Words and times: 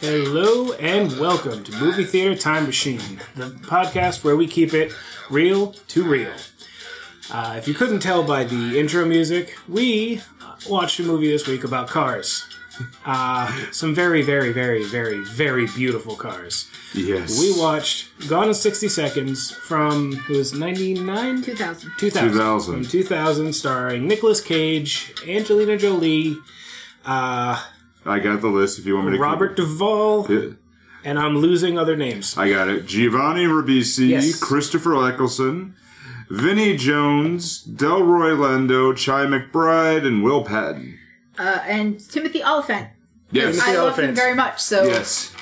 Hello 0.00 0.72
and 0.72 1.12
welcome 1.20 1.62
to 1.62 1.72
Movie 1.76 2.04
Theater 2.04 2.34
Time 2.34 2.64
Machine, 2.64 3.20
the 3.36 3.50
podcast 3.50 4.24
where 4.24 4.34
we 4.34 4.46
keep 4.46 4.72
it 4.72 4.94
real 5.28 5.72
to 5.88 6.02
real. 6.02 6.32
Uh, 7.30 7.56
if 7.58 7.68
you 7.68 7.74
couldn't 7.74 8.00
tell 8.00 8.22
by 8.22 8.44
the 8.44 8.80
intro 8.80 9.04
music, 9.04 9.58
we 9.68 10.22
watched 10.66 10.98
a 11.00 11.02
movie 11.02 11.30
this 11.30 11.46
week 11.46 11.64
about 11.64 11.88
cars. 11.88 12.46
Uh, 13.04 13.54
some 13.72 13.94
very, 13.94 14.22
very, 14.22 14.54
very, 14.54 14.82
very, 14.84 15.22
very 15.22 15.66
beautiful 15.66 16.16
cars. 16.16 16.70
Yes. 16.94 17.38
We 17.38 17.60
watched 17.60 18.26
Gone 18.26 18.48
in 18.48 18.54
60 18.54 18.88
Seconds 18.88 19.50
from, 19.50 20.24
it 20.30 20.34
was 20.34 20.54
99? 20.54 21.42
2000. 21.42 21.92
2000. 21.98 22.30
2000. 22.30 22.74
From 22.74 22.84
2000, 22.90 23.52
starring 23.52 24.08
Nicolas 24.08 24.40
Cage, 24.40 25.12
Angelina 25.28 25.76
Jolie, 25.76 26.38
uh, 27.04 27.62
I 28.04 28.18
got 28.18 28.40
the 28.40 28.48
list 28.48 28.78
if 28.78 28.86
you 28.86 28.94
want 28.94 29.06
me 29.06 29.12
to. 29.12 29.16
keep 29.18 29.22
Robert 29.22 29.56
Duvall, 29.56 30.26
it. 30.26 30.30
Yeah. 30.48 30.54
and 31.04 31.18
I'm 31.18 31.36
losing 31.38 31.76
other 31.78 31.96
names. 31.96 32.36
I 32.38 32.50
got 32.50 32.68
it. 32.68 32.86
Giovanni 32.86 33.44
Ribisi, 33.44 34.08
Yes. 34.08 34.38
Christopher 34.38 35.06
Eccleston, 35.06 35.74
Vinnie 36.30 36.76
Jones, 36.76 37.62
Delroy 37.64 38.36
Lindo, 38.36 38.92
Chi 38.94 39.26
McBride, 39.26 40.06
and 40.06 40.22
Will 40.22 40.44
Patton. 40.44 40.98
Uh, 41.38 41.58
and 41.66 42.00
Timothy 42.08 42.42
Olyphant. 42.42 42.88
Yes. 43.32 43.56
Timothy 43.56 43.70
I 43.78 43.82
love 43.82 43.98
him 43.98 44.14
very 44.14 44.34
much, 44.34 44.60
so. 44.60 44.84
Yes. 44.84 45.34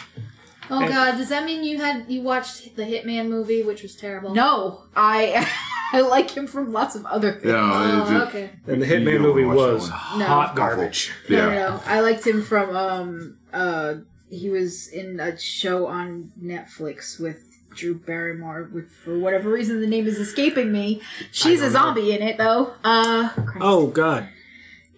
Oh 0.70 0.86
god, 0.86 1.16
does 1.16 1.30
that 1.30 1.44
mean 1.46 1.64
you 1.64 1.78
had 1.78 2.04
you 2.08 2.20
watched 2.20 2.76
the 2.76 2.82
Hitman 2.82 3.28
movie, 3.28 3.62
which 3.62 3.82
was 3.82 3.96
terrible? 3.96 4.34
No, 4.34 4.82
I 4.94 5.48
I 5.92 6.00
like 6.00 6.30
him 6.30 6.46
from 6.46 6.72
lots 6.72 6.94
of 6.94 7.06
other 7.06 7.32
things. 7.32 7.46
Yeah. 7.46 7.70
Oh, 7.72 8.10
it- 8.10 8.16
it- 8.16 8.22
okay. 8.28 8.50
And 8.66 8.82
the 8.82 8.86
Hitman 8.86 9.20
movie 9.20 9.44
was. 9.44 9.88
No. 9.88 9.94
hot 10.26 10.54
garbage. 10.56 11.12
No, 11.28 11.36
Yeah. 11.36 11.46
no, 11.46 11.52
no. 11.76 11.82
I 11.86 12.00
liked 12.00 12.26
him 12.26 12.42
from, 12.42 12.76
um, 12.76 13.36
uh, 13.52 13.94
he 14.30 14.50
was 14.50 14.88
in 14.88 15.18
a 15.20 15.38
show 15.38 15.86
on 15.86 16.32
Netflix 16.42 17.18
with 17.18 17.44
Drew 17.74 17.94
Barrymore. 17.94 18.68
With, 18.72 18.90
for 18.90 19.18
whatever 19.18 19.50
reason, 19.50 19.80
the 19.80 19.86
name 19.86 20.06
is 20.06 20.18
escaping 20.18 20.72
me. 20.72 21.00
She's 21.32 21.60
a 21.60 21.64
don't 21.64 21.72
know. 21.72 21.78
zombie 21.78 22.12
in 22.12 22.22
it, 22.22 22.36
though. 22.38 22.74
Uh, 22.84 23.28
Christ. 23.30 23.58
Oh 23.60 23.86
God! 23.86 24.28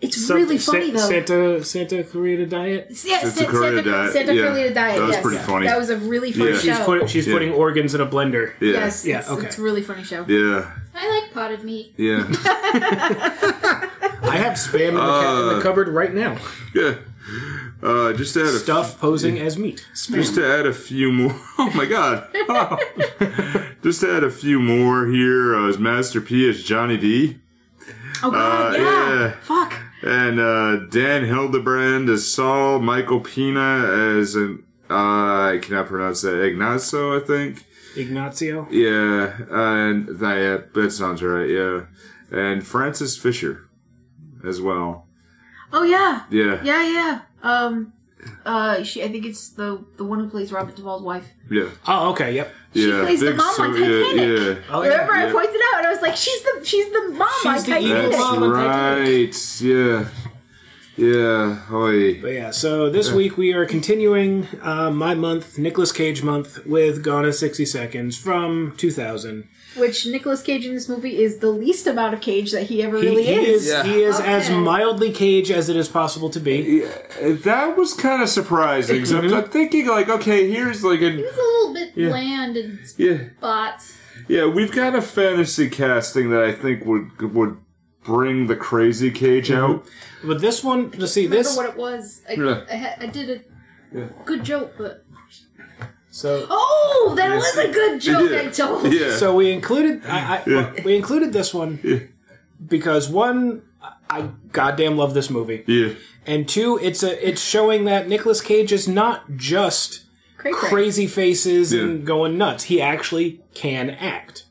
it's 0.00 0.26
Some- 0.26 0.36
really 0.38 0.56
funny, 0.58 0.90
Sa- 0.90 0.98
though. 0.98 1.08
Santa 1.08 1.64
Santa 1.64 2.02
Clarita 2.04 2.46
Diet. 2.46 2.86
yeah, 2.88 3.18
Santa 3.18 3.30
Santa, 3.30 3.50
Clarita 3.50 3.76
Santa, 3.76 3.90
Diet, 3.90 4.12
Santa 4.14 4.34
yeah. 4.34 4.42
Clarita 4.50 4.74
Diet. 4.74 4.96
That 4.98 5.06
was 5.06 5.12
yes. 5.16 5.22
pretty 5.22 5.38
funny. 5.44 5.66
That 5.66 5.78
was 5.78 5.90
a 5.90 5.96
really 5.98 6.32
funny 6.32 6.50
Yeah. 6.52 6.56
show. 6.56 6.60
She's 6.74 6.78
put, 6.84 7.10
she's 7.10 7.26
Yeah. 7.26 7.32
putting 7.34 7.52
organs 7.52 7.94
in 7.94 8.00
a 8.00 8.06
blender. 8.06 8.52
Yeah. 8.60 8.72
Yes, 8.72 9.04
Yeah, 9.04 9.18
it's, 9.18 9.30
okay. 9.30 9.46
it's 9.46 9.58
a 9.58 9.62
really 9.62 9.82
funny 9.82 10.02
show. 10.02 10.24
Yeah. 10.26 10.70
I 10.94 11.20
like 11.20 11.32
potted 11.32 11.62
meat. 11.64 11.94
Yeah. 11.96 12.24
I 14.22 14.36
have 14.36 14.54
spam 14.54 14.88
in 14.90 14.94
the, 14.94 15.00
ca- 15.00 15.40
in 15.40 15.48
the 15.48 15.56
Uh, 15.56 15.60
cupboard 15.62 15.88
right 15.88 16.12
now. 16.12 16.36
yeah. 16.74 16.94
Uh, 17.82 18.12
just 18.12 18.34
to 18.34 18.40
add 18.42 18.48
a 18.54 18.58
Stuff 18.58 19.00
posing 19.00 19.38
as 19.38 19.56
meat. 19.56 19.86
Just 19.94 20.34
to 20.34 20.46
add 20.46 20.66
a 20.66 20.72
few 20.72 21.12
more. 21.12 21.34
Oh 21.58 21.70
my 21.74 21.86
god. 21.86 22.28
just 23.82 24.00
to 24.00 24.16
add 24.16 24.24
a 24.24 24.30
few 24.30 24.58
more 24.60 25.06
here. 25.06 25.54
Uh, 25.56 25.66
his 25.68 25.78
Master 25.78 26.20
P 26.20 26.48
as 26.48 26.62
Johnny 26.62 26.96
D. 26.96 27.38
Oh 28.22 28.30
god, 28.30 28.74
Uh, 28.74 28.78
yeah. 28.78 29.20
yeah. 29.20 29.30
Fuck. 29.42 29.74
And 30.02 30.40
uh, 30.40 30.76
Dan 30.90 31.24
Hildebrand 31.24 32.08
as 32.10 32.30
Saul. 32.30 32.80
Michael 32.80 33.20
Peña 33.20 34.18
as 34.20 34.34
an. 34.34 34.64
Uh, 34.90 35.52
I 35.54 35.58
cannot 35.62 35.86
pronounce 35.86 36.22
that. 36.22 36.42
Ignacio, 36.42 37.16
I 37.16 37.20
think. 37.24 37.64
Ignazio. 37.96 38.68
Yeah. 38.70 39.32
And 39.50 40.08
that, 40.20 40.36
yeah, 40.36 40.58
that 40.82 40.90
sounds 40.92 41.22
right. 41.22 41.48
Yeah. 41.48 41.82
And 42.30 42.66
Frances 42.66 43.16
Fisher 43.16 43.68
as 44.46 44.60
well. 44.60 45.06
Oh 45.72 45.82
yeah. 45.82 46.24
Yeah. 46.30 46.60
Yeah, 46.62 46.82
yeah. 46.92 47.20
Um 47.42 47.92
uh 48.44 48.82
she 48.82 49.02
I 49.02 49.08
think 49.08 49.24
it's 49.24 49.50
the 49.50 49.84
the 49.96 50.04
one 50.04 50.20
who 50.20 50.28
plays 50.28 50.52
Robert 50.52 50.76
Duvall's 50.76 51.02
wife. 51.02 51.28
Yeah. 51.50 51.68
Oh, 51.86 52.10
okay. 52.10 52.34
Yep. 52.34 52.54
yeah. 52.74 53.00
plays 53.02 53.20
the 53.20 53.34
mom 53.34 53.54
so- 53.54 53.62
on 53.64 53.72
Titanic. 53.72 54.16
yeah. 54.16 54.62
Oh, 54.70 54.82
Remember 54.82 55.14
yeah. 55.16 55.28
I 55.28 55.32
pointed 55.32 55.60
out 55.72 55.78
and 55.78 55.86
I 55.86 55.90
was 55.92 56.02
like, 56.02 56.16
she's 56.16 56.42
the 56.42 56.60
she's 56.64 56.90
the 56.92 57.14
mom 57.16 57.28
She's 57.42 57.46
on 57.46 57.56
the 57.56 57.62
Titanic. 57.62 58.10
That's 58.10 58.18
mom 58.18 58.42
on 58.42 58.52
Titanic. 58.52 59.34
right. 59.34 59.60
Yeah. 59.60 60.08
Yeah. 61.00 61.62
Oi. 61.72 62.20
But 62.20 62.32
yeah, 62.32 62.50
so 62.50 62.90
this 62.90 63.10
week 63.10 63.36
we 63.38 63.52
are 63.54 63.64
continuing 63.64 64.46
uh, 64.60 64.90
my 64.90 65.14
month, 65.14 65.56
Nicolas 65.58 65.92
Cage 65.92 66.22
month, 66.22 66.66
with 66.66 67.02
Gone 67.02 67.24
in 67.24 67.32
60 67.32 67.64
Seconds 67.64 68.18
from 68.18 68.74
2000. 68.76 69.48
Which 69.76 70.04
Nicolas 70.06 70.42
Cage 70.42 70.66
in 70.66 70.74
this 70.74 70.88
movie 70.88 71.22
is 71.22 71.38
the 71.38 71.48
least 71.48 71.86
amount 71.86 72.12
of 72.12 72.20
Cage 72.20 72.50
that 72.52 72.64
he 72.64 72.82
ever 72.82 72.98
He, 72.98 73.06
really 73.08 73.24
he 73.24 73.32
is. 73.32 73.62
is, 73.66 73.68
Yeah. 73.72 73.82
he 73.84 74.02
is 74.02 74.20
as 74.20 74.50
mildly 74.50 75.10
Cage 75.12 75.50
as 75.50 75.68
it 75.68 75.76
is 75.76 75.88
possible 75.88 76.28
to 76.30 76.40
be. 76.40 76.82
Yeah, 77.22 77.32
that 77.44 77.76
was 77.76 77.94
kind 77.94 78.20
of 78.22 78.28
surprising. 78.28 78.98
'cause 78.98 79.12
I'm, 79.12 79.32
I'm 79.32 79.44
thinking 79.48 79.86
like, 79.86 80.08
okay, 80.08 80.50
here's 80.50 80.84
like 80.84 81.00
It 81.00 81.14
a 81.14 81.22
was 81.22 81.34
a 81.34 81.36
little 81.40 81.74
bit 81.74 81.92
Yeah. 81.94 82.08
bland 82.08 82.56
in 82.56 82.78
yeah, 82.98 83.18
spots. 83.38 83.96
yeah. 84.28 84.46
We've 84.46 84.72
got 84.72 84.94
a 84.96 85.00
fantasy 85.02 85.70
casting 85.70 86.30
that 86.30 86.42
I 86.42 86.52
think 86.52 86.84
would 86.84 87.32
would 87.32 87.56
bring 88.04 88.46
the 88.46 88.56
crazy 88.56 89.10
cage 89.10 89.48
mhm. 89.48 89.56
out. 89.56 89.86
But 90.24 90.40
this 90.40 90.62
one, 90.64 90.90
to 90.92 91.06
see 91.06 91.24
Remember 91.24 91.42
this, 91.42 91.56
what 91.56 91.68
it 91.68 91.76
was? 91.76 92.22
I, 92.28 92.32
Yeah. 92.34 92.64
I, 92.70 92.76
ha- 92.76 92.94
I 93.00 93.06
did 93.06 93.30
a 93.30 93.96
Yeah. 93.96 94.06
good 94.24 94.44
joke, 94.44 94.72
but 94.78 95.04
so 96.10 96.46
Oh, 96.50 97.14
that 97.16 97.34
was 97.34 97.56
a 97.56 97.68
good 97.72 98.00
joke 98.00 98.30
Yeah. 98.30 98.40
I 98.42 98.46
told. 98.48 98.92
Yeah, 98.92 99.16
so 99.16 99.34
we 99.34 99.50
included 99.52 100.04
I, 100.06 100.36
I, 100.36 100.42
Yeah. 100.46 100.72
we 100.84 100.96
included 100.96 101.32
this 101.32 101.52
one 101.54 101.78
Yeah. 101.82 101.98
because 102.66 103.08
one, 103.08 103.62
I 104.08 104.28
goddamn 104.52 104.96
love 104.96 105.14
this 105.14 105.30
movie, 105.30 105.62
yeah, 105.66 105.90
and 106.26 106.48
two, 106.48 106.78
it's 106.82 107.02
a 107.02 107.26
it's 107.26 107.40
showing 107.40 107.84
that 107.84 108.08
Nicolas 108.08 108.40
Cage 108.40 108.72
is 108.72 108.88
not 108.88 109.36
just 109.36 110.04
Cray 110.36 110.52
cray. 110.52 110.68
crazy 110.68 111.06
faces 111.06 111.72
Yeah. 111.72 111.82
and 111.82 112.04
going 112.04 112.36
nuts. 112.36 112.64
He 112.64 112.80
actually 112.82 113.40
can 113.54 113.88
act. 113.90 114.44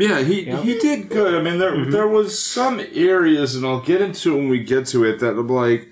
Yeah. 0.00 0.20
He 0.22 0.42
Yeah. 0.46 0.62
he 0.62 0.78
did 0.78 1.08
good. 1.08 1.34
I 1.34 1.42
mean, 1.42 1.58
there 1.58 1.84
there 1.86 2.08
was 2.08 2.38
some 2.38 2.80
areas, 2.94 3.54
and 3.54 3.64
I'll 3.66 3.80
get 3.80 4.00
into 4.00 4.32
it 4.32 4.36
when 4.36 4.48
we 4.48 4.60
get 4.62 4.86
to 4.88 5.04
it. 5.04 5.20
That 5.20 5.38
I'm 5.38 5.48
like, 5.48 5.88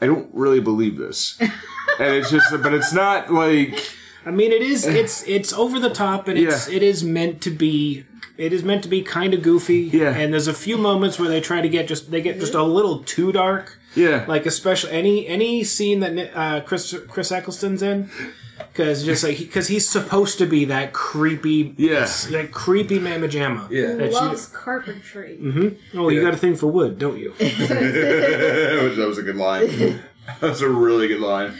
I 0.00 0.06
don't 0.06 0.28
really 0.32 0.60
believe 0.60 0.96
this, 0.96 1.36
and 1.40 2.14
it's 2.14 2.30
just, 2.30 2.50
but 2.62 2.72
it's 2.74 2.92
not 2.92 3.32
like. 3.32 3.78
I 4.26 4.30
mean, 4.30 4.52
it 4.52 4.60
is 4.62 4.86
it's 4.86 5.26
it's 5.26 5.52
over 5.52 5.78
the 5.80 5.88
top 5.90 6.28
and 6.28 6.38
it's 6.38 6.68
Yeah. 6.68 6.76
it 6.76 6.82
is 6.82 7.02
meant 7.02 7.40
to 7.42 7.50
be 7.50 8.04
it 8.36 8.52
is 8.52 8.62
meant 8.62 8.82
to 8.82 8.88
be 8.88 9.00
kind 9.02 9.32
of 9.32 9.42
goofy. 9.42 9.90
Yeah. 9.92 10.14
And 10.14 10.32
there's 10.32 10.46
a 10.48 10.52
few 10.54 10.76
moments 10.76 11.18
where 11.18 11.28
they 11.30 11.40
try 11.40 11.62
to 11.62 11.68
get 11.70 11.88
just 11.88 12.10
they 12.10 12.20
get 12.20 12.38
just 12.38 12.52
a 12.54 12.62
little 12.62 12.98
too 13.04 13.32
dark. 13.32 13.78
Yeah, 13.96 14.24
Like 14.28 14.44
especially 14.46 14.92
any 14.92 15.26
any 15.26 15.64
scene 15.64 16.00
that 16.00 16.30
uh, 16.36 16.60
Chris 16.60 16.94
Chris 17.08 17.32
Eccleston's 17.32 17.82
in. 17.82 18.10
Because 18.72 19.04
just 19.04 19.24
like 19.24 19.38
because 19.38 19.68
he's 19.68 19.88
supposed 19.88 20.38
to 20.38 20.46
be 20.46 20.64
that 20.66 20.92
creepy, 20.92 21.74
Yeah. 21.76 22.06
that 22.30 22.50
creepy 22.52 22.98
mamma 22.98 23.28
jamma. 23.28 23.68
Yeah. 23.70 23.94
That 23.94 24.10
you- 24.10 24.16
loves 24.16 24.46
carpentry. 24.46 25.38
oh, 25.94 26.08
you 26.08 26.20
got 26.20 26.34
a 26.34 26.36
thing 26.36 26.56
for 26.56 26.66
wood, 26.68 26.98
don't 26.98 27.18
you? 27.18 27.32
that 27.38 29.04
was 29.06 29.18
a 29.18 29.22
good 29.22 29.36
line. 29.36 30.00
That's 30.40 30.60
a 30.60 30.68
really 30.68 31.08
good 31.08 31.20
line. 31.20 31.54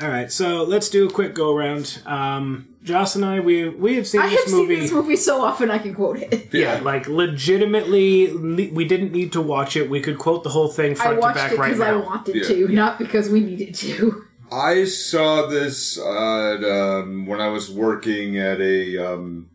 All 0.00 0.08
right, 0.08 0.30
so 0.30 0.62
let's 0.62 0.88
do 0.88 1.08
a 1.08 1.10
quick 1.10 1.34
go 1.34 1.54
around. 1.54 2.00
Um, 2.06 2.68
Joss 2.84 3.14
and 3.16 3.24
I, 3.24 3.40
we 3.40 3.68
we 3.68 3.96
have 3.96 4.06
seen 4.06 4.20
I 4.20 4.28
this 4.30 4.44
have 4.44 4.54
movie. 4.54 4.74
seen 4.74 4.82
this 4.84 4.92
movie 4.92 5.16
so 5.16 5.42
often 5.42 5.70
I 5.70 5.78
can 5.78 5.92
quote 5.94 6.18
it. 6.18 6.48
Yeah, 6.54 6.80
like 6.82 7.08
legitimately, 7.08 8.30
le- 8.32 8.72
we 8.72 8.84
didn't 8.84 9.12
need 9.12 9.32
to 9.32 9.40
watch 9.40 9.76
it. 9.76 9.90
We 9.90 10.00
could 10.00 10.18
quote 10.18 10.44
the 10.44 10.50
whole 10.50 10.68
thing 10.68 10.92
I 10.92 10.94
front 10.94 11.16
to 11.16 11.20
watched 11.20 11.36
back 11.36 11.52
it 11.52 11.58
right 11.58 11.68
because 11.72 11.80
I 11.86 11.96
wanted 11.96 12.36
Yeah. 12.36 12.42
to, 12.48 12.68
not 12.68 12.98
because 12.98 13.28
we 13.28 13.40
needed 13.40 13.74
to. 13.76 14.24
I 14.52 14.84
saw 14.84 15.46
this 15.46 15.98
at, 15.98 16.62
um, 16.62 17.26
when 17.26 17.40
I 17.40 17.48
was 17.48 17.70
working 17.70 18.38
at 18.38 18.60
a. 18.60 18.98
Um, 18.98 19.48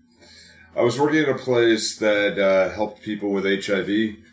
I 0.76 0.82
was 0.82 1.00
working 1.00 1.20
at 1.20 1.30
a 1.30 1.38
place 1.38 1.98
that 1.98 2.40
uh, 2.40 2.74
helped 2.74 3.02
people 3.02 3.32
with 3.32 3.46
HIV 3.46 3.90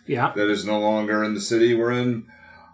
Yeah, 0.06 0.33
that 0.35 0.50
is 0.50 0.65
no 0.65 0.79
longer 0.81 1.23
in 1.23 1.35
the 1.35 1.41
city 1.41 1.75
we're 1.75 1.93
in. 1.93 2.27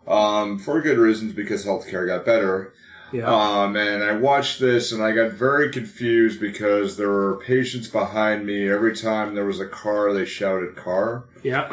Um, 0.07 0.59
for 0.59 0.81
good 0.81 0.99
reasons 0.99 1.33
because 1.33 1.65
healthcare 1.65 2.07
got 2.07 2.25
better. 2.25 2.73
Yeah. 3.13 3.27
Um, 3.27 3.77
and 3.77 4.03
I 4.03 4.13
watched 4.13 4.61
this 4.61 4.93
and 4.93 5.03
I 5.03 5.13
got 5.13 5.33
very 5.33 5.71
confused 5.71 6.41
because 6.41 6.97
there 6.97 7.09
were 7.09 7.37
patients 7.37 7.89
behind 7.89 8.47
me. 8.47 8.69
Every 8.69 8.95
time 8.95 9.35
there 9.35 9.45
was 9.45 9.61
a 9.61 9.67
car, 9.67 10.13
they 10.13 10.25
shouted 10.25 10.77
"car," 10.77 11.25
yeah. 11.43 11.73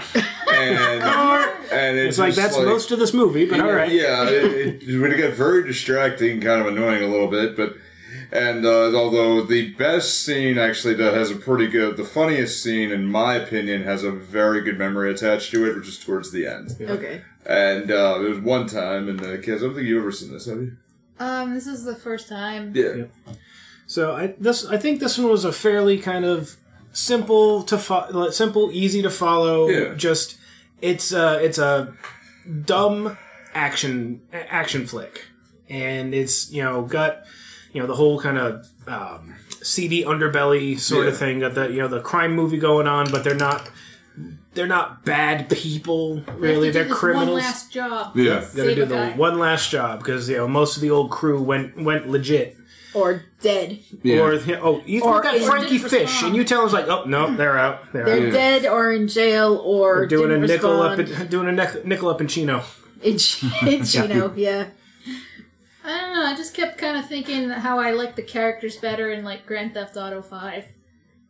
and 0.52 1.04
and 1.72 1.98
It's 1.98 2.18
like 2.18 2.34
just, 2.34 2.56
that's 2.56 2.58
most 2.58 2.92
of 2.92 3.00
this 3.00 3.14
movie, 3.14 3.46
but 3.46 3.60
all 3.60 3.72
right. 3.72 3.92
Yeah, 3.92 4.28
it, 4.28 4.84
it 4.84 5.00
would 5.00 5.16
get 5.18 5.34
very 5.34 5.64
distracting, 5.66 6.42
kind 6.42 6.62
of 6.62 6.68
annoying 6.68 7.04
a 7.04 7.08
little 7.08 7.28
bit, 7.28 7.56
but. 7.56 7.76
And 8.30 8.66
uh, 8.66 8.94
although 8.94 9.42
the 9.44 9.74
best 9.76 10.26
scene 10.26 10.58
actually 10.58 10.96
that 10.96 11.14
has 11.14 11.32
a 11.32 11.36
pretty 11.38 11.68
good, 11.68 11.96
the 11.96 12.04
funniest 12.04 12.62
scene 12.62 12.92
in 12.92 13.06
my 13.06 13.36
opinion 13.36 13.84
has 13.84 14.04
a 14.04 14.12
very 14.12 14.62
good 14.62 14.78
memory 14.78 15.12
attached 15.12 15.52
to 15.52 15.66
it, 15.66 15.78
which 15.78 15.88
is 15.88 15.98
towards 15.98 16.32
the 16.32 16.46
end. 16.46 16.76
Okay. 16.82 17.22
And 17.46 17.90
uh, 17.90 18.18
there 18.18 18.30
was 18.30 18.40
one 18.40 18.68
time, 18.68 19.08
and 19.08 19.22
uh, 19.22 19.38
kids, 19.38 19.64
I 19.64 19.68
don't 19.68 19.76
think 19.76 19.88
you've 19.88 20.02
ever 20.02 20.12
seen 20.12 20.34
this, 20.34 20.46
have 20.48 20.58
you? 20.58 20.76
Um, 21.20 21.54
this 21.54 21.68
is 21.68 21.84
the 21.84 21.96
first 21.96 22.30
time. 22.30 22.74
Yeah. 22.76 23.06
So 23.88 24.14
I 24.16 24.36
this 24.40 24.66
I 24.66 24.78
think 24.78 25.00
this 25.00 25.18
one 25.18 25.30
was 25.30 25.46
a 25.46 25.52
fairly 25.52 25.98
kind 25.98 26.26
of 26.26 26.56
simple 26.92 27.64
to 27.64 27.78
fo- 27.78 28.30
simple, 28.32 28.70
easy 28.72 29.02
to 29.02 29.10
follow. 29.10 29.70
Yeah. 29.70 29.94
Just 29.96 30.38
it's 30.82 31.12
a 31.12 31.44
it's 31.44 31.58
a 31.58 31.94
dumb 32.66 33.18
action 33.54 34.22
action 34.32 34.86
flick. 34.86 35.26
and 35.70 36.14
it's 36.14 36.52
you 36.52 36.64
know 36.64 36.84
got 36.84 37.24
you 37.74 37.82
know 37.82 37.88
the 37.88 37.96
whole 37.96 38.20
kind 38.20 38.38
of 38.38 38.68
um, 38.88 39.36
seedy 39.62 40.04
underbelly 40.04 40.80
sort 40.80 41.08
of 41.08 41.18
thing. 41.18 41.40
Got 41.40 41.56
the 41.56 41.70
you 41.70 41.78
know 41.80 41.88
the 41.88 42.02
crime 42.02 42.34
movie 42.36 42.58
going 42.58 42.88
on, 42.88 43.10
but 43.12 43.24
they're 43.24 43.36
not 43.36 43.70
they're 44.58 44.68
not 44.68 45.06
bad 45.06 45.50
people 45.50 46.22
really. 46.36 46.70
They 46.72 46.84
They're 46.84 46.84
have 46.84 46.84
to 46.84 46.84
do 46.84 46.90
this 46.90 47.00
criminals. 47.00 47.28
One 47.30 47.38
last 47.38 47.72
job. 47.72 48.18
Yeah. 48.18 48.46
Gotta 48.56 48.76
do 48.76 48.86
the 48.86 48.96
guy. 48.96 49.12
one 49.12 49.40
last 49.40 49.72
job 49.72 50.00
because 50.00 50.28
you 50.30 50.36
know 50.38 50.48
most 50.50 50.76
of 50.76 50.82
the 50.82 50.90
old 50.92 51.10
crew 51.12 51.42
went 51.42 51.82
went 51.82 52.10
legit. 52.10 52.58
or 52.94 53.24
dead. 53.42 53.80
Yeah. 54.04 54.20
Or 54.22 54.34
you 54.34 54.56
oh, 54.62 54.82
you 54.86 55.02
Or 55.04 55.22
look 55.24 55.42
Frankie 55.44 55.78
Fish, 55.78 55.94
respond. 56.02 56.26
and 56.28 56.36
you 56.36 56.44
tell 56.44 56.66
him 56.66 56.74
like, 56.74 56.88
oh 56.88 57.06
no, 57.06 57.34
they're 57.36 57.58
out. 57.58 57.94
They're, 57.94 58.06
They're 58.06 58.28
out. 58.28 58.34
dead 58.34 58.66
or 58.66 58.92
in 58.92 59.08
jail 59.08 59.62
or 59.64 59.98
We're 60.00 60.08
doing 60.08 60.32
a 60.32 60.34
didn't 60.36 60.48
nickel 60.50 60.82
up, 60.82 60.98
respond. 60.98 61.22
in, 61.22 61.28
doing 61.30 61.48
a 61.48 61.52
nic- 61.52 61.86
nickel 61.86 62.10
up 62.10 62.20
in 62.20 62.28
Chino. 62.28 62.64
in, 63.04 63.18
in 63.68 63.84
Chino. 63.86 64.34
Yeah. 64.36 64.68
I 65.86 66.02
don't 66.02 66.14
know. 66.16 66.24
I 66.26 66.36
just 66.36 66.54
kept 66.54 66.78
kind 66.78 66.98
of 66.98 67.08
thinking 67.08 67.50
how 67.50 67.80
I 67.80 67.92
like 67.92 68.16
the 68.18 68.22
characters 68.24 68.76
better 68.78 69.10
in 69.12 69.24
like 69.24 69.46
Grand 69.46 69.74
Theft 69.74 69.96
Auto 69.96 70.22
Five, 70.22 70.66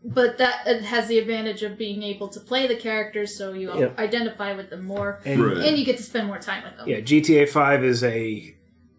but 0.04 0.38
that 0.38 0.66
it 0.68 0.84
has 0.84 1.08
the 1.08 1.18
advantage 1.20 1.64
of 1.64 1.78
being 1.78 2.04
able 2.04 2.28
to 2.30 2.40
play 2.40 2.68
the 2.68 2.76
characters, 2.76 3.36
so 3.38 3.54
you 3.54 3.72
Yeah. 3.78 3.90
identify 3.98 4.54
with 4.54 4.70
them 4.70 4.86
more, 4.86 5.20
And 5.26 5.44
Right. 5.44 5.58
and 5.58 5.78
you 5.78 5.84
get 5.86 5.98
to 5.98 6.04
spend 6.04 6.28
more 6.28 6.38
time 6.40 6.64
with 6.64 6.78
them. 6.78 6.88
yeah, 6.88 7.00
GTA 7.02 7.46
Five 7.48 7.84
is 7.84 8.04
a 8.04 8.54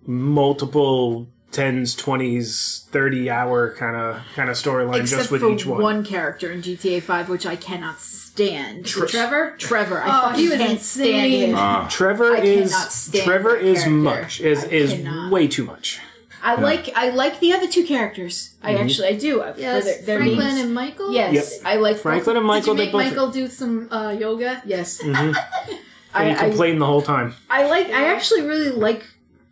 multiple 0.06 1.28
tens, 1.50 1.94
twenties, 1.94 2.86
thirty 2.90 3.30
hour 3.30 3.74
kind 3.74 3.96
of 3.96 4.20
kind 4.34 4.50
of 4.50 4.56
storyline 4.56 5.00
Except 5.00 5.20
just 5.22 5.30
with 5.30 5.40
for 5.42 5.52
each 5.52 5.64
one. 5.66 6.04
character 6.04 6.50
in 6.50 6.60
GTA 6.62 7.00
5, 7.00 7.28
which 7.28 7.46
I 7.46 7.56
cannot 7.56 8.00
stand. 8.00 8.84
Tre- 8.86 9.08
Trevor. 9.08 9.54
Trevor. 9.58 10.02
I 10.02 10.06
Oh, 10.08 10.22
fucking 10.28 10.40
he 10.42 10.48
was 10.48 10.58
can't 10.58 10.70
insane. 10.72 11.04
stand 11.14 11.32
him. 11.50 11.54
Ah. 11.56 11.88
Trevor 11.90 12.36
I 12.36 12.40
is 12.40 12.74
stand 12.74 13.24
Trevor 13.24 13.52
that 13.56 13.62
is 13.64 13.78
character. 13.78 13.90
much 13.90 14.40
is 14.40 14.64
I 14.64 14.68
is 14.68 14.92
cannot. 14.92 15.32
way 15.32 15.48
too 15.48 15.64
much. 15.64 16.00
I 16.42 16.54
like 16.54 16.90
I 16.96 17.10
like 17.10 17.40
the 17.40 17.52
other 17.52 17.68
two 17.68 17.84
characters. 17.84 18.54
I 18.62 18.72
Mm-hmm. 18.74 18.82
actually 18.84 19.08
I 19.08 19.16
do. 19.16 19.40
For 19.40 19.54
Yes, 19.60 19.84
their, 19.84 20.02
their 20.02 20.18
Franklin 20.18 20.46
names. 20.48 20.60
and 20.60 20.74
Michael. 20.74 21.12
yes, 21.12 21.34
Yep. 21.58 21.62
I 21.66 21.76
like 21.76 21.96
Franklin 21.98 22.36
and 22.36 22.46
Michael. 22.46 22.74
Did 22.74 22.92
Michael, 22.92 23.00
you 23.00 23.04
they 23.04 23.10
make 23.10 23.14
both. 23.16 23.18
Michael 23.18 23.30
do 23.32 23.46
some 23.48 23.92
uh, 23.92 24.10
yoga? 24.10 24.62
Yes, 24.64 25.02
Mhm. 25.02 25.14
And 25.16 25.36
I, 26.14 26.24
he 26.24 26.30
I, 26.32 26.34
complained 26.48 26.80
the 26.80 26.86
whole 26.86 27.02
time. 27.02 27.34
I 27.50 27.66
like. 27.68 27.88
I 27.90 28.06
actually 28.14 28.42
really 28.42 28.70
like 28.70 29.04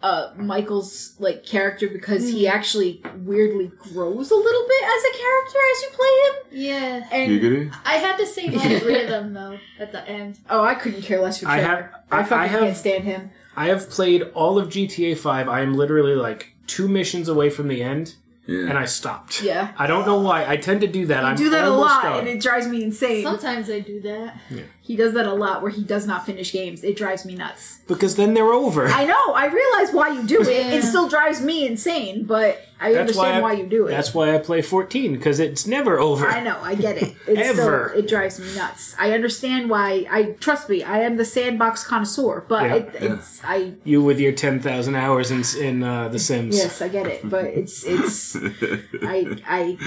uh, 0.03 0.33
Michael's 0.37 1.15
like 1.19 1.45
character 1.45 1.89
because 1.89 2.29
he 2.29 2.47
actually 2.49 3.03
weirdly 3.19 3.71
grows 3.79 4.31
a 4.31 4.35
little 4.37 4.67
bit 4.69 4.83
as 4.85 5.05
a 5.05 5.13
character 5.19 5.59
as 5.73 5.83
you 5.83 5.89
play 5.93 6.15
him. 6.25 6.35
Yeah. 6.65 7.09
And 7.13 7.33
Giggity? 7.33 7.75
I 7.85 7.95
had 7.95 8.17
to 8.19 8.27
save 8.27 8.55
all 8.55 8.79
three 8.79 9.03
of 9.03 9.09
them 9.09 9.35
though 9.35 9.59
at 9.79 9.93
the 9.93 10.07
end. 10.09 10.39
oh, 10.49 10.63
I 10.63 10.75
couldn't 10.75 11.03
care 11.03 11.21
less 11.21 11.41
for 11.41 11.49
I 11.49 11.59
have- 11.59 11.91
I, 12.11 12.21
I- 12.21 12.23
fucking 12.23 12.39
I 12.39 12.47
have- 12.47 12.61
can't 12.61 12.77
stand 12.77 13.05
him. 13.05 13.31
I 13.59 13.67
have 13.69 13.89
played 13.89 14.23
all 14.35 14.59
of 14.59 14.69
GTA 14.69 15.17
Five. 15.17 15.49
I 15.49 15.61
am 15.63 15.75
literally 15.75 16.15
like 16.15 16.55
two 16.67 16.89
missions 16.89 17.29
away 17.29 17.51
from 17.51 17.69
the 17.69 17.83
end, 17.83 18.15
Yeah. 18.47 18.69
and 18.69 18.79
I 18.79 18.85
stopped. 18.85 19.43
Yeah. 19.43 19.73
I 19.77 19.87
don't 19.87 20.07
know 20.07 20.21
why. 20.21 20.47
I 20.47 20.57
tend 20.57 20.81
to 20.83 20.87
do 20.87 21.07
that. 21.07 21.25
I 21.25 21.31
I'm 21.31 21.37
do 21.37 21.51
that 21.51 21.65
a 21.65 21.71
lot, 21.71 22.03
done. 22.03 22.19
and 22.21 22.29
it 22.29 22.41
drives 22.41 22.67
me 22.69 22.83
insane. 22.85 23.23
Sometimes 23.25 23.69
I 23.71 23.81
do 23.81 24.01
that. 24.03 24.37
He 24.87 24.95
does 24.95 25.15
that 25.15 25.27
a 25.27 25.35
lot, 25.35 25.63
where 25.63 25.71
he 25.73 25.83
does 25.83 26.07
not 26.07 26.25
finish 26.25 26.53
games. 26.53 26.85
It 26.85 26.97
drives 26.97 27.25
me 27.25 27.35
nuts. 27.35 27.81
because 27.89 28.15
then 28.15 28.35
they're 28.35 28.53
over. 28.53 28.87
I 28.87 29.05
know. 29.05 29.33
I 29.33 29.47
realize 29.47 29.93
why 29.93 30.11
you 30.11 30.23
do 30.27 30.41
it. 30.43 30.49
It 30.49 30.83
still 30.85 31.09
drives 31.09 31.41
me 31.41 31.67
insane, 31.67 32.25
but 32.25 32.63
I 32.81 32.91
That's 32.93 33.01
understand 33.01 33.37
I- 33.39 33.41
why, 33.41 33.53
you 33.55 33.67
do 33.67 33.87
it. 33.87 33.91
That's 33.91 34.13
why 34.15 34.35
I 34.35 34.39
play 34.39 34.61
14 34.63 35.13
because 35.15 35.41
it's 35.41 35.67
never 35.67 35.99
over. 35.99 36.27
I 36.29 36.41
know. 36.43 36.59
I 36.63 36.75
get 36.77 36.99
it. 36.99 37.17
It's 37.27 37.41
Ever. 37.51 37.89
Still, 37.91 38.05
it 38.05 38.09
drives 38.09 38.39
me 38.39 38.55
nuts. 38.55 38.95
I 38.99 39.13
understand 39.13 39.71
why. 39.71 40.07
I 40.11 40.37
trust 40.39 40.69
me. 40.69 40.83
I 40.85 40.99
am 41.01 41.17
the 41.17 41.25
sandbox 41.25 41.85
connoisseur, 41.85 42.45
but 42.49 42.65
Yeah. 42.65 42.75
it, 42.77 42.91
it's 43.01 43.41
I. 43.45 43.73
You 43.85 44.03
with 44.05 44.21
your 44.21 44.33
10,000 44.33 44.95
hours 44.95 45.31
in 45.33 45.43
in 45.65 45.83
uh, 45.83 46.09
The 46.09 46.19
Sims. 46.21 46.57
Yes, 46.57 46.81
I 46.83 46.89
get 46.89 47.07
it, 47.07 47.29
but 47.29 47.45
it's 47.47 47.83
it's. 47.85 48.37
I 49.03 49.37
I. 49.49 49.79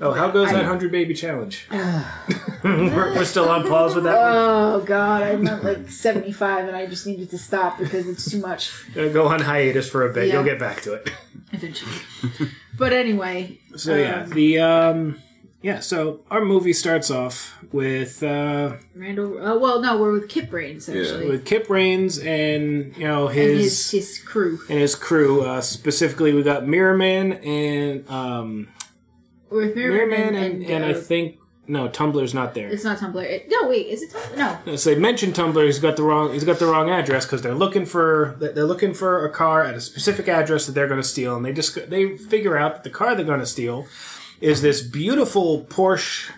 Oh, 0.00 0.12
how 0.12 0.30
goes 0.30 0.48
I- 0.48 0.52
that 0.54 0.62
100 0.62 0.90
baby 0.92 1.14
challenge? 1.14 1.66
we're, 2.64 3.14
we're 3.14 3.24
still 3.24 3.48
on 3.48 3.66
pause 3.68 3.94
with 3.94 4.04
that 4.04 4.18
one. 4.18 4.41
Oh 4.44 4.80
God, 4.80 5.22
I'm 5.22 5.46
at 5.46 5.62
like 5.62 5.88
75, 5.88 6.66
and 6.68 6.76
I 6.76 6.86
just 6.86 7.06
needed 7.06 7.30
to 7.30 7.38
stop 7.38 7.78
because 7.78 8.08
it's 8.08 8.30
too 8.30 8.40
much. 8.40 8.72
Go 8.94 9.28
on 9.28 9.40
hiatus 9.40 9.88
for 9.88 10.08
a 10.08 10.12
bit. 10.12 10.28
Yeah. 10.28 10.34
You'll 10.34 10.44
get 10.44 10.58
back 10.58 10.82
to 10.82 10.94
it. 10.94 11.10
Eventually. 11.52 11.92
but 12.76 12.92
anyway. 12.92 13.60
So 13.76 13.94
yeah, 13.94 14.22
um, 14.22 14.30
the 14.30 14.58
um, 14.58 15.22
yeah. 15.60 15.78
So 15.80 16.24
our 16.30 16.44
movie 16.44 16.72
starts 16.72 17.10
off 17.10 17.56
with 17.70 18.22
uh, 18.22 18.76
Randall. 18.96 19.38
Uh, 19.38 19.58
well, 19.58 19.80
no, 19.80 20.00
we're 20.00 20.12
with 20.12 20.28
Kip 20.28 20.52
Raines 20.52 20.88
actually, 20.88 21.28
with 21.28 21.44
Kip 21.44 21.70
Raines 21.70 22.18
and 22.18 22.96
you 22.96 23.06
know 23.06 23.28
and 23.28 23.36
his 23.36 23.90
his 23.90 24.08
his 24.08 24.18
crew. 24.18 24.58
and 24.68 24.80
his 24.80 24.96
crew. 24.96 25.42
Uh, 25.42 25.60
specifically, 25.60 26.32
we 26.32 26.42
got 26.42 26.66
Mirror 26.66 26.96
Man 26.96 27.32
and 27.32 28.08
um, 28.10 28.68
with 29.50 29.76
Mirror 29.76 29.92
Mirror 29.92 30.06
Man 30.08 30.32
Man 30.32 30.44
and, 30.44 30.64
and 30.64 30.84
I 30.84 30.92
uh, 30.92 31.00
think 31.00 31.38
no 31.72 31.88
Tumbler's 31.88 32.34
not 32.34 32.54
there. 32.54 32.68
it's 32.68 32.84
not 32.84 32.98
Tumbler. 32.98 33.24
It, 33.24 33.46
no, 33.48 33.66
wait, 33.68 33.86
is 33.86 34.02
it 34.02 34.10
Tumbler? 34.12 34.58
No, 34.66 34.76
So 34.76 34.90
they 34.94 35.00
mentioned 35.00 35.34
Tumbler. 35.34 35.64
He's 35.64 35.78
got 35.78 35.96
the 35.96 36.02
wrong. 36.02 36.32
He's 36.32 36.44
got 36.44 36.58
the 36.58 36.66
wrong 36.66 36.90
address 36.90 37.24
because 37.24 37.42
they're 37.42 37.54
looking 37.54 37.86
for 37.86 38.36
they're 38.38 38.64
looking 38.64 38.94
for 38.94 39.24
a 39.24 39.30
car 39.30 39.64
at 39.64 39.74
a 39.74 39.80
specific 39.80 40.28
address 40.28 40.66
that 40.66 40.72
they're 40.72 40.86
going 40.88 41.00
to 41.00 41.06
steal, 41.06 41.34
and 41.34 41.44
they 41.44 41.52
just 41.52 41.90
they 41.90 42.16
figure 42.16 42.56
out 42.56 42.74
that 42.74 42.84
the 42.84 42.90
car 42.90 43.14
they're 43.14 43.24
going 43.24 43.40
to 43.40 43.46
steal 43.46 43.86
is 44.40 44.60
this 44.60 44.82
beautiful 44.82 45.64
Porsche 45.64 46.30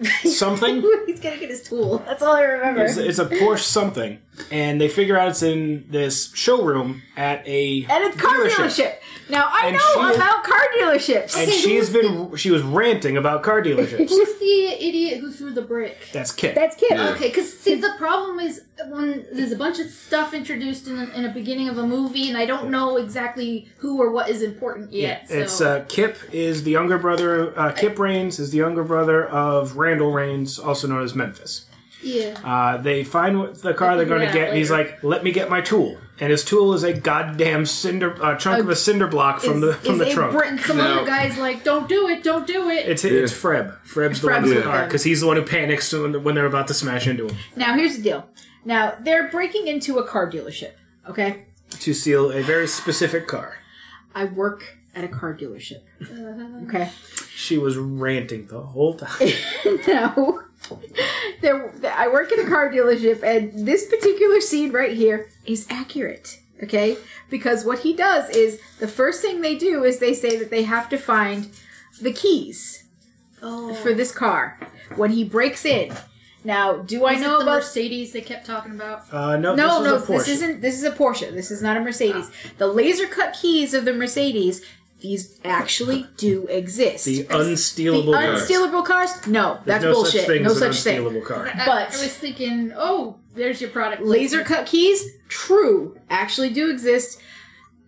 something. 0.24 0.82
he's 1.06 1.20
gonna 1.20 1.36
get 1.36 1.50
his 1.50 1.62
tool. 1.62 1.98
That's 2.06 2.22
all 2.22 2.34
I 2.34 2.42
remember. 2.42 2.84
It's, 2.84 2.96
it's 2.96 3.18
a 3.18 3.26
Porsche 3.26 3.58
something, 3.60 4.18
and 4.50 4.80
they 4.80 4.88
figure 4.88 5.18
out 5.18 5.28
it's 5.28 5.42
in 5.42 5.86
this 5.90 6.32
showroom 6.34 7.02
at 7.16 7.46
a 7.46 7.84
and 7.88 8.04
it's 8.04 8.16
car 8.16 8.38
dealership. 8.38 8.94
Now 9.30 9.48
I 9.50 9.66
And 9.68 9.76
know 9.76 10.10
she 10.10 10.16
about 10.16 10.44
car 10.44 10.60
dealerships. 10.78 11.36
And 11.36 11.50
she's 11.50 11.90
been 11.90 12.34
she 12.36 12.50
was 12.50 12.62
ranting 12.62 13.16
about 13.16 13.42
car 13.42 13.62
dealerships. 13.62 14.08
Who's 14.08 14.38
the 14.38 14.76
idiot 14.80 15.20
who 15.20 15.30
threw 15.30 15.50
the 15.50 15.62
brick? 15.62 15.96
That's 16.12 16.32
Kit. 16.32 16.54
That's 16.54 16.76
Kip. 16.76 16.90
Yeah. 16.90 17.10
Okay, 17.10 17.28
because 17.28 17.58
see, 17.58 17.76
the 17.76 17.94
problem 17.98 18.40
is 18.40 18.62
when 18.88 19.26
there's 19.32 19.52
a 19.52 19.56
bunch 19.56 19.78
of 19.78 19.88
stuff 19.90 20.34
introduced 20.34 20.86
in 20.86 20.96
the, 20.96 21.14
in 21.14 21.22
the 21.22 21.28
beginning 21.28 21.68
of 21.68 21.78
a 21.78 21.86
movie, 21.86 22.28
and 22.28 22.36
I 22.36 22.46
don't 22.46 22.70
know 22.70 22.96
exactly 22.96 23.68
who 23.78 24.00
or 24.00 24.10
what 24.10 24.28
is 24.28 24.42
important 24.42 24.92
yet. 24.92 25.28
so. 25.28 25.34
It's 25.34 25.60
uh, 25.60 25.84
Kip 25.88 26.18
is 26.32 26.64
the 26.64 26.70
younger 26.70 26.98
brother. 26.98 27.58
Uh, 27.58 27.72
Kip 27.72 27.98
Raines 27.98 28.38
is 28.38 28.50
the 28.50 28.58
younger 28.58 28.84
brother 28.84 29.26
of 29.26 29.76
Randall 29.76 30.12
Raines, 30.12 30.58
also 30.58 30.88
known 30.88 31.02
as 31.02 31.14
Memphis. 31.14 31.66
Yeah. 32.02 32.38
Uh, 32.44 32.76
they 32.78 33.04
find 33.04 33.38
what 33.38 33.60
the 33.62 33.74
car 33.74 33.96
they're 33.96 34.06
going 34.06 34.20
to 34.20 34.26
figure 34.26 34.40
get, 34.42 34.48
and 34.50 34.58
he's 34.58 34.70
later. 34.70 34.90
like, 34.92 35.04
"Let 35.04 35.22
me 35.24 35.32
get 35.32 35.48
my 35.50 35.60
tool." 35.60 35.98
And 36.22 36.30
his 36.30 36.44
tool 36.44 36.74
is 36.74 36.82
a 36.82 36.92
goddamn 36.92 37.64
cinder 37.64 38.22
uh, 38.22 38.36
chunk 38.36 38.60
of 38.60 38.68
a 38.68 38.76
cinder 38.76 39.06
block 39.06 39.40
from 39.40 39.60
the 39.60 39.70
Is- 39.70 39.76
from 39.76 39.92
is 39.94 39.98
the 40.00 40.10
a 40.10 40.12
trunk. 40.12 40.32
brick. 40.32 40.50
and 40.50 40.60
some 40.60 40.76
No. 40.76 40.84
other 41.00 41.06
guy's 41.06 41.38
like, 41.38 41.64
"Don't 41.64 41.88
do 41.88 42.08
it! 42.08 42.22
Don't 42.22 42.46
do 42.46 42.68
it!" 42.68 42.86
It's 42.88 43.04
it's 43.04 43.32
Freb. 43.32 43.74
Freb's 43.84 44.20
the 44.20 44.26
one 44.28 44.36
Freb's 44.42 44.48
with 44.54 44.58
the 44.58 44.70
car 44.70 44.84
because 44.84 45.02
he's 45.04 45.20
the 45.20 45.26
one 45.26 45.36
who 45.36 45.42
panics 45.44 45.92
when, 45.92 46.22
when 46.22 46.34
they're 46.34 46.46
about 46.46 46.68
to 46.68 46.74
smash 46.74 47.06
into 47.06 47.28
him 47.28 47.36
Now 47.56 47.74
here's 47.74 47.96
the 47.96 48.02
deal. 48.02 48.28
Now 48.64 48.94
they're 49.00 49.28
breaking 49.30 49.66
into 49.68 49.98
a 49.98 50.04
car 50.06 50.30
dealership. 50.30 50.72
Okay, 51.08 51.46
to 51.80 51.94
steal 51.94 52.30
a 52.30 52.42
very 52.42 52.66
specific 52.68 53.26
car. 53.26 53.56
I 54.14 54.24
work 54.26 54.76
at 54.94 55.04
a 55.04 55.08
car 55.08 55.34
dealership. 55.34 55.80
Okay. 56.68 56.90
She 57.34 57.56
was 57.56 57.76
ranting 57.78 58.46
the 58.48 58.60
whole 58.60 58.94
time. 58.94 59.28
no. 59.88 60.42
There, 61.40 61.72
I 61.96 62.08
work 62.08 62.30
at 62.32 62.38
a 62.38 62.46
car 62.46 62.70
dealership, 62.70 63.22
and 63.22 63.66
this 63.66 63.86
particular 63.86 64.42
scene 64.42 64.72
right 64.72 64.94
here 64.94 65.30
is 65.46 65.66
accurate. 65.70 66.38
Okay, 66.62 66.98
because 67.30 67.64
what 67.64 67.78
he 67.78 67.94
does 67.94 68.28
is 68.28 68.60
the 68.78 68.88
first 68.88 69.22
thing 69.22 69.40
they 69.40 69.54
do 69.56 69.82
is 69.82 69.98
they 69.98 70.12
say 70.12 70.36
that 70.36 70.50
they 70.50 70.64
have 70.64 70.90
to 70.90 70.98
find 70.98 71.48
the 72.02 72.12
keys 72.12 72.84
oh. 73.42 73.72
for 73.74 73.94
this 73.94 74.12
car 74.12 74.58
when 74.96 75.12
he 75.12 75.24
breaks 75.24 75.64
in. 75.64 75.94
Now, 76.42 76.78
do 76.78 77.04
I 77.04 77.12
Is 77.12 77.20
it 77.20 77.24
know 77.24 77.38
the 77.38 77.42
about? 77.44 77.56
Mercedes 77.56 78.12
they 78.12 78.22
kept 78.22 78.46
talking 78.46 78.72
about? 78.72 79.12
Uh, 79.12 79.36
no, 79.36 79.54
No, 79.54 79.82
this 79.82 80.08
no, 80.08 80.14
a 80.14 80.18
this 80.18 80.28
isn't. 80.28 80.60
This 80.62 80.76
is 80.76 80.84
a 80.84 80.90
Porsche. 80.90 81.32
This 81.32 81.50
is 81.50 81.60
not 81.60 81.76
a 81.76 81.80
Mercedes. 81.80 82.30
The 82.56 82.66
laser 82.66 83.06
cut 83.06 83.34
keys 83.34 83.74
of 83.74 83.84
the 83.84 83.92
Mercedes. 83.92 84.64
These 85.00 85.40
actually 85.44 86.06
do 86.18 86.46
exist. 86.48 87.06
the 87.06 87.22
The 87.22 87.34
unstealable. 87.34 88.12
cars. 88.12 88.42
unstealable 88.50 88.84
cars? 88.84 89.26
No, 89.26 89.54
There's 89.54 89.64
that's 89.66 89.84
no 89.84 89.92
bullshit. 89.94 90.20
Such 90.20 90.26
thing 90.28 90.42
no 90.42 90.50
as 90.50 90.60
an 90.62 90.72
such 90.72 90.82
thing. 90.82 91.02
unstealable 91.02 91.24
car. 91.24 91.50
But- 91.66 91.68
I 91.94 92.02
was 92.02 92.14
thinking, 92.14 92.72
oh, 92.76 93.16
there's 93.34 93.60
your 93.60 93.70
product. 93.70 94.02
Laser 94.02 94.44
cut 94.44 94.66
keys, 94.66 95.04
true, 95.28 95.98
actually 96.10 96.50
do 96.50 96.70
exist. 96.70 97.18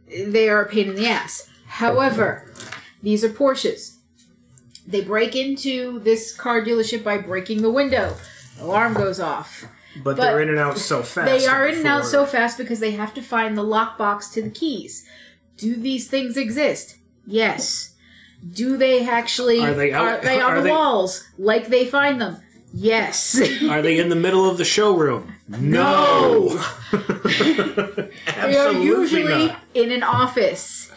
They 0.09 0.49
are 0.49 0.63
a 0.63 0.69
pain 0.69 0.89
in 0.89 0.95
the 0.97 1.07
ass. 1.07 1.49
However, 1.67 2.51
these 3.03 3.25
are 3.25 3.29
Porsches. 3.29 3.97
They 4.87 5.01
break 5.03 5.37
into 5.37 6.01
this 6.01 6.35
car 6.35 6.63
dealership 6.63 7.05
by 7.05 7.19
breaking 7.19 7.63
the 7.63 7.71
window. 7.71 8.17
Alarm 8.61 8.95
goes 8.95 9.21
off. 9.21 9.65
But, 9.97 10.17
But 10.17 10.23
they're 10.23 10.41
in 10.41 10.49
and 10.49 10.59
out 10.59 10.79
so 10.79 11.03
fast. 11.03 11.27
They 11.27 11.47
are 11.47 11.67
in 11.67 11.77
and 11.79 11.87
out 11.87 12.07
so 12.07 12.25
fast 12.25 12.57
because 12.57 12.81
they 12.81 12.93
have 12.93 13.13
to 13.15 13.23
find 13.23 13.57
the 13.57 13.63
lockbox 13.65 14.33
to 14.33 14.43
the 14.43 14.49
keys. 14.51 15.07
Do 15.59 15.77
these 15.77 16.09
things 16.09 16.37
exist? 16.39 16.97
Yes. 17.27 17.95
Do 18.53 18.77
they 18.77 19.07
actually 19.07 19.61
Are 19.61 19.75
they 19.75 19.93
out- 19.93 20.07
are 20.07 20.21
they 20.21 20.41
on 20.41 20.53
are 20.53 20.57
the 20.57 20.63
they- 20.65 20.71
walls 20.71 21.25
like 21.39 21.69
they 21.69 21.87
find 21.87 22.21
them? 22.21 22.37
Yes. 22.75 23.39
Are 23.69 23.83
they 23.83 23.99
in 23.99 24.09
the 24.09 24.17
middle 24.17 24.49
of 24.49 24.57
the 24.59 24.65
showroom? 24.65 25.35
No. 25.49 26.59
They 28.43 28.57
are 28.57 28.73
usually 28.73 29.47
not. 29.49 29.61
in 29.75 29.93
an 29.93 30.03
office. 30.03 30.91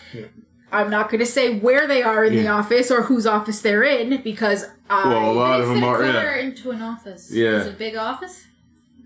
I'm 0.72 0.90
not 0.90 1.10
going 1.10 1.20
to 1.20 1.26
say 1.26 1.60
where 1.60 1.88
they 1.88 2.02
are 2.02 2.24
in 2.26 2.36
the 2.36 2.48
office 2.48 2.90
or 2.92 3.04
whose 3.04 3.26
office 3.28 3.62
they're 3.62 3.84
in 3.84 4.22
because 4.24 4.66
I 4.90 5.08
Well, 5.08 5.32
a 5.32 5.34
lot 5.34 5.62
of 5.62 5.68
them 5.70 5.84
are. 5.84 5.98
quarter 5.98 6.12
Yeah. 6.12 6.38
into 6.38 6.72
an 6.72 6.82
office. 6.82 7.32
Yeah. 7.32 7.58
Is 7.62 7.68
it 7.68 7.74
a 7.76 7.78
big 7.78 7.96
office? 7.96 8.46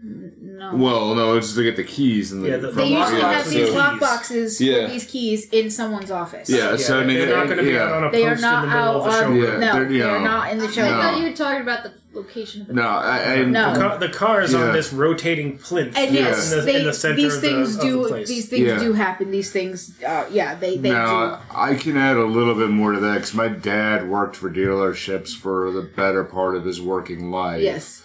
No. 0.02 0.76
Well, 0.76 1.16
no, 1.16 1.36
it's 1.38 1.48
just 1.48 1.58
to 1.58 1.64
get 1.64 1.76
the 1.76 1.84
keys 1.84 2.32
and 2.32 2.44
the. 2.44 2.50
Yeah, 2.50 2.58
the- 2.58 2.68
they 2.68 2.74
from 2.74 2.84
usually 2.92 3.22
have 3.22 3.36
boxes 3.38 3.54
these 3.54 3.70
lock 3.74 3.92
keys. 3.94 4.00
boxes 4.00 4.62
Yeah. 4.62 4.86
for 4.88 4.94
these 4.94 5.06
keys 5.06 5.50
in 5.50 5.70
someone's 5.70 6.12
office. 6.12 6.50
Yeah, 6.50 6.76
so 6.78 6.98
I 6.98 7.02
Yeah, 7.02 7.08
mean, 7.08 7.18
they're 7.18 7.36
not 7.38 7.46
going 7.48 7.58
to 7.58 7.64
be 7.64 7.72
yeah. 7.72 7.84
out 7.84 7.92
on 7.94 8.04
a 8.06 8.12
They 8.12 8.26
are 8.26 8.30
post 8.32 8.42
not 8.42 8.64
in 8.64 8.70
the 8.70 8.76
middle 8.76 8.90
out 8.90 8.96
of 8.96 9.06
a 9.06 9.10
on. 9.10 9.14
showroom. 9.24 9.44
Yeah, 9.44 9.58
no, 9.58 9.74
they're- 9.74 9.86
they 9.90 10.02
are 10.02 10.20
no. 10.20 10.24
not 10.26 10.52
in 10.52 10.58
the 10.60 10.72
show. 10.72 10.84
I. 10.84 10.90
No. 10.92 11.02
thought 11.02 11.18
you 11.18 11.24
were 11.30 11.36
talking 11.36 11.62
about 11.62 11.84
the 11.84 11.92
location 12.14 12.62
of 12.62 12.68
the 12.68 12.74
No, 12.74 12.88
I, 12.88 13.34
I 13.34 13.44
No. 13.44 13.74
The 13.74 13.80
car, 13.80 13.98
the 14.00 14.10
car 14.10 14.42
is 14.42 14.54
Yeah. 14.54 14.60
on 14.64 14.74
this 14.74 14.92
rotating 14.94 15.58
plinth. 15.58 15.98
And 15.98 16.14
yes, 16.14 16.52
In 16.52 16.60
the- 16.60 16.66
they, 16.66 16.76
in 16.80 16.86
the 16.86 16.94
center 16.94 17.16
these 17.16 17.36
of 17.36 17.42
the- 17.42 17.48
things 17.48 17.76
of 17.76 17.82
the 17.82 17.88
do. 17.88 18.08
place. 18.08 18.28
these 18.28 18.46
things 18.50 18.66
Yeah. 18.68 18.80
do 18.80 18.94
happen. 18.94 19.32
These 19.32 19.52
things, 19.52 19.92
uh, 20.08 20.24
yeah, 20.32 20.56
they 20.56 20.78
they 20.78 20.90
now 20.90 21.40
I 21.54 21.76
can 21.76 21.98
add 21.98 22.18
a 22.18 22.26
little 22.26 22.56
bit 22.56 22.70
more 22.70 22.92
to 22.94 23.00
that 23.00 23.14
because 23.16 23.34
my 23.34 23.48
dad 23.48 24.10
worked 24.10 24.36
for 24.36 24.50
dealerships 24.50 25.36
for 25.36 25.72
the 25.72 25.82
better 25.82 26.24
part 26.24 26.56
of 26.56 26.66
his 26.66 26.82
working 26.82 27.32
life. 27.32 27.62
Yes, 27.62 28.02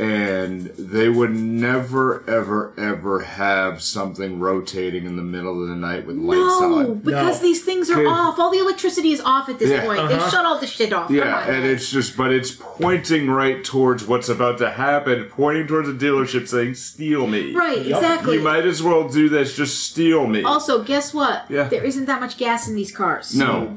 and 0.00 0.66
they 0.78 1.08
would 1.08 1.30
never, 1.34 2.24
ever, 2.28 2.72
ever 2.78 3.20
have 3.20 3.82
something 3.82 4.40
rotating 4.40 5.04
in 5.04 5.16
the 5.16 5.22
middle 5.22 5.62
of 5.62 5.68
the 5.68 5.76
night 5.76 6.06
with 6.06 6.16
lights 6.16 6.38
no, 6.60 6.78
on. 6.78 6.94
because 7.00 7.36
No. 7.40 7.42
these 7.46 7.62
things 7.62 7.90
are 7.90 8.06
off. 8.06 8.38
All 8.38 8.50
the 8.50 8.58
electricity 8.58 9.12
is 9.12 9.20
off 9.20 9.48
at 9.48 9.58
this 9.58 9.70
Yeah. 9.70 9.84
point. 9.84 10.08
They 10.08 10.14
Uh-huh. 10.14 10.30
shut 10.30 10.44
all 10.46 10.58
the 10.58 10.66
shit 10.66 10.92
off. 10.92 11.10
Yeah, 11.10 11.44
and 11.46 11.64
it's 11.66 11.90
just, 11.90 12.16
but 12.16 12.32
it's 12.32 12.50
pointing 12.50 13.30
right 13.30 13.62
towards 13.62 14.06
what's 14.06 14.28
about 14.30 14.58
to 14.58 14.70
happen, 14.70 15.24
pointing 15.30 15.66
towards 15.66 15.88
the 15.88 15.94
dealership 16.06 16.48
saying, 16.48 16.74
"Steal 16.74 17.26
me." 17.26 17.52
right, 17.54 17.84
Yup. 17.84 17.98
exactly. 18.02 18.36
You 18.36 18.42
might 18.42 18.64
as 18.64 18.82
well 18.82 19.06
do 19.08 19.28
this. 19.28 19.54
Just 19.54 19.84
steal 19.84 20.26
me. 20.26 20.42
also, 20.42 20.82
guess 20.82 21.12
what? 21.12 21.44
Yeah. 21.50 21.68
There 21.68 21.84
isn't 21.84 22.06
that 22.06 22.20
much 22.20 22.38
gas 22.38 22.66
in 22.68 22.74
these 22.74 22.90
cars. 22.90 23.34
no, 23.36 23.76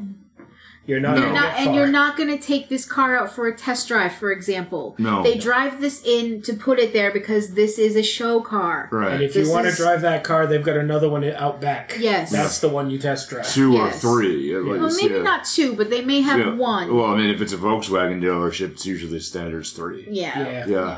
You're 0.85 0.99
not 0.99 1.15
No. 1.15 1.21
going 1.21 1.33
to 1.33 1.39
Not, 1.39 1.59
and 1.59 1.75
you're 1.75 1.87
not 1.87 2.17
going 2.17 2.29
to 2.29 2.37
take 2.37 2.67
this 2.67 2.85
car 2.85 3.15
out 3.15 3.31
for 3.31 3.47
a 3.47 3.55
test 3.55 3.87
drive, 3.87 4.13
for 4.15 4.31
example. 4.33 4.95
No. 4.97 5.23
They 5.23 5.37
drive 5.37 5.79
this 5.79 6.03
in 6.05 6.41
to 6.41 6.53
put 6.53 6.77
it 6.77 6.91
there 6.91 7.09
because 7.09 7.53
this 7.53 7.79
is 7.79 7.95
a 7.95 8.03
show 8.03 8.41
car. 8.41 8.89
right. 8.91 9.13
And 9.13 9.23
if 9.23 9.33
you 9.33 9.43
This 9.43 9.49
want 9.49 9.63
to 9.65 9.69
is- 9.69 9.77
drive 9.77 10.01
that 10.01 10.25
car, 10.25 10.45
they've 10.45 10.61
got 10.63 10.75
another 10.75 11.07
one 11.07 11.23
out 11.23 11.61
back. 11.61 11.95
Yes. 11.99 12.31
That's 12.31 12.59
the 12.59 12.67
one 12.67 12.89
you 12.89 12.97
test 12.99 13.29
drive. 13.29 13.47
Two 13.49 13.71
Yes. 13.71 13.95
or 13.95 13.99
three, 13.99 14.53
at 14.55 14.65
Well, 14.65 14.93
maybe 14.93 15.13
yeah. 15.13 15.21
not 15.21 15.45
two, 15.45 15.73
but 15.73 15.89
they 15.89 16.01
may 16.03 16.19
have 16.21 16.39
Yeah. 16.39 16.53
one. 16.55 16.93
Well, 16.93 17.05
I 17.05 17.15
mean, 17.17 17.29
if 17.29 17.41
it's 17.41 17.53
a 17.53 17.57
Volkswagen 17.57 18.21
dealership, 18.21 18.71
it's 18.71 18.85
usually 18.85 19.19
standards 19.21 19.71
three. 19.71 20.05
yeah. 20.11 20.37
Yeah. 20.37 20.65
Yeah. 20.67 20.97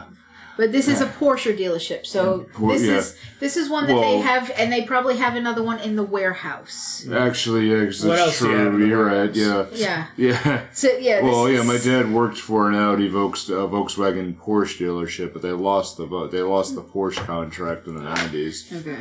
But 0.58 0.72
this 0.72 0.88
is 0.88 1.02
a 1.02 1.06
Porsche 1.08 1.58
dealership, 1.58 2.06
so 2.06 2.46
Por- 2.54 2.72
this 2.72 2.84
yeah. 2.84 2.96
is 2.98 3.18
this 3.40 3.58
is 3.58 3.70
one 3.70 3.88
that 3.88 3.94
they 3.94 4.00
Well- 4.16 4.22
have, 4.22 4.50
and 4.58 4.72
they 4.72 4.84
probably 4.84 5.18
have 5.18 5.36
another 5.36 5.62
one 5.62 5.80
in 5.80 5.96
the 5.98 6.04
warehouse. 6.04 7.06
Actually, 7.12 7.70
yeah, 7.72 7.84
'cause 7.86 8.04
What 8.06 8.16
that's 8.16 8.22
else 8.28 8.40
do 8.40 8.50
you 8.50 8.56
have 8.56 8.68
in 8.68 8.72
true. 8.74 8.82
the 8.82 8.88
You're 8.88 9.06
right. 9.06 9.36
warehouse? 9.36 9.70
Yeah. 9.80 10.06
Yeah. 10.16 10.36
Yeah. 10.46 10.62
So 10.72 10.88
yeah. 10.98 11.22
This 11.22 11.24
Well, 11.24 11.50
yeah, 11.50 11.60
is- 11.60 11.66
my 11.68 11.78
dad 11.78 12.12
worked 12.14 12.38
for 12.38 12.70
an 12.70 12.76
Audi 12.76 13.10
Volks, 13.10 13.50
uh, 13.50 13.68
Volkswagen 13.68 14.36
Porsche 14.38 14.80
dealership, 14.80 15.34
but 15.34 15.42
they 15.42 15.52
lost 15.52 15.98
the 15.98 16.06
vo- 16.06 16.28
they 16.28 16.42
lost 16.42 16.76
the 16.76 16.82
Porsche 16.82 17.26
contract 17.26 17.88
in 17.88 17.96
the 17.96 18.04
nineties. 18.04 18.72
Okay. 18.74 18.98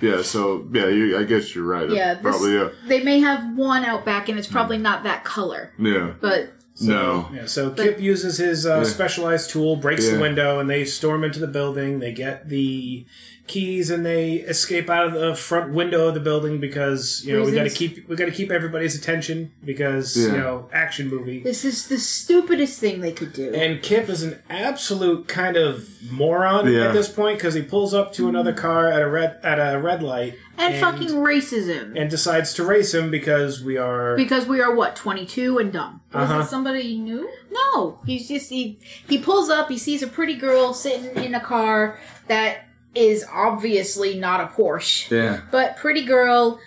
Yeah, 0.00 0.22
so 0.22 0.64
yeah, 0.72 0.86
you, 0.88 1.18
I 1.18 1.24
guess 1.24 1.54
you're 1.54 1.64
right. 1.64 1.90
Yeah. 1.90 2.14
This, 2.14 2.22
probably 2.22 2.54
yeah, 2.54 2.68
They 2.86 3.02
may 3.02 3.18
have 3.20 3.56
one 3.56 3.84
out 3.84 4.04
back, 4.04 4.28
and 4.28 4.38
it's 4.38 4.46
probably 4.48 4.78
not 4.78 5.02
that 5.02 5.24
color, 5.24 5.72
yeah. 5.78 6.12
but 6.20 6.50
no, 6.80 7.28
Yeah, 7.34 7.46
so 7.46 7.70
Kip 7.70 8.00
uses 8.00 8.38
his 8.38 8.64
uh, 8.66 8.78
Yeah. 8.78 8.84
specialized 8.84 9.50
tool, 9.50 9.76
breaks 9.76 10.08
the 10.08 10.18
window, 10.20 10.58
and 10.60 10.68
they 10.70 10.84
storm 10.84 11.24
into 11.24 11.38
the 11.40 11.46
building. 11.46 11.98
They 11.98 12.12
get 12.12 12.48
the 12.48 13.04
keys 13.48 13.90
and 13.90 14.04
they 14.06 14.34
escape 14.34 14.88
out 14.88 15.06
of 15.06 15.12
the 15.14 15.34
front 15.34 15.72
window 15.72 16.08
of 16.08 16.14
the 16.14 16.20
building 16.20 16.60
because 16.60 17.24
you 17.24 17.36
know 17.36 17.44
we 17.44 17.52
got 17.52 17.64
to 17.64 17.70
keep 17.70 18.08
we 18.08 18.14
got 18.14 18.26
to 18.26 18.30
keep 18.30 18.50
everybody's 18.52 18.94
attention 18.94 19.50
because 19.64 20.16
Yeah. 20.16 20.26
you 20.32 20.38
know 20.38 20.68
action 20.72 21.08
movie. 21.08 21.40
this 21.42 21.64
is 21.64 21.88
the 21.88 21.98
stupidest 21.98 22.78
thing 22.78 23.00
they 23.00 23.12
could 23.12 23.32
do. 23.32 23.52
And 23.54 23.82
Kip 23.82 24.08
is 24.08 24.22
an 24.22 24.40
absolute 24.50 25.26
kind 25.28 25.56
of 25.56 25.88
moron 26.12 26.70
Yeah. 26.70 26.88
at 26.88 26.92
this 26.92 27.08
point 27.08 27.38
because 27.38 27.54
he 27.54 27.62
pulls 27.62 27.94
up 27.94 28.12
to 28.14 28.28
another 28.28 28.52
car 28.52 28.88
at 28.92 29.02
a 29.02 29.08
red 29.08 29.38
at 29.42 29.58
a 29.58 29.78
red 29.80 30.02
light 30.02 30.34
and, 30.58 30.74
fucking 30.76 31.18
races 31.20 31.68
him 31.68 31.94
and 31.96 32.10
decides 32.10 32.52
to 32.54 32.64
race 32.64 32.92
him 32.92 33.10
because 33.10 33.62
we 33.62 33.76
are 33.76 34.16
because 34.16 34.46
we 34.46 34.60
are 34.60 34.74
what 34.74 34.94
twenty 34.94 35.24
two 35.24 35.58
and 35.58 35.72
dumb. 35.72 36.00
Was 36.12 36.30
Uh-huh. 36.30 36.40
it 36.40 36.46
somebody 36.48 36.80
you 36.80 36.98
knew? 37.02 37.28
No, 37.50 37.98
he's 38.06 38.28
just 38.28 38.50
he 38.50 38.78
he 39.08 39.18
pulls 39.18 39.48
up. 39.50 39.68
He 39.68 39.78
sees 39.78 40.02
a 40.02 40.06
pretty 40.06 40.34
girl 40.34 40.74
sitting 40.74 41.22
in 41.24 41.34
a 41.34 41.40
car 41.40 41.98
that 42.28 42.67
is 42.94 43.24
obviously 43.32 44.18
not 44.18 44.40
a 44.40 44.46
Porsche, 44.46 45.10
yeah, 45.10 45.40
but 45.50 45.76
pretty 45.76 46.04
girl, 46.04 46.58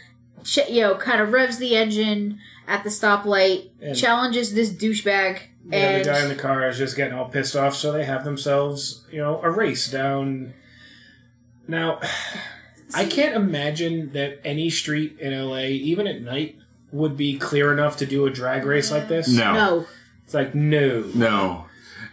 ch- 0.43 0.69
you 0.69 0.81
know, 0.81 0.95
kind 0.95 1.21
of 1.21 1.31
revs 1.31 1.57
the 1.57 1.75
engine 1.75 2.39
at 2.67 2.83
the 2.83 2.89
stoplight, 2.89 3.69
And- 3.81 3.95
challenges 3.97 4.53
this 4.53 4.69
douchebag, 4.71 5.39
Yeah, 5.69 5.77
and 5.77 6.05
the 6.05 6.09
guy 6.09 6.21
in 6.23 6.29
the 6.29 6.35
car 6.35 6.67
is 6.69 6.77
just 6.77 6.95
getting 6.95 7.13
all 7.13 7.25
pissed 7.29 7.55
off, 7.55 7.75
so 7.75 7.91
they 7.91 8.05
have 8.05 8.23
themselves, 8.23 9.05
you 9.11 9.19
know, 9.19 9.41
a 9.41 9.49
race 9.49 9.89
down. 9.91 10.53
Now, 11.67 11.99
I 12.93 13.05
can't 13.05 13.35
imagine 13.35 14.11
that 14.13 14.39
any 14.43 14.69
street 14.69 15.17
in 15.19 15.31
LA, 15.33 15.59
even 15.67 16.07
at 16.07 16.21
night, 16.21 16.57
would 16.91 17.15
be 17.15 17.37
clear 17.37 17.71
enough 17.71 17.95
to 17.97 18.05
do 18.05 18.25
a 18.25 18.29
drag 18.29 18.65
race 18.65 18.91
like 18.91 19.07
this. 19.07 19.29
no, 19.29 19.53
no, 19.53 19.85
It's 20.25 20.33
like, 20.33 20.53
no. 20.53 21.05
no, 21.15 21.65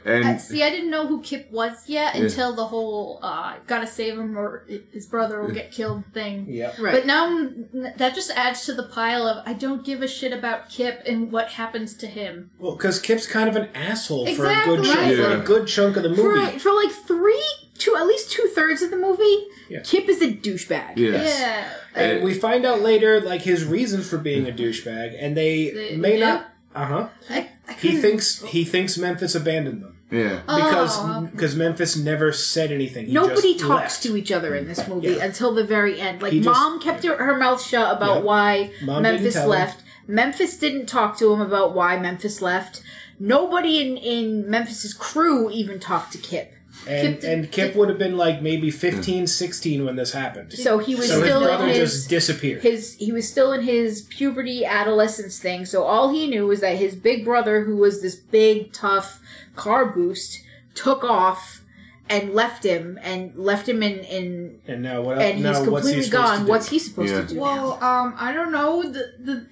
and 0.05 0.25
Uh, 0.25 0.39
see, 0.39 0.63
I 0.63 0.71
didn't 0.71 0.91
know 0.91 1.07
who 1.07 1.21
Kip 1.23 1.51
was 1.51 1.89
yet 1.89 2.15
until 2.15 2.53
the 2.55 2.67
whole 2.67 3.19
uh, 3.23 3.55
"gotta 3.67 3.87
save 3.87 4.19
him 4.19 4.39
or 4.39 4.65
his 4.93 5.07
brother 5.07 5.43
will 5.43 5.51
get 5.51 5.71
killed" 5.73 6.05
thing. 6.15 6.47
Yep. 6.49 6.79
right. 6.79 6.95
But 6.95 7.07
now 7.07 7.49
that 7.97 8.15
just 8.15 8.31
adds 8.37 8.65
to 8.67 8.75
the 8.75 8.85
pile 8.85 9.27
of 9.27 9.43
I 9.47 9.53
don't 9.53 9.85
give 9.85 10.03
a 10.03 10.09
shit 10.09 10.33
about 10.33 10.69
Kip 10.71 11.03
and 11.07 11.31
what 11.33 11.49
happens 11.53 11.95
to 11.99 12.07
him. 12.07 12.51
Well, 12.59 12.73
because 12.77 13.01
Kip's 13.01 13.27
kind 13.27 13.49
of 13.49 13.57
an 13.57 13.69
asshole 13.75 14.27
for 14.35 14.47
a 14.47 14.65
good 14.65 14.85
chunk, 14.85 15.17
for 15.17 15.31
a 15.33 15.41
good 15.41 15.67
chunk 15.67 15.97
of 15.97 16.03
the 16.03 16.15
for 16.15 16.35
movie. 16.37 16.59
for 16.59 16.73
like 16.73 16.91
three, 16.93 17.45
two 17.77 17.95
at 17.97 18.07
least 18.07 18.31
two 18.31 18.49
thirds 18.55 18.83
of 18.83 18.91
the 18.91 18.97
movie, 18.97 19.47
Yeah. 19.69 19.81
Kip 19.85 20.09
is 20.09 20.23
a 20.23 20.29
douchebag. 20.33 20.93
yes, 20.97 21.39
Yeah. 21.41 21.69
And 21.95 22.23
we 22.23 22.33
find 22.35 22.65
out 22.65 22.81
later, 22.83 23.21
like 23.21 23.43
his 23.43 23.65
reasons 23.65 24.09
for 24.09 24.19
being 24.19 24.47
a 24.49 24.53
douchebag, 24.53 25.17
and 25.19 25.37
they 25.37 25.71
They- 25.71 25.97
may 25.97 26.19
yeah? 26.19 26.27
not. 26.35 26.53
Uh 26.79 26.87
huh. 26.87 27.09
I, 27.31 27.49
I 27.69 27.73
He 27.75 27.97
thinks 27.97 28.43
he 28.43 28.65
thinks 28.65 28.97
Memphis 28.97 29.35
abandoned 29.35 29.83
them 29.83 29.97
yeah, 30.11 30.41
because 30.47 30.97
Oh. 30.99 31.29
because 31.33 31.55
Memphis 31.57 31.97
never 31.97 32.33
said 32.33 32.71
anything. 32.73 33.07
He 33.07 33.13
Nobody 33.13 33.55
just 33.55 33.65
talks 33.65 33.83
left. 33.95 34.03
to 34.05 34.17
each 34.17 34.31
other 34.33 34.55
in 34.55 34.67
this 34.69 34.87
movie 34.89 35.09
Yeah. 35.09 35.25
until 35.25 35.53
the 35.55 35.65
very 35.65 36.01
end. 36.01 36.23
Like 36.23 36.33
He 36.33 36.41
just- 36.41 36.59
mom 36.59 36.81
kept 36.81 37.05
her, 37.05 37.17
her 37.17 37.37
mouth 37.37 37.61
shut 37.65 37.97
about 37.97 38.19
Yeah. 38.19 38.23
why 38.23 38.71
Mom 38.83 39.03
Memphis 39.03 39.35
tell 39.35 39.45
him. 39.45 39.51
left. 39.51 39.83
Memphis 40.07 40.57
didn't 40.57 40.87
talk 40.87 41.19
to 41.19 41.33
him 41.33 41.41
about 41.41 41.75
why 41.75 41.99
Memphis 41.99 42.41
left. 42.41 42.81
Nobody 43.21 43.81
in 43.81 43.97
in 43.97 44.49
Memphis's 44.49 44.95
crew 44.95 45.51
even 45.51 45.79
talked 45.81 46.13
to 46.13 46.19
Kip. 46.19 46.53
And 46.89 47.03
Kip 47.15 47.21
did- 47.21 47.31
and 47.31 47.53
Kip 47.53 47.77
would 47.77 47.89
have 47.89 47.99
been 47.99 48.17
like 48.17 48.41
maybe 48.43 48.71
15, 48.71 49.27
16 49.27 49.85
when 49.85 49.97
this 49.97 50.13
happened. 50.13 50.53
So 50.53 50.79
he 50.79 50.95
was 50.95 51.09
So 51.09 51.17
his 51.21 51.25
still 51.25 51.43
brother 51.45 51.65
in 51.65 51.71
his 51.75 51.79
just 51.79 52.09
disappeared. 52.09 52.63
his 52.63 52.95
he 52.95 53.13
was 53.13 53.29
still 53.29 53.53
in 53.53 53.63
his 53.63 54.03
puberty 54.03 54.65
adolescence 54.65 55.39
thing. 55.39 55.65
So 55.67 55.83
all 55.85 56.11
he 56.13 56.27
knew 56.27 56.47
was 56.47 56.61
that 56.61 56.77
his 56.77 56.95
big 56.95 57.25
brother, 57.25 57.65
who 57.65 57.77
was 57.77 58.01
this 58.03 58.17
big 58.17 58.73
tough 58.73 59.21
car 59.57 59.87
boost, 59.87 60.41
took 60.75 61.05
off 61.05 61.63
and 62.11 62.33
left 62.33 62.65
him 62.65 62.99
and 63.03 63.37
left 63.37 63.69
him 63.69 63.83
in 63.83 63.99
in 63.99 64.61
and 64.67 64.83
now 64.83 65.03
what? 65.03 65.19
and 65.21 65.43
now 65.43 65.61
he's 65.61 65.69
what's 65.69 65.87
he 65.89 65.93
completely 65.95 66.03
supposed 66.03 66.11
to 66.11 66.37
gone. 66.39 66.45
do? 66.47 66.51
What's 66.51 66.69
he 66.71 66.79
supposed 66.79 67.13
Yeah. 67.13 67.21
to 67.21 67.27
do? 67.35 67.41
Well, 67.41 67.73
um, 67.85 68.15
I 68.19 68.33
don't 68.33 68.51
know. 68.53 68.83
The 68.83 69.13
the 69.19 69.47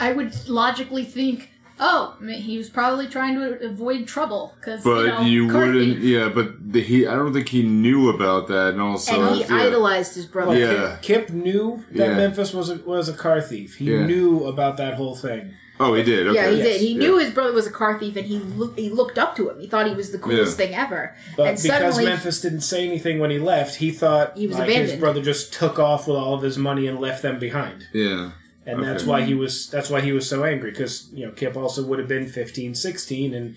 I 0.00 0.12
would 0.12 0.48
logically 0.48 1.04
think, 1.04 1.50
oh, 1.84 2.16
I 2.18 2.22
mean, 2.22 2.40
he 2.40 2.56
was 2.56 2.70
probably 2.70 3.08
trying 3.08 3.34
to 3.34 3.66
avoid 3.66 4.06
trouble 4.06 4.54
because 4.58 4.84
but 4.84 5.00
you, 5.00 5.06
know, 5.08 5.20
you 5.22 5.46
wouldn't, 5.48 5.98
yeah, 5.98 6.28
but 6.28 6.72
the, 6.72 6.80
he, 6.80 7.06
I 7.06 7.14
don't 7.16 7.32
think 7.32 7.48
he 7.48 7.62
knew 7.62 8.08
about 8.08 8.46
that, 8.48 8.68
and 8.68 8.80
also, 8.80 9.20
and 9.20 9.36
he 9.36 9.42
yeah. 9.42 9.62
idolized 9.62 10.14
his 10.14 10.26
brother. 10.26 10.56
Yeah. 10.56 10.96
Kip, 11.02 11.26
Kip 11.26 11.30
knew 11.30 11.84
that 11.92 12.08
Yeah. 12.08 12.16
Memphis 12.16 12.54
was 12.54 12.70
a, 12.70 12.76
was 12.76 13.08
a 13.08 13.14
car 13.14 13.40
thief. 13.40 13.76
He 13.76 13.92
Yeah. 13.92 14.06
knew 14.06 14.44
about 14.46 14.76
that 14.76 14.94
whole 14.94 15.16
thing. 15.16 15.54
Oh, 15.80 15.94
he 15.94 16.04
did. 16.04 16.28
Okay. 16.28 16.36
Yeah, 16.36 16.50
he 16.50 16.56
Yes. 16.58 16.66
did. 16.66 16.80
He 16.80 16.92
Yeah. 16.92 16.98
knew 16.98 17.18
his 17.18 17.30
brother 17.32 17.52
was 17.52 17.66
a 17.66 17.70
car 17.70 17.98
thief, 17.98 18.14
and 18.14 18.26
he 18.26 18.38
looked. 18.38 18.78
He 18.78 18.88
looked 18.88 19.18
up 19.18 19.34
to 19.36 19.50
him. 19.50 19.58
He 19.58 19.66
thought 19.66 19.88
he 19.88 19.94
was 19.94 20.12
the 20.12 20.18
coolest 20.18 20.58
Yeah. 20.58 20.66
thing 20.66 20.74
ever. 20.76 21.16
But 21.36 21.46
and 21.48 21.56
because 21.56 21.62
suddenly, 21.66 22.04
Memphis 22.04 22.40
didn't 22.40 22.60
say 22.60 22.86
anything 22.86 23.18
when 23.18 23.30
he 23.30 23.38
left, 23.40 23.76
he 23.76 23.90
thought 23.90 24.36
He 24.36 24.46
was 24.46 24.58
like, 24.58 24.70
his 24.70 24.92
brother 24.92 25.20
just 25.20 25.52
took 25.52 25.80
off 25.80 26.06
with 26.06 26.16
all 26.16 26.34
of 26.34 26.42
his 26.42 26.56
money 26.56 26.86
and 26.86 27.00
left 27.00 27.22
them 27.22 27.40
behind. 27.40 27.88
Yeah. 27.92 28.30
And 28.66 28.78
Okay. 28.80 28.88
that's 28.88 29.04
why 29.04 29.22
he 29.22 29.34
was 29.34 29.68
that's 29.70 29.90
why 29.90 30.00
he 30.00 30.12
was 30.12 30.28
so 30.28 30.44
angry 30.44 30.70
because 30.70 31.08
you 31.12 31.26
know 31.26 31.32
Kip 31.32 31.56
also 31.56 31.84
would 31.84 31.98
have 31.98 32.08
been 32.08 32.26
15, 32.28 32.74
16 32.74 33.34
and 33.34 33.56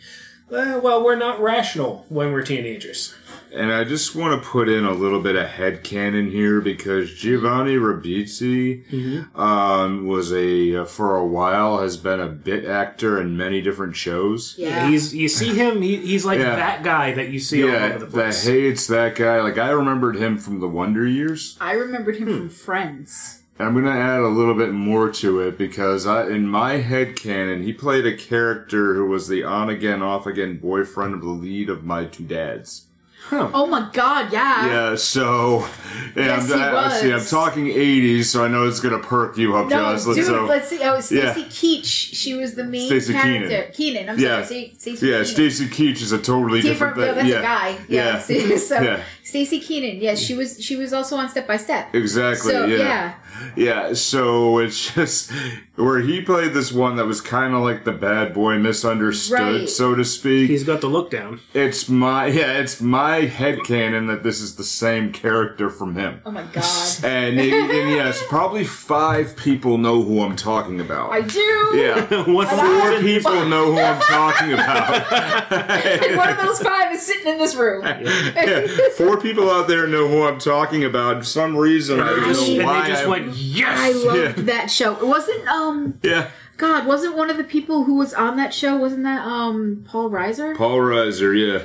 uh, 0.51 0.79
well, 0.83 1.03
we're 1.03 1.15
not 1.15 1.41
rational 1.41 2.05
when 2.09 2.31
we're 2.31 2.43
teenagers. 2.43 3.15
And 3.51 3.71
I 3.73 3.83
just 3.83 4.15
want 4.15 4.39
to 4.43 4.47
put 4.47 4.69
in 4.69 4.85
a 4.85 4.91
little 4.91 5.19
bit 5.19 5.35
of 5.35 5.47
head 5.47 5.81
headcanon 5.83 6.29
here 6.31 6.61
because 6.61 7.15
Giovanni 7.15 7.77
Ribisi 7.77 8.85
Mm-hmm. 8.91 9.39
um, 9.39 10.05
was 10.05 10.31
a, 10.31 10.81
uh, 10.81 10.85
for 10.85 11.15
a 11.15 11.25
while, 11.25 11.79
has 11.81 11.97
been 11.97 12.19
a 12.19 12.27
bit 12.27 12.63
actor 12.65 13.19
in 13.19 13.35
many 13.35 13.59
different 13.61 13.95
shows. 13.95 14.53
yeah, 14.59 14.87
He's 14.87 15.15
you 15.15 15.29
see 15.29 15.55
him, 15.55 15.81
he, 15.81 15.95
he's 15.97 16.25
like 16.25 16.37
Yeah. 16.37 16.55
that 16.57 16.83
guy 16.83 17.13
that 17.13 17.29
you 17.29 17.39
see 17.39 17.63
all 17.63 17.69
Yeah, 17.69 17.85
over 17.85 17.99
the 17.99 18.05
that 18.05 18.11
place. 18.11 18.45
hates 18.45 18.85
that 18.87 19.15
guy. 19.15 19.41
Like, 19.41 19.57
I 19.57 19.69
remembered 19.69 20.17
him 20.17 20.37
from 20.37 20.59
the 20.59 20.67
Wonder 20.67 21.07
Years. 21.07 21.57
I 21.59 21.71
remembered 21.73 22.17
Hmm. 22.17 22.27
him 22.27 22.37
from 22.37 22.49
Friends. 22.49 23.41
I'm 23.57 23.71
going 23.73 23.85
to 23.85 23.91
add 23.91 24.19
a 24.19 24.27
little 24.27 24.53
bit 24.53 24.71
more 24.73 25.09
to 25.11 25.39
it 25.39 25.57
because 25.57 26.05
I, 26.05 26.27
in 26.27 26.45
my 26.47 26.73
head 26.73 27.15
canon, 27.15 27.63
he 27.63 27.71
played 27.71 28.05
a 28.05 28.15
character 28.15 28.95
who 28.95 29.05
was 29.05 29.29
the 29.29 29.43
on 29.45 29.69
again, 29.69 30.01
off 30.01 30.25
again 30.25 30.57
boyfriend 30.57 31.13
of 31.13 31.21
the 31.21 31.29
lead 31.29 31.69
of 31.69 31.83
my 31.85 32.03
two 32.05 32.23
dads. 32.25 32.81
Oh 33.31 33.65
my 33.65 33.89
god, 33.91 34.31
yeah. 34.31 34.67
Yeah, 34.67 34.95
so 34.95 35.61
yeah, 36.15 36.37
Yes, 36.37 36.51
I'm, 36.51 36.59
he 36.59 36.63
I, 36.63 36.89
see, 37.01 37.11
I'm 37.13 37.25
talking 37.25 37.65
80s, 37.65 38.25
so 38.25 38.45
I 38.45 38.47
know 38.49 38.67
it's 38.67 38.79
going 38.79 39.01
to 39.01 39.07
perk 39.07 39.35
you 39.37 39.55
up, 39.57 39.67
No, 39.67 39.95
Josh. 39.97 40.03
dude, 40.03 40.25
so, 40.25 40.45
let's 40.45 40.67
see. 40.69 40.79
Oh, 40.83 40.99
Stacy 40.99 41.15
Yeah. 41.15 41.33
Keach. 41.33 41.85
She 41.85 42.35
was 42.35 42.53
the 42.53 42.65
main 42.65 42.85
Stacey 42.87 43.13
character. 43.13 43.71
Keanan. 43.73 44.09
I'm 44.09 44.19
Yeah. 44.19 44.43
sorry. 44.43 44.73
Sta- 44.75 44.79
Stacey 44.79 45.07
yeah, 45.07 45.13
Keanan. 45.21 45.25
Stacey 45.25 45.65
Keach 45.69 46.01
is 46.03 46.11
a 46.11 46.19
totally 46.19 46.61
See, 46.61 46.67
different 46.67 46.93
from, 46.95 47.03
yeah, 47.03 47.13
thing. 47.15 47.27
that's 47.29 47.39
a 47.39 47.41
guy. 47.41 47.85
Yeah. 47.87 48.23
Yeah. 48.29 48.57
so 48.57 48.79
Yeah. 48.81 49.03
Staci 49.25 49.59
Keanan. 49.59 49.99
Yes, 50.01 50.19
she 50.19 50.35
was. 50.35 50.63
She 50.63 50.75
was 50.75 50.93
also 50.93 51.15
on 51.17 51.27
Step 51.29 51.47
by 51.47 51.57
Step. 51.57 51.93
Exactly. 51.95 52.51
So 52.51 52.65
yeah. 52.65 52.77
yeah. 52.77 53.13
Yeah, 53.57 53.93
so 53.93 54.59
it's 54.59 54.93
just 54.93 55.29
where 55.75 55.99
he 55.99 56.21
played 56.21 56.53
this 56.53 56.71
one 56.71 56.95
that 56.95 57.05
was 57.05 57.19
kind 57.19 57.53
of 57.53 57.63
like 57.63 57.83
the 57.83 57.91
bad 57.91 58.33
boy 58.33 58.57
misunderstood, 58.57 59.37
Right. 59.39 59.69
so 59.69 59.93
to 59.93 60.05
speak. 60.05 60.49
He's 60.49 60.63
got 60.63 60.79
the 60.79 60.87
look 60.87 61.11
down. 61.11 61.41
it's 61.53 61.89
my 61.89 62.27
yeah, 62.27 62.53
it's 62.59 62.79
my 62.79 63.21
head 63.25 63.59
headcanon 63.59 64.07
that 64.07 64.23
this 64.23 64.39
is 64.39 64.55
the 64.55 64.63
same 64.63 65.11
character 65.11 65.69
from 65.69 65.95
him. 65.95 66.21
Oh 66.25 66.31
my 66.31 66.43
god. 66.43 66.63
And, 67.03 67.37
and 67.39 67.89
yes, 67.91 68.23
probably 68.29 68.63
five 68.63 69.35
people 69.35 69.77
know 69.77 70.01
who 70.01 70.21
I'm 70.23 70.35
talking 70.37 70.79
about. 70.79 71.11
I 71.11 71.21
do. 71.21 71.71
yeah. 71.75 72.23
What 72.35 72.47
Four 72.47 73.01
people 73.01 73.45
know 73.53 73.73
who 73.73 73.79
I'm 73.79 74.01
talking 74.01 74.53
about. 74.53 75.11
And 75.85 76.15
one 76.17 76.29
of 76.29 76.37
those 76.37 76.61
five 76.61 76.93
is 76.93 77.01
sitting 77.05 77.27
in 77.33 77.37
this 77.37 77.55
room. 77.55 77.83
Yeah, 77.83 78.65
Four 78.97 79.14
people 79.19 79.49
out 79.49 79.67
there 79.67 79.87
know 79.87 80.07
who 80.07 80.23
I'm 80.23 80.39
talking 80.39 80.83
about. 80.83 81.17
For 81.19 81.23
some 81.23 81.55
reason, 81.57 81.99
I 81.99 82.09
don't 82.09 82.17
And 82.19 82.27
know 82.27 82.81
they 82.83 82.87
just 82.89 83.03
I- 83.03 83.07
went, 83.07 83.35
yes! 83.35 83.79
I 83.79 83.91
loved 83.91 84.17
Yeah. 84.37 84.43
that 84.45 84.71
show. 84.71 84.95
It 84.97 85.05
wasn't 85.07 85.47
um 85.47 85.99
yeah, 86.03 86.29
God, 86.57 86.85
wasn't 86.87 87.15
one 87.15 87.29
of 87.29 87.37
the 87.37 87.43
people 87.43 87.83
who 87.83 87.95
was 87.95 88.13
on 88.13 88.37
that 88.37 88.53
show, 88.53 88.77
wasn't 88.77 89.03
that 89.03 89.25
um 89.25 89.83
Paul 89.87 90.09
Reiser? 90.09 90.55
Paul 90.55 90.77
Reiser. 90.77 91.35
Yeah. 91.37 91.63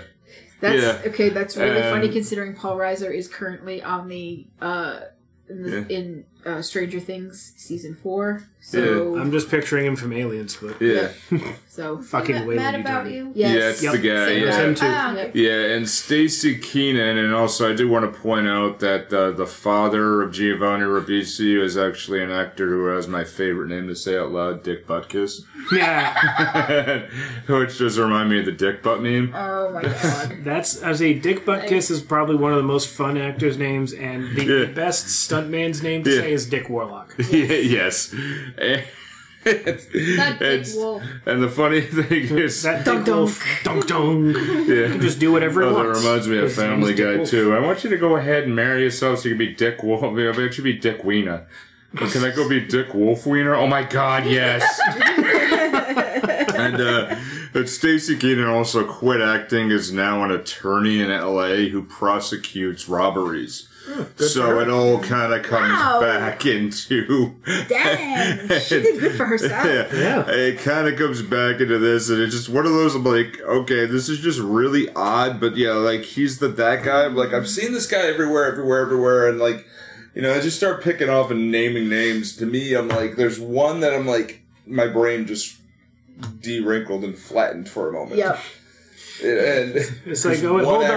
That's 0.61 0.83
yeah. 0.83 1.11
okay, 1.11 1.29
that's 1.31 1.57
really 1.57 1.81
Um, 1.81 1.95
funny 1.95 2.09
considering 2.11 2.55
Paul 2.55 2.77
Reiser 2.77 3.15
is 3.15 3.29
currently 3.29 3.83
on 3.83 4.09
the 4.09 4.47
uh 4.61 5.01
in, 5.49 5.63
the, 5.63 5.71
Yeah. 5.71 5.97
in 5.99 6.25
uh, 6.47 6.63
Stranger 6.63 7.01
Things 7.01 7.53
season 7.57 7.95
4. 7.95 8.45
So 8.63 9.17
I'm 9.19 9.33
just 9.33 9.51
picturing 9.51 9.87
him 9.87 9.97
from 9.97 10.13
Aliens, 10.13 10.59
but 10.61 10.81
Yeah. 10.83 11.09
so 11.69 12.03
fucking 12.03 12.35
Mad, 12.35 12.47
way 12.47 12.57
mad 12.57 12.75
about 12.75 13.11
you. 13.11 13.33
yes. 13.35 13.55
Yeah, 13.57 13.69
it's 13.71 13.83
Yep. 13.83 13.93
the 13.93 13.99
guy. 13.99 14.27
Same 14.27 14.43
Yeah. 14.45 14.61
him 14.61 14.75
too. 14.75 14.87
Ah, 14.87 15.15
Yep. 15.15 15.31
Yeah, 15.35 15.51
and 15.75 15.87
Staci 15.87 16.61
Keanan, 16.61 17.17
and 17.25 17.35
also 17.35 17.71
I 17.71 17.75
do 17.75 17.89
want 17.89 18.13
to 18.13 18.21
point 18.21 18.47
out 18.47 18.81
that 18.81 19.11
uh, 19.13 19.31
the 19.31 19.47
father 19.47 20.21
of 20.21 20.33
Giovanni 20.33 20.85
Ribisi 20.85 21.59
is 21.59 21.79
actually 21.79 22.23
an 22.23 22.31
actor 22.31 22.69
who 22.69 22.85
has 22.89 23.09
my 23.09 23.25
favorite 23.25 23.69
name 23.71 23.89
to 23.89 23.97
say 23.97 24.19
out 24.19 24.31
loud, 24.31 24.63
Dick 24.63 24.87
Butkus, 24.87 25.41
Yeah, 25.73 27.07
which 27.49 27.79
does 27.79 27.99
remind 27.99 28.29
me 28.29 28.41
of 28.41 28.45
the 28.45 28.53
Dick 28.53 28.83
Butt 28.83 29.03
meme. 29.03 29.33
Oh 29.35 29.71
my 29.73 29.83
god. 29.83 30.37
that's 30.45 30.83
as 30.83 31.01
a 31.01 31.15
Dick 31.15 31.47
Butkus 31.47 31.91
is 31.91 32.03
probably 32.03 32.37
one 32.37 32.53
of 32.53 32.59
the 32.59 32.63
most 32.65 32.89
fun 32.89 33.17
actors' 33.17 33.57
names, 33.57 33.95
and 33.95 34.37
the, 34.37 34.45
Yeah. 34.45 34.65
best 34.67 35.07
stuntman's 35.07 35.83
name 35.83 36.03
to 36.05 36.11
Yeah. 36.11 36.21
say 36.21 36.30
is 36.31 36.49
Dick 36.49 36.69
Warlock. 36.69 37.15
yes. 37.31 38.13
And, 38.59 38.85
Not 39.45 40.39
Dick 40.39 40.67
Wolf. 40.75 41.03
and 41.27 41.43
the 41.43 41.49
funny 41.49 41.81
thing 41.99 42.37
is, 42.39 42.63
That 42.63 42.85
Dunk 42.85 43.05
Dick 43.07 43.15
Wolf, 43.15 43.43
dunk 43.65 43.87
dunk. 43.87 44.37
yeah. 44.37 44.75
You 44.75 44.89
can 44.93 45.01
just 45.01 45.19
do 45.19 45.33
whatever 45.33 45.63
Oh, 45.63 45.75
that 45.75 45.85
wants. 45.87 46.01
reminds 46.05 46.29
me 46.29 46.39
of 46.39 46.53
Family 46.53 46.95
Guy 46.95 47.17
Wolf. 47.17 47.31
too. 47.31 47.55
I 47.55 47.61
want 47.61 47.83
you 47.85 47.91
to 47.91 47.97
go 47.97 48.17
ahead 48.17 48.45
and 48.45 48.55
marry 48.55 48.83
yourself 48.83 49.21
so 49.21 49.29
you 49.29 49.35
can 49.35 49.39
be 49.39 49.55
Dick 49.55 49.83
Wolf. 49.83 50.03
I 50.03 50.11
mean, 50.11 50.27
it 50.27 50.53
should 50.55 50.65
be 50.65 50.75
Dick 50.79 51.05
Wiener. 51.05 51.47
But 51.93 52.11
Can 52.13 52.23
I 52.23 52.31
go 52.31 52.49
be 52.49 52.61
Dick 52.61 52.95
Wolf 52.95 53.27
Wiener? 53.27 53.55
Oh 53.55 53.67
my 53.67 53.83
God, 53.83 54.25
yes. 54.27 54.63
and 56.55 56.81
uh, 56.81 57.17
but 57.53 57.65
Staci 57.65 58.17
Keanan 58.19 58.49
also 58.49 58.85
quit 58.87 59.21
acting. 59.21 59.71
Is 59.73 59.91
now 59.93 60.23
an 60.23 60.31
attorney 60.31 61.01
in 61.01 61.11
L.A. 61.11 61.69
who 61.71 61.83
prosecutes 61.83 62.89
robberies. 62.89 63.69
So 64.17 64.61
it 64.61 64.69
all 64.71 64.99
kind 65.01 65.33
of 65.33 65.43
comes 65.43 65.71
Wow. 65.73 66.01
back 66.01 66.47
into 66.47 67.35
Dang. 67.69 68.49
She 68.61 68.83
did 68.83 69.01
good 69.01 69.15
for 69.17 69.27
herself. 69.27 69.65
yeah. 69.67 69.89
Yeah. 69.95 70.31
It 70.31 70.59
kind 70.61 70.89
of 70.89 70.99
comes 70.99 71.23
back 71.23 71.61
into 71.61 71.79
this, 71.79 72.09
and 72.11 72.21
it's 72.21 72.35
just 72.35 72.49
one 72.49 72.67
of 72.67 72.73
those. 72.73 72.95
I'm 72.95 73.05
like, 73.05 73.41
okay, 73.41 73.87
this 73.87 74.09
is 74.09 74.21
just 74.21 74.39
really 74.41 74.89
odd, 74.95 75.41
but 75.41 75.57
yeah, 75.57 75.73
like 75.73 76.03
he's 76.03 76.39
the 76.39 76.49
that 76.49 76.85
guy. 76.85 77.05
I'm 77.05 77.17
like, 77.17 77.33
I've 77.33 77.49
seen 77.49 77.73
this 77.73 77.87
guy 77.87 78.07
everywhere, 78.07 78.47
everywhere, 78.51 78.81
everywhere, 78.81 79.29
and 79.29 79.39
like, 79.39 79.67
you 80.15 80.23
know, 80.23 80.35
I 80.35 80.41
just 80.41 80.57
start 80.57 80.83
picking 80.83 81.09
off 81.09 81.31
and 81.31 81.51
naming 81.51 81.89
names. 81.89 82.37
To 82.39 82.47
me, 82.47 82.75
I'm 82.75 82.89
like, 82.89 83.17
there's 83.17 83.39
one 83.41 83.81
that 83.81 83.95
I'm 83.95 84.07
like, 84.07 84.43
my 84.67 84.87
brain 84.87 85.27
just 85.27 85.57
de-wrinkled 86.41 87.05
and 87.05 87.17
flattened 87.19 87.69
for 87.69 87.89
a 87.89 87.93
moment. 87.93 88.17
Yep. 88.17 88.39
And 89.23 89.77
It's 90.07 90.25
like, 90.25 90.39
there's 90.39 90.45
oh, 90.45 90.55
one 90.55 90.65
hold 90.65 90.83
on. 90.85 90.91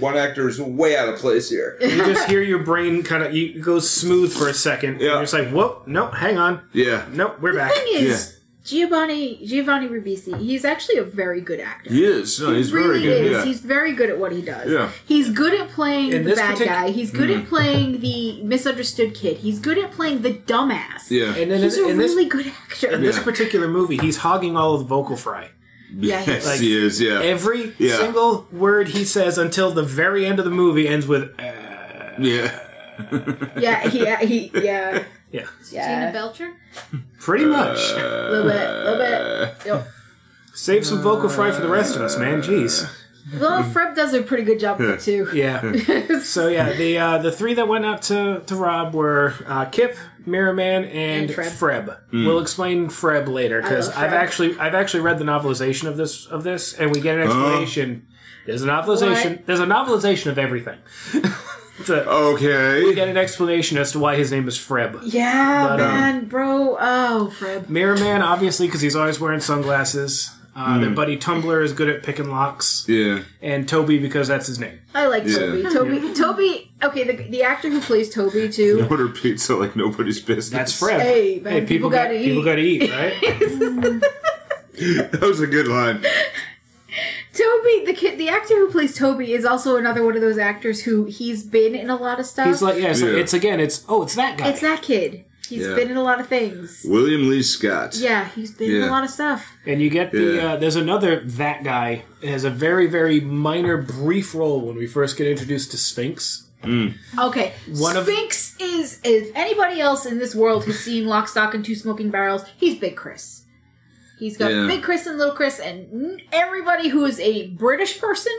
one 0.00 0.16
actor 0.16 0.48
is 0.48 0.60
way 0.60 0.96
out 0.96 1.08
of 1.08 1.16
place 1.18 1.48
here. 1.50 1.76
You 1.80 2.04
just 2.04 2.28
hear 2.28 2.42
your 2.42 2.62
brain 2.62 3.02
kind 3.02 3.22
of 3.22 3.34
you 3.34 3.46
it 3.56 3.62
goes 3.62 3.88
smooth 3.90 4.32
for 4.32 4.48
a 4.48 4.54
second. 4.54 5.00
Yeah. 5.00 5.12
You're 5.14 5.22
just 5.22 5.32
like, 5.34 5.48
whoa, 5.48 5.82
no, 5.86 6.08
hang 6.08 6.38
on, 6.38 6.60
Yeah, 6.72 7.06
no, 7.12 7.34
we're 7.40 7.54
back. 7.54 7.72
The 7.72 7.80
back. 7.80 7.84
thing 7.84 8.04
is, 8.04 8.32
Giovanni 8.64 9.38
Giovanni 9.46 9.86
Ribisi, 9.86 10.36
he's 10.40 10.64
actually 10.64 10.96
a 10.98 11.04
very 11.04 11.40
good 11.40 11.60
actor. 11.60 11.88
he 11.92 12.04
is. 12.04 12.40
No, 12.40 12.52
he's 12.52 12.68
he 12.70 12.74
really 12.74 12.98
very 13.00 13.02
good. 13.02 13.26
is. 13.26 13.32
Yeah. 13.32 13.44
He's 13.44 13.60
very 13.60 13.92
good 13.92 14.10
at 14.10 14.18
what 14.18 14.32
he 14.32 14.42
does. 14.42 14.70
Yeah. 14.72 14.90
He's 15.06 15.30
good 15.30 15.54
at 15.54 15.68
playing 15.68 16.12
In 16.12 16.24
the 16.24 16.34
bad 16.34 16.56
partic- 16.56 16.66
guy. 16.66 16.90
He's 16.90 17.12
good 17.12 17.30
at 17.30 17.44
mm. 17.44 17.48
playing 17.48 18.00
the 18.00 18.42
misunderstood 18.42 19.14
kid. 19.14 19.36
He's 19.38 19.60
good 19.60 19.78
at 19.78 19.92
playing 19.92 20.22
the 20.22 20.32
dumbass. 20.32 21.10
yeah. 21.10 21.34
And 21.36 21.48
then 21.50 21.62
He's 21.62 21.78
in, 21.78 21.84
a 21.84 21.88
in 21.90 21.98
this 21.98 22.10
really 22.10 22.28
good 22.28 22.48
actor. 22.48 22.90
in 22.90 23.02
this 23.02 23.22
particular 23.22 23.68
movie, 23.68 23.98
he's 23.98 24.16
hogging 24.18 24.56
all 24.56 24.74
of 24.74 24.80
the 24.80 24.86
vocal 24.86 25.16
fry. 25.16 25.50
Yeah, 25.94 26.18
he's- 26.24 26.26
yes, 26.28 26.46
like, 26.46 26.60
he 26.60 26.76
is. 26.76 27.00
Yeah. 27.00 27.20
Every 27.22 27.74
Yeah. 27.78 27.96
single 27.98 28.46
word 28.52 28.88
he 28.88 29.04
says 29.04 29.38
until 29.38 29.70
the 29.72 29.82
very 29.82 30.26
end 30.26 30.38
of 30.38 30.44
the 30.44 30.50
movie 30.50 30.88
ends 30.88 31.06
with, 31.06 31.30
uh, 31.38 32.12
yeah. 32.18 32.60
yeah, 33.58 33.88
he, 33.88 34.02
yeah, 34.02 34.18
he, 34.20 34.50
yeah, 34.54 35.04
yeah, 35.30 35.46
Tina 35.68 35.82
yeah. 35.82 36.12
Belcher? 36.12 36.52
pretty 37.20 37.44
much. 37.44 37.78
A 37.92 38.28
little 38.30 38.50
bit, 38.50 38.70
a 38.70 38.84
little 38.84 38.98
bit. 38.98 39.54
Yep. 39.66 39.88
Save 40.54 40.86
some 40.86 41.02
vocal 41.02 41.28
fry 41.28 41.50
for 41.50 41.60
the 41.60 41.68
rest 41.68 41.94
of 41.96 42.02
us, 42.02 42.16
man. 42.16 42.40
Jeez. 42.40 42.90
Well, 43.38 43.62
Freb 43.64 43.94
does 43.96 44.14
a 44.14 44.22
pretty 44.22 44.44
good 44.44 44.58
job 44.60 44.78
with 44.78 45.04
too. 45.04 45.28
Yeah. 45.34 46.20
so 46.22 46.48
yeah, 46.48 46.72
the 46.72 46.96
uh, 46.96 47.18
the 47.18 47.32
three 47.32 47.52
that 47.54 47.68
went 47.68 47.84
out 47.84 48.00
to, 48.02 48.42
to 48.46 48.54
Rob 48.54 48.94
were 48.94 49.34
uh, 49.46 49.64
Kip, 49.66 49.96
Mirrorman, 50.26 50.84
and, 50.86 51.30
And 51.30 51.30
Freb. 51.30 51.52
Freb. 51.52 51.96
We'll 52.12 52.40
explain 52.40 52.88
Freb 52.88 53.28
later 53.28 53.62
because 53.62 53.88
I've 53.90 54.12
actually 54.12 54.58
I've 54.58 54.74
actually 54.74 55.00
read 55.00 55.18
the 55.18 55.24
novelization 55.24 55.86
of 55.88 55.96
this 55.96 56.26
of 56.26 56.42
this, 56.44 56.74
and 56.74 56.90
we 56.92 57.00
get 57.00 57.16
an 57.16 57.22
explanation. 57.24 58.06
There's 58.46 58.62
a 58.62 58.66
novelization. 58.66 59.30
What? 59.38 59.46
There's 59.46 59.60
a 59.60 59.66
novelization 59.66 60.26
of 60.30 60.38
everything. 60.38 60.78
So 61.84 61.94
Okay. 61.96 62.84
we 62.84 62.94
get 62.94 63.06
an 63.08 63.18
explanation 63.18 63.76
as 63.76 63.92
to 63.92 63.98
why 63.98 64.16
his 64.16 64.32
name 64.32 64.48
is 64.48 64.56
Freb. 64.56 64.98
Yeah, 65.04 65.66
But, 65.68 65.80
um, 65.82 65.94
man, 65.94 66.24
bro. 66.24 66.76
Oh, 66.80 67.30
Freb. 67.38 67.66
Mirrorman, 67.66 68.22
obviously, 68.22 68.66
because 68.66 68.80
he's 68.80 68.96
always 68.96 69.20
wearing 69.20 69.40
sunglasses. 69.40 70.30
Uh, 70.58 70.78
Their 70.78 70.90
buddy 70.90 71.18
Tumbler 71.18 71.60
is 71.60 71.74
good 71.74 71.90
at 71.90 72.02
picking 72.02 72.30
locks, 72.30 72.86
Yeah. 72.88 73.24
and 73.42 73.68
Toby 73.68 73.98
because 73.98 74.26
that's 74.26 74.46
his 74.46 74.58
name. 74.58 74.80
I 74.94 75.06
like 75.06 75.24
Yeah. 75.26 75.36
Toby. 75.38 75.62
Toby. 76.00 76.14
Toby. 76.14 76.72
Okay, 76.82 77.04
the, 77.04 77.12
the 77.28 77.42
actor 77.42 77.68
who 77.68 77.78
plays 77.80 78.08
Toby 78.08 78.48
too. 78.48 78.86
Order 78.90 79.08
pizza 79.10 79.54
like 79.54 79.76
nobody's 79.76 80.18
business. 80.20 80.48
That's 80.48 80.72
Freb. 80.78 81.00
Hey, 81.02 81.40
man, 81.40 81.66
people 81.66 81.90
got- 81.90 82.04
gotta 82.04 82.14
eat. 82.18 82.24
People 82.24 82.42
got 82.44 82.54
to 82.54 82.62
eat, 82.62 82.90
right? 82.90 84.02
That 84.78 85.20
was 85.22 85.40
a 85.40 85.46
good 85.46 85.68
line. 85.68 86.04
Toby, 87.32 87.84
the 87.86 87.92
kid, 87.94 88.18
the 88.18 88.28
actor 88.30 88.54
who 88.56 88.70
plays 88.70 88.96
Toby, 88.96 89.32
is 89.34 89.44
also 89.44 89.76
another 89.76 90.02
one 90.04 90.14
of 90.16 90.22
those 90.22 90.38
actors 90.38 90.82
who 90.82 91.04
he's 91.04 91.42
been 91.42 91.74
in 91.74 91.90
a 91.90 91.96
lot 91.96 92.18
of 92.18 92.24
stuff. 92.26 92.46
He's 92.46 92.62
like, 92.62 92.80
yeah, 92.80 92.94
so 92.94 93.06
Yeah. 93.10 93.18
it's 93.20 93.34
again, 93.34 93.60
it's 93.60 93.84
oh, 93.88 94.02
it's 94.02 94.14
that 94.14 94.38
guy. 94.38 94.48
it's 94.48 94.60
that 94.62 94.80
kid. 94.82 95.24
He's 95.48 95.66
Yeah. 95.66 95.74
been 95.74 95.90
in 95.90 95.96
a 95.96 96.02
lot 96.02 96.20
of 96.20 96.28
things. 96.28 96.82
William 96.88 97.28
Lee 97.28 97.42
Scott. 97.42 97.94
Yeah, 97.96 98.28
he's 98.34 98.50
been 98.52 98.74
in 98.74 98.82
a 98.82 98.90
lot 98.90 99.04
of 99.04 99.10
stuff. 99.10 99.46
and 99.66 99.80
you 99.80 99.88
get 99.90 100.10
the 100.12 100.18
Yeah. 100.36 100.52
uh, 100.52 100.56
there's 100.56 100.76
another 100.76 101.20
that 101.24 101.62
guy 101.64 102.04
it 102.20 102.28
has 102.30 102.44
a 102.44 102.50
very 102.50 102.86
very 102.86 103.20
minor 103.20 103.76
brief 103.76 104.34
role 104.34 104.60
when 104.66 104.76
we 104.76 104.86
first 104.86 105.16
get 105.16 105.26
introduced 105.26 105.70
to 105.72 105.76
Sphinx. 105.76 106.42
Okay, 107.18 107.52
One 107.76 107.96
of- 107.96 108.04
Sphinx 108.06 108.56
is 108.60 108.98
if 109.04 109.30
anybody 109.36 109.80
else 109.80 110.04
in 110.04 110.18
this 110.18 110.34
world 110.34 110.64
has 110.64 110.80
seen 110.80 111.06
Lock, 111.06 111.28
Stock, 111.28 111.54
and 111.54 111.64
Two 111.64 111.76
Smoking 111.76 112.10
Barrels, 112.10 112.44
he's 112.56 112.76
Big 112.76 112.96
Chris. 112.96 113.42
He's 114.18 114.36
got 114.36 114.50
Yeah. 114.50 114.66
Big 114.66 114.82
Chris 114.82 115.06
and 115.06 115.16
Little 115.18 115.34
Chris, 115.34 115.60
and 115.60 116.20
everybody 116.32 116.88
who 116.88 117.04
is 117.04 117.20
a 117.20 117.48
British 117.48 118.00
person 118.00 118.32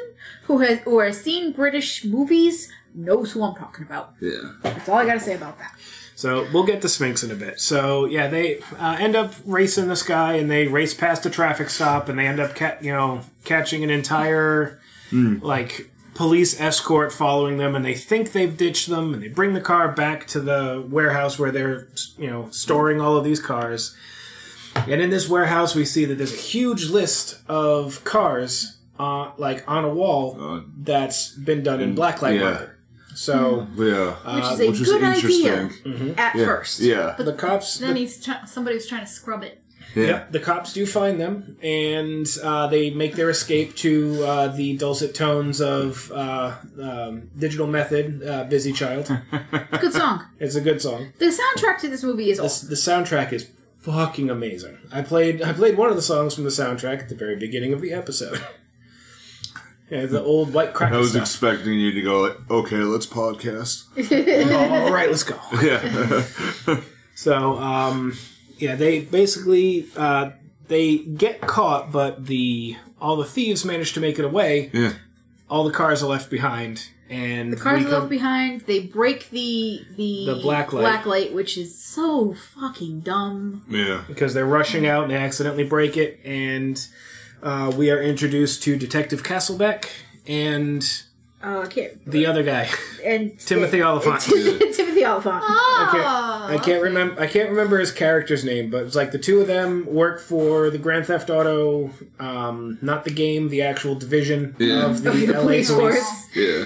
who 0.46 0.58
has 0.60 0.80
or 0.86 1.06
has 1.06 1.22
seen 1.22 1.54
British 1.54 2.04
movies 2.04 2.68
knows 2.96 3.32
who 3.32 3.44
I'm 3.44 3.56
talking 3.56 3.86
about. 3.86 4.14
Yeah. 4.20 4.54
That's 4.64 4.90
all 4.90 4.98
I 4.98 5.06
gotta 5.06 5.20
say 5.22 5.36
about 5.36 5.58
that. 5.60 5.72
So 6.18 6.48
we'll 6.52 6.64
get 6.66 6.82
to 6.82 6.90
Sphinx 6.90 7.24
in 7.24 7.30
a 7.30 7.36
bit. 7.36 7.60
So 7.60 8.06
yeah, 8.06 8.26
they 8.28 8.60
uh, 8.80 8.98
end 9.00 9.16
up 9.16 9.36
racing 9.46 9.88
this 9.88 10.02
guy, 10.02 10.34
and 10.34 10.50
they 10.50 10.68
race 10.68 10.96
past 10.96 11.28
a 11.28 11.30
traffic 11.30 11.70
stop, 11.70 12.10
and 12.10 12.18
they 12.18 12.26
end 12.26 12.40
up 12.40 12.56
ca- 12.56 12.78
you 12.82 12.92
know 12.92 13.22
catching 13.46 13.84
an 13.84 13.92
entire 13.92 14.80
like 15.12 15.92
police 16.16 16.60
escort 16.60 17.14
following 17.14 17.58
them, 17.60 17.76
and 17.76 17.86
they 17.86 17.94
think 17.94 18.32
they've 18.32 18.58
ditched 18.58 18.90
them, 18.90 19.14
and 19.14 19.22
they 19.22 19.28
bring 19.28 19.54
the 19.54 19.62
car 19.62 19.92
back 19.92 20.26
to 20.30 20.40
the 20.40 20.84
warehouse 20.90 21.38
where 21.38 21.52
they're, 21.52 21.88
you 22.18 22.28
know, 22.30 22.50
storing 22.50 23.00
all 23.00 23.16
of 23.16 23.24
these 23.24 23.40
cars. 23.40 23.96
And 24.76 25.00
in 25.00 25.12
this 25.12 25.30
warehouse, 25.30 25.76
we 25.76 25.86
see 25.86 26.06
that 26.06 26.16
there's 26.16 26.34
a 26.34 26.36
huge 26.36 26.90
list 26.90 27.40
of 27.48 28.04
cars, 28.04 28.78
uh, 29.00 29.32
like 29.38 29.64
on 29.68 29.86
a 29.86 29.94
wall, 29.94 30.36
Uh, 30.40 30.62
that's 30.80 31.30
been 31.34 31.62
done 31.62 31.80
in 31.80 31.96
blacklight 31.96 32.40
yeah. 32.40 32.44
marker. 32.44 32.77
So 33.18 33.66
Yeah. 33.76 34.14
Which 34.36 34.44
is 34.46 34.60
Uh, 34.60 34.64
a 34.64 34.70
which 34.70 34.80
was 34.80 34.90
good 34.90 35.04
idea 35.04 35.54
interesting. 35.62 36.16
at 36.18 36.36
Yeah. 36.36 36.46
first. 36.46 36.80
Yeah. 36.80 37.14
But 37.18 37.26
the 37.26 37.34
cops, 37.34 37.78
Then 37.80 37.94
the, 37.96 38.00
he's 38.02 38.24
try- 38.24 38.46
somebody's 38.46 38.86
trying 38.86 39.06
to 39.06 39.12
scrub 39.12 39.42
it. 39.44 39.60
Yeah. 39.96 40.04
Yep, 40.08 40.32
the 40.34 40.40
cops 40.40 40.74
do 40.74 40.86
find 40.86 41.20
them, 41.20 41.58
and 41.64 42.28
uh, 42.44 42.68
they 42.68 42.92
make 42.92 43.16
their 43.16 43.30
escape 43.32 43.74
to 43.78 44.24
uh, 44.24 44.48
the 44.50 44.78
dulcet 44.78 45.16
tones 45.16 45.60
of 45.62 46.12
uh, 46.14 46.52
um, 46.80 47.30
Digital 47.40 47.66
Method, 47.66 48.22
uh, 48.28 48.44
"Busy 48.44 48.72
Child." 48.74 49.10
Good 49.82 49.94
song. 49.94 50.26
it's 50.40 50.56
a 50.56 50.62
good 50.62 50.82
song. 50.82 51.14
The 51.18 51.28
soundtrack 51.40 51.80
to 51.82 51.88
this 51.88 52.04
movie 52.04 52.30
is 52.30 52.38
The, 52.38 52.44
awesome. 52.44 52.70
the 52.70 52.76
soundtrack 52.76 53.34
is 53.34 53.48
fucking 53.80 54.30
amazing. 54.30 54.78
I 54.92 55.02
played 55.02 55.42
I 55.42 55.54
played 55.54 55.78
one 55.78 55.90
of 55.90 55.96
the 55.96 56.04
songs 56.04 56.36
from 56.36 56.44
the 56.44 56.52
soundtrack 56.52 57.00
at 57.00 57.10
the 57.10 57.16
very 57.16 57.38
beginning 57.38 57.74
of 57.74 57.82
the 57.82 57.94
episode. 57.94 58.40
yeah, 59.90 60.06
the 60.06 60.22
old 60.24 60.54
white 60.54 60.74
cracker 60.74 60.96
I 60.96 60.98
was 60.98 61.12
stuff. 61.12 61.22
expecting 61.24 61.74
you 61.80 61.92
to 61.94 62.02
go 62.02 62.22
like, 62.22 62.38
okay, 62.50 62.78
let's 62.78 63.06
podcast. 63.06 63.86
All 64.86 64.92
right, 64.92 65.10
let's 65.10 65.24
go. 65.24 65.40
Yeah. 65.62 66.24
So, 67.16 67.58
um, 67.58 68.16
yeah, 68.60 68.76
they 68.76 69.00
basically 69.02 69.88
uh, 69.96 70.30
they 70.68 70.98
get 71.00 71.42
caught, 71.42 71.92
but 71.92 72.28
the 72.28 72.78
all 73.02 73.16
the 73.16 73.26
thieves 73.26 73.66
manage 73.66 73.94
to 73.94 74.00
make 74.00 74.20
it 74.20 74.26
away. 74.26 74.70
yeah. 74.72 74.94
All 75.50 75.64
the 75.64 75.72
cars 75.72 76.04
are 76.04 76.10
left 76.10 76.30
behind, 76.30 76.90
and 77.10 77.52
The 77.54 77.58
cars 77.58 77.84
are 77.86 77.90
left 77.90 78.10
behind. 78.10 78.62
They 78.62 78.82
break 78.82 79.32
the 79.32 79.82
the, 79.96 80.26
The 80.28 80.36
black 80.44 80.74
light. 80.74 81.08
light, 81.08 81.34
which 81.34 81.58
is 81.58 81.76
so 81.76 82.36
fucking 82.36 83.00
dumb. 83.00 83.66
Yeah. 83.68 84.04
because 84.08 84.36
they're 84.36 84.46
rushing 84.46 84.86
out 84.86 85.02
and 85.06 85.12
they 85.12 85.18
accidentally 85.18 85.64
break 85.64 85.98
it, 85.98 86.20
and 86.24 86.80
uh, 87.44 87.72
we 87.76 87.90
are 87.92 88.02
introduced 88.02 88.64
to 88.64 88.76
Detective 88.78 89.24
Castlebeck 89.24 89.86
and 90.28 90.84
Oh, 91.44 91.62
I 91.62 91.68
can't. 91.68 92.04
the 92.10 92.26
other 92.26 92.44
guy. 92.44 92.68
And 93.06 93.40
Timothy 93.40 93.82
Olyphant. 93.84 94.22
Timothy 94.22 95.06
Olyphant. 95.06 95.44
I 95.44 95.90
can't, 95.92 96.60
I 96.62 96.64
can't 96.66 96.82
remember. 96.84 97.22
I 97.22 97.28
can't 97.28 97.50
remember 97.52 97.78
his 97.80 97.92
character's 97.92 98.44
name, 98.44 98.70
but 98.72 98.84
it's 98.86 98.96
like 98.96 99.12
the 99.12 99.20
two 99.20 99.40
of 99.40 99.48
them 99.48 99.86
work 99.86 100.20
for 100.20 100.70
the 100.72 100.80
Grand 100.80 101.06
Theft 101.06 101.30
Auto, 101.30 101.92
um, 102.20 102.78
not 102.82 103.04
the 103.06 103.12
game, 103.12 103.50
the 103.50 103.62
actual 103.62 103.94
division 103.96 104.56
Yeah. 104.58 104.86
of 104.88 105.04
the, 105.04 105.12
The 105.28 105.34
LA 105.34 105.40
police 105.42 105.72
police. 105.72 105.96
force. 106.04 106.36
Yeah. 106.36 106.66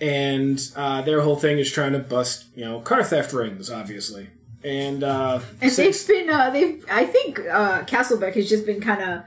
and 0.00 0.60
uh, 0.76 1.02
their 1.02 1.20
whole 1.20 1.36
thing 1.36 1.58
is 1.58 1.70
trying 1.70 1.92
to 1.92 1.98
bust, 2.00 2.46
you 2.56 2.64
know, 2.64 2.80
car 2.80 3.04
theft 3.04 3.32
rings, 3.32 3.70
obviously. 3.70 4.28
And 4.64 5.04
uh, 5.04 5.40
And 5.62 5.70
since- 5.72 6.04
they've 6.04 6.26
been, 6.26 6.34
uh, 6.34 6.50
they've, 6.50 6.84
I 6.90 7.04
think, 7.06 7.38
uh, 7.40 7.82
Castlebeck 7.84 8.34
has 8.34 8.48
just 8.48 8.66
been 8.66 8.80
kind 8.80 9.02
of, 9.02 9.22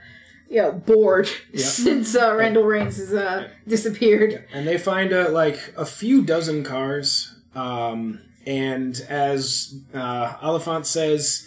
you 0.48 0.62
know, 0.62 0.72
bored 0.72 1.28
since 1.54 2.14
uh, 2.14 2.34
Randall 2.34 2.64
Raines 2.64 2.96
has 2.96 3.12
uh, 3.12 3.48
disappeared. 3.66 4.44
and 4.52 4.66
they 4.66 4.78
find 4.78 5.12
uh, 5.12 5.30
like 5.30 5.74
a 5.76 5.84
few 5.86 6.22
dozen 6.22 6.64
cars. 6.64 7.34
Um, 7.54 8.20
and 8.46 9.00
as 9.08 9.74
uh, 9.94 10.36
Olyphant 10.42 10.86
says, 10.86 11.46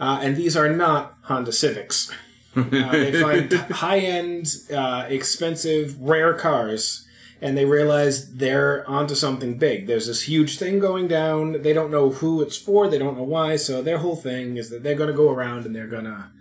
uh, 0.00 0.18
and 0.22 0.36
these 0.36 0.56
are 0.56 0.68
not 0.68 1.16
Honda 1.22 1.52
Civics. 1.52 2.10
Uh, 2.56 2.62
they 2.70 3.12
find 3.22 3.52
high-end, 3.52 4.48
uh, 4.74 5.06
expensive, 5.08 6.00
rare 6.00 6.34
cars, 6.34 7.06
and 7.40 7.56
they 7.56 7.64
realize 7.64 8.34
they're 8.34 8.88
onto 8.88 9.14
something 9.14 9.58
big. 9.58 9.86
There's 9.86 10.06
this 10.06 10.22
huge 10.22 10.58
thing 10.58 10.78
going 10.78 11.08
down. 11.08 11.62
They 11.62 11.72
don't 11.72 11.90
know 11.90 12.10
who 12.10 12.42
it's 12.42 12.56
for. 12.56 12.88
They 12.88 12.98
don't 12.98 13.16
know 13.16 13.24
why. 13.24 13.56
So 13.56 13.82
their 13.82 13.98
whole 13.98 14.16
thing 14.16 14.56
is 14.56 14.70
that 14.70 14.82
they're 14.82 14.94
going 14.94 15.10
to 15.10 15.16
go 15.16 15.30
around 15.30 15.66
and 15.66 15.74
they're 15.74 15.86
gonna 15.86 16.32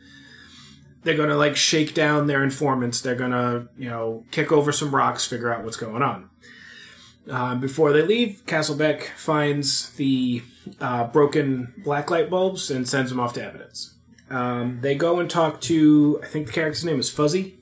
they're 1.04 1.18
gonna 1.18 1.36
like 1.38 1.56
shake 1.56 1.94
down 1.94 2.28
their 2.28 2.44
informants. 2.44 3.02
They're 3.02 3.16
gonna 3.16 3.68
you 3.78 3.90
know 3.90 4.24
kick 4.32 4.52
over 4.52 4.72
some 4.72 4.94
rocks, 4.94 5.26
figure 5.26 5.54
out 5.54 5.64
what's 5.64 5.78
going 5.78 6.02
on. 6.02 6.30
Uh, 7.30 7.56
before 7.56 7.94
they 7.94 8.02
leave, 8.02 8.44
Castlebeck 8.46 9.06
finds 9.16 9.92
the 9.92 10.44
uh, 10.82 11.06
broken 11.08 11.74
black 11.84 12.12
light 12.12 12.30
bulbs 12.30 12.70
and 12.70 12.88
sends 12.88 13.10
them 13.12 13.20
off 13.20 13.34
to 13.34 13.44
evidence. 13.44 13.94
Um, 14.30 14.80
they 14.82 14.96
go 14.96 15.20
and 15.20 15.30
talk 15.30 15.62
to 15.62 16.20
I 16.24 16.28
think 16.28 16.48
the 16.48 16.54
character's 16.54 16.84
name 16.84 17.00
is 17.00 17.10
Fuzzy. 17.10 17.60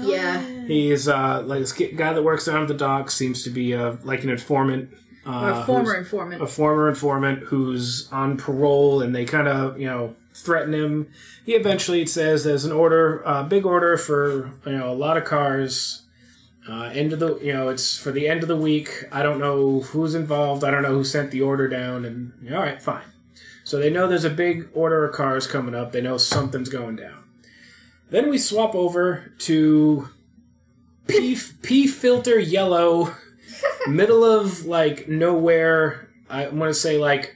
Yeah. 0.00 0.40
He's 0.66 1.08
uh, 1.08 1.42
like 1.44 1.60
this 1.60 1.72
guy 1.72 2.12
that 2.12 2.22
works 2.22 2.44
down 2.46 2.62
at 2.62 2.68
the 2.68 2.74
dock. 2.74 3.10
Seems 3.10 3.42
to 3.44 3.50
be 3.50 3.74
uh, 3.74 3.96
like 4.04 4.22
an 4.24 4.30
informant. 4.30 4.90
Or 5.26 5.32
Uh, 5.32 5.62
a 5.62 5.66
former 5.66 5.94
informant. 5.96 6.40
a 6.42 6.46
former 6.46 6.88
informant 6.88 7.40
who's 7.44 8.08
on 8.12 8.36
parole, 8.36 9.02
and 9.02 9.14
they 9.14 9.24
kind 9.24 9.48
of 9.48 9.78
you 9.80 9.86
know 9.86 10.14
threaten 10.36 10.74
him. 10.74 11.10
He 11.44 11.54
eventually 11.54 12.04
says 12.06 12.44
there's 12.44 12.64
an 12.64 12.72
order, 12.72 13.22
a 13.22 13.42
big 13.42 13.64
order 13.64 13.96
for 13.96 14.52
you 14.66 14.78
know 14.78 14.90
a 14.90 14.94
lot 14.94 15.16
of 15.16 15.24
cars. 15.24 16.02
Uh, 16.68 16.90
end 16.92 17.12
of 17.12 17.20
the 17.20 17.38
you 17.38 17.52
know 17.52 17.68
it's 17.68 17.96
for 17.96 18.10
the 18.10 18.28
end 18.28 18.42
of 18.42 18.48
the 18.48 18.56
week. 18.56 19.04
I 19.10 19.22
don't 19.22 19.38
know 19.38 19.80
who's 19.80 20.14
involved. 20.14 20.64
I 20.64 20.70
don't 20.70 20.82
know 20.82 20.94
who 20.94 21.04
sent 21.04 21.30
the 21.30 21.40
order 21.40 21.68
down. 21.68 22.04
And 22.04 22.32
all 22.52 22.60
right, 22.60 22.82
fine. 22.82 23.04
So 23.64 23.78
they 23.78 23.90
know 23.90 24.06
there's 24.06 24.24
a 24.24 24.30
big 24.30 24.68
order 24.74 25.04
of 25.04 25.14
cars 25.14 25.46
coming 25.46 25.74
up. 25.74 25.92
They 25.92 26.00
know 26.00 26.18
something's 26.18 26.68
going 26.68 26.96
down. 26.96 27.24
Then 28.10 28.30
we 28.30 28.38
swap 28.38 28.74
over 28.74 29.32
to 29.38 30.08
P 31.08 31.38
P 31.62 31.86
filter 31.86 32.38
yellow, 32.38 33.14
middle 33.86 34.24
of 34.24 34.64
like 34.66 35.08
nowhere. 35.08 36.08
I 36.28 36.48
want 36.48 36.70
to 36.70 36.74
say 36.74 36.98
like 36.98 37.35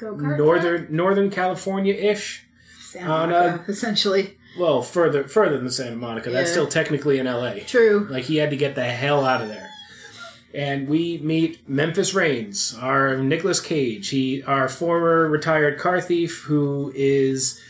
Go-kart 0.00 0.38
northern 0.38 0.86
Northern 0.90 1.30
California 1.30 1.94
ish. 1.94 2.44
Santa 2.80 3.10
on, 3.10 3.30
Monica, 3.30 3.64
uh, 3.68 3.72
essentially. 3.72 4.36
Well, 4.58 4.82
further 4.82 5.28
further 5.28 5.58
than 5.58 5.70
Santa 5.70 5.96
Monica. 5.96 6.30
That's 6.30 6.50
still 6.50 6.66
technically 6.66 7.18
in 7.18 7.26
L.A. 7.26 7.60
True. 7.60 8.06
Like 8.10 8.24
he 8.24 8.36
had 8.36 8.50
to 8.50 8.56
get 8.56 8.74
the 8.74 8.84
hell 8.84 9.24
out 9.24 9.42
of 9.42 9.48
there. 9.48 9.68
And 10.52 10.88
we 10.88 11.18
meet 11.18 11.68
Memphis 11.68 12.12
Raines, 12.12 12.76
our 12.80 13.16
Nicolas 13.16 13.60
Cage. 13.60 14.08
He, 14.08 14.42
our 14.42 14.68
former 14.68 15.28
retired 15.28 15.78
car 15.78 16.00
thief, 16.00 16.42
who 16.42 16.92
is 16.96 17.60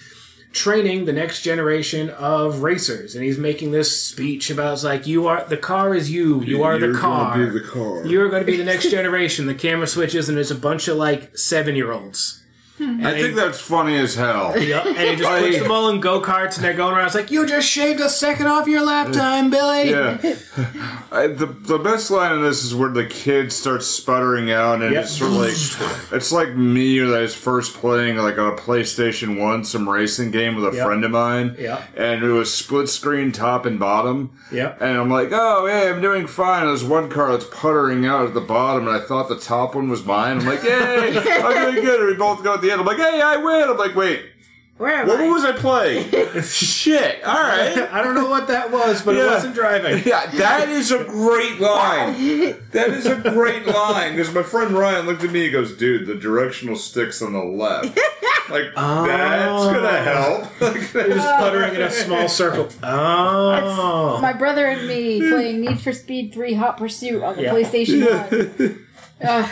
training 0.53 1.05
the 1.05 1.13
next 1.13 1.43
generation 1.43 2.11
of 2.11 2.63
racers, 2.63 3.15
and 3.15 3.25
he's 3.25 3.39
making 3.39 3.71
this 3.71 4.01
speech 4.01 4.51
about 4.51 4.75
it's 4.75 4.85
like 4.85 5.07
you 5.07 5.27
are 5.27 5.45
the 5.45 5.57
car 5.57 5.95
is 5.95 6.11
you, 6.11 6.43
you 6.43 6.63
are 6.63 6.79
the 6.79 6.93
car, 6.93 7.39
be 7.39 7.45
the 7.47 7.61
car. 7.61 8.05
you're 8.05 8.29
going 8.29 8.45
to 8.45 8.51
be 8.51 8.57
the 8.57 8.65
next 8.65 8.91
generation. 8.91 9.47
The 9.47 9.55
camera 9.55 9.87
switches, 9.87 10.29
and 10.29 10.37
there's 10.37 10.51
a 10.51 10.57
bunch 10.57 10.89
of 10.89 10.97
like 10.97 11.37
seven 11.37 11.77
year 11.77 11.93
olds. 11.93 12.43
Hmm. 12.81 13.05
I 13.07 13.13
think 13.13 13.35
that's 13.35 13.61
funny 13.61 13.99
as 13.99 14.15
hell. 14.15 14.55
Yep. 14.71 14.87
And 14.87 14.97
he 14.97 15.17
just 15.17 15.29
puts 15.29 15.59
them 15.59 15.71
all 15.71 15.91
in 15.91 16.01
go 16.01 16.21
karts, 16.23 16.57
and 16.57 16.65
they're 16.65 16.73
going 16.75 16.95
around. 16.95 17.07
It's 17.07 17.15
like 17.15 17.31
you 17.31 17.47
just 17.47 17.69
shaved 17.69 18.01
a 18.01 18.09
second 18.09 18.47
off 18.47 18.67
your 18.67 18.83
lap 18.83 19.13
time, 19.13 19.51
Billy. 19.51 19.91
Yeah. 19.91 20.17
I, 21.13 21.27
the 21.27 21.47
the 21.47 21.79
best 21.79 22.11
line 22.11 22.37
in 22.37 22.43
this 22.43 22.65
is 22.65 22.75
where 22.75 22.89
the 22.91 23.05
kid 23.05 23.53
starts 23.53 23.87
sputtering 23.87 24.51
out, 24.51 24.81
and 24.81 24.95
Yep. 24.95 25.03
it's 25.05 25.13
sort 25.19 25.31
of 25.33 25.37
like 25.39 26.13
it's 26.13 26.33
like 26.33 26.55
me 26.55 27.01
when 27.01 27.13
I 27.13 27.21
was 27.23 27.35
first 27.35 27.75
playing 27.75 28.17
like 28.17 28.39
on 28.39 28.53
a 28.53 28.57
PlayStation 28.57 29.39
One 29.39 29.65
some 29.65 29.89
racing 29.89 30.31
game 30.31 30.55
with 30.57 30.73
a 30.73 30.77
Yep. 30.77 30.87
friend 30.87 31.05
of 31.05 31.11
mine. 31.11 31.57
Yep. 31.59 31.83
And 31.97 32.23
it 32.25 32.31
was 32.31 32.53
split 32.55 32.89
screen 32.89 33.33
top 33.33 33.67
and 33.67 33.79
bottom. 33.79 34.31
Yep. 34.53 34.81
And 34.81 34.99
I'm 34.99 35.11
like, 35.11 35.31
oh 35.33 35.67
hey, 35.67 35.89
I'm 35.91 36.01
doing 36.01 36.27
fine. 36.27 36.67
There's 36.67 36.85
one 36.85 37.09
car 37.11 37.33
that's 37.33 37.45
puttering 37.47 38.07
out 38.07 38.27
at 38.27 38.35
the 38.35 38.41
bottom, 38.41 38.87
and 38.89 38.97
I 38.97 39.01
thought 39.05 39.29
the 39.29 39.39
top 39.39 39.75
one 39.75 39.89
was 39.91 40.05
mine. 40.05 40.39
I'm 40.41 40.47
like, 40.47 40.63
yay, 40.63 41.19
I'm 41.19 41.73
doing 41.73 41.85
good. 41.85 42.01
And 42.01 42.09
we 42.09 42.15
both 42.15 42.43
go 42.45 42.55
at 42.55 42.61
the 42.71 42.73
end. 42.73 42.81
I'm 42.81 42.87
like, 42.87 42.99
hey, 42.99 43.21
I 43.21 43.37
win. 43.37 43.69
I'm 43.69 43.77
like, 43.77 43.95
wait, 43.95 44.25
Where 44.77 44.95
am 44.95 45.09
what 45.09 45.21
I? 45.21 45.29
was 45.29 45.45
I 45.45 45.53
playing? 45.53 46.11
Shit. 46.43 47.23
All 47.25 47.35
right. 47.35 47.77
I 47.93 48.03
don't 48.03 48.15
know 48.15 48.29
what 48.31 48.49
that 48.49 48.71
was, 48.71 49.03
but 49.03 49.17
it 49.17 49.27
wasn't 49.27 49.55
driving. 49.55 50.03
Yeah, 50.07 50.27
that 50.33 50.69
is 50.69 50.91
a 50.93 51.05
great 51.05 51.61
line. 51.61 52.57
That 52.71 52.91
is 52.91 53.05
a 53.05 53.17
great 53.17 53.67
line 53.67 54.15
because 54.15 54.33
my 54.33 54.45
friend 54.45 54.71
Ryan 54.73 55.05
looked 55.05 55.25
at 55.25 55.33
me. 55.33 55.41
He 55.41 55.51
goes, 55.51 55.77
"Dude, 55.77 56.07
the 56.07 56.15
directional 56.15 56.77
stick's 56.77 57.21
on 57.21 57.33
the 57.33 57.43
left. 57.43 57.99
Like 58.49 58.67
oh. 58.77 59.07
that's 59.09 59.65
gonna 59.65 60.03
help." 60.03 60.61
Like, 60.61 60.95
You're 60.95 61.17
just 61.17 61.37
puttering 61.37 61.75
in 61.75 61.83
a 61.83 61.91
small 61.91 62.29
circle. 62.29 62.69
Oh. 62.85 64.19
My 64.23 64.33
brother 64.33 64.67
and 64.67 64.87
me 64.87 65.19
playing 65.19 65.63
Need 65.63 65.81
for 65.81 65.93
Speed 65.93 66.33
3 66.33 66.55
Hot 66.55 66.77
Pursuit 66.77 67.23
on 67.25 67.35
the 67.35 67.43
Yeah. 67.43 67.53
PlayStation 67.55 68.57
1. 68.61 68.87
Uh, 69.29 69.49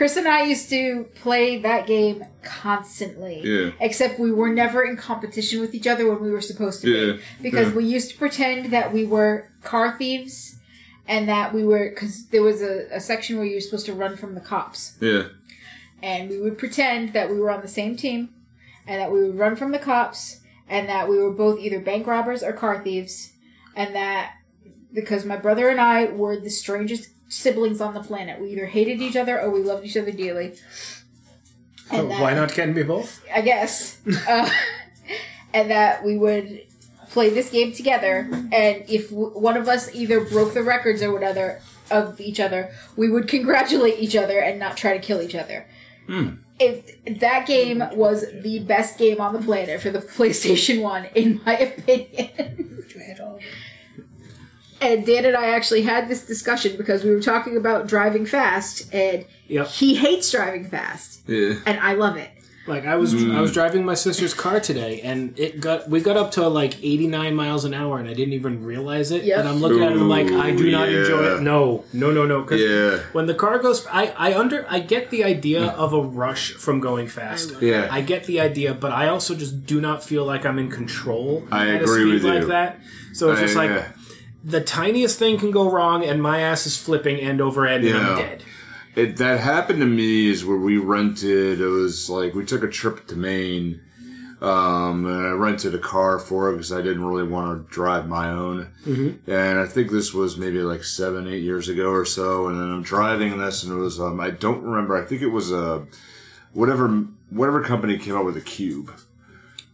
Chris 0.00 0.16
and 0.16 0.26
I 0.26 0.44
used 0.44 0.70
to 0.70 1.04
play 1.16 1.58
that 1.58 1.86
game 1.86 2.24
constantly. 2.42 3.42
Yeah. 3.44 3.72
Except 3.80 4.18
we 4.18 4.32
were 4.32 4.48
never 4.48 4.82
in 4.82 4.96
competition 4.96 5.60
with 5.60 5.74
each 5.74 5.86
other 5.86 6.08
when 6.08 6.22
we 6.22 6.30
were 6.30 6.40
supposed 6.40 6.80
to 6.80 6.88
Yeah. 6.90 7.12
be. 7.16 7.22
Because 7.42 7.68
Yeah. 7.68 7.74
we 7.74 7.84
used 7.84 8.12
to 8.12 8.16
pretend 8.16 8.72
that 8.72 8.94
we 8.94 9.04
were 9.04 9.50
car 9.62 9.98
thieves 9.98 10.56
and 11.06 11.28
that 11.28 11.52
we 11.52 11.64
were. 11.64 11.90
Because 11.90 12.24
there 12.28 12.40
was 12.40 12.62
a, 12.62 12.86
a 12.90 12.98
section 12.98 13.36
where 13.36 13.44
you 13.44 13.56
were 13.56 13.60
supposed 13.60 13.84
to 13.84 13.92
run 13.92 14.16
from 14.16 14.34
the 14.34 14.40
cops. 14.40 14.94
yeah, 15.02 15.24
And 16.02 16.30
we 16.30 16.40
would 16.40 16.56
pretend 16.56 17.12
that 17.12 17.28
we 17.28 17.38
were 17.38 17.50
on 17.50 17.60
the 17.60 17.68
same 17.68 17.94
team 17.94 18.30
and 18.86 18.98
that 19.02 19.12
we 19.12 19.20
would 19.20 19.36
run 19.38 19.54
from 19.54 19.70
the 19.70 19.78
cops 19.78 20.40
and 20.66 20.88
that 20.88 21.10
we 21.10 21.18
were 21.18 21.30
both 21.30 21.60
either 21.60 21.78
bank 21.78 22.06
robbers 22.06 22.42
or 22.42 22.54
car 22.54 22.82
thieves 22.82 23.32
and 23.76 23.94
that 23.94 24.32
because 24.94 25.26
my 25.26 25.36
brother 25.36 25.68
and 25.68 25.78
I 25.78 26.06
were 26.06 26.40
the 26.40 26.48
strangest 26.48 27.10
siblings 27.30 27.80
on 27.80 27.94
the 27.94 28.02
planet. 28.02 28.38
We 28.40 28.50
either 28.50 28.66
hated 28.66 29.00
each 29.00 29.16
other 29.16 29.40
or 29.40 29.50
we 29.50 29.62
loved 29.62 29.86
each 29.86 29.96
other 29.96 30.12
dearly. 30.12 30.56
So 31.90 32.06
why 32.06 32.34
not 32.34 32.52
can 32.52 32.74
be 32.74 32.82
both? 32.82 33.24
I 33.34 33.40
guess. 33.40 33.98
uh, 34.28 34.50
and 35.54 35.70
that 35.70 36.04
we 36.04 36.18
would 36.18 36.66
play 37.10 37.30
this 37.30 37.50
game 37.50 37.72
together, 37.72 38.28
and 38.52 38.84
if 38.88 39.10
w- 39.10 39.30
one 39.30 39.56
of 39.56 39.66
us 39.66 39.92
either 39.94 40.20
broke 40.24 40.54
the 40.54 40.62
records 40.62 41.02
or 41.02 41.12
whatever 41.12 41.60
of 41.90 42.20
each 42.20 42.38
other, 42.38 42.72
we 42.96 43.08
would 43.10 43.26
congratulate 43.26 43.98
each 43.98 44.14
other 44.14 44.38
and 44.38 44.60
not 44.60 44.76
try 44.76 44.96
to 44.96 45.00
kill 45.04 45.20
each 45.20 45.34
other. 45.34 45.66
If 46.60 47.18
that 47.20 47.46
game 47.46 47.82
was 47.94 48.26
the 48.42 48.60
best 48.60 48.96
game 48.98 49.20
on 49.20 49.32
the 49.32 49.40
planet 49.40 49.80
for 49.80 49.90
the 49.90 49.98
PlayStation 50.16 50.82
One, 50.82 51.06
in 51.14 51.40
my 51.44 51.56
opinion. 51.58 52.84
And 54.80 55.04
Dan 55.04 55.24
and 55.26 55.36
I 55.36 55.50
actually 55.50 55.82
had 55.82 56.08
this 56.08 56.24
discussion 56.26 56.76
because 56.76 57.04
we 57.04 57.10
were 57.10 57.20
talking 57.20 57.56
about 57.56 57.86
driving 57.86 58.24
fast, 58.26 58.92
and 58.94 59.24
Yep. 59.48 59.66
he 59.68 59.94
hates 59.94 60.30
driving 60.30 60.64
fast, 60.64 61.20
Yeah. 61.28 61.54
and 61.66 61.78
I 61.80 61.94
love 61.94 62.16
it. 62.16 62.30
Like 62.66 62.86
I 62.86 62.96
was 62.96 63.14
I 63.14 63.40
was 63.40 63.50
mm. 63.50 63.54
driving 63.54 63.84
my 63.84 63.94
sister's 63.94 64.32
car 64.34 64.60
today 64.60 65.00
and 65.00 65.36
it 65.38 65.60
got 65.60 65.88
we 65.88 66.00
got 66.00 66.16
up 66.18 66.30
to 66.32 66.46
like 66.46 66.76
89 66.84 67.34
miles 67.34 67.64
an 67.64 67.72
hour 67.74 67.98
and 67.98 68.06
I 68.08 68.12
didn't 68.14 68.34
even 68.34 68.62
realize 68.62 69.10
it. 69.10 69.24
Yep. 69.24 69.38
And 69.40 69.48
I'm 69.48 69.56
looking 69.56 69.82
at 69.82 69.90
it 69.92 69.96
I'm 69.98 70.08
like 70.08 70.30
I 70.30 70.54
do 70.54 70.70
not 70.70 70.88
Ooh, 70.88 71.00
enjoy 71.00 71.22
it. 71.36 71.42
No. 71.42 71.84
No, 71.94 72.12
no, 72.12 72.26
no. 72.26 72.42
'Cause 72.44 72.60
Yeah. 72.60 72.98
When 73.12 73.26
the 73.26 73.34
car 73.34 73.58
goes 73.58 73.86
I 73.90 74.12
I 74.16 74.34
under 74.38 74.66
I 74.68 74.78
get 74.80 75.10
the 75.10 75.24
idea 75.24 75.62
mm. 75.62 75.74
of 75.74 75.94
a 75.94 76.00
rush 76.02 76.52
from 76.52 76.80
going 76.80 77.08
fast. 77.08 77.60
Yeah. 77.60 77.88
I 77.90 78.02
get 78.02 78.24
the 78.24 78.38
idea, 78.40 78.74
but 78.74 78.92
I 78.92 79.08
also 79.08 79.34
just 79.34 79.64
do 79.66 79.80
not 79.80 80.04
feel 80.04 80.24
like 80.24 80.44
I'm 80.46 80.58
in 80.58 80.70
control 80.70 81.42
I 81.50 81.66
at 81.70 81.80
a 81.80 81.84
agree 81.84 82.02
speed 82.02 82.12
with 82.12 82.24
like 82.24 82.42
you. 82.42 82.48
that. 82.48 82.78
So 83.14 83.30
it's 83.32 83.40
I- 83.40 83.44
just 83.44 83.56
like 83.56 83.70
yeah. 83.70 83.88
The 84.44 84.60
tiniest 84.60 85.18
thing 85.18 85.38
can 85.38 85.50
go 85.50 85.70
wrong 85.70 86.04
and 86.04 86.22
my 86.22 86.40
ass 86.40 86.66
is 86.66 86.76
flipping 86.76 87.18
end 87.18 87.40
over 87.40 87.66
end 87.66 87.84
and 87.84 87.96
I'm 87.96 88.06
Yeah. 88.18 88.22
dead. 88.22 88.42
It 88.96 89.16
that 89.18 89.38
happened 89.40 89.80
to 89.80 89.86
me 89.86 90.28
is 90.28 90.44
where 90.44 90.56
we 90.56 90.76
rented. 90.76 91.60
It 91.60 91.66
was 91.66 92.10
like 92.10 92.34
we 92.34 92.44
took 92.44 92.62
a 92.64 92.68
trip 92.68 93.06
to 93.06 93.16
Maine, 93.16 93.80
um, 94.42 95.06
and 95.06 95.26
I 95.28 95.30
rented 95.30 95.74
a 95.74 95.78
car 95.78 96.18
for 96.18 96.48
it 96.50 96.54
because 96.54 96.72
I 96.72 96.82
didn't 96.82 97.04
really 97.04 97.22
want 97.28 97.68
to 97.68 97.72
drive 97.72 98.08
my 98.08 98.30
own. 98.30 98.70
Mm-hmm. 98.86 99.30
And 99.30 99.60
I 99.60 99.66
think 99.66 99.90
this 99.92 100.12
was 100.12 100.36
maybe 100.36 100.58
like 100.60 100.82
seven, 100.82 101.28
eight 101.28 101.42
years 101.42 101.68
ago 101.68 101.90
or 101.90 102.04
so. 102.04 102.48
And 102.48 102.58
then 102.58 102.68
I'm 102.70 102.82
driving 102.82 103.38
this, 103.38 103.62
and 103.62 103.72
it 103.72 103.76
was 103.76 104.00
um, 104.00 104.18
I 104.18 104.30
don't 104.30 104.62
remember. 104.62 104.96
I 105.00 105.04
think 105.06 105.22
it 105.22 105.28
was 105.28 105.52
a 105.52 105.86
whatever 106.52 106.88
whatever 107.30 107.62
company 107.62 107.96
came 107.96 108.16
out 108.16 108.24
with 108.24 108.36
a 108.36 108.40
cube. 108.40 108.90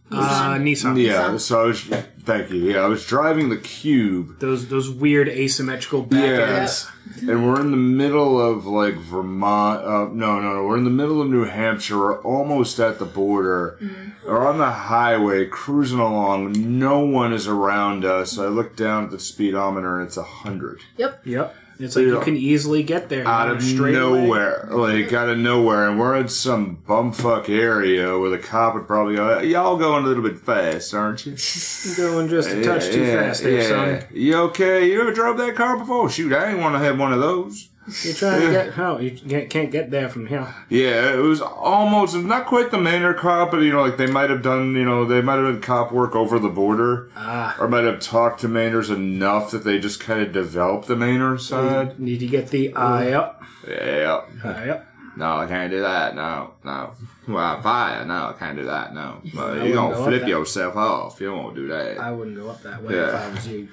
Uh, 0.09 0.57
Nissan. 0.59 1.01
Yeah, 1.01 1.35
so 1.37 1.63
I 1.63 1.65
was. 1.67 1.81
Thank 1.81 2.49
you. 2.49 2.57
Yeah, 2.71 2.79
I 2.79 2.87
was 2.87 3.05
driving 3.05 3.49
the 3.49 3.57
cube. 3.57 4.39
Those 4.39 4.67
those 4.67 4.89
weird 4.89 5.27
asymmetrical 5.29 6.03
back 6.03 6.23
Yeah. 6.23 6.59
ends. 6.59 6.87
and 7.21 7.45
we're 7.47 7.59
in 7.59 7.71
the 7.71 7.77
middle 7.77 8.39
of 8.39 8.65
like 8.65 8.95
Vermont. 8.95 9.83
Uh, 9.83 10.07
no, 10.13 10.39
no, 10.39 10.53
no. 10.55 10.63
We're 10.65 10.77
in 10.77 10.83
the 10.85 10.89
middle 10.89 11.21
of 11.21 11.29
New 11.29 11.45
Hampshire. 11.45 11.97
We're 11.97 12.21
almost 12.21 12.79
at 12.79 12.99
the 12.99 13.05
border. 13.05 13.77
We're 14.25 14.45
on 14.47 14.57
the 14.57 14.71
highway, 14.71 15.45
cruising 15.45 15.99
along. 15.99 16.53
No 16.79 16.99
one 16.99 17.31
is 17.33 17.47
around 17.47 18.03
us. 18.05 18.37
I 18.37 18.47
look 18.47 18.75
down 18.75 19.05
at 19.05 19.11
the 19.11 19.19
speedometer, 19.19 19.97
and 19.99 20.07
it's 20.07 20.17
a 20.17 20.23
hundred 20.23 20.81
Yep. 20.97 21.21
Yep. 21.25 21.55
It's 21.79 21.95
like 21.95 22.05
you 22.05 22.15
Yeah. 22.17 22.23
can 22.23 22.35
easily 22.35 22.83
get 22.83 23.09
there 23.09 23.27
out 23.27 23.49
of 23.49 23.63
nowhere, 23.79 24.67
like 24.71 25.13
out 25.13 25.29
of 25.29 25.37
nowhere. 25.37 25.87
And 25.89 25.99
we're 25.99 26.15
in 26.15 26.27
some 26.27 26.79
bumfuck 26.87 27.49
area 27.49 28.17
where 28.17 28.29
the 28.29 28.37
cop 28.37 28.73
would 28.75 28.87
probably 28.87 29.15
go, 29.15 29.39
"Y'all 29.39 29.77
going 29.77 30.03
a 30.03 30.07
little 30.07 30.23
bit 30.23 30.39
fast, 30.39 30.93
aren't 30.93 31.25
you?" 31.25 31.33
Going 31.97 32.27
just 32.27 32.49
a 32.49 32.63
touch 32.63 32.89
too 32.89 33.05
fast 33.05 33.43
there, 33.43 33.63
son. 33.63 34.03
You 34.13 34.35
okay? 34.49 34.91
You 34.91 35.01
ever 35.01 35.13
drove 35.13 35.37
that 35.37 35.55
car 35.55 35.77
before? 35.77 36.09
Shoot, 36.09 36.33
I 36.33 36.49
ain't 36.51 36.59
want 36.59 36.75
to 36.75 36.79
have 36.79 36.99
one 36.99 37.13
of 37.13 37.19
those. 37.19 37.69
You're 38.03 38.13
trying 38.15 38.41
to 38.41 38.51
get 38.51 38.73
how 38.73 38.97
you 38.99 39.11
can't, 39.47 39.71
get 39.71 39.91
there 39.91 40.09
from 40.09 40.27
here. 40.27 40.53
Yeah, 40.69 41.13
it 41.13 41.19
was 41.21 41.41
almost 41.41 42.15
not 42.15 42.45
quite 42.45 42.69
the 42.71 42.77
Mainer 42.77 43.15
cop, 43.15 43.51
but 43.51 43.59
you 43.59 43.71
know, 43.71 43.81
like 43.81 43.95
they 43.97 44.07
might 44.07 44.29
have 44.29 44.41
done, 44.41 44.73
you 44.75 44.83
know, 44.83 45.05
they 45.05 45.21
might 45.21 45.35
have 45.35 45.45
done 45.45 45.61
cop 45.61 45.91
work 45.93 46.15
over 46.15 46.37
the 46.37 46.49
border, 46.49 47.09
Ah. 47.15 47.55
or 47.59 47.67
might 47.69 47.85
have 47.85 47.99
talked 48.01 48.41
to 48.41 48.47
Mainers 48.49 48.93
enough 48.93 49.51
that 49.51 49.63
they 49.63 49.79
just 49.79 49.99
kind 50.01 50.21
of 50.21 50.33
developed 50.33 50.87
the 50.87 50.95
Mainer 50.95 51.39
side. 51.39 51.97
Need 51.99 52.19
to 52.19 52.27
get 52.27 52.49
the 52.49 52.73
eye 52.73 53.11
up, 53.13 53.41
Yeah, 53.67 54.21
eye 54.43 54.69
up. 54.69 54.85
no, 55.15 55.37
I 55.37 55.45
can't 55.47 55.71
do 55.71 55.79
that. 55.81 56.13
No, 56.15 56.51
no. 56.65 56.91
Well, 57.27 57.61
fire. 57.61 58.05
No, 58.05 58.27
I 58.29 58.35
can't 58.39 58.57
do 58.57 58.65
that. 58.65 58.93
No, 58.93 59.21
well, 59.35 59.45
I 59.47 59.53
you're 59.55 59.61
wouldn't 59.63 59.73
gonna 59.75 59.95
go 59.95 60.05
flip 60.05 60.27
yourself 60.27 60.75
off. 60.77 61.19
You 61.19 61.33
won't 61.33 61.55
do 61.55 61.67
that. 61.67 61.97
I 61.99 62.11
wouldn't 62.11 62.37
go 62.37 62.49
up 62.49 62.61
that 62.63 62.81
way 62.83 62.95
Yeah. 62.95 63.07
if 63.09 63.15
I 63.15 63.29
was 63.29 63.47
you. 63.47 63.67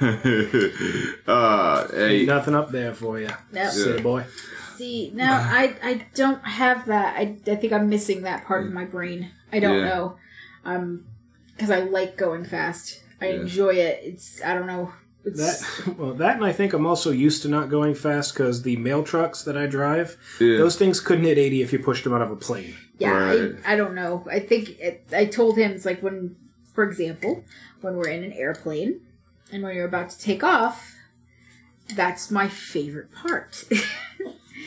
uh, 1.26 1.88
hey, 1.88 2.24
Nothing 2.26 2.54
up 2.54 2.70
there 2.70 2.94
for 2.94 3.18
you, 3.18 3.28
Yep. 3.52 3.70
city 3.72 4.02
boy. 4.02 4.24
See, 4.76 5.10
now 5.14 5.36
I 5.50 5.74
I 5.82 6.06
don't 6.14 6.44
have 6.46 6.86
that. 6.86 7.16
I, 7.16 7.36
I 7.46 7.56
think 7.56 7.72
I'm 7.72 7.88
missing 7.88 8.22
that 8.22 8.44
part 8.44 8.66
of 8.66 8.72
my 8.72 8.84
brain. 8.84 9.30
I 9.52 9.60
don't 9.60 9.78
Yeah. 9.78 9.88
know. 9.88 10.16
Um, 10.64 11.04
because 11.56 11.70
I 11.70 11.80
like 11.80 12.16
going 12.16 12.44
fast. 12.44 13.02
I 13.20 13.30
Yeah. 13.30 13.40
enjoy 13.40 13.70
it. 13.74 14.00
It's 14.04 14.42
I 14.44 14.54
don't 14.54 14.66
know. 14.66 14.92
It's 15.24 15.38
That 15.86 15.96
well, 15.98 16.14
that 16.14 16.36
and 16.36 16.44
I 16.44 16.52
think 16.52 16.72
I'm 16.72 16.86
also 16.86 17.10
used 17.10 17.42
to 17.42 17.48
not 17.48 17.68
going 17.68 17.94
fast 17.94 18.34
because 18.34 18.62
the 18.62 18.76
mail 18.76 19.02
trucks 19.02 19.42
that 19.42 19.56
I 19.56 19.66
drive, 19.66 20.16
Yeah. 20.40 20.56
those 20.58 20.76
things 20.76 21.00
couldn't 21.00 21.24
hit 21.24 21.38
80 21.38 21.62
if 21.62 21.72
you 21.72 21.78
pushed 21.80 22.04
them 22.04 22.12
out 22.14 22.22
of 22.22 22.30
a 22.30 22.36
plane. 22.36 22.74
yeah. 22.98 23.10
Right. 23.10 23.54
I, 23.66 23.74
I 23.74 23.76
don't 23.76 23.94
know. 23.94 24.26
I 24.30 24.40
think 24.40 24.78
it, 24.80 25.06
I 25.12 25.24
told 25.26 25.56
him 25.58 25.72
it's 25.72 25.84
like 25.84 26.02
when, 26.02 26.36
for 26.72 26.84
example, 26.84 27.44
when 27.80 27.96
we're 27.96 28.08
in 28.08 28.22
an 28.24 28.32
airplane 28.32 29.00
and 29.52 29.62
when 29.62 29.74
you're 29.74 29.86
about 29.86 30.10
to 30.10 30.18
take 30.18 30.42
off. 30.44 30.94
That's 31.94 32.30
my 32.30 32.48
favorite 32.48 33.10
part. 33.14 33.64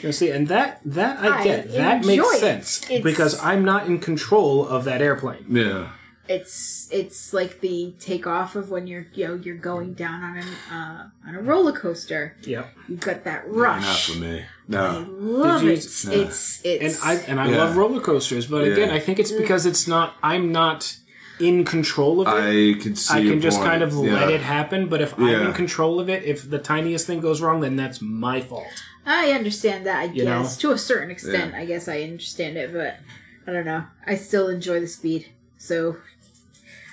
You 0.02 0.12
see, 0.12 0.32
and 0.32 0.48
that 0.48 0.82
that 0.84 1.20
I 1.20 1.40
I 1.40 1.44
get. 1.44 1.72
That 1.74 2.04
makes 2.04 2.26
it. 2.34 2.40
sense 2.40 2.82
It's- 2.86 3.04
because 3.04 3.40
I'm 3.44 3.64
not 3.64 3.86
in 3.86 4.00
control 4.00 4.68
of 4.68 4.86
that 4.86 5.02
airplane. 5.04 5.46
yeah, 5.48 5.90
it's 6.36 6.88
it's 6.91 7.34
like 7.34 7.62
the 7.62 7.94
takeoff 8.00 8.56
of 8.56 8.70
when 8.70 8.88
you're 8.88 9.08
you 9.13 9.28
know 9.28 9.36
you're 9.36 9.56
going 9.58 9.94
down 9.94 10.24
on 10.24 10.38
an 10.38 10.48
uh, 10.72 11.10
on 11.28 11.36
a 11.36 11.41
roller 11.41 11.72
coaster. 11.74 12.36
Yep. 12.44 12.70
You've 12.89 13.00
got 13.00 13.24
that 13.26 13.48
rush. 13.48 13.82
not 13.84 13.98
for 13.98 14.20
me. 14.20 14.44
No. 14.67 14.86
I 14.86 15.00
No, 15.04 15.08
love 15.10 15.63
you- 15.63 15.72
it. 15.72 15.78
It's 15.80 16.62
it's 16.63 16.65
And 16.65 16.98
I 17.04 17.13
and 17.28 17.39
I 17.39 17.50
Yeah. 17.50 17.58
love 17.58 17.78
roller 17.78 18.02
coasters, 18.02 18.48
but 18.48 18.63
again, 18.63 18.89
I 18.89 19.00
think 19.00 19.20
it's 19.20 19.32
because 19.32 19.65
it's 19.65 19.88
not. 19.88 20.15
I'm 20.24 20.52
not 20.52 20.98
in 21.39 21.65
control 21.65 22.22
of 22.22 22.28
it. 22.28 22.32
I 22.78 22.82
can 22.82 22.96
see. 22.96 23.15
I 23.15 23.17
your 23.20 23.34
can 23.34 23.41
just 23.41 23.58
point. 23.58 23.70
kind 23.72 23.84
of 23.84 23.94
Yeah. 23.94 24.13
let 24.13 24.30
it 24.30 24.41
happen. 24.41 24.88
But 24.88 25.02
if 25.02 25.17
I'm 25.17 25.48
in 25.48 25.54
control 25.54 26.00
of 26.00 26.08
it, 26.10 26.24
if 26.24 26.50
the 26.50 26.60
tiniest 26.60 27.08
thing 27.08 27.20
goes 27.20 27.41
wrong, 27.41 27.62
then 27.62 27.76
that's 27.76 28.00
my 28.02 28.41
fault. 28.41 28.67
I 29.06 29.32
understand 29.32 29.86
that. 29.88 29.98
I 29.98 30.04
You 30.13 30.26
know? 30.26 30.48
to 30.60 30.72
a 30.72 30.78
certain 30.78 31.10
extent, 31.10 31.56
I 31.56 31.65
guess 31.65 31.88
I 31.88 32.02
understand 32.04 32.58
it, 32.58 32.72
but 32.72 33.00
I 33.48 33.52
don't 33.52 33.65
know. 33.65 33.86
I 34.06 34.15
still 34.15 34.48
enjoy 34.50 34.80
the 34.80 34.88
speed, 34.88 35.30
so 35.58 35.98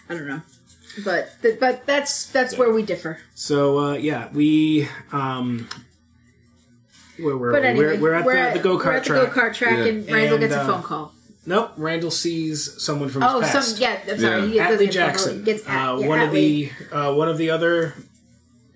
I 0.09 0.15
don't 0.15 0.27
know. 0.29 0.43
But 1.05 1.31
th- 1.43 1.61
but 1.61 1.87
that's 1.87 2.27
that's 2.33 2.57
where 2.57 2.73
we 2.73 2.83
differ. 2.83 3.19
So 3.35 3.79
uh, 3.79 3.93
yeah, 3.95 4.29
we 4.33 4.89
um, 5.13 5.69
where 7.19 7.37
were 7.37 7.53
But 7.53 7.63
we? 7.63 7.69
anyway, 7.69 7.99
we're, 7.99 8.25
we're 8.25 8.37
at 8.37 8.55
the, 8.55 8.59
the 8.61 8.63
go 8.65 8.77
we're 8.77 8.83
kart 8.85 8.97
at 8.97 9.03
the 9.05 9.09
track. 9.09 9.33
go-kart 9.33 9.55
track, 9.55 9.79
Yeah. 9.79 9.85
and 9.87 10.11
Randall 10.11 10.35
And, 10.35 10.41
gets 10.41 10.55
a 10.55 10.61
uh, 10.63 10.67
phone 10.67 10.83
call. 10.83 11.13
Nope, 11.47 11.73
Randall 11.77 12.11
sees 12.11 12.83
someone 12.83 13.09
from 13.09 13.23
his 13.23 13.31
Oh, 13.33 13.41
past. 13.41 13.71
some 13.77 13.81
yeah. 13.81 13.99
I'm 14.11 14.19
sorry. 14.19 14.41
Yeah. 14.41 14.47
He 14.47 14.59
doesn't 14.59 14.59
Atley 14.59 14.73
a 14.75 14.77
phone 14.79 14.87
call, 14.87 14.93
Jackson, 14.93 15.45
Gets 15.45 15.67
at, 15.67 15.89
uh, 15.89 15.99
yeah, 15.99 16.07
one 16.09 16.21
of 16.21 16.33
the 16.33 16.71
uh, 16.93 17.15
one 17.15 17.29
of 17.29 17.39
the 17.39 17.51
other 17.51 17.95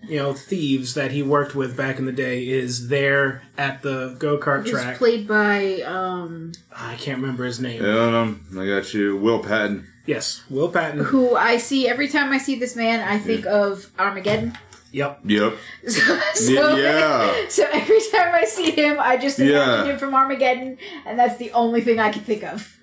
you 0.09 0.17
know 0.19 0.33
thieves 0.33 0.95
that 0.95 1.11
he 1.13 1.23
worked 1.23 1.55
with 1.55 1.77
back 1.77 1.99
in 1.99 2.07
the 2.07 2.13
day 2.13 2.47
is 2.49 2.89
there 2.89 3.43
at 3.59 3.83
the 3.83 4.17
go 4.19 4.37
kart 4.39 4.67
track. 4.67 4.97
played 4.99 5.29
by 5.29 5.81
um 5.83 6.53
I 6.75 6.95
can't 6.97 7.21
remember 7.21 7.45
his 7.45 7.61
name. 7.61 7.83
Yeah, 7.85 8.21
um, 8.21 8.45
I 8.59 8.67
got 8.67 8.93
you, 8.95 9.17
Will 9.17 9.41
Patton. 9.41 9.89
Yes, 10.07 10.43
Will 10.51 10.69
Patton. 10.69 11.05
who 11.05 11.37
I 11.37 11.59
see 11.59 11.89
every 11.89 12.09
time 12.09 12.33
I 12.33 12.39
see 12.39 12.57
this 12.59 12.75
man, 12.75 13.01
I 13.01 13.19
think 13.19 13.47
of 13.47 13.91
Armageddon. 13.99 14.59
Yep. 14.93 15.21
Yep. 15.25 15.55
So, 15.89 16.21
so, 16.35 16.77
yeah. 16.77 17.33
so 17.49 17.65
every 17.73 18.01
time 18.13 18.35
I 18.35 18.45
see 18.45 18.71
him, 18.73 18.97
I 19.01 19.17
just 19.17 19.39
imagine 19.39 19.57
Yeah. 19.57 19.85
him 19.93 19.99
from 19.99 20.15
Armageddon, 20.15 20.77
and 21.07 21.19
that's 21.19 21.37
the 21.39 21.51
only 21.53 21.81
thing 21.81 21.99
I 21.99 22.11
can 22.11 22.23
think 22.23 22.43
of. 22.43 22.77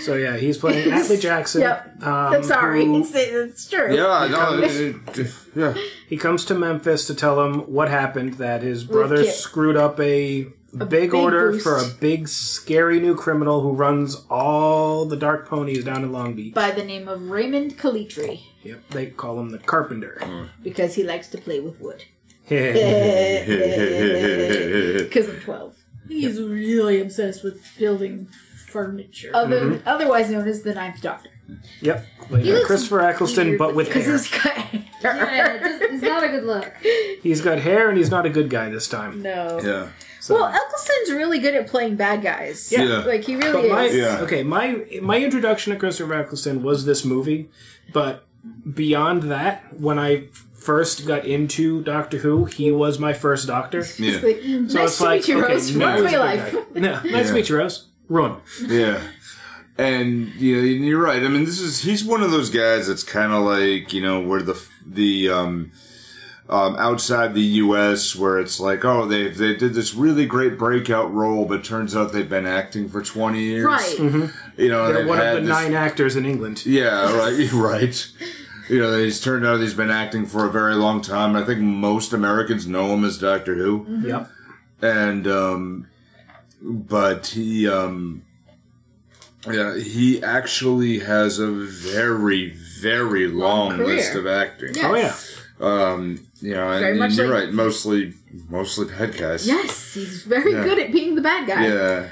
So 0.00 0.14
yeah, 0.16 0.36
he's 0.36 0.58
playing 0.58 0.88
Atley 0.90 1.20
Jackson. 1.20 1.60
Yep. 1.60 2.02
Um, 2.02 2.08
I'm 2.34 2.42
sorry, 2.42 2.84
who- 2.84 3.00
it's, 3.00 3.14
it's 3.14 3.68
true. 3.70 3.94
Yeah, 3.94 4.26
no, 4.30 4.36
comes- 4.36 4.76
it, 4.80 4.96
it- 5.18 5.34
yeah. 5.54 5.74
He 6.08 6.16
comes 6.16 6.44
to 6.46 6.54
Memphis 6.54 7.06
to 7.06 7.14
tell 7.14 7.44
him 7.44 7.60
what 7.72 7.88
happened. 7.88 8.34
That 8.34 8.62
his 8.62 8.82
brother 8.84 9.22
screwed 9.24 9.76
up 9.76 10.00
a, 10.00 10.46
big, 10.78 10.88
big 10.90 11.14
order 11.14 11.52
boost. 11.52 11.62
for 11.64 11.76
a 11.78 11.86
big, 12.00 12.28
scary 12.28 13.00
new 13.00 13.14
criminal 13.14 13.60
who 13.62 13.72
runs 13.72 14.24
all 14.30 15.04
the 15.04 15.16
dark 15.16 15.48
ponies 15.48 15.84
down 15.84 16.02
in 16.04 16.12
Long 16.12 16.34
Beach. 16.34 16.54
By 16.54 16.70
the 16.70 16.84
name 16.84 17.08
of 17.08 17.30
Raymond 17.30 17.78
Calitri, 17.78 18.40
Yep, 18.62 18.80
they 18.90 19.06
call 19.06 19.38
him 19.40 19.50
the 19.50 19.58
Carpenter. 19.58 20.20
because 20.62 20.94
he 20.94 21.02
likes 21.04 21.28
to 21.28 21.38
play 21.38 21.60
with 21.60 21.80
wood. 21.80 22.04
Because 25.04 25.28
I'm 25.28 25.40
12. 25.40 25.76
He's 26.08 26.40
really 26.40 27.00
obsessed 27.00 27.42
with 27.44 27.62
building 27.78 28.28
furniture. 28.68 29.30
Other, 29.34 29.60
Mm-hmm. 29.60 29.88
Otherwise 29.88 30.30
known 30.30 30.46
as 30.48 30.62
the 30.62 30.74
Ninth 30.74 31.00
Doctor. 31.00 31.30
Yep. 31.80 32.06
We 32.30 32.40
He 32.42 32.46
got 32.48 32.54
looks 32.54 32.66
Christopher 32.66 33.00
Eccleston, 33.02 33.56
but 33.56 33.74
with 33.74 33.86
because 33.88 34.04
hair. 34.04 34.12
he's 34.16 34.30
got 34.30 34.56
hair. 34.56 34.84
Yeah, 35.02 35.54
it 35.54 35.82
it's 35.92 36.02
not 36.02 36.24
a 36.24 36.28
good 36.28 36.44
look. 36.44 36.72
He's 37.22 37.40
got 37.42 37.58
hair, 37.58 37.88
and 37.88 37.96
he's 37.98 38.10
not 38.10 38.24
a 38.26 38.30
good 38.30 38.48
guy 38.50 38.68
this 38.70 38.88
time. 38.88 39.22
No. 39.22 39.60
Yeah. 39.62 39.88
So- 40.26 40.34
Well, 40.36 40.46
Eccleston's 40.46 41.10
really 41.12 41.38
good 41.38 41.54
at 41.54 41.66
playing 41.66 41.96
bad 41.96 42.22
guys. 42.22 42.70
Yeah. 42.72 42.82
Yeah. 42.84 42.98
Like 43.04 43.24
he 43.24 43.34
But 43.36 43.44
really 43.54 43.68
my 43.70 43.84
is. 43.84 43.96
Yeah. 43.96 44.20
okay, 44.22 44.42
my 44.42 44.84
my 45.02 45.18
introduction 45.18 45.72
to 45.72 45.78
Christopher 45.78 46.14
Eccleston 46.14 46.62
was 46.62 46.84
this 46.86 47.04
movie, 47.04 47.50
but 47.92 48.24
beyond 48.72 49.24
that, 49.24 49.78
when 49.78 49.98
I 49.98 50.28
first 50.54 51.06
got 51.06 51.26
into 51.26 51.82
Doctor 51.82 52.18
Who, 52.18 52.46
he 52.46 52.70
was 52.70 52.98
my 52.98 53.12
first 53.12 53.46
Doctor. 53.46 53.84
So 53.84 54.02
Yeah. 54.02 54.12
It's 54.14 54.22
like, 54.24 54.42
nice 54.44 54.74
it's 54.90 54.98
to 54.98 55.04
like 55.04 55.20
meet 55.20 55.28
you, 55.28 55.44
okay, 55.44 55.52
Rose. 55.52 55.76
now 55.76 55.86
Run 55.86 55.96
for 55.98 56.02
he's 56.04 56.12
your 56.12 56.20
a 56.20 56.24
life. 56.24 56.52
guy. 56.52 56.80
No, 56.80 56.92
nice 57.02 57.04
Yeah. 57.04 57.22
to 57.24 57.32
meet 57.34 57.48
you, 57.50 57.56
Rose. 57.58 57.86
Run. 58.08 58.36
Yeah. 58.66 59.00
And 59.76 60.28
yeah, 60.36 60.58
you're 60.60 61.02
right. 61.02 61.22
I 61.22 61.28
mean, 61.28 61.44
this 61.44 61.58
is 61.60 61.82
he's 61.82 62.04
one 62.04 62.22
of 62.22 62.30
those 62.30 62.48
guys 62.48 62.86
that's 62.86 63.02
kind 63.02 63.32
of 63.32 63.42
like 63.44 63.92
you 63.92 64.00
know 64.00 64.20
where 64.20 64.40
the 64.40 64.56
the 64.86 65.28
um, 65.28 65.72
um, 66.48 66.76
outside 66.76 67.32
the 67.34 67.40
U.S. 67.64 68.14
where 68.14 68.38
it's 68.38 68.60
like 68.60 68.84
oh 68.84 69.06
they 69.06 69.28
they 69.28 69.54
did 69.56 69.72
this 69.74 69.94
really 69.94 70.26
great 70.26 70.58
breakout 70.58 71.12
role, 71.12 71.44
but 71.46 71.64
turns 71.64 71.96
out 71.96 72.12
they've 72.12 72.28
been 72.28 72.46
acting 72.46 72.88
for 72.88 73.02
20 73.02 73.40
years. 73.40 73.64
Right. 73.64 73.98
You 74.56 74.68
know, 74.68 74.92
They're 74.92 75.06
one 75.06 75.18
of 75.20 75.34
the 75.34 75.40
this- 75.40 75.48
nine 75.48 75.74
actors 75.74 76.16
in 76.16 76.26
England. 76.26 76.64
Yeah, 76.66 77.16
right, 77.18 77.50
right. 77.52 78.08
You 78.68 78.78
know, 78.78 78.98
he's 78.98 79.20
turned 79.20 79.44
out 79.46 79.60
he's 79.60 79.74
been 79.74 79.90
acting 79.90 80.26
for 80.26 80.46
a 80.46 80.50
very 80.50 80.74
long 80.74 81.00
time. 81.02 81.34
I 81.36 81.44
think 81.44 81.60
most 81.60 82.12
Americans 82.12 82.66
know 82.66 82.86
him 82.94 83.04
as 83.04 83.18
Doctor 83.18 83.54
Who 83.54 83.86
Yep. 84.04 84.30
and 84.82 85.26
um 85.26 85.86
but 86.62 87.26
he 87.28 87.68
um 87.68 88.22
yeah 89.50 89.76
he 89.78 90.22
actually 90.22 91.00
has 91.00 91.38
a 91.38 91.50
very 91.50 92.50
very 92.50 93.26
long, 93.28 93.76
career. 93.76 93.86
list 93.96 94.14
of 94.14 94.26
acting 94.26 94.74
Yes. 94.74 95.30
Oh 95.60 95.66
yeah. 95.66 95.82
um 95.92 96.26
you 96.40 96.54
know 96.54 96.70
and, 96.70 96.80
Very 96.80 96.98
much 96.98 97.10
and 97.10 97.18
you're 97.18 97.28
like- 97.28 97.44
right 97.44 97.52
mostly 97.52 98.14
mostly 98.48 98.86
bad 98.86 99.16
guys 99.16 99.46
Yes, 99.46 99.94
he's 99.94 100.22
very 100.24 100.52
Yeah. 100.52 100.64
good 100.64 100.78
at 100.78 100.92
being 100.92 101.14
the 101.14 101.20
bad 101.22 101.46
guy. 101.46 101.66
yeah 101.68 102.08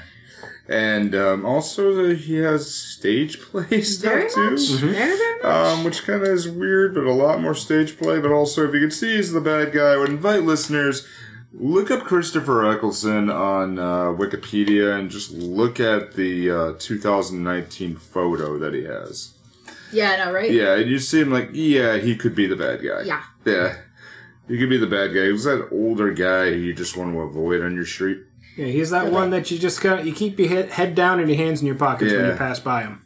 and 0.69 1.13
um 1.13 1.45
also 1.45 1.93
the, 1.93 2.15
he 2.15 2.35
has 2.35 2.73
stage 2.73 3.39
play 3.41 3.63
Very 3.63 3.81
stuff 3.83 4.33
too 4.33 4.51
much. 4.51 4.69
Very, 4.69 4.93
very 4.93 5.35
much. 5.43 5.45
um, 5.45 5.83
which 5.83 6.05
kind 6.05 6.21
of 6.23 6.29
is 6.29 6.47
weird, 6.47 6.93
but 6.95 7.03
a 7.03 7.11
lot 7.11 7.41
more 7.41 7.53
stage 7.53 7.97
play. 7.97 8.21
But 8.21 8.31
also, 8.31 8.65
if 8.65 8.73
you 8.73 8.79
can 8.79 8.91
see 8.91 9.17
he's 9.17 9.33
the 9.33 9.41
bad 9.41 9.73
guy, 9.73 9.91
I 9.93 9.97
would 9.97 10.07
invite 10.09 10.43
listeners 10.43 11.05
look 11.53 11.91
up 11.91 12.05
Christopher 12.05 12.65
Eccleston 12.65 13.29
on 13.29 13.77
uh, 13.77 14.05
Wikipedia 14.13 14.97
and 14.97 15.11
just 15.11 15.31
look 15.33 15.81
at 15.81 16.13
the 16.13 16.49
uh, 16.49 16.73
2019 16.79 17.97
photo 17.97 18.57
that 18.57 18.73
he 18.73 18.85
has. 18.85 19.33
yeah, 19.91 20.11
I 20.11 20.17
know, 20.25 20.31
right? 20.33 20.49
Yeah, 20.49 20.75
and 20.75 20.89
you 20.89 20.97
see 20.97 21.19
him 21.19 21.29
like, 21.29 21.49
yeah, 21.51 21.97
he 21.97 22.15
could 22.15 22.35
be 22.35 22.47
the 22.47 22.55
bad 22.55 22.81
guy. 22.81 23.01
Yeah. 23.01 23.21
yeah, 23.45 23.75
he 24.47 24.57
could 24.57 24.69
be 24.69 24.77
the 24.77 24.87
bad 24.87 25.13
guy. 25.13 25.25
He 25.25 25.31
was 25.31 25.43
that 25.45 25.69
older 25.71 26.11
guy 26.13 26.51
who 26.51 26.57
you 26.57 26.73
just 26.73 26.95
want 26.97 27.13
to 27.13 27.19
avoid 27.21 27.61
on 27.61 27.75
your 27.75 27.85
street. 27.85 28.19
Yeah, 28.57 28.67
he's 28.67 28.91
that 28.91 29.11
one 29.11 29.31
that 29.31 29.49
you 29.49 29.57
just 29.57 29.81
got. 29.81 30.05
You 30.05 30.13
keep 30.13 30.37
your 30.37 30.49
head, 30.49 30.69
head 30.71 30.93
down 30.95 31.19
and 31.19 31.27
your 31.29 31.37
hands 31.37 31.61
in 31.61 31.65
your 31.67 31.75
pockets 31.75 32.11
when 32.11 32.21
Yeah. 32.25 32.31
you 32.31 32.37
pass 32.37 32.59
by 32.59 32.83
him. 32.83 33.01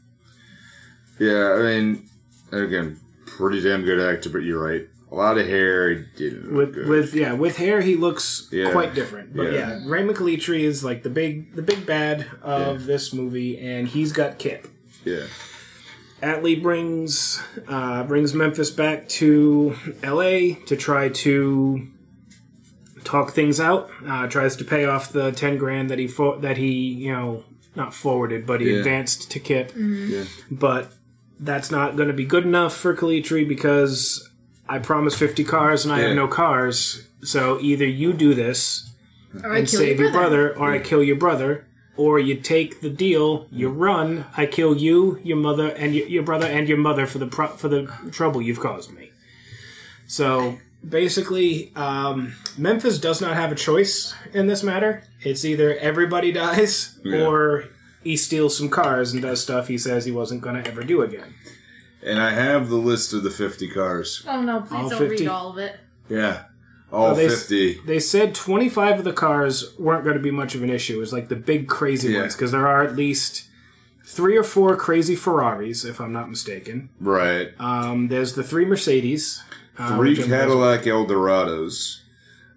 Yeah, 1.19 1.53
I 1.53 1.61
mean, 1.63 2.03
again, 2.51 2.99
pretty 3.25 3.61
damn 3.61 3.83
good 3.85 3.99
actor, 3.99 4.29
but 4.29 4.39
you're 4.39 4.61
right. 4.63 4.87
A 5.09 5.15
lot 5.15 5.37
of 5.37 5.47
hair. 5.47 5.89
He 5.89 6.03
didn't 6.17 6.53
look 6.53 6.67
With 6.67 6.75
good. 6.75 6.87
with 6.87 7.13
yeah, 7.15 7.31
with 7.33 7.55
hair 7.57 7.79
he 7.79 7.95
looks 7.95 8.49
Yeah. 8.51 8.71
quite 8.71 8.93
different. 8.93 9.33
But 9.35 9.53
Yeah. 9.53 9.79
yeah, 9.79 9.79
Raymond 9.85 10.17
Calitri 10.17 10.63
is 10.63 10.83
like 10.83 11.03
the 11.03 11.09
big 11.09 11.55
the 11.55 11.61
big 11.61 11.85
bad 11.85 12.25
of 12.41 12.85
this 12.87 13.13
movie, 13.13 13.57
and 13.57 13.87
he's 13.87 14.11
got 14.11 14.37
Kip. 14.37 14.67
yeah. 15.05 15.23
Atley 16.21 16.61
brings 16.61 17.41
uh, 17.67 18.03
brings 18.03 18.33
Memphis 18.33 18.71
back 18.71 19.07
to 19.09 19.75
L.A. 20.03 20.55
to 20.65 20.75
try 20.75 21.09
to 21.09 21.87
talk 23.03 23.31
things 23.31 23.59
out. 23.59 23.89
Uh, 24.05 24.27
tries 24.27 24.55
to 24.57 24.65
pay 24.65 24.85
off 24.85 25.11
the 25.11 25.31
ten 25.31 25.57
grand 25.57 25.89
that 25.89 25.99
he 25.99 26.07
fo- 26.07 26.39
that 26.39 26.57
he 26.57 26.71
you 26.73 27.11
know 27.11 27.43
not 27.75 27.93
forwarded, 27.93 28.45
but 28.47 28.61
he 28.61 28.71
Yeah. 28.71 28.77
advanced 28.79 29.29
to 29.31 29.39
Kip. 29.39 29.71
Yeah. 29.75 30.23
But 30.49 30.91
that's 31.39 31.69
not 31.69 31.95
going 31.95 32.07
to 32.07 32.13
be 32.15 32.25
good 32.25 32.43
enough 32.45 32.75
for 32.75 32.95
Calitri 32.95 33.47
because 33.47 34.27
I 34.67 34.79
promised 34.79 35.17
fifty 35.17 35.43
cars 35.43 35.85
and 35.85 35.93
I 35.93 36.01
Yeah. 36.01 36.07
have 36.07 36.15
no 36.15 36.27
cars. 36.27 37.07
So 37.21 37.59
either 37.61 37.85
you 37.85 38.13
do 38.13 38.33
this 38.33 38.91
Or 39.43 39.53
I 39.53 39.59
and 39.59 39.67
kill 39.67 39.79
save 39.81 39.99
your 39.99 40.09
your 40.09 40.19
brother, 40.19 40.57
or 40.57 40.71
I 40.71 40.79
kill 40.79 41.03
your 41.03 41.15
brother, 41.15 41.67
or 41.97 42.19
you 42.19 42.35
take 42.35 42.81
the 42.81 42.89
deal, 42.89 43.47
you 43.51 43.69
run, 43.69 44.25
I 44.37 44.45
kill 44.45 44.77
you, 44.77 45.19
your 45.23 45.37
mother, 45.37 45.67
and 45.69 45.93
your, 45.95 46.07
your 46.07 46.23
brother 46.23 46.45
and 46.47 46.67
your 46.69 46.77
mother 46.77 47.05
for 47.07 47.17
the 47.17 47.27
pro- 47.27 47.55
for 47.57 47.67
the 47.67 47.85
trouble 48.11 48.41
you've 48.41 48.59
caused 48.59 48.93
me. 48.93 49.11
So 50.07 50.57
basically, 50.87 51.71
um, 51.75 52.35
Memphis 52.57 52.99
does 52.99 53.19
not 53.21 53.35
have 53.35 53.51
a 53.51 53.55
choice 53.55 54.13
in 54.33 54.47
this 54.47 54.63
matter. 54.63 55.03
It's 55.21 55.43
either 55.43 55.75
everybody 55.77 56.31
dies, 56.43 56.99
Yeah. 57.03 57.25
or 57.25 57.65
he 58.03 58.15
steals 58.15 58.57
some 58.57 58.69
cars 58.69 59.11
and 59.13 59.21
does 59.21 59.41
stuff 59.41 59.67
he 59.67 59.77
says 59.77 60.05
he 60.05 60.11
wasn't 60.11 60.41
going 60.41 60.61
to 60.61 60.69
ever 60.69 60.83
do 60.83 61.01
again. 61.01 61.33
And 62.03 62.21
I 62.21 62.29
have 62.31 62.69
the 62.69 62.77
list 62.77 63.11
of 63.11 63.23
the 63.23 63.31
50 63.31 63.69
cars. 63.69 64.23
Oh 64.27 64.41
no, 64.41 64.61
please 64.61 64.71
All 64.83 64.89
don't 64.89 64.99
50? 64.99 65.15
read 65.23 65.27
all 65.27 65.49
of 65.49 65.57
it. 65.57 65.75
Yeah. 66.09 66.43
All 66.91 67.07
Oh, 67.11 67.15
they- 67.15 67.27
50. 67.27 67.81
They 67.85 67.99
said 67.99 68.33
25 68.33 68.99
of 68.99 69.03
the 69.05 69.13
cars 69.13 69.73
weren't 69.77 70.03
going 70.03 70.15
to 70.17 70.23
be 70.23 70.31
much 70.31 70.55
of 70.55 70.63
an 70.63 70.69
issue. 70.69 70.95
It 70.97 70.99
was 70.99 71.11
like 71.13 71.27
the 71.27 71.35
big 71.35 71.67
crazy 71.67 72.13
Yeah. 72.13 72.21
ones 72.21 72.35
because 72.35 72.51
there 72.51 72.67
are 72.67 72.81
at 72.83 72.95
least 72.95 73.43
three 74.05 74.37
or 74.37 74.43
four 74.43 74.75
crazy 74.77 75.15
Ferraris, 75.15 75.83
if 75.83 75.99
I'm 75.99 76.13
not 76.13 76.29
mistaken. 76.29 76.89
Right. 77.01 77.49
Um, 77.59 78.07
there's 78.07 78.33
the 78.33 78.43
three 78.43 78.65
Mercedes. 78.65 79.41
uh, 79.79 79.95
Three 79.97 80.15
Cadillac 80.15 80.83
Eldorados. 80.83 81.99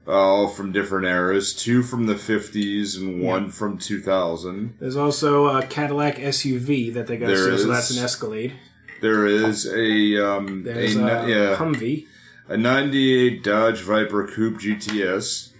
All 0.06 0.48
from 0.48 0.72
different 0.72 1.06
eras. 1.06 1.52
Two 1.52 1.82
from 1.82 2.06
the 2.06 2.14
50s 2.14 2.96
and 2.96 3.20
one 3.20 3.50
from 3.50 3.76
2000. 3.78 4.74
There's 4.80 4.96
also 4.96 5.46
a 5.48 5.62
Cadillac 5.66 6.16
SUV 6.18 6.92
that 6.94 7.06
they 7.06 7.16
got 7.18 7.26
to 7.28 7.34
There 7.36 7.58
so 7.58 7.66
that's 7.68 7.90
an 7.96 8.02
Escalade. 8.02 8.54
There 9.02 9.26
is 9.26 9.66
a 9.66 10.16
um 10.26 10.62
There's 10.64 10.96
a, 10.96 11.04
a, 11.04 11.28
yeah, 11.28 11.56
Humvee. 11.56 12.06
A 12.50 12.56
98 12.56 13.44
Dodge 13.44 13.80
Viper 13.80 14.26
Coupe 14.26 14.60
GTS. 14.60 15.52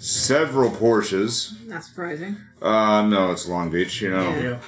Several 0.00 0.68
Porsches. 0.68 1.64
Not 1.68 1.84
surprising. 1.84 2.36
Uh 2.60 3.02
no, 3.02 3.30
it's 3.30 3.46
Long 3.46 3.70
Beach, 3.70 4.02
you 4.02 4.10
know. 4.10 4.30
Yeah. 4.30 4.58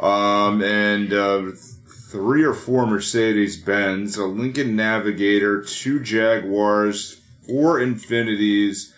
Um, 0.00 0.62
and 0.64 1.12
uh, 1.12 1.52
three 1.86 2.42
or 2.42 2.54
four 2.54 2.86
Mercedes 2.88 3.56
Benz, 3.56 4.16
a 4.16 4.24
Lincoln 4.24 4.74
Navigator, 4.74 5.62
two 5.62 6.00
Jaguars, 6.00 7.20
four 7.46 7.78
Infinitis, 7.78 8.92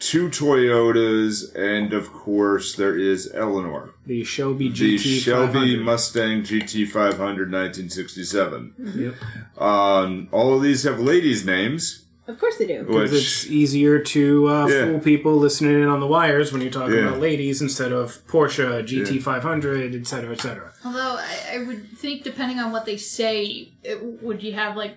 two 0.00 0.28
Toyotas, 0.28 1.54
and 1.54 1.92
of 1.92 2.12
course 2.12 2.74
there 2.74 2.96
is 2.98 3.30
Eleanor, 3.34 3.94
The 4.06 4.24
Shelby 4.24 4.70
GT. 4.70 4.78
the 4.78 4.96
GT 4.96 5.20
Shelby 5.20 5.76
Mustang 5.76 6.42
GT 6.42 6.86
500 6.88 7.52
1967. 7.52 8.74
Yep. 8.96 9.60
Um, 9.62 10.28
all 10.32 10.54
of 10.56 10.62
these 10.62 10.82
have 10.84 10.98
ladies' 11.00 11.44
names, 11.44 12.06
Of 12.26 12.38
course 12.38 12.56
they 12.58 12.66
do. 12.66 12.84
Because 12.84 13.10
which 13.12 13.20
it's 13.22 13.46
easier 13.50 13.98
to 13.98 14.48
uh, 14.48 14.66
Yeah. 14.68 14.84
fool 14.86 15.00
people 15.00 15.36
listening 15.36 15.82
in 15.82 15.88
on 15.88 16.00
the 16.00 16.06
wires 16.06 16.52
when 16.52 16.62
you're 16.62 16.70
talking 16.70 16.94
Yeah. 16.96 17.08
about 17.08 17.20
ladies 17.20 17.60
instead 17.60 17.92
of 17.92 18.24
Porsche, 18.28 18.82
GT500, 18.86 19.94
etc., 20.00 20.32
etc. 20.32 20.72
Although 20.84 21.16
I, 21.18 21.56
I 21.56 21.58
would 21.66 21.88
think, 21.98 22.22
depending 22.22 22.58
on 22.58 22.70
what 22.72 22.84
they 22.86 22.96
say, 22.96 23.68
it, 23.82 24.22
would 24.22 24.42
you 24.42 24.52
have 24.52 24.76
like 24.76 24.96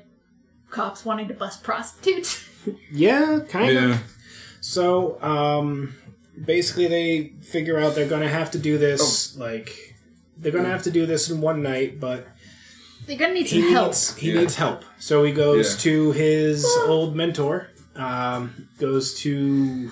cops 0.70 1.04
wanting 1.06 1.28
to 1.28 1.34
bust 1.34 1.62
prostitutes? 1.64 2.50
Yeah, 2.94 3.42
kind 3.50 3.78
of. 3.78 4.02
Yeah, 4.64 4.70
So, 4.70 5.22
um, 5.22 5.94
basically, 6.46 6.88
they 6.88 7.34
figure 7.42 7.78
out 7.80 7.96
they're 7.96 8.08
going 8.10 8.24
to 8.24 8.30
have 8.30 8.52
to 8.52 8.60
do 8.60 8.78
this. 8.78 9.38
Like, 9.38 9.96
they're 10.38 10.52
going 10.52 10.64
to 10.66 10.70
have 10.72 10.84
to 10.84 10.92
do 10.92 11.06
this 11.06 11.30
in 11.30 11.42
one 11.42 11.62
night, 11.62 12.00
but 12.00 12.28
They're 13.06 13.18
gonna 13.18 13.34
need 13.34 13.48
he 13.48 13.72
help. 13.72 13.88
needs 13.90 14.16
he 14.16 14.32
Yeah. 14.32 14.40
needs 14.40 14.56
help. 14.56 14.84
So 15.00 15.24
he 15.26 15.32
goes 15.34 15.74
Yeah. 15.74 15.82
to 15.92 16.12
his 16.14 16.66
old 16.88 17.16
mentor. 17.16 17.68
Um, 17.98 18.70
goes 18.80 19.14
to 19.20 19.92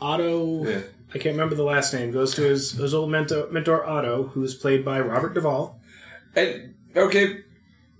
Otto. 0.00 0.64
Yeah. 0.66 0.80
I 1.14 1.18
can't 1.18 1.34
remember 1.36 1.54
the 1.54 1.62
last 1.62 1.94
name. 1.94 2.10
Goes 2.10 2.34
to 2.34 2.42
his 2.42 2.72
his 2.72 2.92
old 2.92 3.10
mentor, 3.10 3.46
mentor 3.50 3.84
Otto, 3.86 4.24
who's 4.34 4.54
played 4.54 4.84
by 4.84 5.00
Robert 5.00 5.32
Duvall. 5.34 5.80
and 6.36 6.74
okay. 6.96 7.44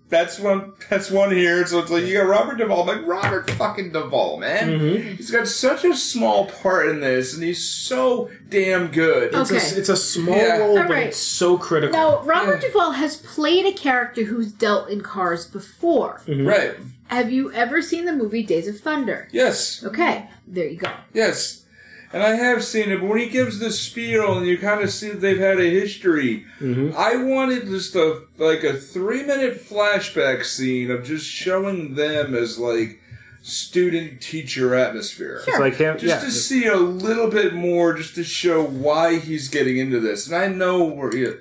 That's 0.08 0.38
one. 0.38 0.72
That's 0.88 1.10
one 1.10 1.30
here. 1.30 1.66
So 1.66 1.80
it's 1.80 1.90
like 1.90 2.04
you 2.04 2.14
got 2.14 2.26
Robert 2.26 2.56
Duvall. 2.56 2.88
I'm 2.88 2.98
like 2.98 3.06
Robert 3.06 3.50
fucking 3.52 3.92
Duvall, 3.92 4.38
man. 4.38 4.70
Mm-hmm. 4.70 5.16
He's 5.16 5.30
got 5.30 5.46
such 5.46 5.84
a 5.84 5.94
small 5.94 6.46
part 6.46 6.88
in 6.88 7.00
this, 7.00 7.34
and 7.34 7.42
he's 7.42 7.62
so 7.62 8.30
damn 8.48 8.88
good. 8.88 9.34
It's, 9.34 9.50
Okay. 9.52 9.56
a, 9.60 9.78
it's 9.78 9.88
a 9.90 9.96
small 9.96 10.34
Yeah. 10.36 10.58
role, 10.58 10.76
but 10.88 10.96
it's 10.98 11.18
so 11.18 11.58
critical. 11.58 11.92
Now, 11.98 12.22
Robert 12.22 12.60
Duvall 12.62 12.92
has 12.92 13.16
played 13.18 13.66
a 13.66 13.72
character 13.72 14.24
who's 14.24 14.50
dealt 14.50 14.88
in 14.88 15.02
cars 15.02 15.46
before. 15.46 16.22
Right. 16.26 16.74
Have 17.08 17.30
you 17.30 17.52
ever 17.52 17.82
seen 17.82 18.04
the 18.06 18.12
movie 18.12 18.42
Days 18.42 18.66
of 18.68 18.80
Thunder? 18.80 19.28
Yes. 19.30 19.84
Okay, 19.84 20.26
there 20.46 20.66
you 20.68 20.76
go. 20.78 20.90
Yes. 21.12 21.64
And 22.12 22.22
I 22.22 22.36
have 22.36 22.64
seen 22.64 22.90
it, 22.90 23.00
but 23.00 23.08
when 23.08 23.18
he 23.18 23.28
gives 23.28 23.58
the 23.58 23.70
spiel 23.70 24.38
and 24.38 24.46
you 24.46 24.58
kind 24.58 24.82
of 24.82 24.90
see 24.90 25.10
that 25.10 25.20
they've 25.20 25.38
had 25.38 25.60
a 25.60 25.70
history, 25.70 26.46
mm-hmm. 26.58 26.96
I 26.96 27.16
wanted 27.16 27.66
just 27.66 27.94
a 27.94 28.22
like 28.38 28.64
a 28.64 28.74
three 28.74 29.24
minute 29.24 29.62
flashback 29.62 30.44
scene 30.44 30.90
of 30.90 31.04
just 31.04 31.26
showing 31.26 31.94
them 31.94 32.34
as 32.34 32.58
like 32.58 33.00
student 33.42 34.20
teacher 34.20 34.74
atmosphere. 34.74 35.42
It's 35.46 35.58
like 35.58 35.76
him. 35.76 35.98
Just 35.98 36.04
yeah, 36.04 36.20
to 36.20 36.30
see 36.30 36.66
a 36.66 36.76
little 36.76 37.30
bit 37.30 37.54
more, 37.54 37.94
just 37.94 38.14
to 38.14 38.24
show 38.24 38.64
why 38.64 39.18
he's 39.18 39.48
getting 39.48 39.76
into 39.76 40.00
this. 40.00 40.26
And 40.26 40.36
I 40.36 40.48
know 40.48 40.84
we're 40.84 41.14
yeah, 41.14 41.32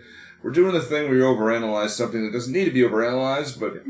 we're 0.47 0.53
doing 0.53 0.73
the 0.73 0.81
thing 0.81 1.09
where 1.09 1.17
you 1.17 1.23
overanalyze 1.23 1.89
something 1.89 2.23
that 2.23 2.31
doesn't 2.31 2.53
need 2.53 2.63
to 2.63 2.71
be 2.71 2.79
overanalyzed, 2.79 3.59
but 3.59 3.81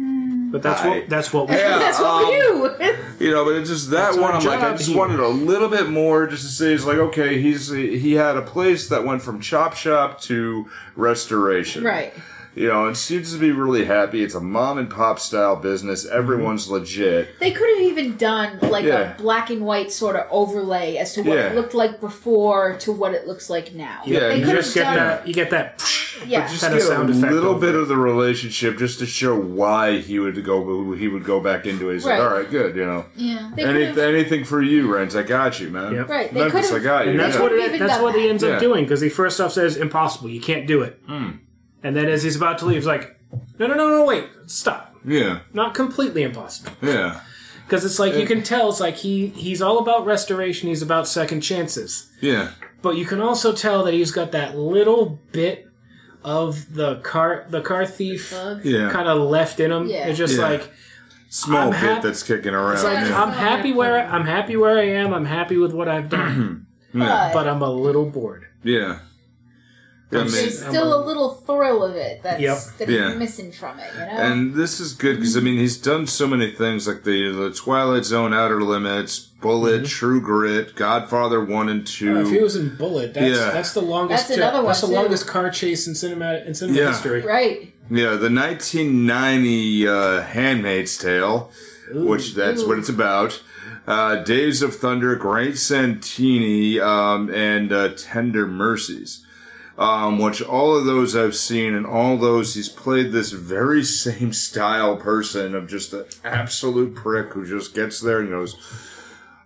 but 0.52 0.64
that's 0.64 0.82
I- 0.82 0.90
what 0.90 1.08
that's 1.10 1.32
what 1.32 1.48
we. 1.48 1.56
Yeah, 1.56 1.78
That's 1.78 2.00
what 2.00 2.28
we 2.32 2.42
um, 2.42 2.76
do. 2.80 2.96
you 3.26 3.32
know, 3.32 3.46
but 3.46 3.58
it's 3.58 3.70
just 3.70 3.92
that 3.92 3.98
That's 4.14 4.18
one. 4.18 4.34
I'm 4.34 4.44
like, 4.44 4.62
I 4.62 4.72
just 4.72 4.90
here. 4.90 4.98
wanted 4.98 5.20
a 5.20 5.28
little 5.28 5.70
bit 5.70 5.88
more, 5.88 6.26
just 6.26 6.42
to 6.42 6.50
say 6.50 6.74
it's 6.74 6.84
like, 6.84 6.98
okay, 6.98 7.40
he's 7.40 7.70
he 7.70 8.14
had 8.14 8.38
a 8.38 8.42
place 8.42 8.90
that 8.90 9.06
went 9.06 9.22
from 9.22 9.40
chop 9.40 9.76
shop 9.76 10.20
to 10.22 10.68
restoration, 10.96 11.84
right. 11.84 12.12
You 12.58 12.68
know, 12.70 12.88
and 12.88 12.98
seems 12.98 13.34
to 13.34 13.40
be 13.40 13.52
really 13.52 13.86
happy. 13.86 14.24
It's 14.24 14.34
a 14.34 14.40
mom 14.42 14.80
and 14.80 14.90
pop 14.90 15.20
style 15.20 15.56
business. 15.56 16.08
Everyone's 16.08 16.68
legit. 16.70 17.40
They 17.40 17.52
could 17.52 17.70
have 17.70 17.80
even 17.88 18.18
done 18.18 18.58
like 18.64 18.84
Yeah. 18.84 19.14
a 19.14 19.18
black 19.18 19.52
and 19.52 19.62
white 19.62 19.92
sort 19.92 20.16
of 20.16 20.26
overlay 20.32 20.98
as 20.98 21.14
to 21.14 21.22
what 21.22 21.38
Yeah. 21.38 21.50
it 21.50 21.56
looked 21.56 21.76
like 21.76 22.00
before 22.02 22.76
to 22.80 22.92
what 22.92 23.14
it 23.14 23.28
looks 23.28 23.48
like 23.50 23.76
now. 23.76 24.00
Yeah, 24.06 24.20
they 24.22 24.34
you 24.36 24.40
You 24.42 24.46
could 24.48 24.56
just 24.56 24.74
have 24.76 24.84
get 24.86 24.96
done. 24.96 25.08
that. 25.08 25.28
You 25.28 25.34
get 25.36 25.50
that. 25.52 25.84
Yeah. 26.26 26.48
Just 26.48 26.62
Kind 26.62 26.74
of 26.74 26.80
get 26.80 26.88
sound 26.88 27.10
a 27.10 27.14
effect 27.14 27.32
little 27.32 27.52
over 27.52 27.60
bit 27.60 27.76
it. 27.76 27.82
of 27.82 27.88
the 27.90 27.96
relationship, 27.98 28.80
just 28.80 28.98
to 29.00 29.06
show 29.06 29.36
why 29.40 30.00
he 30.00 30.18
would 30.18 30.44
go. 30.44 30.94
He 30.94 31.08
would 31.08 31.24
go 31.26 31.40
back 31.40 31.68
into 31.68 31.92
it. 31.92 31.94
He's 31.94 32.06
Right. 32.06 32.20
like, 32.20 32.28
all 32.32 32.38
right, 32.38 32.50
good. 32.50 32.76
You 32.76 32.86
know, 32.86 33.06
Yeah. 33.16 33.52
They 33.56 33.64
Any, 33.66 33.86
could've- 33.86 33.98
anything 34.00 34.44
for 34.46 34.64
you, 34.64 34.92
Rent. 34.92 35.16
I 35.16 35.22
got 35.22 35.60
you, 35.60 35.70
man. 35.70 35.94
Yep. 35.94 36.10
Right, 36.10 36.34
they 36.34 36.40
Memphis, 36.40 36.66
I 36.66 36.70
could've- 36.70 36.84
got 36.84 37.06
you. 37.06 37.12
And 37.12 37.20
that's 37.20 37.36
yeah. 37.36 37.42
what 37.44 37.52
it, 37.52 37.60
even 37.66 37.80
that's 37.82 37.94
done 37.94 38.02
what 38.02 38.16
he 38.16 38.24
that. 38.24 38.30
ends 38.30 38.44
Yeah. 38.44 38.50
up 38.56 38.60
doing 38.60 38.84
because 38.86 39.02
he 39.02 39.10
first 39.10 39.40
off 39.40 39.54
says 39.54 39.78
impossible, 39.78 40.30
you 40.30 40.42
can't 40.42 40.66
do 40.66 40.82
it, 40.82 41.00
Hmm. 41.08 41.28
And 41.84 41.96
then 41.96 42.08
as 42.08 42.24
he's 42.24 42.36
about 42.36 42.58
to 42.60 42.66
leave, 42.66 42.78
he's 42.78 42.86
like, 42.86 43.20
no, 43.60 43.68
no, 43.68 43.76
no, 43.76 43.90
no, 43.90 44.06
wait, 44.06 44.26
stop, 44.46 44.96
Yeah, 45.06 45.40
not 45.54 45.74
completely 45.74 46.24
impossible. 46.24 46.72
yeah, 46.82 47.22
Because 47.66 47.84
it's 47.86 48.00
like 48.00 48.14
you 48.14 48.24
uh, 48.24 48.28
can 48.28 48.44
tell 48.44 48.70
it's 48.70 48.80
like 48.80 48.96
he 48.98 49.28
he's 49.28 49.62
all 49.62 49.80
about 49.80 50.06
restoration. 50.06 50.70
He's 50.70 50.82
about 50.82 51.08
second 51.08 51.42
chances. 51.42 52.10
yeah. 52.22 52.52
But 52.82 52.96
you 52.96 53.06
can 53.06 53.20
also 53.20 53.54
tell 53.54 53.84
that 53.86 53.94
he's 53.96 54.12
got 54.12 54.32
that 54.34 54.56
little 54.58 55.20
bit 55.32 55.68
of 56.24 56.74
the 56.74 56.98
car 56.98 57.46
the 57.50 57.62
car 57.62 57.86
thief 57.86 58.32
Bug. 58.32 58.64
Yeah. 58.64 58.92
kind 58.92 59.08
of 59.08 59.18
left 59.20 59.60
in 59.60 59.72
him. 59.72 59.88
Yeah. 59.88 60.08
It's 60.08 60.18
just 60.18 60.38
Yeah. 60.38 60.48
like 60.50 60.70
Small 61.30 61.58
I'm 61.60 61.70
bit 61.72 61.80
hap- 61.80 62.04
that's 62.04 62.24
kicking 62.24 62.54
around. 62.54 62.74
it's 62.76 62.84
like 62.84 63.06
yeah. 63.10 63.22
I'm 63.22 63.34
happy 63.34 63.74
where 63.74 64.06
I'm 64.08 64.26
happy 64.26 64.56
where 64.56 64.78
I 64.78 64.84
am. 64.90 65.14
I'm 65.14 65.26
happy 65.26 65.58
with 65.58 65.74
what 65.74 65.88
I've 65.90 66.08
done, 66.08 66.68
yeah. 66.94 67.32
but 67.34 67.48
I'm 67.48 67.62
a 67.62 67.70
little 67.70 68.06
bored. 68.10 68.46
yeah. 68.64 69.00
I 70.10 70.16
mean, 70.24 70.32
There's 70.32 70.60
still 70.66 70.96
a 70.96 71.04
little 71.06 71.34
thrill 71.34 71.84
of 71.84 71.96
it 71.96 72.22
that's 72.24 72.42
Yep. 72.42 72.58
that 72.78 72.88
Yeah. 72.90 73.10
he's 73.10 73.20
missing 73.20 73.52
from 73.52 73.78
it, 73.80 73.90
you 73.94 74.00
know. 74.06 74.12
and 74.24 74.56
this 74.56 74.80
is 74.80 74.94
good 74.94 75.18
because 75.18 75.36
I 75.36 75.42
mean 75.42 75.58
he's 75.60 75.76
done 75.78 76.08
so 76.08 76.28
many 76.28 76.50
things 76.50 76.88
like 76.88 77.04
the 77.04 77.30
the 77.34 77.52
Twilight 77.52 78.06
Zone, 78.06 78.34
Outer 78.34 78.62
Limits, 78.62 79.20
Bullitt, 79.42 79.86
True 79.86 80.22
Grit, 80.22 80.76
Godfather 80.78 81.44
one 81.44 81.68
and 81.68 81.86
two. 81.86 82.22
if 82.22 82.30
he 82.30 82.40
was 82.40 82.56
in 82.56 82.76
Bullitt, 82.78 83.16
that's 83.16 83.38
Yeah. 83.38 83.50
that's 83.52 83.74
the 83.74 83.82
longest. 83.82 84.30
That's 84.30 84.38
another 84.38 84.60
one 84.60 84.68
that's 84.68 84.80
the 84.82 84.88
too. 84.88 84.94
longest 84.94 85.28
car 85.28 85.50
chase 85.50 85.88
in 85.88 85.94
cinema 85.96 86.42
in 86.46 86.54
cinema 86.54 86.80
Yeah. 86.80 86.88
history. 86.94 87.22
right. 87.24 87.74
Yeah, 87.90 88.16
the 88.16 88.30
1990 88.30 89.88
uh, 89.88 90.22
Handmaid's 90.22 90.98
Tale, 90.98 91.52
which 91.94 92.34
that's 92.36 92.64
what 92.64 92.78
it's 92.78 92.90
about. 92.90 93.42
Uh, 93.88 94.18
Days 94.24 94.62
of 94.62 94.76
Thunder, 94.76 95.16
Great 95.16 95.58
Santini, 95.58 96.80
um, 96.80 97.30
and 97.34 97.72
uh, 97.72 97.90
Tender 97.96 98.46
Mercies. 98.46 99.24
Um, 99.78 100.18
which 100.18 100.42
all 100.42 100.76
of 100.76 100.86
those 100.86 101.16
I've 101.16 101.36
seen, 101.36 101.76
and 101.76 101.86
all 101.86 102.18
those 102.18 102.56
he's 102.56 102.68
played 102.70 103.12
this 103.12 103.32
very 103.32 103.84
same 104.04 104.34
style 104.34 104.98
person 104.98 105.54
of 105.54 105.68
just 105.68 105.94
an 105.94 106.06
absolute 106.24 106.96
prick 106.96 107.34
who 107.34 107.46
just 107.46 107.76
gets 107.76 108.00
there 108.02 108.20
and 108.20 108.30
goes, 108.30 108.56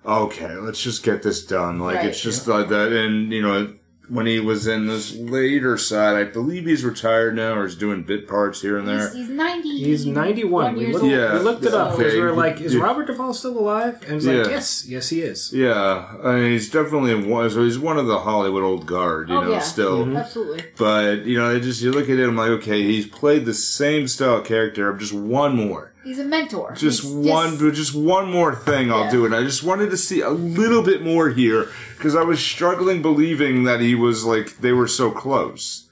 "Okay, 0.06 0.56
let's 0.56 0.82
just 0.82 1.04
get 1.04 1.22
this 1.22 1.46
done." 1.46 1.80
Like 1.80 1.98
Right. 1.98 2.06
it's 2.06 2.22
just 2.22 2.48
like 2.48 2.70
that, 2.70 2.94
and 2.94 3.32
you 3.34 3.42
know, 3.42 3.74
when 4.12 4.26
he 4.26 4.39
was 4.39 4.68
in 4.68 4.88
this 4.88 5.16
later 5.16 5.78
side, 5.78 6.16
I 6.18 6.26
believe 6.26 6.66
he's 6.66 6.84
retired 6.84 7.36
now 7.36 7.53
or 7.53 7.66
is 7.66 7.76
doing 7.76 8.03
bit 8.03 8.28
parts 8.28 8.62
here 8.62 8.78
and 8.78 8.88
there. 8.88 9.07
He's, 9.09 9.14
he's 9.28 9.30
ninety. 9.30 9.84
He's 9.84 10.05
91. 10.05 10.76
We 10.76 10.82
years 10.82 10.93
looked. 10.95 11.05
Yeah. 11.05 11.34
we 11.34 11.39
looked 11.39 11.64
it 11.66 11.74
up 11.74 11.91
because 11.97 12.12
Okay. 12.14 12.18
we 12.20 12.22
were 12.24 12.34
like, 12.34 12.59
is 12.59 12.76
Yeah. 12.76 12.82
Robert 12.82 13.07
Duvall 13.07 13.34
still 13.34 13.57
alive? 13.57 14.01
And 14.07 14.18
it's 14.18 14.26
Yeah. 14.26 14.41
like, 14.41 14.47
yes, 14.51 14.86
yes, 14.88 15.09
he 15.09 15.22
is. 15.22 15.53
Yeah, 15.53 16.07
I 16.24 16.36
mean, 16.36 16.51
he's 16.51 16.70
definitely 16.70 17.16
one. 17.16 17.49
So 17.49 17.64
he's 17.64 17.80
one 17.80 17.97
of 17.97 18.07
the 18.07 18.20
Hollywood 18.20 18.64
old 18.64 18.86
guard, 18.86 19.30
you 19.30 19.36
Oh, 19.36 19.41
know. 19.43 19.51
yeah. 19.51 19.59
Still, 19.59 20.05
mm-hmm. 20.05 20.18
Absolutely. 20.18 20.64
but 20.78 21.26
you 21.26 21.38
know, 21.39 21.49
I 21.49 21.59
just 21.59 21.82
you 21.82 21.91
look 21.91 22.09
at 22.09 22.20
it, 22.20 22.28
I'm 22.28 22.36
like, 22.36 22.49
okay, 22.49 22.84
he's 22.84 23.07
played 23.07 23.45
the 23.45 23.53
same 23.53 24.07
style 24.07 24.41
character 24.41 24.89
of 24.89 24.99
just 24.99 25.14
one 25.14 25.55
more, 25.55 25.93
He's 26.03 26.18
a 26.20 26.24
mentor. 26.26 26.74
just 26.76 27.03
He's 27.03 27.12
one, 27.14 27.57
just 27.74 27.93
one 27.95 28.30
more 28.32 28.55
thing. 28.55 28.91
I'll 28.91 29.05
Yeah. 29.05 29.12
do 29.12 29.26
it. 29.26 29.34
I 29.34 29.43
just 29.43 29.64
wanted 29.64 29.91
to 29.91 29.97
see 29.97 30.20
a 30.22 30.32
little 30.32 30.82
bit 30.82 31.01
more 31.03 31.30
here 31.30 31.70
because 32.02 32.16
I 32.16 32.24
was 32.24 32.39
struggling 32.43 33.04
believing 33.04 33.64
that 33.66 33.80
he 33.80 33.93
was 33.93 34.26
like 34.26 34.58
they 34.58 34.72
were 34.72 34.88
so 34.88 35.12
close. 35.12 35.88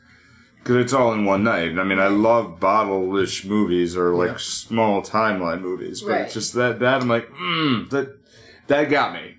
Because 0.57 0.77
it's 0.77 0.91
all 0.93 1.13
in 1.13 1.23
one 1.23 1.43
night. 1.43 1.77
I 1.77 1.83
mean, 1.83 1.99
I 1.99 2.07
love 2.07 2.59
bottle-ish 2.59 3.45
movies 3.45 3.95
or 3.95 4.15
like 4.15 4.31
Yeah. 4.31 4.37
small 4.39 5.01
timeline 5.03 5.61
movies, 5.61 6.01
but 6.01 6.09
Right. 6.11 6.21
it's 6.21 6.33
just 6.33 6.53
that 6.55 6.79
that 6.79 7.01
I'm 7.03 7.07
like, 7.07 7.29
mm, 7.31 7.89
that 7.91 8.17
that 8.67 8.89
got 8.89 9.13
me. 9.13 9.35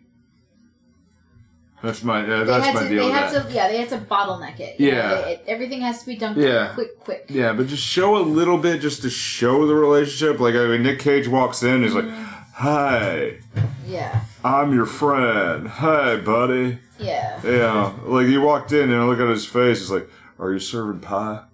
That's 1.83 2.03
my 2.05 2.21
uh, 2.23 2.45
that's 2.45 2.75
my 2.75 2.83
to, 2.85 2.89
deal 2.89 3.05
they 3.05 3.11
with 3.11 3.15
had 3.19 3.33
that. 3.35 3.49
to, 3.49 3.53
yeah, 3.55 3.69
they 3.69 3.79
had 3.79 3.89
to 3.89 3.99
bottleneck 3.99 4.61
it. 4.61 4.77
Yeah. 4.79 5.09
know, 5.09 5.15
it- 5.29 5.45
everything 5.49 5.81
has 5.81 6.01
to 6.01 6.07
be 6.07 6.17
done 6.17 6.39
Yeah. 6.39 6.69
quick, 6.75 6.99
quick, 7.01 7.27
quick. 7.27 7.27
Yeah, 7.29 7.53
but 7.55 7.67
just 7.67 7.85
show 7.85 8.17
a 8.17 8.23
little 8.23 8.59
bit, 8.59 8.81
just 8.81 9.03
to 9.03 9.11
show 9.11 9.67
the 9.67 9.75
relationship. 9.75 10.39
Like 10.41 10.55
I 10.55 10.67
mean, 10.67 10.83
Nick 10.85 11.01
Cage 11.01 11.27
walks 11.27 11.63
in, 11.63 11.83
he's 11.83 11.95
like, 11.95 12.09
"Hi, 12.55 13.39
Yeah, 13.89 14.21
I'm 14.45 14.73
your 14.75 14.87
friend. 14.87 15.69
Hey, 15.69 16.21
buddy." 16.25 16.79
yeah. 16.99 17.41
Yeah, 17.45 17.93
like 18.05 18.27
he 18.27 18.37
walked 18.39 18.73
in 18.73 18.91
and 18.91 19.01
I 19.01 19.05
look 19.05 19.21
at 19.21 19.29
his 19.29 19.47
face. 19.47 19.79
He's 19.81 19.91
like, 19.91 20.09
"Are 20.39 20.53
you 20.53 20.59
serving 20.59 21.01
pie? 21.01 21.45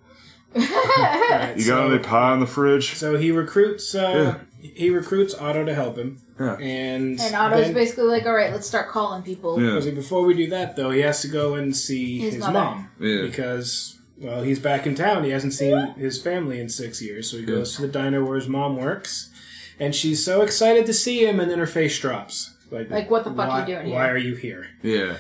Right, 0.55 1.55
You 1.57 1.67
got 1.67 1.79
so, 1.89 1.91
any 1.93 1.99
pie 2.03 2.35
in 2.35 2.41
the 2.41 2.47
fridge?" 2.47 2.95
so 2.95 3.17
he 3.17 3.31
recruits. 3.31 3.95
Uh, 3.95 4.39
He 4.61 4.91
recruits 4.91 5.33
Otto 5.35 5.65
to 5.65 5.75
help 5.75 5.97
him, 5.97 6.21
Yeah. 6.41 6.55
and 6.57 7.21
And 7.21 7.35
Otto's 7.37 7.67
then- 7.67 7.75
basically 7.75 8.05
like, 8.05 8.27
all 8.27 8.35
right, 8.35 8.51
let's 8.53 8.67
start 8.67 8.89
calling 8.89 9.23
people. 9.23 9.61
Yeah. 9.63 9.75
Because 9.75 9.87
before 9.93 10.25
we 10.25 10.35
do 10.35 10.49
that, 10.51 10.75
though, 10.75 10.91
he 10.91 11.01
has 11.03 11.21
to 11.23 11.29
go 11.29 11.55
and 11.55 11.77
see 11.77 12.19
His 12.19 12.35
his, 12.35 12.43
mom. 12.49 12.89
Yeah. 12.99 13.23
Because, 13.23 13.97
well, 14.19 14.43
he's 14.43 14.59
back 14.59 14.85
in 14.87 14.97
town. 14.97 15.23
He 15.23 15.31
hasn't 15.31 15.53
seen 15.53 15.77
his 15.97 16.21
family 16.21 16.59
in 16.59 16.69
six 16.69 17.01
years. 17.01 17.31
So 17.31 17.37
he 17.37 17.45
goes 17.45 17.77
to 17.77 17.83
the 17.83 17.89
diner 17.89 18.25
where 18.25 18.35
his 18.35 18.49
mom 18.49 18.77
works. 18.77 19.31
And 19.79 19.95
she's 19.95 20.25
so 20.25 20.41
excited 20.41 20.85
to 20.87 20.93
see 20.95 21.25
him, 21.25 21.39
and 21.39 21.49
then 21.49 21.61
her 21.61 21.67
face 21.67 21.97
drops. 22.01 22.56
Like, 22.71 22.91
Like, 22.91 23.11
what 23.11 23.25
the 23.25 23.31
fuck 23.31 23.49
why, 23.49 23.61
you 23.61 23.67
doing 23.67 23.87
here? 23.87 23.95
Why 23.95 24.09
are 24.09 24.17
you 24.19 24.35
here? 24.35 24.69
Yeah, 24.83 25.17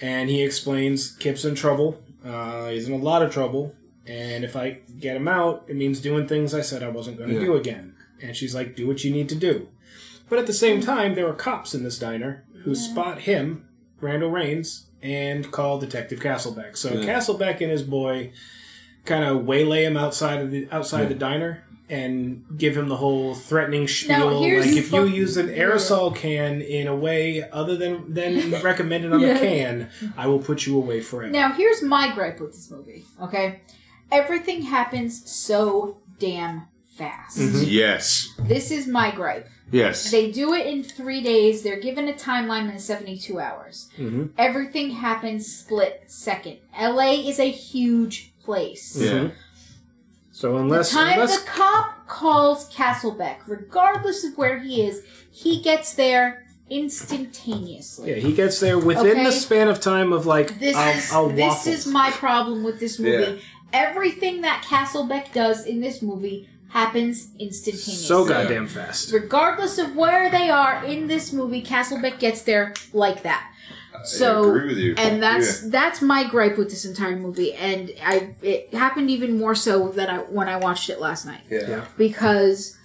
And 0.00 0.28
he 0.30 0.42
explains 0.42 1.12
Kip's 1.16 1.44
in 1.44 1.54
trouble. 1.54 2.02
Uh, 2.24 2.68
he's 2.68 2.88
in 2.88 2.94
a 2.94 3.02
lot 3.02 3.22
of 3.22 3.32
trouble. 3.32 3.74
And 4.06 4.44
if 4.44 4.54
I 4.56 4.80
get 4.98 5.16
him 5.16 5.28
out, 5.28 5.64
it 5.66 5.76
means 5.76 6.00
doing 6.00 6.26
things 6.28 6.54
I 6.54 6.60
said 6.60 6.82
I 6.82 6.88
wasn't 6.88 7.16
going 7.18 7.30
to 7.30 7.36
Yeah. 7.36 7.40
do 7.42 7.56
again. 7.56 7.94
And 8.22 8.36
she's 8.36 8.54
like, 8.54 8.76
do 8.76 8.86
what 8.86 9.02
you 9.04 9.12
need 9.12 9.28
to 9.30 9.34
do. 9.34 9.68
But 10.28 10.38
at 10.38 10.46
the 10.46 10.52
same 10.52 10.80
time, 10.80 11.14
there 11.14 11.28
are 11.28 11.34
cops 11.34 11.74
in 11.74 11.82
this 11.84 11.98
diner 11.98 12.44
who 12.64 12.74
spot 12.74 13.22
him, 13.22 13.66
Randall 14.00 14.30
Raines, 14.30 14.86
and 15.02 15.50
call 15.50 15.78
Detective 15.78 16.20
Castlebeck. 16.20 16.76
So 16.76 16.94
Yeah. 16.94 17.04
Castlebeck 17.18 17.60
and 17.60 17.70
his 17.70 17.82
boy 17.82 18.32
kind 19.04 19.24
of 19.24 19.44
waylay 19.44 19.84
him 19.84 19.96
outside 19.98 20.40
of 20.40 20.50
the 20.50 20.66
outside 20.72 21.08
the 21.10 21.14
diner 21.14 21.62
and 21.94 22.44
give 22.58 22.76
him 22.76 22.88
the 22.88 22.96
whole 22.96 23.34
threatening 23.34 23.86
spiel. 23.88 24.40
like 24.40 24.68
if 24.76 24.92
you 24.92 25.04
use 25.06 25.36
an 25.36 25.48
aerosol 25.48 26.14
can 26.14 26.60
in 26.60 26.86
a 26.88 26.96
way 26.96 27.48
other 27.50 27.76
than 27.76 28.12
than 28.12 28.50
recommended 28.70 29.12
on 29.12 29.20
Yeah. 29.20 29.34
the 29.34 29.38
can, 29.40 29.90
I 30.16 30.26
will 30.26 30.40
put 30.40 30.66
you 30.66 30.76
away 30.76 31.00
forever. 31.00 31.32
Now, 31.32 31.52
here's 31.52 31.80
my 31.82 32.12
gripe 32.14 32.40
with 32.40 32.52
this 32.52 32.70
movie. 32.70 33.04
Okay, 33.22 33.60
everything 34.10 34.62
happens 34.62 35.28
so 35.30 35.98
damn 36.18 36.66
fast. 36.88 37.38
Mm-hmm. 37.38 37.64
yes, 37.66 38.28
This 38.38 38.70
is 38.70 38.86
my 38.86 39.10
gripe. 39.10 39.48
yes, 39.72 40.10
They 40.12 40.30
do 40.30 40.54
it 40.54 40.66
in 40.66 40.84
three 40.84 41.20
days. 41.22 41.62
They're 41.62 41.80
given 41.80 42.06
a 42.08 42.12
timeline 42.12 42.70
in 42.72 42.78
72 42.78 43.40
hours. 43.40 43.88
Mhm. 43.98 44.30
Everything 44.38 44.90
happens 44.90 45.46
split 45.52 46.04
second. 46.06 46.58
LA 46.78 47.14
is 47.28 47.40
a 47.40 47.50
huge 47.50 48.32
place. 48.44 48.96
yeah, 49.00 49.30
So 50.34 50.54
The 50.54 50.58
unless 50.58 50.90
time 50.90 51.12
unless 51.12 51.40
the 51.40 51.48
cop 51.48 52.08
calls 52.08 52.68
Castlebeck, 52.74 53.36
regardless 53.46 54.24
of 54.24 54.36
where 54.36 54.58
he 54.58 54.82
is, 54.82 55.04
he 55.30 55.62
gets 55.62 55.94
there 55.94 56.44
instantaneously. 56.68 58.10
yeah, 58.10 58.16
he 58.16 58.32
gets 58.32 58.58
there 58.58 58.76
within 58.76 59.12
Okay. 59.18 59.24
the 59.24 59.30
span 59.30 59.68
of 59.68 59.80
time 59.80 60.12
of 60.12 60.26
like 60.26 60.58
This 60.58 60.76
a, 60.76 60.90
is 60.90 61.12
a 61.14 61.32
this 61.32 61.66
is 61.68 61.86
my 61.86 62.10
problem 62.10 62.64
with 62.64 62.80
this 62.80 62.98
movie. 62.98 63.40
Everything 63.72 64.40
that 64.40 64.64
Castlebeck 64.64 65.32
does 65.32 65.66
in 65.66 65.80
this 65.80 66.02
movie 66.02 66.48
happens 66.68 67.28
instantaneously. 67.38 67.94
so 67.94 68.24
goddamn 68.24 68.66
fast. 68.66 69.12
Regardless 69.12 69.78
of 69.78 69.94
where 69.94 70.28
they 70.32 70.50
are 70.50 70.84
in 70.84 71.06
this 71.06 71.32
movie, 71.32 71.62
Castlebeck 71.62 72.18
gets 72.18 72.42
there 72.42 72.74
like 72.92 73.22
that. 73.22 73.52
So 74.02 74.50
agree 74.50 74.68
with 74.68 74.78
you. 74.78 74.94
and 74.98 75.22
that's 75.22 75.60
that's 75.70 76.02
my 76.02 76.28
gripe 76.28 76.58
with 76.58 76.68
this 76.70 76.84
entire 76.84 77.16
movie, 77.16 77.52
and 77.54 77.90
I 78.04 78.34
it 78.42 78.74
happened 78.74 79.10
even 79.10 79.38
more 79.38 79.54
so 79.54 79.88
that 79.90 80.10
I 80.10 80.18
when 80.18 80.48
I 80.48 80.56
watched 80.56 80.90
it 80.90 81.00
last 81.00 81.24
night 81.26 81.42
yeah. 81.50 81.68
Yeah. 81.68 81.84
because 81.96 82.76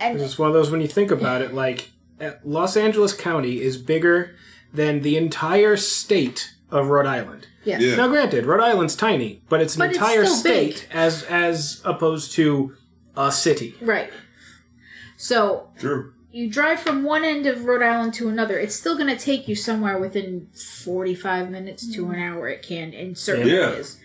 and 0.00 0.20
It's 0.20 0.38
one 0.38 0.48
of 0.48 0.54
those 0.54 0.70
when 0.70 0.80
you 0.80 0.88
think 0.88 1.10
about 1.10 1.42
it, 1.42 1.52
like 1.52 1.90
uh, 2.20 2.32
Los 2.44 2.76
Angeles 2.76 3.12
County 3.12 3.60
is 3.60 3.76
bigger 3.76 4.34
than 4.72 5.02
the 5.02 5.16
entire 5.16 5.76
state 5.76 6.54
of 6.70 6.88
Rhode 6.88 7.06
Island. 7.06 7.46
yes, 7.64 7.82
Yeah. 7.82 7.96
Now, 7.96 8.08
granted, 8.08 8.46
Rhode 8.46 8.62
Island's 8.62 8.96
tiny, 8.96 9.42
but 9.50 9.60
it's 9.60 9.74
an 9.74 9.80
But 9.80 9.90
it's 9.90 9.98
entire 9.98 10.22
big. 10.22 10.30
state 10.32 10.88
as 10.92 11.22
as 11.24 11.82
opposed 11.84 12.32
to 12.32 12.74
a 13.16 13.30
city. 13.30 13.74
right. 13.82 14.10
So 15.16 15.68
True. 15.78 16.14
You 16.32 16.48
drive 16.50 16.80
from 16.80 17.04
one 17.04 17.24
end 17.24 17.46
of 17.46 17.64
Rhode 17.64 17.82
Island 17.82 18.14
to 18.14 18.28
another, 18.28 18.58
it's 18.58 18.74
still 18.74 18.96
going 18.96 19.14
to 19.14 19.22
take 19.22 19.46
you 19.48 19.54
somewhere 19.54 19.98
within 19.98 20.48
45 20.54 21.50
minutes 21.50 21.92
to 21.94 22.10
an 22.10 22.18
hour. 22.18 22.48
It 22.48 22.62
can 22.62 22.92
in 22.92 23.14
certain 23.14 23.48
Yeah. 23.48 23.54
areas. 23.70 23.98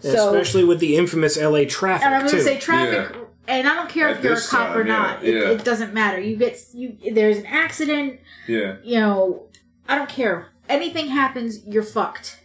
So, 0.00 0.28
Especially 0.34 0.64
with 0.64 0.78
the 0.80 0.96
infamous 0.96 1.36
LA 1.36 1.64
traffic 1.66 2.06
and 2.06 2.14
I'm 2.14 2.22
going 2.22 2.34
to 2.34 2.42
say 2.42 2.58
traffic, 2.58 3.14
Yeah. 3.14 3.24
and 3.48 3.68
I 3.68 3.74
don't 3.74 3.88
care 3.90 4.08
At 4.08 4.18
if 4.18 4.24
you're 4.24 4.32
a 4.32 4.36
this 4.36 4.48
cop 4.48 4.74
or 4.74 4.84
time, 4.84 4.86
yeah, 4.86 4.92
not. 4.98 5.24
It, 5.24 5.60
it 5.60 5.64
doesn't 5.64 5.92
matter. 5.92 6.18
You 6.20 6.36
get 6.36 6.58
you. 6.72 6.96
There's 7.12 7.38
an 7.38 7.46
accident. 7.46 8.20
Yeah. 8.46 8.76
You 8.82 9.00
know, 9.00 9.42
I 9.88 9.96
don't 9.96 10.08
care. 10.08 10.48
Anything 10.70 11.08
happens, 11.08 11.64
you're 11.66 11.82
fucked. 11.82 12.38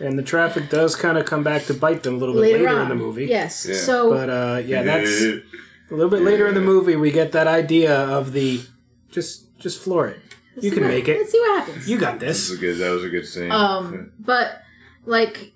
and 0.00 0.18
the 0.18 0.22
traffic 0.22 0.70
does 0.70 0.96
kind 0.96 1.18
of 1.18 1.24
come 1.26 1.42
back 1.44 1.64
to 1.66 1.74
bite 1.74 2.02
them 2.04 2.14
a 2.14 2.18
little 2.18 2.34
bit 2.34 2.40
later, 2.42 2.58
Later, 2.64 2.68
on, 2.76 2.82
in 2.82 2.88
the 2.88 2.94
movie. 2.94 3.26
Yes. 3.26 3.66
Yeah. 3.68 3.74
So 3.76 4.10
But 4.10 4.30
uh, 4.30 4.62
yeah, 4.64 4.82
that's 4.90 5.22
a 5.90 5.94
little 5.94 6.10
bit 6.10 6.22
later 6.22 6.46
in 6.46 6.54
the 6.54 6.60
movie. 6.60 6.96
We 6.96 7.10
get 7.10 7.32
that 7.32 7.46
idea 7.46 7.94
of 7.94 8.32
the 8.32 8.62
just 9.10 9.58
just 9.58 9.80
floor 9.82 10.08
it. 10.08 10.20
You 10.60 10.70
can 10.72 10.82
make 10.88 11.06
it. 11.08 11.18
Let's 11.18 11.30
see 11.32 11.40
what 11.40 11.60
happens. 11.66 11.88
You 11.88 11.98
got 11.98 12.18
That 12.20 12.28
was 12.28 12.48
this. 12.48 12.56
a 12.58 12.60
good. 12.60 12.78
That 12.78 12.90
was 12.90 13.04
a 13.04 13.08
good 13.08 13.26
scene. 13.26 13.50
Um, 13.52 14.12
but 14.18 14.62
like 15.06 15.52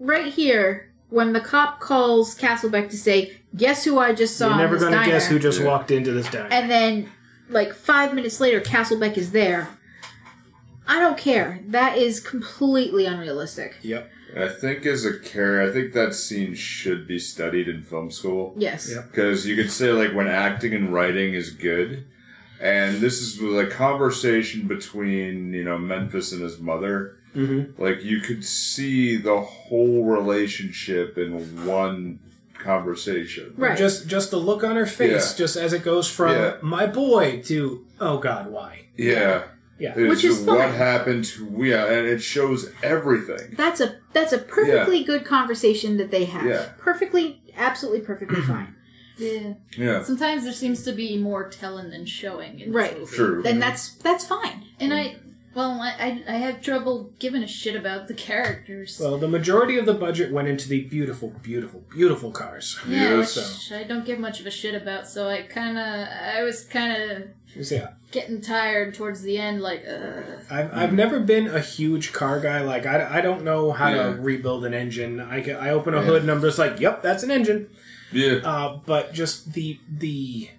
right 0.00 0.32
here, 0.32 0.90
when 1.10 1.32
the 1.32 1.40
cop 1.40 1.78
calls 1.80 2.36
Castlebeck 2.38 2.88
to 2.90 2.96
say, 2.96 3.38
"Guess 3.54 3.84
who 3.84 3.98
I 3.98 4.12
just 4.14 4.36
saw?" 4.36 4.48
You're 4.48 4.56
never 4.58 4.78
going 4.78 4.92
to 4.98 5.04
guess 5.04 5.26
who 5.26 5.38
just 5.38 5.60
Yeah. 5.60 5.66
walked 5.66 5.90
into 5.90 6.12
this 6.12 6.28
diner. 6.30 6.48
And 6.50 6.70
then, 6.70 7.10
like 7.50 7.74
five 7.74 8.14
minutes 8.14 8.40
later, 8.40 8.60
Castlebeck 8.60 9.16
is 9.18 9.32
there. 9.32 9.68
I 10.88 11.00
don't 11.00 11.18
care. 11.18 11.60
That 11.68 11.98
is 11.98 12.20
completely 12.20 13.06
unrealistic. 13.06 13.76
yep. 13.82 14.10
I 14.36 14.48
think 14.48 14.84
as 14.86 15.04
a 15.04 15.18
character, 15.18 15.62
I 15.62 15.72
think 15.72 15.92
that 15.94 16.14
scene 16.14 16.54
should 16.54 17.06
be 17.08 17.18
studied 17.18 17.68
in 17.68 17.82
film 17.82 18.10
school. 18.10 18.54
Yes. 18.56 18.90
Yep. 18.92 19.10
Because 19.10 19.46
you 19.46 19.56
could 19.56 19.70
say 19.70 19.90
like 19.92 20.12
when 20.14 20.28
acting 20.28 20.74
and 20.74 20.92
writing 20.92 21.34
is 21.34 21.50
good, 21.50 22.04
and 22.60 22.96
this 23.00 23.20
is 23.20 23.40
a 23.42 23.66
conversation 23.66 24.66
between 24.66 25.52
you 25.52 25.64
know 25.64 25.78
Memphis 25.78 26.32
and 26.32 26.42
his 26.42 26.58
mother. 26.58 27.16
Mm-hmm. 27.34 27.82
Like 27.82 28.02
you 28.02 28.20
could 28.20 28.44
see 28.44 29.16
the 29.16 29.40
whole 29.40 30.04
relationship 30.04 31.18
in 31.18 31.66
one 31.66 32.18
conversation. 32.58 33.54
Right. 33.56 33.76
Just 33.76 34.06
just 34.08 34.30
the 34.30 34.38
look 34.38 34.64
on 34.64 34.76
her 34.76 34.86
face, 34.86 35.32
Yeah. 35.32 35.38
just 35.38 35.56
as 35.56 35.72
it 35.72 35.82
goes 35.82 36.10
from 36.10 36.32
Yeah. 36.32 36.56
my 36.62 36.86
boy 36.86 37.42
to 37.46 37.84
oh 38.00 38.18
god, 38.18 38.50
why? 38.50 38.86
Yeah. 38.96 39.44
Yeah. 39.78 39.92
It's 39.96 40.08
Which 40.08 40.24
is 40.24 40.40
what 40.40 40.58
fine. 40.58 40.72
happened 40.74 41.24
to 41.26 41.50
yeah, 41.64 41.84
and 41.86 42.06
it 42.06 42.20
shows 42.22 42.70
everything. 42.82 43.54
That's 43.56 43.80
a 43.80 43.96
that's 44.16 44.32
a 44.32 44.38
perfectly 44.38 45.04
good 45.04 45.24
conversation 45.24 45.98
that 45.98 46.10
they 46.10 46.24
have. 46.24 46.46
Yeah. 46.46 46.68
Perfectly, 46.78 47.42
absolutely 47.56 48.00
perfectly 48.00 48.40
fine. 48.42 48.74
Yeah. 49.18 49.54
Yeah. 49.76 50.02
Sometimes 50.02 50.44
there 50.44 50.52
seems 50.52 50.82
to 50.84 50.92
be 50.92 51.18
more 51.18 51.48
telling 51.48 51.90
than 51.90 52.06
showing 52.06 52.60
in 52.60 52.72
Right. 52.72 52.98
movie. 52.98 53.14
True. 53.14 53.42
Then 53.42 53.54
mm-hmm. 53.54 53.60
that's 53.60 53.90
that's 53.96 54.26
fine. 54.26 54.64
And 54.80 54.92
I, 54.92 55.16
well, 55.54 55.80
I, 55.80 56.22
I, 56.28 56.34
I 56.34 56.36
have 56.36 56.60
trouble 56.60 57.12
giving 57.18 57.42
a 57.42 57.46
shit 57.46 57.76
about 57.76 58.08
the 58.08 58.14
characters. 58.14 58.98
Well, 59.00 59.16
the 59.18 59.28
majority 59.28 59.78
of 59.78 59.86
the 59.86 59.94
budget 59.94 60.32
went 60.32 60.48
into 60.48 60.68
the 60.68 60.82
beautiful, 60.84 61.32
beautiful, 61.42 61.82
beautiful 61.90 62.30
cars. 62.30 62.78
yeah, 62.86 63.18
yes. 63.18 63.36
which 63.36 63.78
I 63.78 63.84
don't 63.84 64.04
give 64.04 64.18
much 64.18 64.40
of 64.40 64.46
a 64.46 64.50
shit 64.50 64.74
about. 64.74 65.06
So 65.08 65.28
I 65.28 65.42
kind 65.42 65.78
of, 65.78 66.08
I 66.08 66.42
was 66.42 66.64
kind 66.64 66.92
of 66.92 67.22
So, 67.22 67.28
yeah, 67.54 67.88
getting 68.10 68.40
tired 68.40 68.94
towards 68.94 69.22
the 69.22 69.38
end. 69.38 69.62
Like, 69.62 69.84
uh, 69.88 70.22
I've, 70.50 70.72
I've 70.74 70.92
never 70.92 71.20
been 71.20 71.46
a 71.48 71.60
huge 71.60 72.12
car 72.12 72.40
guy. 72.40 72.60
Like 72.60 72.86
I, 72.86 73.18
I 73.18 73.20
don't 73.20 73.44
know 73.44 73.72
how 73.72 73.88
Yeah. 73.90 74.02
to 74.04 74.20
rebuild 74.20 74.64
an 74.64 74.74
engine. 74.74 75.20
I, 75.20 75.40
can, 75.40 75.56
I 75.56 75.70
open 75.70 75.94
a 75.94 75.98
Yeah. 75.98 76.04
hood 76.04 76.22
and 76.22 76.30
I'm 76.30 76.40
just 76.40 76.58
like, 76.58 76.80
yep, 76.80 77.02
that's 77.02 77.22
an 77.22 77.30
engine. 77.30 77.68
Yeah. 78.12 78.36
Uh, 78.44 78.80
but 78.86 79.12
just 79.12 79.52
the 79.54 79.78
the 79.90 80.50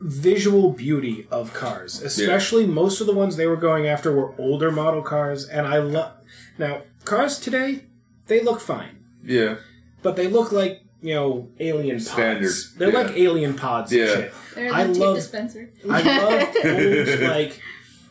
visual 0.00 0.70
beauty 0.72 1.26
of 1.30 1.54
cars, 1.54 2.02
especially 2.02 2.66
most 2.66 3.00
of 3.00 3.06
the 3.06 3.12
ones 3.14 3.36
they 3.36 3.46
were 3.46 3.56
going 3.56 3.86
after 3.86 4.12
were 4.12 4.34
older 4.38 4.70
model 4.72 5.02
cars, 5.02 5.44
and 5.48 5.66
I 5.66 5.78
love. 5.78 6.12
Now 6.58 6.82
cars 7.04 7.38
today, 7.38 7.84
they 8.26 8.42
look 8.42 8.60
fine, 8.60 8.98
Yeah. 9.24 9.56
but 10.02 10.16
they 10.16 10.26
look 10.28 10.52
like 10.52 10.81
you 11.02 11.14
know 11.14 11.48
alien 11.60 12.02
pods. 12.04 12.74
They're 12.74 12.90
yeah. 12.92 12.98
like 12.98 13.16
alien 13.16 13.54
pods 13.54 13.92
Yeah. 13.92 14.02
and 14.04 14.10
shit. 14.10 14.34
there's 14.54 14.72
I 14.72 14.80
a 14.82 14.86
tape 14.88 14.96
love- 14.96 15.16
dispenser. 15.16 15.70
I 15.90 16.02
love 16.02 16.56
old 16.64 17.20
like 17.30 17.60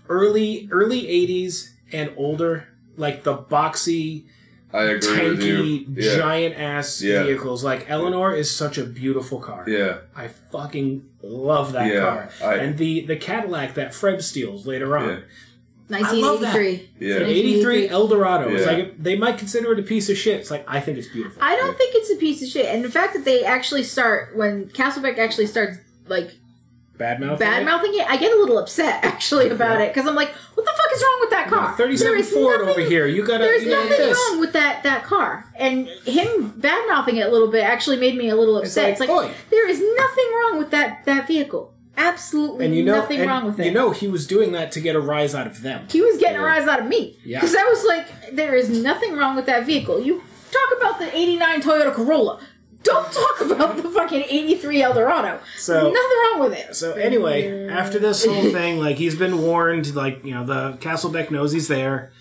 early 0.09 0.67
early 0.71 1.03
'80s 1.03 1.69
and 1.91 2.11
older, 2.17 2.67
like 2.97 3.23
the 3.23 3.35
boxy, 3.37 4.25
I 4.73 4.83
agree 4.83 5.07
tanky, 5.07 5.85
Yeah. 5.95 6.15
giant 6.17 6.55
ass 6.57 7.01
Yeah. 7.01 7.23
vehicles. 7.23 7.63
Like 7.63 7.89
Eleanor 7.89 8.33
is 8.35 8.49
such 8.53 8.77
a 8.77 8.83
beautiful 8.85 9.39
car. 9.39 9.65
Yeah. 9.67 9.97
I 10.15 10.27
fucking 10.27 11.03
love 11.21 11.73
that 11.73 11.87
Yeah, 11.93 11.99
car. 12.01 12.29
I- 12.43 12.55
and 12.57 12.77
the 12.77 13.01
the 13.05 13.15
Cadillac 13.15 13.73
that 13.75 13.93
Fred 13.93 14.21
steals 14.23 14.65
later 14.67 14.97
on. 14.97 15.23
Yeah. 15.91 15.99
love 16.25 16.39
that. 16.41 16.53
1983. 16.55 16.89
Yeah. 16.99 17.15
An 17.17 17.25
83 17.25 17.89
Eldorado. 17.89 18.49
It's 18.49 18.65
Yeah. 18.65 18.71
like 18.71 19.03
they 19.03 19.17
might 19.17 19.37
consider 19.37 19.71
it 19.73 19.79
a 19.79 19.83
piece 19.83 20.09
of 20.09 20.17
shit. 20.17 20.39
It's 20.39 20.51
like 20.51 20.63
I 20.67 20.79
think 20.79 20.97
it's 20.97 21.07
beautiful. 21.07 21.41
I 21.43 21.55
don't 21.55 21.77
think 21.77 21.95
it's 21.95 22.09
a 22.11 22.15
piece 22.15 22.41
of 22.41 22.47
shit. 22.49 22.65
And 22.65 22.83
the 22.83 22.89
fact 22.91 23.13
that 23.13 23.25
they 23.25 23.43
actually 23.43 23.83
start 23.83 24.35
when 24.35 24.65
Castlebeck 24.69 25.17
actually 25.19 25.47
starts 25.47 25.77
like 26.07 26.31
Bad 26.97 27.19
mouth. 27.19 27.39
bad 27.39 27.65
mouthing 27.65 27.93
it, 27.95 28.07
I 28.07 28.15
get 28.17 28.31
a 28.31 28.35
little 28.39 28.59
upset 28.59 28.99
actually 29.03 29.49
about 29.49 29.79
Yeah. 29.79 29.85
it 29.85 29.93
because 29.93 30.07
I'm 30.07 30.13
like, 30.15 30.29
what 30.53 30.63
the 30.65 30.71
fuck 30.77 30.91
is 30.95 31.01
wrong 31.01 31.17
with 31.21 31.29
that 31.31 31.47
car? 31.49 31.73
There 31.75 31.87
37 31.87 32.19
is 32.19 32.29
Ford 32.31 32.59
nothing- 32.59 32.69
over 32.69 32.81
here. 32.81 33.07
You 33.07 33.23
gotta. 33.25 33.43
There's 33.45 33.63
you 33.63 33.71
know, 33.71 33.81
nothing 33.83 33.97
this. 33.97 34.17
wrong 34.29 34.39
with 34.39 34.53
that 34.53 34.83
that 34.83 35.03
car, 35.03 35.45
and 35.57 35.87
him 36.05 36.53
bad 36.57 36.85
mouthing 36.87 37.17
it 37.17 37.25
a 37.25 37.31
little 37.31 37.47
bit 37.47 37.63
actually 37.63 37.97
made 37.97 38.15
me 38.15 38.29
a 38.29 38.35
little 38.35 38.55
upset. 38.57 38.83
like, 38.83 38.91
It's 38.91 38.99
like, 38.99 39.09
"Oi." 39.09 39.31
there 39.49 39.67
is 39.67 39.79
nothing 39.79 40.25
wrong 40.35 40.59
with 40.59 40.69
that 40.71 41.03
that 41.05 41.25
vehicle. 41.27 41.73
Absolutely 41.97 42.65
And 42.65 42.75
you 42.75 42.83
know, 42.83 42.95
nothing 42.95 43.19
and 43.19 43.29
wrong 43.29 43.45
with 43.45 43.59
it. 43.59 43.65
you 43.65 43.71
know, 43.71 43.91
he 43.91 44.07
was 44.07 44.25
doing 44.25 44.51
that 44.53 44.71
to 44.73 44.79
get 44.81 44.95
a 44.95 44.99
rise 44.99 45.35
out 45.35 45.47
of 45.47 45.61
them. 45.61 45.87
he 45.89 46.01
was 46.01 46.17
getting 46.17 46.37
a 46.37 46.43
rise 46.43 46.67
out 46.67 46.79
of 46.79 46.87
me 46.87 47.17
Yeah. 47.23 47.39
because 47.39 47.55
I 47.55 47.63
was 47.63 47.83
like, 47.85 48.35
there 48.35 48.55
is 48.55 48.69
nothing 48.69 49.15
wrong 49.17 49.35
with 49.35 49.45
that 49.47 49.65
vehicle. 49.65 50.01
You 50.01 50.23
talk 50.51 50.77
about 50.77 50.99
the 50.99 51.15
'89 51.15 51.61
Toyota 51.61 51.93
Corolla. 51.93 52.39
Don't 52.83 53.11
talk 53.11 53.41
about 53.41 53.77
the 53.77 53.83
fucking 53.89 54.23
'83 54.27 54.81
Eldorado. 54.81 55.39
So- 55.57 55.91
nothing 55.91 56.17
wrong 56.23 56.39
with 56.39 56.53
it. 56.53 56.75
So 56.75 56.93
anyway, 56.93 57.67
after 57.69 57.99
this 57.99 58.25
whole 58.25 58.43
thing, 58.51 58.79
like 58.79 58.97
he's 58.97 59.15
been 59.15 59.41
warned, 59.41 59.93
like 59.95 60.25
you 60.25 60.33
know, 60.33 60.45
the 60.45 60.77
Castlebeck 60.79 61.29
knows 61.29 61.51
he's 61.51 61.67
there, 61.67 62.11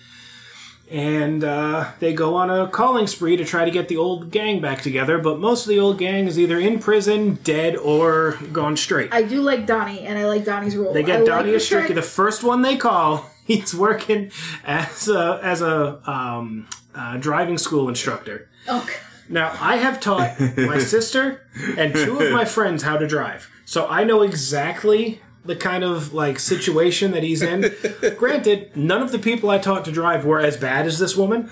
and 0.91 1.43
uh, 1.43 1.89
they 1.99 2.13
go 2.13 2.35
on 2.35 2.49
a 2.49 2.67
calling 2.67 3.07
spree 3.07 3.37
to 3.37 3.45
try 3.45 3.63
to 3.63 3.71
get 3.71 3.87
the 3.87 3.95
old 3.95 4.29
gang 4.29 4.59
back 4.59 4.81
together. 4.81 5.17
But 5.17 5.39
most 5.39 5.63
of 5.63 5.69
the 5.69 5.79
old 5.79 5.97
gang 5.97 6.27
is 6.27 6.37
either 6.37 6.59
in 6.59 6.79
prison, 6.79 7.35
dead, 7.43 7.77
or 7.77 8.37
gone 8.51 8.75
straight. 8.75 9.13
I 9.13 9.23
do 9.23 9.41
like 9.41 9.65
Donnie, 9.65 10.01
and 10.01 10.19
I 10.19 10.25
like 10.25 10.43
Donnie's 10.43 10.75
role. 10.75 10.93
They 10.93 11.03
get 11.03 11.19
like 11.19 11.27
Donnie 11.27 11.51
the 11.51 11.57
Astricky, 11.57 11.81
fact- 11.83 11.95
the 11.95 12.01
first 12.01 12.43
one 12.43 12.61
they 12.61 12.75
call. 12.75 13.25
He's 13.45 13.73
working 13.73 14.31
as 14.65 15.07
a 15.07 15.39
as 15.41 15.61
a 15.61 15.99
um, 16.09 16.67
uh, 16.93 17.17
driving 17.17 17.57
school 17.57 17.87
instructor. 17.89 18.49
Oh, 18.67 18.83
God. 18.85 18.95
Now, 19.29 19.55
I 19.61 19.77
have 19.77 20.01
taught 20.01 20.39
my 20.57 20.77
sister 20.95 21.47
and 21.77 21.93
two 21.93 22.19
of 22.19 22.31
my 22.33 22.43
friends 22.43 22.83
how 22.83 22.97
to 22.97 23.07
drive. 23.07 23.49
So 23.63 23.87
I 23.87 24.03
know 24.03 24.23
exactly 24.23 25.21
the 25.43 25.55
kind 25.55 25.83
of 25.83 26.13
like 26.13 26.37
situation 26.39 27.11
that 27.11 27.23
he's 27.23 27.41
in. 27.41 27.71
Granted, 28.17 28.75
none 28.77 29.01
of 29.01 29.11
the 29.11 29.19
people 29.19 29.49
I 29.49 29.57
taught 29.57 29.85
to 29.85 29.91
drive 29.91 30.23
were 30.25 30.39
as 30.39 30.55
bad 30.57 30.85
as 30.85 30.99
this 30.99 31.15
woman, 31.17 31.49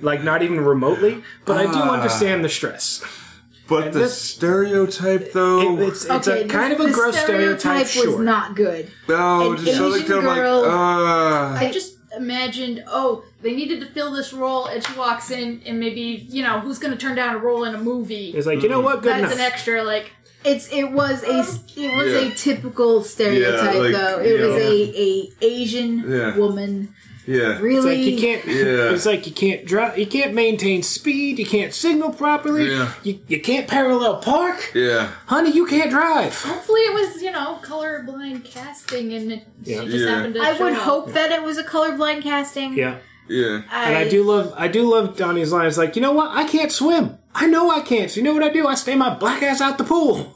like 0.00 0.22
not 0.22 0.42
even 0.42 0.60
remotely, 0.60 1.22
but 1.44 1.56
I 1.56 1.64
do 1.64 1.72
Ah. 1.78 1.90
understand 1.94 2.44
the 2.44 2.48
stress. 2.48 3.02
But 3.68 3.92
the 3.92 3.98
this- 4.00 4.16
stereotype, 4.20 5.32
though. 5.32 5.78
It- 5.80 5.88
it's 5.88 6.04
it's 6.04 6.28
a 6.28 6.44
kind 6.46 6.72
of 6.72 6.78
a 6.80 6.90
gross 6.92 7.18
stereotype, 7.18 7.80
was 7.82 7.90
sure. 7.92 8.22
not 8.22 8.54
good. 8.54 8.90
no, 9.08 9.52
an 9.52 9.64
just 9.64 9.76
so 9.76 9.90
they 9.90 9.96
Asian 9.96 10.06
tell 10.08 10.22
like, 10.22 10.36
girl- 10.36 10.64
uh, 10.64 11.54
I 11.58 11.70
just 11.72 11.94
imagined, 12.16 12.84
oh, 12.86 13.24
they 13.42 13.54
needed 13.54 13.80
to 13.80 13.86
fill 13.86 14.12
this 14.12 14.32
role, 14.32 14.66
and 14.66 14.84
she 14.86 14.92
walks 14.96 15.32
in, 15.32 15.60
and 15.66 15.80
maybe 15.80 16.26
you 16.30 16.42
know 16.44 16.60
who's 16.60 16.78
going 16.78 16.92
to 16.92 16.98
turn 16.98 17.16
down 17.16 17.34
a 17.34 17.38
role 17.38 17.64
in 17.64 17.74
a 17.74 17.78
movie. 17.78 18.30
It's 18.30 18.46
like, 18.46 18.62
you 18.62 18.68
know 18.68 18.80
what? 18.80 19.02
Good 19.02 19.10
That's 19.12 19.32
enough. 19.34 19.34
an 19.34 19.40
extra, 19.40 19.82
like 19.82 20.12
It's 20.46 20.68
it 20.72 20.92
was 20.92 21.22
a 21.24 21.40
it 21.40 21.96
was 21.96 22.12
Yeah. 22.12 22.18
a 22.28 22.30
typical 22.34 23.02
stereotype 23.02 23.74
Yeah, 23.74 23.80
like, 23.80 23.92
though. 23.92 24.18
It 24.20 24.40
was 24.40 24.62
yeah. 24.62 24.68
a 24.70 25.02
a 25.06 25.54
Asian 25.54 26.04
Yeah. 26.08 26.36
woman 26.36 26.94
Yeah. 27.26 27.54
It's 27.54 27.60
Really? 27.60 27.96
like 27.96 28.06
you 28.06 28.16
can't. 28.24 28.44
Yeah. 28.46 28.94
It's 28.94 29.04
like 29.04 29.26
you 29.26 29.32
can't 29.32 29.66
drive. 29.66 29.98
You 29.98 30.06
can't 30.06 30.32
maintain 30.32 30.84
speed. 30.84 31.40
You 31.40 31.46
can't 31.56 31.74
signal 31.74 32.10
properly. 32.10 32.70
Yeah. 32.70 32.92
You, 33.02 33.18
you 33.26 33.40
can't 33.40 33.66
parallel 33.66 34.14
park. 34.18 34.70
Yeah. 34.74 35.08
Honey, 35.26 35.50
you 35.50 35.66
can't 35.66 35.90
drive. 35.90 36.32
Hopefully, 36.42 36.82
it 36.82 36.94
was 36.94 37.20
you 37.20 37.32
know 37.32 37.58
colorblind 37.62 38.44
casting, 38.44 39.12
and 39.12 39.32
it, 39.32 39.42
Yeah. 39.64 39.80
she 39.80 39.88
just 39.88 40.04
Yeah. 40.04 40.14
happened 40.14 40.34
to. 40.36 40.40
I 40.40 40.54
show 40.56 40.64
would 40.64 40.74
up. 40.74 40.78
hope 40.82 41.12
that 41.14 41.32
it 41.32 41.42
was 41.42 41.58
a 41.58 41.64
colorblind 41.64 42.22
casting. 42.22 42.74
Yeah. 42.74 42.94
Yeah. 43.28 43.62
And 43.72 43.96
I 43.96 44.08
do 44.08 44.22
love. 44.22 44.54
I 44.56 44.68
do 44.68 44.82
love 44.88 45.16
Donnie's 45.16 45.50
line. 45.52 45.66
It's 45.66 45.76
like, 45.78 45.96
you 45.96 46.02
know 46.02 46.12
what? 46.12 46.30
I 46.30 46.44
can't 46.44 46.70
swim. 46.70 47.18
I 47.34 47.46
know 47.48 47.70
I 47.72 47.80
can't. 47.80 48.08
So 48.08 48.18
you 48.18 48.22
know 48.22 48.32
what 48.34 48.44
I 48.44 48.50
do? 48.50 48.68
I 48.68 48.76
stay 48.76 48.94
my 48.94 49.12
black 49.14 49.42
ass 49.42 49.60
out 49.60 49.78
the 49.78 49.84
pool. 49.84 50.32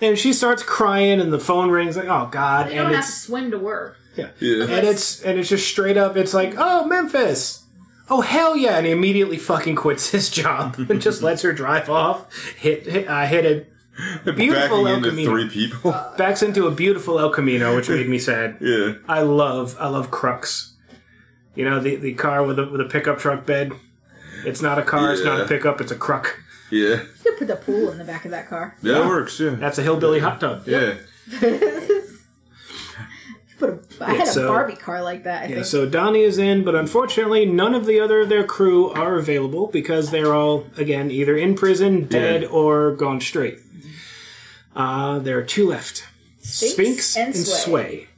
And 0.00 0.18
she 0.18 0.32
starts 0.32 0.62
crying, 0.62 1.20
and 1.20 1.32
the 1.32 1.38
phone 1.38 1.70
rings. 1.70 1.96
Like, 1.96 2.08
oh 2.08 2.28
god! 2.30 2.66
You 2.66 2.72
and 2.72 2.88
don't 2.90 2.94
have 2.94 3.04
to 3.04 3.08
it's 3.08 3.22
swim 3.22 3.50
to 3.52 3.58
work. 3.58 3.96
yeah. 4.16 4.28
Yeah. 4.40 4.64
and 4.64 4.86
it's 4.86 5.22
and 5.22 5.38
it's 5.38 5.48
just 5.48 5.66
straight 5.68 5.96
up. 5.96 6.16
It's 6.16 6.34
like, 6.34 6.54
oh 6.58 6.84
Memphis. 6.86 7.62
Oh 8.10 8.20
hell 8.20 8.56
yeah! 8.56 8.76
And 8.76 8.86
he 8.86 8.92
immediately 8.92 9.38
fucking 9.38 9.74
quits 9.76 10.10
his 10.16 10.30
job 10.30 10.76
and 10.90 11.00
just 11.00 11.22
lets 11.22 11.42
her 11.42 11.52
drive 11.52 11.88
off. 11.88 12.26
Hit 12.56 12.86
hit, 12.86 13.08
uh, 13.08 13.26
hit 13.26 13.66
a 14.26 14.32
beautiful 14.32 14.84
Backing 14.84 14.86
El 14.86 14.94
into 14.96 15.08
Camino. 15.10 15.30
three 15.30 15.48
people. 15.48 15.92
backs 16.18 16.42
into 16.42 16.66
a 16.66 16.70
beautiful 16.70 17.18
El 17.18 17.30
Camino, 17.30 17.74
which 17.74 17.88
made 17.88 18.08
me 18.08 18.18
sad. 18.18 18.58
yeah. 18.60 18.94
I 19.08 19.22
love 19.22 19.76
I 19.80 19.88
love 19.88 20.10
Crux. 20.10 20.74
You 21.54 21.64
know 21.64 21.80
the 21.80 21.96
the 21.96 22.12
car 22.12 22.44
with 22.44 22.58
a 22.58 22.66
with 22.66 22.80
a 22.82 22.84
pickup 22.84 23.18
truck 23.18 23.46
bed. 23.46 23.72
It's 24.44 24.60
not 24.60 24.78
a 24.78 24.82
car. 24.82 25.12
It's 25.12 25.24
not 25.24 25.38
a 25.38 25.42
Yeah. 25.44 25.48
pickup. 25.48 25.80
It's 25.80 25.90
a 25.90 25.96
Crux. 25.96 26.30
Yeah. 26.70 26.86
You 26.96 27.06
could 27.22 27.38
put 27.38 27.48
the 27.48 27.56
pool 27.56 27.90
in 27.90 27.98
the 27.98 28.04
back 28.04 28.24
of 28.24 28.30
that 28.32 28.48
car. 28.48 28.76
Yeah, 28.82 29.02
it 29.04 29.06
works. 29.06 29.38
Yeah. 29.38 29.50
That's 29.50 29.78
a 29.78 29.82
hillbilly 29.82 30.18
hot 30.20 30.40
tub. 30.40 30.66
Yeah. 30.66 30.94
Put 33.58 33.70
a, 33.70 34.04
I 34.04 34.12
had 34.14 34.28
so- 34.28 34.44
a 34.44 34.48
Barbie 34.48 34.76
car 34.76 35.02
like 35.02 35.24
that. 35.24 35.44
I 35.44 35.46
Yeah, 35.46 35.54
think. 35.56 35.66
so 35.66 35.88
Donnie 35.88 36.20
is 36.22 36.36
in, 36.36 36.62
but 36.62 36.74
unfortunately, 36.74 37.46
none 37.46 37.74
of 37.74 37.86
the 37.86 37.98
other 38.00 38.20
of 38.20 38.28
their 38.28 38.44
crew 38.44 38.90
are 38.90 39.16
available 39.16 39.68
because 39.68 40.10
they're 40.10 40.34
all 40.34 40.66
again 40.76 41.10
either 41.10 41.34
in 41.36 41.54
prison, 41.54 42.04
dead, 42.06 42.42
Yeah. 42.42 42.48
or 42.48 42.92
gone 42.94 43.18
straight. 43.22 43.60
Uh, 44.74 45.20
there 45.20 45.38
are 45.38 45.42
two 45.42 45.66
left: 45.68 46.06
Sphinx, 46.42 47.16
and 47.16 47.28
and, 47.34 47.36
Sway. 47.46 47.62
Sway. 47.62 48.08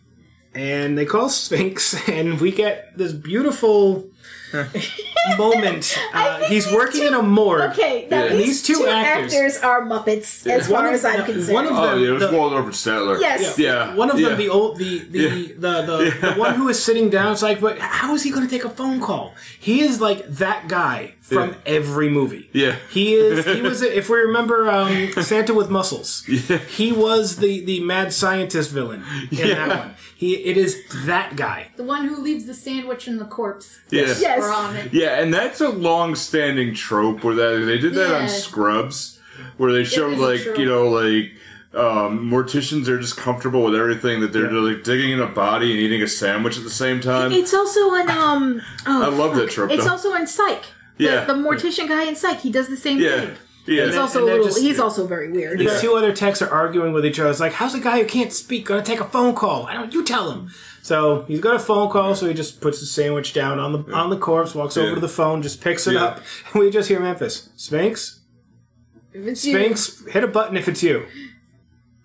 And 0.56 0.98
they 0.98 1.06
call 1.06 1.28
Sphinx, 1.28 2.08
and 2.08 2.40
we 2.40 2.50
get 2.50 2.98
this 2.98 3.12
beautiful 3.12 4.08
moment. 5.36 5.96
Uh, 6.14 6.38
he's 6.48 6.70
working 6.72 7.02
two- 7.02 7.06
in 7.08 7.14
a 7.14 7.22
morgue. 7.22 7.70
Okay, 7.72 8.08
now 8.10 8.24
Yeah. 8.24 8.28
these, 8.32 8.46
These 8.46 8.62
two 8.62 8.74
two, 8.76 8.86
actors- 8.86 9.34
actors. 9.34 9.58
are 9.62 9.82
Muppets, 9.82 10.46
as 10.46 10.66
far 10.68 10.88
of- 10.88 10.94
as 10.94 11.04
I'm 11.04 11.18
no, 11.20 11.24
concerned. 11.26 11.54
one 11.54 11.66
of 11.66 11.72
Oh, 11.72 11.82
them- 11.90 12.00
yeah, 12.02 12.08
it 12.08 12.12
was 12.12 12.22
the- 12.22 12.36
Waldorf 12.36 12.66
Statler. 12.74 13.20
yes. 13.20 13.58
Yeah. 13.58 13.94
One 13.94 14.10
of 14.10 14.18
yeah. 14.18 14.30
them, 14.30 14.38
the 14.38 14.48
old, 14.48 14.78
the 14.78 14.98
the 15.00 15.28
the 15.28 15.54
the, 15.58 15.82
the, 15.82 16.28
the 16.28 16.40
one 16.40 16.54
who 16.54 16.68
is 16.68 16.82
sitting 16.82 17.10
down. 17.10 17.32
It's 17.32 17.42
like, 17.42 17.60
but 17.60 17.78
how 17.78 18.14
is 18.14 18.22
he 18.22 18.30
going 18.30 18.44
to 18.46 18.50
take 18.50 18.64
a 18.64 18.70
phone 18.70 19.00
call? 19.00 19.34
He 19.60 19.82
is 19.82 20.00
like 20.00 20.26
that 20.28 20.66
guy 20.68 21.14
from 21.20 21.50
Yeah. 21.50 21.54
every 21.66 22.08
movie. 22.08 22.48
Yeah. 22.52 22.76
he 22.90 23.14
is. 23.14 23.44
He 23.44 23.60
was. 23.68 23.82
If 23.82 24.08
we 24.08 24.16
remember, 24.18 24.70
um, 24.70 25.12
Santa 25.22 25.52
with 25.54 25.70
muscles. 25.70 26.24
Yeah. 26.28 26.58
He 26.58 26.92
was 26.92 27.36
the 27.36 27.64
the 27.64 27.80
mad 27.80 28.12
scientist 28.12 28.70
villain 28.70 29.04
in 29.30 29.38
Yeah. 29.38 29.54
that 29.54 29.68
one. 29.78 29.94
He 30.16 30.34
it 30.34 30.56
is 30.56 30.76
that 31.06 31.36
guy. 31.36 31.68
The 31.76 31.84
one 31.84 32.06
who 32.08 32.16
leaves 32.16 32.46
the 32.46 32.54
sandwich 32.54 33.06
in 33.06 33.18
the 33.18 33.24
corpse. 33.24 33.78
Yeah. 33.90 34.14
Yes. 34.18 34.42
On 34.44 34.74
it. 34.76 34.92
Yeah, 34.92 35.17
and 35.20 35.32
that's 35.34 35.60
a 35.60 35.68
long-standing 35.68 36.74
trope 36.74 37.24
where 37.24 37.34
that 37.34 37.64
they 37.66 37.78
did 37.78 37.94
that 37.94 38.08
Yeah. 38.10 38.22
on 38.22 38.28
Scrubs, 38.28 39.18
where 39.56 39.72
they 39.72 39.84
show 39.84 40.08
like 40.08 40.44
you 40.58 40.64
know 40.66 40.88
like 40.88 41.32
um, 41.74 42.30
morticians 42.30 42.88
are 42.88 42.98
just 42.98 43.16
comfortable 43.16 43.62
with 43.64 43.74
everything 43.74 44.20
that 44.20 44.32
they're 44.32 44.50
like 44.50 44.82
digging 44.84 45.10
in 45.12 45.20
a 45.20 45.26
body 45.26 45.70
and 45.72 45.80
eating 45.80 46.02
a 46.02 46.08
sandwich 46.08 46.56
at 46.56 46.64
the 46.64 46.70
same 46.70 47.00
time. 47.00 47.30
It's 47.32 47.52
also 47.54 47.80
on 47.90 48.10
um. 48.24 48.62
Oh, 48.86 49.02
I 49.04 49.08
love 49.08 49.36
that 49.36 49.50
trope, 49.50 49.70
It's 49.70 49.84
though. 49.84 49.90
also 49.90 50.14
in 50.14 50.26
Psych. 50.26 50.62
Yeah. 50.96 51.24
the, 51.26 51.34
mortician 51.34 51.86
guy 51.88 52.04
in 52.04 52.16
Psych. 52.16 52.40
He 52.40 52.50
does 52.50 52.68
the 52.68 52.76
same 52.76 52.98
yeah, 52.98 53.20
thing. 53.20 53.30
yeah, 53.66 53.84
He's 53.84 53.92
then- 53.92 54.00
also 54.00 54.18
a 54.18 54.22
and 54.22 54.28
they're 54.28 54.34
little. 54.38 54.48
just- 54.50 54.60
he's 54.62 54.80
also 54.80 55.06
very 55.06 55.30
weird. 55.30 55.58
These 55.60 55.70
but- 55.74 55.80
two 55.80 55.94
other 55.94 56.12
techs 56.12 56.42
are 56.42 56.50
arguing 56.50 56.92
with 56.92 57.06
each 57.06 57.20
other. 57.20 57.30
It's 57.30 57.38
like, 57.38 57.52
how's 57.52 57.74
a 57.74 57.78
guy 57.80 58.00
who 58.00 58.04
can't 58.06 58.32
speak 58.32 58.64
going 58.66 58.82
to 58.82 58.90
take 58.90 58.98
a 59.00 59.04
phone 59.04 59.34
call? 59.36 59.66
I 59.66 59.74
don't. 59.74 59.92
You 59.94 60.02
tell 60.04 60.32
him. 60.32 60.50
So 60.88 61.24
he's 61.28 61.40
got 61.40 61.54
a 61.54 61.58
phone 61.58 61.90
call, 61.90 62.14
so 62.14 62.26
he 62.26 62.32
just 62.32 62.62
puts 62.62 62.80
the 62.80 62.86
sandwich 62.86 63.34
down 63.34 63.58
on 63.58 63.72
the 63.72 63.92
on 63.92 64.08
the 64.08 64.16
corpse, 64.16 64.54
walks 64.54 64.74
Yeah. 64.78 64.84
over 64.84 64.94
to 64.94 65.00
the 65.02 65.08
phone, 65.08 65.42
just 65.42 65.60
picks 65.60 65.86
it 65.86 65.92
Yeah. 65.94 66.04
up, 66.04 66.20
and 66.52 66.60
we 66.62 66.70
just 66.70 66.88
hear 66.88 66.98
Memphis 66.98 67.50
Sphinx. 67.56 68.20
If 69.12 69.26
it's 69.26 69.44
you- 69.44 69.52
Sphinx, 69.52 70.02
hit 70.06 70.24
a 70.24 70.28
button 70.28 70.56
if 70.56 70.66
it's 70.66 70.82
you. 70.82 71.04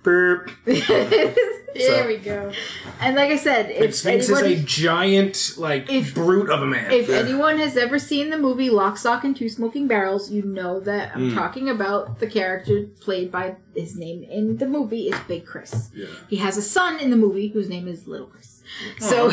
Burp. 0.03 0.51
There 1.75 2.05
we 2.05 2.17
go. 2.17 2.51
And 2.99 3.15
like 3.15 3.31
I 3.31 3.35
said, 3.35 3.71
if 3.71 3.95
Sphinx 3.95 4.29
is 4.29 4.39
a 4.43 4.55
giant, 4.57 5.53
like, 5.57 5.91
If- 5.91 6.13
brute 6.13 6.51
of 6.51 6.61
a 6.61 6.67
man. 6.67 6.91
if 6.91 7.09
anyone 7.09 7.57
has 7.57 7.75
ever 7.77 7.97
seen 7.97 8.29
the 8.29 8.37
movie 8.37 8.69
Lock, 8.69 8.95
Stock, 8.95 9.23
and 9.23 9.35
Two 9.35 9.49
Smoking 9.49 9.87
Barrels, 9.87 10.29
you 10.29 10.43
know 10.43 10.79
that 10.81 11.13
I'm 11.15 11.31
Hmm. 11.31 11.35
talking 11.35 11.69
about 11.69 12.19
the 12.19 12.27
character 12.27 12.85
played 13.01 13.31
by 13.31 13.55
his 13.75 13.97
name 13.97 14.21
in 14.21 14.57
the 14.57 14.67
movie 14.67 15.07
is 15.07 15.15
Big 15.27 15.47
Chris. 15.47 15.89
Yeah. 15.95 16.05
He 16.29 16.35
has 16.35 16.57
a 16.57 16.61
son 16.61 16.99
in 16.99 17.09
the 17.09 17.17
movie 17.17 17.47
whose 17.47 17.69
name 17.69 17.87
is 17.87 18.07
Little 18.07 18.27
Chris. 18.27 18.61
So 18.99 19.31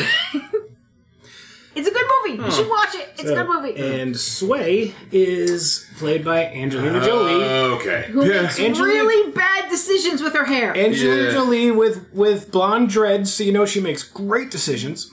it's 1.75 1.87
a 1.87 1.91
good 1.91 2.05
movie. 2.23 2.43
You 2.43 2.51
should 2.51 2.65
hmm. 2.65 2.71
watch 2.71 2.95
it. 2.95 3.09
It's 3.17 3.29
a 3.29 3.35
good 3.35 3.47
movie. 3.47 3.75
and 3.75 4.17
Sway 4.17 4.93
is 5.11 5.87
played 5.97 6.25
by 6.25 6.45
Angelina 6.45 6.99
uh, 6.99 7.05
Jolie. 7.05 7.43
okay. 7.75 8.07
Who 8.11 8.25
Yeah. 8.25 8.43
makes 8.43 8.59
Angelina- 8.59 8.93
really 9.03 9.31
bad 9.31 9.69
decisions 9.69 10.21
with 10.21 10.33
her 10.33 10.45
hair. 10.45 10.75
Angelina 10.75 11.23
Yeah. 11.23 11.31
Jolie 11.31 11.71
with 11.71 12.11
with 12.13 12.51
blonde 12.51 12.89
dreads, 12.89 13.33
so 13.33 13.43
you 13.43 13.51
know 13.51 13.65
she 13.65 13.79
makes 13.79 14.03
great 14.03 14.51
decisions. 14.51 15.09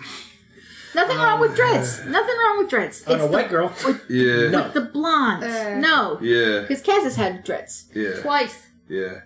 Nothing 0.95 1.19
wrong 1.19 1.41
with 1.41 1.53
uh, 1.53 1.57
dreads. 1.57 2.05
Nothing 2.07 2.35
wrong 2.39 2.59
with 2.59 2.71
dreads. 2.71 3.07
On 3.07 3.15
a 3.15 3.19
the, 3.19 3.27
white 3.29 3.49
girl. 3.49 3.73
Yeah. 4.09 4.49
No. 4.49 4.69
the 4.71 4.81
blonde. 4.81 5.45
Uh, 5.45 5.79
no. 5.79 6.19
Yeah. 6.21 6.63
Because 6.63 6.83
Kaz 6.83 7.03
has 7.05 7.15
had 7.17 7.45
dreads. 7.45 7.85
Yeah. 7.95 8.21
Twice. 8.21 8.67
Yeah. 8.89 9.21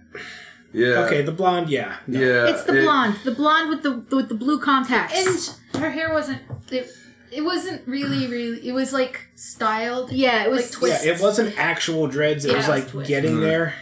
Yeah. 0.73 1.05
Okay, 1.05 1.23
the 1.23 1.33
blonde, 1.33 1.69
yeah. 1.71 1.97
No. 2.07 2.21
Yeah. 2.21 2.49
It's 2.49 2.65
the 2.65 2.79
it- 2.79 2.83
blonde. 2.83 3.17
The 3.25 3.31
blonde 3.33 3.71
with 3.71 3.83
the 3.83 4.05
with 4.15 4.29
the 4.29 4.35
blue 4.35 4.59
contacts. 4.59 5.59
And 5.75 5.83
her 5.83 5.91
hair 5.91 6.13
wasn't. 6.13 6.43
It, 6.71 6.91
it 7.33 7.43
wasn't 7.43 7.87
really, 7.87 8.27
really. 8.27 8.67
It 8.69 8.73
was 8.73 8.93
like 8.93 9.29
styled. 9.35 10.13
yeah, 10.13 10.45
it 10.45 10.51
was 10.51 10.63
Like 10.63 10.71
twist. 10.73 11.05
Yeah, 11.05 11.13
it 11.15 11.21
wasn't 11.21 11.59
actual 11.59 12.07
dreads. 12.07 12.45
It 12.45 12.51
Yeah, 12.51 12.57
was 12.59 12.69
it 12.69 12.71
was 12.73 12.81
like 12.83 12.91
twist. 12.91 13.09
getting 13.09 13.33
mm-hmm. 13.33 13.41
there. 13.43 13.75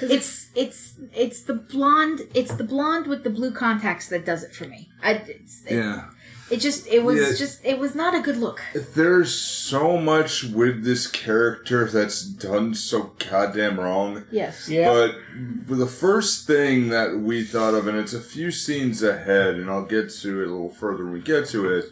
It's 0.00 0.50
it's 0.54 0.94
it's 1.14 1.42
the 1.42 1.54
blonde. 1.54 2.22
It's 2.34 2.54
the 2.54 2.64
blonde 2.64 3.06
with 3.06 3.22
the 3.24 3.30
blue 3.30 3.52
contacts 3.52 4.08
that 4.08 4.24
does 4.24 4.42
it 4.42 4.52
for 4.54 4.66
me. 4.66 4.88
I 5.02 5.12
it's, 5.12 5.64
it, 5.66 5.76
Yeah. 5.76 6.06
it 6.50 6.56
just 6.60 6.88
it 6.88 7.04
was 7.04 7.18
Yeah. 7.20 7.36
just 7.36 7.64
it 7.64 7.78
was 7.78 7.94
not 7.94 8.12
a 8.14 8.20
good 8.20 8.36
look. 8.36 8.60
There's 8.74 9.32
so 9.32 9.98
much 9.98 10.42
with 10.44 10.82
this 10.84 11.06
character 11.06 11.86
that's 11.88 12.22
done 12.24 12.74
so 12.74 13.12
goddamn 13.30 13.78
wrong. 13.78 14.24
Yes. 14.32 14.68
Yeah. 14.68 14.88
But 14.92 15.76
the 15.78 15.86
first 15.86 16.48
thing 16.48 16.88
that 16.88 17.18
we 17.18 17.44
thought 17.44 17.74
of, 17.74 17.86
and 17.86 17.96
it's 17.96 18.14
a 18.14 18.20
few 18.20 18.50
scenes 18.50 19.02
ahead, 19.04 19.54
and 19.54 19.70
I'll 19.70 19.84
get 19.86 20.10
to 20.10 20.42
it 20.42 20.48
a 20.48 20.50
little 20.50 20.70
further 20.70 21.04
when 21.04 21.12
we 21.12 21.20
get 21.20 21.46
to 21.50 21.72
it, 21.72 21.84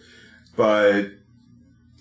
but 0.56 1.12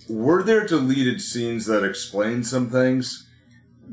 were 0.08 0.43
there 0.43 0.66
deleted 0.66 1.22
scenes 1.22 1.66
that 1.68 1.84
explain 1.84 2.43
some 2.43 2.70
things? 2.70 3.28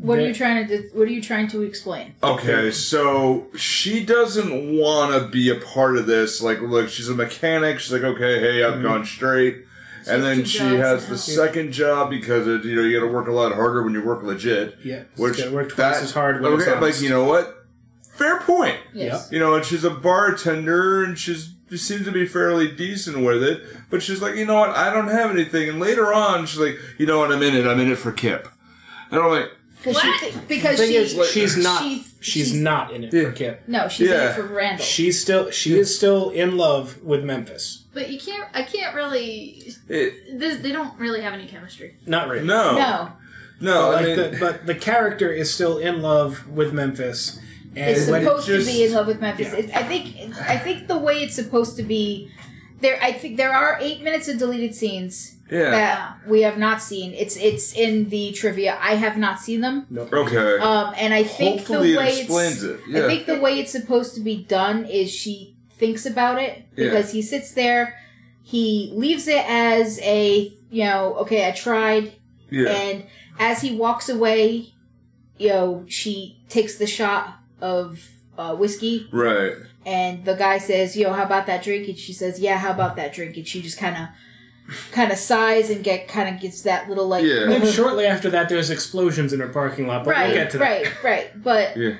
What 0.00 0.18
are 0.18 0.26
you 0.26 0.34
trying 0.34 0.66
to 0.68 0.90
What 0.92 1.08
are 1.08 1.10
you 1.10 1.22
trying 1.22 1.48
to 1.48 1.62
explain? 1.62 2.14
Okay, 2.22 2.70
so 2.70 3.46
she 3.56 4.04
doesn't 4.04 4.78
want 4.78 5.14
to 5.14 5.28
be 5.28 5.48
a 5.48 5.54
part 5.54 5.96
of 5.96 6.06
this. 6.06 6.42
Like, 6.42 6.60
look, 6.60 6.88
she's 6.88 7.08
a 7.08 7.14
mechanic. 7.14 7.80
She's 7.80 7.92
like, 7.92 8.02
okay, 8.02 8.40
hey, 8.40 8.64
I've 8.64 8.74
mm-hmm. 8.74 8.82
gone 8.82 9.04
straight. 9.06 9.64
and 10.08 10.22
then 10.22 10.44
she 10.44 10.58
jobs 10.58 10.76
has 10.76 11.02
now. 11.04 11.08
the 11.10 11.18
second 11.18 11.72
job 11.72 12.10
because 12.10 12.46
it, 12.46 12.64
you 12.64 12.76
know 12.76 12.82
you 12.82 12.98
got 12.98 13.06
to 13.06 13.12
work 13.12 13.26
a 13.26 13.32
lot 13.32 13.52
harder 13.54 13.82
when 13.82 13.94
you 13.94 14.04
work 14.04 14.22
legit. 14.22 14.76
Yeah. 14.84 15.04
Which 15.16 15.38
Which 15.38 15.50
work 15.50 15.70
twice 15.70 15.96
that- 15.96 16.02
as 16.04 16.12
hard 16.12 16.42
when 16.42 16.52
it's 16.52 16.68
okay, 16.68 16.78
like 16.78 17.00
you 17.00 17.08
know 17.08 17.24
what? 17.24 17.66
Fair 18.12 18.40
point. 18.40 18.78
Yes. 18.94 19.30
You 19.30 19.38
know, 19.38 19.54
and 19.54 19.64
she's 19.64 19.84
a 19.84 19.90
bartender, 19.90 21.04
and 21.04 21.18
she's 21.18 21.52
she 21.70 21.76
seems 21.76 22.04
to 22.04 22.12
be 22.12 22.26
fairly 22.26 22.70
decent 22.70 23.24
with 23.24 23.42
it. 23.42 23.62
But 23.90 24.02
she's 24.02 24.22
like, 24.22 24.36
you 24.36 24.46
know 24.46 24.54
what? 24.60 24.70
I 24.70 24.92
don't 24.92 25.08
have 25.08 25.30
anything. 25.30 25.68
And 25.68 25.80
later 25.80 26.12
on, 26.12 26.46
she's 26.46 26.60
like, 26.60 26.76
you 26.98 27.06
know 27.06 27.18
what? 27.18 27.32
I'm 27.32 27.42
in 27.42 27.54
it. 27.54 27.66
I'm 27.66 27.80
in 27.80 27.90
it 27.90 27.98
for 27.98 28.12
Kip. 28.12 28.48
And 29.10 29.20
I'm 29.20 29.30
like, 29.30 29.50
Because 29.82 30.00
she 30.20 30.32
because 30.48 30.78
thing 30.78 30.88
she 30.90 30.96
is, 30.96 31.30
she's 31.30 31.56
not. 31.56 31.82
she- 31.82 32.04
she's, 32.20 32.48
she's- 32.48 32.52
not 32.52 32.92
in 32.92 33.04
it 33.04 33.12
Yeah. 33.12 33.22
for 33.24 33.32
Kip. 33.32 33.62
no 33.68 33.88
she's 33.88 34.08
in 34.08 34.14
Yeah. 34.14 34.30
it 34.30 34.34
for 34.34 34.42
Randall. 34.42 34.84
She's 34.84 35.20
still. 35.20 35.50
She 35.50 35.78
is 35.78 35.94
still 35.96 36.30
in 36.30 36.56
love 36.56 37.02
with 37.02 37.24
Memphis. 37.24 37.84
But 37.94 38.10
you 38.10 38.18
can't. 38.18 38.48
I 38.52 38.62
can't 38.62 38.94
really. 38.94 39.72
it, 39.88 40.38
This, 40.38 40.58
they 40.60 40.72
don't 40.72 40.98
really 40.98 41.20
have 41.22 41.32
any 41.34 41.46
chemistry. 41.46 41.96
Not 42.06 42.28
really. 42.28 42.44
no, 42.46 42.76
no, 42.76 43.12
no. 43.60 43.72
But, 43.72 43.88
I 43.88 43.92
like 43.94 44.06
mean, 44.06 44.16
the, 44.16 44.36
but 44.40 44.66
the 44.66 44.74
character 44.74 45.30
is 45.32 45.52
still 45.54 45.78
in 45.78 46.02
love 46.02 46.48
with 46.48 46.72
Memphis. 46.72 47.38
And 47.76 47.90
it's 47.90 48.06
supposed 48.06 48.46
just- 48.46 48.66
to 48.66 48.72
be 48.72 48.84
in 48.84 48.92
love 48.92 49.06
with 49.06 49.20
Memphis. 49.20 49.52
Yeah. 49.52 49.58
It, 49.58 49.76
I 49.76 49.82
think 49.82 50.16
I 50.40 50.58
think 50.58 50.88
the 50.88 50.98
way 50.98 51.22
it's 51.22 51.34
supposed 51.34 51.76
to 51.76 51.82
be. 51.82 52.30
There, 52.80 52.98
I 53.02 53.12
think 53.12 53.38
there 53.38 53.52
are 53.54 53.78
eight 53.80 54.02
minutes 54.02 54.28
of 54.28 54.38
deleted 54.38 54.74
scenes 54.74 55.36
yeah. 55.50 55.70
that 55.70 56.28
we 56.28 56.42
have 56.42 56.58
not 56.58 56.82
seen. 56.82 57.14
It's 57.14 57.36
it's 57.36 57.74
in 57.74 58.08
the 58.08 58.32
trivia. 58.32 58.78
I 58.80 58.96
have 58.96 59.16
not 59.16 59.40
seen 59.40 59.60
them. 59.60 59.86
Nope. 59.90 60.12
Okay. 60.12 60.58
Um, 60.58 60.94
and 60.96 61.14
I 61.14 61.22
think 61.22 61.60
Hopefully 61.60 61.92
the 61.92 61.94
it 61.94 61.98
way 61.98 62.20
explains 62.20 62.62
it's, 62.62 62.88
it. 62.88 62.96
I 62.96 63.06
think 63.08 63.26
the 63.26 63.40
way 63.40 63.58
it's 63.58 63.72
supposed 63.72 64.14
to 64.14 64.20
be 64.20 64.42
done 64.44 64.84
is 64.84 65.10
she 65.10 65.56
thinks 65.70 66.06
about 66.06 66.40
it 66.40 66.66
Yeah. 66.76 66.86
because 66.86 67.12
he 67.12 67.22
sits 67.22 67.52
there, 67.52 67.98
he 68.42 68.92
leaves 68.94 69.28
it 69.28 69.44
as 69.48 69.98
a 70.00 70.52
you 70.70 70.84
know 70.84 71.14
okay 71.20 71.48
I 71.48 71.52
tried 71.52 72.14
Yeah. 72.50 72.70
and 72.70 73.06
as 73.38 73.60
he 73.62 73.76
walks 73.76 74.08
away, 74.08 74.72
you 75.38 75.48
know 75.48 75.84
she 75.88 76.40
takes 76.48 76.76
the 76.76 76.86
shot 76.86 77.38
of 77.66 78.08
uh, 78.38 78.54
whiskey 78.54 79.08
right. 79.12 79.54
and 79.84 80.24
the 80.24 80.34
guy 80.34 80.58
says, 80.58 80.96
"Yo, 80.96 81.12
how 81.12 81.24
about 81.24 81.46
that 81.46 81.62
drink?" 81.64 81.88
And 81.88 81.98
she 81.98 82.12
says, 82.12 82.38
"Yeah, 82.38 82.58
how 82.58 82.70
about 82.70 82.96
that 82.96 83.12
drink?" 83.14 83.36
And 83.36 83.46
she 83.48 83.62
just 83.62 83.78
kind 83.78 83.96
of, 83.96 84.08
kind 84.92 85.10
of 85.12 85.18
sighs 85.18 85.70
and 85.70 85.82
get 85.82 86.06
kind 86.08 86.28
of 86.34 86.40
gets 86.40 86.62
that 86.62 86.88
little 86.88 87.06
like, 87.08 87.24
Yeah. 87.24 87.42
And 87.44 87.52
then 87.52 87.66
shortly 87.72 88.04
after 88.06 88.28
that, 88.30 88.48
there's 88.48 88.70
explosions 88.70 89.32
in 89.32 89.40
her 89.40 89.48
parking 89.48 89.86
lot, 89.86 90.04
but 90.04 90.10
right, 90.10 90.26
we'll 90.26 90.34
get 90.36 90.50
to 90.52 90.58
right, 90.58 90.84
that. 90.84 91.04
right. 91.04 91.10
Right. 91.32 91.42
But 91.42 91.76
Yeah. 91.76 91.94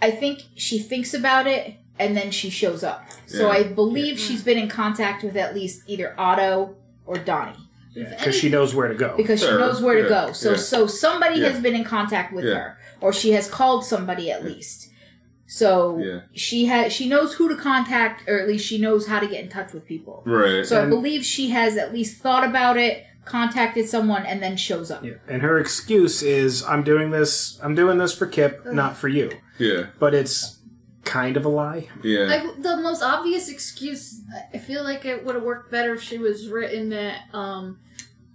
I 0.00 0.10
think 0.12 0.42
she 0.54 0.78
thinks 0.78 1.12
about 1.14 1.46
it 1.46 1.74
and 1.98 2.16
then 2.16 2.30
she 2.30 2.48
shows 2.50 2.82
up. 2.82 3.04
So 3.26 3.42
Yeah. 3.52 3.58
I 3.58 3.62
believe 3.64 4.18
she's 4.18 4.42
been 4.42 4.56
in 4.58 4.68
contact 4.68 5.22
with 5.22 5.36
at 5.36 5.54
least 5.54 5.82
either 5.86 6.14
Otto 6.16 6.76
or 7.04 7.16
Donnie 7.18 7.68
Because 7.94 8.34
she 8.34 8.48
knows 8.48 8.74
where 8.74 8.88
to 8.88 8.94
go. 8.94 9.14
because 9.16 9.40
Sure, 9.40 9.50
she 9.52 9.58
knows 9.58 9.82
where 9.82 10.02
to 10.02 10.08
go. 10.08 10.32
So 10.32 10.52
yeah. 10.52 10.56
so 10.56 10.86
somebody 10.86 11.40
Yeah. 11.40 11.48
has 11.50 11.60
been 11.60 11.74
in 11.74 11.84
contact 11.84 12.32
with 12.32 12.44
Yeah. 12.46 12.54
her, 12.54 12.78
or 13.02 13.12
she 13.12 13.32
has 13.32 13.50
called 13.50 13.84
somebody 13.84 14.30
at 14.30 14.44
least. 14.44 14.87
So 15.50 15.98
Yeah. 15.98 16.20
she 16.34 16.66
has 16.66 16.92
she 16.92 17.08
knows 17.08 17.32
who 17.34 17.48
to 17.48 17.56
contact, 17.56 18.28
or 18.28 18.38
at 18.38 18.46
least 18.46 18.66
she 18.66 18.78
knows 18.78 19.06
how 19.06 19.18
to 19.18 19.26
get 19.26 19.42
in 19.42 19.48
touch 19.48 19.72
with 19.72 19.86
people. 19.86 20.22
Right. 20.26 20.64
So 20.64 20.82
I 20.82 20.86
believe 20.86 21.24
she 21.24 21.48
has 21.50 21.76
at 21.78 21.90
least 21.92 22.18
thought 22.20 22.44
about 22.46 22.76
it, 22.76 23.04
contacted 23.24 23.88
someone, 23.88 24.26
and 24.26 24.42
then 24.42 24.58
shows 24.58 24.90
up. 24.90 25.02
Yeah. 25.02 25.14
And 25.26 25.40
her 25.40 25.58
excuse 25.58 26.22
is, 26.22 26.62
"I'm 26.64 26.82
doing 26.82 27.10
this. 27.12 27.58
I'm 27.62 27.74
doing 27.74 27.96
this 27.96 28.12
for 28.12 28.26
Kip, 28.26 28.64
not 28.66 28.96
for 28.96 29.08
you." 29.08 29.30
yeah. 29.58 29.86
But 29.98 30.12
it's 30.14 30.58
kind 31.04 31.38
of 31.38 31.46
a 31.46 31.48
lie. 31.48 31.88
Yeah. 32.04 32.24
Like 32.24 32.62
the 32.62 32.76
most 32.76 33.02
obvious 33.02 33.48
excuse, 33.48 34.20
I 34.52 34.58
feel 34.58 34.84
like 34.84 35.06
it 35.06 35.24
would 35.24 35.34
have 35.34 35.44
worked 35.44 35.70
better 35.70 35.94
if 35.94 36.02
she 36.02 36.18
was 36.18 36.48
written 36.48 36.90
that 36.90 37.20
um, 37.32 37.78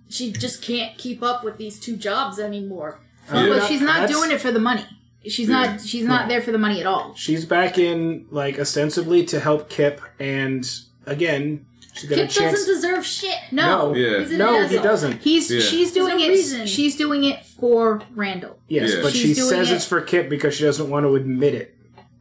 she 0.10 0.32
just 0.32 0.64
can't 0.64 0.98
keep 0.98 1.22
up 1.22 1.44
with 1.44 1.58
these 1.58 1.80
two 1.80 1.96
jobs 1.96 2.40
anymore. 2.40 3.00
Well, 3.32 3.48
Yeah. 3.48 3.54
but 3.60 3.68
she's 3.68 3.82
not 3.82 4.00
That's- 4.02 4.12
doing 4.12 4.32
it 4.32 4.42
for 4.42 4.52
the 4.52 4.60
money. 4.60 4.86
She's 5.28 5.48
Yeah. 5.50 5.66
not. 5.76 5.82
She's 5.82 6.06
not 6.06 6.28
there 6.28 6.42
for 6.42 6.52
the 6.52 6.58
money 6.58 6.80
at 6.80 6.86
all. 6.86 7.14
She's 7.16 7.46
back 7.46 7.78
in, 7.78 8.26
like, 8.32 8.60
ostensibly 8.60 9.26
to 9.28 9.40
help 9.40 9.70
Kip, 9.70 10.02
and 10.20 10.70
again, 11.06 11.66
she's 11.94 12.10
got 12.10 12.16
Kip 12.18 12.30
a 12.30 12.32
chance. 12.32 12.52
doesn't 12.66 12.76
deserve 12.76 13.06
shit. 13.06 13.38
No, 13.52 13.92
No. 13.92 13.96
Yeah. 13.96 14.20
He's 14.20 14.32
an 14.32 14.38
no, 14.40 14.68
he 14.68 14.78
doesn't. 14.78 15.22
he's 15.22 15.50
Yeah. 15.52 15.62
she's 15.62 15.92
doing 15.94 16.18
no 16.18 16.24
it. 16.24 16.30
reason. 16.30 16.66
She's 16.68 16.96
doing 16.98 17.24
it 17.24 17.46
for 17.46 18.02
Randall. 18.16 18.58
Yes, 18.68 18.94
Yeah. 18.96 19.02
but 19.02 19.14
She's 19.14 19.22
she 19.22 19.34
says 19.36 19.72
it- 19.72 19.76
it's 19.76 19.86
for 19.86 20.02
Kip 20.02 20.30
because 20.30 20.56
she 20.56 20.64
doesn't 20.64 20.90
want 20.90 21.06
to 21.06 21.16
admit 21.16 21.54
it 21.56 21.76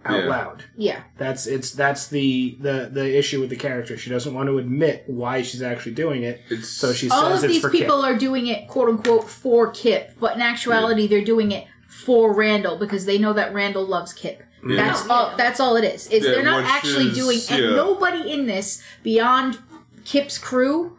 out 0.05 0.25
Yeah. 0.25 0.29
loud. 0.31 0.65
Yeah, 0.77 1.01
That's 1.17 1.47
it's 1.47 1.71
that's 1.71 2.09
the, 2.09 2.57
the 2.61 2.91
the 2.93 3.17
issue 3.19 3.41
with 3.41 3.51
the 3.51 3.57
character. 3.57 3.97
She 3.97 4.11
doesn't 4.11 4.35
want 4.35 4.49
to 4.49 4.59
admit 4.59 5.05
why 5.07 5.43
she's 5.43 5.63
actually 5.63 5.93
doing 5.93 6.23
it, 6.25 6.41
It's 6.51 6.69
so 6.69 6.93
she 6.93 7.09
all 7.09 7.31
says 7.35 7.45
of 7.45 7.51
these 7.51 7.63
people 7.63 8.03
Kip. 8.03 8.05
are 8.05 8.17
doing 8.17 8.49
it 8.49 8.67
quote 8.69 8.89
unquote 8.89 9.29
for 9.31 9.71
Kip, 9.71 10.13
but 10.21 10.35
in 10.35 10.43
actuality 10.43 11.07
they're 11.07 11.25
doing 11.25 11.53
it 11.53 11.67
for 12.03 12.35
Randall 12.35 12.77
because 12.77 13.07
they 13.07 13.17
know 13.19 13.33
that 13.33 13.55
Randall 13.55 13.87
loves 13.87 14.13
Kip. 14.13 14.43
That's 14.65 15.07
Yeah. 15.07 15.13
all. 15.13 15.35
That's 15.37 15.59
all 15.61 15.77
it 15.77 15.85
is. 15.85 16.07
Is 16.09 16.25
Yeah, 16.25 16.33
they're 16.33 16.43
not 16.45 16.65
actually 16.65 17.07
is- 17.09 17.17
doing, 17.17 17.39
and 17.51 17.77
nobody 17.77 18.31
in 18.31 18.47
this 18.47 18.83
beyond 19.03 19.59
Kip's 20.05 20.39
crew 20.39 20.97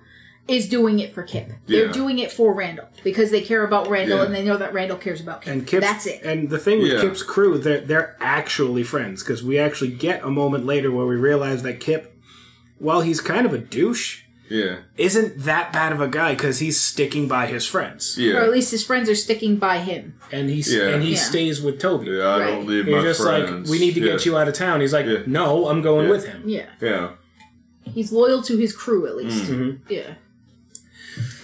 is 0.48 0.68
doing 0.68 1.00
it 1.00 1.14
for 1.14 1.24
Kip. 1.24 1.52
They're 1.68 1.88
doing 1.88 2.20
it 2.20 2.30
for 2.30 2.54
Randall 2.54 2.88
because 3.04 3.32
they 3.32 3.40
care 3.40 3.64
about 3.64 3.90
Randall 3.90 4.18
Yeah. 4.20 4.26
and 4.26 4.36
they 4.36 4.44
know 4.44 4.58
that 4.58 4.74
Randall 4.74 4.98
cares 4.98 5.22
about 5.22 5.42
Kip. 5.44 5.54
And 5.54 5.66
Kip's, 5.66 5.86
That's 5.86 6.06
it. 6.06 6.22
And 6.26 6.50
the 6.50 6.58
thing 6.58 6.82
with 6.82 6.92
Yeah. 6.92 7.02
Kip's 7.02 7.24
crew, 7.24 7.58
they're 7.58 7.80
they're 7.80 8.18
actually 8.20 8.84
friends 8.84 9.24
because 9.24 9.42
we 9.44 9.58
actually 9.58 9.92
get 9.92 10.22
a 10.24 10.30
moment 10.30 10.66
later 10.66 10.92
where 10.92 11.06
we 11.06 11.16
realize 11.16 11.64
that 11.64 11.80
Kip, 11.80 12.14
while 12.80 13.00
he's 13.02 13.22
kind 13.22 13.46
of 13.46 13.54
a 13.54 13.58
douche, 13.58 14.23
yeah. 14.60 14.76
isn't 14.98 15.32
that 15.50 15.66
bad 15.74 15.92
of 15.96 16.00
a 16.02 16.08
guy 16.08 16.32
because 16.36 16.60
he's 16.60 16.80
sticking 16.92 17.28
by 17.28 17.46
his 17.48 17.66
friends, 17.74 18.16
Yeah. 18.18 18.34
or 18.36 18.42
at 18.48 18.52
least 18.52 18.70
his 18.72 18.84
friends 18.90 19.10
are 19.10 19.16
sticking 19.28 19.56
by 19.58 19.78
him. 19.80 20.04
and 20.32 20.50
he's 20.50 20.74
Yeah. 20.74 20.90
and 20.94 21.04
he 21.04 21.12
Yeah. 21.14 21.18
stays 21.32 21.62
with 21.66 21.80
Toby. 21.80 22.08
Yeah, 22.12 22.24
I 22.36 22.40
Right. 22.40 22.48
don't 22.52 22.68
leave 22.68 22.86
He's 22.86 22.96
my 22.96 23.02
just 23.10 23.22
friends. 23.22 23.70
like, 23.70 23.72
we 23.72 23.80
need 23.86 23.94
to 23.96 24.00
get 24.10 24.26
you 24.26 24.38
out 24.38 24.48
of 24.48 24.54
town. 24.56 24.82
He's 24.82 24.94
like, 24.94 25.06
Yeah. 25.06 25.20
no, 25.28 25.68
I'm 25.70 25.82
going 25.90 26.06
Yeah. 26.06 26.12
with 26.16 26.26
him. 26.32 26.42
Yeah, 26.46 26.66
Yeah. 26.82 27.10
he's 27.98 28.12
loyal 28.12 28.42
to 28.50 28.58
his 28.58 28.72
crew 28.74 29.06
at 29.08 29.16
least. 29.18 29.44
Mm. 29.52 29.80
Yeah, 29.90 30.14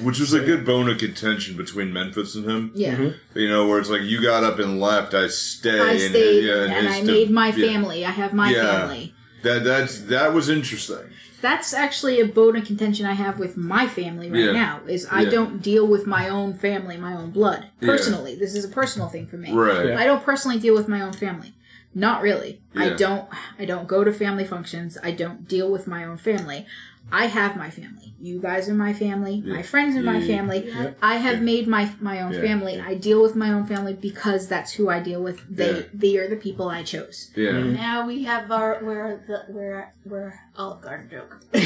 Which 0.01 0.19
was 0.19 0.33
a 0.33 0.39
good 0.39 0.65
bone 0.65 0.89
of 0.89 0.97
contention 0.97 1.55
between 1.55 1.93
Memphis 1.93 2.33
and 2.33 2.45
him. 2.49 2.71
yeah. 2.73 3.09
You 3.35 3.49
know, 3.49 3.67
where 3.67 3.77
it's 3.79 3.89
like, 3.89 4.01
you 4.01 4.21
got 4.21 4.43
up 4.43 4.57
and 4.57 4.79
left, 4.79 5.13
I 5.13 5.27
stay. 5.27 5.79
I 5.79 5.91
and, 5.91 5.99
stayed 6.01 6.43
yeah, 6.45 6.63
and, 6.63 6.87
his 6.87 6.95
I 6.97 6.99
de- 7.01 7.05
made 7.05 7.29
my 7.29 7.47
yeah. 7.53 7.67
family. 7.67 8.03
I 8.05 8.09
have 8.11 8.33
my 8.33 8.49
Yeah. 8.51 8.79
family. 8.87 9.13
That 9.43 9.63
that's 9.63 9.99
that 10.15 10.33
was 10.33 10.49
interesting. 10.49 11.05
That's 11.41 11.73
actually 11.73 12.19
a 12.19 12.25
bone 12.25 12.55
of 12.55 12.65
contention 12.65 13.05
I 13.05 13.13
have 13.13 13.39
with 13.39 13.55
my 13.55 13.87
family 13.87 14.29
right 14.29 14.43
Yeah. 14.45 14.51
now. 14.51 14.79
Is 14.87 15.07
I 15.09 15.21
Yeah. 15.21 15.29
don't 15.29 15.61
deal 15.61 15.87
with 15.87 16.05
my 16.05 16.27
own 16.27 16.53
family, 16.53 16.97
my 16.97 17.13
own 17.13 17.31
blood 17.31 17.67
Yeah. 17.79 17.87
personally. 17.89 18.35
This 18.35 18.55
is 18.55 18.65
a 18.65 18.69
personal 18.69 19.07
thing 19.07 19.25
for 19.27 19.37
me. 19.37 19.51
Right. 19.53 19.87
Yeah. 19.87 19.99
I 19.99 20.05
don't 20.05 20.23
personally 20.23 20.59
deal 20.59 20.73
with 20.75 20.87
my 20.87 21.01
own 21.01 21.13
family. 21.13 21.53
Not 21.95 22.21
really. 22.21 22.61
I 22.75 22.89
don't. 22.89 23.25
I 23.57 23.65
don't 23.65 23.87
go 23.87 24.03
to 24.03 24.13
family 24.13 24.45
functions. 24.45 24.97
I 25.03 25.09
don't 25.11 25.47
deal 25.47 25.71
with 25.71 25.87
my 25.87 26.03
own 26.03 26.17
family. 26.17 26.67
I 27.11 27.25
have 27.27 27.55
my 27.57 27.69
family. 27.69 27.95
You 28.21 28.41
guys 28.41 28.67
are 28.67 28.73
my 28.73 28.91
family. 28.91 29.41
My 29.45 29.61
friends 29.61 29.95
are 29.95 30.01
my 30.03 30.19
family. 30.19 30.67
Yeah. 30.67 30.91
I 31.01 31.15
have 31.17 31.41
made 31.41 31.69
my 31.69 31.89
my 32.01 32.19
own 32.21 32.33
Yeah. 32.33 32.41
family. 32.41 32.77
I 32.81 32.95
deal 32.95 33.21
with 33.21 33.33
my 33.33 33.49
own 33.53 33.65
family 33.65 33.93
because 33.93 34.49
that's 34.49 34.73
who 34.73 34.89
I 34.89 34.99
deal 34.99 35.23
with. 35.23 35.39
They 35.49 35.71
Yeah. 35.71 35.81
they 35.93 36.17
are 36.17 36.27
the 36.27 36.35
people 36.35 36.67
I 36.67 36.83
chose. 36.83 37.31
Yeah. 37.35 37.51
Mm-hmm. 37.51 37.75
Now 37.75 38.05
we 38.05 38.23
have 38.25 38.51
our 38.51 38.79
we're 38.83 39.21
the 39.25 39.45
we're 39.53 39.93
we're 40.05 40.33
Olive 40.57 40.81
Garden 40.81 41.09
joke. 41.09 41.39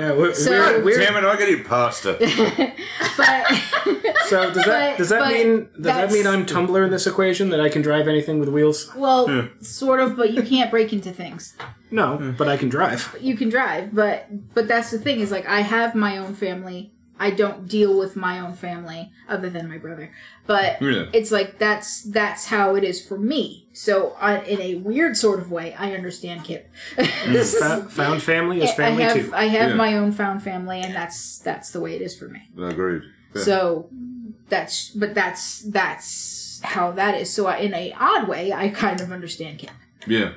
No, 0.00 0.16
we're, 0.18 0.34
So- 0.34 0.50
we're, 0.50 0.82
we're- 0.84 1.04
Damn 1.04 1.16
it, 1.16 1.24
I 1.24 1.36
gotta 1.36 1.62
pasta. 1.64 2.16
But 3.16 3.46
so 4.26 4.50
does 4.52 4.64
that 4.64 4.92
but- 4.92 4.98
does 4.98 5.08
that 5.10 5.28
mean 5.32 5.68
does 5.74 5.82
that 5.84 6.10
mean 6.12 6.26
I'm 6.26 6.46
Tumbler 6.46 6.84
in 6.84 6.90
this 6.90 7.06
equation 7.06 7.50
that 7.50 7.60
I 7.60 7.68
can 7.68 7.82
drive 7.82 8.08
anything 8.08 8.38
with 8.40 8.48
wheels? 8.48 8.90
well, 8.96 9.48
sort 9.60 10.00
of. 10.00 10.16
But 10.16 10.32
you 10.32 10.42
can't 10.42 10.70
break 10.70 10.92
into 10.92 11.12
things. 11.12 11.54
No, 11.90 12.34
but 12.38 12.48
I 12.48 12.56
can 12.56 12.68
drive. 12.68 13.16
you 13.20 13.36
can 13.36 13.48
drive 13.48 13.94
but 13.94 14.26
but 14.54 14.68
that's 14.68 14.90
the 14.90 14.98
thing 14.98 15.20
is 15.20 15.30
like 15.30 15.46
i 15.48 15.60
have 15.60 15.94
my 15.94 16.16
own 16.18 16.34
family 16.34 16.92
i 17.18 17.30
don't 17.30 17.66
deal 17.68 17.98
with 17.98 18.14
my 18.16 18.38
own 18.38 18.52
family 18.54 19.10
other 19.28 19.50
than 19.50 19.68
my 19.68 19.76
brother 19.78 20.10
but 20.46 20.80
Yeah. 20.80 21.06
it's 21.12 21.30
like 21.30 21.58
that's 21.58 22.02
that's 22.04 22.46
how 22.46 22.76
it 22.76 22.84
is 22.84 23.04
for 23.06 23.18
me 23.18 23.68
so 23.72 24.14
uh, 24.20 24.42
in 24.46 24.60
a 24.60 24.76
weird 24.76 25.16
sort 25.16 25.38
of 25.40 25.50
way 25.50 25.74
i 25.74 25.92
understand 25.92 26.44
kip 26.44 26.70
Fa- 26.96 27.86
found 27.90 28.22
family 28.22 28.62
is 28.62 28.70
I 28.70 28.74
family 28.74 29.02
have 29.02 29.14
too. 29.16 29.32
I 29.34 29.46
have 29.46 29.70
Yeah. 29.70 29.76
my 29.76 29.94
own 29.96 30.12
found 30.12 30.42
family, 30.42 30.80
and 30.80 30.94
that's 30.94 31.38
that's 31.38 31.70
the 31.72 31.80
way 31.80 31.94
it 31.96 32.02
is 32.02 32.16
for 32.18 32.28
me. 32.28 32.40
Agreed. 32.58 33.02
Yeah. 33.34 33.42
So 33.42 33.88
that's 34.48 34.90
but 34.90 35.14
that's 35.14 35.62
that's 35.62 36.60
how 36.64 36.90
that 36.92 37.14
is. 37.20 37.32
So 37.32 37.46
I, 37.46 37.56
in 37.58 37.74
a 37.74 37.92
odd 37.98 38.28
way, 38.28 38.52
I 38.52 38.68
kind 38.68 39.00
of 39.00 39.12
understand 39.12 39.58
Kip. 39.58 39.70
yeah. 40.06 40.32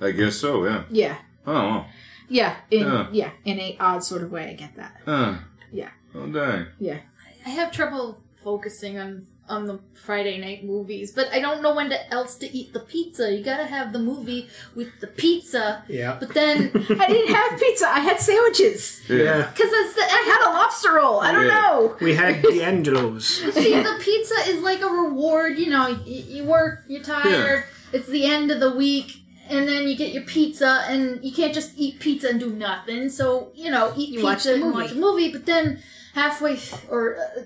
I 0.00 0.10
guess 0.12 0.36
so, 0.36 0.64
yeah. 0.64 0.82
Yeah, 0.90 1.16
Oh, 1.46 1.52
well. 1.52 1.86
yeah, 2.28 2.56
in 2.70 2.80
Yeah. 2.86 3.06
yeah, 3.12 3.30
in 3.44 3.58
a 3.60 3.76
odd 3.80 4.02
sort 4.04 4.22
of 4.22 4.30
way, 4.32 4.48
I 4.50 4.54
get 4.54 4.74
that. 4.76 4.96
Uh, 5.06 5.36
Yeah, 5.72 5.90
oh, 6.14 6.26
dang. 6.26 6.66
yeah. 6.78 6.98
I 7.46 7.50
have 7.50 7.70
trouble 7.72 8.22
focusing 8.44 8.98
on 8.98 9.26
on 9.48 9.66
the 9.66 9.80
Friday 10.06 10.38
night 10.38 10.64
movies, 10.64 11.10
but 11.10 11.26
I 11.32 11.40
don't 11.40 11.60
know 11.60 11.74
when 11.74 11.90
to, 11.90 11.98
else 12.12 12.36
to 12.36 12.46
eat 12.56 12.72
the 12.72 12.78
pizza. 12.78 13.32
You 13.36 13.42
gotta 13.42 13.64
have 13.66 13.92
the 13.92 13.98
movie 13.98 14.48
with 14.76 15.00
the 15.00 15.08
pizza, 15.08 15.82
yeah. 15.88 16.16
but 16.20 16.32
then 16.34 16.70
I 17.00 17.06
didn't 17.08 17.34
have 17.34 17.58
pizza. 17.58 17.88
I 17.88 17.98
had 17.98 18.20
sandwiches. 18.20 19.00
Yeah. 19.08 19.50
because 19.52 19.72
I 19.72 20.22
had 20.32 20.48
a 20.48 20.50
lobster 20.54 20.92
roll. 20.94 21.18
I 21.18 21.32
don't 21.32 21.46
Yeah. 21.46 21.54
know. 21.62 21.96
We 22.00 22.14
had 22.14 22.42
the 22.42 22.52
D'Angelo's. 22.58 23.26
See, 23.26 23.74
the 23.74 23.98
pizza 24.00 24.34
is 24.46 24.62
like 24.62 24.82
a 24.82 24.86
reward. 24.86 25.58
You 25.58 25.70
know, 25.70 25.88
you, 26.06 26.22
you 26.36 26.44
work, 26.44 26.84
you're 26.86 27.02
tired. 27.02 27.64
Yeah. 27.64 27.98
It's 27.98 28.06
the 28.06 28.26
end 28.26 28.52
of 28.52 28.60
the 28.60 28.70
week, 28.70 29.19
and 29.50 29.68
then 29.68 29.88
you 29.88 29.96
get 29.96 30.12
your 30.12 30.22
pizza, 30.24 30.84
and 30.88 31.22
you 31.24 31.32
can't 31.32 31.52
just 31.54 31.72
eat 31.76 31.98
pizza 32.00 32.28
and 32.30 32.40
do 32.40 32.50
nothing. 32.50 33.08
So 33.10 33.50
you 33.54 33.70
know, 33.70 33.92
eat 33.96 34.10
You 34.10 34.22
watch 34.24 34.38
pizza 34.38 34.48
the 34.50 34.54
and 34.54 34.64
movie. 34.64 34.76
watch 34.82 34.92
a 34.92 34.94
movie. 34.96 35.32
But 35.32 35.46
then 35.46 35.82
halfway 36.14 36.56
th- 36.56 36.82
or 36.88 37.16
uh, 37.18 37.42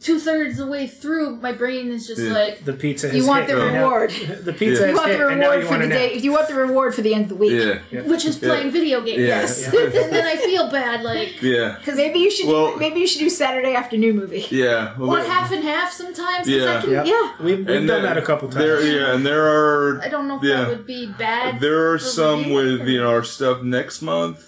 two 0.00 0.18
thirds 0.18 0.58
of 0.58 0.66
the 0.66 0.72
way 0.72 0.86
through, 0.86 1.36
my 1.36 1.52
brain 1.52 1.90
is 1.92 2.06
just 2.06 2.20
Yeah. 2.22 2.32
like, 2.32 2.64
The 2.64 2.72
pizza 2.72 3.14
You 3.14 3.26
want 3.26 3.46
hit, 3.46 3.54
the 3.54 3.66
and 3.66 3.76
reward. 3.76 4.10
The 4.44 4.52
pizza 4.54 4.82
Yeah. 4.82 4.88
You 4.90 4.96
want 4.96 5.12
the 5.12 5.24
reward 5.26 5.64
for 5.66 5.78
the 5.78 5.86
to 5.86 5.88
day. 5.88 6.14
You 6.16 6.32
want 6.32 6.48
the 6.48 6.54
reward 6.54 6.94
for 6.94 7.02
the 7.02 7.12
end 7.14 7.24
of 7.24 7.28
the 7.30 7.34
week. 7.36 7.52
Yeah. 7.52 8.02
which 8.02 8.24
is 8.24 8.40
Yeah. 8.40 8.48
playing 8.48 8.70
video 8.70 9.02
games. 9.02 9.20
Yes. 9.20 9.66
and 9.74 9.92
then 9.92 10.24
I 10.26 10.36
feel 10.36 10.70
bad, 10.70 11.02
like. 11.02 11.42
Yeah. 11.42 11.76
Because 11.78 11.96
maybe 11.96 12.18
you 12.18 12.30
should 12.30 12.48
Well- 12.48 12.76
maybe 12.76 13.00
you 13.00 13.06
should 13.06 13.20
do 13.20 13.28
Saturday 13.30 13.74
afternoon 13.74 14.16
movie. 14.16 14.46
Yeah. 14.50 14.94
Well, 14.98 15.10
Or 15.10 15.20
half 15.22 15.52
and 15.52 15.62
half 15.62 15.92
sometimes. 15.92 16.48
Yeah. 16.48 16.80
Can, 16.80 16.90
Yeah. 16.90 17.04
Yeah. 17.04 17.32
We've, 17.38 17.58
we've 17.58 17.66
done 17.66 17.86
then 17.86 18.02
that 18.02 18.16
a 18.16 18.22
couple 18.22 18.48
times. 18.48 18.64
There, 18.64 18.80
yeah, 18.82 19.14
and 19.14 19.24
there 19.26 19.44
are 19.46 20.00
I 20.02 20.08
don't 20.08 20.26
know 20.28 20.36
if 20.36 20.42
Yeah. 20.42 20.56
that 20.62 20.68
would 20.70 20.86
be 20.86 21.06
bad. 21.06 21.60
There 21.60 21.92
are 21.92 21.98
some 21.98 22.50
with 22.50 22.88
you 22.88 23.00
know 23.00 23.10
our 23.10 23.22
stuff 23.24 23.62
next 23.62 24.00
month. 24.00 24.46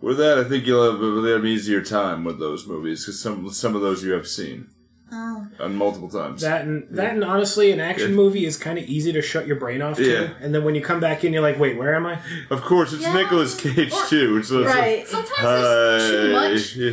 With 0.00 0.18
that, 0.18 0.38
I 0.38 0.44
think 0.44 0.66
you'll 0.66 0.90
have, 0.90 1.00
you'll 1.00 1.24
have 1.24 1.40
an 1.42 1.46
easier 1.46 1.80
time 1.82 2.22
with 2.24 2.38
those 2.38 2.66
movies 2.66 3.04
because 3.04 3.18
some 3.20 3.48
some 3.50 3.74
of 3.74 3.82
those 3.82 4.02
you 4.04 4.12
have 4.12 4.26
seen. 4.28 4.68
Oh. 5.12 5.46
on 5.60 5.76
multiple 5.76 6.08
times. 6.08 6.42
That 6.42 6.62
and 6.62 6.86
that 6.90 7.12
and 7.14 7.22
honestly, 7.22 7.70
an 7.70 7.78
action 7.80 8.14
movie 8.14 8.44
is 8.44 8.56
kind 8.56 8.76
of 8.78 8.84
easy 8.86 9.12
to 9.12 9.22
shut 9.22 9.46
your 9.46 9.54
brain 9.56 9.80
off 9.80 9.96
to. 9.98 10.04
Yeah. 10.04 10.30
And 10.40 10.52
then 10.54 10.64
when 10.64 10.74
you 10.74 10.82
come 10.82 10.98
back 10.98 11.22
in, 11.24 11.32
you're 11.32 11.42
like, 11.42 11.58
wait, 11.60 11.76
where 11.78 11.94
am 11.94 12.06
I? 12.06 12.18
of 12.50 12.62
course, 12.62 12.92
it's 12.92 13.02
Yeah. 13.02 13.14
Nicolas 13.14 13.54
Cage 13.54 13.92
Or- 13.92 14.06
too. 14.06 14.42
So 14.42 14.62
it's 14.62 14.74
Right. 14.74 15.06
Sometimes 15.06 15.42
Like, 15.42 15.60
there's 15.62 16.10
too 16.10 16.32
much 16.32 16.76
Yeah. 16.76 16.90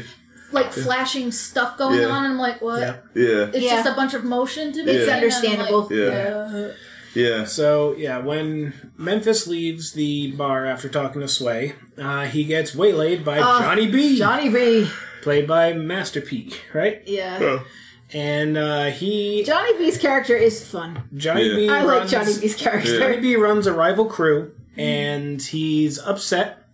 like 0.52 0.72
flashing 0.72 1.32
stuff 1.32 1.76
going 1.78 2.00
Yeah. 2.02 2.08
on, 2.08 2.24
and 2.26 2.34
I'm 2.34 2.40
like, 2.40 2.62
what? 2.62 2.80
Yeah. 2.82 2.96
Yeah. 3.16 3.46
It's 3.52 3.58
Yeah. 3.58 3.76
just 3.78 3.90
a 3.90 3.94
bunch 3.96 4.14
of 4.14 4.24
motion 4.24 4.72
to 4.74 4.84
me. 4.84 4.92
It's 4.92 5.12
understandable. 5.12 5.82
like, 5.82 5.90
Yeah. 5.92 6.06
uh, 6.06 6.72
Yeah. 7.16 7.46
So 7.46 7.96
yeah, 7.98 8.20
when 8.20 8.74
Memphis 8.98 9.48
leaves 9.48 9.94
the 9.94 10.32
bar 10.34 10.66
after 10.68 10.88
talking 10.88 11.22
to 11.22 11.28
Sway, 11.28 11.74
uh, 11.98 12.26
he 12.26 12.44
gets 12.44 12.76
waylaid 12.76 13.26
by 13.26 13.40
Oh, 13.40 13.60
Johnny 13.60 13.88
B, 13.88 14.18
Johnny 14.20 14.50
B. 14.50 14.88
played 15.24 15.48
by 15.48 15.74
Master 15.74 16.22
P, 16.22 16.54
right? 16.74 17.02
Yeah. 17.08 17.38
Oh. 17.42 17.66
And 18.14 18.58
uh, 18.58 18.86
he 18.92 19.44
Johnny 19.44 19.78
B's 19.78 19.98
character 19.98 20.36
is 20.36 20.66
fun. 20.68 21.04
Johnny 21.16 21.48
Yeah. 21.50 21.56
B 21.56 21.70
I 21.70 21.82
like 21.84 22.00
runs, 22.00 22.12
Johnny 22.12 22.40
B's 22.40 22.56
character. 22.56 23.00
Johnny 23.00 23.20
B 23.20 23.36
runs 23.36 23.66
a 23.66 23.74
rival 23.74 24.06
crew, 24.06 24.52
and 24.78 25.42
he's 25.42 25.98
upset 26.00 26.68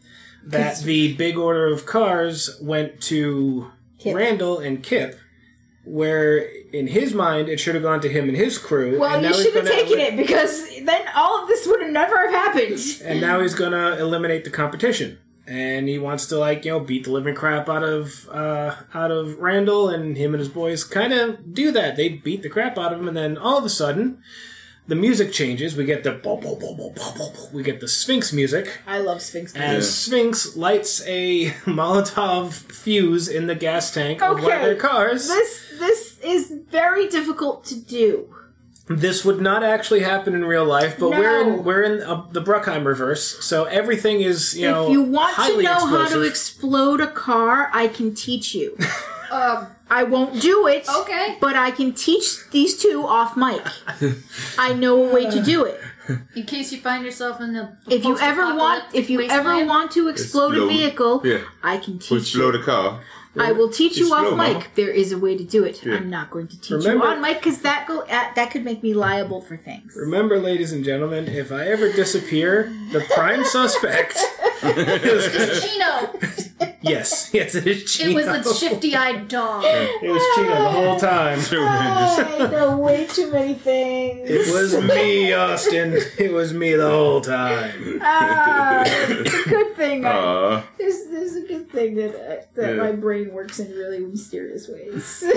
that 0.46 0.80
the 0.82 1.14
big 1.14 1.38
order 1.38 1.68
of 1.68 1.86
cars 1.86 2.58
went 2.62 3.00
to 3.04 3.72
Kip. 4.00 4.16
Randall 4.16 4.60
and 4.60 4.84
Kip, 4.84 5.18
where 5.86 6.38
in 6.74 6.88
his 6.88 7.14
mind 7.14 7.48
it 7.50 7.60
should 7.60 7.76
have 7.76 7.84
gone 7.84 8.02
to 8.02 8.10
him 8.10 8.28
and 8.28 8.38
his 8.38 8.58
crew. 8.58 9.00
Well, 9.00 9.16
and 9.16 9.24
you 9.24 9.30
he's 9.30 9.42
should 9.44 9.56
have 9.56 9.64
gonna 9.66 9.76
taken 9.76 10.00
eli- 10.00 10.08
it 10.10 10.18
because 10.18 10.68
then 10.84 11.02
all 11.16 11.42
of 11.42 11.48
this 11.48 11.66
would 11.68 11.82
have 11.82 11.92
never 11.92 12.18
have 12.18 12.32
happened. 12.32 12.80
And 13.04 13.22
now 13.22 13.40
he's 13.42 13.54
gonna 13.56 13.96
eliminate 13.98 14.44
the 14.44 14.50
competition. 14.50 15.20
And 15.50 15.90
he 15.90 15.98
wants 15.98 16.28
to 16.28 16.38
like 16.38 16.64
you 16.64 16.72
know 16.74 16.80
beat 16.80 17.06
the 17.06 17.12
living 17.12 17.34
crap 17.34 17.68
out 17.68 17.84
of 17.84 18.30
uh, 18.30 18.76
out 18.94 19.10
of 19.12 19.40
Randall 19.40 19.90
and 19.90 20.16
him 20.16 20.34
and 20.36 20.40
his 20.40 20.50
boys 20.50 20.84
kind 20.84 21.12
of 21.12 21.54
do 21.56 21.72
that. 21.72 21.96
They 21.96 22.10
beat 22.10 22.44
the 22.44 22.50
crap 22.50 22.78
out 22.78 22.94
of 22.94 23.00
him, 23.00 23.08
and 23.08 23.18
then 23.18 23.36
all 23.38 23.58
of 23.58 23.66
a 23.66 23.70
sudden, 23.70 24.22
the 24.88 24.94
music 24.96 25.32
changes. 25.32 25.76
We 25.76 25.86
get 25.86 26.04
the 26.04 26.12
bo- 26.12 26.38
bo- 26.38 26.56
bo- 26.56 26.76
bo- 26.76 26.92
bo- 26.92 27.14
bo- 27.18 27.32
bo- 27.34 27.50
we 27.52 27.64
get 27.64 27.80
the 27.80 27.88
Sphinx 27.88 28.32
music 28.32 28.80
I 28.86 29.00
love 29.00 29.22
Sphinx. 29.24 29.56
as 29.56 29.62
Yeah. 29.86 29.92
Sphinx 29.92 30.56
lights 30.56 31.02
a 31.08 31.46
Molotov 31.66 32.54
fuse 32.54 33.28
in 33.28 33.48
the 33.48 33.56
gas 33.56 33.92
tank 33.92 34.22
of 34.22 34.34
one 34.34 34.44
of 34.44 34.46
Okay. 34.50 34.64
their 34.66 34.76
cars. 34.76 35.28
This 35.28 35.66
this 35.80 36.20
is 36.24 36.54
very 36.70 37.08
difficult 37.08 37.66
to 37.66 37.76
do. 37.76 38.36
This 38.90 39.24
would 39.24 39.40
not 39.40 39.64
actually 39.64 40.00
happen 40.00 40.34
in 40.34 40.44
real 40.46 40.66
life, 40.66 40.98
but 40.98 41.12
we're 41.12 41.42
in 41.42 41.64
we're 41.64 41.84
in 41.84 42.02
uh, 42.02 42.26
the 42.32 42.42
Bruckheimerverse, 42.42 43.44
so 43.44 43.66
everything 43.66 44.22
is 44.22 44.58
you 44.58 44.68
know 44.68 44.88
if 44.88 44.92
you 44.92 45.04
want 45.04 45.36
to 45.36 45.42
highly 45.42 45.64
know 45.64 45.86
how 45.86 46.10
to 46.10 46.24
explode 46.24 47.00
a 47.00 47.08
car, 47.08 47.70
I 47.72 47.88
can 47.88 48.16
teach 48.16 48.56
you. 48.56 48.76
um, 49.32 49.68
I 49.92 50.04
won't 50.04 50.42
do 50.42 50.66
it. 50.66 50.90
Okay. 50.90 51.38
But 51.40 51.56
I 51.56 51.70
can 51.70 51.94
teach 51.94 52.50
these 52.50 52.78
two 52.82 53.06
off 53.06 53.38
mic. 53.38 53.62
I 54.58 54.74
know 54.74 55.06
a 55.08 55.14
way 55.14 55.30
to 55.30 55.44
do 55.44 55.66
it. 55.66 55.80
in 56.36 56.44
case 56.48 56.72
you 56.72 56.80
find 56.82 57.06
yourself 57.06 57.40
in 57.40 57.54
the 57.54 57.78
If 57.88 58.04
you 58.04 58.18
ever 58.18 58.56
want, 58.56 58.86
if 58.96 59.12
you 59.12 59.22
ever 59.22 59.66
want 59.66 59.92
to 59.92 60.08
explode 60.08 60.56
a 60.58 60.66
vehicle, 60.66 61.22
Yeah. 61.24 61.42
I 61.62 61.78
can 61.78 61.94
Let's 61.94 62.08
teach 62.08 62.34
blow 62.34 62.48
you. 62.48 62.58
the 62.58 62.64
car. 62.64 63.02
I 63.40 63.52
will 63.54 63.70
teach 63.70 63.98
you 63.98 64.14
off 64.14 64.36
mic. 64.38 64.76
There 64.76 64.90
is 64.90 65.12
a 65.12 65.18
way 65.18 65.38
to 65.38 65.44
do 65.44 65.64
it. 65.64 65.84
Yeah. 65.84 65.96
I'm 65.96 66.10
not 66.10 66.30
going 66.32 66.48
to 66.48 66.60
teach 66.60 66.72
Remember- 66.72 67.06
you 67.06 67.12
on 67.12 67.22
mic 67.22 67.38
because 67.38 67.62
that 67.62 67.88
go 67.88 68.02
uh, 68.02 68.06
that 68.36 68.52
could 68.52 68.64
make 68.64 68.84
me 68.84 68.94
liable 68.94 69.42
for 69.42 69.58
things. 69.58 69.96
Remember, 69.96 70.40
ladies 70.40 70.72
and 70.72 70.84
gentlemen, 70.84 71.28
if 71.28 71.52
I 71.52 71.66
ever 71.68 71.92
disappear, 71.92 72.72
the 72.92 73.02
prime 73.16 73.44
suspect 73.46 74.18
is 74.64 75.64
Chino. 75.64 76.14
Yes, 76.82 77.30
yes, 77.34 77.56
it 77.56 77.68
is 77.68 77.92
Chino. 77.92 78.12
It 78.20 78.26
was 78.28 78.46
the 78.46 78.54
shifty-eyed 78.54 79.28
dog. 79.28 79.64
It 79.66 80.10
was 80.10 80.22
Chino 80.36 80.50
the 80.50 80.70
whole 80.70 81.00
time. 81.00 81.40
I 81.52 82.48
know 82.52 82.78
way 82.78 83.06
too 83.08 83.32
many 83.32 83.54
things. 83.54 84.30
It 84.30 84.54
was 84.54 84.74
me, 84.96 85.34
Austin. 85.34 85.98
It 86.18 86.32
was 86.32 86.54
me 86.54 86.74
the 86.76 86.90
whole 86.90 87.22
time. 87.22 88.00
Ah, 88.02 88.84
it's 88.86 89.46
a 89.46 89.50
good 89.50 89.76
thing. 89.76 90.06
I, 90.06 90.10
Uh, 90.12 90.64
there's, 90.78 91.06
there's 91.10 91.36
a 91.36 91.42
good 91.48 91.70
thing 91.72 91.96
that 91.96 92.16
uh, 92.16 92.46
that 92.56 92.76
Yeah. 92.76 92.82
my 92.84 92.92
brain 92.94 93.34
works 93.34 93.60
in 93.60 93.72
really 93.72 94.00
mysterious 94.00 94.68
ways. 94.68 95.24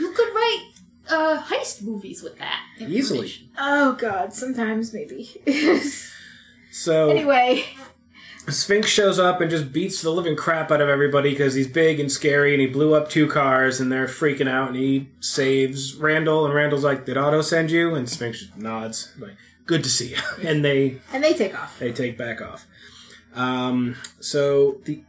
You 0.00 0.12
could 0.12 0.32
write 0.32 0.64
uh, 1.10 1.42
heist 1.42 1.82
movies 1.82 2.22
with 2.22 2.38
that. 2.38 2.60
Easily. 2.78 3.18
information. 3.18 3.48
oh 3.58 3.94
God, 3.94 4.32
sometimes 4.32 4.92
maybe. 4.94 5.28
So 6.70 7.10
anyway, 7.10 7.64
Sphinx 8.54 8.88
shows 8.88 9.18
up 9.18 9.40
and 9.40 9.50
just 9.50 9.72
beats 9.72 10.02
the 10.02 10.10
living 10.10 10.36
crap 10.36 10.70
out 10.70 10.80
of 10.80 10.88
everybody 10.88 11.30
because 11.30 11.54
he's 11.54 11.66
big 11.68 11.98
and 12.00 12.10
scary 12.10 12.52
and 12.52 12.60
he 12.60 12.66
blew 12.66 12.94
up 12.94 13.08
two 13.08 13.26
cars 13.26 13.80
and 13.80 13.90
they're 13.90 14.06
freaking 14.06 14.48
out 14.48 14.68
and 14.68 14.76
he 14.76 15.08
saves 15.20 15.94
Randall 15.96 16.44
and 16.44 16.54
Randall's 16.54 16.84
like, 16.84 17.04
"Did 17.06 17.16
Otto 17.16 17.40
send 17.42 17.70
you?" 17.70 17.94
And 17.94 18.08
Sphinx 18.08 18.48
nods 18.56 19.12
like, 19.18 19.36
"Good 19.66 19.82
to 19.84 19.90
see 19.90 20.10
you." 20.10 20.16
And 20.46 20.64
they 20.64 21.00
and 21.12 21.22
they 21.22 21.34
take 21.34 21.58
off. 21.58 21.78
they 21.78 21.92
take 21.92 22.16
back 22.16 22.40
off. 22.40 22.66
Um, 23.34 23.96
so 24.20 24.80
the 24.84 25.02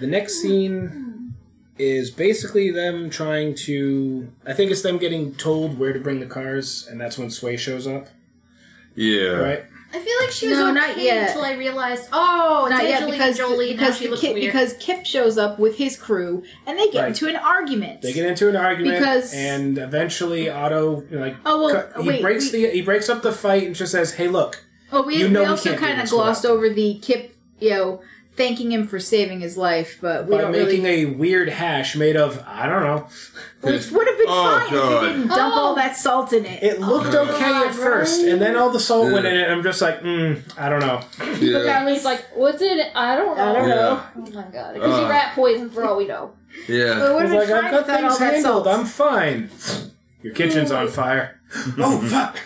the 0.00 0.06
next 0.06 0.40
scene 0.40 1.34
is 1.78 2.10
basically 2.10 2.70
them 2.70 3.10
trying 3.10 3.54
to. 3.54 4.30
I 4.46 4.52
think 4.52 4.70
it's 4.70 4.82
them 4.82 4.98
getting 4.98 5.34
told 5.34 5.78
where 5.78 5.92
to 5.92 5.98
bring 6.00 6.20
the 6.20 6.26
cars, 6.26 6.86
and 6.90 7.00
that's 7.00 7.16
when 7.18 7.30
Sway 7.30 7.56
shows 7.56 7.86
up. 7.86 8.08
yeah. 8.94 9.30
Right? 9.30 9.64
I 9.94 9.98
feel 9.98 10.14
like 10.20 10.30
she 10.30 10.48
was 10.48 10.58
No, 10.58 10.70
okay 10.70 10.74
not 10.74 10.98
yet. 10.98 11.28
until 11.28 11.44
I 11.44 11.52
realized, 11.52 12.08
oh, 12.12 12.64
it's 12.66 12.70
Not 12.70 12.82
yet 12.84 13.02
Angelina 13.02 13.12
because 13.24 13.36
Jolie. 13.36 13.72
because 13.72 13.88
now 13.90 13.94
she 13.96 14.08
looks 14.08 14.20
Kip, 14.22 14.34
weird. 14.34 14.46
because 14.52 14.72
Kip 14.80 15.04
shows 15.04 15.36
up 15.36 15.58
with 15.58 15.76
his 15.76 15.96
crew 15.98 16.42
and 16.66 16.78
they 16.78 16.88
get 16.90 17.00
Right. 17.00 17.08
into 17.08 17.28
an 17.28 17.36
argument. 17.36 18.00
They 18.02 18.12
get 18.14 18.24
into 18.26 18.48
an 18.48 18.56
argument, 18.56 18.98
Because- 18.98 19.34
and 19.34 19.76
eventually 19.78 20.48
Otto 20.48 21.04
like 21.10 21.36
Oh, 21.44 21.64
well, 21.66 21.74
cut- 21.74 22.02
he 22.02 22.08
wait, 22.08 22.22
breaks 22.22 22.50
we- 22.52 22.62
the 22.66 22.70
he 22.70 22.80
breaks 22.80 23.08
up 23.10 23.22
the 23.22 23.32
fight 23.32 23.64
and 23.66 23.74
just 23.76 23.92
says, 23.92 24.14
"Hey, 24.14 24.28
look, 24.28 24.64
Oh, 24.94 25.02
we, 25.02 25.16
You 25.16 25.28
know 25.28 25.40
we 25.40 25.46
we 25.46 25.50
also 25.50 25.74
kind 25.74 26.00
of 26.00 26.08
glossed 26.10 26.42
without- 26.42 26.54
over 26.56 26.68
the 26.70 26.98
Kip, 27.00 27.34
you 27.60 27.70
know, 27.70 28.00
thanking 28.34 28.72
him 28.72 28.86
for 28.86 28.98
saving 28.98 29.40
his 29.40 29.56
life, 29.56 29.98
but 30.00 30.26
we 30.26 30.36
by 30.36 30.42
don't 30.42 30.52
making 30.52 30.82
really. 30.84 31.02
a 31.02 31.04
weird 31.16 31.48
hash 31.48 31.94
made 31.96 32.16
of 32.16 32.42
I 32.46 32.66
don't 32.66 32.82
know." 32.82 33.06
Which 33.60 33.90
would 33.92 34.06
have 34.08 34.16
been 34.18 34.26
Oh, 34.28 34.58
fine 34.60 34.70
God. 34.72 35.04
if 35.04 35.10
he 35.12 35.16
didn't 35.18 35.28
dump 35.28 35.54
Oh. 35.56 35.60
all 35.60 35.74
that 35.76 35.96
salt 35.96 36.32
in 36.32 36.44
it. 36.44 36.62
It 36.62 36.80
looked 36.80 37.14
Oh, 37.14 37.22
okay 37.28 37.38
God, 37.38 37.66
at 37.68 37.74
first, 37.74 38.22
right? 38.22 38.32
and 38.32 38.42
then 38.42 38.56
all 38.56 38.70
the 38.70 38.80
salt 38.80 39.12
went 39.12 39.24
in 39.26 39.34
it. 39.36 39.42
and 39.44 39.52
I'm 39.52 39.62
just 39.62 39.80
like, 39.80 40.00
mm, 40.02 40.40
I 40.58 40.68
don't 40.68 40.80
know. 40.80 41.00
Yeah. 41.38 41.64
Carly's 41.72 42.04
like, 42.04 42.24
what's 42.34 42.60
in 42.60 42.78
it? 42.78 42.90
I 42.94 43.14
don't 43.16 43.36
know. 43.36 43.44
I 43.44 43.52
don't 43.52 43.68
Yeah. 43.68 43.74
know. 43.76 44.02
Oh 44.16 44.30
my 44.34 44.42
god. 44.52 44.76
It 44.76 44.80
could 44.82 44.86
be 44.88 45.04
Uh. 45.04 45.08
rat 45.08 45.32
poison 45.34 45.70
for 45.70 45.84
all 45.84 45.96
we 45.96 46.06
know. 46.06 46.32
Yeah. 46.68 46.98
But 46.98 47.10
it 47.10 47.14
would 47.14 47.22
He's 47.24 47.30
have 47.32 47.38
like, 47.40 47.48
been 47.48 47.56
I've 47.64 47.70
got 47.70 47.80
without 47.82 48.04
all 48.04 48.08
things 48.10 48.18
that 48.18 48.32
handled. 48.34 48.64
salt. 48.64 48.78
I'm 48.78 48.84
fine. 48.86 49.50
Your 50.22 50.34
kitchen's 50.34 50.70
on 50.72 50.88
fire. 50.88 51.40
oh 51.78 52.00
fuck! 52.08 52.36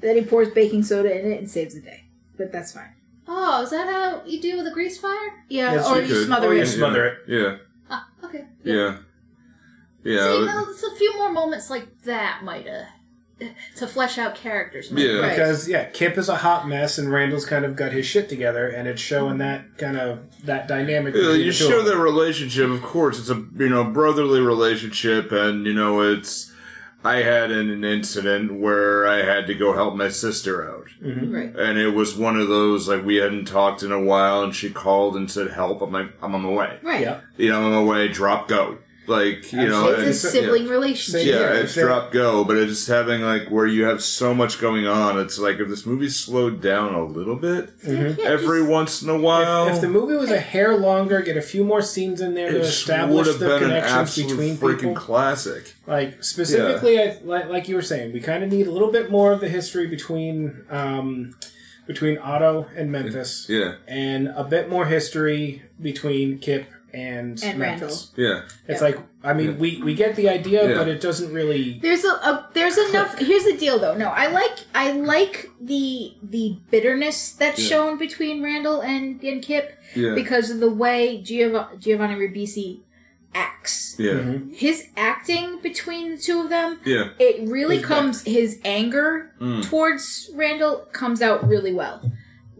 Then 0.00 0.16
he 0.16 0.22
pours 0.22 0.48
baking 0.50 0.82
soda 0.82 1.18
in 1.18 1.30
it 1.32 1.38
and 1.38 1.50
saves 1.50 1.74
the 1.74 1.80
day. 1.80 2.04
But 2.38 2.50
that's 2.52 2.72
fine. 2.72 2.94
Oh, 3.32 3.62
is 3.62 3.70
that 3.70 3.86
how 3.86 4.22
you 4.26 4.40
deal 4.40 4.56
with 4.58 4.66
a 4.66 4.72
grease 4.72 4.98
fire? 4.98 5.44
Yeah, 5.48 5.74
Yes, 5.74 5.86
or 5.88 5.96
you 5.96 6.02
you 6.08 6.14
could. 6.14 6.26
smother 6.26 6.48
Or 6.48 6.54
you 6.54 6.62
it. 6.62 6.66
smother 6.66 7.04
it. 7.06 7.18
Yeah. 7.28 7.56
Ah, 7.88 8.08
okay. 8.24 8.46
Yeah. 8.64 8.96
Yeah. 10.02 10.32
See, 10.32 10.44
now, 10.46 10.66
it's 10.68 10.82
a 10.82 10.94
few 10.96 11.16
more 11.16 11.30
moments 11.30 11.70
like 11.70 12.02
that 12.02 12.42
might 12.42 12.66
have 12.66 12.86
to 13.76 13.86
flesh 13.86 14.18
out 14.18 14.34
characters. 14.34 14.90
might- 14.90 15.02
Yeah. 15.04 15.20
Right. 15.20 15.30
Because 15.30 15.68
yeah, 15.68 15.84
Kip 15.84 16.18
is 16.18 16.28
a 16.28 16.36
hot 16.36 16.66
mess, 16.68 16.98
and 16.98 17.10
Randall's 17.12 17.46
kind 17.46 17.64
of 17.64 17.76
got 17.76 17.92
his 17.92 18.04
shit 18.04 18.28
together, 18.28 18.66
and 18.66 18.88
it's 18.88 19.00
showing 19.00 19.38
that 19.38 19.78
kind 19.78 19.96
of 19.96 20.18
that 20.44 20.66
dynamic. 20.68 21.14
Yeah, 21.14 21.20
between 21.20 21.40
you 21.40 21.52
the 21.52 21.58
two 21.58 21.68
show 21.68 21.78
of 21.80 21.84
them. 21.84 21.96
that 21.98 22.02
relationship. 22.02 22.68
Of 22.70 22.82
course, 22.82 23.18
it's 23.18 23.30
a 23.30 23.42
you 23.58 23.68
know 23.68 23.84
brotherly 23.84 24.40
relationship, 24.40 25.30
and 25.32 25.66
you 25.66 25.72
know 25.74 26.00
it's. 26.00 26.49
I 27.02 27.16
had 27.22 27.50
an, 27.50 27.70
an 27.70 27.84
incident 27.84 28.52
where 28.60 29.06
I 29.06 29.22
had 29.22 29.46
to 29.46 29.54
go 29.54 29.72
help 29.72 29.94
my 29.96 30.08
sister 30.10 30.70
out, 30.70 30.88
mm-hmm. 31.02 31.34
Right. 31.34 31.56
and 31.56 31.78
it 31.78 31.90
was 31.90 32.14
one 32.14 32.38
of 32.38 32.48
those 32.48 32.88
like 32.88 33.04
we 33.04 33.16
hadn't 33.16 33.46
talked 33.46 33.82
in 33.82 33.90
a 33.92 34.00
while, 34.00 34.42
and 34.42 34.54
she 34.54 34.70
called 34.70 35.16
and 35.16 35.30
said, 35.30 35.50
"Help! 35.52 35.80
I'm 35.80 35.92
like, 35.92 36.12
I'm 36.22 36.34
on 36.34 36.42
my 36.42 36.50
way. 36.50 36.78
Right. 36.82 37.00
Yeah, 37.00 37.20
You 37.38 37.50
know, 37.50 37.58
I'm 37.58 37.72
on 37.72 37.84
my 37.86 37.90
way. 37.90 38.08
Drop 38.08 38.48
go. 38.48 38.78
Like 39.10 39.52
you 39.52 39.68
know. 39.68 39.88
It's 39.90 40.24
a 40.24 40.30
sibling 40.30 40.66
yeah. 40.66 40.70
relationship. 40.70 41.22
Same 41.22 41.28
Yeah, 41.28 41.52
it's 41.54 41.74
drop 41.74 42.12
go, 42.12 42.44
but 42.44 42.56
it's 42.56 42.86
having 42.86 43.22
like 43.22 43.48
where 43.48 43.66
you 43.66 43.84
have 43.84 44.02
so 44.02 44.32
much 44.32 44.60
going 44.60 44.86
on. 44.86 45.18
It's 45.18 45.38
like 45.38 45.58
if 45.58 45.68
this 45.68 45.84
movie 45.84 46.08
slowed 46.08 46.60
down 46.62 46.94
a 46.94 47.04
little 47.04 47.36
bit 47.36 47.70
Yeah, 47.86 48.14
every 48.24 48.60
just- 48.60 48.70
once 48.70 49.02
in 49.02 49.08
a 49.10 49.18
while, 49.18 49.66
if, 49.68 49.74
if 49.74 49.80
the 49.80 49.88
movie 49.88 50.14
was 50.14 50.30
a 50.30 50.38
hair 50.40 50.76
longer, 50.76 51.20
get 51.22 51.36
a 51.36 51.42
few 51.42 51.64
more 51.64 51.82
scenes 51.82 52.20
in 52.20 52.34
there 52.34 52.48
to 52.50 52.58
would 52.58 52.62
establish 52.66 53.26
have 53.26 53.38
the 53.40 53.48
been 53.48 53.58
connections 53.62 53.96
absolute 53.98 54.28
between 54.28 54.56
freaking 54.56 54.78
people. 54.80 54.94
classic. 54.94 55.74
Like 55.86 56.22
specifically, 56.22 57.00
I, 57.00 57.18
like, 57.24 57.48
like 57.48 57.68
you 57.68 57.74
were 57.74 57.82
saying, 57.82 58.12
we 58.12 58.20
kind 58.20 58.44
of 58.44 58.50
need 58.50 58.66
a 58.68 58.70
little 58.70 58.92
bit 58.92 59.10
more 59.10 59.32
of 59.32 59.40
the 59.40 59.48
history 59.48 59.88
between 59.88 60.64
um, 60.70 61.34
between 61.86 62.16
Otto 62.18 62.68
and 62.76 62.92
Memphis, 62.92 63.46
Yeah, 63.48 63.74
and 63.88 64.28
a 64.28 64.44
bit 64.44 64.68
more 64.70 64.86
history 64.86 65.62
between 65.80 66.38
Kip 66.38 66.66
and, 66.94 67.42
And 67.42 67.58
Memphis. 67.58 68.10
yeah, 68.16 68.42
It's 68.68 68.80
Yeah. 68.80 68.86
like 68.88 68.98
I 69.22 69.32
mean, 69.34 69.58
we 69.58 69.82
we 69.82 69.94
get 69.94 70.16
the 70.16 70.28
idea, 70.28 70.68
Yeah. 70.68 70.78
but 70.78 70.88
it 70.88 71.00
doesn't 71.00 71.32
really. 71.32 71.78
There's 71.82 72.04
a, 72.04 72.08
a 72.30 72.48
there's 72.54 72.78
enough. 72.78 73.18
Here's 73.18 73.44
the 73.44 73.56
deal, 73.56 73.78
though. 73.78 73.94
No, 73.96 74.08
I 74.08 74.26
like 74.28 74.56
I 74.74 74.92
like 74.92 75.50
the 75.60 76.14
the 76.22 76.56
bitterness 76.70 77.32
that's 77.32 77.58
Yeah. 77.60 77.68
shown 77.68 77.98
between 77.98 78.42
Randall 78.42 78.80
and 78.80 79.22
and 79.22 79.42
Kip 79.42 79.78
yeah. 79.94 80.14
because 80.14 80.50
of 80.50 80.60
the 80.60 80.70
way 80.70 81.22
Giov- 81.22 81.78
Giovanni 81.78 82.14
Ribisi 82.14 82.80
acts. 83.34 83.94
Yeah. 83.98 84.12
Mm-hmm. 84.14 84.52
His 84.54 84.86
acting 84.96 85.60
between 85.62 86.10
the 86.12 86.16
two 86.16 86.40
of 86.40 86.48
them, 86.48 86.80
Yeah. 86.84 87.10
it 87.18 87.48
really 87.48 87.76
Is 87.78 87.84
comes 87.86 88.22
his 88.24 88.58
anger 88.64 89.30
Mm. 89.40 89.62
towards 89.68 90.30
Randall 90.34 90.88
comes 90.92 91.22
out 91.22 91.46
really 91.46 91.72
well. 91.72 92.10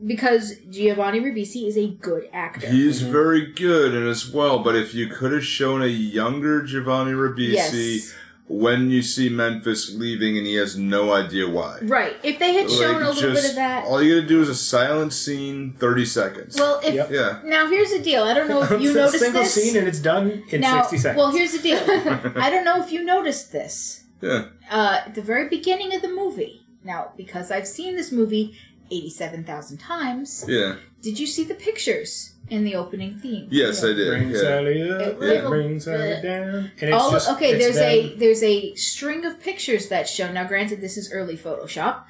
Because 0.07 0.55
Giovanni 0.70 1.20
Ribisi 1.20 1.66
is 1.66 1.76
a 1.76 1.88
good 1.88 2.28
actor. 2.32 2.68
He's 2.70 3.03
very 3.03 3.53
good 3.53 3.94
and 3.94 4.09
as 4.09 4.30
well, 4.30 4.61
but 4.61 4.74
if 4.76 4.94
you 4.94 5.09
could 5.09 5.32
have 5.32 5.44
shown 5.44 5.82
a 5.82 5.86
younger 5.86 6.62
Giovanni 6.62 7.12
Ribisi 7.12 7.53
Yes. 7.53 8.14
when 8.48 8.90
you 8.90 9.03
see 9.03 9.28
Memphis 9.28 9.94
leaving 9.94 10.38
and 10.38 10.46
he 10.46 10.55
has 10.55 10.76
no 10.76 11.12
idea 11.12 11.48
why. 11.48 11.78
Right. 11.82 12.16
If 12.22 12.38
they 12.38 12.55
had 12.55 12.70
shown 12.70 13.03
a 13.03 13.11
little 13.11 13.32
bit 13.32 13.44
of 13.44 13.55
that. 13.57 13.84
All 13.84 14.03
you 14.03 14.14
gotta 14.16 14.26
do 14.26 14.40
is 14.40 14.48
a 14.48 14.55
silent 14.55 15.12
scene, 15.12 15.74
30 15.78 16.05
seconds. 16.07 16.57
Well, 16.59 16.80
if 16.82 16.94
Yep. 16.94 17.11
yeah. 17.12 17.40
now 17.44 17.68
here's 17.68 17.90
the 17.90 18.01
deal. 18.01 18.22
I 18.24 18.32
don't 18.34 18.48
know 18.48 18.62
if 18.62 18.70
you 18.80 18.88
It's 18.90 18.90
a 18.90 18.94
noticed 18.94 19.18
single 19.24 19.42
this. 19.42 19.55
scene 19.55 19.76
and 19.76 19.86
it's 19.86 20.01
done 20.01 20.44
in 20.51 20.62
now, 20.62 20.80
60 20.82 20.96
seconds. 20.98 21.18
well, 21.18 21.30
here's 21.30 21.53
the 21.53 21.59
deal. 21.62 21.78
I 22.36 22.48
don't 22.51 22.64
know 22.64 22.82
if 22.82 22.90
you 22.90 23.05
noticed 23.05 23.53
this. 23.53 24.05
Yeah. 24.22 24.46
Uh, 24.70 25.01
at 25.07 25.14
the 25.14 25.22
very 25.22 25.48
beginning 25.48 25.94
of 25.94 26.01
the 26.03 26.09
movie. 26.09 26.57
Now, 26.82 27.12
because 27.14 27.51
I've 27.51 27.66
seen 27.68 27.94
this 27.94 28.11
movie 28.11 28.57
87,000 28.91 29.78
times, 29.78 30.45
Yeah. 30.49 30.76
did 31.03 31.18
you 31.18 31.26
see 31.26 31.45
the 31.45 31.55
pictures 31.55 32.32
in 32.49 32.64
the 32.64 32.74
opening 32.74 33.14
theme? 33.18 33.47
Yes, 33.51 33.82
I 33.84 33.93
did. 33.93 34.09
Bring 34.09 34.30
Yeah. 34.30 34.38
Sally 34.41 34.91
up, 34.91 35.01
It 35.03 35.18
will- 35.18 35.49
bring 35.51 35.80
Sally 35.80 36.12
uh, 36.14 36.20
down. 36.22 36.70
And 36.80 36.91
it's 36.91 37.03
All 37.03 37.11
just, 37.12 37.30
okay, 37.30 37.53
it's 37.53 37.64
there's 37.64 37.76
a 37.78 38.14
there's 38.16 38.43
a 38.43 38.74
string 38.74 39.24
of 39.24 39.41
pictures 39.41 39.88
that's 39.88 40.11
shown. 40.11 40.34
Now, 40.34 40.45
granted, 40.47 40.80
this 40.80 40.97
is 40.97 41.12
early 41.12 41.36
Photoshop, 41.36 42.03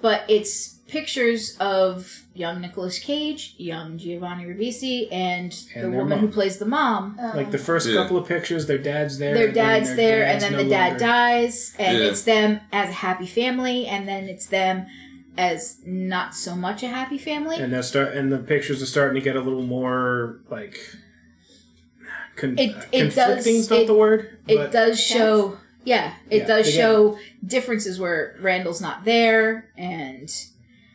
but 0.00 0.22
it's 0.28 0.70
pictures 0.86 1.56
of 1.60 2.24
young 2.34 2.60
Nicolas 2.60 2.98
Cage, 2.98 3.54
young 3.56 3.96
Giovanni 3.96 4.44
Ribisi, 4.44 5.08
and, 5.10 5.50
the 5.50 5.80
And 5.80 5.92
their 5.94 6.00
woman 6.00 6.18
mom. 6.18 6.26
who 6.26 6.28
plays 6.28 6.58
the 6.58 6.66
mom. 6.66 7.18
Like 7.34 7.50
the 7.50 7.58
first 7.58 7.88
Yeah. 7.88 7.94
couple 7.96 8.16
of 8.18 8.28
pictures, 8.28 8.66
their 8.66 8.78
dad's 8.78 9.18
there. 9.18 9.34
their 9.34 9.46
and 9.48 9.56
then 9.56 9.64
dad's 9.82 9.96
there, 9.96 10.22
and 10.24 10.32
dad's 10.40 10.44
then 10.44 10.52
no 10.52 10.58
the 10.64 10.68
dad 10.70 10.88
longer- 10.90 10.98
dies, 11.06 11.74
and 11.78 11.98
Yeah. 11.98 12.04
it's 12.04 12.22
them 12.22 12.60
as 12.70 12.90
a 12.90 12.92
happy 12.92 13.26
family, 13.26 13.86
and 13.86 14.06
then 14.06 14.24
it's 14.28 14.46
them 14.46 14.86
as 15.36 15.78
not 15.84 16.34
so 16.34 16.54
much 16.54 16.82
a 16.82 16.88
happy 16.88 17.18
family. 17.18 17.56
And 17.56 17.72
they 17.72 17.82
start, 17.82 18.14
and 18.14 18.30
the 18.30 18.38
pictures 18.38 18.82
are 18.82 18.86
starting 18.86 19.14
to 19.16 19.20
get 19.20 19.36
a 19.36 19.40
little 19.40 19.62
more 19.64 20.40
like. 20.50 20.78
Con- 22.36 22.58
It- 22.58 22.74
it 22.90 23.00
conflicting's 23.12 23.68
does- 23.68 23.70
not 23.70 23.80
it- 23.80 23.86
the 23.86 23.94
word. 23.94 24.38
it 24.48 24.56
but 24.56 24.72
does 24.72 25.00
show, 25.00 25.58
yeah, 25.84 26.14
it 26.30 26.38
Yeah, 26.38 26.46
does 26.46 26.66
they 26.66 26.72
get- 26.72 26.78
show 26.80 27.18
differences 27.46 28.00
where 28.00 28.36
Randall's 28.40 28.80
not 28.80 29.04
there, 29.04 29.70
and 29.76 30.28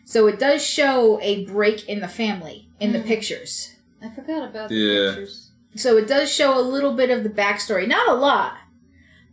so 0.04 0.28
it 0.28 0.38
does 0.38 0.62
show 0.66 1.18
a 1.22 1.46
break 1.46 1.88
in 1.88 2.02
the 2.02 2.08
family 2.10 2.68
in 2.80 2.92
the 2.92 3.00
Mm. 3.00 3.06
pictures. 3.06 3.76
I 4.02 4.10
forgot 4.10 4.50
about 4.50 4.70
the 4.70 4.76
Yeah. 4.76 5.10
pictures. 5.12 5.50
So 5.76 5.98
it 5.98 6.08
does 6.08 6.30
show 6.32 6.60
a 6.60 6.62
little 6.62 6.94
bit 6.94 7.10
of 7.10 7.24
the 7.24 7.30
backstory, 7.30 7.88
not 7.88 8.10
a 8.10 8.14
lot, 8.16 8.58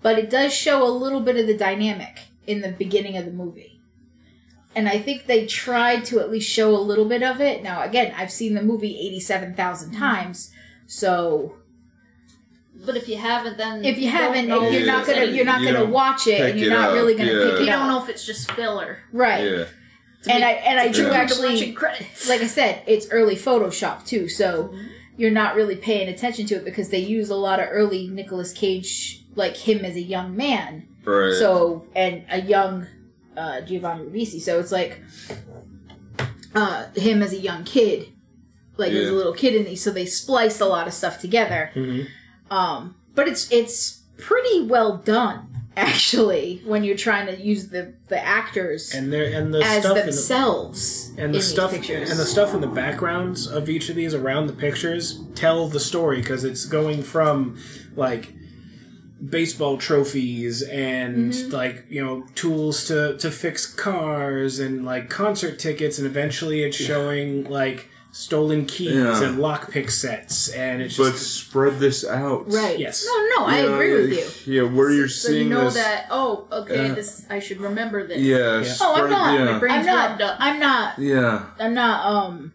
but 0.02 0.16
it 0.18 0.30
does 0.30 0.52
show 0.52 0.86
a 0.86 0.90
little 0.90 1.20
bit 1.20 1.36
of 1.36 1.46
the 1.48 1.56
dynamic 1.56 2.18
in 2.46 2.60
the 2.60 2.68
beginning 2.68 3.16
of 3.16 3.24
the 3.24 3.32
movie. 3.32 3.75
And 4.76 4.90
I 4.90 4.98
think 4.98 5.24
they 5.24 5.46
tried 5.46 6.04
to 6.06 6.20
at 6.20 6.30
least 6.30 6.50
show 6.50 6.76
a 6.76 6.76
little 6.76 7.06
bit 7.06 7.22
of 7.22 7.40
it. 7.40 7.62
Now, 7.62 7.80
again, 7.80 8.14
I've 8.14 8.30
seen 8.30 8.52
the 8.52 8.62
movie 8.62 9.00
87,000 9.06 9.90
mm. 9.90 9.98
times, 9.98 10.52
so 10.86 11.56
But 12.84 12.94
if 12.94 13.08
you 13.08 13.16
haven't, 13.16 13.56
then 13.56 13.82
if 13.82 13.96
you 13.98 14.10
haven't, 14.10 14.48
know 14.48 14.68
you're 14.68 14.84
not 14.86 15.06
gonna 15.06 15.24
you're 15.24 15.46
not 15.46 15.62
You 15.62 15.72
gonna 15.72 15.86
watch 15.86 16.26
it, 16.26 16.42
and 16.42 16.60
you're 16.60 16.70
it 16.70 16.76
not 16.76 16.90
up, 16.90 16.94
really 16.94 17.14
gonna 17.14 17.32
yeah. 17.32 17.44
pick 17.44 17.54
it 17.54 17.60
you 17.60 17.66
don't 17.66 17.88
know 17.88 18.02
if 18.02 18.10
it's 18.10 18.26
just 18.26 18.52
filler. 18.52 18.98
right? 19.12 19.44
Yeah. 19.44 19.64
And 20.28 20.40
make- 20.40 20.44
I 20.44 20.52
and 20.52 20.78
I 20.78 20.88
do 20.92 21.10
actually 21.10 21.54
watching 21.54 21.74
credits. 21.74 22.28
like 22.28 22.42
I 22.42 22.46
said, 22.46 22.82
it's 22.86 23.08
early 23.10 23.34
Photoshop 23.34 24.04
too, 24.06 24.28
so 24.28 24.64
mm-hmm. 24.64 24.88
you're 25.16 25.30
not 25.30 25.54
really 25.54 25.76
paying 25.76 26.08
attention 26.10 26.46
to 26.48 26.56
it 26.56 26.66
because 26.66 26.90
they 26.90 26.98
use 26.98 27.30
a 27.30 27.36
lot 27.36 27.60
of 27.60 27.68
early 27.70 28.08
Nicolas 28.08 28.52
Cage, 28.52 29.24
like 29.34 29.56
him 29.56 29.86
as 29.86 29.96
a 29.96 30.02
young 30.02 30.36
man. 30.36 30.86
Right. 31.02 31.32
So 31.32 31.86
and 31.94 32.24
a 32.30 32.42
young 32.42 32.88
uh, 33.36 33.60
Giovanni 33.62 34.04
Ribisi. 34.04 34.40
So 34.40 34.58
it's 34.58 34.72
like 34.72 35.00
uh, 36.54 36.86
him 36.94 37.22
as 37.22 37.32
a 37.32 37.38
young 37.38 37.64
kid, 37.64 38.08
like 38.76 38.92
as 38.92 39.08
a 39.08 39.12
little 39.12 39.32
kid 39.34 39.54
in 39.54 39.64
these. 39.64 39.82
So 39.82 39.90
they 39.90 40.06
spliced 40.06 40.60
a 40.60 40.66
lot 40.66 40.86
of 40.86 40.94
stuff 40.94 41.20
together. 41.20 41.70
Mhm. 41.74 42.06
Um, 42.50 42.96
but 43.14 43.28
it's 43.28 43.50
it's 43.50 44.02
pretty 44.18 44.62
well 44.66 44.96
done 44.98 45.48
actually 45.76 46.62
when 46.64 46.82
you're 46.84 46.96
trying 46.96 47.26
to 47.26 47.36
use 47.38 47.68
the 47.68 47.92
the 48.08 48.24
actors 48.24 48.94
and 48.94 49.12
they're 49.12 49.30
and 49.38 49.52
the 49.52 49.60
as 49.62 49.82
stuff 49.82 49.96
in 49.98 50.06
the, 50.06 50.12
themselves 50.12 51.08
and 51.10 51.18
in 51.18 51.32
the 51.32 51.42
stuff 51.42 51.72
pictures. 51.72 52.08
and 52.10 52.18
the 52.18 52.24
stuff 52.24 52.54
in 52.54 52.60
the 52.62 52.66
backgrounds 52.66 53.46
of 53.46 53.68
each 53.68 53.90
of 53.90 53.96
these 53.96 54.14
around 54.14 54.46
the 54.46 54.52
pictures 54.54 55.20
tell 55.34 55.68
the 55.68 55.80
story 55.80 56.20
because 56.20 56.44
it's 56.44 56.64
going 56.64 57.02
from 57.02 57.58
like 57.94 58.32
baseball 59.24 59.78
trophies 59.78 60.62
and 60.62 61.32
Mm-hmm. 61.32 61.50
like 61.50 61.86
you 61.88 62.04
know 62.04 62.26
tools 62.34 62.86
to 62.88 63.16
to 63.18 63.30
fix 63.30 63.66
cars 63.66 64.58
and 64.58 64.84
like 64.84 65.08
concert 65.08 65.58
tickets 65.58 65.98
and 65.98 66.06
eventually 66.06 66.62
it's 66.62 66.76
showing 66.76 67.44
like 67.44 67.88
stolen 68.12 68.64
keys 68.66 68.94
Yeah. 68.94 69.22
and 69.24 69.38
lockpick 69.38 69.90
sets 69.90 70.48
and 70.48 70.80
it's 70.82 70.96
but 70.96 71.12
just 71.12 71.34
spread 71.34 71.78
this 71.78 72.02
out. 72.06 72.50
right. 72.50 72.78
Yes. 72.78 73.04
No, 73.06 73.12
no, 73.40 73.46
I 73.46 73.60
You 73.60 73.72
agree 73.74 73.92
with 73.94 74.46
you. 74.46 74.62
Yeah, 74.62 74.70
where 74.70 74.90
you're 74.90 75.08
so 75.08 75.28
seeing 75.28 75.48
you 75.48 75.54
know 75.54 75.64
this. 75.64 75.74
that. 75.74 76.06
Oh, 76.10 76.46
okay. 76.50 76.88
Yeah. 76.88 76.94
This 76.94 77.26
I 77.28 77.40
should 77.40 77.60
remember 77.60 78.06
this. 78.06 78.18
Yeah. 78.18 78.60
Yeah. 78.62 78.74
Oh, 78.80 78.94
I'm 79.04 79.10
not. 79.10 79.38
Yeah. 79.38 79.52
My 79.52 79.58
brain's 79.58 79.86
I'm 79.86 80.18
not. 80.18 80.36
I'm 80.40 80.60
not. 80.60 80.98
yeah. 80.98 81.46
I'm 81.58 81.74
not. 81.74 82.06
Um, 82.06 82.52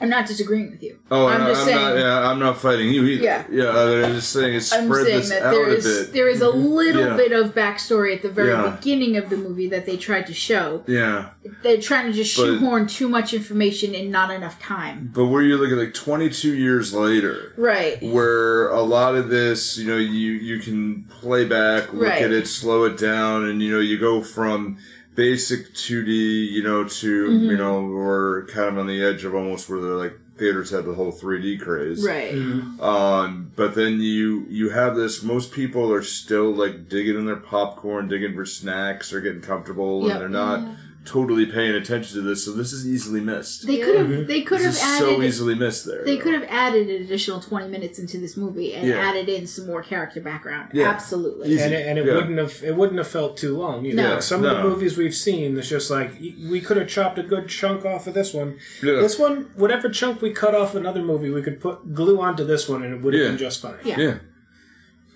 I'm 0.00 0.08
not 0.08 0.26
disagreeing 0.26 0.70
with 0.70 0.82
you. 0.82 0.98
Oh, 1.10 1.26
I'm 1.26 1.42
I'm, 1.42 1.46
just 1.48 1.60
I'm 1.62 1.66
saying. 1.66 1.80
not. 1.80 1.96
Yeah, 1.98 2.28
I'm 2.30 2.38
not 2.38 2.58
fighting 2.58 2.88
you 2.92 3.04
either. 3.04 3.22
Yeah. 3.24 3.44
Yeah. 3.50 4.04
I'm 4.06 4.14
just 4.14 4.32
saying, 4.32 4.54
it's 4.54 4.72
I'm 4.72 4.86
spread 4.86 5.06
saying 5.06 5.18
this 5.18 5.28
that 5.30 5.42
out 5.42 5.50
there 5.52 5.68
a 5.68 5.72
is 5.72 5.84
bit. 5.84 6.12
there 6.12 6.28
is 6.28 6.40
a 6.42 6.46
mm-hmm. 6.46 6.58
little 6.66 7.06
Yeah. 7.06 7.16
bit 7.16 7.32
of 7.32 7.54
backstory 7.54 8.14
at 8.14 8.22
the 8.22 8.30
very 8.30 8.50
Yeah. 8.50 8.76
beginning 8.76 9.16
of 9.16 9.28
the 9.30 9.36
movie 9.36 9.68
that 9.68 9.86
they 9.86 9.96
tried 9.96 10.26
to 10.28 10.34
show. 10.34 10.84
Yeah. 10.86 11.30
They're 11.62 11.80
trying 11.80 12.06
to 12.06 12.12
just 12.12 12.36
But- 12.36 12.44
shoehorn 12.44 12.86
too 12.86 13.08
much 13.08 13.34
information 13.34 13.94
in 13.94 14.10
not 14.10 14.30
enough 14.30 14.60
time. 14.62 15.10
But 15.12 15.26
where 15.26 15.42
you 15.42 15.56
look 15.56 15.70
at 15.72 15.78
like 15.78 15.94
22 15.94 16.54
years 16.54 16.92
later, 16.94 17.52
Right. 17.56 18.00
where 18.02 18.68
a 18.68 18.82
lot 18.82 19.14
of 19.16 19.30
this, 19.30 19.76
you 19.78 19.86
know, 19.88 19.96
you 19.96 20.32
you 20.32 20.60
can 20.60 21.04
play 21.20 21.44
back, 21.44 21.92
look 21.92 22.02
Right. 22.08 22.22
at 22.22 22.30
it, 22.30 22.46
slow 22.46 22.84
it 22.84 22.96
down, 22.96 23.48
and 23.48 23.62
you 23.62 23.72
know, 23.72 23.80
you 23.80 23.98
go 23.98 24.22
from 24.22 24.76
basic 25.18 25.74
2D, 25.74 26.50
you 26.52 26.62
know, 26.62 26.84
to 26.84 27.26
Mm-hmm. 27.28 27.50
you 27.50 27.56
know, 27.56 27.82
we're 27.82 28.46
kind 28.46 28.68
of 28.68 28.78
on 28.78 28.86
the 28.86 29.02
edge 29.04 29.24
of 29.24 29.34
almost 29.34 29.68
where 29.68 29.80
the 29.80 29.88
like 29.88 30.14
theaters 30.36 30.70
had 30.70 30.84
the 30.84 30.94
whole 30.94 31.10
3D 31.12 31.60
craze. 31.60 32.06
Right. 32.06 32.32
Um, 32.80 33.50
but 33.56 33.74
then 33.74 34.00
you 34.00 34.46
you 34.48 34.70
have 34.70 34.94
this. 34.94 35.22
Most 35.24 35.50
people 35.52 35.92
are 35.92 36.02
still 36.04 36.50
like 36.52 36.88
digging 36.88 37.16
in 37.16 37.26
their 37.26 37.34
popcorn, 37.36 38.06
digging 38.08 38.34
for 38.34 38.46
snacks, 38.46 39.12
or 39.12 39.20
getting 39.20 39.42
comfortable, 39.42 40.02
Yep. 40.06 40.10
and 40.12 40.20
they're 40.20 40.28
not 40.28 40.68
totally 41.04 41.46
paying 41.46 41.74
attention 41.74 42.16
to 42.16 42.22
this. 42.22 42.44
So 42.44 42.52
this 42.52 42.72
is 42.72 42.86
easily 42.86 43.20
missed. 43.20 43.66
They 43.66 43.78
could 43.78 43.96
have. 43.96 44.26
They 44.26 44.42
could 44.42 44.58
this 44.60 44.64
have 44.66 44.74
is 44.98 45.02
added. 45.02 45.16
so 45.16 45.22
easily 45.22 45.54
missed 45.54 45.86
there. 45.86 46.04
They 46.04 46.16
though. 46.16 46.22
could 46.22 46.34
have 46.34 46.44
added 46.50 46.88
an 46.90 47.02
additional 47.02 47.40
20 47.40 47.68
minutes 47.68 47.98
into 47.98 48.18
this 48.18 48.36
movie 48.36 48.74
and 48.74 48.86
Yeah. 48.86 48.96
added 48.96 49.28
in 49.28 49.46
some 49.46 49.66
more 49.66 49.82
character 49.82 50.20
background. 50.20 50.70
Yeah. 50.74 50.88
Absolutely. 50.90 51.48
Easy. 51.50 51.62
and 51.62 51.72
it, 51.74 51.86
and 51.86 51.98
it 51.98 52.04
Yeah. 52.06 52.14
wouldn't 52.14 52.38
have 52.38 52.62
it 52.62 52.76
wouldn't 52.76 52.98
have 52.98 53.08
felt 53.08 53.36
too 53.36 53.56
long 53.56 53.86
either. 53.86 53.96
No. 54.02 54.12
Like, 54.14 54.22
some 54.22 54.44
of 54.44 54.56
the 54.56 54.62
movies 54.62 54.96
we've 54.98 55.14
seen, 55.14 55.56
it's 55.56 55.68
just 55.68 55.90
like 55.90 56.12
we 56.20 56.60
could 56.60 56.76
have 56.76 56.88
chopped 56.88 57.18
a 57.18 57.22
good 57.22 57.48
chunk 57.48 57.84
off 57.84 58.06
of 58.06 58.14
this 58.14 58.34
one. 58.34 58.58
Yeah. 58.82 58.94
This 59.00 59.18
one, 59.18 59.50
whatever 59.54 59.88
chunk 59.88 60.20
we 60.20 60.32
cut 60.32 60.54
off 60.54 60.74
another 60.74 61.02
movie, 61.02 61.30
we 61.30 61.42
could 61.42 61.60
put 61.60 61.94
glue 61.94 62.20
onto 62.20 62.44
this 62.44 62.68
one, 62.68 62.82
and 62.82 62.94
it 62.94 63.00
would 63.02 63.14
have 63.14 63.22
Yeah. 63.22 63.28
been 63.30 63.38
just 63.38 63.62
fine. 63.62 63.76
Yeah. 63.84 64.18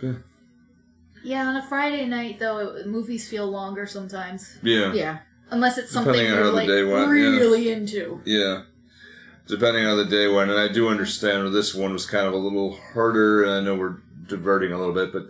yeah, 0.02 0.12
Yeah, 1.24 1.46
on 1.48 1.56
a 1.56 1.62
Friday 1.62 2.06
night 2.06 2.38
though, 2.38 2.58
it, 2.76 2.86
movies 2.86 3.28
feel 3.28 3.46
longer 3.48 3.86
sometimes, 3.86 4.56
yeah, 4.62 4.92
yeah. 4.92 5.18
Unless 5.52 5.78
it's 5.78 5.92
something 5.92 6.12
Depending 6.14 6.32
on 6.32 6.38
you're 6.38 6.46
how 6.46 6.50
the 6.50 6.56
like 6.56 6.66
day 6.68 6.82
went, 6.84 7.06
yeah. 7.08 7.38
really 7.38 7.70
into. 7.70 8.20
yeah. 8.24 8.62
Depending 9.46 9.84
on 9.86 9.96
the 9.96 10.04
day 10.04 10.28
when, 10.28 10.50
and 10.50 10.58
I 10.58 10.68
do 10.68 10.88
understand 10.88 11.52
this 11.52 11.74
one 11.74 11.92
was 11.92 12.06
kind 12.06 12.26
of 12.26 12.32
a 12.32 12.36
little 12.36 12.76
harder. 12.94 13.42
And 13.44 13.52
I 13.52 13.60
know 13.60 13.74
we're 13.74 13.96
diverting 14.26 14.72
a 14.72 14.78
little 14.78 14.94
bit, 14.94 15.12
but 15.12 15.22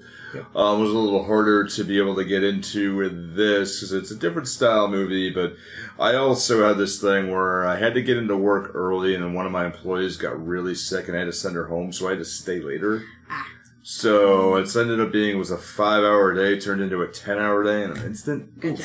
um, 0.59 0.79
it 0.81 0.83
was 0.83 0.93
a 0.93 0.99
little 0.99 1.25
harder 1.25 1.65
to 1.67 1.85
be 1.85 1.99
able 1.99 2.15
to 2.17 2.25
get 2.25 2.45
into 2.45 2.95
with 2.97 3.37
this 3.37 3.79
because 3.81 3.93
it's 3.93 4.11
a 4.11 4.17
different 4.17 4.49
style 4.49 4.87
movie. 4.89 5.31
But 5.31 5.55
I 5.99 6.15
also 6.15 6.67
had 6.69 6.77
this 6.77 7.01
thing 7.01 7.31
where 7.31 7.65
I 7.67 7.77
had 7.77 7.95
to 7.95 8.03
get 8.03 8.19
into 8.19 8.37
work 8.37 8.71
early, 8.75 9.15
and 9.15 9.25
then 9.25 9.33
one 9.33 9.47
of 9.47 9.53
my 9.53 9.65
employees 9.65 10.19
got 10.19 10.47
really 10.47 10.75
sick, 10.75 11.09
and 11.09 11.17
I 11.17 11.21
had 11.21 11.27
to 11.27 11.33
send 11.33 11.57
her 11.57 11.67
home, 11.69 11.91
so 11.93 12.07
I 12.07 12.11
had 12.11 12.19
to 12.19 12.25
stay 12.27 12.61
later. 12.61 13.03
Ah. 13.31 13.49
So 13.83 14.57
it's 14.57 14.77
ended 14.77 15.01
up 15.01 15.11
being 15.11 15.31
it 15.35 15.39
was 15.39 15.51
a 15.51 15.59
five 15.59 16.05
hour 16.05 16.33
day 16.35 16.61
turned 16.61 16.83
into 16.83 17.01
a 17.03 17.09
ten 17.09 17.39
hour 17.39 17.65
day 17.65 17.83
in 17.83 17.91
an 17.93 18.05
instant. 18.05 18.61
Gotcha. 18.61 18.85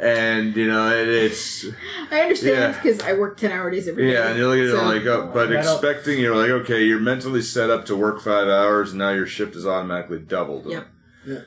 And 0.00 0.54
you 0.56 0.68
know 0.68 0.88
it, 0.96 1.08
it's 1.08 1.64
I 2.10 2.20
understand 2.20 2.56
Yeah. 2.74 2.80
because 2.82 3.00
I 3.02 3.14
work 3.14 3.36
10 3.36 3.50
hour 3.50 3.70
days 3.70 3.88
every 3.88 4.06
day. 4.06 4.12
yeah, 4.12 4.28
and 4.28 4.38
you're 4.38 4.48
looking 4.48 4.64
at 4.66 4.70
So- 4.70 4.90
it 4.90 4.94
like, 4.96 5.06
oh, 5.06 5.30
but 5.34 5.52
expecting 5.52 6.20
you're 6.20 6.36
like, 6.36 6.50
okay, 6.62 6.84
you're 6.84 7.00
mentally 7.00 7.42
set 7.42 7.68
up 7.70 7.84
to 7.86 7.96
work 7.96 8.20
five 8.20 8.46
hours, 8.48 8.90
and 8.90 8.98
now 8.98 9.10
your 9.10 9.26
shift 9.26 9.56
is 9.56 9.66
automatically 9.66 10.20
doubled. 10.20 10.66
Yep. 10.66 10.86
Yeah. 11.26 11.38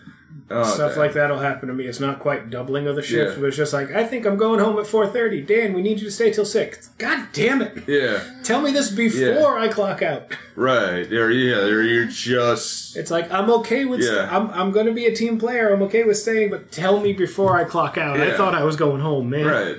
Oh, 0.53 0.63
stuff 0.63 0.91
damn. 0.91 0.99
like 0.99 1.13
that'll 1.13 1.39
happen 1.39 1.67
to 1.69 1.73
me. 1.73 1.85
It's 1.85 1.99
not 1.99 2.19
quite 2.19 2.49
doubling 2.49 2.87
of 2.87 2.95
the 2.95 3.01
shift, 3.01 3.35
Yeah. 3.35 3.39
but 3.41 3.47
it's 3.47 3.57
just 3.57 3.73
like 3.73 3.91
I 3.91 4.03
think 4.03 4.25
I'm 4.25 4.37
going 4.37 4.59
home 4.59 4.77
at 4.79 4.85
4:30. 4.85 5.45
Dan, 5.47 5.73
we 5.73 5.81
need 5.81 5.99
you 5.99 6.05
to 6.05 6.11
stay 6.11 6.31
till 6.31 6.45
six. 6.45 6.89
God 6.97 7.27
damn 7.33 7.61
it! 7.61 7.83
Yeah, 7.87 8.19
Tell 8.43 8.61
me 8.61 8.71
this 8.71 8.89
before 8.91 9.57
I 9.59 9.67
clock 9.67 10.01
out. 10.01 10.33
right. 10.55 11.11
Or 11.11 11.31
yeah, 11.31 11.57
or 11.57 11.81
you're 11.81 12.05
just 12.05 12.95
It's 12.97 13.11
like 13.11 13.31
I'm 13.31 13.49
okay 13.51 13.85
with. 13.85 14.01
Yeah. 14.01 14.27
I'm 14.35 14.49
I'm 14.51 14.71
going 14.71 14.85
to 14.87 14.91
be 14.93 15.05
a 15.05 15.15
team 15.15 15.37
player. 15.39 15.73
I'm 15.73 15.81
okay 15.83 16.03
with 16.03 16.17
staying, 16.17 16.49
but 16.49 16.71
tell 16.71 16.99
me 16.99 17.13
before 17.13 17.57
I 17.57 17.63
clock 17.63 17.97
out. 17.97 18.19
I 18.19 18.35
thought 18.35 18.53
I 18.55 18.63
was 18.63 18.75
going 18.75 19.01
home, 19.01 19.29
man. 19.29 19.45
right. 19.45 19.77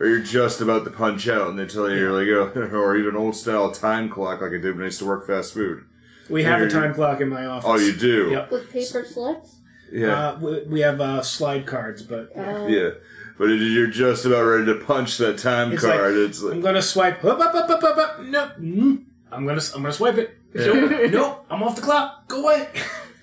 Or 0.00 0.06
you're 0.08 0.18
just 0.20 0.60
about 0.60 0.84
to 0.84 0.90
punch 0.90 1.28
out, 1.28 1.48
and 1.50 1.58
they 1.58 1.66
tell 1.66 1.88
you 1.88 1.96
you're 1.96 2.12
like, 2.12 2.26
oh, 2.56 2.60
or 2.76 2.96
even 2.96 3.14
old 3.16 3.36
style 3.36 3.70
time 3.70 4.08
clock 4.08 4.40
like 4.40 4.50
I 4.52 4.58
did 4.58 4.74
when 4.74 4.82
I 4.82 4.86
used 4.86 4.98
to 4.98 5.04
work 5.06 5.24
fast 5.26 5.54
food. 5.54 5.84
We 6.28 6.42
have 6.42 6.60
a 6.62 6.68
time 6.68 6.94
clock 6.94 7.20
in 7.20 7.28
my 7.28 7.46
office. 7.46 7.68
Oh, 7.70 7.76
you 7.78 7.92
do? 7.92 8.30
Yep. 8.30 8.50
With 8.50 8.72
paper 8.72 9.04
slips? 9.04 9.56
Yeah, 9.92 10.28
Uh, 10.30 10.38
we, 10.40 10.62
we 10.64 10.80
have 10.80 11.00
uh, 11.00 11.22
slide 11.22 11.66
cards, 11.66 12.02
but 12.02 12.32
Uh, 12.36 12.66
yeah. 12.66 12.90
But 13.36 13.50
if 13.50 13.60
you're 13.60 13.88
just 13.88 14.24
about 14.24 14.42
ready 14.44 14.66
to 14.66 14.76
punch 14.76 15.18
that 15.18 15.38
time 15.38 15.72
It's 15.72 15.82
like, 15.82 15.98
card. 15.98 16.14
it's 16.14 16.40
I'm 16.42 16.60
gonna 16.60 16.80
swipe. 16.82 17.24
Up, 17.24 17.40
up, 17.40 17.54
up, 17.54 17.68
up, 17.70 17.82
up, 17.82 17.98
up. 17.98 18.20
No, 18.22 18.50
mm. 18.60 19.04
I'm 19.32 19.44
gonna 19.46 19.60
I'm 19.74 19.82
gonna 19.82 19.92
swipe 19.92 20.16
it. 20.18 20.38
Nope, 20.54 21.10
nope. 21.10 21.46
I'm 21.50 21.62
off 21.64 21.74
the 21.74 21.82
clock. 21.82 22.28
Go 22.28 22.42
away. 22.44 22.68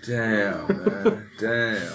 damn, 0.05 0.67
man, 0.67 1.29
damn, 1.39 1.93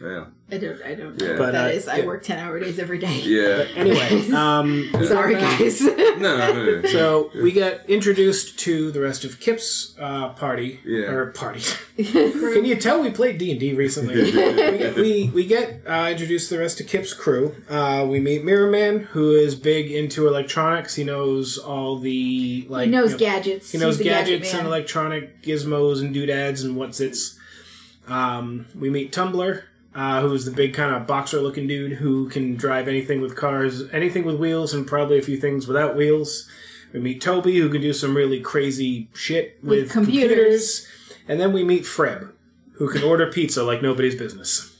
damn. 0.00 0.34
I 0.52 0.58
don't. 0.58 0.82
I 0.82 0.94
don't 0.94 1.20
Yeah. 1.20 1.28
know 1.28 1.32
But, 1.36 1.40
what 1.46 1.52
that 1.52 1.66
uh, 1.68 1.74
is. 1.74 1.88
I 1.88 1.98
yeah. 1.98 2.06
work 2.06 2.22
ten 2.22 2.38
hour 2.38 2.58
days 2.60 2.78
every 2.78 2.98
day. 2.98 3.20
Yeah. 3.22 3.64
Anyway, 3.76 4.30
um, 4.34 4.90
Sorry, 5.06 5.34
guys. 5.34 5.80
No, 5.82 6.16
no, 6.18 6.80
no. 6.80 6.88
so 6.88 7.30
we 7.34 7.52
get 7.52 7.84
introduced 7.88 8.58
to 8.60 8.90
the 8.90 9.00
rest 9.00 9.24
of 9.24 9.40
Kip's 9.40 9.94
uh, 9.98 10.30
party 10.30 10.80
Yeah. 10.84 11.10
or 11.10 11.26
party. 11.32 11.60
Can 11.96 12.64
you 12.64 12.76
tell 12.76 13.00
we 13.00 13.10
played 13.10 13.38
D 13.38 13.50
and 13.52 13.60
D 13.60 13.74
recently? 13.74 14.14
we, 14.16 14.32
get, 14.32 14.96
we 14.96 15.30
we 15.34 15.46
get 15.46 15.82
uh, 15.86 16.08
introduced 16.10 16.48
to 16.48 16.54
the 16.56 16.60
rest 16.60 16.80
of 16.80 16.86
Kip's 16.88 17.14
crew. 17.14 17.54
Uh, 17.68 18.06
we 18.08 18.20
meet 18.20 18.44
Mirror 18.44 18.70
Man, 18.70 18.98
who 19.00 19.32
is 19.34 19.54
big 19.54 19.90
into 19.90 20.26
electronics. 20.28 20.94
He 20.96 21.04
knows 21.04 21.58
all 21.58 21.98
the 21.98 22.66
like 22.68 22.86
he 22.86 22.90
knows 22.90 23.12
you 23.12 23.18
know, 23.18 23.18
gadgets. 23.18 23.72
He 23.72 23.78
knows 23.78 23.98
He's 23.98 24.06
a 24.06 24.10
gadget 24.10 24.40
gadgets 24.40 24.54
and 24.54 24.66
electronic 24.66 25.42
gizmos 25.42 26.00
and 26.00 26.12
doodads 26.12 26.62
and 26.64 26.76
what's 26.76 27.00
its. 27.00 27.38
Um, 28.08 28.66
we 28.74 28.90
meet 28.90 29.12
Tumbler, 29.12 29.64
uh, 29.94 30.20
who's 30.20 30.44
the 30.44 30.50
big 30.50 30.72
kind 30.74 30.94
of 30.94 31.06
boxer 31.06 31.40
looking 31.40 31.66
dude 31.66 31.92
who 31.94 32.28
can 32.28 32.56
drive 32.56 32.86
anything 32.88 33.20
with 33.20 33.36
cars, 33.36 33.82
anything 33.92 34.24
with 34.24 34.36
wheels, 34.36 34.72
and 34.74 34.86
probably 34.86 35.18
a 35.18 35.22
few 35.22 35.36
things 35.36 35.66
without 35.66 35.96
wheels. 35.96 36.48
We 36.92 37.00
meet 37.00 37.20
Toby, 37.20 37.56
who 37.58 37.68
can 37.70 37.80
do 37.82 37.92
some 37.92 38.16
really 38.16 38.40
crazy 38.40 39.08
shit 39.14 39.58
with, 39.62 39.82
With 39.84 39.90
computers. 39.92 40.28
computers. 40.30 40.86
And 41.28 41.40
then 41.40 41.52
we 41.52 41.62
meet 41.64 41.84
Freb, 41.86 42.32
who 42.74 42.88
can 42.90 43.02
order 43.04 43.30
pizza 43.30 43.62
like 43.62 43.80
nobody's 43.82 44.16
business. 44.16 44.76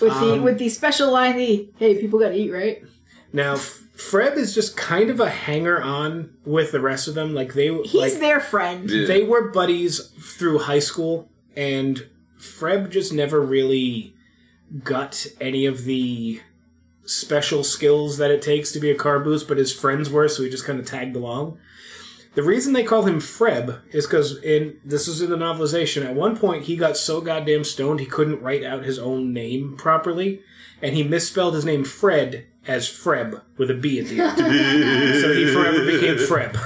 with 0.00 0.12
the 0.14 0.32
um, 0.34 0.42
with 0.42 0.58
the 0.58 0.68
special 0.68 1.12
line. 1.12 1.36
The 1.36 1.68
hey, 1.78 2.00
people 2.00 2.18
got 2.18 2.30
to 2.30 2.34
eat, 2.36 2.50
right? 2.50 2.82
Now, 3.32 3.54
F- 3.54 3.84
Freb 3.94 4.36
is 4.36 4.54
just 4.54 4.76
kind 4.76 5.10
of 5.10 5.20
a 5.20 5.30
hanger 5.30 5.80
on 5.80 6.34
with 6.44 6.72
the 6.72 6.80
rest 6.80 7.06
of 7.06 7.14
them. 7.14 7.34
Like 7.34 7.54
they, 7.54 7.72
He's 7.82 7.94
like, 7.94 8.12
their 8.14 8.40
friend. 8.40 8.90
Yeah. 8.90 9.06
they 9.06 9.22
were 9.22 9.50
buddies 9.50 10.00
through 10.18 10.58
high 10.60 10.80
school, 10.80 11.30
and 11.54 12.08
Freb 12.42 12.90
just 12.90 13.12
never 13.12 13.40
really 13.40 14.14
got 14.82 15.26
any 15.40 15.64
of 15.64 15.84
the 15.84 16.40
special 17.04 17.62
skills 17.62 18.18
that 18.18 18.30
it 18.30 18.42
takes 18.42 18.72
to 18.72 18.80
be 18.80 18.90
a 18.90 18.96
car 18.96 19.20
boost, 19.20 19.46
but 19.46 19.58
his 19.58 19.72
friends 19.72 20.10
were, 20.10 20.28
so 20.28 20.42
he 20.42 20.50
just 20.50 20.64
kind 20.64 20.80
of 20.80 20.86
tagged 20.86 21.14
along. 21.14 21.58
The 22.34 22.42
reason 22.42 22.72
they 22.72 22.82
call 22.82 23.02
him 23.02 23.20
Freb 23.20 23.80
is 23.92 24.06
because 24.06 24.42
in 24.42 24.78
this 24.84 25.06
is 25.06 25.20
in 25.20 25.30
the 25.30 25.36
novelization. 25.36 26.04
At 26.04 26.14
one 26.14 26.36
point, 26.36 26.64
he 26.64 26.76
got 26.76 26.96
so 26.96 27.20
goddamn 27.20 27.62
stoned 27.62 28.00
he 28.00 28.06
couldn't 28.06 28.42
write 28.42 28.64
out 28.64 28.84
his 28.84 28.98
own 28.98 29.32
name 29.32 29.76
properly, 29.76 30.40
and 30.80 30.96
he 30.96 31.02
misspelled 31.02 31.54
his 31.54 31.64
name 31.64 31.84
Fred 31.84 32.46
as 32.66 32.88
Freb 32.88 33.42
with 33.58 33.70
a 33.70 33.74
B 33.74 34.00
at 34.00 34.06
the 34.06 34.20
end. 34.20 34.36
so 35.20 35.32
he 35.32 35.46
forever 35.46 35.84
became 35.84 36.16
Freb. 36.16 36.56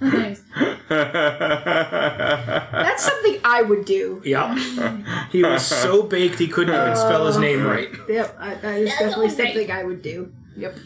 nice. 0.00 0.43
That's 0.88 3.04
something 3.04 3.40
I 3.44 3.62
would 3.62 3.84
do. 3.84 4.22
Yeah. 4.24 4.54
He 5.30 5.42
was 5.42 5.66
so 5.66 6.02
baked 6.02 6.38
he 6.38 6.48
couldn't 6.48 6.74
even 6.74 6.96
spell 6.96 7.26
his 7.26 7.38
name 7.38 7.64
right. 7.64 7.90
Yep, 8.08 8.36
I, 8.38 8.54
that 8.54 8.78
is 8.78 8.90
definitely 8.90 9.30
something 9.30 9.70
I 9.70 9.84
would 9.84 10.02
do. 10.02 10.32
Yep. 10.56 10.76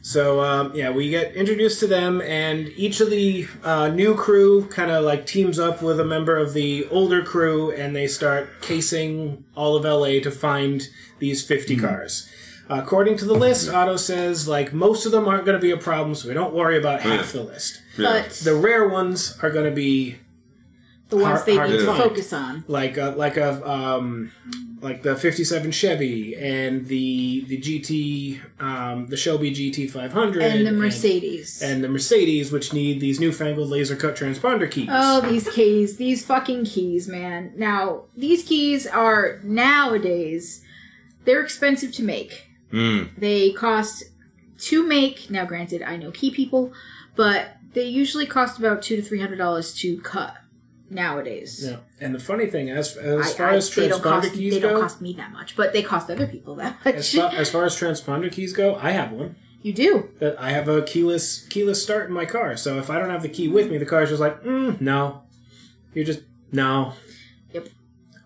So, 0.00 0.40
um, 0.40 0.72
yeah, 0.74 0.90
we 0.90 1.10
get 1.10 1.34
introduced 1.34 1.80
to 1.80 1.86
them, 1.86 2.22
and 2.22 2.68
each 2.76 3.00
of 3.00 3.10
the 3.10 3.46
uh, 3.62 3.88
new 3.88 4.14
crew 4.14 4.66
kind 4.68 4.90
of 4.90 5.04
like 5.04 5.26
teams 5.26 5.58
up 5.58 5.82
with 5.82 6.00
a 6.00 6.04
member 6.04 6.38
of 6.38 6.54
the 6.54 6.86
older 6.88 7.22
crew, 7.22 7.70
and 7.72 7.94
they 7.94 8.06
start 8.06 8.62
casing 8.62 9.44
all 9.54 9.76
of 9.76 9.84
LA 9.84 10.20
to 10.22 10.30
find 10.30 10.88
these 11.18 11.44
50 11.44 11.76
cars. 11.76 12.30
According 12.68 13.16
to 13.18 13.24
the 13.24 13.34
list, 13.34 13.68
Otto 13.68 13.96
says 13.96 14.46
like 14.48 14.72
most 14.72 15.06
of 15.06 15.12
them 15.12 15.26
aren't 15.28 15.44
going 15.44 15.56
to 15.58 15.62
be 15.62 15.70
a 15.70 15.76
problem, 15.76 16.14
so 16.14 16.28
we 16.28 16.34
don't 16.34 16.54
worry 16.54 16.78
about 16.78 17.00
half 17.02 17.32
the 17.32 17.42
list. 17.42 17.82
But 17.96 18.30
The 18.30 18.54
rare 18.54 18.88
ones 18.88 19.36
are 19.42 19.50
going 19.50 19.64
to 19.66 19.74
be 19.74 20.16
the 21.08 21.16
ones 21.16 21.36
hard- 21.40 21.46
they 21.46 21.56
hard 21.56 21.70
need 21.70 21.76
to 21.78 21.86
to 21.86 21.92
find. 21.92 22.02
focus 22.02 22.32
on. 22.32 22.64
like 22.68 22.96
a, 22.98 23.14
like 23.16 23.36
a 23.38 23.66
um, 23.68 24.30
like 24.82 25.02
the 25.02 25.16
'57 25.16 25.70
Chevy 25.72 26.36
and 26.36 26.86
the 26.86 27.44
the 27.48 27.58
GT 27.58 28.38
um, 28.62 29.06
the 29.08 29.16
Shelby 29.16 29.50
GT 29.50 29.90
500 29.90 30.42
And 30.42 30.66
the 30.66 30.70
Mercedes. 30.72 31.60
and 31.62 31.82
the 31.82 31.88
Mercedes, 31.88 32.52
which 32.52 32.72
need 32.74 33.00
these 33.00 33.18
newfangled 33.18 33.68
laser 33.70 33.96
cut 33.96 34.14
transponder 34.16 34.70
keys. 34.70 34.88
Oh, 34.92 35.20
these 35.22 35.48
keys, 35.48 35.96
these 35.96 36.24
fucking 36.26 36.66
keys, 36.66 37.08
man. 37.08 37.52
Now, 37.56 38.02
these 38.16 38.42
keys 38.44 38.86
are 38.86 39.40
nowadays 39.42 40.62
they're 41.24 41.42
expensive 41.42 41.92
to 41.92 42.02
make. 42.02 42.47
Mm. 42.72 43.10
They 43.18 43.50
cost 43.52 44.04
to 44.58 44.86
make. 44.86 45.30
Now, 45.30 45.44
granted, 45.44 45.82
I 45.82 45.96
know 45.96 46.10
key 46.10 46.30
people, 46.30 46.72
but 47.16 47.56
they 47.74 47.84
usually 47.84 48.26
cost 48.26 48.58
about 48.58 48.82
two 48.82 48.96
to 48.96 49.02
three 49.02 49.20
hundred 49.20 49.36
dollars 49.36 49.72
to 49.80 49.98
cut 50.00 50.36
nowadays. 50.90 51.64
Yeah. 51.68 51.76
And 52.00 52.14
the 52.14 52.18
funny 52.18 52.46
thing, 52.46 52.70
as 52.70 52.96
as 52.96 53.32
I- 53.32 53.34
far 53.34 53.50
I- 53.50 53.56
as 53.56 53.70
transponder 53.70 54.02
cost, 54.02 54.32
keys 54.32 54.54
they 54.54 54.60
don't 54.60 54.80
cost 54.80 55.00
me 55.00 55.12
that 55.14 55.32
much, 55.32 55.56
but 55.56 55.72
they 55.72 55.82
cost 55.82 56.10
other 56.10 56.26
people 56.26 56.56
that 56.56 56.76
as 56.84 57.14
much. 57.14 57.32
far, 57.32 57.40
as 57.40 57.50
far 57.50 57.64
as 57.64 57.76
transponder 57.76 58.30
keys 58.30 58.52
go, 58.52 58.76
I 58.76 58.90
have 58.92 59.12
one. 59.12 59.36
you 59.62 59.72
do. 59.72 60.10
That 60.20 60.40
I 60.40 60.50
have 60.50 60.68
a 60.68 60.82
keyless 60.82 61.46
keyless 61.48 61.82
start 61.82 62.06
in 62.08 62.12
my 62.14 62.24
car. 62.24 62.56
So 62.56 62.78
if 62.78 62.90
I 62.90 62.98
don't 62.98 63.10
have 63.10 63.22
the 63.22 63.28
key 63.28 63.48
with 63.48 63.70
me, 63.70 63.78
the 63.78 63.86
car's 63.86 64.08
just 64.10 64.20
like, 64.20 64.42
mm, 64.44 64.80
no. 64.80 65.22
You're 65.94 66.04
just 66.04 66.20
no. 66.52 66.92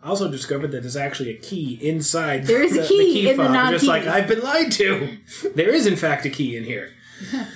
I 0.02 0.08
also 0.08 0.30
discovered 0.30 0.72
that 0.72 0.80
there's 0.82 0.96
actually 0.96 1.30
a 1.30 1.36
key 1.38 1.78
inside. 1.80 2.44
There 2.46 2.60
is 2.62 2.76
a 2.76 2.80
the, 2.82 2.88
key 2.88 3.30
in 3.30 3.36
the 3.36 3.44
fob. 3.44 3.52
non-keys. 3.52 3.80
Just 3.82 3.88
like 3.88 4.04
I've 4.06 4.26
been 4.26 4.40
lied 4.42 4.72
to. 4.72 5.16
there 5.54 5.70
is 5.70 5.86
in 5.86 5.96
fact 5.96 6.26
a 6.26 6.30
key 6.30 6.56
in 6.56 6.64
here. 6.64 6.92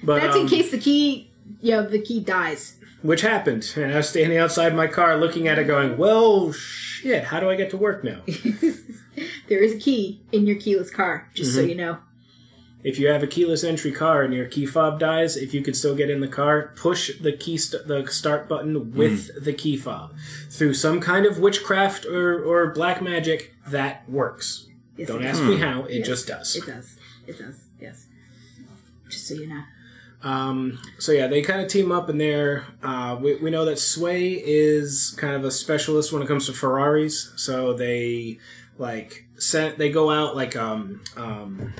But 0.00 0.22
That's 0.22 0.36
in 0.36 0.42
um, 0.42 0.48
case 0.48 0.70
the 0.70 0.78
key, 0.78 1.28
you 1.60 1.72
know, 1.72 1.82
the 1.84 1.98
key 2.00 2.20
dies. 2.20 2.76
which 3.02 3.22
happened, 3.22 3.72
and 3.74 3.92
I 3.92 3.96
was 3.96 4.08
standing 4.08 4.38
outside 4.38 4.72
my 4.72 4.86
car 4.86 5.16
looking 5.16 5.48
at 5.48 5.58
it, 5.58 5.64
going, 5.66 5.98
"Well, 5.98 6.52
shit, 6.52 7.24
how 7.24 7.40
do 7.40 7.50
I 7.50 7.56
get 7.56 7.70
to 7.70 7.76
work 7.76 8.04
now?" 8.04 8.20
There 9.48 9.58
is 9.58 9.72
a 9.74 9.78
key 9.78 10.20
in 10.30 10.46
your 10.46 10.56
keyless 10.56 10.90
car, 10.92 11.28
just 11.34 11.50
Mm-hmm. 11.50 11.60
so 11.60 11.66
you 11.66 11.74
know. 11.74 11.98
If 12.84 12.98
you 12.98 13.08
have 13.08 13.22
a 13.22 13.26
keyless 13.26 13.64
entry 13.64 13.90
car 13.92 14.22
and 14.22 14.32
your 14.32 14.46
key 14.46 14.64
fob 14.66 14.98
dies, 15.00 15.36
if 15.36 15.52
you 15.52 15.62
could 15.62 15.76
still 15.76 15.94
get 15.96 16.10
in 16.10 16.20
the 16.20 16.28
car, 16.28 16.72
push 16.76 17.10
the 17.20 17.32
key 17.32 17.56
st- 17.58 17.86
the 17.88 18.06
start 18.06 18.48
button 18.48 18.92
with 18.94 19.30
Hmm. 19.36 19.44
the 19.44 19.52
key 19.52 19.76
fob. 19.76 20.14
Through 20.50 20.74
some 20.74 21.00
kind 21.00 21.26
of 21.26 21.38
witchcraft 21.38 22.06
or, 22.06 22.42
or 22.42 22.72
black 22.72 23.02
magic, 23.02 23.54
that 23.66 24.08
works. 24.08 24.66
Yes, 24.96 25.08
Don't 25.08 25.24
ask 25.24 25.38
does. 25.40 25.48
me 25.48 25.56
how, 25.58 25.84
it 25.84 25.98
Yes, 25.98 26.06
just 26.06 26.26
does. 26.28 26.56
It 26.56 26.66
does. 26.66 26.96
It 27.26 27.38
does. 27.38 27.64
Yes. 27.80 28.06
Just 29.08 29.26
so 29.28 29.34
you 29.34 29.46
know. 29.48 29.62
Um, 30.22 30.78
so 30.98 31.12
yeah, 31.12 31.28
they 31.28 31.42
kind 31.42 31.60
of 31.60 31.68
team 31.68 31.92
up 31.92 32.10
in 32.10 32.18
there. 32.18 32.64
Uh, 32.82 33.16
we, 33.20 33.36
we 33.36 33.50
know 33.50 33.64
that 33.64 33.78
Sway 33.78 34.32
is 34.32 35.14
kind 35.16 35.34
of 35.34 35.44
a 35.44 35.50
specialist 35.50 36.12
when 36.12 36.22
it 36.22 36.26
comes 36.28 36.46
to 36.46 36.52
Ferraris, 36.52 37.32
so 37.36 37.72
they 37.72 38.38
like 38.78 39.26
sent 39.36 39.78
they 39.78 39.90
go 39.90 40.10
out 40.10 40.34
like 40.36 40.56
um 40.56 41.00
um 41.16 41.72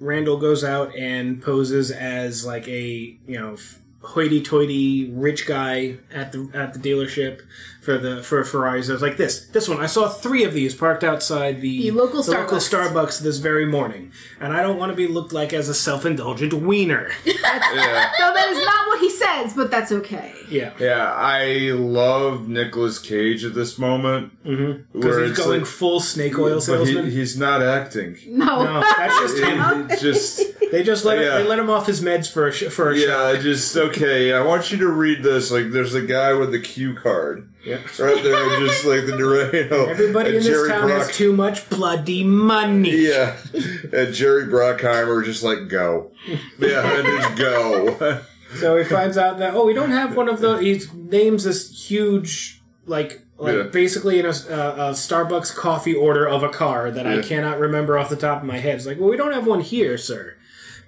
Randall 0.00 0.38
goes 0.38 0.64
out 0.64 0.96
and 0.96 1.42
poses 1.42 1.90
as 1.90 2.44
like 2.44 2.66
a 2.66 3.16
you 3.26 3.38
know 3.38 3.56
hoity-toity 4.02 5.10
rich 5.12 5.46
guy 5.46 5.98
at 6.10 6.32
the 6.32 6.50
at 6.54 6.72
the 6.72 6.78
dealership 6.78 7.42
for 7.80 7.96
the 7.98 8.22
for 8.22 8.44
Ferraris. 8.44 8.88
I 8.90 8.92
was 8.92 9.02
like 9.02 9.16
this 9.16 9.46
this 9.48 9.68
one. 9.68 9.80
I 9.80 9.86
saw 9.86 10.08
three 10.08 10.44
of 10.44 10.52
these 10.52 10.74
parked 10.74 11.02
outside 11.04 11.60
the, 11.60 11.78
The 11.78 11.90
local 11.90 12.20
local 12.22 12.58
Starbucks. 12.58 12.92
Starbucks 12.92 13.20
this 13.20 13.38
very 13.38 13.66
morning, 13.66 14.12
and 14.40 14.52
I 14.52 14.62
don't 14.62 14.78
want 14.78 14.90
to 14.92 14.96
be 14.96 15.06
looked 15.06 15.32
like 15.32 15.52
as 15.52 15.68
a 15.68 15.74
self-indulgent 15.74 16.52
wiener. 16.52 17.10
Yeah. 17.72 18.10
No, 18.18 18.34
that 18.34 18.48
is 18.50 18.64
not 18.64 18.86
what 18.88 19.00
he 19.00 19.10
says, 19.10 19.54
but 19.54 19.70
that's 19.70 19.92
okay. 19.92 20.32
Yeah. 20.48 20.72
Yeah, 20.78 21.12
I 21.12 21.70
love 21.72 22.48
Nicolas 22.48 22.98
Cage 22.98 23.44
at 23.44 23.54
this 23.54 23.78
moment. 23.78 24.32
Mm-hmm. 24.44 24.98
Because 24.98 25.28
he's 25.28 25.36
going 25.38 25.64
full 25.64 26.00
snake 26.00 26.36
oil 26.38 26.54
but 26.56 26.60
salesman. 26.62 27.04
he, 27.06 27.12
he's 27.12 27.38
not 27.38 27.62
acting. 27.62 28.16
No. 28.26 28.64
no, 28.64 28.80
that's 28.80 29.18
just 29.20 29.38
him. 29.38 29.60
It- 29.90 29.92
it 29.92 30.00
just 30.00 30.42
They 30.72 30.82
just 30.84 31.04
let 31.04 31.18
Yeah. 31.18 31.36
him, 31.38 31.42
they 31.42 31.48
let 31.48 31.58
him 31.58 31.70
off 31.70 31.86
his 31.86 32.00
meds 32.00 32.30
for 32.30 32.46
a 32.48 32.52
sh- 32.52 32.64
for 32.70 32.90
a 32.90 32.96
yeah, 32.96 33.06
shot. 33.06 33.26
I 33.36 33.40
just 33.40 33.76
okay. 33.76 34.30
okay, 34.30 34.32
I 34.32 34.40
want 34.44 34.70
you 34.72 34.78
to 34.78 34.88
read 34.88 35.22
this. 35.22 35.50
Like, 35.50 35.70
there's 35.70 35.94
a 35.94 36.02
guy 36.02 36.32
with 36.32 36.52
the 36.52 36.60
cue 36.60 36.94
card 36.94 37.49
Yeah. 37.64 37.76
right 37.98 38.22
there, 38.22 38.60
just 38.60 38.84
like 38.86 39.04
the 39.06 39.16
you 39.52 39.68
know, 39.70 39.84
Everybody 39.86 40.36
in 40.36 40.42
this 40.42 40.68
town 40.68 40.86
Brock- 40.88 41.06
has 41.06 41.16
too 41.16 41.32
much 41.34 41.68
bloody 41.68 42.24
money. 42.24 43.08
Yeah, 43.08 43.36
and 43.92 44.14
Jerry 44.14 44.44
Bruckheimer 44.46 45.24
just 45.24 45.42
like 45.42 45.68
go, 45.68 46.10
yeah, 46.58 46.90
and 46.98 47.06
just 47.06 47.36
go. 47.36 48.20
So 48.56 48.76
he 48.76 48.84
finds 48.84 49.16
out 49.18 49.38
that 49.38 49.54
oh, 49.54 49.64
we 49.66 49.74
don't 49.74 49.90
have 49.92 50.16
one 50.16 50.28
of 50.28 50.40
the. 50.40 50.56
He 50.58 50.80
names 50.94 51.44
this 51.44 51.88
huge 51.88 52.62
like. 52.86 53.22
Like 53.38 53.56
Yeah. 53.56 53.62
basically 53.64 54.18
in 54.18 54.26
a, 54.26 54.28
uh, 54.28 54.32
a 54.32 54.90
Starbucks 54.92 55.54
coffee 55.56 55.94
order 55.94 56.28
of 56.28 56.42
a 56.42 56.50
car 56.50 56.90
that 56.90 57.06
I 57.06 57.14
Yeah. 57.16 57.22
cannot 57.22 57.58
remember 57.58 57.96
off 57.96 58.10
the 58.10 58.16
top 58.16 58.42
of 58.42 58.46
my 58.46 58.58
head. 58.58 58.74
It's 58.74 58.84
like, 58.84 59.00
well, 59.00 59.08
we 59.08 59.16
don't 59.16 59.32
have 59.32 59.46
one 59.46 59.62
here, 59.62 59.96
sir, 59.96 60.34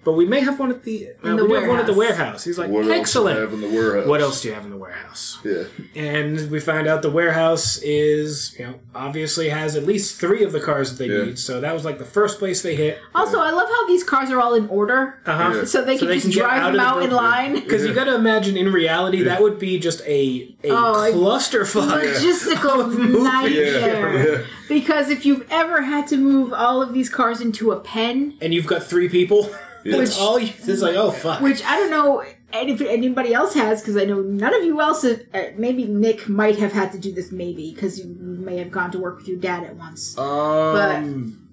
but 0.05 0.13
we 0.13 0.27
may 0.27 0.41
have 0.41 0.59
one 0.59 0.71
at 0.71 0.83
the, 0.85 1.11
uh, 1.23 1.37
the 1.37 1.45
we 1.45 1.55
have 1.55 1.69
one 1.69 1.79
at 1.79 1.87
the 1.87 1.93
warehouse. 1.93 2.19
warehouse. 2.19 2.45
He's 2.45 2.59
like, 2.59 2.71
What 2.71 2.81
else 2.85 2.87
do 2.95 3.01
excellent. 3.01 3.39
have 3.41 3.53
in 3.53 3.61
the 3.61 3.69
warehouse? 3.69 4.07
What 4.09 4.21
else 4.21 4.43
do 4.43 4.49
you 4.49 4.55
have 4.55 4.65
in 4.65 4.71
the 4.71 4.77
warehouse? 4.77 5.39
Yeah, 5.45 5.65
And 5.95 6.51
we 6.51 6.59
find 6.61 6.87
out 6.89 7.03
the 7.03 7.11
warehouse 7.11 7.79
is, 7.83 8.57
you 8.59 8.67
know, 8.67 8.75
obviously 8.95 9.49
has 9.51 9.77
at 9.77 9.85
least 9.85 10.21
three 10.21 10.43
of 10.43 10.53
the 10.53 10.61
cars 10.61 10.91
that 10.97 10.99
they 11.07 11.13
Yeah. 11.15 11.25
need. 11.27 11.39
So 11.39 11.61
that 11.61 11.73
was 11.73 11.85
like 11.85 11.99
the 11.99 12.05
first 12.05 12.39
place 12.39 12.63
they 12.63 12.75
hit. 12.77 12.99
Also, 13.15 13.39
I 13.39 13.51
love 13.51 13.69
how 13.69 13.87
these 13.87 14.03
cars 14.05 14.31
are 14.31 14.41
all 14.41 14.55
in 14.55 14.67
order, 14.69 15.21
Uh 15.27 15.37
huh. 15.37 15.53
Yeah. 15.59 15.65
so 15.65 15.85
they 15.85 15.97
can 15.99 16.09
just 16.09 16.31
drive 16.31 16.73
them 16.73 16.81
out 16.81 17.03
in 17.03 17.11
line. 17.11 17.55
Because 17.73 17.87
you 17.87 17.95
got 17.95 18.05
to 18.05 18.15
imagine, 18.15 18.57
in 18.57 18.73
reality, 18.73 19.23
that 19.23 19.41
would 19.41 19.59
be 19.59 19.79
just 19.79 20.01
a 20.03 20.55
a 20.65 20.71
Oh, 20.71 21.11
clusterfuck. 21.15 22.03
Logistical 22.03 23.23
nightmare. 23.23 24.39
yeah. 24.39 24.43
Because 24.69 25.11
if 25.11 25.25
you've 25.27 25.47
ever 25.51 25.83
had 25.83 26.07
to 26.09 26.17
move 26.17 26.53
all 26.53 26.83
of 26.83 26.93
these 26.93 27.09
cars 27.09 27.41
into 27.41 27.73
a 27.73 27.81
pen, 27.81 28.35
And 28.41 28.53
you've 28.55 28.67
got 28.67 28.83
three 28.83 29.09
people. 29.09 29.51
Yeah. 29.85 29.97
That's 29.99 30.11
Which- 30.11 30.19
all. 30.19 30.39
You, 30.39 30.53
it's 30.67 30.83
like, 30.83 30.97
oh 30.97 31.11
fuck. 31.11 31.41
which 31.41 31.63
I 31.65 31.77
don't 31.77 31.91
know 31.91 32.23
and 32.55 32.69
if 32.69 32.81
anybody 32.83 33.33
else 33.33 33.55
has, 33.55 33.81
because 33.81 33.97
I 33.97 34.05
know 34.05 34.21
none 34.21 34.55
of 34.55 34.63
you 34.63 34.79
else. 34.81 35.03
Have, 35.03 35.23
uh, 35.33 35.45
maybe 35.57 35.87
Nick 35.87 36.29
might 36.29 36.59
have 36.59 36.73
had 36.73 36.93
to 36.93 36.99
do 36.99 37.11
this, 37.11 37.33
maybe 37.33 37.73
because 37.73 37.99
you 37.99 38.05
may 38.07 38.59
have 38.59 38.71
gone 38.71 38.91
to 38.93 38.99
work 38.99 39.17
with 39.19 39.27
your 39.29 39.39
dad 39.39 39.65
at 39.65 39.75
once. 39.77 40.17
Um, 40.19 41.49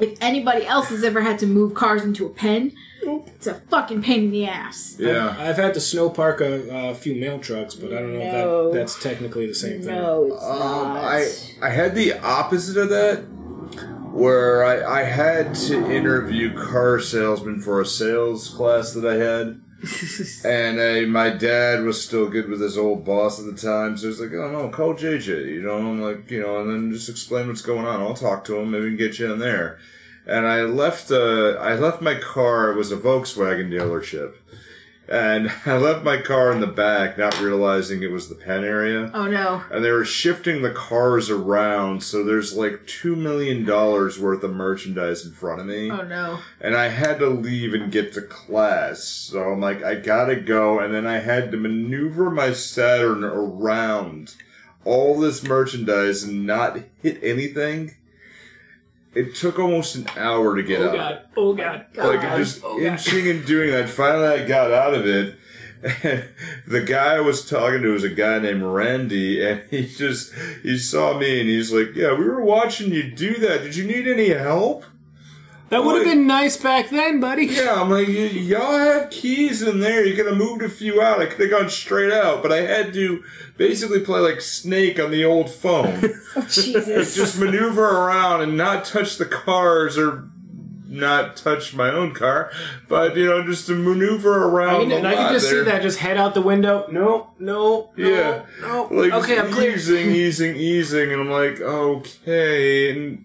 if 0.00 0.16
anybody 0.20 0.66
else 0.66 0.88
has 0.90 1.02
ever 1.02 1.22
had 1.22 1.38
to 1.40 1.46
move 1.46 1.74
cars 1.74 2.02
into 2.04 2.26
a 2.26 2.30
pen, 2.30 2.72
it's 3.02 3.46
a 3.46 3.54
fucking 3.54 4.02
pain 4.02 4.24
in 4.24 4.30
the 4.30 4.46
ass. 4.46 4.96
yeah. 4.98 5.34
I've 5.38 5.56
had 5.56 5.72
to 5.74 5.80
snow 5.80 6.10
park 6.10 6.40
a, 6.42 6.90
a 6.90 6.94
few 6.94 7.14
mail 7.14 7.38
trucks, 7.38 7.74
but 7.74 7.90
I 7.92 8.00
don't 8.00 8.12
know 8.12 8.18
No. 8.18 8.66
if 8.68 8.72
that 8.74 8.78
that's 8.78 9.02
technically 9.02 9.46
the 9.46 9.54
same 9.54 9.80
thing. 9.82 9.94
No, 9.94 10.24
it's 10.34 10.44
Um, 10.44 10.58
not. 10.58 10.96
I 10.98 11.26
I 11.62 11.70
had 11.70 11.94
the 11.94 12.12
opposite 12.20 12.76
of 12.76 12.90
that, 12.90 13.24
where 14.18 14.64
I 14.64 15.00
I 15.00 15.04
had 15.04 15.54
to 15.66 15.90
interview 15.90 16.54
car 16.54 16.98
salesmen 16.98 17.60
for 17.60 17.80
a 17.80 17.86
sales 17.86 18.48
class 18.48 18.92
that 18.92 19.06
I 19.06 19.14
had, 19.14 19.60
and 20.44 20.80
uh, 20.80 21.08
my 21.08 21.30
dad 21.30 21.84
was 21.84 22.04
still 22.04 22.28
good 22.28 22.48
with 22.48 22.60
his 22.60 22.76
old 22.76 23.04
boss 23.04 23.38
at 23.38 23.46
the 23.46 23.60
time, 23.60 23.96
so 23.96 24.08
he's 24.08 24.20
like, 24.20 24.32
"Oh 24.32 24.50
no, 24.50 24.68
call 24.70 24.94
JJ," 24.94 25.46
you 25.46 25.62
know, 25.62 25.76
I'm 25.76 26.02
like, 26.02 26.30
you 26.30 26.42
know, 26.42 26.60
and 26.60 26.70
then 26.70 26.92
just 26.92 27.08
explain 27.08 27.46
what's 27.46 27.62
going 27.62 27.86
on. 27.86 28.00
I'll 28.00 28.14
talk 28.14 28.44
to 28.46 28.56
him, 28.56 28.72
maybe 28.72 28.84
we 28.84 28.90
can 28.90 28.98
get 28.98 29.18
you 29.18 29.32
in 29.32 29.38
there. 29.38 29.78
And 30.26 30.46
I 30.46 30.62
left 30.62 31.10
uh, 31.10 31.56
I 31.60 31.74
left 31.76 32.02
my 32.02 32.16
car. 32.16 32.70
It 32.72 32.76
was 32.76 32.92
a 32.92 32.96
Volkswagen 32.96 33.70
dealership. 33.70 34.34
And 35.08 35.50
I 35.66 35.76
left 35.76 36.04
my 36.04 36.20
car 36.20 36.52
in 36.52 36.60
the 36.60 36.66
back, 36.66 37.16
not 37.16 37.40
realizing 37.40 38.02
it 38.02 38.10
was 38.10 38.28
the 38.28 38.34
pen 38.34 38.64
area. 38.64 39.10
Oh 39.14 39.26
no. 39.26 39.62
and 39.70 39.84
they 39.84 39.90
were 39.90 40.04
shifting 40.04 40.62
the 40.62 40.70
cars 40.70 41.30
around 41.30 42.02
so 42.02 42.22
there's 42.24 42.56
like 42.56 42.86
two 42.86 43.16
million 43.16 43.64
dollars 43.64 44.18
worth 44.18 44.42
of 44.44 44.54
merchandise 44.54 45.24
in 45.24 45.32
front 45.32 45.60
of 45.60 45.66
me. 45.66 45.90
Oh 45.90 46.02
no. 46.02 46.38
and 46.60 46.76
i 46.76 46.88
had 46.88 47.18
to 47.20 47.28
leave 47.28 47.74
and 47.74 47.90
get 47.92 48.12
to 48.14 48.22
class. 48.22 49.04
So 49.04 49.52
i'm 49.52 49.60
like 49.60 49.82
i 49.82 49.94
gotta 49.94 50.36
go. 50.36 50.78
And 50.80 50.94
then 50.94 51.06
i 51.06 51.18
had 51.18 51.50
to 51.52 51.56
maneuver 51.56 52.30
my 52.30 52.52
saturn 52.52 53.24
around 53.24 54.34
all 54.84 55.18
this 55.18 55.42
merchandise 55.42 56.22
and 56.22 56.46
not 56.46 56.78
hit 57.02 57.18
anything 57.22 57.94
it 59.18 59.34
took 59.34 59.58
almost 59.58 59.96
an 59.96 60.06
hour 60.16 60.56
to 60.56 60.62
get 60.62 60.80
out. 60.80 60.94
Oh 60.94 60.94
out 60.94 60.96
god. 60.96 61.22
Oh 61.36 61.52
god. 61.52 61.86
like 62.08 62.22
God. 62.22 62.36
just 62.38 62.62
Oh, 62.64 62.78
God. 62.78 62.82
inching 62.82 63.28
and 63.28 63.44
doing 63.44 63.70
that. 63.72 63.88
Finally, 63.88 64.26
I 64.26 64.44
got 64.46 64.72
out 64.72 64.94
of 64.94 65.06
it. 65.06 65.36
And 66.02 66.24
the 66.66 66.80
guy 66.80 67.16
I 67.16 67.20
was 67.20 67.48
talking 67.48 67.82
to 67.82 67.92
was 67.92 68.02
a 68.04 68.08
guy 68.08 68.38
named 68.40 68.62
Randy, 68.62 69.44
and 69.44 69.62
he 69.70 69.86
just 69.86 70.32
he 70.62 70.76
saw 70.76 71.16
me 71.18 71.40
and 71.40 71.48
he's 71.48 71.72
like, 71.72 71.94
"Yeah, 71.94 72.14
we 72.18 72.24
were 72.24 72.42
watching 72.42 72.92
you 72.92 73.10
do 73.10 73.34
that. 73.36 73.62
Did 73.62 73.76
you 73.76 73.84
need 73.84 74.08
any 74.08 74.30
help?" 74.30 74.84
That 75.70 75.84
would 75.84 75.96
have 75.96 76.06
Like- 76.06 76.14
been 76.16 76.26
nice 76.26 76.56
back 76.56 76.88
then, 76.90 77.20
buddy. 77.20 77.44
Yeah, 77.46 77.80
I'm 77.80 77.90
like, 77.90 78.08
"Y- 78.08 78.14
y'all 78.32 78.78
have 78.78 79.10
keys 79.10 79.60
in 79.62 79.80
there. 79.80 80.04
You 80.04 80.16
could 80.16 80.26
have 80.26 80.36
moved 80.36 80.62
a 80.62 80.68
few 80.68 81.02
out. 81.02 81.20
I 81.20 81.26
could 81.26 81.40
have 81.40 81.60
gone 81.60 81.68
straight 81.68 82.10
out, 82.12 82.42
but 82.42 82.52
I 82.52 82.62
had 82.62 82.94
to 82.94 83.22
basically 83.58 84.00
play 84.00 84.20
like 84.20 84.40
Snake 84.40 84.98
on 84.98 85.10
the 85.10 85.24
old 85.24 85.50
phone. 85.50 86.14
Oh, 86.36 86.42
Jesus. 86.42 87.14
just 87.16 87.38
maneuver 87.40 87.84
around 87.84 88.42
and 88.42 88.56
not 88.56 88.84
touch 88.84 89.16
the 89.18 89.24
cars 89.24 89.98
or 89.98 90.24
not 90.90 91.36
touch 91.36 91.74
my 91.74 91.90
own 91.90 92.14
car, 92.14 92.50
but 92.88 93.16
you 93.16 93.26
know, 93.26 93.42
just 93.44 93.66
to 93.66 93.74
maneuver 93.74 94.42
I 94.44 94.46
around. 94.48 94.80
can, 94.82 94.92
a 94.92 94.96
and 94.96 95.06
I 95.08 95.14
can 95.14 95.22
lot 95.24 95.32
just 95.32 95.50
see 95.50 95.60
that. 95.62 95.82
Just 95.82 95.98
head 95.98 96.16
out 96.16 96.34
the 96.34 96.40
window. 96.42 96.86
No, 96.90 97.28
no, 97.38 97.90
no, 97.96 98.08
Yeah. 98.08 98.42
no. 98.62 98.88
Like 98.90 99.12
okay, 99.12 99.38
I'm 99.38 99.50
clear. 99.50 99.74
easing, 99.74 100.10
easing, 100.12 100.56
easing, 100.56 101.12
and 101.12 101.20
I'm 101.20 101.30
like, 101.30 101.60
okay, 101.60 102.90
and 102.90 103.24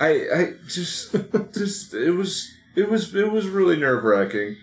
I, 0.00 0.08
I 0.08 0.54
just, 0.66 1.12
just 1.52 1.94
it 1.94 2.10
was, 2.12 2.52
it 2.74 2.90
was, 2.90 3.14
it 3.14 3.30
was 3.30 3.46
really 3.46 3.76
nerve 3.76 4.02
wracking. 4.02 4.56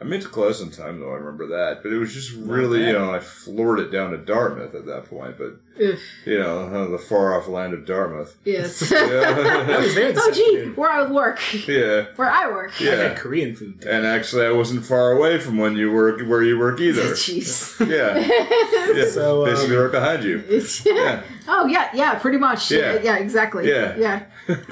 I 0.00 0.04
made 0.04 0.22
to 0.22 0.28
close 0.28 0.60
on 0.60 0.70
time 0.70 0.98
though. 0.98 1.12
I 1.12 1.14
remember 1.14 1.46
that, 1.48 1.82
but 1.82 1.92
it 1.92 1.98
was 1.98 2.12
just 2.12 2.32
really, 2.32 2.84
you 2.86 2.92
know, 2.92 3.14
I 3.14 3.20
floored 3.20 3.78
it 3.78 3.92
down 3.92 4.10
to 4.10 4.18
Dartmouth 4.18 4.74
at 4.74 4.86
that 4.86 5.04
point. 5.04 5.38
But 5.38 5.60
Ugh. 5.76 5.98
you 6.26 6.38
know, 6.38 6.66
uh, 6.66 6.88
the 6.88 6.98
far 6.98 7.38
off 7.38 7.48
land 7.48 7.72
of 7.72 7.86
Dartmouth. 7.86 8.36
yes. 8.44 8.90
Yeah, 8.92 9.78
was 9.78 9.94
there 9.94 10.12
this 10.12 10.22
oh 10.22 10.32
gee, 10.32 10.70
where 10.70 10.90
I 10.90 11.10
work, 11.10 11.40
yeah. 11.66 12.06
where 12.16 12.30
I 12.30 12.48
work. 12.48 12.72
I 12.80 12.84
had 12.84 12.98
yeah. 12.98 13.14
Korean 13.14 13.56
food. 13.56 13.84
And 13.84 14.06
actually, 14.06 14.46
I 14.46 14.52
wasn't 14.52 14.84
far 14.84 15.12
away 15.12 15.38
from 15.38 15.58
when 15.58 15.76
you 15.76 15.92
work 15.92 16.20
where 16.22 16.42
you 16.42 16.58
work 16.58 16.80
either. 16.80 17.02
Jeez. 17.12 17.78
Yeah, 17.80 18.18
yeah. 18.94 19.10
So, 19.10 19.44
um, 19.44 19.50
basically 19.50 19.76
right 19.76 19.90
behind 19.90 20.24
you. 20.24 20.42
Yeah, 20.84 21.22
Oh 21.48 21.66
yeah, 21.66 21.90
yeah, 21.94 22.14
pretty 22.18 22.38
much. 22.38 22.70
Yeah. 22.70 23.00
Yeah, 23.02 23.16
exactly. 23.16 23.68
Yeah. 23.68 23.96
yeah. 23.96 24.24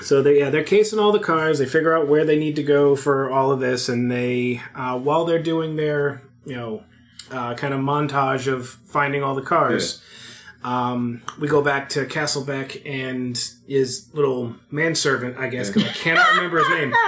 So 0.02 0.22
they 0.22 0.39
yeah 0.39 0.51
they're 0.51 0.64
casing 0.64 0.98
all 0.98 1.12
the 1.12 1.18
cars. 1.18 1.59
They 1.59 1.66
figure 1.66 1.97
out 1.97 2.09
where 2.09 2.24
they 2.24 2.39
need 2.39 2.56
to 2.56 2.62
go 2.62 2.97
for 2.97 3.31
all 3.31 3.51
of 3.51 3.60
this, 3.60 3.89
and 3.89 4.10
they 4.10 4.60
uh, 4.74 4.98
while 4.98 5.24
they're 5.24 5.43
doing 5.43 5.77
their 5.77 6.22
you 6.44 6.56
know 6.56 6.85
uh, 7.31 7.55
kind 7.55 7.74
of 7.74 7.81
montage 7.81 8.47
of 8.47 8.68
finding 8.68 9.22
all 9.22 9.35
the 9.35 9.43
cars. 9.43 10.02
Um, 10.62 11.23
we 11.39 11.49
go 11.49 11.62
back 11.62 11.89
to 11.91 12.05
Castlebeck 12.05 12.82
and 12.85 13.35
his 13.66 14.09
little 14.12 14.55
manservant, 14.70 15.39
I 15.39 15.49
guess, 15.49 15.70
because 15.70 15.89
I 15.89 15.93
cannot 15.93 16.28
remember 16.35 16.59
his 16.59 16.69
name. 16.69 16.95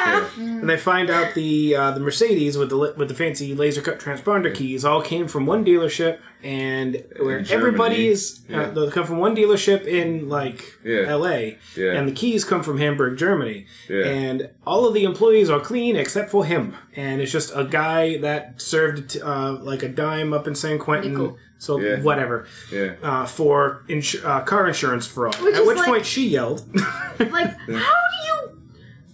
And 0.62 0.70
they 0.70 0.76
find 0.76 1.10
out 1.10 1.34
the 1.34 1.74
uh, 1.74 1.90
the 1.90 1.98
Mercedes 2.00 2.56
with 2.56 2.68
the 2.70 2.76
li- 2.76 2.92
with 2.96 3.08
the 3.08 3.14
fancy 3.14 3.52
laser 3.54 3.82
cut 3.82 3.98
transponder 3.98 4.54
keys 4.54 4.84
all 4.84 5.02
came 5.02 5.26
from 5.26 5.44
one 5.44 5.64
dealership, 5.64 6.20
and 6.42 7.04
where 7.18 7.38
In 7.38 7.50
everybody 7.50 7.96
Germany. 7.96 8.08
is 8.12 8.40
uh, 8.48 8.52
Yeah. 8.52 8.66
they 8.70 8.90
come 8.90 9.04
from 9.06 9.18
one 9.18 9.34
dealership 9.36 9.84
in 9.86 10.28
like 10.28 10.78
Yeah. 10.84 11.04
L.A. 11.08 11.58
Yeah. 11.76 11.92
and 11.94 12.08
the 12.08 12.12
keys 12.12 12.44
come 12.44 12.62
from 12.62 12.78
Hamburg, 12.78 13.18
Germany, 13.18 13.66
Yeah. 13.90 14.04
and 14.06 14.50
all 14.64 14.86
of 14.86 14.94
the 14.94 15.02
employees 15.04 15.50
are 15.50 15.60
clean 15.60 15.96
except 15.96 16.30
for 16.30 16.44
him, 16.44 16.74
and 16.94 17.20
it's 17.20 17.32
just 17.32 17.52
a 17.56 17.64
guy 17.64 18.16
that 18.18 18.62
served 18.62 19.18
uh, 19.20 19.58
like 19.60 19.82
a 19.82 19.88
dime 19.88 20.32
up 20.32 20.46
in 20.46 20.54
San 20.54 20.78
Quentin. 20.78 21.12
Nickel. 21.12 21.38
So 21.62 21.78
Yeah. 21.78 22.00
whatever 22.00 22.46
yeah. 22.72 22.94
uh, 23.04 23.24
for 23.24 23.84
insu- 23.88 24.24
uh, 24.24 24.40
car 24.40 24.66
insurance 24.66 25.06
fraud. 25.06 25.36
Which 25.40 25.54
At 25.54 25.64
which 25.64 25.76
like- 25.78 25.86
point 25.88 26.04
she 26.06 26.26
yelled. 26.26 26.64
Like, 27.20 27.54
how 27.56 27.66
do 27.66 28.18
you? 28.26 28.60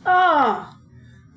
Oh, 0.06 0.74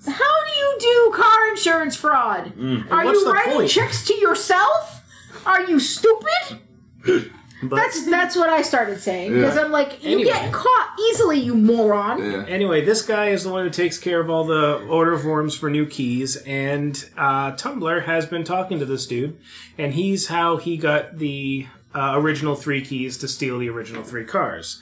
how 0.07 0.35
do 0.47 0.51
you 0.57 0.77
do 0.79 1.11
car 1.13 1.49
insurance 1.49 1.97
fraud? 1.97 2.47
Are 2.47 2.51
Mm. 2.51 2.89
What's 3.05 3.19
you 3.19 3.31
writing 3.33 3.53
point? 3.53 3.69
checks 3.69 4.07
to 4.07 4.15
yourself? 4.15 5.03
Are 5.45 5.63
you 5.63 5.79
stupid? 5.81 6.61
But 7.63 7.75
That's 7.75 8.05
that's 8.09 8.35
what 8.35 8.49
I 8.49 8.61
started 8.63 8.99
saying 9.01 9.33
because 9.33 9.55
Yeah. 9.55 9.61
I'm 9.63 9.71
like, 9.71 10.03
you 10.03 10.11
Anyway. 10.13 10.31
get 10.31 10.51
caught 10.51 10.95
easily, 11.11 11.39
you 11.39 11.53
moron. 11.55 12.19
Yeah. 12.23 12.45
anyway, 12.47 12.83
this 12.83 13.01
guy 13.03 13.27
is 13.29 13.43
the 13.43 13.51
one 13.51 13.63
who 13.65 13.69
takes 13.69 13.97
care 13.97 14.19
of 14.19 14.29
all 14.29 14.43
the 14.45 14.77
order 14.89 15.17
forms 15.17 15.55
for 15.55 15.69
new 15.69 15.85
keys, 15.85 16.37
and 16.37 17.07
uh, 17.17 17.51
Tumbler 17.51 18.01
has 18.01 18.25
been 18.25 18.43
talking 18.43 18.79
to 18.79 18.85
this 18.85 19.05
dude, 19.05 19.37
and 19.77 19.93
he's 19.93 20.27
how 20.27 20.57
he 20.57 20.75
got 20.77 21.17
the 21.19 21.67
uh, 21.93 22.13
original 22.15 22.55
three 22.55 22.83
keys 22.83 23.17
to 23.17 23.27
steal 23.27 23.59
the 23.59 23.69
original 23.69 24.03
three 24.03 24.25
cars. 24.25 24.81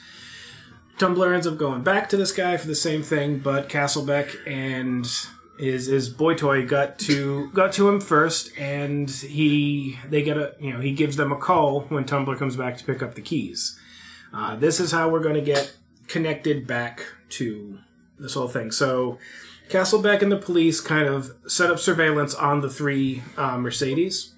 Tumbler 0.97 1.33
ends 1.33 1.47
up 1.47 1.57
going 1.57 1.81
back 1.81 2.09
to 2.09 2.17
this 2.17 2.31
guy 2.31 2.57
for 2.57 2.67
the 2.67 2.75
same 2.75 3.03
thing, 3.03 3.39
but 3.39 3.69
Castlebeck 3.69 4.35
and 4.45 5.05
his 5.59 5.85
his 5.87 6.09
boy 6.09 6.33
toy 6.35 6.65
got 6.65 6.97
to 6.99 7.49
got 7.51 7.73
to 7.73 7.87
him 7.87 7.99
first, 8.01 8.51
and 8.57 9.09
he 9.09 9.99
they 10.09 10.21
get 10.23 10.37
a 10.37 10.55
you 10.59 10.73
know 10.73 10.79
he 10.79 10.93
gives 10.93 11.15
them 11.17 11.31
a 11.31 11.37
call 11.37 11.81
when 11.89 12.05
Tumbler 12.05 12.35
comes 12.37 12.55
back 12.55 12.77
to 12.77 12.83
pick 12.83 13.03
up 13.03 13.13
the 13.15 13.21
keys. 13.21 13.77
Uh, 14.33 14.55
this 14.55 14.79
is 14.79 14.91
how 14.91 15.09
we're 15.09 15.19
going 15.21 15.35
to 15.35 15.41
get 15.41 15.75
connected 16.07 16.65
back 16.65 17.05
to 17.29 17.79
this 18.17 18.33
whole 18.35 18.47
thing. 18.47 18.71
So 18.71 19.17
Castlebeck 19.69 20.21
and 20.21 20.31
the 20.31 20.37
police 20.37 20.81
kind 20.81 21.07
of 21.07 21.31
set 21.47 21.69
up 21.69 21.79
surveillance 21.79 22.33
on 22.35 22.61
the 22.61 22.69
three 22.69 23.21
uh, 23.37 23.57
Mercedes. 23.57 24.33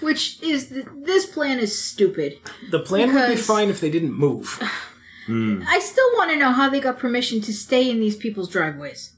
Which 0.00 0.42
is 0.42 0.68
th- 0.68 0.86
this 1.04 1.26
plan 1.26 1.58
is 1.58 1.80
stupid. 1.82 2.38
The 2.70 2.80
plan 2.80 3.14
would 3.14 3.22
be 3.28 3.34
Because- 3.34 3.46
fine 3.46 3.68
if 3.70 3.80
they 3.80 3.90
didn't 3.90 4.12
move. 4.12 4.60
I 5.28 5.80
still 5.80 6.08
want 6.14 6.30
to 6.30 6.36
know 6.36 6.52
how 6.52 6.68
they 6.68 6.78
got 6.80 6.98
permission 7.00 7.40
to 7.40 7.52
stay 7.52 7.90
in 7.90 7.98
these 7.98 8.14
people's 8.14 8.48
driveways. 8.48 9.15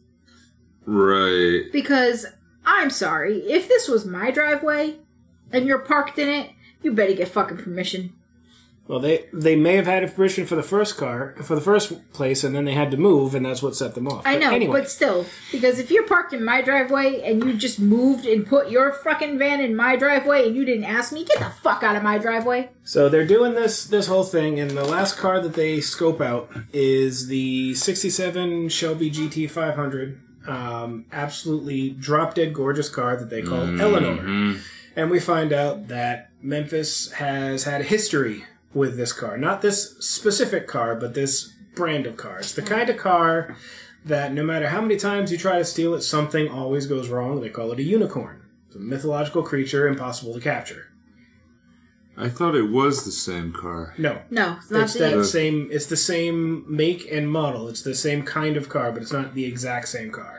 Right. 0.88 1.70
Because 1.70 2.24
I'm 2.64 2.88
sorry, 2.88 3.40
if 3.40 3.68
this 3.68 3.88
was 3.88 4.06
my 4.06 4.30
driveway 4.30 4.96
and 5.52 5.66
you're 5.66 5.80
parked 5.80 6.18
in 6.18 6.30
it, 6.30 6.50
you 6.82 6.92
better 6.92 7.12
get 7.12 7.28
fucking 7.28 7.58
permission. 7.58 8.14
Well, 8.86 9.00
they 9.00 9.26
they 9.34 9.54
may 9.54 9.74
have 9.74 9.84
had 9.84 10.02
a 10.02 10.08
permission 10.08 10.46
for 10.46 10.56
the 10.56 10.62
first 10.62 10.96
car, 10.96 11.34
for 11.42 11.54
the 11.54 11.60
first 11.60 12.10
place, 12.14 12.42
and 12.42 12.56
then 12.56 12.64
they 12.64 12.72
had 12.72 12.90
to 12.92 12.96
move, 12.96 13.34
and 13.34 13.44
that's 13.44 13.62
what 13.62 13.76
set 13.76 13.94
them 13.94 14.08
off. 14.08 14.26
I 14.26 14.36
But 14.36 14.40
know, 14.40 14.50
Anyway, 14.50 14.80
but 14.80 14.90
still, 14.90 15.26
because 15.52 15.78
if 15.78 15.90
you're 15.90 16.06
parked 16.06 16.32
in 16.32 16.42
my 16.42 16.62
driveway 16.62 17.20
and 17.20 17.44
you 17.44 17.52
just 17.52 17.78
moved 17.78 18.24
and 18.24 18.46
put 18.46 18.70
your 18.70 18.92
fucking 18.92 19.36
van 19.36 19.60
in 19.60 19.76
my 19.76 19.96
driveway 19.96 20.46
and 20.46 20.56
you 20.56 20.64
didn't 20.64 20.84
ask 20.84 21.12
me, 21.12 21.22
get 21.22 21.38
the 21.38 21.50
fuck 21.50 21.82
out 21.82 21.96
of 21.96 22.02
my 22.02 22.16
driveway. 22.16 22.70
So 22.82 23.10
they're 23.10 23.26
doing 23.26 23.52
this 23.52 23.84
this 23.84 24.06
whole 24.06 24.24
thing, 24.24 24.58
and 24.58 24.70
the 24.70 24.86
last 24.86 25.18
car 25.18 25.38
that 25.38 25.52
they 25.52 25.82
scope 25.82 26.22
out 26.22 26.50
is 26.72 27.26
the 27.26 27.74
'67 27.74 28.70
Shelby 28.70 29.10
GT 29.10 29.50
500. 29.50 30.18
Um, 30.48 31.04
absolutely 31.12 31.90
drop 31.90 32.34
dead 32.34 32.54
gorgeous 32.54 32.88
car 32.88 33.16
that 33.16 33.28
they 33.28 33.42
call 33.42 33.80
Eleanor. 33.80 34.56
And 34.96 35.10
we 35.10 35.20
find 35.20 35.52
out 35.52 35.88
that 35.88 36.30
Memphis 36.42 37.12
has 37.12 37.64
had 37.64 37.82
a 37.82 37.84
history 37.84 38.44
with 38.72 38.96
this 38.96 39.12
car. 39.12 39.36
Not 39.36 39.60
this 39.62 39.96
specific 39.98 40.66
car, 40.66 40.94
but 40.96 41.14
this 41.14 41.52
brand 41.76 42.06
of 42.06 42.16
car. 42.16 42.38
It's 42.38 42.54
the 42.54 42.62
kind 42.62 42.88
of 42.90 42.96
car 42.96 43.56
that 44.04 44.32
no 44.32 44.42
matter 44.42 44.68
how 44.68 44.80
many 44.80 44.96
times 44.96 45.30
you 45.30 45.38
try 45.38 45.58
to 45.58 45.64
steal 45.64 45.94
it, 45.94 46.00
something 46.00 46.48
always 46.48 46.86
goes 46.86 47.08
wrong. 47.08 47.40
They 47.40 47.50
call 47.50 47.70
it 47.72 47.78
a 47.78 47.82
unicorn. 47.82 48.42
It's 48.66 48.76
a 48.76 48.80
mythological 48.80 49.42
creature 49.42 49.86
impossible 49.86 50.34
to 50.34 50.40
capture. 50.40 50.86
I 52.16 52.28
thought 52.28 52.56
it 52.56 52.70
was 52.70 53.04
the 53.04 53.12
same 53.12 53.52
car. 53.52 53.94
No, 53.96 54.22
No, 54.30 54.56
it's 54.60 54.70
not 54.72 54.82
it's 54.84 54.94
the. 54.94 54.98
that 55.18 55.24
same. 55.24 55.68
It's 55.70 55.86
the 55.86 55.96
same 55.96 56.64
make 56.66 57.06
and 57.12 57.30
model. 57.30 57.68
It's 57.68 57.82
the 57.82 57.94
same 57.94 58.24
kind 58.24 58.56
of 58.56 58.68
car, 58.68 58.90
but 58.90 59.02
it's 59.02 59.12
not 59.12 59.34
the 59.34 59.44
exact 59.44 59.86
same 59.86 60.10
car. 60.10 60.37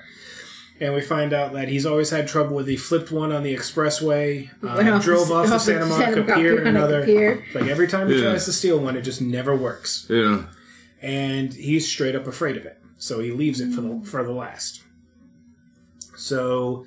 And 0.82 0.94
we 0.94 1.02
find 1.02 1.34
out 1.34 1.52
that 1.54 1.68
he's 1.68 1.86
always 1.86 2.10
had 2.10 2.28
trouble 2.28 2.56
with. 2.56 2.68
He 2.68 2.78
flipped 2.78 3.12
one 3.12 3.32
on 3.34 3.44
the 3.44 3.54
expressway, 3.54 4.50
Went 4.62 4.88
off 4.90 5.04
drove 5.04 5.30
off 5.32 5.48
the 5.48 5.56
off 5.56 5.66
the 5.66 5.72
Santa 5.74 5.86
Monica 5.88 6.14
Santa 6.26 6.36
Pier, 6.36 6.58
and 6.60 6.68
another. 6.70 7.04
Pier. 7.06 7.44
Like 7.54 7.68
every 7.68 7.88
time 7.88 8.08
he 8.10 8.16
Yeah. 8.16 8.30
tries 8.30 8.46
to 8.46 8.54
steal 8.54 8.80
one, 8.80 8.96
it 8.96 9.02
just 9.02 9.22
never 9.22 9.54
works, 9.56 10.06
Yeah. 10.10 10.44
and 11.02 11.54
he's 11.54 11.86
straight 11.88 12.16
up 12.16 12.28
afraid 12.28 12.56
of 12.56 12.66
it. 12.66 12.78
So 12.98 13.20
he 13.20 13.32
leaves 13.32 13.60
it 13.60 13.74
for 13.74 13.82
the 13.82 14.00
for 14.06 14.24
the 14.24 14.32
last. 14.32 14.82
So 16.18 16.86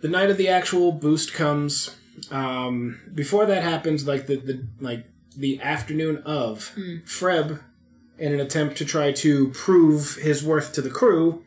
the 0.00 0.08
night 0.08 0.30
of 0.30 0.36
the 0.36 0.48
actual 0.48 0.92
boost 0.92 1.32
comes. 1.32 1.96
Um, 2.30 3.00
before 3.14 3.46
that 3.46 3.62
happens, 3.62 4.06
like 4.06 4.26
the, 4.26 4.36
the 4.36 4.66
like 4.80 5.06
the 5.36 5.60
afternoon 5.60 6.18
of, 6.24 6.76
Freb, 7.04 7.60
in 8.18 8.32
an 8.32 8.40
attempt 8.40 8.76
to 8.78 8.84
try 8.84 9.12
to 9.12 9.48
prove 9.50 10.16
his 10.16 10.42
worth 10.44 10.72
to 10.74 10.82
the 10.82 10.90
crew, 10.90 11.44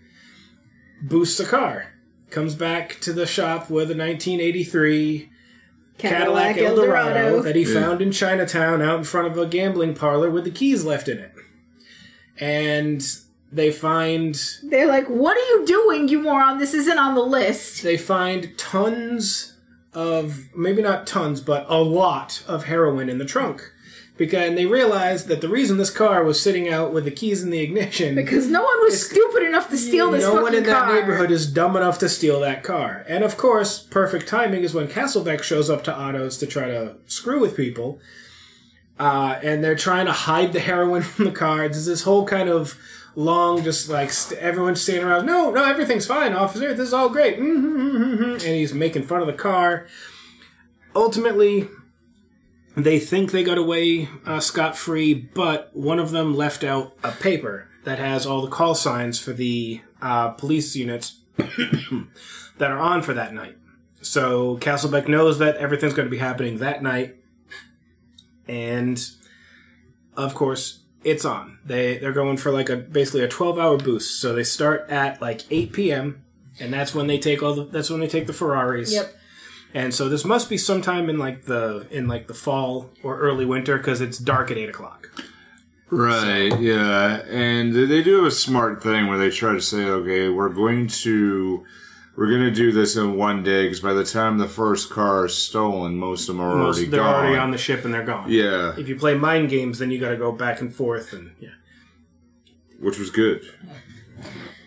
boosts 1.04 1.40
a 1.40 1.46
car. 1.46 1.94
Comes 2.30 2.56
back 2.56 3.00
to 3.02 3.14
the 3.14 3.28
shop 3.28 3.70
with 3.70 3.92
a 3.92 3.96
1983 3.96 5.30
Cadillac, 6.00 6.58
Eldorado, 6.58 7.42
that 7.44 7.56
he 7.56 7.62
Yeah. 7.64 7.82
found 7.82 8.02
in 8.02 8.12
Chinatown 8.12 8.82
out 8.82 8.98
in 8.98 9.04
front 9.04 9.28
of 9.28 9.38
a 9.38 9.46
gambling 9.46 9.94
parlor 9.94 10.30
with 10.32 10.44
the 10.44 10.50
keys 10.52 10.84
left 10.84 11.08
in 11.08 11.20
it. 11.20 11.32
And 12.40 13.06
they 13.52 13.72
find 13.72 14.36
They're 14.64 14.88
like, 14.88 15.08
"What 15.08 15.38
are 15.38 15.40
you 15.60 15.66
doing, 15.68 16.08
you 16.08 16.20
moron? 16.20 16.58
This 16.58 16.74
isn't 16.74 16.98
on 16.98 17.14
the 17.14 17.22
list." 17.22 17.84
they 17.84 17.98
find 17.98 18.58
tons 18.58 19.54
of 19.94 20.50
maybe 20.56 20.82
not 20.82 21.06
tons 21.06 21.40
but 21.40 21.68
a 21.70 21.78
lot 21.78 22.42
of 22.48 22.64
heroin 22.64 23.10
in 23.10 23.20
the 23.20 23.26
trunk 23.26 23.72
because 24.16 24.48
and 24.50 24.58
they 24.58 24.66
realized 24.68 25.28
that 25.28 25.42
the 25.42 25.50
reason 25.50 25.78
this 25.78 25.90
car 25.90 26.24
was 26.24 26.40
sitting 26.40 26.70
out 26.70 26.94
with 26.94 27.04
the 27.04 27.12
keys 27.12 27.42
in 27.42 27.50
the 27.50 27.60
ignition 27.62 28.14
Because 28.16 28.48
no 28.48 28.62
one 28.64 28.82
was 28.82 29.06
stupid 29.10 29.44
enough 29.44 29.70
to 29.70 29.78
steal 29.78 30.12
this 30.12 30.24
car. 30.26 30.36
no 30.36 30.42
one 30.44 30.54
in 30.54 30.64
that 30.66 30.88
neighborhood 30.94 31.32
is 31.32 31.52
dumb 31.52 31.76
enough 31.76 31.98
to 32.00 32.08
steal 32.10 32.40
that 32.42 32.64
car. 32.64 33.04
And 33.08 33.24
of 33.24 33.38
course 33.38 33.80
perfect 33.82 34.28
timing 34.28 34.64
is 34.64 34.74
when 34.74 34.88
Castlebeck 34.88 35.42
shows 35.42 35.70
up 35.70 35.84
to 35.86 35.94
Otto's 35.96 36.38
to 36.38 36.46
try 36.48 36.68
to 36.68 36.96
screw 37.08 37.40
with 37.40 37.58
people. 37.58 38.00
Uh, 39.00 39.40
and 39.42 39.64
they're 39.64 39.76
trying 39.76 40.06
to 40.06 40.12
hide 40.12 40.54
the 40.54 40.60
heroin 40.60 41.02
from 41.12 41.26
the 41.26 41.32
car. 41.32 41.68
There's 41.68 41.88
this 41.88 42.04
whole 42.04 42.26
kind 42.26 42.50
of 42.50 42.78
long 43.16 43.64
just 43.64 43.90
like 43.90 44.12
st- 44.12 44.40
everyone's 44.40 44.82
standing 44.82 45.06
around 45.06 45.24
no 45.26 45.52
no 45.52 45.64
everything's 45.66 46.06
fine 46.06 46.34
officer. 46.34 46.70
This 46.76 46.88
is 46.90 46.94
all 46.94 47.10
great. 47.10 47.40
Mm-hmm, 47.40 48.24
and 48.34 48.42
he's 48.42 48.74
making 48.76 49.04
fun 49.04 49.22
of 49.22 49.28
the 49.28 49.34
car. 49.34 49.88
Ultimately 50.96 51.68
they 52.76 53.00
think 53.00 53.32
they 53.32 53.44
got 53.44 53.58
away 53.58 54.10
uh, 54.26 54.40
scot 54.40 54.78
free, 54.78 55.14
but 55.14 55.70
one 55.74 56.00
of 56.00 56.12
them 56.12 56.36
left 56.36 56.64
out 56.64 56.96
a 57.04 57.12
paper 57.12 57.70
that 57.84 58.00
has 58.00 58.26
all 58.26 58.42
the 58.42 58.50
call 58.50 58.76
signs 58.76 59.20
for 59.20 59.34
the 59.34 59.82
uh, 60.02 60.30
police 60.30 60.76
units 60.76 61.20
that 61.38 62.72
are 62.72 62.80
on 62.80 63.02
for 63.02 63.14
that 63.14 63.34
night. 63.34 63.58
So 64.02 64.58
Castlebeck 64.58 65.08
knows 65.08 65.40
that 65.40 65.58
everything's 65.58 65.94
going 65.94 66.08
to 66.08 66.12
be 66.12 66.18
happening 66.18 66.58
that 66.58 66.84
night, 66.84 67.16
and 68.48 69.02
of 70.18 70.34
course 70.34 70.80
it's 71.04 71.26
on. 71.26 71.60
They 71.66 71.98
they're 71.98 72.12
going 72.12 72.38
for 72.38 72.52
like 72.52 72.70
a 72.70 72.76
basically 72.76 73.22
a 73.22 73.28
twelve 73.28 73.58
hour 73.58 73.78
boost. 73.78 74.20
So 74.20 74.34
they 74.34 74.44
start 74.44 74.90
at 74.90 75.22
like 75.22 75.42
eight 75.52 75.74
p.m. 75.74 76.24
and 76.60 76.74
that's 76.74 76.94
when 76.94 77.08
they 77.08 77.18
take 77.18 77.42
all 77.42 77.54
the 77.54 77.66
that's 77.66 77.90
when 77.90 78.00
they 78.00 78.08
take 78.08 78.28
the 78.28 78.34
Ferraris. 78.34 78.92
Yep. 78.92 79.16
And 79.74 79.94
so 79.94 80.08
this 80.08 80.24
must 80.24 80.50
be 80.50 80.58
sometime 80.58 81.10
in 81.10 81.18
like 81.18 81.46
the 81.46 81.88
in 81.90 82.08
like 82.08 82.28
the 82.28 82.34
fall 82.34 82.92
or 83.04 83.18
early 83.20 83.46
winter 83.46 83.78
because 83.78 84.02
it's 84.02 84.18
dark 84.20 84.52
at 84.52 84.58
eight 84.58 84.70
o'clock. 84.70 85.10
Right, 85.90 86.60
yeah. 86.60 87.22
And 87.28 87.74
they 87.74 87.86
they 87.86 88.04
do 88.04 88.18
have 88.18 88.26
a 88.26 88.32
smart 88.32 88.82
thing 88.84 89.08
where 89.08 89.18
they 89.18 89.30
try 89.30 89.54
to 89.54 89.62
say, 89.62 89.84
okay, 89.86 90.30
we're 90.30 90.50
going 90.50 90.88
to. 90.88 91.66
We're 92.16 92.30
gonna 92.30 92.52
do 92.52 92.72
this 92.72 92.96
in 92.96 93.16
one 93.18 93.42
day 93.42 93.64
because 93.64 93.80
by 93.80 93.94
the 93.94 94.04
time 94.06 94.38
the 94.38 94.48
first 94.48 94.92
car 94.92 95.26
is 95.26 95.36
stolen, 95.36 95.98
most 95.98 96.30
of 96.30 96.36
them 96.36 96.46
are 96.46 96.56
Most, 96.56 96.76
already 96.78 96.92
they're 96.92 97.00
gone. 97.00 97.16
already 97.16 97.38
on 97.38 97.50
the 97.50 97.58
ship 97.58 97.86
and 97.86 97.92
they're 97.92 98.04
gone. 98.06 98.30
yeah, 98.30 98.76
If 98.78 98.88
you 98.88 98.96
play 98.96 99.16
mind 99.16 99.50
games, 99.50 99.80
then 99.80 99.90
you 99.90 100.00
got 100.00 100.10
to 100.10 100.16
go 100.16 100.32
back 100.32 100.62
and 100.62 100.72
forth 100.72 101.12
and 101.12 101.32
yeah. 101.40 101.50
which 102.80 103.00
was 103.00 103.10
good. 103.10 103.42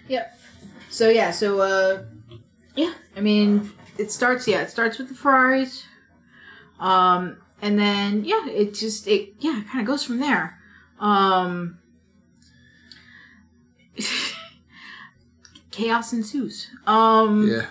Yep. 0.09 0.37
So 0.91 1.09
yeah, 1.09 1.31
so 1.31 1.61
uh 1.61 2.03
yeah, 2.75 2.95
I 3.17 3.21
mean 3.21 3.71
it 3.99 4.11
starts 4.11 4.47
yeah, 4.47 4.63
it 4.63 4.71
starts 4.71 4.99
with 4.99 5.09
the 5.09 5.15
Ferraris. 5.15 5.85
Um 6.79 7.39
and 7.63 7.79
then 7.79 8.25
yeah, 8.25 8.47
it 8.49 8.75
just 8.75 9.07
it 9.09 9.35
yeah, 9.41 9.63
kind 9.69 9.81
of 9.81 9.87
goes 9.87 10.05
from 10.05 10.19
there. 10.19 10.59
Um 11.01 11.79
chaos 15.71 16.13
ensues. 16.13 16.69
Um 16.87 17.49
Yeah, 17.49 17.67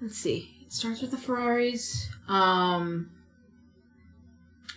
let's 0.00 0.18
see. 0.18 0.56
It 0.62 0.72
starts 0.72 1.00
with 1.02 1.10
the 1.10 1.18
Ferraris. 1.18 2.08
Um 2.28 3.10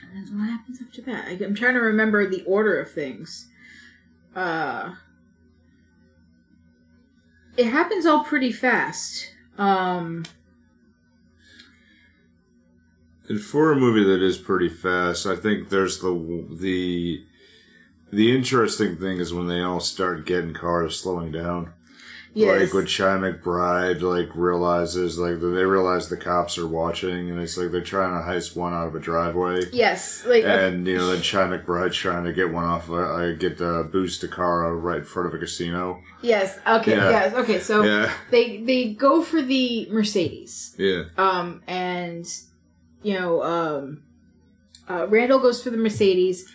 and 0.02 0.28
then 0.28 0.40
what 0.40 0.50
happens 0.50 0.80
after 0.82 1.02
that? 1.02 1.28
I'm 1.42 1.56
trying 1.56 1.74
to 1.74 1.82
remember 1.82 2.28
the 2.30 2.44
order 2.44 2.80
of 2.80 2.92
things. 2.92 3.50
Uh 4.36 4.94
it 7.58 7.66
happens 7.66 8.06
all 8.06 8.24
pretty 8.24 8.52
fast. 8.52 9.32
Um 9.58 10.24
and 13.30 13.42
for 13.42 13.72
a 13.72 13.76
movie 13.76 14.04
that 14.06 14.22
is 14.22 14.38
pretty 14.38 14.70
fast, 14.70 15.26
I 15.26 15.36
think 15.36 15.70
there's 15.70 16.00
the 16.00 16.46
the 16.50 17.26
the 18.12 18.36
interesting 18.36 18.98
thing 18.98 19.18
is 19.18 19.34
when 19.34 19.48
they 19.48 19.62
all 19.62 19.82
start 19.82 20.26
getting 20.26 20.54
cars 20.54 21.00
slowing 21.00 21.32
down. 21.32 21.74
Yes. 22.38 22.62
Like 22.66 22.74
when 22.76 22.86
Chi 22.86 23.18
McBride 23.18 24.02
like 24.02 24.30
realizes 24.36 25.18
like 25.18 25.40
they 25.40 25.66
realize 25.66 26.08
the 26.10 26.18
cops 26.18 26.58
are 26.60 26.68
watching 26.68 27.32
and 27.32 27.40
it's 27.40 27.58
like 27.58 27.72
they're 27.72 27.82
trying 27.82 28.14
to 28.14 28.30
heist 28.30 28.56
one 28.56 28.74
out 28.74 28.88
of 28.88 28.94
a 28.96 29.00
driveway. 29.00 29.62
yes, 29.74 30.24
like 30.26 30.44
uh, 30.44 30.48
And 30.48 30.86
you 30.86 30.98
know, 30.98 31.08
then 31.08 31.18
Chi 31.22 31.58
McBride's 31.58 31.96
trying 31.98 32.26
to 32.26 32.34
get 32.34 32.52
one 32.52 32.64
off. 32.64 32.90
Uh, 32.92 33.14
I 33.14 33.34
get 33.34 33.60
uh, 33.60 33.84
boost 33.84 34.22
to 34.22 34.28
car 34.28 34.72
right 34.76 35.00
in 35.00 35.04
front 35.06 35.28
of 35.30 35.34
a 35.34 35.40
casino. 35.40 36.04
yes, 36.22 36.60
okay, 36.68 36.92
Yeah. 36.96 37.10
yes, 37.10 37.34
okay. 37.34 37.60
So 37.60 37.82
Yeah, 37.84 38.14
they 38.30 38.62
they 38.62 38.94
go 38.94 39.24
for 39.24 39.42
the 39.42 39.88
Mercedes. 39.90 40.76
yeah, 40.78 41.06
Um 41.18 41.64
and 41.66 42.26
you 43.02 43.14
know, 43.20 43.42
um 43.44 44.04
uh, 44.90 45.08
Randall 45.08 45.40
goes 45.40 45.64
for 45.64 45.70
the 45.72 45.78
Mercedes. 45.78 46.46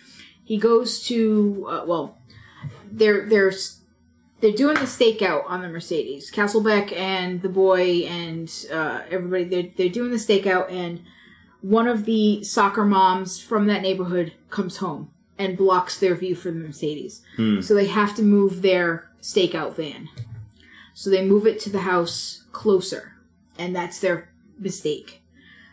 He 0.45 0.57
goes 0.57 1.03
to 1.07 1.67
uh, 1.69 1.83
well, 1.85 2.17
they're 2.91 3.27
they're 3.27 3.51
they're 4.43 4.51
doing 4.51 4.75
the 4.75 4.81
stakeout 4.81 5.49
on 5.49 5.61
the 5.61 5.69
Mercedes. 5.69 6.29
Castlebeck 6.29 6.91
and 6.91 7.41
the 7.41 7.47
boy 7.47 8.01
and 8.01 8.53
uh, 8.69 8.99
everybody 9.09 9.45
they're 9.45 9.71
they're 9.77 9.87
doing 9.87 10.11
the 10.11 10.17
stakeout, 10.17 10.69
and 10.69 11.01
one 11.61 11.87
of 11.87 12.03
the 12.03 12.43
soccer 12.43 12.83
moms 12.83 13.39
from 13.39 13.67
that 13.67 13.81
neighborhood 13.81 14.33
comes 14.49 14.77
home 14.77 15.11
and 15.37 15.55
blocks 15.55 15.97
their 15.97 16.13
view 16.13 16.35
from 16.35 16.59
the 16.59 16.67
Mercedes. 16.67 17.21
So 17.61 17.73
they 17.73 17.87
have 17.87 18.15
to 18.17 18.21
move 18.21 18.61
their 18.61 19.09
stakeout 19.21 19.75
van. 19.77 20.09
So 20.93 21.09
they 21.09 21.25
move 21.25 21.47
it 21.47 21.57
to 21.61 21.69
the 21.69 21.79
house 21.79 22.43
closer, 22.51 23.13
and 23.57 23.73
that's 23.73 24.01
their 24.01 24.29
mistake. 24.59 25.21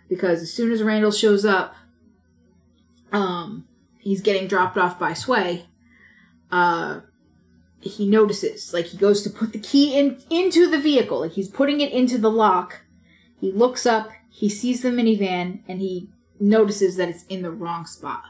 Because 0.09 0.43
as 0.43 0.53
soon 0.53 0.71
as 0.71 0.81
Randall 0.81 1.11
shows 1.11 1.45
up, 1.45 1.75
um, 3.11 3.67
he's 3.99 4.21
getting 4.21 4.47
dropped 4.47 4.79
off 4.79 4.97
by 4.97 5.13
Sway. 5.13 5.67
Uh, 6.53 7.01
he 7.81 8.07
notices, 8.07 8.75
like 8.75 8.87
he 8.87 8.99
goes 8.99 9.23
to 9.23 9.31
put 9.31 9.53
the 9.53 9.59
key 9.59 9.99
in 9.99 10.23
into 10.29 10.69
the 10.69 10.79
vehicle, 10.79 11.21
like 11.21 11.33
he's 11.33 11.49
putting 11.49 11.81
it 11.81 11.93
into 11.93 12.19
the 12.19 12.31
lock. 12.31 12.83
He 13.41 13.51
looks 13.53 13.87
up, 13.87 14.11
he 14.29 14.49
sees 14.49 14.83
the 14.83 14.91
minivan, 14.91 15.61
and 15.67 15.81
he 15.81 16.11
notices 16.39 16.97
that 16.97 17.09
it's 17.09 17.25
in 17.25 17.43
the 17.43 17.51
wrong 17.51 17.87
spot. 17.87 18.25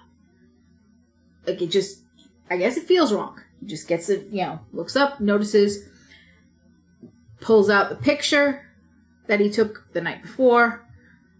Like 1.46 1.60
it 1.60 1.70
just, 1.70 2.02
I 2.48 2.56
guess 2.56 2.76
it 2.76 2.86
feels 2.86 3.12
wrong. 3.12 3.40
He 3.60 3.66
just 3.66 3.88
gets 3.88 4.08
it, 4.08 4.28
you 4.28 4.42
know, 4.42 4.60
looks 4.72 4.94
up, 4.94 5.20
notices, 5.20 5.88
pulls 7.40 7.68
out 7.68 7.88
the 7.88 7.96
picture 7.96 8.66
that 9.26 9.40
he 9.40 9.50
took 9.50 9.92
the 9.92 10.00
night 10.00 10.22
before, 10.22 10.86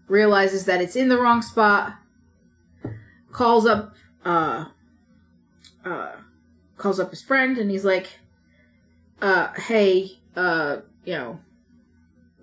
realizes 0.07 0.65
that 0.65 0.81
it's 0.81 0.95
in 0.95 1.07
the 1.07 1.17
wrong 1.17 1.41
spot, 1.41 1.93
calls 3.31 3.65
up, 3.65 3.95
uh, 4.25 4.65
uh, 5.85 6.11
calls 6.81 6.99
up 6.99 7.11
his 7.11 7.21
friend, 7.21 7.57
and 7.57 7.69
he's 7.71 7.85
like, 7.85 8.19
uh, 9.21 9.53
hey, 9.53 10.19
uh, 10.35 10.77
you 11.05 11.13
know, 11.13 11.39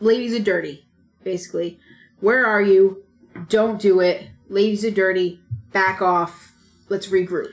ladies 0.00 0.32
are 0.32 0.42
dirty, 0.42 0.86
basically. 1.24 1.78
Where 2.20 2.46
are 2.46 2.62
you? 2.62 3.04
Don't 3.48 3.80
do 3.80 4.00
it. 4.00 4.28
Ladies 4.48 4.84
are 4.84 4.90
dirty. 4.90 5.40
Back 5.72 6.00
off. 6.00 6.54
Let's 6.88 7.08
regroup. 7.08 7.52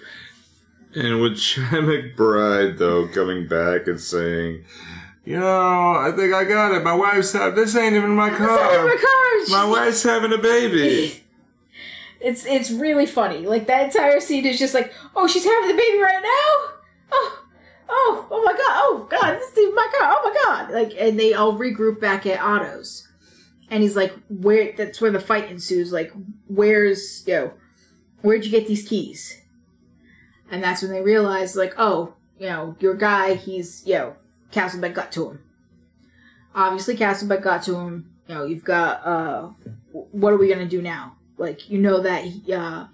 And 0.96 1.22
with 1.22 1.34
Chi 1.38 1.62
McBride 1.62 2.78
though 2.78 3.08
coming 3.10 3.48
back 3.48 3.88
and 3.88 4.00
saying, 4.00 4.64
"Yo, 5.26 5.42
I 5.42 6.14
think 6.16 6.34
I 6.34 6.46
got 6.46 6.74
it. 6.74 6.84
My 6.84 6.94
wife's 6.94 7.34
having 7.34 7.56
this 7.56 7.76
ain't 7.76 7.96
even 7.96 8.12
my 8.12 8.30
car. 8.30 8.48
my 8.48 9.46
car. 9.50 9.66
My 9.66 9.70
wife's 9.70 10.04
having 10.04 10.32
a 10.32 10.38
baby." 10.38 11.22
It's 12.22 12.44
it's 12.46 12.72
really 12.72 13.06
funny. 13.06 13.46
Like 13.46 13.68
that 13.68 13.84
entire 13.86 14.20
scene 14.20 14.48
is 14.48 14.58
just 14.58 14.74
like, 14.74 14.92
oh, 15.16 15.28
she's 15.28 15.44
having 15.44 15.68
the 15.68 15.76
baby 15.76 16.00
right 16.00 16.24
now. 16.24 16.75
Oh, 17.88 18.28
oh, 18.32 18.44
my 18.44 18.52
god. 18.52 18.62
Oh 18.62 19.08
god, 19.10 19.36
this 19.36 19.58
is 19.58 19.74
my 19.76 19.88
car. 19.98 20.10
Oh 20.12 20.22
my 20.24 20.44
god. 20.44 20.74
Like, 20.74 20.94
and 20.98 21.20
they 21.20 21.34
all 21.34 21.58
regroup 21.58 22.00
back 22.00 22.26
at 22.26 22.40
Otto's, 22.40 23.08
and 23.70 23.84
he's 23.84 23.96
like, 23.96 24.14
where? 24.30 24.74
That's 24.76 25.02
where 25.02 25.12
the 25.12 25.20
fight 25.20 25.50
ensues. 25.50 25.92
Like, 25.92 26.12
where's 26.48 27.26
yo, 27.28 27.54
where'd 28.22 28.46
you 28.46 28.52
get 28.52 28.68
these 28.68 28.88
keys? 28.88 29.42
And 30.52 30.64
that's 30.64 30.82
when 30.82 30.92
they 30.92 31.02
realize, 31.02 31.56
like, 31.56 31.74
oh, 31.78 32.14
you 32.40 32.48
know, 32.48 32.76
your 32.80 32.94
guy, 32.94 33.34
he's 33.34 33.86
yo, 33.86 33.98
know, 33.98 34.16
Castlebeck 34.52 34.94
got 34.94 35.12
to 35.14 35.32
him. 35.32 35.40
Obviously, 36.54 36.96
Castlebeck 36.96 37.42
got 37.42 37.64
to 37.64 37.76
him. 37.76 38.12
You 38.28 38.36
know, 38.36 38.46
you've 38.46 38.64
got 38.64 39.06
uh, 39.06 39.50
what 39.92 40.34
are 40.34 40.38
we 40.38 40.50
gonna 40.50 40.66
do 40.66 40.82
now? 40.82 41.16
Like, 41.38 41.70
you 41.70 41.80
know 41.80 42.02
that 42.02 42.24
uh, 42.24 42.88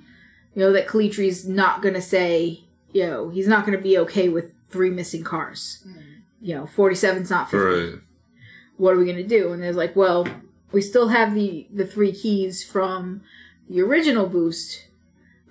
you 0.53 0.61
know 0.61 0.73
that 0.73 0.87
Calitri's 0.87 1.47
not 1.47 1.81
gonna 1.81 2.01
say, 2.01 2.63
you 2.91 3.05
know, 3.05 3.29
he's 3.29 3.47
not 3.47 3.65
gonna 3.65 3.77
be 3.77 3.97
okay 3.99 4.29
with 4.29 4.53
three 4.71 4.89
missing 4.89 5.23
cars. 5.23 5.83
Mm-hmm. 5.87 5.99
You 6.41 6.55
know, 6.55 6.63
47's 6.65 7.29
not 7.29 7.51
50 7.51 7.57
Right. 7.57 7.99
what 8.77 8.93
are 8.95 8.97
we 8.97 9.05
gonna 9.05 9.23
do? 9.23 9.51
And 9.53 9.61
they're 9.61 9.73
like, 9.73 9.95
well, 9.95 10.27
we 10.71 10.81
still 10.81 11.09
have 11.09 11.33
the 11.35 11.67
the 11.73 11.85
three 11.85 12.11
keys 12.11 12.63
from 12.63 13.21
the 13.69 13.81
original 13.81 14.27
boost, 14.27 14.87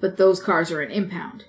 but 0.01 0.17
those 0.17 0.43
cars 0.43 0.71
are 0.73 0.81
an 0.81 0.91
impound. 0.91 1.45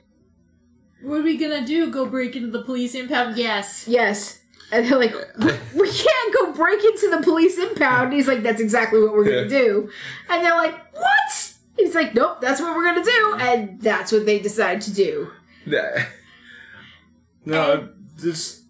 What 1.02 1.22
are 1.22 1.24
we 1.24 1.38
gonna 1.38 1.66
do? 1.66 1.90
Go 1.90 2.06
break 2.06 2.36
into 2.36 2.52
the 2.52 2.62
police 2.64 2.94
impound? 2.94 3.38
Yes. 3.38 3.88
Yes. 3.88 4.40
And 4.72 4.86
they're 4.86 5.00
like, 5.00 5.14
we 5.74 5.90
can't 5.92 6.34
go 6.36 6.54
break 6.54 6.84
into 6.86 7.10
the 7.10 7.22
police 7.24 7.58
impound. 7.58 8.06
And 8.06 8.14
he's 8.14 8.28
like, 8.28 8.44
that's 8.44 8.62
exactly 8.62 9.02
what 9.02 9.14
we're 9.14 9.26
gonna 9.26 9.42
Yeah. 9.44 9.48
do. 9.48 9.90
And 10.30 10.46
they're 10.46 10.56
like, 10.58 10.94
what? 10.96 11.54
He's 11.78 11.96
like, 11.96 12.14
nope, 12.14 12.40
that's 12.42 12.62
what 12.62 12.76
we're 12.76 12.84
gonna 12.86 13.04
do. 13.04 13.36
And 13.40 13.82
that's 13.82 14.12
what 14.12 14.26
they 14.28 14.38
decide 14.40 14.82
to 14.82 14.94
do. 14.94 15.32
Nah. 17.46 17.56
No, 17.76 17.90
this 18.18 18.64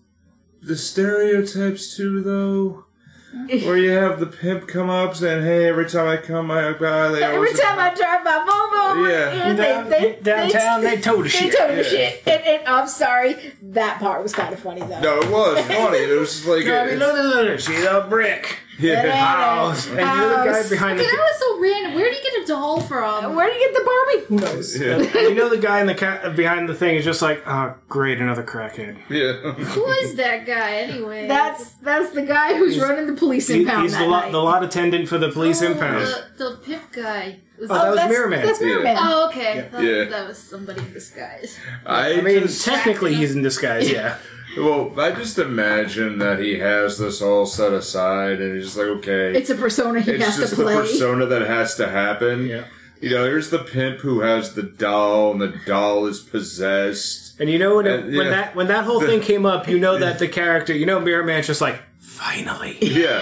the 0.61 0.75
stereotypes 0.75 1.95
too, 1.95 2.21
though. 2.21 2.85
Where 3.47 3.77
you 3.77 3.91
have 3.91 4.19
the 4.19 4.25
pimp 4.25 4.67
come 4.67 4.89
up 4.89 5.15
saying, 5.15 5.43
"Hey, 5.43 5.65
every 5.69 5.87
time 5.89 6.05
I 6.05 6.17
come 6.17 6.47
my 6.47 6.73
by, 6.73 6.85
uh, 6.85 7.11
they 7.13 7.23
Every 7.23 7.37
always 7.37 7.57
time 7.57 7.79
I 7.79 7.93
drive 7.95 8.25
my 8.25 8.45
Volvo, 8.45 9.09
Yeah. 9.09 9.47
and 9.47 9.57
Down- 9.57 10.21
downtown, 10.21 10.81
they 10.83 10.97
tow 10.99 11.15
the 11.17 11.23
they 11.23 11.29
shit. 11.29 11.57
tow 11.57 11.73
the 11.73 11.81
shit. 11.83 12.23
And, 12.27 12.43
and 12.45 12.67
I'm 12.67 12.89
sorry, 12.89 13.53
that 13.61 13.99
part 13.99 14.21
was 14.21 14.33
kind 14.33 14.53
of 14.53 14.59
funny 14.59 14.81
though. 14.81 14.99
No, 14.99 15.19
it 15.21 15.29
was 15.31 15.65
funny. 15.65 15.97
It 15.99 16.19
was 16.19 16.33
just 16.33 16.45
like 16.45 16.65
I 16.65 16.87
mean, 16.87 16.99
look, 16.99 17.13
look, 17.13 17.23
look, 17.35 17.45
look, 17.47 17.59
she's 17.61 17.83
a 17.85 18.05
brick. 18.09 18.59
Yeah. 18.81 19.11
House. 19.11 19.87
And 19.87 19.97
you 19.97 20.03
know 20.05 20.29
the 20.29 20.51
guy 20.51 20.69
behind 20.69 20.99
the 20.99 21.03
Okay, 21.03 21.11
that 21.11 21.19
was 21.19 21.39
so 21.39 21.59
random. 21.61 21.93
Where 21.95 22.09
did 22.09 22.23
you 22.23 22.31
get 22.31 22.43
a 22.43 22.47
doll 22.47 22.81
from? 22.81 23.35
Where 23.35 23.47
do 23.49 23.55
you 23.55 23.71
get 23.71 23.73
the 23.73 23.85
Barbie? 23.85 24.25
Who 24.27 24.35
knows? 24.55 24.79
Yeah. 24.79 25.21
You 25.21 25.35
know 25.35 25.49
the 25.49 25.57
guy 25.57 25.79
in 25.81 25.87
the 25.87 25.95
ca- 25.95 26.29
behind 26.29 26.67
the 26.67 26.75
thing 26.75 26.95
is 26.95 27.05
just 27.05 27.21
like, 27.21 27.43
oh, 27.45 27.75
great, 27.89 28.19
another 28.19 28.43
crackhead. 28.43 28.97
yeah. 29.09 29.33
Who 29.53 29.85
is 29.87 30.15
that 30.15 30.45
guy 30.45 30.77
anyway? 30.77 31.27
That's 31.27 31.71
that's 31.75 32.11
the 32.11 32.23
guy 32.23 32.55
who's 32.57 32.79
running 32.79 33.07
the 33.07 33.13
police 33.13 33.47
He- 33.47 33.61
impound 33.61 33.83
he's 33.83 33.97
the 33.97 34.05
lot, 34.07 34.31
the 34.31 34.39
lot 34.39 34.63
attendant 34.63 35.07
for 35.07 35.17
the 35.17 35.29
police 35.31 35.61
oh, 35.61 35.71
impound. 35.71 36.05
The, 36.07 36.25
the 36.37 36.57
pimp 36.63 36.91
guy. 36.91 37.39
Was 37.59 37.69
Oh, 37.69 37.73
that 37.75 37.85
oh, 37.85 37.89
was 37.91 37.95
that's, 37.97 38.09
Mirror 38.11 38.27
Man. 38.29 38.45
That's 38.45 38.61
Mirror 38.61 38.77
Yeah. 38.79 38.83
Man. 38.83 38.97
Oh, 38.99 39.27
okay. 39.29 39.59
I 39.59 39.61
thought 39.61 39.83
Yeah. 39.83 40.03
that 40.05 40.27
was 40.27 40.37
somebody 40.39 40.81
in 40.81 40.93
disguise. 40.93 41.59
I, 41.85 42.13
I 42.13 42.21
mean, 42.21 42.41
just, 42.41 42.65
technically 42.65 43.13
he's 43.13 43.35
in 43.35 43.43
disguise, 43.43 43.87
yeah. 43.89 44.17
Well, 44.57 44.93
I 44.99 45.11
just 45.11 45.37
imagine 45.39 46.17
that 46.19 46.39
he 46.39 46.59
has 46.59 46.97
this 46.97 47.21
all 47.21 47.45
set 47.45 47.73
aside, 47.73 48.41
and 48.41 48.55
he's 48.55 48.65
just 48.65 48.77
like, 48.77 48.87
okay, 48.87 49.37
It's 49.37 49.49
a 49.49 49.55
persona 49.55 50.01
he 50.01 50.11
it's 50.11 50.25
has 50.25 50.37
just 50.37 50.55
to 50.55 50.61
play. 50.63 50.73
the 50.75 50.81
persona 50.81 51.25
that 51.27 51.41
has 51.43 51.75
to 51.75 51.87
happen. 51.89 52.47
Yeah. 52.47 52.65
You 52.99 53.09
know, 53.11 53.23
here's 53.23 53.49
the 53.49 53.59
pimp 53.59 53.99
who 54.01 54.19
has 54.21 54.53
the 54.53 54.61
doll, 54.63 55.31
and 55.31 55.41
the 55.41 55.53
doll 55.65 56.05
is 56.05 56.19
possessed. 56.19 57.39
And 57.39 57.49
you 57.49 57.57
know 57.57 57.77
when, 57.77 57.87
it, 57.87 57.99
Uh, 57.99 58.03
when 58.03 58.13
yeah. 58.13 58.29
that 58.29 58.55
when 58.55 58.67
that 58.67 58.83
whole 58.85 59.01
thing 59.01 59.21
came 59.21 59.45
up, 59.45 59.67
you 59.67 59.79
know 59.79 59.97
that 59.97 60.19
the 60.23 60.27
character, 60.27 60.73
you 60.73 60.85
know, 60.85 60.99
Mirror 60.99 61.23
Man's 61.23 61.47
just 61.47 61.61
like, 61.61 61.81
finally. 61.99 62.77
Yeah. 62.81 63.21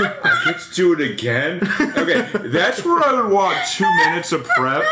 I 0.00 0.42
get 0.46 0.60
to 0.60 0.74
do 0.74 0.92
it 0.92 1.00
again? 1.12 1.60
Okay, 1.96 2.28
that's 2.48 2.84
where 2.84 3.02
I 3.02 3.12
would 3.20 3.32
want 3.32 3.58
two 3.72 3.84
minutes 4.06 4.32
of 4.32 4.44
prep, 4.56 4.82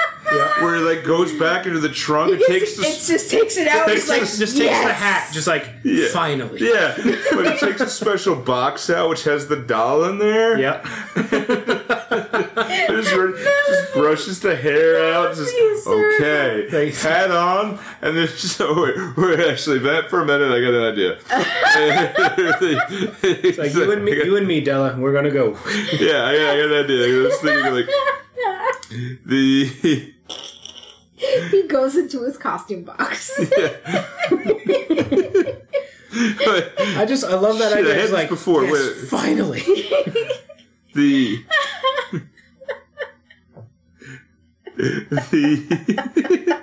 where 0.60 0.76
he 0.76 0.82
like 0.82 1.04
goes 1.04 1.32
back 1.38 1.66
into 1.66 1.80
the 1.80 1.88
trunk 1.88 2.32
It 2.32 2.46
takes 2.46 2.76
the 2.76 2.82
it 2.82 3.00
just 3.06 3.30
takes 3.30 3.56
it 3.56 3.68
out. 3.68 3.86
Just, 3.88 3.98
It's 3.98 4.08
like, 4.08 4.18
takes, 4.20 4.38
just 4.38 4.56
takes 4.56 4.78
the 4.84 4.92
hat, 4.92 5.30
just 5.32 5.46
like, 5.46 5.68
Yeah. 5.82 6.08
finally. 6.12 6.60
Yeah, 6.60 6.94
but 7.32 7.46
it 7.46 7.58
takes 7.60 7.80
a 7.80 7.88
special 7.90 8.36
box 8.36 8.88
out 8.90 9.08
which 9.10 9.24
has 9.24 9.46
the 9.48 9.56
doll 9.56 10.04
in 10.04 10.18
there. 10.18 10.58
Yep. 10.58 10.86
Just, 12.12 13.14
re- 13.14 13.44
just 13.68 13.92
brushes 13.94 14.40
the 14.40 14.54
hair 14.56 15.12
out. 15.14 15.34
Just 15.42 15.54
okay, 15.86 16.66
Thanks. 16.70 17.02
hat 17.02 17.30
on, 17.30 17.78
and 18.02 18.16
then 18.16 18.28
so 18.28 18.66
oh, 18.70 18.82
wait, 18.82 18.96
wait, 19.38 19.40
actually, 19.48 19.78
that 19.80 20.08
for 20.10 20.20
a 20.20 20.24
minute, 20.26 20.50
I 20.52 20.60
got 20.60 20.74
an 20.74 20.92
idea. 20.92 21.18
it's 23.22 23.58
Like 23.58 23.72
you 23.74 23.90
and 23.92 24.04
me, 24.04 24.12
you 24.24 24.36
and 24.36 24.46
me, 24.46 24.60
Della, 24.60 24.96
we're 24.98 25.12
gonna 25.12 25.30
go. 25.30 25.56
yeah, 25.98 26.24
I 26.26 26.36
got, 26.36 26.50
I 26.50 26.56
got 26.56 26.70
an 26.70 26.84
idea. 26.84 27.06
I 27.06 27.22
was 27.26 27.36
thinking 27.40 27.74
like 27.74 27.88
the. 29.26 30.12
He 31.50 31.62
goes 31.68 31.96
into 31.96 32.24
his 32.24 32.36
costume 32.36 32.82
box. 32.82 33.30
I 36.14 37.04
just, 37.06 37.24
I 37.24 37.34
love 37.36 37.58
that 37.58 37.72
Shit, 37.72 37.78
I 37.78 37.80
idea. 37.80 37.94
had 37.94 38.02
It's 38.02 38.10
this 38.10 38.12
like, 38.12 38.28
before, 38.28 38.64
yes, 38.64 38.72
wait. 38.72 39.08
finally. 39.08 39.62
The 40.94 41.44
the 44.76 46.60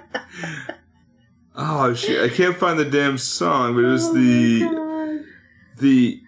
oh 1.56 1.93
shit 1.93 2.31
I 2.31 2.34
can't 2.34 2.56
find 2.56 2.80
the 2.80 2.85
damn 2.85 3.18
song 3.18 3.76
but 3.76 3.84
it 3.84 3.88
was 3.88 4.06
oh 4.06 4.14
the 4.14 5.26
the 5.77 6.22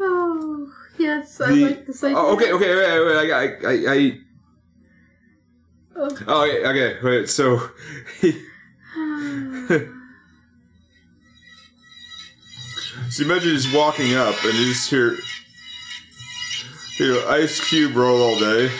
oh, 0.00 0.72
yes, 0.98 1.40
I 1.40 1.50
like 1.50 1.86
the 1.86 1.92
same. 1.94 2.14
oh, 2.16 2.34
okay 2.34 2.52
okay 2.52 2.74
wait, 2.74 3.06
wait, 3.06 3.32
I, 3.32 3.44
I, 3.44 3.44
I, 3.44 3.94
I 3.94 4.20
Oh. 5.96 6.08
oh 6.26 6.42
okay, 6.44 6.66
okay 6.66 6.96
wait 7.04 7.28
so 7.28 7.58
so 13.10 13.22
imagine 13.24 13.50
he's 13.50 13.72
walking 13.72 14.14
up 14.14 14.34
and 14.42 14.54
you 14.54 14.66
just 14.72 14.90
hear 14.90 15.16
you 16.98 17.12
know 17.12 17.28
Ice 17.28 17.66
Cube 17.68 17.94
roll 17.96 18.20
all 18.22 18.38
day 18.38 18.70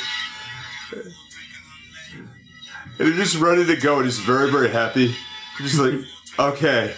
and 2.98 3.08
he's 3.08 3.16
just 3.16 3.36
ready 3.42 3.64
to 3.66 3.76
go 3.76 3.96
and 3.96 4.04
he's 4.04 4.18
very 4.20 4.50
very 4.50 4.70
happy 4.70 5.14
just 5.58 5.78
like 5.78 5.94
okay 6.38 6.94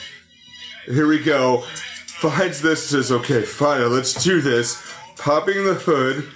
here 0.86 1.06
we 1.06 1.18
go 1.22 1.62
finds 2.06 2.60
this 2.62 2.88
says 2.90 3.10
okay 3.12 3.42
fine 3.42 3.90
let's 3.92 4.22
do 4.22 4.40
this 4.40 4.92
popping 5.16 5.64
the 5.64 5.74
hood 5.74 6.28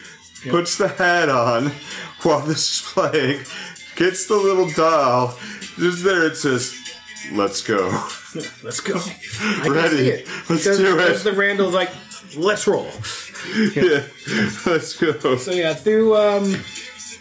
puts 0.49 0.77
the 0.79 0.89
hat 0.89 1.29
on 1.29 1.71
while 2.23 2.41
this 2.41 2.81
is 2.81 2.93
playing 2.93 3.41
gets 3.97 4.27
the 4.27 4.37
little 4.37 4.71
doll 4.71 5.37
just 5.79 6.03
there 6.05 6.25
it 6.27 6.37
says 6.37 6.75
let's 7.33 7.63
go 7.63 7.89
Let's 8.63 8.79
go. 8.79 8.95
I 9.43 9.67
Ready. 9.69 10.25
Let's 10.25 10.49
Because, 10.49 10.79
do 10.79 10.95
it. 10.95 10.97
because 10.99 11.25
the 11.25 11.33
Randall's 11.33 11.75
like, 11.75 11.91
let's 12.37 12.65
roll. 12.69 12.89
Yeah. 13.75 14.07
Let's 14.67 14.97
go. 14.97 15.37
So 15.37 15.53
yeah, 15.53 15.75
through 15.75 16.17
um, 16.17 16.57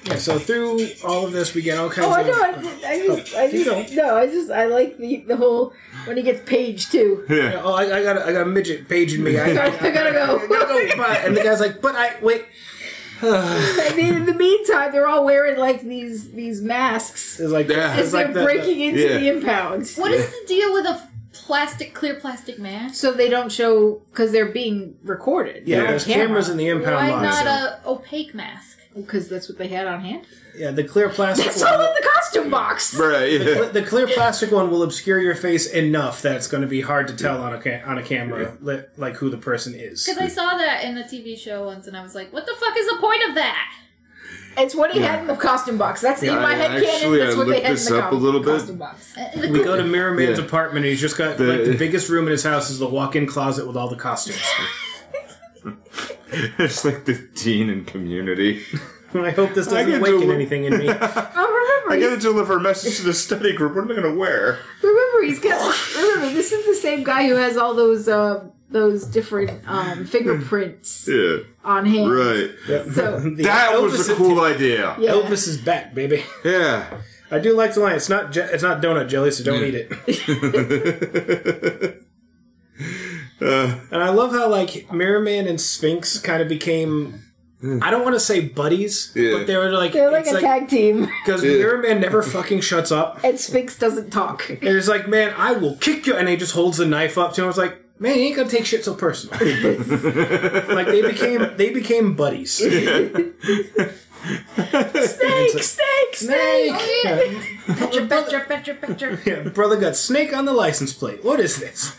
yeah, 0.06 0.16
so 0.16 0.40
through 0.40 0.88
all 1.06 1.26
of 1.26 1.32
this, 1.34 1.54
we 1.54 1.62
get 1.62 1.78
all 1.78 1.90
kinds 1.90 2.08
Oh, 2.08 2.12
I 2.12 2.22
of. 2.22 2.28
know. 2.28 2.42
I, 2.42 2.52
just- 2.54 2.86
I 2.86 3.06
just, 3.06 3.36
I 3.36 3.52
keep 3.52 3.66
just, 3.66 3.94
no, 3.96 4.16
I 4.18 4.28
just, 4.28 4.50
I 4.52 4.66
like 4.66 4.98
the 4.98 5.18
the 5.28 5.36
whole 5.38 5.74
when 6.06 6.18
he 6.18 6.24
gets 6.24 6.48
paged 6.50 6.92
too. 6.92 7.26
Yeah. 7.30 7.62
Oh, 7.64 7.74
I, 7.74 7.84
I 7.98 8.04
got 8.04 8.18
a, 8.18 8.26
I 8.26 8.32
got 8.34 8.42
a 8.44 8.46
midget 8.50 8.88
paging 8.88 9.24
me. 9.24 9.38
I, 9.40 9.50
I, 9.50 9.66
I 9.66 9.92
gotta 9.92 10.12
go. 10.12 10.40
I 10.44 10.48
gotta 10.48 10.88
go. 10.90 10.98
Bye. 10.98 11.22
And 11.26 11.36
the 11.36 11.44
guy's 11.44 11.60
like, 11.60 11.82
but 11.82 11.96
I 11.96 12.16
wait. 12.22 12.46
And 13.22 13.98
then 14.00 14.16
in 14.16 14.26
the 14.26 14.34
meantime, 14.34 14.94
they're 14.94 15.06
all 15.08 15.26
wearing 15.26 15.58
like 15.60 15.82
these 15.82 16.32
these 16.32 16.62
masks 16.62 17.38
It's 17.38 17.52
like 17.52 17.68
Yeah. 17.68 17.92
as 17.92 18.06
it's 18.06 18.14
like 18.14 18.28
they're 18.28 18.36
the- 18.36 18.44
breaking 18.46 18.80
into 18.80 19.02
yeah. 19.02 19.18
the 19.20 19.28
impound. 19.28 19.90
What 19.98 20.12
is 20.14 20.30
the 20.30 20.44
deal 20.48 20.72
with 20.72 20.86
a 20.86 21.06
plastic, 21.46 21.94
clear 21.94 22.16
plastic 22.16 22.60
mask? 22.60 22.96
So 22.96 23.12
they 23.12 23.30
don't 23.30 23.52
show 23.52 24.02
because 24.10 24.32
they're 24.32 24.52
being 24.52 24.96
recorded. 25.04 25.68
yeah, 25.68 25.84
there's 25.88 26.06
camera. 26.06 26.28
cameras 26.28 26.50
in 26.50 26.58
the 26.58 26.68
impound 26.68 26.96
Why 26.96 27.10
lot. 27.12 27.22
not 27.24 27.44
so- 27.44 27.50
a 27.50 27.80
opaque 27.92 28.34
mask? 28.34 28.78
because 28.96 29.30
that's 29.30 29.48
what 29.48 29.58
they 29.58 29.68
had 29.68 29.86
on 29.88 30.02
hand. 30.02 30.26
yeah, 30.58 30.72
the 30.72 30.84
clear 30.84 31.08
plastic. 31.10 31.46
It's 31.46 31.62
all 31.62 31.80
in 31.80 31.94
the 31.94 32.10
costume 32.16 32.50
box. 32.50 32.94
Right. 33.00 33.32
Yeah. 33.40 33.66
the 33.66 33.84
clear 33.84 34.08
plastic 34.08 34.52
one 34.52 34.70
will 34.72 34.84
obscure 34.84 35.20
your 35.22 35.36
face 35.36 35.68
enough 35.68 36.24
that 36.24 36.36
it's 36.36 36.48
going 36.48 36.62
to 36.64 36.68
be 36.68 36.82
hard 36.82 37.08
to 37.08 37.16
tell 37.16 37.42
on 37.42 37.54
a 37.54 37.62
ca- 37.62 37.82
on 37.86 37.98
a 38.00 38.04
camera 38.04 38.58
li- 38.62 38.82
like 38.98 39.16
who 39.16 39.30
the 39.30 39.38
person 39.38 39.74
is. 39.76 40.06
Because 40.06 40.20
I 40.20 40.28
saw 40.28 40.58
that 40.58 40.84
in 40.84 40.98
a 40.98 41.04
TV 41.04 41.38
show 41.38 41.66
once, 41.66 41.88
and 41.88 41.96
I 41.96 42.02
was 42.02 42.16
like, 42.16 42.34
"What 42.34 42.46
the 42.48 42.56
fuck 42.60 42.76
is 42.76 42.88
the 42.88 42.98
point 43.00 43.22
of 43.30 43.36
that?" 43.36 43.72
It's 44.60 44.76
what 44.76 44.92
he 44.92 45.00
had 45.00 45.20
in 45.22 45.28
the 45.28 45.36
costume 45.36 45.78
box. 45.78 46.02
That's 46.02 46.22
in 46.22 46.30
Yeah, 46.30 46.36
my 46.42 46.52
I- 46.52 46.56
head 46.56 46.72
canon. 46.72 46.90
actually, 46.96 47.20
That's 47.20 47.36
I 47.36 47.38
what 47.38 47.48
they 47.48 47.54
looked 47.54 47.66
had 47.68 47.78
in 47.78 47.84
the 47.86 48.04
up 48.04 48.10
co- 48.12 48.16
a 48.16 48.18
little 48.18 48.40
bit. 48.42 48.50
costume 48.58 48.78
box. 48.78 49.18
Uh, 49.18 49.48
We 49.50 49.64
go 49.64 49.76
to 49.78 49.84
Mirror 49.84 50.14
Man's 50.16 50.38
Yeah. 50.40 50.46
apartment. 50.46 50.86
and 50.86 50.92
He's 50.92 51.02
just 51.02 51.18
got 51.18 51.38
The- 51.38 51.44
like 51.46 51.64
the 51.66 51.76
biggest 51.78 52.10
room 52.10 52.26
in 52.26 52.32
his 52.32 52.44
house 52.44 52.70
is 52.70 52.80
the 52.80 52.88
walk-in 52.88 53.26
closet 53.26 53.66
with 53.68 53.76
all 53.78 53.88
the 53.90 53.96
costumes. 53.96 54.38
it's 56.60 56.86
like 56.86 57.06
the 57.06 57.14
Dean 57.36 57.70
in 57.70 57.86
community. 57.86 58.64
I 59.14 59.32
hope 59.32 59.54
this 59.56 59.68
doesn't 59.68 59.92
awaken 59.96 60.28
to- 60.28 60.34
anything 60.34 60.66
in 60.66 60.78
me. 60.78 60.88
Oh, 60.92 61.86
remember, 61.88 61.92
I 61.92 62.00
gotta 62.10 62.22
deliver 62.22 62.58
a 62.58 62.60
message 62.60 62.98
to 62.98 63.04
the 63.04 63.14
study 63.14 63.54
group. 63.54 63.76
What 63.76 63.86
am 63.86 63.92
I 63.92 63.96
gonna 63.96 64.14
wear? 64.16 64.60
remember, 64.84 65.24
he's 65.24 65.40
got. 65.40 65.76
Remember, 65.98 66.32
this 66.34 66.52
is 66.52 66.66
the 66.66 66.76
same 66.76 67.04
guy 67.04 67.28
who 67.28 67.36
has 67.36 67.58
all 67.58 67.74
those 67.74 68.08
uh, 68.08 68.44
those 68.70 69.06
different 69.06 69.62
um, 69.68 70.06
fingerprints 70.06 71.08
Yeah. 71.12 71.38
On 71.70 71.86
hand. 71.86 72.12
Right. 72.12 72.50
So- 72.94 73.20
The 73.36 73.44
That 73.44 73.82
was 73.82 74.10
a 74.10 74.16
cool 74.16 74.42
idea. 74.42 74.96
Yeah. 75.00 75.12
Elvis 75.12 75.48
is 75.48 75.58
back, 75.58 75.94
baby. 75.94 76.24
Yeah. 76.44 77.02
I 77.32 77.38
do 77.40 77.54
like 77.56 77.74
the 77.76 77.82
line. 77.82 77.96
It's 77.96 78.10
not 78.10 78.32
je- 78.32 78.42
it's 78.52 78.64
not 78.64 78.82
donut 78.82 79.08
jelly, 79.08 79.30
so 79.32 79.44
don't 79.44 79.64
eat 79.64 79.76
it. 79.76 79.90
Uh, 83.42 83.80
And 83.92 84.04
I 84.04 84.10
love 84.10 84.32
how 84.34 84.50
like 84.50 84.92
Mirror 84.92 85.22
Man 85.22 85.48
and 85.48 85.60
Sphinx 85.62 86.20
kind 86.20 86.42
of 86.42 86.50
became. 86.50 87.24
I 87.82 87.90
don't 87.92 88.04
want 88.04 88.16
to 88.16 88.20
say 88.22 88.40
buddies, 88.42 89.12
Yeah. 89.16 89.34
but 89.38 89.48
they 89.48 89.56
were 89.58 89.70
like 89.72 89.92
They're 89.94 90.12
like 90.12 90.28
a 90.28 90.32
like 90.32 90.44
tag 90.44 90.68
team, 90.70 91.10
because 91.26 91.44
Yeah. 91.44 91.52
Mirror 91.58 91.78
Man 91.84 92.00
never 92.02 92.22
fucking 92.22 92.62
shuts 92.62 92.90
up. 92.92 93.20
and 93.24 93.38
Sphinx 93.40 93.78
doesn't 93.78 94.12
talk. 94.12 94.50
And 94.50 94.64
it's 94.64 94.88
like, 94.90 95.08
man, 95.10 95.34
I 95.38 95.52
will 95.54 95.76
kick 95.78 96.06
you, 96.08 96.16
and 96.16 96.28
he 96.30 96.36
just 96.38 96.54
holds 96.54 96.78
the 96.78 96.86
knife 96.86 97.18
up 97.18 97.34
to 97.34 97.44
him. 97.44 97.50
It's 97.50 97.58
like, 97.58 97.78
man, 98.00 98.16
you 98.18 98.24
ain't 98.26 98.36
gonna 98.36 98.50
take 98.50 98.66
shit 98.66 98.84
so 98.86 98.94
personal. 98.96 99.38
like 100.76 100.88
they 100.88 101.02
became 101.02 101.56
they 101.58 101.70
became 101.70 102.16
buddies. 102.16 102.54
Snake, 104.20 105.64
snake, 105.64 106.14
snake. 106.14 106.72
Oh, 106.76 107.02
yeah. 107.06 107.76
Picture, 107.76 108.06
picture, 108.06 108.40
picture, 108.42 108.74
picture. 108.76 109.20
Yeah, 109.26 109.50
brother 109.50 109.78
got 109.80 109.96
snake 109.96 110.36
on 110.36 110.44
the 110.46 110.52
license 110.54 110.92
plate. 110.94 111.24
What 111.24 111.40
is 111.40 111.58
this? 111.58 111.98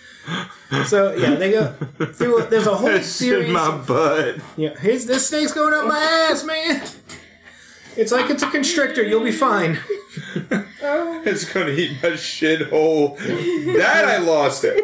So 0.86 1.14
yeah, 1.14 1.34
they 1.36 1.50
go 1.52 1.72
through. 2.12 2.46
There's 2.50 2.66
a 2.66 2.74
whole 2.74 2.88
it's 2.90 3.08
series. 3.08 3.46
in 3.46 3.52
my 3.54 3.68
of- 3.68 3.86
butt. 3.86 4.36
yeah, 4.56 4.76
here's 4.78 5.06
this 5.06 5.28
snake's 5.28 5.52
going 5.52 5.72
up 5.72 5.86
my 5.86 5.98
ass, 5.98 6.44
man. 6.44 6.82
It's 7.96 8.12
like 8.12 8.30
it's 8.30 8.42
a 8.42 8.50
constrictor. 8.50 9.02
You'll 9.02 9.24
be 9.24 9.32
fine. 9.32 9.78
It's 10.82 11.44
gonna 11.52 11.70
eat 11.70 12.02
my 12.02 12.10
shithole. 12.10 13.16
That 13.78 14.04
I 14.06 14.18
lost 14.18 14.64
it. 14.64 14.80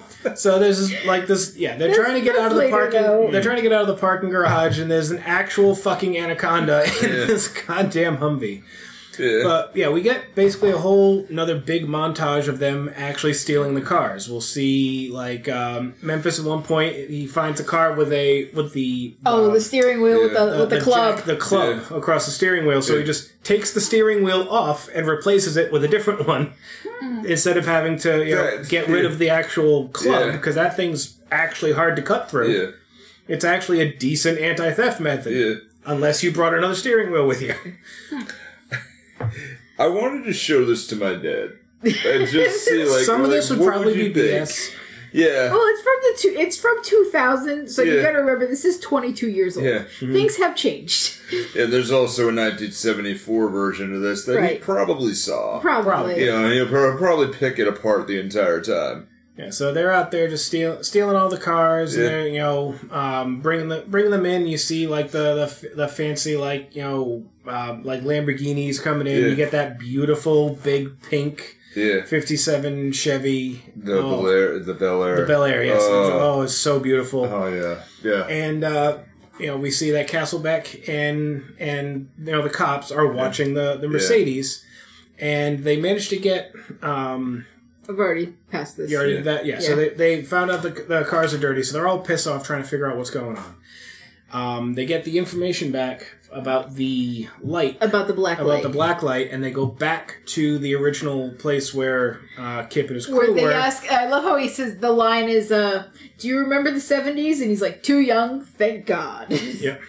So 0.36 0.58
there's 0.58 0.88
this, 0.90 1.04
like 1.06 1.26
this. 1.26 1.56
Yeah, 1.56 1.76
they're 1.76 1.94
trying 1.94 2.14
to 2.14 2.20
get 2.20 2.36
out 2.38 2.52
of 2.52 2.58
the 2.58 2.68
parking. 2.68 3.00
though. 3.02 3.30
They're 3.30 3.42
trying 3.42 3.56
to 3.56 3.62
get 3.62 3.72
out 3.72 3.82
of 3.82 3.86
the 3.88 3.96
parking 3.96 4.28
garage, 4.28 4.78
and 4.78 4.90
there's 4.90 5.10
an 5.10 5.18
actual 5.20 5.74
fucking 5.74 6.16
anaconda 6.18 6.84
in 6.84 6.90
Yeah. 7.08 7.24
this 7.26 7.48
goddamn 7.48 8.18
Humvee. 8.18 8.62
Yeah. 9.20 9.42
But 9.44 9.76
yeah, 9.76 9.88
we 9.90 10.02
get 10.02 10.34
basically 10.34 10.70
a 10.70 10.78
whole 10.78 11.24
another 11.28 11.56
big 11.58 11.86
montage 11.86 12.48
of 12.48 12.58
them 12.58 12.90
actually 12.96 13.34
stealing 13.34 13.74
the 13.74 13.80
cars. 13.80 14.28
We'll 14.28 14.40
see 14.40 15.10
like 15.12 15.48
um, 15.48 15.94
Memphis 16.02 16.38
at 16.38 16.44
one 16.44 16.62
point 16.62 16.94
he 16.96 17.26
finds 17.26 17.60
a 17.60 17.64
car 17.64 17.92
with 17.94 18.12
a 18.12 18.50
with 18.52 18.72
the 18.72 19.14
Oh, 19.26 19.50
uh, 19.50 19.54
the 19.54 19.60
steering 19.60 20.00
wheel 20.02 20.22
with 20.22 20.32
yeah. 20.32 20.44
the 20.44 20.58
with 20.60 20.70
the, 20.70 20.80
club. 20.80 21.16
jack- 21.16 21.24
the 21.26 21.36
club 21.36 21.82
Yeah. 21.90 21.96
across 21.98 22.26
the 22.26 22.32
steering 22.32 22.66
wheel. 22.66 22.82
So 22.82 22.98
he 22.98 23.04
just 23.04 23.30
takes 23.44 23.72
the 23.74 23.80
steering 23.80 24.24
wheel 24.24 24.48
off 24.50 24.88
and 24.94 25.06
replaces 25.06 25.56
it 25.56 25.70
with 25.72 25.84
a 25.84 25.88
different 25.88 26.26
one 26.26 26.52
instead 27.26 27.56
of 27.56 27.66
having 27.66 27.98
to 27.98 28.24
you 28.26 28.34
know, 28.34 28.62
get 28.68 28.88
rid 28.88 29.04
of 29.04 29.18
the 29.18 29.30
actual 29.30 29.88
club 29.88 30.26
Yeah. 30.26 30.32
because 30.32 30.54
that 30.56 30.76
thing's 30.76 31.16
actually 31.30 31.72
hard 31.72 31.96
to 31.96 32.02
cut 32.02 32.30
through. 32.30 32.50
yeah. 32.52 32.70
It's 33.28 33.44
actually 33.44 33.80
a 33.80 33.92
decent 33.96 34.38
anti-theft 34.40 34.98
method. 35.00 35.32
Yeah. 35.32 35.54
Unless 35.86 36.22
you 36.24 36.32
brought 36.32 36.52
another 36.52 36.74
steering 36.74 37.10
wheel 37.12 37.26
with 37.26 37.40
you. 37.40 37.54
I 39.78 39.86
wanted 39.88 40.24
to 40.24 40.32
show 40.32 40.64
this 40.64 40.86
to 40.88 40.96
my 40.96 41.14
dad. 41.14 41.52
And 41.82 42.28
just 42.28 42.64
see 42.66 42.84
like 42.84 43.04
Some 43.04 43.22
of 43.22 43.28
like, 43.28 43.36
this 43.36 43.50
would 43.50 43.60
probably 43.66 43.94
you 44.02 44.12
be 44.12 44.20
think? 44.20 44.48
BS. 44.48 44.74
Yeah. 45.12 45.50
Well, 45.50 45.62
it's 45.64 45.82
from 45.82 45.94
the 46.02 46.18
two. 46.18 46.40
It's 46.40 46.56
from 46.56 46.76
two 46.84 47.08
thousand. 47.12 47.68
So 47.68 47.82
you 47.82 48.00
got 48.00 48.12
to 48.12 48.18
remember 48.18 48.46
this 48.46 48.64
is 48.64 48.78
twenty 48.78 49.12
two 49.12 49.28
years 49.28 49.56
old. 49.56 49.66
Yeah. 49.66 49.80
Mm-hmm. 49.98 50.12
Things 50.12 50.36
have 50.36 50.54
changed. 50.56 51.16
And 51.56 51.72
there's 51.72 51.92
also 51.92 52.22
a 52.22 52.34
1974 52.34 53.50
version 53.50 53.94
of 53.94 54.00
this 54.00 54.24
that 54.24 54.50
he 54.50 54.58
probably 54.58 55.14
saw. 55.14 55.60
Probably. 55.60 56.18
You 56.18 56.26
know, 56.26 56.50
he'll 56.50 56.66
pro- 56.66 56.96
probably 56.96 57.28
pick 57.28 57.60
it 57.60 57.68
apart 57.68 58.08
the 58.08 58.18
entire 58.18 58.60
time. 58.60 59.06
Yeah, 59.40 59.50
so 59.50 59.72
they're 59.72 59.90
out 59.92 60.10
there 60.10 60.28
just 60.28 60.46
steal, 60.46 60.82
stealing 60.84 61.16
all 61.16 61.30
the 61.30 61.38
cars, 61.38 61.94
and 61.94 62.04
Yeah. 62.04 62.10
they're 62.10 62.28
you 62.28 62.38
know 62.40 62.74
um, 62.90 63.40
bringing 63.40 63.68
the 63.68 63.84
bringing 63.86 64.10
them 64.10 64.26
in. 64.26 64.46
You 64.46 64.58
see 64.58 64.86
like 64.86 65.12
the 65.12 65.34
the, 65.34 65.68
the 65.76 65.88
fancy 65.88 66.36
like 66.36 66.76
you 66.76 66.82
know 66.82 67.24
um, 67.46 67.82
like 67.82 68.02
Lamborghinis 68.02 68.82
coming 68.82 69.06
in. 69.06 69.22
Yeah. 69.22 69.28
You 69.28 69.34
get 69.36 69.52
that 69.52 69.78
beautiful 69.78 70.56
big 70.62 71.00
pink 71.02 71.56
Yeah. 71.74 72.04
'57 72.04 72.92
Chevy. 72.92 73.62
The 73.76 73.98
oh, 73.98 74.10
Bel 74.22 74.28
Air, 74.28 74.58
the 74.58 74.74
Bel 74.74 75.02
Air, 75.04 75.16
the 75.22 75.26
Bel 75.26 75.44
Air, 75.44 75.64
yes. 75.64 75.80
Oh. 75.82 76.18
oh, 76.20 76.42
it's 76.42 76.54
so 76.56 76.78
beautiful. 76.78 77.24
Oh 77.24 77.48
yeah, 77.48 77.80
yeah, 78.02 78.26
And 78.26 78.62
uh, 78.62 78.98
you 79.38 79.46
know 79.46 79.56
we 79.56 79.70
see 79.70 79.90
that 79.92 80.06
Castlebeck 80.08 80.86
and 80.86 81.54
and 81.58 82.10
you 82.18 82.32
know 82.32 82.42
the 82.42 82.50
cops 82.50 82.90
are 82.92 83.06
watching 83.06 83.54
the 83.54 83.76
the 83.76 83.88
Mercedes, 83.88 84.62
and 85.18 85.60
they 85.60 85.78
managed 85.80 86.10
to 86.10 86.18
get. 86.18 86.52
Um, 86.82 87.46
I've 87.88 87.98
already 87.98 88.26
passed 88.50 88.76
this. 88.76 88.90
You 88.90 88.96
already 88.98 89.12
Yeah. 89.12 89.18
did 89.18 89.24
that? 89.26 89.46
Yeah. 89.46 89.60
So 89.60 89.74
they, 89.76 89.88
they 89.90 90.22
found 90.22 90.50
out 90.50 90.62
the, 90.62 90.70
the 90.70 91.04
cars 91.04 91.34
are 91.34 91.38
dirty, 91.38 91.62
so 91.62 91.72
they're 91.76 91.88
all 91.88 92.00
pissed 92.00 92.26
off 92.26 92.44
trying 92.46 92.62
to 92.62 92.68
figure 92.68 92.90
out 92.90 92.96
what's 92.96 93.10
going 93.10 93.36
on. 93.36 93.56
Um, 94.32 94.74
they 94.74 94.86
get 94.86 95.04
the 95.04 95.18
information 95.18 95.72
back 95.72 96.06
about 96.30 96.74
the 96.74 97.26
light, 97.42 97.76
About 97.80 98.06
the 98.06 98.12
black 98.12 98.38
about 98.38 98.46
light. 98.48 98.62
the 98.62 98.68
black 98.68 99.02
light, 99.02 99.30
and 99.32 99.42
they 99.42 99.50
go 99.50 99.66
back 99.66 100.18
to 100.26 100.58
the 100.58 100.76
original 100.76 101.32
place 101.32 101.74
where 101.74 102.20
uh, 102.38 102.62
Kip 102.64 102.86
and 102.86 102.94
his 102.94 103.06
crew 103.06 103.16
where 103.16 103.34
they 103.34 103.42
were. 103.42 103.50
ask, 103.50 103.90
I 103.90 104.06
love 104.08 104.22
how 104.22 104.36
he 104.36 104.48
says 104.48 104.78
the 104.78 104.92
line 104.92 105.28
is, 105.28 105.50
uh, 105.50 105.88
"Do 106.18 106.28
you 106.28 106.38
remember 106.38 106.70
the 106.70 106.78
'70s?" 106.78 107.40
And 107.40 107.50
he's 107.50 107.60
like, 107.60 107.82
"Too 107.82 107.98
young, 107.98 108.44
thank 108.44 108.86
God." 108.86 109.26
Yep. 109.32 109.80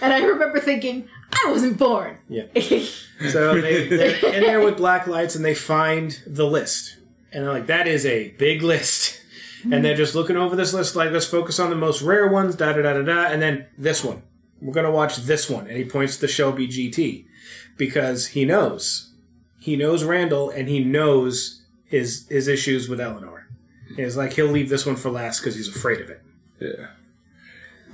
and 0.00 0.12
I 0.12 0.20
remember 0.22 0.60
thinking, 0.60 1.08
"I 1.32 1.50
wasn't 1.50 1.76
born." 1.78 2.18
Yeah. 2.28 2.44
So 3.32 3.60
they, 3.60 3.88
they're 3.88 4.32
in 4.32 4.42
there 4.44 4.60
with 4.64 4.76
black 4.76 5.08
lights, 5.08 5.34
and 5.34 5.44
they 5.44 5.52
find 5.56 6.16
the 6.24 6.46
list, 6.46 6.97
and 7.32 7.44
they're 7.44 7.52
like, 7.52 7.66
"That 7.66 7.86
is 7.86 8.04
a 8.06 8.30
big 8.38 8.62
list." 8.62 9.20
And 9.70 9.84
they're 9.84 9.96
just 9.96 10.14
looking 10.14 10.36
over 10.36 10.54
this 10.54 10.72
list, 10.72 10.94
like, 10.94 11.10
let's 11.10 11.26
focus 11.26 11.58
on 11.58 11.68
the 11.68 11.76
most 11.76 12.00
rare 12.00 12.28
ones, 12.28 12.54
da 12.54 12.72
da 12.72 12.80
da 12.80 12.92
da 12.92 13.02
da, 13.02 13.24
and 13.26 13.42
then 13.42 13.66
this 13.76 14.04
one. 14.04 14.22
We're 14.62 14.72
gonna 14.72 14.90
watch 14.92 15.16
this 15.16 15.50
one, 15.50 15.66
and 15.66 15.76
he 15.76 15.84
points 15.84 16.16
to 16.18 16.28
Shelby 16.28 16.68
GT 16.68 17.26
because 17.76 18.28
he 18.28 18.44
knows, 18.44 19.12
he 19.58 19.74
knows 19.76 20.04
Randall, 20.04 20.48
and 20.48 20.68
he 20.68 20.82
knows 20.84 21.62
his 21.84 22.26
his 22.28 22.46
issues 22.46 22.88
with 22.88 23.00
Eleanor. 23.00 23.48
It's 23.96 24.16
like 24.16 24.34
he'll 24.34 24.46
leave 24.46 24.68
this 24.68 24.86
one 24.86 24.96
for 24.96 25.10
last 25.10 25.40
because 25.40 25.56
he's 25.56 25.68
afraid 25.68 26.00
of 26.02 26.10
it. 26.10 26.22
yeah. 26.60 26.86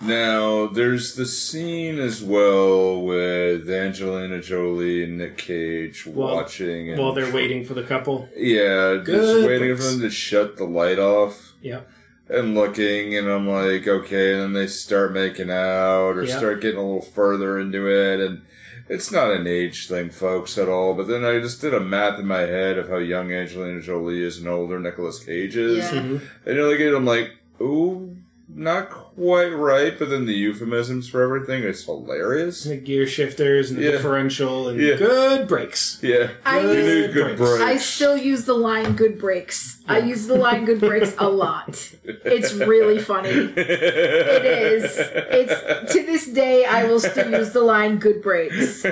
Now 0.03 0.67
there's 0.67 1.15
the 1.15 1.27
scene 1.27 1.99
as 1.99 2.23
well 2.23 3.01
with 3.03 3.71
Angelina 3.71 4.41
Jolie 4.41 5.05
and 5.05 5.19
Nick 5.19 5.39
Cage 5.39 6.07
Well- 6.07 6.35
watching, 6.35 6.91
and 6.91 7.01
While 7.01 7.13
they're 7.15 7.33
waiting 7.33 7.65
for 7.65 7.75
the 7.75 7.83
couple. 7.83 8.29
yeah, 8.37 9.03
just 9.05 9.47
waiting 9.47 9.75
place. 9.75 9.85
for 9.87 9.93
them 9.93 10.01
to 10.03 10.11
shut 10.11 10.57
the 10.57 10.65
light 10.65 10.99
off. 10.99 11.53
Yep. 11.63 11.89
and 12.27 12.55
looking, 12.55 13.15
and 13.15 13.29
I'm 13.29 13.47
like, 13.47 13.87
okay, 13.87 14.33
and 14.33 14.41
then 14.41 14.53
they 14.55 14.67
start 14.67 15.13
making 15.13 15.51
out 15.51 16.13
or 16.17 16.25
Yeah. 16.25 16.39
start 16.39 16.63
getting 16.63 16.79
a 16.81 16.83
little 16.83 17.03
further 17.03 17.59
into 17.59 17.87
it, 17.87 18.19
and 18.19 18.41
it's 18.89 19.13
not 19.13 19.31
an 19.31 19.47
age 19.47 19.89
thing, 19.89 20.09
folks, 20.09 20.57
at 20.57 20.67
all. 20.67 20.95
But 20.95 21.07
then 21.07 21.23
I 21.23 21.39
just 21.39 21.61
did 21.61 21.75
a 21.75 21.81
math 21.81 22.19
in 22.19 22.27
my 22.27 22.41
head 22.41 22.79
of 22.79 22.89
how 22.89 22.97
young 22.97 23.31
Angelina 23.31 23.83
Jolie 23.83 24.23
is 24.23 24.39
and 24.39 24.49
older 24.49 24.81
Nicolas 24.81 25.23
Cage 25.23 25.55
is, 25.55 25.77
Yeah. 25.93 26.01
Mm-hmm. 26.01 26.17
and 26.47 26.57
you're 26.57 26.71
like, 26.71 26.97
I'm 26.97 27.05
like, 27.05 27.31
ooh, 27.61 28.17
not 28.49 28.89
quite 28.89 29.04
right, 29.17 29.99
but 29.99 30.11
then 30.11 30.27
the 30.27 30.33
euphemisms 30.35 31.09
for 31.09 31.23
everything 31.23 31.63
is 31.63 31.85
hilarious. 31.85 32.65
The 32.65 32.77
gear 32.77 33.07
shifters 33.07 33.71
and 33.71 33.79
the 33.79 33.85
Yeah. 33.85 33.91
differential 33.93 34.69
and 34.69 34.81
Yeah. 34.81 34.97
good 34.97 35.49
brakes. 35.49 35.99
Yeah, 36.03 36.29
I 36.45 36.61
you 36.61 36.69
use- 36.73 37.07
need 37.07 37.15
good 37.15 37.37
brakes. 37.37 37.41
brakes. 37.41 37.63
I 37.63 37.77
still 37.77 38.17
use 38.17 38.45
the 38.45 38.55
line 38.55 38.95
"good 38.97 39.19
breaks." 39.19 39.77
I 39.87 39.99
use 39.99 40.27
the 40.27 40.37
line 40.37 40.65
"good 40.65 40.81
breaks" 40.81 41.15
a 41.19 41.29
lot. 41.29 41.91
It's 42.25 42.55
really 42.55 42.99
funny. 42.99 43.29
It 43.31 44.45
is. 44.45 44.97
It's 44.99 45.93
to 45.93 46.03
this 46.07 46.27
day 46.27 46.65
I 46.65 46.85
will 46.87 47.01
still 47.01 47.31
use 47.31 47.51
the 47.53 47.61
line 47.63 47.99
"good 47.99 48.23
breaks," 48.23 48.85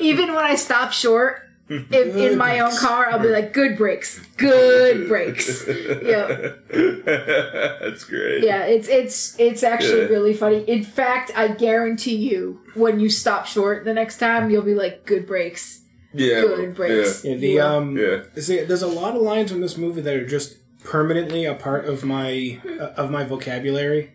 even 0.00 0.34
when 0.34 0.44
I 0.44 0.54
stop 0.54 0.92
short. 0.92 1.42
If, 1.70 2.16
in 2.16 2.38
my 2.38 2.60
own 2.60 2.74
car, 2.76 3.10
I'll 3.10 3.18
be 3.18 3.28
like, 3.28 3.52
"Good 3.52 3.76
brakes, 3.76 4.20
good 4.38 5.06
brakes." 5.08 5.66
Yeah, 6.02 6.52
That's 7.04 8.04
great. 8.04 8.42
yeah. 8.44 8.64
It's 8.64 8.88
it's 8.88 9.38
it's 9.38 9.62
actually 9.62 10.02
Yeah. 10.02 10.08
really 10.08 10.34
funny. 10.34 10.64
In 10.68 10.82
fact, 10.84 11.30
I 11.36 11.48
guarantee 11.48 12.16
you, 12.16 12.60
when 12.74 13.00
you 13.00 13.10
stop 13.10 13.46
short 13.46 13.84
the 13.84 13.94
next 13.94 14.18
time, 14.18 14.50
you'll 14.50 14.62
be 14.62 14.74
like, 14.74 15.04
"Good 15.04 15.26
brakes, 15.26 15.82
Yeah. 16.14 16.40
good 16.40 16.74
brakes." 16.74 17.24
Yeah, 17.24 17.36
the 17.36 17.60
um, 17.60 17.96
Yeah. 17.98 18.22
see, 18.40 18.64
there's 18.64 18.82
a 18.82 18.86
lot 18.88 19.14
of 19.16 19.22
lines 19.22 19.52
in 19.52 19.60
this 19.60 19.76
movie 19.76 20.00
that 20.00 20.14
are 20.14 20.26
just 20.26 20.56
permanently 20.84 21.44
a 21.44 21.54
part 21.54 21.84
of 21.86 22.04
my 22.04 22.60
uh, 22.80 22.92
of 23.02 23.10
my 23.10 23.24
vocabulary. 23.24 24.12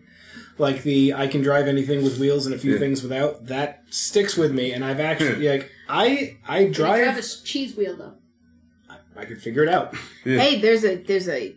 Like 0.58 0.82
the 0.82 1.12
I 1.14 1.26
can 1.26 1.42
drive 1.42 1.66
anything 1.66 2.02
with 2.02 2.18
wheels 2.18 2.46
and 2.46 2.54
a 2.54 2.58
few 2.58 2.72
Yeah. 2.74 2.78
things 2.78 3.02
without. 3.02 3.46
That 3.46 3.82
sticks 3.90 4.36
with 4.36 4.52
me, 4.52 4.72
and 4.72 4.84
I've 4.84 5.00
actually 5.00 5.48
like 5.48 5.70
I 5.88 6.36
I 6.46 6.64
drive. 6.68 6.98
You 6.98 7.04
have 7.04 7.14
drive. 7.14 7.18
a 7.18 7.44
cheese 7.44 7.76
wheel 7.76 7.96
though. 7.96 8.14
I 9.16 9.24
could 9.24 9.40
figure 9.40 9.62
it 9.62 9.68
out. 9.68 9.94
Hey, 10.24 10.60
there's 10.60 10.84
a 10.84 10.96
there's 10.96 11.28
a 11.28 11.54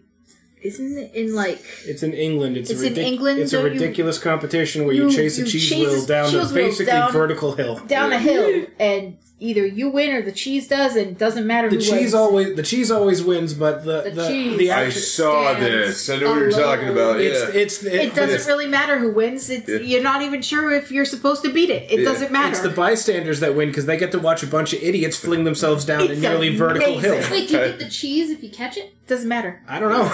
isn't 0.62 0.98
it 0.98 1.14
in 1.16 1.34
like 1.36 1.64
It's 1.86 2.04
in 2.04 2.14
England. 2.14 2.58
It's, 2.58 2.70
It's 2.70 2.82
a 2.82 2.88
in 2.88 2.98
England, 2.98 3.40
It's 3.40 3.54
a 3.54 3.58
don't 3.58 3.66
you- 3.68 3.72
ridiculous 3.74 4.20
competition 4.20 4.86
where 4.86 4.94
you, 4.94 5.10
you- 5.10 5.16
chase 5.16 5.38
a 5.38 5.42
you 5.42 5.48
cheese 5.48 5.72
wheel 5.72 6.06
down 6.06 6.34
a 6.36 6.46
basically 6.54 6.86
down- 6.88 7.12
vertical 7.12 7.54
hill. 7.54 7.80
down 7.88 8.12
a 8.12 8.20
hill 8.20 8.66
and 8.80 9.18
either 9.40 9.66
you 9.66 9.88
win 9.90 10.12
or 10.16 10.22
the 10.24 10.32
cheese 10.32 10.68
does 10.68 10.96
and 10.96 11.08
it 11.12 11.18
doesn't 11.20 11.46
matter 11.46 11.70
The 11.70 11.76
who 11.76 11.82
cheese 11.82 11.92
wins. 11.92 12.14
always 12.16 12.56
the 12.56 12.64
cheese 12.64 12.90
always 12.90 13.24
wins, 13.24 13.54
but 13.54 13.86
the 13.86 14.02
The 14.04 14.12
the, 14.12 14.28
cheese. 14.28 14.58
the 14.58 14.72
I 14.72 14.90
saw 14.90 15.54
this. 15.54 16.10
I 16.10 16.18
know 16.18 16.30
what 16.32 16.40
you're 16.40 16.50
talking 16.52 16.90
about. 16.90 17.22
it's 17.22 17.54
yeah. 17.54 17.62
it's 17.62 17.78
the, 17.80 18.04
it 18.04 18.10
doesn't 18.16 18.30
it's- 18.30 18.48
really 18.48 18.66
matter 18.68 18.98
who 18.98 19.12
wins. 19.12 19.50
It's, 19.50 19.70
Yeah. 19.70 19.78
You're 19.78 20.02
not 20.04 20.24
even 20.24 20.42
sure 20.42 20.72
if 20.72 20.92
you're 20.92 21.06
supposed 21.06 21.44
to 21.44 21.54
beat 21.54 21.70
it. 21.70 21.92
It 21.92 22.00
Yeah. 22.00 22.06
doesn't 22.06 22.32
matter. 22.32 22.50
It's 22.50 22.62
the 22.62 22.70
bystanders 22.70 23.40
that 23.42 23.56
win 23.56 23.70
because 23.70 23.86
they 23.86 23.98
get 23.98 24.12
to 24.14 24.20
watch 24.20 24.42
a 24.42 24.48
bunch 24.48 24.74
of 24.74 24.82
idiots 24.82 25.18
fling 25.18 25.44
themselves 25.44 25.86
down 25.86 26.02
a 26.02 26.06
It's 26.06 26.20
nearly 26.22 26.56
vertical 26.56 26.98
hill. 27.00 27.14
amazing. 27.14 27.32
Wait, 27.32 27.48
do 27.48 27.54
you 27.58 27.60
get 27.60 27.80
the 27.80 27.90
cheese 27.90 28.32
if 28.32 28.42
you 28.44 28.50
catch 28.50 28.76
it? 28.78 28.94
doesn't 29.08 29.30
matter. 29.30 29.62
I 29.68 29.80
don't 29.80 29.92
know. 29.92 30.12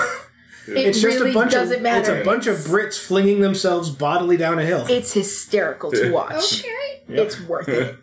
It 0.67 0.77
It's 0.87 1.01
just 1.01 1.19
a 1.19 1.33
bunch 1.33 1.51
doesn't 1.51 1.77
of 1.77 1.81
matter. 1.81 2.13
it's 2.15 2.21
a 2.21 2.23
bunch 2.25 2.47
of 2.47 2.55
Brits 2.57 2.97
flinging 2.97 3.41
themselves 3.41 3.89
bodily 3.89 4.37
down 4.37 4.59
a 4.59 4.63
hill. 4.65 4.85
It's 4.89 5.11
hysterical 5.13 5.91
to 5.91 6.11
watch. 6.11 6.59
Okay. 6.63 7.01
It's 7.09 7.39
worth 7.41 7.67
it. 7.69 7.95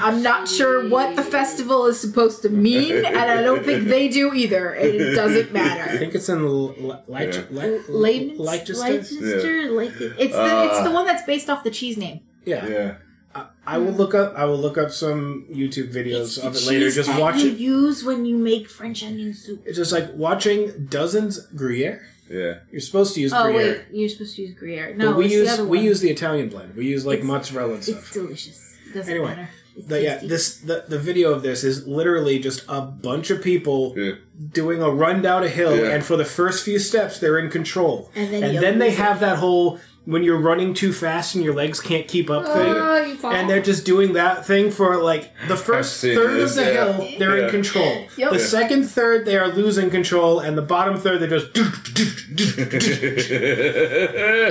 I'm 0.00 0.22
not 0.22 0.48
sure 0.48 0.88
what 0.88 1.16
the 1.16 1.22
festival 1.22 1.86
is 1.86 1.98
supposed 2.00 2.42
to 2.42 2.48
mean, 2.48 3.04
and 3.04 3.16
I 3.16 3.42
don't 3.42 3.64
think 3.64 3.88
they 3.88 4.08
do 4.08 4.32
either. 4.34 4.70
And 4.72 4.94
it 4.94 5.14
doesn't 5.14 5.52
matter. 5.52 5.90
I 5.92 5.96
think 5.96 6.14
it's 6.14 6.28
in 6.28 6.38
L- 6.44 6.74
L- 6.80 7.04
Leich- 7.08 7.34
Yeah. 7.34 7.42
Le- 7.50 7.92
Leicester, 7.92 8.74
Leicester. 8.74 8.74
Leicester, 8.74 9.70
Leicester. 9.72 10.14
It's 10.18 10.34
the 10.34 10.42
Uh, 10.56 10.64
it's 10.66 10.82
the 10.82 10.90
one 10.90 11.06
that's 11.06 11.24
based 11.24 11.48
off 11.50 11.62
the 11.64 11.70
cheese 11.70 11.96
name. 11.96 12.20
Yeah. 12.44 12.66
yeah. 12.68 12.94
I, 13.34 13.46
I 13.66 13.78
will 13.78 13.92
look 13.92 14.14
up. 14.14 14.34
I 14.36 14.44
will 14.44 14.58
look 14.58 14.78
up 14.78 14.90
some 14.90 15.46
YouTube 15.52 15.92
videos 15.92 16.20
It's 16.36 16.38
of 16.38 16.56
it 16.56 16.62
later. 16.66 16.86
cheese 16.86 16.94
Just 16.96 17.08
that 17.10 17.20
watch 17.20 17.36
you 17.42 17.50
it. 17.52 17.58
use 17.58 18.04
when 18.04 18.24
you 18.24 18.36
make 18.38 18.68
French 18.68 19.02
onion 19.04 19.34
soup. 19.34 19.62
It's 19.66 19.76
just 19.76 19.92
like 19.92 20.08
watching 20.14 20.86
dozens 20.88 21.38
Gruyere. 21.54 22.02
Yeah. 22.30 22.54
You're 22.70 22.80
supposed 22.80 23.14
to 23.14 23.20
use 23.20 23.32
Oh 23.32 23.44
Gruyere. 23.44 23.86
wait, 23.90 23.98
you're 23.98 24.08
supposed 24.08 24.36
to 24.36 24.42
use 24.42 24.54
Gruyere. 24.58 24.94
No, 24.94 25.10
but 25.10 25.16
we 25.18 25.24
it's 25.26 25.34
use 25.34 25.46
the 25.48 25.54
other 25.54 25.64
we 25.66 25.80
use 25.80 26.00
the 26.00 26.10
Italian 26.10 26.48
blend. 26.48 26.74
We 26.76 26.86
use 26.86 27.04
like 27.06 27.18
It's- 27.20 27.26
mozzarella 27.26 27.74
and 27.74 27.84
stuff. 27.84 27.98
It's 27.98 28.12
delicious. 28.12 28.64
It 28.90 28.94
doesn't 28.94 29.12
Anyway, 29.14 29.48
The, 29.86 30.02
yeah, 30.02 30.18
this 30.22 30.56
the, 30.56 30.84
the 30.88 30.98
video 30.98 31.32
of 31.32 31.42
this 31.42 31.62
is 31.62 31.86
literally 31.86 32.38
just 32.40 32.64
a 32.68 32.80
bunch 32.80 33.30
of 33.30 33.42
people 33.42 33.94
Yeah. 33.96 34.12
doing 34.52 34.82
a 34.82 34.90
run 34.90 35.22
down 35.22 35.44
a 35.44 35.48
hill, 35.48 35.76
Yeah. 35.76 35.90
and 35.92 36.04
for 36.04 36.16
the 36.16 36.24
first 36.24 36.64
few 36.64 36.78
steps 36.78 37.18
they're 37.20 37.38
in 37.38 37.48
control, 37.50 38.10
And 38.16 38.32
then 38.32 38.54
you 38.54 38.60
they 38.60 38.72
lose 38.72 38.94
it. 38.94 38.94
have 38.96 39.20
that 39.20 39.38
whole 39.38 39.78
when 40.04 40.22
you're 40.24 40.40
running 40.40 40.72
too 40.72 40.92
fast 40.92 41.34
and 41.34 41.44
your 41.44 41.52
legs 41.54 41.80
can't 41.80 42.08
keep 42.08 42.30
up 42.30 42.44
thing. 42.46 42.74
Oh, 42.74 42.96
you. 43.04 43.18
And 43.30 43.48
they're 43.48 43.60
just 43.62 43.84
doing 43.84 44.14
that 44.14 44.44
thing 44.46 44.70
for 44.70 44.96
like 45.02 45.30
the 45.48 45.56
first 45.56 46.00
third 46.00 46.40
this, 46.40 46.56
of 46.56 46.64
the 46.64 46.72
yeah. 46.72 46.92
hill, 46.94 47.08
they're 47.18 47.38
Yeah. 47.38 47.44
in 47.44 47.50
control. 47.50 48.06
Yep. 48.16 48.30
The 48.32 48.38
Yeah. 48.38 48.44
second 48.44 48.84
third, 48.84 49.26
they 49.26 49.36
are 49.36 49.48
losing 49.48 49.90
control, 49.90 50.40
and 50.40 50.56
the 50.56 50.62
bottom 50.62 50.96
third, 50.98 51.20
they're 51.20 51.28
just. 51.38 51.48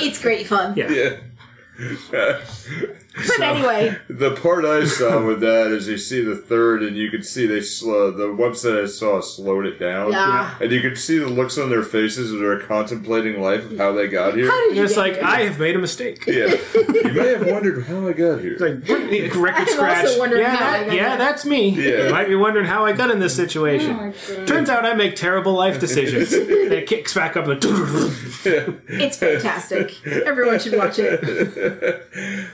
it's 0.05 0.21
great 0.21 0.47
fun. 0.47 0.75
Yeah. 0.77 1.17
Yeah. 3.17 3.27
But 3.37 3.41
anyway, 3.41 3.97
The 4.09 4.31
part 4.35 4.65
I 4.65 4.85
saw 4.85 5.25
with 5.25 5.39
that 5.41 5.67
is 5.67 5.87
you 5.87 5.97
see 5.97 6.21
the 6.21 6.35
third, 6.35 6.83
and 6.83 6.95
you 6.97 7.09
could 7.11 7.25
see 7.25 7.45
they 7.45 7.61
slow. 7.61 8.11
The 8.11 8.25
website 8.27 8.83
I 8.83 8.87
saw 8.87 9.21
slowed 9.21 9.65
it 9.65 9.79
down, 9.79 10.11
yeah. 10.11 10.55
and 10.61 10.71
you 10.71 10.81
could 10.81 10.97
see 10.97 11.17
the 11.17 11.27
looks 11.27 11.57
on 11.57 11.69
their 11.69 11.83
faces 11.83 12.31
as 12.33 12.39
they're 12.39 12.59
contemplating 12.59 13.41
life 13.41 13.65
of 13.71 13.77
how 13.77 13.91
they 13.93 14.07
got 14.07 14.35
here. 14.35 14.49
How 14.49 14.67
did 14.67 14.77
you 14.77 14.83
it's 14.83 14.93
get 14.95 14.99
like, 14.99 15.13
here? 15.15 15.23
I 15.25 15.41
have 15.43 15.59
made 15.59 15.75
a 15.75 15.79
mistake. 15.79 16.25
Yeah, 16.27 16.55
you 16.75 17.11
may 17.13 17.29
have 17.29 17.45
wondered 17.47 17.85
how 17.85 18.07
I 18.07 18.13
got 18.13 18.39
here. 18.41 18.53
It's 18.59 18.61
like 18.61 19.35
record 19.35 19.67
scratch. 19.69 20.05
also 20.05 20.25
yeah, 20.35 20.55
how 20.55 20.67
I 20.67 20.71
that- 20.79 20.85
got 20.87 20.95
yeah, 20.95 21.09
here. 21.09 21.17
that's 21.17 21.45
me. 21.45 21.69
Yeah. 21.69 22.05
You 22.07 22.11
might 22.11 22.27
be 22.27 22.35
wondering 22.35 22.65
how 22.65 22.85
I 22.85 22.93
got 22.93 23.11
in 23.11 23.19
this 23.19 23.37
Oh 23.39 23.43
situation. 23.43 23.95
my 23.95 24.13
god. 24.35 24.47
Turns 24.47 24.69
out 24.69 24.85
I 24.85 24.93
make 24.93 25.15
terrible 25.15 25.53
life 25.53 25.79
decisions. 25.79 26.33
and 26.33 26.49
it 26.73 26.87
kicks 26.87 27.13
back 27.13 27.35
up 27.37 27.47
and 27.47 27.63
It's 27.63 29.17
fantastic. 29.17 30.05
Everyone 30.05 30.59
should 30.59 30.75
watch 30.77 30.99
it. 30.99 31.23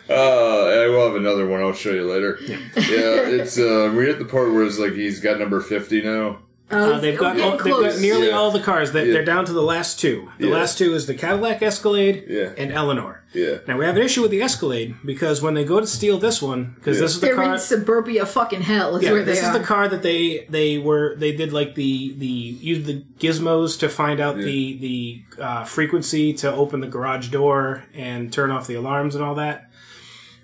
Uh, 0.09 0.52
I 0.61 0.87
will 0.87 1.05
have 1.07 1.15
another 1.15 1.47
one. 1.47 1.61
I'll 1.61 1.73
show 1.73 1.91
you 1.91 2.07
later. 2.09 2.37
Yeah, 2.41 2.57
it's 2.75 3.57
uh, 3.57 3.91
we're 3.95 4.09
at 4.09 4.19
the 4.19 4.25
part 4.25 4.51
where 4.53 4.63
it's 4.63 4.79
like 4.79 4.93
he's 4.93 5.19
got 5.19 5.39
number 5.39 5.59
fifty 5.61 6.01
now. 6.01 6.39
Uh, 6.71 6.99
they've 6.99 7.19
got 7.19 7.39
all, 7.39 7.51
they've 7.57 7.71
got 7.73 7.99
nearly 7.99 8.27
Yeah. 8.29 8.33
all 8.33 8.49
the 8.49 8.59
cars. 8.59 8.93
They, 8.93 9.05
Yeah. 9.05 9.13
They're 9.13 9.25
down 9.25 9.45
to 9.45 9.53
the 9.53 9.61
last 9.61 9.99
two. 9.99 10.29
The 10.39 10.47
Yeah. 10.47 10.53
last 10.55 10.77
two 10.79 10.95
is 10.95 11.05
the 11.05 11.13
Cadillac 11.13 11.61
Escalade 11.61 12.23
Yeah. 12.27 12.49
and 12.57 12.71
Eleanor. 12.71 13.19
Yeah, 13.31 13.57
Now 13.67 13.77
we 13.77 13.85
have 13.85 13.95
an 13.95 14.01
issue 14.01 14.21
with 14.23 14.31
the 14.31 14.41
Escalade 14.41 14.95
because 15.05 15.41
when 15.41 15.53
they 15.55 15.65
go 15.65 15.79
to 15.79 15.85
steal 15.87 16.17
this 16.19 16.41
one, 16.41 16.73
because 16.75 16.97
Yeah. 16.97 17.01
this 17.03 17.15
is 17.15 17.19
the 17.19 17.27
They're 17.27 17.35
car. 17.35 17.53
in 17.53 17.59
suburbia 17.59 18.25
fucking 18.25 18.61
hell 18.61 18.95
is 18.95 19.03
Yeah, 19.03 19.11
where 19.11 19.19
they 19.23 19.33
this 19.33 19.41
is 19.41 19.49
are. 19.49 19.57
the 19.59 19.63
car 19.65 19.87
that 19.87 20.01
they 20.03 20.47
they 20.49 20.77
were 20.79 21.15
they 21.17 21.31
did 21.33 21.51
like 21.53 21.75
the 21.75 22.15
the 22.17 22.25
used 22.27 22.85
the 22.85 23.03
gizmos 23.19 23.77
to 23.79 23.89
find 23.89 24.19
out 24.19 24.37
the 24.37 24.77
the 24.77 25.21
uh, 25.41 25.63
frequency 25.65 26.33
to 26.33 26.51
open 26.51 26.79
the 26.79 26.87
garage 26.87 27.27
door 27.27 27.83
and 27.93 28.31
turn 28.33 28.49
off 28.51 28.65
the 28.67 28.75
alarms 28.75 29.13
and 29.15 29.23
all 29.23 29.35
that. 29.35 29.69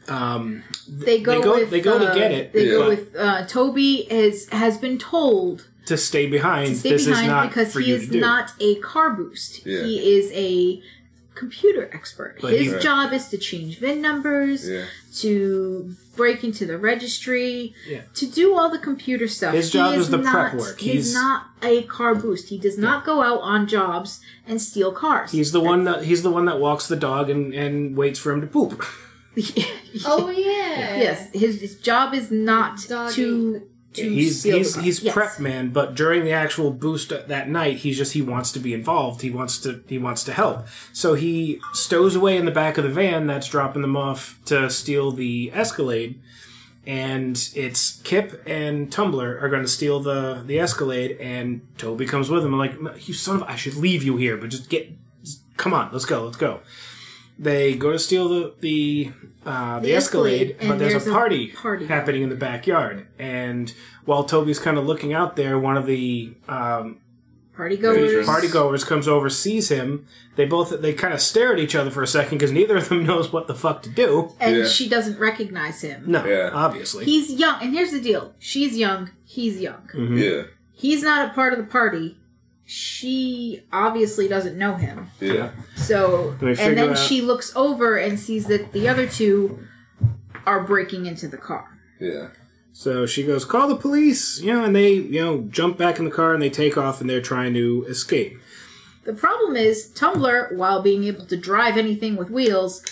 Um, 0.10 0.64
they 0.88 1.20
go, 1.22 1.36
they 1.38 1.42
go- 1.44 1.56
with, 1.56 1.70
they 1.70 1.82
go 1.82 2.00
to 2.00 2.10
uh, 2.12 2.16
get 2.16 2.32
it, 2.32 2.52
They 2.54 2.66
Yeah. 2.66 2.72
go 2.74 2.88
with 2.90 3.16
uh, 3.16 3.46
Toby 3.46 4.08
has 4.10 4.48
has 4.50 4.78
been 4.78 4.98
told 4.98 5.68
to 5.86 5.98
stay 5.98 6.26
behind. 6.28 6.70
to 6.70 6.76
stay 6.76 6.90
this 6.92 7.06
behind 7.06 7.26
is 7.26 7.30
not 7.30 7.48
because 7.50 7.74
for 7.74 7.80
he 7.80 7.90
you 7.90 7.96
is 7.96 8.12
not 8.12 8.54
a 8.60 8.76
car 8.76 9.12
boost. 9.12 9.66
Yeah. 9.66 9.84
He 9.84 10.16
is 10.18 10.32
a 10.34 10.82
computer 11.36 11.90
expert. 11.94 12.38
But 12.42 12.54
His 12.54 12.74
he- 12.74 12.80
job 12.80 13.14
is 13.14 13.30
to 13.30 13.38
change 13.38 13.80
VIN 13.80 14.02
numbers, 14.02 14.68
yeah, 14.70 14.86
to 15.20 15.96
break 16.18 16.44
into 16.44 16.66
the 16.66 16.78
registry, 16.78 17.74
Yeah. 17.88 18.02
to 18.16 18.26
do 18.26 18.56
all 18.58 18.70
the 18.70 18.78
computer 18.78 19.28
stuff. 19.28 19.54
His 19.54 19.72
job 19.72 19.94
he 19.94 20.00
is 20.00 20.10
the 20.10 20.18
not, 20.18 20.34
prep 20.34 20.54
work. 20.56 20.80
He's, 20.82 20.92
He's- 20.94 21.14
not 21.14 21.46
a 21.62 21.84
car 21.84 22.14
boost. 22.14 22.50
He 22.50 22.58
does 22.58 22.78
not 22.78 23.06
go 23.06 23.22
out 23.22 23.40
on 23.42 23.68
jobs 23.68 24.20
and 24.46 24.62
steal 24.62 24.92
cars. 24.92 25.32
He's 25.32 25.52
the 25.54 25.62
one 25.62 25.86
that 25.86 26.04
he's 26.04 26.24
the 26.24 26.32
one 26.32 26.44
that 26.46 26.60
walks 26.60 26.88
the 26.88 26.98
dog 26.98 27.30
and, 27.30 27.54
and 27.54 27.96
waits 27.96 28.20
for 28.20 28.32
him 28.34 28.42
to 28.42 28.48
poop. 28.48 28.84
Oh 30.06 30.30
yeah. 30.30 30.98
yes, 30.98 31.32
his, 31.34 31.62
his 31.62 31.76
job 31.80 32.14
is 32.14 32.30
not 32.32 32.80
Doggy. 32.88 33.16
to 33.16 33.68
to 33.94 34.08
he's 34.08 34.42
steal 34.42 34.58
he's 34.58 34.74
the 34.74 34.76
car. 34.76 34.84
he's 34.84 35.04
Yes. 35.04 35.14
prep 35.14 35.40
man, 35.40 35.70
but 35.70 35.96
during 35.96 36.24
the 36.24 36.32
actual 36.32 36.70
boost 36.72 37.10
that 37.10 37.50
night, 37.50 37.78
he's 37.78 37.98
just 37.98 38.14
he 38.14 38.22
wants 38.22 38.52
to 38.52 38.60
be 38.60 38.74
involved. 38.74 39.22
He 39.22 39.32
wants 39.32 39.58
to 39.62 39.84
he 39.88 39.98
wants 39.98 40.24
to 40.26 40.34
help. 40.34 40.68
So 40.94 41.16
he 41.16 41.60
stows 41.74 42.16
away 42.16 42.38
in 42.38 42.46
the 42.46 42.52
back 42.52 42.78
of 42.78 42.84
the 42.84 42.90
van 42.92 43.26
that's 43.26 43.48
dropping 43.50 43.82
them 43.82 43.98
off 43.98 44.38
to 44.46 44.70
steal 44.70 45.12
the 45.12 45.52
Escalade. 45.54 46.20
And 46.86 47.50
it's 47.56 48.00
Kip 48.04 48.42
and 48.48 48.92
Tumbler 48.92 49.38
are 49.42 49.50
going 49.50 49.62
to 49.64 49.68
steal 49.68 50.00
the 50.00 50.44
the 50.46 50.60
Escalade, 50.60 51.18
and 51.20 51.62
Toby 51.78 52.06
comes 52.06 52.30
with 52.30 52.44
him. 52.46 52.54
I'm 52.54 52.60
like, 52.60 53.08
you 53.08 53.14
son 53.14 53.38
of! 53.38 53.44
I 53.44 53.56
should 53.56 53.76
leave 53.76 54.02
you 54.04 54.18
here, 54.18 54.38
but 54.38 54.50
just 54.50 54.70
get, 54.70 54.92
just, 55.24 55.42
come 55.58 55.74
on, 55.74 55.90
let's 55.92 56.06
go, 56.06 56.24
let's 56.26 56.38
go. 56.38 56.62
They 57.42 57.76
go 57.76 57.92
to 57.94 57.98
steal 58.00 58.28
the 58.28 58.54
the 58.60 59.12
uh, 59.46 59.80
the, 59.80 59.88
The 59.88 59.96
Escalade, 59.96 60.52
Escalade, 60.52 60.68
but 60.70 60.78
there's, 60.78 60.92
there's 60.92 61.08
a 61.08 61.12
a 61.12 61.14
party, 61.14 61.48
party 61.54 61.86
happening 61.88 62.22
in 62.22 62.30
the 62.30 62.36
backyard. 62.36 63.08
And 63.18 63.74
while 64.04 64.26
Toby's 64.26 64.60
kind 64.60 64.78
of 64.78 64.86
looking 64.86 65.14
out 65.14 65.38
there, 65.38 65.58
one 65.58 65.78
of 65.78 65.86
the 65.86 66.34
um, 66.50 66.98
party 67.56 67.78
goers. 67.78 68.26
party 68.26 68.50
goers 68.50 68.84
comes 68.84 69.08
over, 69.08 69.30
sees 69.30 69.70
him. 69.70 70.06
They 70.36 70.46
both 70.46 70.82
they 70.82 70.94
kind 70.94 71.14
of 71.14 71.22
stare 71.22 71.54
at 71.54 71.60
each 71.60 71.76
other 71.76 71.90
for 71.92 72.04
a 72.04 72.08
second 72.08 72.38
because 72.40 72.52
neither 72.52 72.76
of 72.76 72.90
them 72.90 73.06
knows 73.08 73.32
what 73.32 73.48
the 73.48 73.56
fuck 73.56 73.84
to 73.84 73.90
do. 73.90 74.34
and 74.42 74.58
Yeah. 74.58 74.66
she 74.68 74.90
doesn't 74.90 75.18
recognize 75.18 75.82
him. 75.82 76.04
No, 76.08 76.26
Yeah. 76.26 76.50
obviously. 76.54 77.06
He's 77.06 77.32
young, 77.32 77.62
and 77.62 77.74
here's 77.74 77.92
the 77.92 78.02
deal: 78.02 78.34
she's 78.38 78.78
young, 78.78 79.12
he's 79.26 79.62
young. 79.62 79.90
Mm-hmm. 79.96 80.18
yeah, 80.18 80.42
He's 80.74 81.02
not 81.04 81.30
a 81.32 81.34
part 81.34 81.54
of 81.54 81.60
the 81.60 81.66
party. 81.66 82.18
She 82.72 83.64
obviously 83.74 84.28
doesn't 84.28 84.56
know 84.56 84.76
him. 84.76 85.10
Yeah. 85.20 85.50
So, 85.76 86.36
and 86.40 86.78
then 86.78 86.92
out- 86.92 87.00
she 87.00 87.20
looks 87.20 87.52
over 87.56 87.98
and 87.98 88.20
sees 88.20 88.46
that 88.46 88.74
the 88.74 88.88
other 88.88 89.08
two 89.08 89.64
are 90.46 90.62
breaking 90.62 91.08
into 91.08 91.28
the 91.28 91.38
car. 91.38 91.80
Yeah. 92.00 92.28
So 92.72 93.08
she 93.08 93.24
goes, 93.24 93.44
"Call 93.44 93.68
the 93.68 93.76
police!" 93.76 94.40
You 94.40 94.54
know, 94.54 94.64
and 94.66 94.76
they, 94.76 94.94
you 94.94 95.20
know, 95.20 95.48
jump 95.50 95.80
back 95.80 95.98
in 95.98 96.06
the 96.06 96.12
car 96.12 96.36
and 96.36 96.44
they 96.44 96.52
take 96.52 96.78
off 96.78 97.02
and 97.02 97.10
they're 97.10 97.22
trying 97.22 97.56
to 97.56 97.86
escape. 97.90 98.38
The 99.04 99.14
problem 99.14 99.56
is, 99.56 99.88
Tumbler, 99.88 100.52
while 100.56 100.84
being 100.84 101.06
able 101.06 101.26
to 101.26 101.36
drive 101.36 101.76
anything 101.76 102.18
with 102.18 102.30
wheels, 102.30 102.84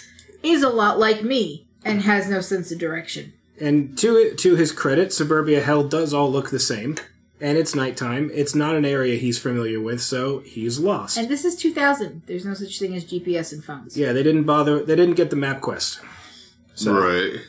is 0.42 0.64
a 0.64 0.70
lot 0.70 0.98
like 0.98 1.22
me 1.22 1.68
and 1.86 2.02
has 2.02 2.28
no 2.28 2.42
sense 2.42 2.72
of 2.72 2.80
direction. 2.80 3.32
And 3.62 3.96
to 4.00 4.16
it, 4.16 4.40
to 4.40 4.56
his 4.56 4.72
credit, 4.72 5.14
Suburbia 5.14 5.62
Hell 5.62 5.84
does 5.84 6.16
all 6.16 6.32
look 6.32 6.50
the 6.50 6.60
same, 6.60 6.96
and 7.40 7.58
it's 7.58 7.76
nighttime. 7.76 8.32
It's 8.34 8.56
not 8.56 8.76
an 8.76 8.86
area 8.86 9.18
he's 9.18 9.38
familiar 9.40 9.80
with, 9.80 10.02
so 10.02 10.40
he's 10.40 10.80
lost. 10.80 11.18
And 11.18 11.30
this 11.30 11.46
is 11.46 11.56
2000. 11.56 12.24
There's 12.26 12.46
no 12.46 12.54
such 12.54 12.80
thing 12.80 12.96
as 12.96 13.06
GPS 13.06 13.54
and 13.54 13.64
phones. 13.64 13.98
yeah, 13.98 14.12
they 14.14 14.24
didn't 14.24 14.44
bother. 14.46 14.84
They 14.84 14.96
didn't 14.96 15.16
get 15.16 15.30
the 15.30 15.36
MapQuest. 15.36 16.00
So 16.76 16.94
Right. 16.94 17.40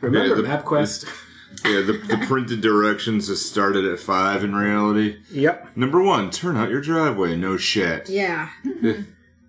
remember 0.00 0.28
Yeah, 0.28 0.34
the- 0.34 0.48
MapQuest? 0.48 1.06
Yeah, 1.64 1.80
the, 1.80 1.92
the 1.94 2.24
printed 2.28 2.60
directions 2.62 3.26
has 3.28 3.44
started 3.44 3.84
at 3.84 3.98
five 3.98 4.44
in 4.44 4.54
reality. 4.54 5.16
Yep. 5.32 5.76
Number 5.76 6.00
one, 6.00 6.30
turn 6.30 6.56
out 6.56 6.70
your 6.70 6.80
driveway. 6.80 7.34
No 7.36 7.56
shit. 7.56 8.08
Yeah. 8.08 8.50
and 8.64 9.04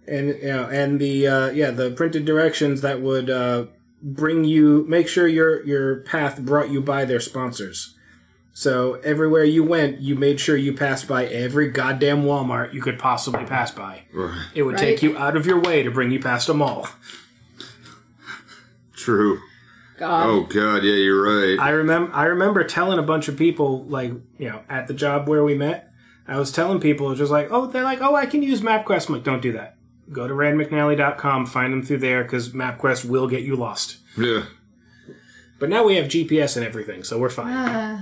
you 0.08 0.42
know, 0.44 0.66
and 0.66 1.00
the 1.00 1.28
uh, 1.28 1.52
yeah 1.52 1.70
the 1.72 1.92
printed 1.92 2.26
directions 2.26 2.82
that 2.82 3.02
would 3.02 3.30
uh, 3.30 3.68
bring 4.02 4.44
you 4.44 4.84
make 4.90 5.08
sure 5.08 5.28
your 5.28 5.64
your 5.66 5.98
path 6.02 6.42
brought 6.42 6.70
you 6.72 6.82
by 6.82 7.06
their 7.06 7.20
sponsors. 7.20 7.96
So 8.54 8.96
everywhere 9.04 9.44
you 9.46 9.64
went, 9.64 10.00
you 10.02 10.16
made 10.16 10.40
sure 10.40 10.58
you 10.58 10.74
passed 10.74 11.08
by 11.08 11.26
every 11.26 11.70
goddamn 11.70 12.24
Walmart 12.24 12.74
you 12.74 12.82
could 12.82 13.00
possibly 13.00 13.46
pass 13.46 13.72
by. 13.72 14.02
Right. 14.14 14.46
It 14.54 14.64
would 14.64 14.76
Right. 14.76 14.80
take 14.82 15.02
you 15.04 15.18
out 15.18 15.36
of 15.38 15.46
your 15.46 15.60
way 15.60 15.84
to 15.84 15.90
bring 15.92 16.12
you 16.12 16.20
past 16.20 16.50
a 16.50 16.54
mall. 16.54 16.88
True. 18.94 19.40
God. 19.98 20.28
Oh 20.28 20.42
god, 20.42 20.84
yeah, 20.84 20.96
you're 20.96 21.22
right. 21.24 21.60
I 21.60 21.70
remember 21.72 22.12
I 22.14 22.26
remember 22.26 22.64
telling 22.64 22.98
a 23.00 23.04
bunch 23.04 23.28
of 23.28 23.38
people 23.38 23.84
like 23.86 24.12
you 24.38 24.50
know 24.50 24.62
at 24.70 24.88
the 24.88 24.94
job 24.94 25.28
where 25.28 25.44
we 25.44 25.54
met. 25.56 25.92
I 26.28 26.38
was 26.38 26.52
telling 26.52 26.80
people 26.80 27.08
it 27.08 27.12
was 27.12 27.20
just 27.20 27.32
like 27.32 27.50
oh 27.52 27.68
they're 27.68 27.84
like 27.84 28.02
oh 28.02 28.16
I 28.16 28.26
can 28.26 28.42
use 28.44 28.62
MapQuest. 28.62 29.10
I'm 29.10 29.16
like 29.16 29.24
don't 29.24 29.42
do 29.42 29.52
that. 29.54 29.78
Go 30.12 30.28
to 30.28 30.34
randmcnally.com, 30.34 31.46
find 31.46 31.72
them 31.72 31.84
through 31.84 32.00
there 32.00 32.24
because 32.24 32.50
MapQuest 32.50 33.06
will 33.06 33.28
get 33.28 33.44
you 33.44 33.56
lost. 33.56 33.98
yeah. 34.18 34.44
But 35.62 35.70
now 35.70 35.86
we 35.86 35.96
have 35.96 36.08
GPS 36.08 36.58
and 36.58 36.66
everything, 36.66 37.04
so 37.06 37.18
we're 37.20 37.30
fine. 37.30 37.54
Ah. 37.56 38.02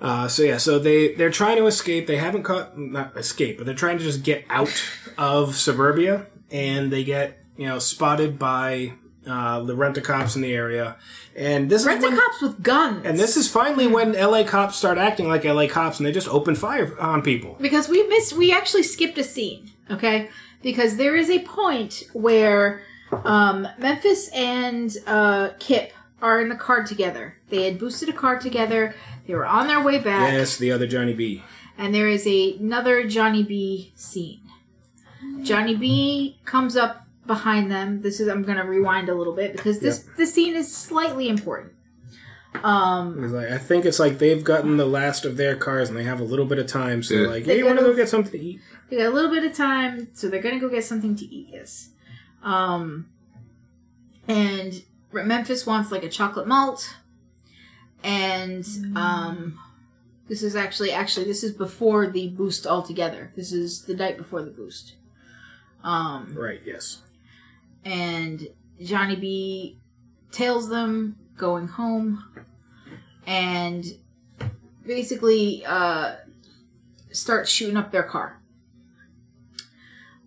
Uh, 0.00 0.28
so 0.28 0.42
yeah, 0.44 0.58
so 0.58 0.78
they 0.78 1.14
they're 1.14 1.30
trying 1.30 1.56
to 1.56 1.66
escape. 1.66 2.06
They 2.06 2.18
haven't 2.18 2.44
caught 2.44 2.78
not 2.78 3.16
escape, 3.16 3.56
but 3.58 3.66
they're 3.66 3.74
trying 3.74 3.98
to 3.98 4.04
just 4.04 4.22
get 4.22 4.44
out 4.48 4.70
of 5.18 5.56
suburbia, 5.56 6.26
and 6.52 6.92
they 6.92 7.02
get 7.02 7.38
you 7.56 7.66
know 7.66 7.80
spotted 7.80 8.38
by 8.38 8.92
uh, 9.26 9.60
the 9.62 9.74
rent 9.74 9.98
a 9.98 10.00
cops 10.00 10.36
in 10.36 10.42
the 10.42 10.52
area, 10.54 10.96
and 11.34 11.68
this 11.68 11.84
Rent 11.84 12.04
a 12.04 12.10
cops 12.14 12.40
with 12.40 12.62
guns. 12.62 13.04
and 13.04 13.18
this 13.18 13.36
is 13.36 13.50
finally 13.50 13.88
when 13.88 14.12
LA 14.12 14.44
cops 14.44 14.76
start 14.76 14.98
acting 14.98 15.26
like 15.26 15.44
LA 15.44 15.66
cops, 15.66 15.98
and 15.98 16.06
they 16.06 16.12
just 16.12 16.28
open 16.28 16.54
fire 16.54 16.96
on 17.00 17.22
people. 17.22 17.56
because 17.60 17.88
we 17.88 18.06
missed 18.06 18.34
we 18.34 18.52
actually 18.52 18.84
skipped 18.84 19.18
a 19.18 19.24
scene 19.24 19.70
okay 19.90 20.28
because 20.62 20.96
there 20.96 21.16
is 21.16 21.28
a 21.28 21.40
point 21.40 22.04
where 22.12 22.82
um, 23.12 23.66
memphis 23.78 24.28
and 24.34 24.96
uh, 25.06 25.50
kip 25.58 25.92
are 26.20 26.40
in 26.40 26.48
the 26.48 26.56
car 26.56 26.84
together 26.84 27.36
they 27.48 27.64
had 27.64 27.78
boosted 27.78 28.08
a 28.08 28.12
car 28.12 28.38
together 28.38 28.94
they 29.26 29.34
were 29.34 29.46
on 29.46 29.66
their 29.66 29.82
way 29.82 29.98
back 29.98 30.32
Yes, 30.32 30.56
the 30.56 30.72
other 30.72 30.86
Johnny 30.86 31.14
B. 31.14 31.42
and 31.76 31.94
there 31.94 32.08
is 32.08 32.26
a, 32.26 32.54
another 32.56 33.06
johnny 33.06 33.42
b 33.42 33.92
scene 33.94 34.40
johnny 35.42 35.74
b 35.76 36.38
comes 36.44 36.76
up 36.76 37.06
behind 37.26 37.70
them 37.70 38.00
this 38.02 38.20
is 38.20 38.28
i'm 38.28 38.42
gonna 38.42 38.64
rewind 38.64 39.08
a 39.08 39.14
little 39.14 39.34
bit 39.34 39.52
because 39.52 39.78
this 39.80 40.04
this 40.16 40.32
scene 40.34 40.56
is 40.56 40.74
slightly 40.74 41.28
important 41.28 41.72
um 42.64 43.32
like, 43.32 43.50
I 43.50 43.58
think 43.58 43.84
it's 43.84 43.98
like 44.00 44.18
they've 44.18 44.42
gotten 44.42 44.78
the 44.78 44.86
last 44.86 45.24
of 45.26 45.36
their 45.36 45.54
cars, 45.54 45.90
and 45.90 45.96
they 45.98 46.02
have 46.04 46.18
a 46.18 46.24
little 46.24 46.46
bit 46.46 46.58
of 46.58 46.66
time, 46.66 47.02
so 47.02 47.14
Yeah. 47.14 47.28
like, 47.28 47.44
They 47.44 47.52
hey, 47.52 47.58
you 47.58 47.66
want 47.66 47.78
gotta- 47.78 47.90
go 47.90 47.96
get 47.96 48.08
something 48.08 48.32
to 48.32 48.40
eat? 48.40 48.60
They 48.88 48.96
got 48.96 49.06
a 49.06 49.10
little 49.10 49.30
bit 49.30 49.44
of 49.44 49.52
time, 49.52 50.08
so 50.14 50.28
they're 50.28 50.40
gonna 50.42 50.58
go 50.58 50.68
get 50.70 50.82
something 50.82 51.14
to 51.16 51.24
eat. 51.26 51.50
Yes, 51.52 51.90
um, 52.42 53.08
and 54.26 54.82
Memphis 55.12 55.66
wants 55.66 55.90
like 55.90 56.02
a 56.04 56.08
chocolate 56.08 56.46
malt, 56.46 56.96
and 58.02 58.66
um, 58.96 59.58
this 60.28 60.42
is 60.42 60.54
actually 60.56 60.92
actually 60.92 61.26
this 61.26 61.42
is 61.42 61.52
before 61.52 62.06
the 62.08 62.28
boost 62.28 62.66
altogether. 62.66 63.32
This 63.34 63.52
is 63.52 63.82
the 63.82 63.94
night 63.94 64.16
before 64.16 64.42
the 64.42 64.50
boost. 64.50 64.94
Um, 65.84 66.34
Right. 66.36 66.60
Yes. 66.64 67.02
and 67.84 68.48
Johnny 68.82 69.16
B 69.16 69.78
tails 70.32 70.68
them 70.68 71.16
going 71.36 71.68
home 71.68 72.24
and 73.26 73.84
basically 74.86 75.64
uh 75.64 76.16
starts 77.12 77.50
shooting 77.50 77.76
up 77.76 77.90
their 77.92 78.02
car. 78.02 78.37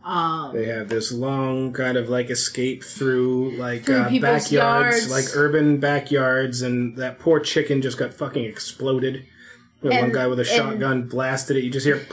Um 0.04 0.54
They 0.56 0.66
have 0.66 0.90
this 0.90 1.12
long 1.12 1.74
kind 1.74 1.98
of 1.98 2.10
like 2.10 2.30
escape 2.30 2.84
through 2.84 3.52
like 3.58 3.84
Through 3.86 3.96
uh, 4.02 4.10
backyards, 4.20 4.52
yards. 4.52 5.12
like 5.12 5.26
urban 5.36 5.80
backyards, 5.80 6.62
and 6.62 6.98
that 6.98 7.20
poor 7.20 7.40
chicken 7.40 7.82
just 7.82 7.98
got 7.98 8.14
fucking 8.14 8.44
exploded. 8.46 9.26
With 9.82 9.94
one 9.94 10.12
guy 10.12 10.28
with 10.28 10.40
a 10.40 10.42
and- 10.44 10.50
shotgun 10.50 11.08
blasted 11.08 11.58
it. 11.58 11.64
You 11.64 11.70
just 11.72 11.86
hear 11.86 12.06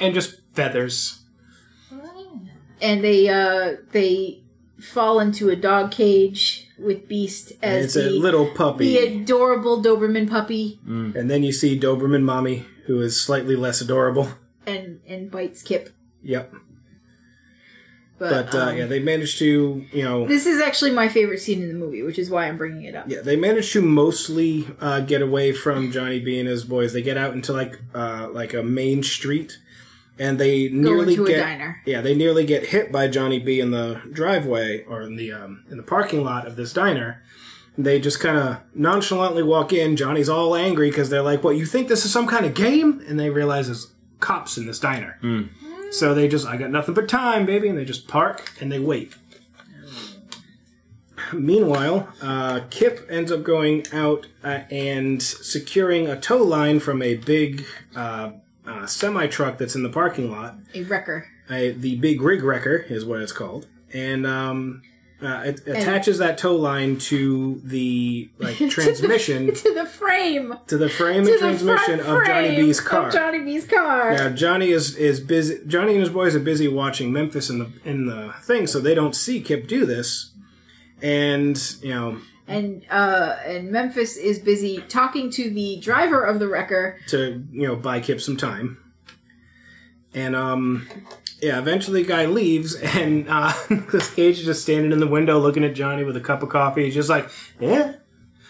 and 0.00 0.12
just 0.14 0.40
feathers. 0.54 1.20
and 2.80 3.02
they 3.02 3.28
uh 3.28 3.76
they 3.92 4.42
fall 4.80 5.20
into 5.20 5.48
a 5.48 5.56
dog 5.56 5.90
cage 5.90 6.68
with 6.78 7.08
Beast 7.08 7.52
And 7.62 7.76
as 7.78 7.84
it's 7.84 7.94
the, 7.94 8.08
a 8.08 8.10
little 8.10 8.50
puppy. 8.54 8.88
the 8.94 9.22
adorable 9.22 9.82
Doberman 9.82 10.28
puppy 10.28 10.78
and 10.86 11.30
then 11.30 11.42
you 11.42 11.50
see 11.52 11.78
Doberman 11.78 12.22
mommy, 12.22 12.66
who 12.86 13.00
is 13.00 13.18
slightly 13.20 13.56
less 13.56 13.80
adorable. 13.80 14.28
and 14.66 15.00
and 15.08 15.30
bites 15.30 15.62
Kip. 15.62 15.90
Yep. 16.22 16.54
But, 18.18 18.50
But 18.50 18.54
uh, 18.54 18.66
um, 18.70 18.76
yeah, 18.78 18.86
they 18.86 18.98
managed 19.00 19.38
to 19.40 19.84
you 19.92 20.02
know 20.02 20.26
this 20.26 20.46
is 20.46 20.60
actually 20.60 20.92
my 20.92 21.08
favorite 21.08 21.38
scene 21.40 21.60
in 21.62 21.68
the 21.68 21.74
movie, 21.74 22.02
which 22.02 22.18
is 22.18 22.30
why 22.30 22.46
I'm 22.46 22.56
bringing 22.56 22.84
it 22.84 22.94
up. 22.94 23.06
Yeah, 23.08 23.20
they 23.20 23.36
managed 23.36 23.72
to 23.74 23.82
mostly 23.82 24.66
uh, 24.80 25.00
get 25.00 25.20
away 25.20 25.52
from 25.52 25.92
Johnny 25.92 26.18
B 26.20 26.38
and 26.38 26.48
his 26.48 26.64
boys. 26.64 26.92
They 26.94 27.02
get 27.02 27.18
out 27.18 27.34
into 27.34 27.52
like 27.52 27.78
uh, 27.94 28.28
like 28.32 28.54
a 28.54 28.62
main 28.62 29.02
street, 29.02 29.58
and 30.18 30.38
they 30.38 30.68
Go 30.68 30.76
nearly 30.76 31.12
into 31.12 31.24
a 31.24 31.28
get 31.28 31.40
diner. 31.40 31.82
yeah 31.84 32.00
they 32.00 32.14
nearly 32.14 32.46
get 32.46 32.68
hit 32.68 32.90
by 32.90 33.06
Johnny 33.06 33.38
B 33.38 33.60
in 33.60 33.70
the 33.70 34.00
driveway 34.10 34.82
or 34.84 35.02
in 35.02 35.16
the 35.16 35.32
um, 35.32 35.64
in 35.70 35.76
the 35.76 35.82
parking 35.82 36.24
lot 36.24 36.46
of 36.46 36.56
this 36.56 36.72
diner. 36.72 37.22
They 37.78 38.00
just 38.00 38.20
kind 38.20 38.38
of 38.38 38.60
nonchalantly 38.74 39.42
walk 39.42 39.74
in. 39.74 39.96
Johnny's 39.96 40.30
all 40.30 40.56
angry 40.56 40.88
because 40.88 41.10
they're 41.10 41.20
like, 41.20 41.44
"What? 41.44 41.56
You 41.58 41.66
think 41.66 41.88
this 41.88 42.06
is 42.06 42.10
some 42.10 42.26
kind 42.26 42.46
of 42.46 42.54
game?" 42.54 43.04
And 43.06 43.20
they 43.20 43.28
realize 43.28 43.66
there's 43.66 43.92
cops 44.20 44.56
in 44.56 44.64
this 44.64 44.78
diner. 44.78 45.18
So 45.90 46.14
they 46.14 46.28
just, 46.28 46.46
I 46.46 46.56
got 46.56 46.70
nothing 46.70 46.94
but 46.94 47.08
time, 47.08 47.46
baby, 47.46 47.68
and 47.68 47.78
they 47.78 47.84
just 47.84 48.08
park 48.08 48.52
and 48.60 48.70
they 48.70 48.78
wait. 48.78 49.14
Meanwhile, 51.32 52.08
uh, 52.22 52.60
Kip 52.70 53.06
ends 53.10 53.32
up 53.32 53.42
going 53.42 53.86
out 53.92 54.26
uh, 54.44 54.60
and 54.70 55.22
securing 55.22 56.06
a 56.08 56.20
tow 56.20 56.42
line 56.42 56.80
from 56.80 57.02
a 57.02 57.14
big 57.16 57.64
uh, 57.94 58.32
uh, 58.66 58.86
semi 58.86 59.26
truck 59.26 59.58
that's 59.58 59.74
in 59.74 59.82
the 59.82 59.88
parking 59.88 60.30
lot. 60.30 60.56
A 60.74 60.82
wrecker. 60.84 61.28
Uh, 61.48 61.72
the 61.76 61.96
big 61.96 62.20
rig 62.22 62.42
wrecker 62.42 62.76
is 62.76 63.04
what 63.04 63.20
it's 63.20 63.32
called, 63.32 63.66
and 63.92 64.26
um, 64.26 64.82
uh, 65.22 65.42
it 65.46 65.66
attaches 65.66 66.18
that 66.18 66.36
tow 66.38 66.54
line 66.56 66.98
to 66.98 67.60
the 67.64 68.28
like 68.38 68.56
transmission 68.70 69.54
to 69.54 69.74
the 69.74 69.86
frame. 69.86 70.54
to 70.66 70.76
the 70.76 70.88
frame 70.88 71.24
To 71.24 71.32
and 71.32 71.34
the 71.34 71.38
transmission 71.38 71.98
front 72.00 72.00
of 72.00 72.26
Johnny 72.26 72.48
frame 72.48 72.66
B's 72.66 72.80
car. 72.80 73.10
Johnny 73.10 73.38
B's 73.40 73.66
car. 73.66 74.12
Now 74.14 74.28
Johnny 74.30 74.70
is 74.70 74.94
is 74.96 75.20
busy. 75.20 75.60
Johnny 75.66 75.92
and 75.92 76.00
his 76.00 76.10
boys 76.10 76.34
are 76.36 76.40
busy 76.40 76.68
watching 76.68 77.12
Memphis 77.12 77.48
in 77.50 77.58
the 77.60 77.70
in 77.84 78.06
the 78.06 78.34
thing, 78.42 78.66
so 78.66 78.78
they 78.80 78.94
don't 78.94 79.14
see 79.16 79.40
Kip 79.40 79.66
do 79.68 79.86
this. 79.86 80.32
And 81.02 81.58
you 81.82 81.90
know, 81.94 82.18
And 82.48 82.84
uh, 82.90 83.36
and 83.46 83.70
Memphis 83.70 84.16
is 84.16 84.38
busy 84.38 84.78
talking 84.88 85.30
to 85.32 85.50
the 85.50 85.78
driver 85.80 86.22
of 86.22 86.38
the 86.38 86.48
wrecker. 86.48 86.98
to 87.08 87.44
you 87.52 87.66
know 87.66 87.76
buy 87.76 88.00
Kip 88.00 88.20
some 88.20 88.36
time. 88.36 88.78
And 90.16 90.34
um, 90.34 90.88
yeah, 91.42 91.58
eventually 91.58 92.02
the 92.02 92.08
guy 92.08 92.24
leaves, 92.24 92.74
and 92.74 93.26
uh, 93.28 93.52
this 93.92 94.12
Cage 94.14 94.38
is 94.38 94.46
just 94.46 94.62
standing 94.62 94.90
in 94.90 94.98
the 94.98 95.06
window 95.06 95.38
looking 95.38 95.62
at 95.62 95.74
Johnny 95.74 96.04
with 96.04 96.16
a 96.16 96.20
cup 96.20 96.42
of 96.42 96.48
coffee. 96.48 96.84
He's 96.86 96.94
just 96.94 97.10
like, 97.10 97.28
yeah, 97.60 97.96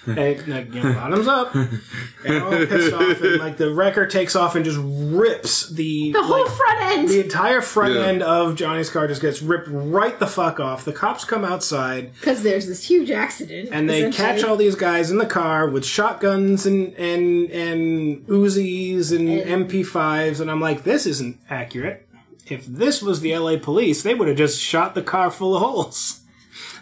and, 0.19 0.49
like, 0.49 0.73
you 0.75 0.83
know, 0.83 0.93
bottoms 0.95 1.27
up, 1.29 1.55
and 1.55 2.43
all 2.43 2.51
pissed 2.67 2.93
off, 2.93 3.21
and 3.21 3.37
like 3.41 3.57
the 3.57 3.73
wrecker 3.75 4.07
takes 4.07 4.37
off 4.37 4.55
and 4.55 4.65
just 4.65 4.79
rips 4.81 5.69
the 5.71 6.13
The 6.13 6.23
whole 6.23 6.45
like, 6.45 6.53
front 6.53 6.81
end. 6.83 7.09
the 7.09 7.25
entire 7.25 7.61
front 7.61 7.95
Yeah. 7.95 8.07
end 8.07 8.23
of 8.23 8.55
Johnny's 8.57 8.89
car 8.91 9.07
just 9.09 9.21
gets 9.21 9.43
ripped 9.43 9.69
right 9.71 10.19
the 10.19 10.27
fuck 10.27 10.61
off. 10.61 10.85
The 10.85 10.93
cops 10.93 11.25
come 11.25 11.45
outside 11.45 12.13
Because 12.15 12.43
there's 12.43 12.67
this 12.67 12.85
huge 12.89 13.11
accident. 13.11 13.71
and 13.73 13.89
they 13.91 14.11
catch 14.13 14.45
all 14.45 14.57
these 14.57 14.75
guys 14.77 15.11
in 15.11 15.19
the 15.19 15.27
car 15.27 15.69
with 15.69 15.85
shotguns 15.85 16.67
and 16.67 16.95
and 16.95 17.51
and 17.51 18.27
Uzis 18.27 19.11
and, 19.17 19.29
And- 19.29 19.69
MP5s, 19.71 20.41
and 20.41 20.51
I'm 20.51 20.61
like, 20.61 20.85
this 20.85 21.07
isn't 21.07 21.39
accurate. 21.51 22.07
If 22.49 22.65
this 22.67 23.03
was 23.03 23.21
the 23.23 23.37
LA 23.37 23.57
police, 23.59 24.03
they 24.05 24.15
would 24.15 24.29
have 24.29 24.37
just 24.37 24.61
shot 24.61 24.95
the 24.95 25.03
car 25.03 25.33
full 25.33 25.57
of 25.57 25.63
holes. 25.63 26.21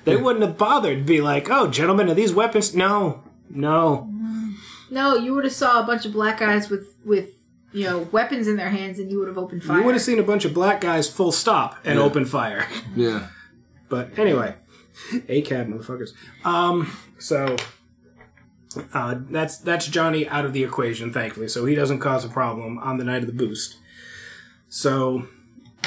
They 0.05 0.17
wouldn't 0.17 0.45
have 0.45 0.59
bothered 0.59 0.99
to 0.99 1.05
be 1.05 1.21
like, 1.21 1.51
"Oh, 1.51 1.69
gentlemen, 1.69 2.09
are 2.09 2.15
these 2.15 2.33
weapons?" 2.33 2.75
No, 2.75 3.23
no. 3.49 4.11
No, 4.91 5.17
you 5.17 5.35
would 5.35 5.45
have 5.45 5.53
saw 5.53 5.81
a 5.83 5.87
bunch 5.87 6.05
of 6.07 6.13
black 6.13 6.39
guys 6.39 6.69
with 6.71 6.95
with 7.05 7.31
you 7.73 7.85
know 7.85 8.01
weapons 8.13 8.47
in 8.47 8.57
their 8.57 8.71
hands, 8.71 8.99
and 8.99 9.11
you 9.11 9.19
would 9.19 9.29
have 9.29 9.39
opened 9.39 9.65
fire. 9.65 9.79
You 9.79 9.85
would 9.85 9.95
have 9.95 10.03
seen 10.03 10.19
a 10.19 10.23
bunch 10.23 10.45
of 10.45 10.55
black 10.55 10.81
guys 10.81 11.09
full 11.09 11.33
stop 11.33 11.77
and 11.85 11.99
open 11.99 12.25
fire. 12.25 12.67
Yeah. 12.97 13.29
But 13.89 14.19
anyway, 14.19 14.55
a 15.29 15.43
cab 15.43 15.69
motherfuckers. 15.69 16.11
Um, 16.45 16.97
so 17.19 17.57
uh, 18.93 19.17
that's 19.31 19.59
that's 19.59 19.87
Johnny 19.87 20.29
out 20.29 20.45
of 20.45 20.53
the 20.53 20.65
equation, 20.65 21.13
thankfully, 21.13 21.49
so 21.49 21.65
he 21.65 21.75
doesn't 21.75 21.99
cause 22.01 22.25
a 22.25 22.29
problem 22.29 22.79
on 22.79 22.99
the 22.99 23.05
night 23.05 23.23
of 23.23 23.27
the 23.27 23.33
boost. 23.33 23.77
So 24.69 25.27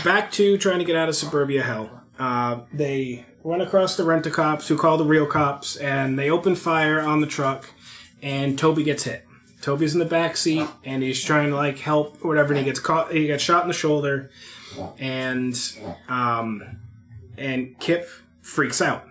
back 0.04 0.32
to 0.34 0.58
trying 0.58 0.80
to 0.80 0.86
get 0.86 0.96
out 0.96 1.10
of 1.10 1.16
suburbia 1.16 1.64
hell. 1.64 2.04
Uh, 2.20 2.62
they 2.74 3.26
run 3.48 3.62
across 3.62 3.96
the 3.96 4.04
rent 4.04 4.26
a 4.26 4.30
cops 4.30 4.68
who 4.68 4.78
call 4.78 4.98
the 4.98 5.06
real 5.06 5.26
cops, 5.26 5.78
and 5.78 6.20
they 6.20 6.30
open 6.30 6.54
fire 6.54 7.00
on 7.00 7.22
the 7.22 7.28
truck, 7.28 7.74
and 8.22 8.60
Toby 8.60 8.84
gets 8.84 9.04
hit. 9.04 9.26
Toby's 9.62 9.94
in 9.94 10.00
the 10.00 10.06
back 10.06 10.36
seat, 10.36 10.68
and 10.84 11.02
he's 11.02 11.24
trying 11.24 11.50
to 11.50 11.56
like 11.56 11.80
help 11.80 12.24
or 12.24 12.28
whatever, 12.28 12.50
and 12.50 12.60
he 12.60 12.66
gets 12.66 12.82
caught. 12.82 13.12
He 13.12 13.28
gets 13.28 13.42
shot 13.42 13.62
in 13.62 13.70
the 13.70 13.74
shoulder, 13.74 14.30
and 15.00 15.58
um, 16.10 16.80
and 17.38 17.80
Kip 17.80 18.10
freaks 18.42 18.82
out. 18.82 19.06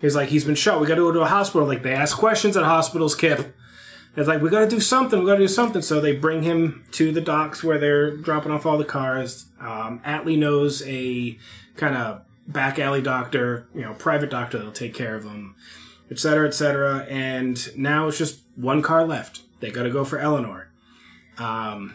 He's 0.00 0.16
like, 0.16 0.30
he's 0.30 0.44
been 0.44 0.54
shot. 0.54 0.80
We 0.80 0.86
got 0.86 0.94
to 0.94 1.02
go 1.02 1.12
to 1.12 1.20
a 1.20 1.26
hospital. 1.26 1.66
Like 1.68 1.82
they 1.82 1.92
ask 1.92 2.16
questions 2.16 2.56
at 2.56 2.64
hospitals. 2.64 3.14
Kip. 3.14 3.54
It's 4.16 4.28
like 4.28 4.42
we 4.42 4.48
got 4.50 4.60
to 4.60 4.68
do 4.68 4.80
something. 4.80 5.20
We 5.20 5.26
got 5.26 5.36
to 5.36 5.40
do 5.40 5.48
something. 5.48 5.82
So 5.82 6.00
they 6.00 6.16
bring 6.16 6.42
him 6.42 6.84
to 6.92 7.12
the 7.12 7.20
docks 7.20 7.62
where 7.62 7.78
they're 7.78 8.16
dropping 8.16 8.52
off 8.52 8.64
all 8.64 8.78
the 8.78 8.84
cars. 8.84 9.46
Um, 9.60 10.00
Atley 10.04 10.38
knows 10.38 10.82
a 10.86 11.38
kind 11.76 11.96
of 11.96 12.22
back 12.46 12.78
alley 12.78 13.02
doctor, 13.02 13.66
you 13.74 13.82
know, 13.82 13.94
private 13.94 14.30
doctor 14.30 14.58
that'll 14.58 14.72
take 14.72 14.94
care 14.94 15.14
of 15.14 15.24
him, 15.24 15.54
et 16.10 16.18
cetera, 16.18 16.46
et 16.46 16.54
cetera. 16.54 17.06
And 17.08 17.76
now 17.76 18.08
it's 18.08 18.18
just 18.18 18.40
one 18.56 18.82
car 18.82 19.06
left. 19.06 19.42
They 19.60 19.70
got 19.70 19.84
to 19.84 19.90
go 19.90 20.04
for 20.04 20.18
Eleanor. 20.18 20.70
Um, 21.38 21.94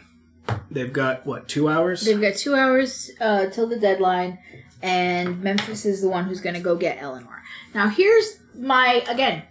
they've 0.72 0.92
got 0.94 1.26
what 1.26 1.48
two 1.48 1.70
hours? 1.70 2.02
They've 2.02 2.22
got 2.22 2.36
two 2.36 2.56
hours 2.56 3.12
uh, 3.20 3.48
till 3.48 3.68
the 3.68 3.80
deadline, 3.80 4.40
and 4.82 5.42
Memphis 5.42 5.86
is 5.86 6.02
the 6.02 6.10
one 6.10 6.26
who's 6.26 6.42
going 6.42 6.56
to 6.56 6.62
go 6.62 6.76
get 6.76 7.02
Eleanor. 7.02 7.44
Now, 7.74 7.90
here's 7.90 8.40
my 8.56 9.04
again 9.10 9.44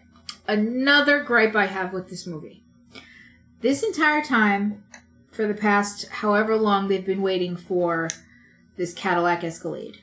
another 0.48 1.23
gripe 1.23 1.55
I 1.55 1.66
have 1.66 1.93
with 1.93 2.09
this 2.09 2.27
movie. 2.27 2.62
This 3.60 3.82
entire 3.82 4.23
time, 4.23 4.85
for 5.31 5.47
the 5.47 5.55
past 5.55 6.09
however 6.09 6.56
long 6.56 6.89
they've 6.89 7.05
been 7.05 7.23
waiting 7.23 7.56
for 7.56 8.09
this 8.77 8.93
Cadillac 8.93 9.44
Escalade, 9.44 9.98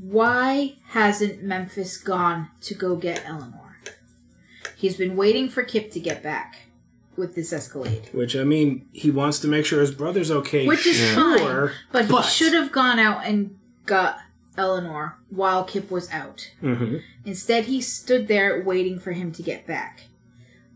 why 0.00 0.74
hasn't 0.88 1.42
Memphis 1.42 1.96
gone 1.96 2.50
to 2.62 2.74
go 2.74 2.96
get 2.96 3.22
Eleanor? 3.26 3.78
He's 4.76 4.96
been 4.96 5.16
waiting 5.16 5.48
for 5.48 5.62
Kip 5.62 5.90
to 5.92 6.00
get 6.00 6.22
back 6.22 6.66
with 7.16 7.34
this 7.34 7.52
Escalade. 7.52 8.08
Which 8.12 8.34
I 8.36 8.44
mean, 8.44 8.88
he 8.92 9.10
wants 9.10 9.38
to 9.40 9.48
make 9.48 9.64
sure 9.64 9.80
his 9.80 9.92
brother's 9.94 10.30
okay. 10.30 10.66
Which 10.66 10.86
is 10.86 10.96
sure, 10.96 11.68
fine, 11.92 12.08
but, 12.08 12.24
he 12.24 12.30
should 12.30 12.52
have 12.52 12.72
gone 12.72 12.98
out 12.98 13.24
and 13.24 13.56
got 13.86 14.18
Eleanor 14.58 15.16
while 15.30 15.64
Kip 15.64 15.90
was 15.90 16.10
out. 16.10 16.50
Mhm. 16.62 17.02
Instead, 17.24 17.64
he 17.64 17.80
stood 17.80 18.28
there 18.28 18.62
waiting 18.62 18.98
for 18.98 19.12
him 19.12 19.32
to 19.32 19.42
get 19.42 19.66
back. 19.66 20.04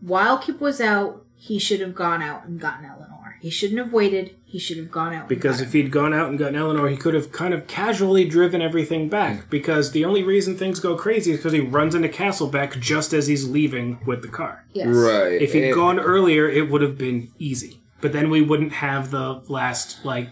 While 0.01 0.37
Kip 0.37 0.59
was 0.61 0.79
out, 0.79 1.25
he 1.35 1.59
should 1.59 1.81
have 1.81 1.93
gone 1.95 2.21
out 2.21 2.45
and 2.45 2.59
gotten 2.59 2.85
Eleanor. 2.85 3.08
He 3.41 3.49
shouldn't 3.49 3.79
have 3.79 3.93
waited. 3.93 4.35
He 4.45 4.59
should 4.59 4.77
have 4.77 4.91
gone 4.91 5.13
out. 5.13 5.29
Because 5.29 5.61
if 5.61 5.73
he'd 5.73 5.91
gone 5.91 6.13
out 6.13 6.29
and 6.29 6.37
gotten 6.37 6.55
Eleanor, 6.55 6.89
he 6.89 6.97
could 6.97 7.13
have 7.13 7.31
kind 7.31 7.53
of 7.53 7.67
casually 7.67 8.25
driven 8.25 8.61
everything 8.61 9.07
back. 9.09 9.49
Because 9.49 9.91
the 9.91 10.03
only 10.03 10.23
reason 10.23 10.57
things 10.57 10.79
go 10.79 10.95
crazy 10.95 11.31
is 11.31 11.37
because 11.37 11.53
he 11.53 11.59
runs 11.59 11.95
into 11.95 12.09
Castlebeck 12.09 12.79
just 12.79 13.13
as 13.13 13.27
he's 13.27 13.47
leaving 13.47 13.99
with 14.05 14.21
the 14.23 14.27
car. 14.27 14.65
Yes. 14.73 14.87
Right. 14.87 15.41
If 15.41 15.53
he'd 15.53 15.65
And- 15.65 15.73
gone 15.75 15.99
earlier, 15.99 16.49
it 16.49 16.69
would 16.69 16.81
have 16.81 16.97
been 16.97 17.29
easy. 17.37 17.79
But 18.01 18.11
then 18.13 18.29
we 18.29 18.41
wouldn't 18.41 18.73
have 18.73 19.11
the 19.11 19.41
last 19.47 20.03
like 20.05 20.29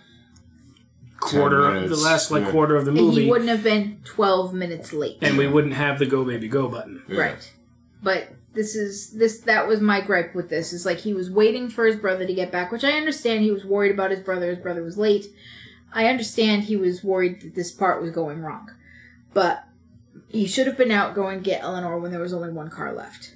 quarter, 1.20 1.88
the 1.88 1.96
last 1.96 2.32
like 2.32 2.44
yeah. 2.44 2.52
quarter 2.52 2.76
of 2.76 2.86
the 2.86 2.92
And 2.92 3.00
movie, 3.00 3.24
he 3.26 3.30
wouldn't 3.30 3.50
have 3.50 3.64
been 3.64 4.00
12 4.06 4.54
minutes 4.54 4.94
late. 4.94 5.18
and 5.22 5.38
we 5.38 5.48
wouldn't 5.48 5.74
have 5.74 6.00
the 6.00 6.06
"Go 6.06 6.24
Baby 6.24 6.48
Go" 6.48 6.68
button. 6.70 7.04
Right. 7.10 7.52
But 8.02 8.30
this 8.58 8.76
is 8.76 9.12
this 9.12 9.40
that 9.42 9.68
was 9.68 9.80
my 9.80 10.02
gripe 10.02 10.36
with 10.36 10.50
this. 10.50 10.74
Is 10.74 10.86
like 10.86 10.98
he 10.98 11.14
was 11.14 11.30
waiting 11.32 11.70
for 11.70 11.86
his 11.86 11.96
brother 11.96 12.26
to 12.28 12.34
get 12.34 12.52
back, 12.52 12.72
which 12.72 12.84
I 12.84 12.92
understand 12.92 13.44
he 13.44 13.52
was 13.52 13.64
worried 13.64 13.92
about 13.94 14.12
his 14.12 14.20
brother. 14.20 14.50
His 14.50 14.60
brother 14.60 14.84
was 14.84 14.98
late. 14.98 15.28
I 15.94 16.08
understand 16.08 16.64
he 16.64 16.76
was 16.76 17.02
worried 17.04 17.42
that 17.42 17.56
this 17.56 17.72
part 17.72 18.02
was 18.02 18.12
going 18.12 18.42
wrong. 18.42 18.70
But 19.34 19.64
he 20.28 20.46
should 20.46 20.68
have 20.68 20.76
been 20.78 20.92
out 20.92 21.16
going 21.16 21.38
to 21.40 21.44
get 21.50 21.62
Eleanor 21.64 21.98
when 22.00 22.12
there 22.12 22.20
was 22.20 22.34
only 22.34 22.52
one 22.52 22.70
car 22.70 22.92
left. 22.94 23.36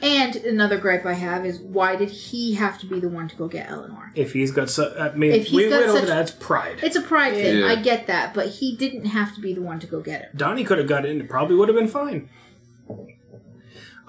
And 0.00 0.36
another 0.36 0.78
gripe 0.78 1.04
I 1.06 1.14
have 1.14 1.44
is 1.44 1.58
why 1.58 1.96
did 1.96 2.10
he 2.10 2.54
have 2.54 2.78
to 2.80 2.86
be 2.86 3.00
the 3.00 3.08
one 3.08 3.26
to 3.28 3.34
go 3.36 3.48
get 3.48 3.68
Eleanor? 3.68 4.12
If 4.14 4.32
he's 4.32 4.52
got, 4.52 4.70
su- 4.70 4.92
I 4.98 5.12
mean, 5.14 5.32
If 5.32 5.46
he's 5.46 5.52
we 5.54 5.68
got 5.68 5.80
went 5.80 5.90
over 5.90 5.98
such- 6.00 6.08
that. 6.08 6.22
It's 6.22 6.30
pride. 6.30 6.78
It's 6.82 6.94
a 6.96 7.00
pride 7.02 7.34
thing. 7.34 7.64
I 7.64 7.74
get 7.76 8.06
that, 8.06 8.32
but 8.32 8.48
he 8.48 8.76
didn't 8.76 9.06
have 9.06 9.34
to 9.34 9.40
be 9.40 9.52
the 9.54 9.60
one 9.60 9.80
to 9.80 9.86
go 9.88 10.00
get 10.00 10.22
it. 10.22 10.36
Donnie 10.36 10.62
could 10.64 10.78
have 10.78 10.86
got 10.86 11.04
in. 11.04 11.20
It 11.20 11.28
probably 11.28 11.56
would 11.56 11.68
have 11.68 11.76
been 11.76 11.88
fine. 11.88 12.28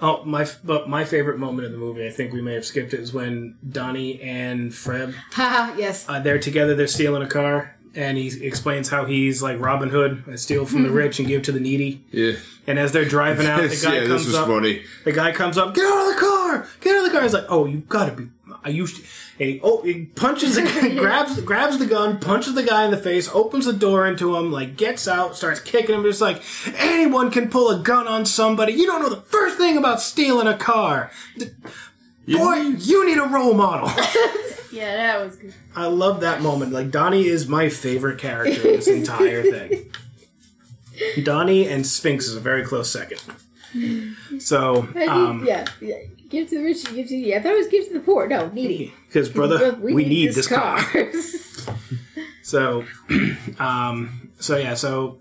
Oh, 0.02 0.24
my! 0.24 0.46
But 0.64 0.88
my 0.88 1.04
favorite 1.04 1.38
moment 1.38 1.66
in 1.66 1.72
the 1.72 1.78
movie, 1.78 2.06
I 2.06 2.10
think 2.10 2.32
we 2.32 2.40
may 2.40 2.54
have 2.54 2.64
skipped 2.64 2.94
it, 2.94 3.00
is 3.00 3.12
when 3.12 3.56
Donnie 3.68 4.20
and 4.22 4.74
Fred 4.74 5.14
Haha, 5.32 5.76
yes. 5.76 6.06
uh, 6.08 6.20
they're 6.20 6.38
together. 6.38 6.74
They're 6.74 6.86
stealing 6.86 7.22
a 7.22 7.28
car, 7.28 7.76
and 7.94 8.16
he 8.16 8.44
explains 8.44 8.88
how 8.88 9.04
he's 9.04 9.42
like 9.42 9.60
Robin 9.60 9.90
Hood, 9.90 10.24
I 10.30 10.36
steal 10.36 10.64
from 10.64 10.82
the 10.84 10.90
rich 11.02 11.18
and 11.18 11.28
give 11.28 11.42
to 11.42 11.52
the 11.52 11.60
needy. 11.60 12.04
Yeah. 12.10 12.32
And 12.66 12.78
as 12.78 12.92
they're 12.92 13.04
driving 13.04 13.46
out, 13.46 13.62
the 13.62 13.68
guy 13.82 13.94
yeah, 13.94 14.06
comes 14.06 14.22
this 14.22 14.26
was 14.26 14.34
up. 14.36 14.46
funny. 14.48 14.84
The 15.04 15.12
guy 15.12 15.32
comes 15.32 15.58
up, 15.58 15.74
get 15.74 15.84
out 15.84 16.08
of 16.08 16.14
the 16.14 16.20
car, 16.20 16.68
get 16.80 16.96
out 16.96 16.98
of 16.98 17.04
the 17.04 17.10
car. 17.10 17.22
He's 17.22 17.34
like, 17.34 17.46
oh, 17.48 17.66
you 17.66 17.78
gotta 17.80 18.12
be. 18.12 18.28
I 18.64 18.68
used 18.68 18.96
to. 18.96 19.02
And 19.40 19.48
he, 19.48 19.60
oh, 19.62 19.80
he 19.82 20.04
punches 20.04 20.54
the 20.56 20.62
guy, 20.62 20.94
grabs 20.98 21.40
grabs 21.40 21.78
the 21.78 21.86
gun, 21.86 22.20
punches 22.20 22.54
the 22.54 22.62
guy 22.62 22.84
in 22.84 22.90
the 22.90 22.98
face, 22.98 23.26
opens 23.32 23.64
the 23.64 23.72
door 23.72 24.06
into 24.06 24.36
him, 24.36 24.52
like 24.52 24.76
gets 24.76 25.08
out, 25.08 25.34
starts 25.34 25.60
kicking 25.60 25.94
him. 25.94 26.02
Just 26.02 26.20
like 26.20 26.42
anyone 26.76 27.30
can 27.30 27.48
pull 27.48 27.70
a 27.70 27.78
gun 27.78 28.06
on 28.06 28.26
somebody. 28.26 28.74
You 28.74 28.84
don't 28.84 29.00
know 29.00 29.08
the 29.08 29.22
first 29.22 29.56
thing 29.56 29.78
about 29.78 30.02
stealing 30.02 30.46
a 30.46 30.56
car. 30.58 31.10
D- 31.38 31.48
Boy, 32.28 32.56
you 32.56 33.06
need 33.06 33.18
a 33.18 33.26
role 33.26 33.54
model. 33.54 33.90
Yeah, 34.72 34.94
that 34.96 35.24
was 35.24 35.34
good. 35.34 35.52
I 35.74 35.86
love 35.86 36.20
that 36.20 36.42
moment. 36.42 36.70
Like 36.72 36.92
Donnie 36.92 37.26
is 37.26 37.48
my 37.48 37.68
favorite 37.68 38.20
character 38.20 38.68
in 38.68 38.76
this 38.76 38.86
entire 38.86 39.42
thing. 39.42 39.92
Donnie 41.24 41.66
and 41.66 41.84
Sphinx 41.84 42.26
is 42.28 42.36
a 42.36 42.40
very 42.40 42.64
close 42.64 42.88
second. 42.88 43.20
So, 44.38 44.86
um, 45.08 45.44
yeah, 45.44 45.64
yeah. 45.80 45.96
Give 46.30 46.48
to 46.48 46.58
the 46.58 46.64
rich, 46.64 46.84
give 46.94 47.08
to 47.08 47.22
the. 47.22 47.34
I 47.36 47.40
thought 47.42 47.52
it 47.52 47.58
was 47.58 47.66
give 47.68 47.86
to 47.88 47.92
the 47.94 48.00
poor. 48.00 48.26
No, 48.28 48.48
needy. 48.50 48.94
because 49.08 49.28
brother, 49.28 49.74
we, 49.80 50.04
need, 50.06 50.32
this 50.34 50.46
car. 50.48 50.80
So, 52.42 52.84
um, 53.60 54.30
so 54.40 54.56
yeah, 54.56 54.74
so 54.74 55.18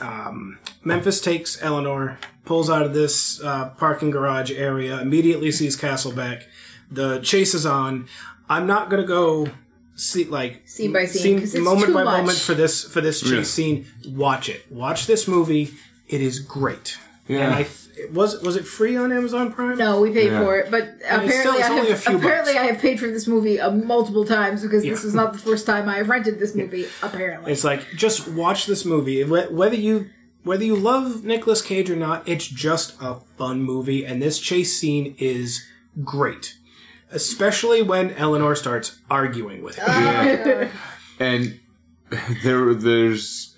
um, 0.00 0.58
Memphis 0.82 1.20
takes 1.20 1.62
Eleanor, 1.62 2.18
pulls 2.44 2.68
out 2.68 2.82
of 2.82 2.92
this 2.92 3.40
uh, 3.42 3.68
parking 3.70 4.10
garage 4.10 4.50
area, 4.50 5.00
immediately 5.00 5.52
sees 5.52 5.76
Castlebeck. 5.76 6.42
The 6.90 7.20
chase 7.20 7.54
is 7.54 7.66
on. 7.66 8.08
I'm 8.48 8.66
not 8.66 8.90
gonna 8.90 9.06
go 9.06 9.48
see 9.94 10.24
like 10.24 10.62
Scene 10.68 10.92
by 10.92 11.06
scene, 11.06 11.38
'cause 11.40 11.54
it's 11.54 11.64
moment 11.64 11.86
too 11.86 11.94
by 11.94 12.04
much. 12.04 12.16
moment 12.18 12.38
for 12.38 12.54
this 12.54 12.82
for 12.84 13.00
this 13.00 13.20
chase 13.20 13.30
Yeah. 13.30 13.42
scene. 13.44 13.86
Watch 14.08 14.48
it. 14.48 14.64
Watch 14.70 15.06
this 15.06 15.28
movie. 15.28 15.70
It 16.08 16.20
is 16.20 16.40
great. 16.40 16.98
Yeah. 17.28 17.44
And 17.46 17.54
I 17.54 17.60
it 17.60 17.70
was 18.12 18.40
was 18.42 18.56
it 18.56 18.66
free 18.66 18.96
on 18.96 19.12
Amazon 19.12 19.52
Prime? 19.52 19.78
no, 19.78 20.00
we 20.00 20.10
paid 20.12 20.30
Yeah. 20.32 20.40
for 20.42 20.58
it, 20.58 20.70
but 20.70 20.82
it's 20.82 21.04
apparently 21.04 21.32
still- 21.40 21.54
it's 21.54 21.64
I 21.64 21.70
only 21.70 21.86
a 21.88 21.90
have 21.92 22.00
few 22.02 22.16
apparently 22.16 22.52
bucks. 22.54 22.64
I 22.64 22.66
have 22.72 22.80
paid 22.80 23.00
for 23.00 23.06
this 23.06 23.26
movie 23.26 23.60
uh, 23.60 23.70
multiple 23.70 24.24
times 24.24 24.62
because 24.62 24.82
this 24.82 25.00
Yeah. 25.00 25.06
was 25.06 25.14
not 25.14 25.32
the 25.32 25.38
first 25.38 25.66
time 25.66 25.88
I 25.88 25.96
have 25.98 26.08
rented 26.08 26.38
this 26.38 26.54
movie. 26.54 26.86
Apparently, 27.02 27.52
It's 27.52 27.64
like 27.64 27.82
just 27.96 28.26
watch 28.28 28.66
this 28.66 28.84
movie. 28.84 29.22
Wh- 29.22 29.52
Whether 29.52 29.76
you 29.76 30.06
whether 30.42 30.64
you 30.64 30.76
love 30.76 31.24
Nicolas 31.24 31.62
Cage 31.62 31.88
or 31.88 31.96
not, 31.96 32.28
it's 32.28 32.46
just 32.46 32.94
a 33.00 33.16
fun 33.38 33.62
movie, 33.62 34.04
and 34.04 34.20
this 34.20 34.38
chase 34.38 34.78
scene 34.78 35.14
is 35.18 35.64
great, 36.04 36.56
especially 37.10 37.80
when 37.82 38.10
Eleanor 38.12 38.54
starts 38.54 38.98
arguing 39.10 39.62
with 39.62 39.76
him. 39.76 39.86
Uh, 39.88 40.66
And 41.20 41.60
there, 42.42 42.74
there's 42.74 43.53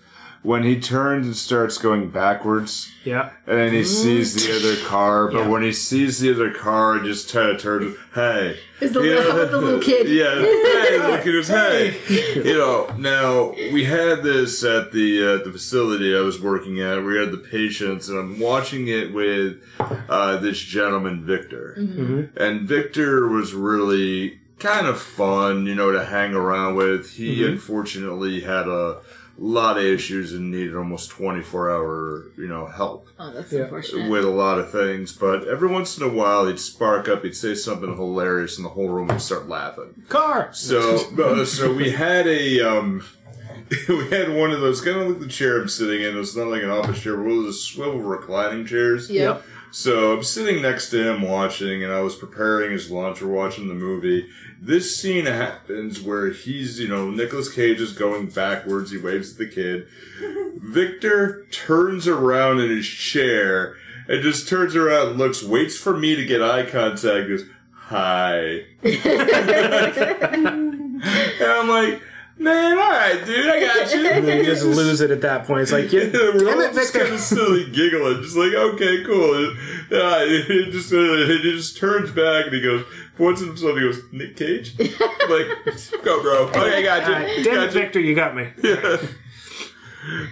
when 0.46 0.62
he 0.62 0.78
turns 0.78 1.26
and 1.26 1.34
starts 1.34 1.76
going 1.76 2.08
backwards, 2.08 2.88
Yeah. 3.04 3.30
and 3.48 3.58
then 3.58 3.72
he 3.72 3.82
sees 3.82 4.32
the 4.46 4.54
other 4.56 4.76
car, 4.86 5.26
but 5.26 5.38
Yeah. 5.40 5.48
when 5.48 5.62
he 5.64 5.72
sees 5.72 6.20
the 6.20 6.32
other 6.32 6.52
car, 6.52 6.98
he 7.00 7.08
just 7.08 7.32
kind 7.32 7.50
of 7.50 7.60
turns, 7.60 7.96
hey. 8.14 8.56
Is 8.80 8.92
the 8.92 9.00
You 9.02 9.16
little, 9.16 9.32
know, 9.32 9.44
the 9.46 9.60
little 9.60 9.80
kid. 9.80 10.06
Yeah, 10.20 10.36
hey, 10.36 10.98
look, 11.10 11.22
he 11.24 11.32
goes, 11.32 11.48
hey. 11.48 11.96
You 12.36 12.54
know, 12.58 12.94
now, 12.96 13.54
we 13.72 13.84
had 13.86 14.22
this 14.22 14.62
at 14.62 14.92
the 14.92 15.08
uh, 15.40 15.44
the 15.44 15.50
facility 15.50 16.16
I 16.16 16.20
was 16.20 16.40
working 16.40 16.80
at. 16.80 17.02
We 17.02 17.16
had 17.18 17.32
the 17.32 17.38
patients, 17.38 18.08
and 18.08 18.16
I'm 18.16 18.38
watching 18.38 18.86
it 18.86 19.12
with 19.12 19.56
uh, 20.08 20.36
this 20.36 20.60
gentleman, 20.60 21.24
Victor. 21.26 21.74
And 22.36 22.60
Victor 22.60 23.26
was 23.26 23.52
really 23.52 24.38
kind 24.60 24.86
of 24.86 25.00
fun, 25.00 25.66
you 25.66 25.74
know, 25.74 25.90
to 25.90 26.04
hang 26.04 26.34
around 26.34 26.76
with. 26.76 27.14
He 27.14 27.44
unfortunately 27.44 28.40
had 28.42 28.68
a 28.68 28.98
lot 29.38 29.76
of 29.76 29.84
issues 29.84 30.32
and 30.32 30.50
needed 30.50 30.74
almost 30.74 31.10
24 31.10 31.70
hour, 31.70 32.24
you 32.38 32.48
know, 32.48 32.66
help 32.66 33.08
Oh, 33.18 33.32
that's 33.32 33.52
Yeah. 33.52 33.62
unfortunate. 33.64 34.10
with 34.10 34.24
a 34.24 34.30
lot 34.30 34.58
of 34.58 34.70
things. 34.70 35.12
But 35.12 35.46
every 35.46 35.68
once 35.68 35.98
in 35.98 36.02
a 36.04 36.08
while, 36.08 36.46
he'd 36.46 36.58
spark 36.58 37.08
up, 37.08 37.22
he'd 37.22 37.36
say 37.36 37.54
something 37.54 37.94
hilarious, 37.96 38.56
and 38.56 38.64
the 38.64 38.70
whole 38.70 38.88
room 38.88 39.08
would 39.08 39.20
start 39.20 39.48
laughing. 39.48 40.02
Car. 40.08 40.48
So, 40.52 40.96
uh, 41.22 41.44
so 41.44 41.72
we 41.72 41.90
had 41.90 42.26
a, 42.26 42.60
um, 42.60 43.02
we 43.88 44.08
had 44.10 44.34
one 44.34 44.52
of 44.52 44.60
those 44.60 44.80
kind 44.80 44.96
of 44.98 45.08
like 45.08 45.18
the 45.20 45.26
chair 45.28 45.60
I'm 45.60 45.68
sitting 45.68 46.02
in. 46.02 46.16
It's 46.18 46.36
not 46.36 46.46
like 46.48 46.62
an 46.62 46.70
office 46.70 47.00
chair, 47.02 47.16
but 47.16 47.24
one 47.26 47.38
of 47.38 47.44
those 47.44 47.62
swivel 47.62 48.00
reclining 48.00 48.64
chairs. 48.64 49.10
Yeah. 49.10 49.22
Yep. 49.22 49.42
So 49.72 50.14
I'm 50.16 50.22
sitting 50.22 50.62
next 50.62 50.88
to 50.90 51.02
him 51.10 51.20
watching, 51.22 51.82
and 51.84 51.92
I 51.92 52.00
was 52.00 52.14
preparing 52.14 52.70
his 52.72 52.90
lunch 52.90 53.20
or 53.20 53.26
watching 53.28 53.68
the 53.68 53.74
movie. 53.74 54.26
This 54.60 54.96
scene 54.96 55.26
happens 55.26 56.00
where 56.00 56.30
he's, 56.30 56.80
you 56.80 56.88
know, 56.88 57.10
Nicolas 57.10 57.52
Cage 57.52 57.80
is 57.80 57.92
going 57.92 58.28
backwards. 58.28 58.90
He 58.90 58.98
waves 58.98 59.32
at 59.32 59.38
the 59.38 59.46
kid. 59.46 59.86
Victor 60.56 61.44
turns 61.50 62.08
around 62.08 62.60
in 62.60 62.70
his 62.70 62.86
chair 62.86 63.76
and 64.08 64.22
just 64.22 64.48
turns 64.48 64.74
around 64.74 65.08
and 65.08 65.18
looks, 65.18 65.42
waits 65.42 65.76
for 65.76 65.96
me 65.96 66.16
to 66.16 66.24
get 66.24 66.42
eye 66.42 66.64
contact, 66.64 67.28
goes, 67.28 67.44
hi. 67.72 68.64
and 68.82 69.02
I'm 71.42 71.68
like, 71.68 72.02
man, 72.38 72.78
alright, 72.78 73.24
dude, 73.26 73.46
I 73.48 73.60
got 73.60 73.94
you. 73.94 74.06
And 74.06 74.26
then 74.26 74.38
you 74.38 74.44
just 74.44 74.64
lose 74.64 75.00
it 75.00 75.10
at 75.10 75.20
that 75.22 75.46
point. 75.46 75.62
It's 75.62 75.72
like, 75.72 75.92
yeah, 75.92 76.04
damn 76.12 76.36
all 76.36 76.60
it, 76.60 76.72
just 76.74 76.92
Victor. 76.92 76.98
kind 77.00 77.14
of 77.14 77.20
silly 77.20 77.70
giggling, 77.70 78.22
just 78.22 78.36
like, 78.36 78.52
okay, 78.52 79.04
cool. 79.04 79.44
Yeah, 79.90 80.18
it 80.20 80.70
just 80.72 80.92
uh, 80.92 80.96
it 80.98 81.42
just 81.42 81.76
turns 81.76 82.10
back 82.10 82.46
and 82.46 82.54
he 82.54 82.60
goes, 82.62 82.84
points 83.16 83.40
at 83.42 83.48
himself, 83.48 83.74
he 83.76 83.80
goes, 83.82 84.00
Nick 84.12 84.36
Cage? 84.36 84.74
like, 84.78 85.48
go, 86.04 86.22
bro. 86.22 86.48
Okay, 86.48 86.78
I 86.78 86.82
got 86.82 87.06
you. 87.08 87.14
All 87.14 87.20
right, 87.20 87.44
damn 87.44 87.60
it, 87.60 87.64
you. 87.74 87.80
Victor, 87.80 88.00
you 88.00 88.14
got 88.14 88.36
me. 88.36 88.48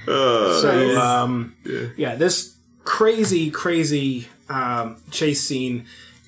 Uh, 0.06 0.60
So, 0.60 1.00
um, 1.00 1.56
yeah, 1.96 2.14
this 2.14 2.54
crazy, 2.84 3.50
crazy 3.50 4.28
um, 4.48 4.96
chase 5.10 5.46
scene 5.46 5.86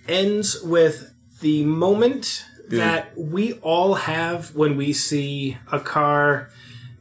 ends 0.09 0.61
with 0.63 1.13
the 1.41 1.65
moment 1.65 2.46
that 2.71 3.17
we 3.17 3.55
all 3.55 3.95
have 3.95 4.55
when 4.55 4.77
we 4.77 4.93
see 4.93 5.57
a 5.71 5.81
car 5.81 6.51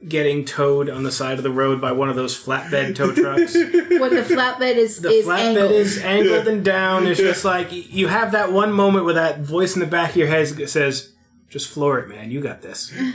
getting 0.08 0.46
towed 0.46 0.88
on 0.88 1.02
the 1.02 1.12
side 1.12 1.38
of 1.38 1.44
the 1.44 1.50
road 1.50 1.82
by 1.82 1.92
one 1.92 2.10
of 2.10 2.16
those 2.16 2.38
flatbed 2.38 2.96
tow 2.96 3.12
trucks. 3.16 3.56
When 3.56 4.14
the 4.14 4.22
flatbed 4.22 4.76
is, 4.76 5.02
The 5.02 5.10
is 5.10 5.26
flatbed 5.26 5.48
angled. 5.48 5.72
is 5.72 5.98
angled 6.04 6.48
and 6.48 6.64
down. 6.64 7.08
It's 7.08 7.20
just 7.20 7.44
like 7.44 7.70
you 7.72 8.08
have 8.08 8.34
that 8.34 8.52
one 8.52 8.72
moment 8.72 9.06
where 9.06 9.16
that 9.16 9.40
voice 9.40 9.74
in 9.74 9.80
the 9.80 9.88
back 9.88 10.12
of 10.12 10.18
your 10.18 10.28
head 10.28 10.48
says, 10.70 11.12
"Just 11.50 11.70
floor 11.70 11.98
it, 12.00 12.08
man. 12.10 12.30
You 12.30 12.42
got 12.42 12.62
this. 12.62 12.90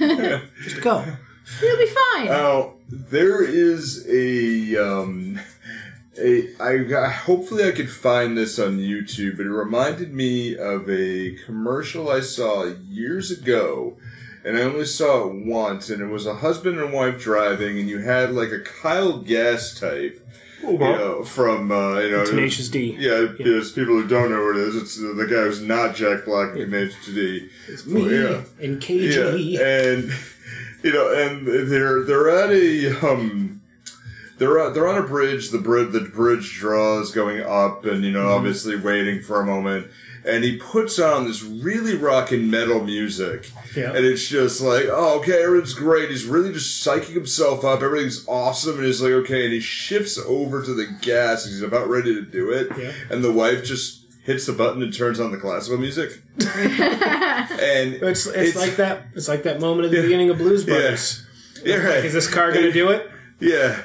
Just 0.62 0.80
go." 0.80 1.04
You'll 1.62 1.78
be 1.78 1.86
fine. 2.14 2.26
Now 2.26 2.74
there 2.88 3.42
is 3.42 4.06
a 4.08 4.76
um 4.76 5.40
a 6.20 6.48
I, 6.62 7.06
I 7.06 7.08
hopefully 7.10 7.64
I 7.66 7.72
could 7.72 7.90
find 7.90 8.36
this 8.36 8.58
on 8.58 8.78
YouTube, 8.78 9.36
but 9.38 9.46
it 9.46 9.50
reminded 9.50 10.12
me 10.14 10.56
of 10.56 10.88
a 10.90 11.36
commercial 11.46 12.10
I 12.10 12.20
saw 12.20 12.72
years 12.88 13.30
ago. 13.30 13.96
And 14.42 14.56
I 14.56 14.62
only 14.62 14.86
saw 14.86 15.28
it 15.28 15.44
once, 15.46 15.90
and 15.90 16.00
it 16.00 16.06
was 16.06 16.24
a 16.24 16.36
husband 16.36 16.78
and 16.80 16.94
wife 16.94 17.20
driving, 17.22 17.78
and 17.78 17.90
you 17.90 17.98
had 17.98 18.32
like 18.32 18.50
a 18.50 18.60
Kyle 18.60 19.18
Gass 19.18 19.78
type, 19.78 20.26
you 20.62 20.78
know, 20.78 21.22
from 21.24 21.70
uh, 21.70 21.98
you 21.98 22.10
know, 22.10 22.24
Tenacious 22.24 22.70
D. 22.70 22.96
Yeah, 22.98 23.26
there's 23.38 23.72
people 23.72 24.00
who 24.00 24.08
don't 24.08 24.30
know 24.30 24.42
what 24.42 24.56
it 24.56 24.62
is. 24.68 24.76
It's 24.76 24.98
uh, 24.98 25.12
the 25.14 25.26
guy 25.26 25.42
who's 25.42 25.60
not 25.60 25.94
Jack 25.94 26.24
Black 26.24 26.56
in 26.56 26.70
Tenacious 26.70 27.04
D. 27.04 27.50
It's 27.68 27.84
me 27.84 28.02
Yeah. 28.18 28.42
and 28.62 28.80
KG. 28.80 29.52
Yeah, 29.58 29.82
and 29.92 30.10
you 30.82 30.92
know, 30.94 31.12
and 31.12 31.46
they're 31.70 32.02
they're 32.04 32.30
at 32.30 32.48
a 32.50 33.06
um, 33.06 33.49
they're 34.40 34.58
at, 34.58 34.74
they're 34.74 34.88
on 34.88 34.98
a 34.98 35.06
bridge. 35.06 35.50
The 35.50 35.58
bridge 35.58 35.92
the 35.92 36.00
bridge 36.00 36.58
draws 36.58 37.12
going 37.12 37.40
up, 37.42 37.84
and 37.84 38.02
you 38.04 38.10
know, 38.10 38.20
Mm-hmm. 38.24 38.38
obviously 38.38 38.74
waiting 38.76 39.22
for 39.22 39.40
a 39.40 39.46
moment. 39.46 39.86
And 40.22 40.44
he 40.44 40.58
puts 40.58 40.98
on 40.98 41.26
this 41.26 41.42
really 41.42 41.94
rocking 41.96 42.50
metal 42.50 42.84
music, 42.84 43.50
Yeah. 43.74 43.92
and 43.94 44.04
it's 44.04 44.28
just 44.28 44.60
like, 44.60 44.84
oh, 44.90 45.18
okay, 45.20 45.42
everything's 45.42 45.72
great. 45.72 46.10
He's 46.10 46.26
really 46.26 46.52
just 46.52 46.84
psyching 46.86 47.14
himself 47.14 47.64
up. 47.64 47.80
Everything's 47.82 48.26
awesome, 48.28 48.76
and 48.76 48.84
he's 48.84 49.00
like, 49.00 49.12
okay. 49.12 49.44
And 49.44 49.52
he 49.54 49.60
shifts 49.60 50.18
over 50.18 50.62
to 50.62 50.74
the 50.74 50.86
gas. 51.00 51.46
He's 51.46 51.62
about 51.62 51.88
ready 51.88 52.14
to 52.14 52.20
do 52.22 52.50
it, 52.50 52.68
Yeah. 52.76 52.92
and 53.08 53.24
the 53.24 53.32
wife 53.32 53.64
just 53.64 54.04
hits 54.24 54.44
the 54.44 54.52
button 54.52 54.82
and 54.82 54.92
turns 54.92 55.18
on 55.20 55.30
the 55.30 55.38
classical 55.38 55.78
music. 55.78 56.20
and 56.38 57.94
It's, 57.94 58.26
it's, 58.26 58.56
like 58.56 58.76
that. 58.76 59.04
It's 59.14 59.28
like 59.28 59.44
that 59.44 59.60
moment 59.60 59.86
at 59.86 59.90
the 59.90 60.02
beginning 60.02 60.28
of 60.30 60.36
Blues 60.38 60.64
Brothers. 60.64 61.26
yeah, 61.64 61.76
right. 61.76 62.04
Is 62.04 62.12
this 62.12 62.28
car 62.28 62.52
going 62.52 62.64
to 62.66 62.72
do 62.72 62.90
it? 62.90 63.10
Yeah, 63.40 63.80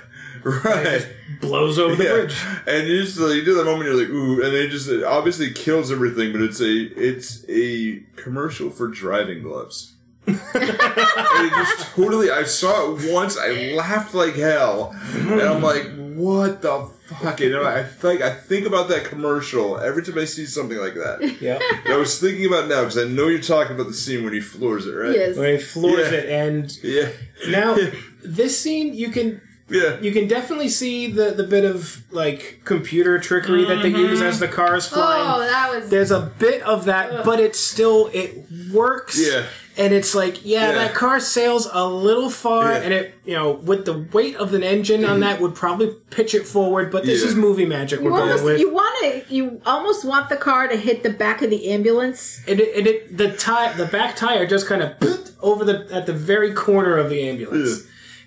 right. 0.46 1.08
Blows 1.42 1.78
over 1.80 1.96
the 1.96 2.04
Yeah. 2.04 2.12
bridge. 2.12 2.36
And 2.68 2.88
you 2.88 3.04
just 3.04 3.20
like, 3.20 3.36
you 3.36 3.44
do 3.46 3.56
that 3.56 3.66
moment, 3.66 3.86
you're 3.86 4.00
like, 4.00 4.10
ooh, 4.10 4.44
and 4.44 4.54
it 4.54 4.70
just 4.70 4.88
it 4.90 5.04
obviously 5.04 5.52
kills 5.52 5.92
everything, 5.92 6.32
but 6.32 6.42
it's 6.42 6.62
a 6.62 6.74
it's 6.98 7.46
a 7.50 8.04
commercial 8.16 8.70
for 8.70 8.88
driving 8.88 9.42
gloves. 9.44 9.92
and 10.28 10.38
it 10.64 11.52
just 11.52 11.92
totally. 11.96 12.32
I 12.32 12.44
saw 12.46 12.96
it 12.96 13.12
once. 13.12 13.38
I 13.38 13.74
laughed 13.76 14.16
like 14.16 14.34
hell, 14.36 14.96
and 15.14 15.40
I'm 15.42 15.62
like, 15.62 15.86
"What 16.16 16.64
the 16.64 16.90
fuck?" 17.22 17.42
And 17.42 17.56
I 17.58 17.84
think 17.84 18.22
I 18.24 18.32
think 18.32 18.66
about 18.66 18.88
that 18.90 19.04
commercial 19.06 19.78
every 19.78 20.02
time 20.02 20.18
I 20.18 20.26
see 20.26 20.48
something 20.48 20.80
like 20.80 20.96
that. 20.96 21.38
Yeah. 21.40 21.60
And 21.86 21.94
I 21.94 21.98
was 21.98 22.20
thinking 22.20 22.48
about 22.48 22.64
it 22.64 22.68
now 22.70 22.82
because 22.82 22.98
I 22.98 23.04
know 23.04 23.28
you're 23.28 23.40
talking 23.40 23.76
about 23.76 23.86
the 23.88 23.94
scene 23.94 24.24
when 24.24 24.34
he 24.34 24.40
floors 24.42 24.88
it, 24.88 24.94
right? 24.94 25.14
yes. 25.16 25.38
When 25.38 25.58
he 25.58 25.62
floors 25.62 26.12
Yeah. 26.12 26.18
it, 26.18 26.30
and 26.30 26.78
Yeah. 26.84 27.10
now 27.50 27.78
this 28.24 28.60
scene 28.60 28.96
you 28.96 29.10
can 29.10 29.42
Yeah. 29.68 30.00
you 30.00 30.12
can 30.12 30.28
definitely 30.28 30.70
see 30.70 31.08
the 31.12 31.32
the 31.32 31.44
bit 31.44 31.66
of 31.66 32.04
like 32.12 32.62
computer 32.66 33.18
trickery 33.18 33.66
that 33.66 33.82
they 33.82 33.90
use 33.90 34.20
mm-hmm. 34.20 34.28
as 34.28 34.40
the 34.40 34.48
car 34.48 34.76
is 34.76 34.88
flying. 34.88 35.24
Oh, 35.28 35.40
that 35.40 35.74
was. 35.74 35.90
There's 35.90 36.12
a 36.12 36.32
bit 36.38 36.62
of 36.62 36.86
that, 36.86 37.26
but 37.26 37.40
it's 37.40 37.60
still 37.60 38.10
it 38.14 38.46
works. 38.72 39.20
Yeah. 39.20 39.46
And 39.78 39.94
it's 39.94 40.16
like, 40.16 40.46
yeah, 40.46 40.70
Yeah. 40.70 40.72
that 40.76 40.94
car 40.94 41.20
sails 41.20 41.68
a 41.74 41.86
little 41.86 42.30
far, 42.30 42.72
Yeah. 42.72 42.78
and 42.78 42.94
it, 42.94 43.14
you 43.26 43.34
know, 43.34 43.52
with 43.52 43.84
the 43.86 44.06
weight 44.14 44.38
of 44.38 44.54
an 44.54 44.64
engine 44.64 45.04
on 45.04 45.12
mm-hmm. 45.12 45.20
that, 45.22 45.42
would 45.42 45.54
probably 45.54 45.94
pitch 46.12 46.34
it 46.34 46.48
forward. 46.48 46.92
But 46.92 47.04
this 47.04 47.22
Yeah. 47.22 47.28
is 47.30 47.36
movie 47.36 47.66
magic 47.66 48.00
we're 48.00 48.12
You 48.12 48.18
going 48.18 48.22
almost, 48.30 48.44
with. 48.46 48.60
you 48.60 48.74
want 48.74 48.96
to, 49.04 49.24
you 49.34 49.60
almost 49.66 50.06
want 50.06 50.30
the 50.30 50.38
car 50.38 50.68
to 50.70 50.78
hit 50.78 51.04
the 51.04 51.10
back 51.10 51.42
of 51.42 51.50
the 51.50 51.70
ambulance. 51.72 52.40
and 52.48 52.60
it, 52.62 52.78
and 52.78 52.88
it 52.88 53.18
the 53.18 53.32
tire, 53.34 53.74
the 53.76 53.86
back 53.86 54.16
tire, 54.16 54.46
just 54.46 54.66
kind 54.68 54.82
of 54.82 54.94
over 55.42 55.66
the 55.66 55.88
at 55.92 56.06
the 56.06 56.14
very 56.14 56.54
corner 56.54 56.96
of 56.96 57.10
the 57.10 57.28
ambulance, 57.28 57.84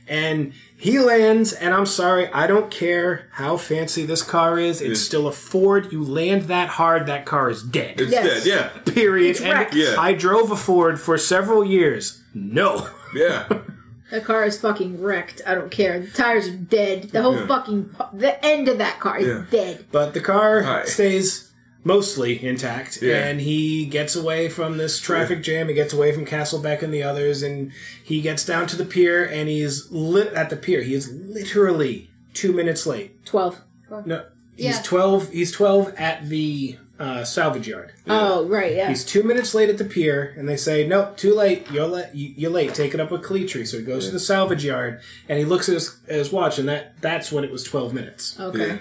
and 0.08 0.52
he 0.76 0.98
lands. 0.98 1.52
And 1.52 1.74
I'm 1.74 1.86
sorry, 1.86 2.28
I 2.32 2.46
don't 2.46 2.70
care 2.70 3.28
how 3.32 3.56
fancy 3.56 4.04
this 4.06 4.22
car 4.22 4.58
is. 4.58 4.80
It's 4.80 5.00
still 5.00 5.26
a 5.26 5.32
Ford. 5.32 5.92
You 5.92 6.02
land 6.04 6.42
that 6.44 6.68
hard, 6.70 7.06
that 7.06 7.26
car 7.26 7.50
is 7.50 7.62
dead. 7.62 8.00
It's 8.00 8.12
Yes. 8.12 8.44
dead. 8.44 8.72
Yeah. 8.86 8.92
Period. 8.92 9.30
It's 9.30 9.40
And. 9.40 9.72
Yeah. 9.74 9.96
I 9.98 10.12
drove 10.12 10.50
a 10.50 10.56
Ford 10.56 11.00
for 11.00 11.18
several 11.18 11.64
years. 11.64 12.22
No. 12.34 12.88
Yeah. 13.14 13.44
The 14.10 14.22
car 14.22 14.42
is 14.46 14.58
fucking 14.58 15.02
wrecked. 15.02 15.42
I 15.46 15.54
don't 15.54 15.70
care. 15.70 16.00
The 16.00 16.06
tires 16.10 16.48
are 16.48 16.52
dead. 16.56 17.10
The 17.10 17.20
whole 17.20 17.36
Yeah. 17.36 17.46
fucking 17.46 17.94
the 18.14 18.42
end 18.42 18.66
of 18.68 18.78
that 18.78 18.98
car 19.00 19.18
is 19.18 19.26
Yeah. 19.26 19.42
dead. 19.50 19.84
But 19.92 20.14
the 20.14 20.20
car 20.20 20.62
Hi. 20.62 20.84
stays 20.86 21.47
mostly 21.88 22.32
intact, 22.44 23.00
Yeah. 23.02 23.16
and 23.26 23.40
he 23.40 23.86
gets 23.86 24.14
away 24.14 24.48
from 24.48 24.76
this 24.76 25.00
traffic 25.00 25.42
jam. 25.42 25.68
He 25.68 25.74
gets 25.74 25.92
away 25.92 26.12
from 26.12 26.24
Castlebeck 26.26 26.82
and 26.82 26.92
the 26.92 27.02
others, 27.02 27.42
and 27.42 27.72
he 28.04 28.20
gets 28.20 28.44
down 28.44 28.66
to 28.68 28.76
the 28.76 28.84
pier, 28.84 29.24
and 29.24 29.48
he's 29.48 29.90
lit 29.90 30.32
at 30.34 30.50
the 30.50 30.56
pier. 30.56 30.82
He 30.82 30.94
is 30.94 31.10
literally 31.10 32.10
two 32.34 32.52
minutes 32.52 32.86
late. 32.86 33.24
Twelve. 33.24 33.60
No, 34.04 34.22
he's 34.56 34.76
Yeah. 34.76 34.82
twelve. 34.84 35.30
He's 35.30 35.50
twelve 35.50 35.92
at 35.96 36.28
the 36.28 36.76
uh, 37.00 37.22
salvage 37.24 37.68
yard. 37.68 37.92
Oh 38.08 38.44
right, 38.46 38.74
yeah. 38.74 38.88
He's 38.88 39.04
two 39.04 39.22
minutes 39.22 39.54
late 39.54 39.68
at 39.70 39.78
the 39.78 39.84
pier, 39.84 40.34
and 40.36 40.48
they 40.48 40.56
say, 40.56 40.84
"Nope, 40.86 41.16
too 41.16 41.32
late. 41.34 41.66
You're 41.72 41.86
late. 41.86 42.08
You're 42.12 42.50
late. 42.50 42.74
Take 42.74 42.92
it 42.92 43.00
up 43.00 43.10
with 43.12 43.22
Calitri." 43.22 43.66
So 43.66 43.78
he 43.78 43.84
goes 43.84 44.06
to 44.06 44.10
the 44.12 44.18
salvage 44.20 44.64
yard, 44.64 45.00
and 45.28 45.38
he 45.38 45.44
looks 45.44 45.68
at 45.68 45.74
his, 45.74 45.96
at 46.08 46.16
his 46.16 46.32
watch, 46.32 46.58
and 46.58 46.68
that 46.68 47.00
that's 47.00 47.30
when 47.32 47.44
it 47.44 47.50
was 47.52 47.62
twelve 47.64 47.94
minutes. 47.94 48.36
okay. 48.38 48.66
Yeah. 48.66 48.76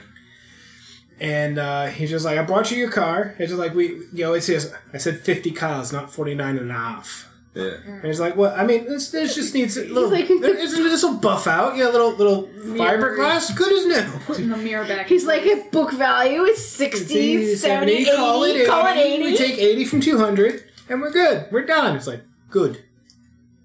And 1.20 1.58
uh, 1.58 1.88
he's 1.88 2.10
just 2.12 2.26
like, 2.26 2.38
I 2.38 2.44
brought 2.44 2.70
you 2.70 2.78
your 2.78 2.92
car. 2.92 3.34
It's 3.40 3.50
just 3.50 3.60
like, 3.60 3.74
we, 3.74 3.88
you 4.14 4.24
know, 4.24 4.34
it 4.34 4.42
says, 4.42 4.74
I 4.94 4.98
said 4.98 5.20
50 5.20 5.52
cows, 5.52 5.92
not 5.92 6.12
49 6.12 6.58
and 6.58 6.70
a 6.70 6.74
half. 6.74 7.28
Yeah. 7.56 7.72
And 7.88 8.04
he's 8.06 8.20
like, 8.20 8.36
"Well, 8.36 8.54
I 8.56 8.64
mean, 8.64 8.86
this, 8.86 9.10
this 9.10 9.34
just 9.34 9.52
needs 9.56 9.78
a 9.78 9.86
little. 9.86 10.12
like- 10.12 10.28
this, 10.28 10.74
this 10.74 11.02
will 11.02 11.18
buff 11.18 11.48
out. 11.48 11.76
Yeah, 11.76 11.88
little 11.88 12.12
little 12.12 12.44
fiberglass, 12.44 13.56
good 13.56 13.74
as 13.74 13.86
new. 13.88 14.20
Putting 14.28 14.50
the 14.50 14.58
mirror 14.58 14.86
back. 14.86 15.08
He's 15.08 15.26
like, 15.26 15.42
if 15.44 15.72
book 15.72 15.92
value 15.92 16.44
is 16.44 16.70
60, 16.70 17.56
70, 17.56 17.92
80, 17.92 18.12
call 18.16 18.44
it 18.44 18.56
80. 18.58 18.66
call 18.68 18.86
it 18.86 18.98
80. 18.98 19.24
We 19.24 19.38
take 19.38 19.58
80 19.58 19.86
from 19.86 20.02
200, 20.02 20.64
and 20.90 21.02
we're 21.02 21.12
good. 21.12 21.48
We're 21.52 21.66
done. 21.66 21.96
It's 21.96 22.06
like, 22.06 22.22
good. 22.52 22.84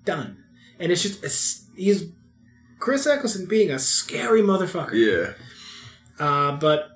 Done. 0.06 0.42
And 0.78 0.90
it's 0.90 1.02
just, 1.02 1.22
it's, 1.22 1.66
he's 1.76 2.06
Chris 2.78 3.06
Eccleston 3.06 3.44
being 3.44 3.70
a 3.70 3.78
scary 3.78 4.40
motherfucker. 4.40 4.94
Yeah. 4.94 5.34
Uh, 6.18 6.56
but 6.56 6.91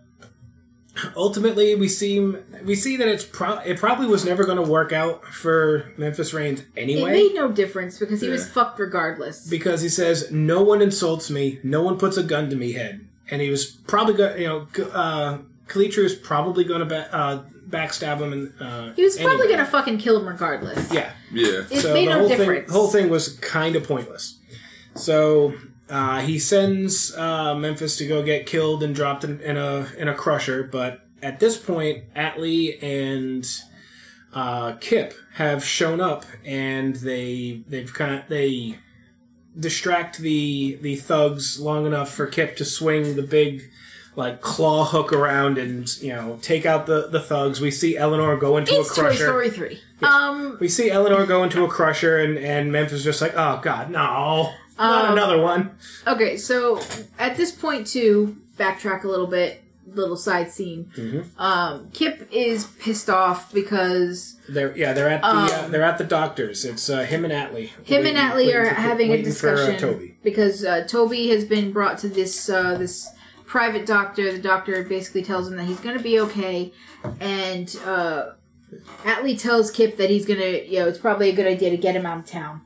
ultimately, 1.16 1.74
we 1.74 1.88
seem 1.88 2.42
we 2.64 2.74
see 2.74 2.96
that 2.96 3.08
it's 3.08 3.24
pro- 3.24 3.58
it 3.58 3.78
probably 3.78 4.06
was 4.06 4.24
never 4.24 4.44
going 4.44 4.56
to 4.62 4.70
work 4.70 4.92
out 4.92 5.24
for 5.24 5.92
Memphis 5.96 6.32
Raines 6.34 6.62
anyway. 6.76 7.10
It 7.10 7.14
made 7.14 7.34
no 7.34 7.50
difference 7.52 7.98
because 7.98 8.20
he 8.20 8.28
was 8.28 8.48
fucked 8.48 8.78
regardless. 8.78 9.48
because 9.48 9.82
he 9.82 9.88
says 9.88 10.30
no 10.30 10.62
one 10.62 10.80
insults 10.82 11.30
me, 11.30 11.58
no 11.62 11.82
one 11.82 11.98
puts 11.98 12.16
a 12.16 12.22
gun 12.22 12.50
to 12.50 12.56
me 12.56 12.72
head, 12.72 13.06
and 13.30 13.40
he 13.42 13.50
was 13.50 13.66
probably 13.66 14.14
going, 14.14 14.40
you 14.40 14.48
know, 14.48 14.68
K- 14.72 14.86
uh, 14.92 15.38
Calitri 15.68 16.02
was 16.02 16.14
probably 16.14 16.64
going 16.64 16.80
to 16.80 16.86
ba- 16.86 17.08
uh, 17.14 17.42
backstab 17.68 18.18
him, 18.20 18.32
and 18.32 18.52
uh, 18.60 18.92
He 18.94 19.02
was 19.02 19.16
probably 19.16 19.46
anyway. 19.46 19.56
gonna 19.58 19.66
fucking 19.66 19.98
kill 19.98 20.18
him 20.20 20.26
regardless. 20.28 20.92
yeah. 20.92 21.10
Yeah. 21.32 21.62
It 21.70 21.80
so 21.80 21.92
made 21.92 22.06
the 22.06 22.12
no 22.12 22.18
whole 22.20 22.28
difference. 22.28 22.66
thing, 22.70 22.72
whole 22.72 22.88
thing 22.88 23.08
was 23.10 23.30
kind 23.38 23.74
of 23.76 23.82
pointless. 23.86 24.38
So 24.94 25.54
uh, 25.88 26.20
he 26.20 26.38
sends 26.38 27.14
uh, 27.16 27.54
Memphis 27.54 27.96
to 27.98 28.06
go 28.06 28.22
get 28.22 28.46
killed 28.46 28.82
and 28.82 28.94
dropped 28.94 29.24
in, 29.24 29.40
in 29.40 29.56
a 29.56 29.88
in 29.96 30.08
a 30.08 30.14
crusher, 30.14 30.62
but 30.64 31.06
at 31.22 31.40
this 31.40 31.56
point, 31.56 32.04
Atley 32.14 32.82
and 32.82 33.48
uh, 34.34 34.72
Kip 34.80 35.14
have 35.34 35.64
shown 35.64 36.00
up, 36.00 36.24
and 36.44 36.96
they 36.96 37.62
they've 37.68 37.92
kind 37.92 38.14
of 38.14 38.28
they 38.28 38.78
distract 39.58 40.18
the 40.18 40.78
the 40.82 40.96
thugs 40.96 41.58
long 41.60 41.86
enough 41.86 42.12
for 42.12 42.26
Kip 42.26 42.56
to 42.56 42.64
swing 42.64 43.16
the 43.16 43.22
big 43.22 43.70
like 44.16 44.40
claw 44.40 44.84
hook 44.84 45.12
around 45.12 45.58
and 45.58 45.88
you 46.02 46.12
know 46.12 46.38
take 46.42 46.66
out 46.66 46.86
the 46.86 47.08
the 47.08 47.20
thugs. 47.20 47.60
We 47.60 47.70
see 47.70 47.96
Eleanor 47.96 48.36
go 48.36 48.56
into 48.56 48.74
It's 48.80 48.90
a 48.90 48.94
Toy 48.94 49.00
crusher. 49.02 49.24
Story 49.24 49.50
3. 49.50 49.80
Um, 50.02 50.56
We 50.60 50.68
see 50.68 50.90
Eleanor 50.90 51.26
go 51.26 51.42
into 51.42 51.64
a 51.64 51.68
crusher, 51.68 52.18
and, 52.18 52.38
and 52.38 52.72
Memphis 52.72 53.02
just 53.04 53.22
like, 53.22 53.34
oh 53.36 53.60
god, 53.62 53.90
no, 53.90 54.52
not 54.78 55.06
Um, 55.06 55.12
another 55.12 55.40
one. 55.40 55.70
okay, 56.06 56.36
so 56.36 56.80
at 57.18 57.36
this 57.36 57.50
point, 57.52 57.86
too, 57.86 58.36
backtrack 58.58 59.04
a 59.04 59.08
little 59.08 59.26
bit, 59.26 59.62
little 59.86 60.16
side 60.16 60.50
scene. 60.50 60.90
Mm-hmm. 60.96 61.40
Um, 61.40 61.90
Kip 61.92 62.28
is 62.32 62.64
pissed 62.80 63.08
off 63.08 63.52
because 63.54 64.36
They're 64.48 64.76
yeah, 64.76 64.92
they're 64.92 65.08
at 65.08 65.22
the 65.22 65.26
uh, 65.28 65.62
Um, 65.64 65.70
they're 65.70 65.82
at 65.82 65.96
the 65.98 66.04
doctors. 66.04 66.64
It's 66.64 66.90
uh, 66.90 67.02
him 67.04 67.24
and 67.24 67.32
Atley. 67.32 67.68
him 67.84 68.02
Waiting- 68.04 68.16
and 68.16 68.32
Atley 68.32 68.54
are 68.54 68.68
for- 68.68 68.74
having 68.74 69.08
a 69.08 69.10
waiting 69.12 69.32
for, 69.32 69.48
uh, 69.50 69.56
discussion 69.56 69.80
Toby. 69.80 70.16
because 70.22 70.64
uh, 70.64 70.84
Toby 70.86 71.28
has 71.28 71.44
been 71.44 71.72
brought 71.72 71.98
to 71.98 72.08
this 72.08 72.48
uh, 72.48 72.76
this 72.76 73.08
private 73.46 73.86
doctor. 73.86 74.32
The 74.32 74.38
doctor 74.40 74.82
basically 74.82 75.22
tells 75.22 75.48
him 75.48 75.56
that 75.56 75.64
he's 75.64 75.80
going 75.80 75.96
to 75.96 76.02
be 76.02 76.18
okay, 76.20 76.72
and 77.20 77.74
uh, 77.86 78.30
Atley 79.04 79.40
tells 79.40 79.70
Kip 79.70 79.96
that 79.96 80.10
he's 80.10 80.26
going 80.26 80.40
to, 80.40 80.66
you 80.68 80.80
know, 80.80 80.88
it's 80.88 80.98
probably 80.98 81.28
a 81.30 81.32
good 81.32 81.46
idea 81.46 81.70
to 81.70 81.76
get 81.76 81.94
him 81.94 82.04
out 82.04 82.18
of 82.18 82.26
town. 82.26 82.60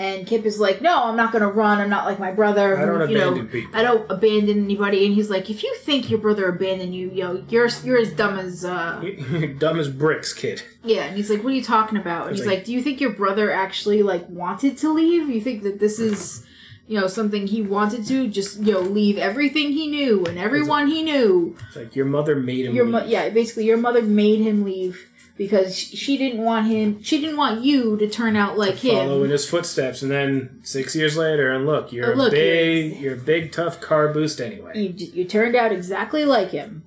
And 0.00 0.26
Kip 0.28 0.44
is 0.44 0.60
like, 0.60 0.80
"No, 0.80 1.04
I'm 1.04 1.16
not 1.16 1.32
going 1.32 1.42
to 1.42 1.48
run. 1.48 1.80
I'm 1.80 1.90
not 1.90 2.04
like 2.04 2.20
my 2.20 2.30
brother. 2.30 2.78
I 2.78 2.86
don't 2.86 3.10
you 3.10 3.18
know, 3.18 3.28
abandon 3.30 3.48
people." 3.48 3.76
I 3.76 3.82
don't 3.82 4.08
abandon 4.10 4.64
anybody." 4.64 5.04
And 5.04 5.14
he's 5.14 5.28
like, 5.28 5.50
"If 5.50 5.62
you 5.64 5.74
think 5.78 6.08
your 6.08 6.20
brother 6.20 6.48
abandoned 6.48 6.94
you, 6.94 7.10
you 7.10 7.24
know, 7.24 7.44
you're 7.48 7.68
you're 7.82 7.98
as 7.98 8.12
dumb 8.12 8.38
as 8.38 8.64
uh, 8.64 9.00
you're 9.02 9.46
Dumb 9.58 9.78
as 9.80 9.88
bricks, 9.88 10.32
kid. 10.32 10.62
yeah." 10.84 11.04
And 11.06 11.16
he's 11.16 11.30
like, 11.30 11.42
"What 11.42 11.52
are 11.52 11.56
you 11.56 11.64
talking 11.64 11.98
about?" 11.98 12.28
And 12.28 12.36
he's 12.36 12.46
like- 12.46 12.58
like, 12.58 12.64
"Do 12.66 12.72
you 12.72 12.80
think 12.82 13.00
your 13.00 13.10
brother 13.12 13.50
actually 13.50 14.02
like 14.04 14.28
wanted 14.28 14.78
to 14.78 14.92
leave? 14.92 15.28
You 15.28 15.40
think 15.40 15.62
that 15.64 15.80
this 15.80 15.98
is?" 15.98 16.44
You 16.86 16.98
know, 16.98 17.06
something 17.06 17.46
he 17.48 17.60
wanted 17.60 18.06
to 18.06 18.28
just, 18.28 18.60
you 18.60 18.72
know, 18.72 18.80
leave 18.80 19.18
everything 19.18 19.72
he 19.72 19.88
knew 19.88 20.24
and 20.24 20.38
everyone 20.38 20.86
he 20.86 21.02
knew. 21.02 21.54
It's 21.66 21.76
like 21.76 21.94
your 21.94 22.06
mother 22.06 22.34
made 22.34 22.64
him. 22.64 22.74
Your 22.74 22.86
leave. 22.86 22.92
mo- 22.94 23.04
yeah, 23.04 23.28
basically, 23.28 23.66
your 23.66 23.76
mother 23.76 24.00
made 24.00 24.40
him 24.40 24.64
leave 24.64 25.07
because 25.38 25.78
she 25.78 26.18
didn't 26.18 26.42
want 26.42 26.66
him. 26.66 27.02
She 27.02 27.20
didn't 27.20 27.36
want 27.38 27.64
you 27.64 27.96
to 27.96 28.08
turn 28.08 28.36
out 28.36 28.58
like 28.58 28.76
Follow 28.76 29.22
in 29.24 29.30
his 29.30 29.48
footsteps, 29.48 30.02
and 30.02 30.10
then 30.10 30.58
six 30.62 30.94
years 30.94 31.16
later, 31.16 31.50
and 31.54 31.64
look, 31.64 31.92
you're 31.92 32.12
Oh, 32.12 32.16
look, 32.16 32.32
a 32.32 32.36
big, 32.36 33.00
you're 33.00 33.14
a 33.14 33.16
big 33.16 33.52
tough 33.52 33.80
car 33.80 34.12
boost 34.12 34.40
anyway. 34.40 34.76
You, 34.76 35.06
you 35.14 35.24
turned 35.24 35.54
out 35.56 35.72
exactly 35.72 36.24
like 36.26 36.50
him. 36.50 36.82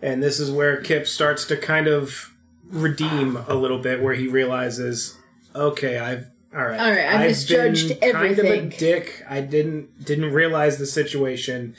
And 0.00 0.22
this 0.22 0.38
is 0.38 0.50
where 0.50 0.80
Kip 0.80 1.06
starts 1.06 1.44
to 1.46 1.56
kind 1.56 1.88
of 1.88 2.32
redeem 2.70 3.36
a 3.48 3.54
little 3.54 3.78
bit, 3.78 4.02
where 4.02 4.14
he 4.14 4.28
realizes, 4.28 5.18
okay, 5.54 5.98
I've 5.98 6.30
all 6.54 6.64
right, 6.64 6.80
All 6.80 6.90
right, 6.90 7.06
I've 7.06 7.20
misjudged 7.28 8.00
been 8.00 8.12
Kind 8.12 8.26
of 8.32 8.38
everything. 8.38 8.72
a 8.72 8.76
dick. 8.76 9.24
I 9.28 9.40
didn't 9.40 10.04
didn't 10.04 10.32
realize 10.32 10.78
the 10.78 10.86
situation. 10.86 11.74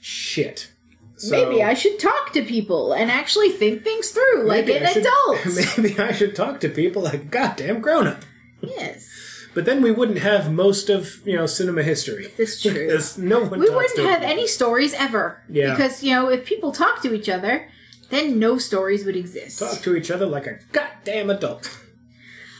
Shit. 0.00 0.72
So, 1.18 1.30
Maybe 1.32 1.62
I 1.64 1.74
should 1.74 1.98
talk 1.98 2.32
to 2.34 2.42
people 2.42 2.92
and 2.92 3.10
actually 3.10 3.50
think 3.50 3.82
things 3.84 4.10
through 4.10 4.44
like 4.46 4.68
an 4.68 4.86
should- 4.86 5.04
adult. 5.04 5.38
Maybe 5.78 5.98
I 5.98 6.12
should 6.12 6.34
talk 6.36 6.60
to 6.60 6.68
people 6.68 7.02
like 7.02 7.14
a 7.14 7.18
goddamn 7.18 7.80
grown 7.80 8.06
up. 8.06 8.22
yes, 8.60 9.08
But 9.54 9.64
then 9.64 9.82
we 9.82 9.90
wouldn't 9.90 10.18
have 10.20 10.52
most 10.52 10.88
of 10.88 11.26
you 11.26 11.34
know 11.36 11.46
cinema 11.46 11.82
history. 11.82 12.28
that's 12.38 12.62
true. 12.62 12.72
Because 12.86 13.18
no 13.18 13.40
one. 13.40 13.58
we 13.58 13.68
wouldn't 13.68 13.98
have 13.98 14.20
people. 14.20 14.32
any 14.32 14.46
stories 14.46 14.94
ever. 14.94 15.42
Yeah. 15.48 15.70
Because, 15.74 16.02
you 16.04 16.12
know, 16.14 16.28
if 16.30 16.44
people 16.46 16.70
talk 16.72 17.02
to 17.02 17.12
each 17.12 17.28
other, 17.28 17.68
then 18.10 18.38
no 18.38 18.56
stories 18.58 19.04
would 19.04 19.16
exist. 19.16 19.58
talk 19.58 19.78
to 19.82 19.96
each 19.96 20.10
other 20.10 20.24
like 20.26 20.46
a 20.46 20.58
goddamn 20.72 21.30
adult. 21.30 21.68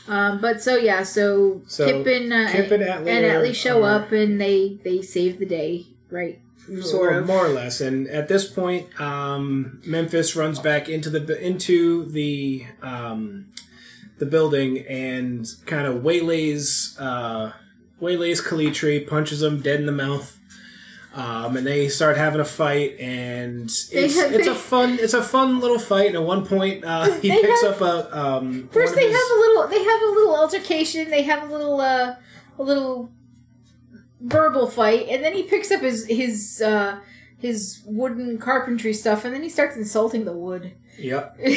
Um, 0.07 0.41
but 0.41 0.61
so 0.61 0.75
yeah, 0.75 1.03
so, 1.03 1.61
So, 1.67 1.85
Kip 1.85 2.07
and 2.07 2.33
uh, 2.33 2.51
Kip 2.51 2.71
and 2.71 2.83
Atley 2.83 3.07
and 3.09 3.25
Atley 3.25 3.53
show 3.55 3.83
are- 3.83 4.01
up 4.01 4.11
and 4.11 4.41
they 4.41 4.79
they 4.83 5.01
save 5.01 5.39
the 5.39 5.45
day, 5.45 5.85
right? 6.09 6.41
Sort 6.81 7.15
of. 7.15 7.25
more 7.27 7.45
or 7.45 7.49
less. 7.49 7.81
And 7.81 8.07
at 8.07 8.27
this 8.27 8.47
point, 8.49 8.99
um, 8.99 9.81
Memphis 9.85 10.35
runs 10.35 10.59
back 10.59 10.89
into 10.89 11.09
the 11.09 11.39
into 11.45 12.05
the 12.05 12.65
um, 12.81 13.47
the 14.17 14.25
building 14.25 14.79
and 14.87 15.47
kind 15.65 15.87
of 15.87 16.03
waylays 16.03 16.95
uh, 16.99 17.51
waylays 17.99 18.41
Calitri, 18.41 19.07
punches 19.07 19.41
him 19.43 19.61
dead 19.61 19.79
in 19.79 19.85
the 19.85 19.91
mouth. 19.91 20.35
Um, 21.15 21.57
and 21.57 21.65
they 21.65 21.89
start 21.89 22.17
having 22.17 22.39
a 22.39 22.45
fight, 22.45 22.97
and 22.99 23.63
it's, 23.63 23.91
have- 24.15 24.31
it's 24.31 24.45
they- 24.45 24.51
a 24.51 24.55
fun 24.55 24.99
it's 25.01 25.15
a 25.15 25.23
fun 25.23 25.59
little 25.59 25.79
fight. 25.79 26.07
And 26.07 26.15
at 26.15 26.23
one 26.23 26.45
point, 26.45 26.85
uh, 26.85 27.11
he 27.19 27.29
picks 27.31 27.63
have- 27.63 27.81
up 27.81 28.05
a 28.13 28.17
um, 28.37 28.69
First, 28.71 28.93
they 28.95 29.07
his- 29.07 29.15
have 29.15 29.37
a 29.37 29.39
little. 29.39 29.67
They 29.67 29.83
have 29.83 30.01
a 30.03 30.11
little 30.11 30.35
altercation. 30.35 31.09
They 31.09 31.23
have 31.23 31.49
a 31.49 31.51
little. 31.51 31.81
uh 31.81 32.15
A 32.59 32.63
little 32.63 33.09
verbal 34.21 34.67
fight, 34.67 35.07
and 35.09 35.23
then 35.23 35.33
he 35.33 35.43
picks 35.43 35.71
up 35.71 35.81
his 35.81 36.05
his 36.07 36.61
uh 36.61 36.99
his 37.37 37.81
wooden 37.85 38.37
carpentry 38.37 38.93
stuff, 38.93 39.23
and 39.25 39.33
then 39.33 39.43
he 39.43 39.49
starts 39.49 39.75
insulting 39.77 40.25
the 40.25 40.33
wood. 40.33 40.73
Yep. 40.97 41.39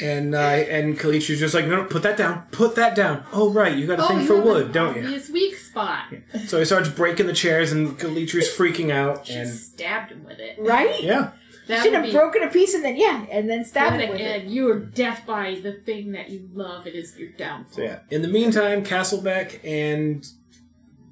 And 0.00 0.32
uh, 0.32 0.38
and 0.38 0.96
Calitri's 0.96 1.40
just 1.40 1.54
like, 1.54 1.66
no, 1.66 1.74
no, 1.76 1.84
put 1.84 2.04
that 2.04 2.16
down, 2.16 2.44
put 2.52 2.76
that 2.76 2.94
down. 2.94 3.24
Oh 3.32 3.50
right, 3.52 3.76
you 3.76 3.84
got 3.88 3.98
a 3.98 4.06
thing 4.06 4.24
for 4.24 4.36
have 4.36 4.44
wood, 4.44 4.66
an 4.66 4.72
don't 4.72 4.94
you? 4.96 5.02
obvious 5.02 5.28
weak 5.28 5.56
spot. 5.56 6.04
So 6.46 6.60
he 6.60 6.64
starts 6.64 6.88
breaking 6.88 7.26
the 7.26 7.32
chairs, 7.32 7.72
and 7.72 7.98
Calitri's 7.98 8.48
freaking 8.48 8.92
out. 8.92 9.26
She 9.26 9.34
And 9.34 9.50
stabbed 9.50 10.12
him 10.12 10.24
with 10.24 10.38
it. 10.38 10.54
right? 10.60 11.02
yeah, 11.02 11.32
That 11.66 11.82
Should 11.82 11.90
would 11.90 11.96
have 11.96 12.04
be- 12.06 12.12
broken 12.12 12.44
a 12.44 12.48
piece 12.48 12.74
and 12.74 12.84
then 12.84 12.96
yeah, 12.96 13.26
and 13.28 13.50
then 13.50 13.64
stabbed 13.64 13.94
And 13.94 14.04
him 14.04 14.10
with 14.10 14.20
it. 14.20 14.44
you 14.44 14.70
are 14.70 14.78
death 14.78 15.24
by 15.26 15.58
the 15.60 15.72
thing 15.72 16.12
that 16.12 16.30
you 16.30 16.48
love. 16.54 16.86
It 16.86 16.94
is 16.94 17.18
your 17.18 17.30
downfall. 17.30 17.74
so 17.74 17.82
yeah. 17.82 17.98
In 18.10 18.22
the 18.22 18.28
meantime, 18.28 18.84
Castlebeck 18.84 19.58
and 19.64 20.24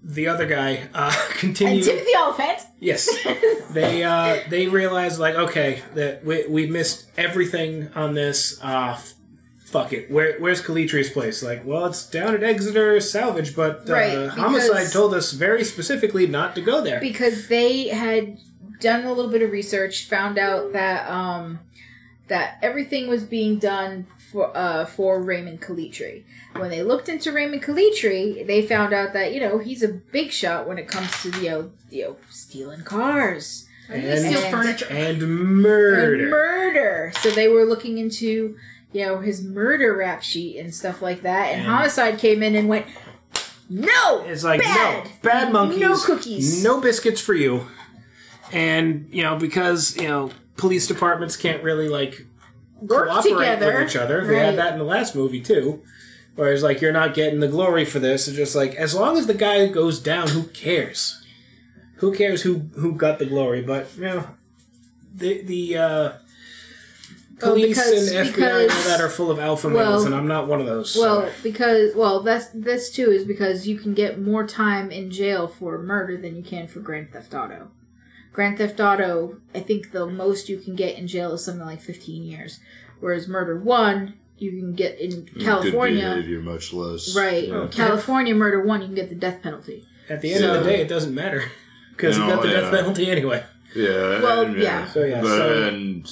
the 0.07 0.29
other 0.29 0.47
guy 0.47 0.89
uh, 0.95 1.13
And. 1.43 1.57
Timothy 1.57 2.13
Olyphant. 2.17 2.61
yes, 2.81 3.09
they 3.73 4.05
uh, 4.05 4.39
they 4.49 4.69
realize 4.69 5.19
like, 5.19 5.35
okay, 5.35 5.83
that 5.95 6.25
we 6.25 6.47
we 6.47 6.67
missed 6.67 7.07
everything 7.19 7.91
on 7.95 8.15
this. 8.15 8.59
Uh, 8.63 8.99
fuck 9.65 9.93
it. 9.93 10.11
Where 10.11 10.39
where's 10.39 10.63
Calitri's 10.63 11.11
place? 11.11 11.43
Like, 11.43 11.65
well, 11.67 11.87
it's 11.87 12.09
down 12.09 12.35
at 12.35 12.43
Exeter 12.45 13.01
Salvage, 13.01 13.55
but 13.57 13.89
uh, 13.91 13.93
Right, 13.93 14.29
Homicide 14.29 14.93
told 14.93 15.13
us 15.13 15.33
very 15.33 15.65
specifically 15.65 16.27
not 16.27 16.55
to 16.55 16.61
go 16.61 16.81
there. 16.81 17.01
because 17.01 17.49
they 17.49 17.89
had 17.89 18.39
done 18.81 19.05
a 19.05 19.13
little 19.13 19.31
bit 19.31 19.43
of 19.43 19.51
research, 19.51 20.09
found 20.09 20.39
out 20.39 20.73
that 20.73 21.11
um, 21.11 21.59
that 22.29 22.59
everything 22.63 23.09
was 23.09 23.25
being 23.25 23.59
done 23.59 24.07
for 24.37 24.55
uh, 24.55 24.85
for 24.85 25.23
Raymond 25.23 25.63
Calitri. 25.63 26.25
When 26.55 26.69
they 26.69 26.83
looked 26.83 27.09
into 27.09 27.33
Raymond 27.33 27.63
Calitri, 27.63 28.47
they 28.47 28.67
found 28.67 28.93
out 28.93 29.15
that 29.15 29.33
you 29.33 29.41
know 29.41 29.57
he's 29.59 29.83
a 29.83 29.89
big 29.89 30.31
shot 30.31 30.69
when 30.69 30.77
it 30.77 30.87
comes 30.89 31.11
to 31.23 31.31
you 31.41 31.49
know, 31.51 31.71
you 31.91 32.03
know 32.05 32.17
stealing 32.29 32.83
cars 32.83 33.67
and, 33.89 34.03
steal 34.19 34.41
And- 34.43 34.51
furniture. 34.55 34.87
and 34.91 35.23
and 35.23 35.63
murder. 35.63 36.29
murder. 36.29 37.13
So 37.23 37.31
they 37.31 37.49
were 37.49 37.65
looking 37.65 37.97
into 37.97 38.59
you 38.93 39.07
know 39.07 39.21
his 39.21 39.43
murder 39.43 39.97
rap 39.97 40.23
sheet 40.23 40.59
and 40.59 40.75
stuff 40.75 41.01
like 41.01 41.23
that. 41.23 41.53
And, 41.53 41.63
And- 41.63 41.71
homicide 41.71 42.19
came 42.19 42.43
in 42.43 42.55
and 42.55 42.69
went, 42.69 42.85
no, 43.71 44.21
It's 44.27 44.45
like 44.45 44.61
bad. 44.61 45.05
no 45.07 45.11
bad 45.23 45.51
monkeys, 45.51 45.81
no 45.81 45.97
cookies, 45.99 46.63
no 46.63 46.79
biscuits 46.83 47.23
for 47.23 47.33
you. 47.33 47.67
And 48.53 49.09
you 49.11 49.23
know 49.23 49.37
because 49.37 49.97
you 49.97 50.09
know 50.09 50.31
police 50.59 50.87
departments 50.87 51.37
can't 51.39 51.63
really 51.63 51.89
like 51.89 52.27
work 52.81 53.23
together 53.23 53.73
with 53.81 53.89
each 53.91 53.97
other. 53.97 54.25
They 54.27 54.35
Right. 54.35 54.45
had 54.45 54.57
that 54.57 54.73
in 54.75 54.79
the 54.79 54.85
last 54.85 55.15
movie 55.15 55.41
too. 55.41 55.83
Whereas, 56.35 56.63
like, 56.63 56.83
you're 56.83 56.93
not 56.93 57.15
getting 57.15 57.41
the 57.41 57.49
glory 57.49 57.87
for 57.87 57.99
this. 57.99 58.29
It's 58.29 58.37
just 58.37 58.55
like, 58.55 58.75
as 58.75 58.95
long 58.95 59.17
as 59.17 59.27
the 59.27 59.33
guy 59.35 59.67
goes 59.69 59.99
down, 59.99 60.29
who 60.29 60.43
cares? 60.45 61.23
Who 61.97 62.13
cares 62.15 62.43
who 62.43 62.69
who 62.77 62.93
got 62.93 63.19
the 63.19 63.25
glory? 63.25 63.63
But 63.63 63.87
you 63.97 64.03
know, 64.05 64.27
the 65.15 65.41
the 65.43 65.77
uh, 65.79 66.13
Oh, 67.43 67.51
police 67.53 67.77
because- 67.79 68.13
and 68.13 68.29
FBI 68.29 68.63
and 68.63 68.71
all 68.71 68.83
that 68.85 69.01
are 69.01 69.09
full 69.11 69.31
of 69.31 69.39
alpha 69.39 69.69
well- 69.69 69.91
males, 69.91 70.05
and 70.05 70.15
I'm 70.15 70.27
not 70.29 70.47
one 70.47 70.61
of 70.61 70.67
those. 70.67 70.91
so- 70.93 71.01
Well, 71.01 71.31
because 71.43 71.95
well, 71.95 72.23
that's 72.23 72.47
that's 72.55 72.91
too 72.91 73.11
is 73.11 73.25
because 73.25 73.67
you 73.67 73.79
can 73.79 73.95
get 73.95 74.21
more 74.21 74.47
time 74.47 74.91
in 74.91 75.11
jail 75.11 75.47
for 75.49 75.79
murder 75.79 76.17
than 76.19 76.37
you 76.37 76.43
can 76.43 76.67
for 76.67 76.81
Grand 76.81 77.13
Theft 77.13 77.35
Auto. 77.35 77.69
Grand 78.37 78.59
Theft 78.59 78.79
Auto, 78.81 79.39
I 79.55 79.61
think 79.61 79.93
the 79.93 80.07
most 80.07 80.51
you 80.51 80.59
can 80.59 80.75
get 80.77 80.99
in 80.99 81.07
jail 81.09 81.33
is 81.33 81.43
something 81.43 81.65
like 81.65 81.81
15 81.81 82.23
years, 82.23 82.61
whereas 83.01 83.27
Murder 83.29 83.59
One, 83.59 84.13
you 84.37 84.51
can 84.51 84.75
get 84.75 85.01
in 85.01 85.25
California, 85.41 86.03
Good 86.03 86.15
behavior, 86.17 86.41
much 86.43 86.75
less. 86.75 87.17
right? 87.17 87.49
Oh, 87.51 87.63
yeah. 87.63 87.69
California 87.71 88.35
Murder 88.35 88.63
One, 88.63 88.83
you 88.83 88.89
can 88.89 88.95
get 88.95 89.09
the 89.09 89.15
death 89.15 89.41
penalty. 89.43 89.87
at 90.11 90.21
the 90.21 90.35
end 90.35 90.45
of 90.45 90.63
the 90.63 90.69
day, 90.71 90.83
it 90.83 90.89
doesn't 90.89 91.15
matter 91.15 91.45
because 91.97 92.19
you 92.19 92.25
No, 92.27 92.35
got 92.37 92.43
the 92.43 92.51
death 92.51 92.71
penalty 92.71 93.11
anyway. 93.11 93.43
Yeah. 93.75 94.21
Well, 94.23 94.43
and, 94.43 94.59
yeah. 94.59 94.87
So, 94.87 95.03
yeah, 95.03 95.23
But, 95.23 95.29
so- 95.39 95.69
and 95.69 96.11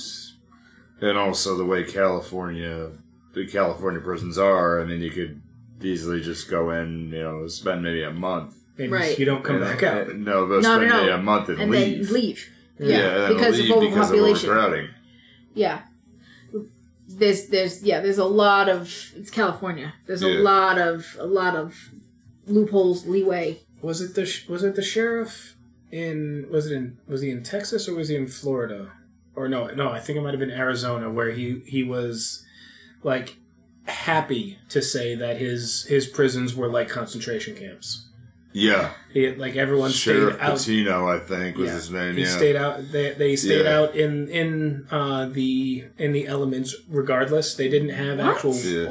and 1.02 1.18
also 1.18 1.58
the 1.58 1.66
way 1.66 1.84
California, 1.84 2.92
the 3.34 3.46
California 3.46 4.00
prisons 4.00 4.38
are. 4.38 4.80
I 4.80 4.86
mean, 4.86 5.02
you 5.02 5.10
could 5.10 5.42
easily 5.82 6.22
just 6.22 6.48
go 6.48 6.70
in, 6.70 7.10
you 7.10 7.22
know, 7.22 7.46
spend 7.48 7.82
maybe 7.82 8.02
a 8.02 8.10
month. 8.10 8.54
And 8.78 8.90
Right. 8.90 9.16
you 9.18 9.24
don't 9.24 9.44
come 9.44 9.56
you 9.56 9.62
back 9.62 9.82
out. 9.82 10.10
uh, 10.10 10.12
No, 10.14 10.46
but 10.46 10.62
No, 10.62 10.76
spend 10.76 10.88
no, 10.90 11.06
no. 11.06 11.14
a 11.14 11.18
month 11.22 11.48
and, 11.48 11.60
and 11.60 11.70
leave. 11.70 12.06
then 12.06 12.14
leave. 12.14 12.50
Yeah, 12.78 12.86
Yeah, 12.88 13.26
and 13.28 13.36
because 13.36 13.58
leave 13.60 13.70
of 13.70 13.80
because 13.80 13.96
overpopulation. 14.10 14.50
overcrowding. 14.50 14.88
Yeah. 15.54 15.82
There's 17.06 17.46
there's 17.48 17.82
yeah, 17.82 18.00
there's 18.00 18.18
a 18.18 18.24
lot 18.24 18.68
of 18.68 19.12
it's 19.14 19.30
California. 19.30 19.92
There's 20.06 20.22
a 20.22 20.28
lot 20.28 20.78
of 20.78 21.16
a 21.20 21.26
lot 21.26 21.54
of 21.54 21.90
loopholes, 22.46 23.06
leeway. 23.06 23.60
Was 23.82 24.00
it 24.00 24.14
the 24.14 24.22
was 24.48 24.64
it 24.64 24.74
the 24.74 24.82
sheriff 24.82 25.54
in 25.92 26.46
was 26.50 26.66
it 26.70 26.74
in 26.74 26.98
was 27.06 27.20
he 27.20 27.30
in 27.30 27.42
Texas 27.44 27.88
or 27.88 27.94
was 27.94 28.08
he 28.08 28.16
in 28.16 28.26
Florida? 28.26 28.90
Or 29.36 29.48
no, 29.48 29.66
no, 29.68 29.90
I 29.90 30.00
think 30.00 30.18
it 30.18 30.22
might 30.22 30.30
have 30.30 30.40
been 30.40 30.50
Arizona 30.50 31.10
where 31.10 31.30
he 31.30 31.60
he 31.66 31.82
was 31.84 32.44
like 33.02 33.36
happy 33.84 34.58
to 34.70 34.80
say 34.80 35.14
that 35.14 35.36
his 35.36 35.84
his 35.84 36.06
prisons 36.06 36.54
were 36.56 36.68
like 36.68 36.88
concentration 36.88 37.54
camps. 37.54 38.03
Yeah, 38.56 38.90
He 39.12 39.32
like 39.32 39.56
everyone 39.56 39.90
Sheriff 39.90 40.34
stayed 40.36 40.40
out. 40.44 40.58
Patino, 40.58 41.08
I 41.08 41.18
think, 41.18 41.56
was 41.56 41.66
Yeah. 41.68 41.74
his 41.74 41.90
name. 41.90 42.14
He 42.14 42.22
yeah, 42.22 42.28
stayed 42.36 42.54
out. 42.56 42.92
They, 42.92 43.10
they 43.10 43.34
stayed 43.34 43.64
Yeah. 43.64 43.78
out 43.80 43.96
in 43.96 44.28
in 44.28 44.86
uh, 44.92 45.26
the 45.26 45.84
in 45.98 46.12
the 46.12 46.28
elements. 46.28 46.76
Regardless, 46.88 47.56
they 47.56 47.68
didn't 47.68 47.88
have 47.90 48.18
What? 48.18 48.36
actual. 48.36 48.54
Yeah. 48.54 48.86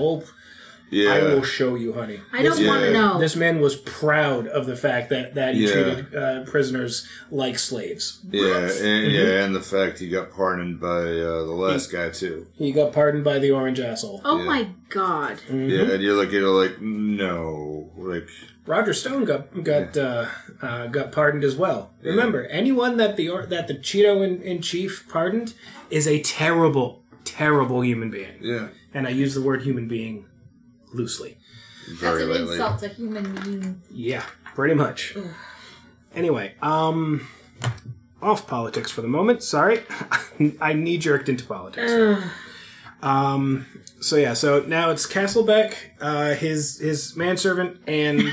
Yeah. 0.94 1.14
I 1.14 1.24
will 1.24 1.44
show 1.44 1.76
you, 1.76 1.94
honey. 1.94 2.20
I 2.32 2.44
don't 2.44 2.60
Yeah. 2.60 2.68
want 2.68 2.82
to 2.84 2.94
know. 2.94 3.20
This 3.20 3.36
man 3.36 3.60
was 3.60 3.76
proud 3.76 4.48
of 4.48 4.66
the 4.66 4.76
fact 4.76 5.10
that, 5.10 5.34
that 5.36 5.56
he 5.56 5.66
Yeah. 5.66 5.72
treated 5.74 6.16
uh, 6.16 6.44
prisoners 6.46 7.08
like 7.32 7.58
slaves. 7.60 8.20
Yeah, 8.32 8.58
and, 8.58 8.70
Mm-hmm. 8.70 9.10
yeah, 9.16 9.44
and 9.46 9.56
the 9.56 9.62
fact 9.62 10.00
he 10.00 10.08
got 10.10 10.32
pardoned 10.32 10.80
by 10.80 11.02
uh, 11.30 11.44
the 11.52 11.58
last 11.66 11.92
guy 11.92 12.10
too. 12.10 12.48
He 12.58 12.72
got 12.72 12.94
pardoned 12.94 13.24
by 13.24 13.40
the 13.40 13.52
orange 13.52 13.80
asshole. 13.80 14.22
oh 14.24 14.38
Yeah. 14.40 14.44
my 14.46 14.68
god. 14.90 15.40
Yeah, 15.50 15.92
and 15.94 16.04
you're 16.04 16.16
like, 16.16 16.32
you're 16.32 16.48
like, 16.50 16.80
no, 16.82 17.90
like, 17.98 18.28
Roger 18.66 18.94
Stone 18.94 19.26
got 19.26 19.64
got 19.64 19.98
uh, 19.98 20.26
uh, 20.62 20.88
got 20.88 21.12
pardoned 21.12 21.44
as 21.44 21.56
well. 21.56 21.92
Remember, 22.02 22.46
anyone 22.46 22.96
that 22.98 23.18
the 23.18 23.28
or- 23.30 23.46
that 23.48 23.68
the 23.68 23.74
Cheeto 23.76 24.24
in, 24.24 24.42
in 24.42 24.62
chief 24.62 25.06
pardoned 25.10 25.54
is 25.90 26.08
a 26.08 26.22
terrible, 26.22 27.04
terrible 27.26 27.82
human 27.84 28.10
being. 28.10 28.38
yeah, 28.42 28.68
And 28.94 29.06
I 29.06 29.10
use 29.10 29.34
the 29.36 29.42
word 29.42 29.64
human 29.64 29.88
being 29.90 30.26
loosely. 30.94 31.38
That's 31.88 32.00
very 32.00 32.24
an 32.24 32.30
lately. 32.30 32.52
insult 32.54 32.80
to 32.80 32.88
human 32.90 33.36
being. 33.36 33.82
Yeah, 33.92 34.24
pretty 34.56 34.74
much. 34.74 35.16
Anyway, 36.16 36.54
um, 36.62 37.28
off 38.22 38.48
politics 38.48 38.90
for 38.92 39.02
the 39.02 39.08
moment. 39.08 39.44
Sorry, 39.44 39.82
I 40.62 40.74
knee 40.74 40.98
jerked 40.98 41.28
into 41.30 41.46
politics. 41.46 41.92
Um, 43.02 43.66
so 44.00 44.16
yeah, 44.16 44.34
so 44.34 44.62
now 44.62 44.92
it's 44.92 45.06
Castlebeck, 45.06 45.76
uh, 46.00 46.36
his 46.36 46.78
his 46.80 47.16
manservant, 47.18 47.82
and 47.88 48.32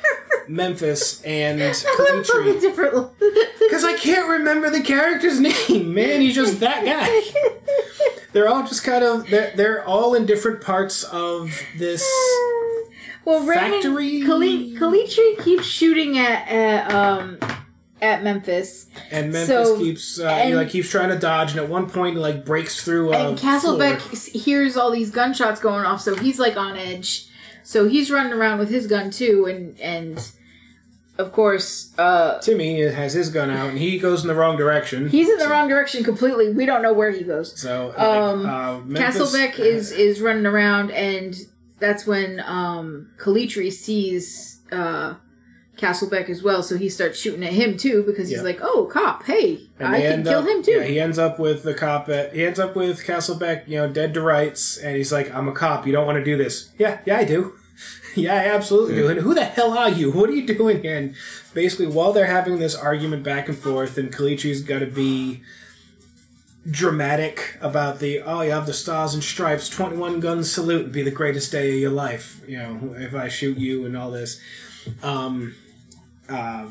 Memphis 0.48 1.22
and 1.22 1.60
Calitri. 1.60 2.60
different. 2.60 3.10
Because 3.58 3.84
I 3.84 3.96
can't 3.96 4.28
remember 4.28 4.70
the 4.70 4.82
character's 4.82 5.40
name, 5.68 5.92
man. 5.94 6.20
He's 6.20 6.34
just 6.36 6.60
that 6.60 6.84
guy. 6.84 8.21
They're 8.32 8.48
all 8.48 8.62
just 8.66 8.84
kind 8.84 9.04
of 9.04 9.28
they're 9.28 9.52
they're 9.56 9.84
all 9.86 10.14
in 10.14 10.26
different 10.26 10.60
parts 10.62 11.04
of 11.04 11.50
this. 11.78 12.02
well, 13.24 13.44
Raymond 13.46 13.82
Factory? 13.82 14.22
Kali- 14.22 15.06
keeps 15.42 15.64
shooting 15.66 16.18
at, 16.18 16.48
at 16.48 16.92
um 16.94 17.38
at 18.00 18.24
Memphis, 18.24 18.86
And 19.12 19.32
Memphis 19.32 19.46
So, 19.68 19.78
keeps 19.78 20.18
uh, 20.18 20.26
and- 20.26 20.48
he, 20.48 20.54
like 20.56 20.70
keeps 20.70 20.88
trying 20.90 21.10
to 21.10 21.18
dodge, 21.18 21.52
and 21.52 21.60
at 21.60 21.68
one 21.68 21.88
point, 21.88 22.16
like 22.16 22.44
breaks 22.44 22.82
through. 22.82 23.12
A 23.12 23.28
and 23.30 23.38
Castlebeck 23.38 24.00
floor. 24.00 24.42
hears 24.42 24.76
all 24.76 24.90
these 24.90 25.10
gunshots 25.12 25.60
going 25.60 25.84
off, 25.84 26.00
so 26.00 26.16
he's 26.16 26.38
like 26.40 26.56
on 26.56 26.76
edge. 26.76 27.28
So 27.62 27.88
he's 27.88 28.10
running 28.10 28.32
around 28.32 28.58
with 28.58 28.70
his 28.70 28.86
gun 28.88 29.10
too, 29.12 29.46
and 29.46 29.78
and 29.78 30.32
of 31.18 31.32
course, 31.32 31.92
uh, 31.98 32.38
Timmy 32.40 32.80
has 32.82 33.12
his 33.12 33.28
gun 33.28 33.50
out, 33.50 33.70
and 33.70 33.78
he 33.78 33.98
goes 33.98 34.22
in 34.22 34.28
the 34.28 34.34
wrong 34.34 34.56
direction. 34.56 35.08
he's 35.08 35.28
in 35.28 35.38
the 35.38 35.48
wrong 35.48 35.68
direction 35.68 36.02
completely. 36.04 36.52
We 36.52 36.66
don't 36.66 36.82
know 36.82 36.92
where 36.92 37.10
he 37.10 37.22
goes. 37.22 37.58
so 37.60 37.92
um, 37.96 38.46
uh, 38.46 38.78
Memphis- 38.80 39.20
Castlebeck 39.34 39.58
is 39.58 39.92
is 39.92 40.20
running 40.20 40.46
around, 40.46 40.90
and 40.90 41.34
that's 41.78 42.06
when 42.06 42.40
um, 42.46 43.10
Calitri 43.18 43.70
sees 43.72 44.60
uh, 44.72 45.14
Castlebeck 45.76 46.28
as 46.30 46.42
well. 46.42 46.62
So 46.62 46.76
he 46.76 46.88
starts 46.88 47.18
shooting 47.18 47.44
at 47.44 47.52
him 47.52 47.76
too 47.76 48.02
because 48.06 48.28
he's 48.28 48.38
Yeah. 48.38 48.44
like, 48.44 48.60
"Oh, 48.62 48.88
cop! 48.90 49.24
Hey, 49.24 49.68
And 49.78 49.88
I 49.88 50.00
can 50.00 50.22
kill 50.22 50.40
up- 50.40 50.46
him 50.48 50.62
too." 50.62 50.72
Yeah, 50.72 50.84
he 50.84 51.00
ends 51.00 51.18
up 51.18 51.38
with 51.38 51.62
the 51.62 51.74
cop. 51.74 52.08
At, 52.08 52.34
he 52.34 52.44
ends 52.46 52.58
up 52.58 52.74
with 52.76 53.04
Castlebeck, 53.04 53.66
you 53.68 53.76
know, 53.78 53.88
dead 53.88 54.14
to 54.14 54.20
rights, 54.22 54.76
and 54.78 54.96
he's 54.96 55.12
like, 55.12 55.32
"I'm 55.34 55.48
a 55.48 55.52
cop. 55.52 55.86
You 55.86 55.92
don't 55.92 56.06
want 56.06 56.18
to 56.18 56.24
do 56.24 56.36
this." 56.36 56.70
Yeah, 56.78 56.98
yeah, 57.04 57.18
I 57.18 57.24
do. 57.24 57.54
yeah, 58.16 58.34
I 58.34 58.54
absolutely 58.54 58.96
do. 58.96 59.08
And 59.08 59.20
who 59.20 59.34
the 59.34 59.44
hell 59.44 59.76
are 59.76 59.90
you? 59.90 60.10
What 60.10 60.30
are 60.30 60.34
you 60.34 60.46
doing 60.46 60.82
here? 60.82 60.96
And 60.96 61.14
basically, 61.54 61.86
while 61.86 62.12
they're 62.12 62.26
having 62.26 62.58
this 62.58 62.74
argument 62.74 63.22
back 63.22 63.48
and 63.48 63.56
forth, 63.56 63.98
and 63.98 64.12
Calitri's 64.12 64.62
got 64.62 64.80
to 64.80 64.86
be 64.86 65.42
dramatic 66.70 67.58
about 67.60 67.98
the 67.98 68.20
oh 68.20 68.40
you 68.42 68.52
have 68.52 68.66
the 68.66 68.72
stars 68.72 69.14
and 69.14 69.24
stripes 69.24 69.68
21 69.68 70.20
gun 70.20 70.44
salute 70.44 70.84
would 70.84 70.92
be 70.92 71.02
the 71.02 71.10
greatest 71.10 71.50
day 71.50 71.72
of 71.72 71.80
your 71.80 71.90
life 71.90 72.40
you 72.46 72.56
know 72.56 72.94
if 72.98 73.16
i 73.16 73.26
shoot 73.26 73.58
you 73.58 73.84
and 73.84 73.96
all 73.96 74.12
this 74.12 74.40
um 75.02 75.56
uh 76.28 76.66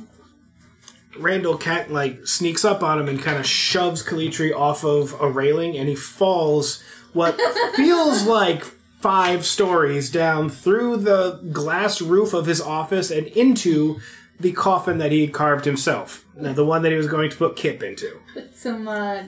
Randall 1.17 1.57
Cat 1.57 1.91
like 1.91 2.25
sneaks 2.25 2.63
up 2.63 2.83
on 2.83 2.99
him 2.99 3.07
and 3.07 3.21
kind 3.21 3.37
of 3.37 3.45
shoves 3.45 4.03
Calitri 4.03 4.55
off 4.55 4.83
of 4.83 5.19
a 5.19 5.29
railing, 5.29 5.77
and 5.77 5.89
he 5.89 5.95
falls 5.95 6.81
what 7.13 7.39
feels 7.75 8.23
like 8.23 8.65
five 9.01 9.45
stories 9.45 10.09
down 10.09 10.49
through 10.49 10.97
the 10.97 11.39
glass 11.51 12.01
roof 12.01 12.33
of 12.33 12.45
his 12.45 12.61
office 12.61 13.09
and 13.11 13.27
into 13.27 13.99
the 14.39 14.51
coffin 14.51 14.97
that 14.99 15.11
he 15.11 15.21
had 15.21 15.33
carved 15.33 15.65
himself. 15.65 16.25
Now, 16.35 16.53
the 16.53 16.65
one 16.65 16.81
that 16.83 16.91
he 16.91 16.97
was 16.97 17.07
going 17.07 17.29
to 17.29 17.35
put 17.35 17.55
Kip 17.55 17.83
into. 17.83 18.19
With 18.35 18.57
some 18.57 18.87
uh, 18.87 19.23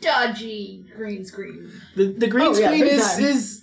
dodgy 0.00 0.84
green 0.96 1.24
screen. 1.24 1.70
The, 1.94 2.06
the 2.12 2.26
green 2.26 2.46
Oh, 2.48 2.52
screen 2.54 2.80
big 2.80 2.92
is 2.92 3.18
is 3.18 3.62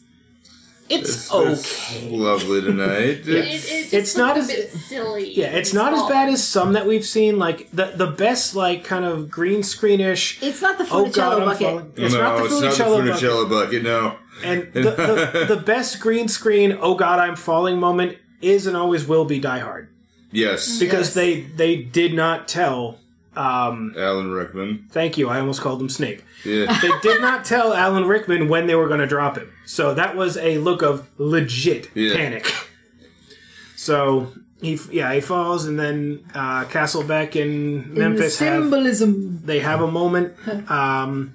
it's 1.00 1.10
It's 1.32 1.32
okay. 1.34 2.10
lovely 2.10 2.62
tonight. 2.62 3.22
It's, 3.26 3.28
it, 3.28 3.74
it's, 3.74 3.94
It's 3.94 4.16
not 4.18 4.38
a 4.38 4.40
as- 4.42 4.48
bit 4.48 4.72
silly. 4.72 5.32
Yeah, 5.34 5.48
it's 5.48 5.74
not 5.74 5.94
as 5.94 6.04
bad 6.10 6.30
as 6.30 6.46
some 6.46 6.74
that 6.74 6.86
we've 6.86 7.06
seen. 7.06 7.38
Like 7.40 7.70
the 7.72 7.88
the 7.96 8.08
best 8.08 8.56
like 8.56 8.84
kind 8.84 9.06
of 9.06 9.30
green 9.30 9.62
screenish. 9.62 10.42
It's 10.42 10.62
not 10.62 10.78
the 10.78 10.86
Oh 10.86 11.06
Funicello 11.06 11.14
God, 11.14 11.46
bucket. 11.46 11.68
falling. 11.68 11.94
It's 11.98 12.14
no, 12.14 12.22
not 12.22 12.38
the 12.38 12.44
it's 12.46 12.80
not 12.80 12.90
the 12.90 12.96
Funicello 13.12 13.50
bucket. 13.50 13.84
Bucket. 13.84 13.84
No. 13.84 14.18
And 14.44 14.74
the, 14.74 14.82
the, 14.82 15.46
the 15.56 15.62
best 15.62 16.00
green 16.00 16.28
screen, 16.28 16.78
oh 16.82 16.96
god, 16.96 17.20
I'm 17.20 17.36
falling 17.36 17.80
moment 17.80 18.18
is 18.42 18.66
and 18.68 18.76
always 18.76 19.08
will 19.08 19.26
be 19.26 19.40
Die 19.40 19.60
Hard 19.60 19.90
Yes. 20.32 20.80
because 20.80 21.08
Yes. 21.08 21.14
they 21.14 21.42
they 21.42 21.76
did 21.78 22.14
not 22.14 22.48
tell. 22.48 23.00
Um, 23.36 23.94
Alan 23.98 24.32
Rickman. 24.32 24.88
thank 24.92 25.18
you, 25.18 25.30
I 25.30 25.40
almost 25.40 25.62
called 25.62 25.82
him 25.82 25.90
Snape. 25.90 26.22
Yeah. 26.46 26.78
They 26.82 26.92
did 27.02 27.22
not 27.22 27.46
tell 27.46 27.74
Alan 27.74 28.06
Rickman 28.08 28.48
when 28.50 28.68
they 28.68 28.76
were 28.76 28.88
going 28.88 29.00
to 29.00 29.08
drop 29.08 29.38
him, 29.38 29.52
so 29.66 29.94
that 29.94 30.16
was 30.16 30.38
a 30.38 30.58
look 30.60 30.82
of 30.82 31.08
legit 31.18 31.90
Yeah. 31.96 32.16
panic. 32.16 32.52
So 33.76 34.32
he 34.62 34.80
yeah 34.92 35.14
he 35.14 35.20
falls, 35.22 35.66
and 35.66 35.78
then 35.80 36.24
uh, 36.34 36.66
Castlebeck 36.66 37.36
and 37.42 37.86
In 37.86 37.94
the 37.96 38.00
Memphis 38.00 38.40
have 38.40 38.62
symbolism. 38.64 39.42
they 39.44 39.60
have 39.60 39.82
a 39.82 39.92
moment 39.92 40.36
um, 40.72 41.34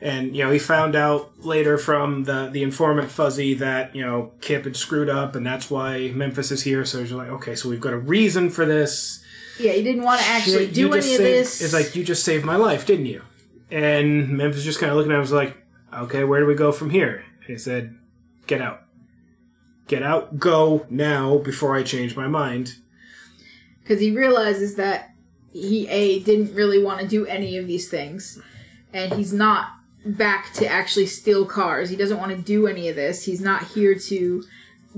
and 0.00 0.34
you 0.36 0.44
know 0.44 0.50
he 0.50 0.58
found 0.58 0.96
out 0.96 1.32
later 1.44 1.78
from 1.78 2.24
the 2.24 2.48
the 2.52 2.62
informant 2.62 3.10
fuzzy 3.10 3.54
that 3.54 3.94
you 3.94 4.04
know 4.04 4.32
kip 4.40 4.64
had 4.64 4.76
screwed 4.76 5.08
up 5.08 5.36
and 5.36 5.46
that's 5.46 5.70
why 5.70 6.10
memphis 6.14 6.50
is 6.50 6.62
here 6.62 6.84
so 6.84 7.00
he's 7.00 7.12
like 7.12 7.28
okay 7.28 7.54
so 7.54 7.68
we've 7.68 7.80
got 7.80 7.92
a 7.92 7.98
reason 7.98 8.48
for 8.50 8.64
this 8.64 9.22
Yeah, 9.58 9.72
he 9.72 9.82
didn't 9.82 10.02
want 10.02 10.20
to 10.20 10.26
actually 10.26 10.66
Shit, 10.66 10.74
do 10.74 10.80
you 10.80 10.86
any 10.92 10.96
just 10.96 11.10
of 11.12 11.16
saved- 11.16 11.34
this. 11.38 11.60
it's 11.62 11.72
like 11.74 11.96
you 11.96 12.04
just 12.04 12.24
saved 12.24 12.44
my 12.44 12.56
life 12.56 12.86
didn't 12.86 13.06
you 13.06 13.22
and 13.70 14.28
memphis 14.30 14.64
just 14.64 14.78
kind 14.80 14.90
of 14.90 14.96
looking 14.96 15.12
at 15.12 15.16
him 15.16 15.20
was 15.20 15.32
like 15.32 15.56
okay 15.92 16.24
where 16.24 16.40
do 16.40 16.46
we 16.46 16.54
go 16.54 16.72
from 16.72 16.90
here 16.90 17.24
and 17.40 17.46
he 17.46 17.58
said 17.58 17.96
get 18.46 18.60
out 18.62 18.82
get 19.88 20.02
out, 20.02 20.38
go 20.38 20.86
now 20.90 21.38
before 21.38 21.74
I 21.74 21.82
change 21.82 22.14
my 22.14 22.28
mind. 22.28 22.74
because 23.82 24.00
he 24.00 24.10
realizes 24.10 24.74
that 24.76 25.14
he 25.52 25.88
a 25.88 26.20
didn't 26.20 26.54
really 26.54 26.82
want 26.82 27.00
to 27.00 27.08
do 27.08 27.24
any 27.26 27.56
of 27.56 27.66
these 27.66 27.88
things, 27.88 28.38
and 28.92 29.14
he's 29.14 29.32
not 29.32 29.70
back 30.04 30.52
to 30.52 30.66
actually 30.66 31.06
steal 31.06 31.46
cars. 31.46 31.88
He 31.88 31.96
doesn't 31.96 32.18
want 32.18 32.32
to 32.36 32.36
do 32.42 32.66
any 32.66 32.88
of 32.90 32.96
this. 32.96 33.24
He's 33.24 33.40
not 33.40 33.68
here 33.68 33.94
to 33.94 34.44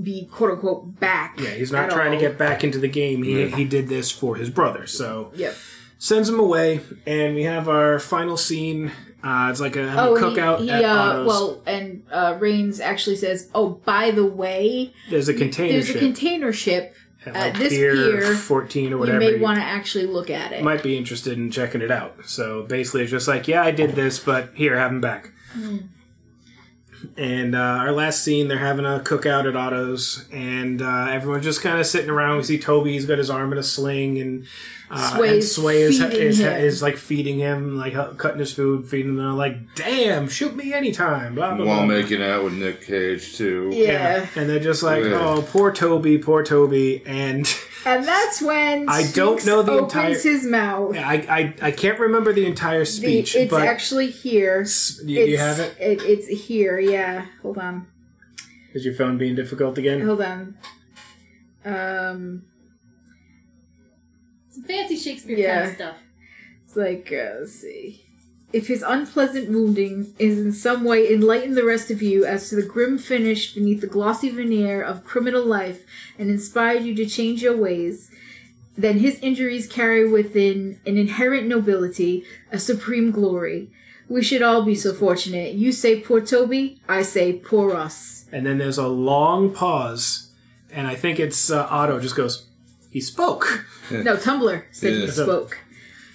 be 0.01 0.25
quote 0.31 0.51
unquote 0.51 0.99
back. 0.99 1.39
Yeah, 1.39 1.49
he's 1.51 1.71
not 1.71 1.85
at 1.85 1.91
trying 1.91 2.13
all. 2.13 2.19
to 2.19 2.25
get 2.27 2.37
back 2.37 2.63
into 2.63 2.77
the 2.79 2.87
game. 2.87 3.23
He 3.23 3.47
he 3.49 3.65
did 3.65 3.87
this 3.87 4.11
for 4.11 4.35
his 4.35 4.49
brother. 4.49 4.85
So 4.87 5.31
Yep. 5.35 5.55
sends 5.97 6.29
him 6.29 6.39
away, 6.39 6.81
and 7.05 7.35
we 7.35 7.43
have 7.43 7.67
our 7.69 7.99
final 7.99 8.37
scene. 8.37 8.91
Uh, 9.23 9.49
it's 9.51 9.59
like 9.61 9.75
a 9.75 9.93
Oh, 9.99 10.15
and 10.15 10.23
cookout 10.25 10.59
he, 10.59 10.65
he 10.65 10.71
at 10.71 10.83
uh, 10.85 10.87
Otto's. 10.97 11.27
well, 11.27 11.61
and 11.67 12.03
uh, 12.11 12.37
Raines 12.39 12.79
actually 12.79 13.17
says, 13.17 13.49
"Oh, 13.53 13.69
by 13.85 14.09
the 14.11 14.25
way, 14.25 14.93
There's 15.11 15.29
a 15.29 15.33
container 15.33 15.73
there's 15.73 15.87
ship 15.87 15.95
a 15.97 15.99
container 15.99 16.51
ship. 16.51 16.95
at 17.25 17.35
at 17.35 17.53
like 17.53 17.57
this 17.59 17.69
pier, 17.73 17.93
pier, 17.93 18.33
14 18.35 18.93
or 18.93 18.97
whatever. 18.97 19.21
You 19.23 19.31
may 19.37 19.39
want 19.39 19.59
to 19.59 19.63
actually 19.63 20.07
look 20.07 20.31
at 20.31 20.51
it." 20.53 20.63
might 20.63 20.81
be 20.81 20.97
interested 20.97 21.37
in 21.37 21.51
checking 21.51 21.81
it 21.81 21.91
out. 21.91 22.15
So 22.25 22.63
basically, 22.63 23.03
it's 23.03 23.11
just 23.11 23.27
like, 23.27 23.47
yeah, 23.47 23.61
I 23.61 23.69
did 23.69 23.91
this, 23.91 24.17
but 24.17 24.49
here, 24.55 24.75
have 24.75 24.89
him 24.91 25.01
back. 25.01 25.31
And 27.17 27.55
uh, 27.55 27.59
our 27.59 27.91
last 27.91 28.23
scene, 28.23 28.47
they're 28.47 28.57
having 28.57 28.85
a 28.85 28.99
cookout 28.99 29.47
at 29.47 29.55
Otto's, 29.55 30.25
and 30.31 30.81
uh, 30.81 31.07
everyone's 31.09 31.43
just 31.43 31.61
kind 31.61 31.79
of 31.79 31.85
sitting 31.85 32.09
around. 32.09 32.37
We 32.37 32.43
see 32.43 32.59
Toby; 32.59 32.93
he's 32.93 33.05
got 33.05 33.17
his 33.17 33.29
arm 33.29 33.51
in 33.51 33.57
a 33.57 33.63
sling, 33.63 34.19
and 34.19 34.45
uh, 34.89 35.19
and 35.21 35.43
Sway 35.43 35.81
is, 35.81 36.01
feeding 36.01 36.19
is, 36.19 36.39
is 36.39 36.81
like 36.81 36.97
feeding 36.97 37.37
him, 37.39 37.77
like 37.77 37.93
cutting 38.17 38.39
his 38.39 38.53
food, 38.53 38.87
feeding 38.87 39.11
him. 39.11 39.17
They're 39.17 39.27
like, 39.27 39.75
"Damn, 39.75 40.27
shoot 40.27 40.55
me 40.55 40.73
anytime." 40.73 41.35
Blah 41.35 41.55
blah. 41.55 41.65
While 41.65 41.85
blah. 41.85 41.95
making 41.95 42.21
out 42.21 42.43
with 42.43 42.53
Nick 42.53 42.85
Cage 42.85 43.35
too. 43.37 43.69
yeah. 43.73 44.27
and 44.35 44.49
they're 44.49 44.59
just 44.59 44.83
like, 44.83 45.03
Yeah. 45.03 45.19
"Oh, 45.19 45.41
poor 45.47 45.71
Toby, 45.71 46.17
poor 46.17 46.43
Toby," 46.43 47.03
and. 47.05 47.47
and 47.85 48.03
that's 48.05 48.41
when 48.41 48.87
I 48.89 49.09
don't 49.11 49.45
know 49.45 49.61
the 49.63 49.71
opens 49.73 49.93
entire- 49.93 50.13
his 50.33 50.45
mouth. 50.45 50.95
I, 50.97 51.15
I, 51.61 51.67
I 51.67 51.71
can't 51.71 51.99
remember 51.99 52.31
the 52.33 52.45
entire 52.45 52.79
The- 52.81 52.85
speech, 52.85 53.35
it's 53.35 53.49
but 53.51 53.63
actually 53.67 54.11
here. 54.11 54.61
s- 54.61 54.99
you, 55.03 55.23
you 55.25 55.37
have 55.37 55.59
it. 55.59 55.75
It's 55.79 56.27
here. 56.47 56.79
Yeah. 56.79 57.25
Hold 57.41 57.57
on. 57.57 57.87
Is 58.73 58.85
your 58.85 58.93
phone 58.93 59.17
being 59.17 59.35
difficult 59.35 59.77
again? 59.77 60.01
Hold 60.05 60.21
on. 60.21 60.57
Um, 61.65 62.43
Some 64.49 64.63
fancy 64.63 64.97
Shakespeare 64.97 65.37
Yeah. 65.37 65.59
kind 65.59 65.69
of 65.69 65.75
stuff. 65.75 65.97
it's 66.65 66.75
like 66.75 67.11
uh, 67.11 67.39
let's 67.39 67.53
see. 67.53 68.05
If 68.53 68.67
his 68.67 68.83
unpleasant 68.85 69.49
wounding 69.49 70.13
is 70.19 70.37
in 70.37 70.51
some 70.51 70.83
way 70.83 71.11
enlighten 71.11 71.55
the 71.55 71.63
rest 71.63 71.89
of 71.89 72.01
you 72.01 72.25
as 72.25 72.49
to 72.49 72.55
the 72.55 72.63
grim 72.67 72.97
finish 72.97 73.53
beneath 73.53 73.81
the 73.81 73.87
glossy 73.87 74.29
veneer 74.29 74.81
of 74.81 75.05
criminal 75.05 75.45
life 75.45 75.83
and 76.19 76.29
inspired 76.29 76.83
you 76.83 76.93
to 76.95 77.05
change 77.05 77.41
your 77.41 77.55
ways, 77.55 78.11
then 78.77 78.99
his 78.99 79.19
injuries 79.19 79.67
carry 79.67 80.07
within 80.09 80.79
an 80.85 80.97
inherent 80.97 81.47
nobility, 81.47 82.25
a 82.51 82.59
supreme 82.59 83.11
glory. 83.11 83.69
We 84.09 84.21
should 84.21 84.41
all 84.41 84.63
be 84.63 84.75
so 84.75 84.93
fortunate. 84.93 85.53
You 85.53 85.71
say 85.71 86.01
poor 86.01 86.19
Toby, 86.19 86.81
I 86.89 87.03
say 87.03 87.33
poor 87.33 87.73
us. 87.73 88.25
And 88.33 88.45
then 88.45 88.57
there's 88.57 88.77
a 88.77 88.87
long 88.87 89.53
pause, 89.53 90.31
and 90.71 90.87
I 90.87 90.95
think 90.95 91.19
it's 91.19 91.49
uh, 91.49 91.67
Otto 91.69 91.99
just 91.99 92.15
goes, 92.15 92.45
"He 92.89 92.99
spoke." 93.01 93.65
No, 93.89 94.15
Tumbler 94.17 94.65
said 94.71 94.93
he 94.93 95.07
spoke. 95.09 95.59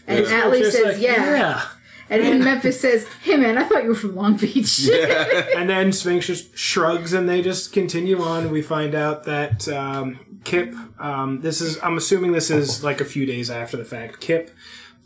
And 0.06 0.24
Yeah. 0.24 0.42
Atley 0.42 0.70
says, 0.70 0.84
like, 0.84 1.00
yeah. 1.02 1.68
And 2.08 2.22
then 2.22 2.44
Memphis 2.44 2.80
says, 2.80 3.06
hey 3.22 3.36
man, 3.36 3.58
I 3.58 3.64
thought 3.64 3.82
you 3.82 3.88
were 3.88 3.94
from 3.94 4.14
Long 4.14 4.36
Beach. 4.36 4.88
And 5.56 5.70
then 5.70 5.92
Sphinx 5.92 6.26
just 6.26 6.56
shrugs, 6.56 7.12
and 7.12 7.28
they 7.28 7.42
just 7.42 7.72
continue 7.72 8.20
on. 8.22 8.44
And 8.44 8.52
we 8.52 8.62
find 8.62 8.94
out 8.94 9.24
that 9.24 9.66
um, 9.68 10.40
Kip, 10.44 10.74
um, 11.00 11.40
this 11.40 11.60
is, 11.60 11.78
I'm 11.82 11.96
assuming 11.96 12.32
this 12.32 12.50
is 12.50 12.84
like 12.84 13.00
a 13.00 13.04
few 13.04 13.26
days 13.26 13.50
after 13.50 13.76
the 13.76 13.84
fact. 13.84 14.20
Kip 14.20 14.54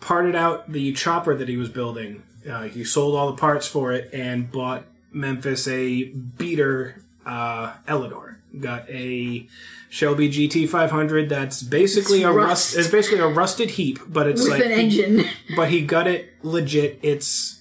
parted 0.01 0.35
out 0.35 0.71
the 0.71 0.93
chopper 0.93 1.35
that 1.35 1.49
he 1.49 1.57
was 1.57 1.69
building. 1.69 2.23
Uh, 2.49 2.63
he 2.65 2.85
sold 2.85 3.15
all 3.15 3.31
the 3.31 3.37
parts 3.37 3.67
for 3.67 3.93
it 3.93 4.11
and 4.13 4.51
bought 4.51 4.85
Memphis 5.13 5.69
a 5.69 6.05
beater 6.05 7.03
uh, 7.25 7.75
Eleanor. 7.87 8.30
Got 8.59 8.89
a 8.91 9.47
Shelby 9.91 10.29
GT 10.29 10.69
500 10.69 11.29
that's 11.29 11.63
basically 11.63 12.19
It's 12.19 12.27
a 12.27 12.33
rust. 12.33 12.49
rust. 12.75 12.77
It's 12.79 12.89
basically 12.89 13.21
a 13.21 13.29
rusted 13.29 13.71
heap, 13.71 14.01
but 14.09 14.27
it's 14.27 14.43
With 14.43 14.51
like 14.51 14.65
an 14.65 14.73
engine. 14.73 15.25
but 15.57 15.71
he 15.71 15.83
got 15.83 16.07
it 16.09 16.31
legit. 16.43 16.99
It's 17.03 17.61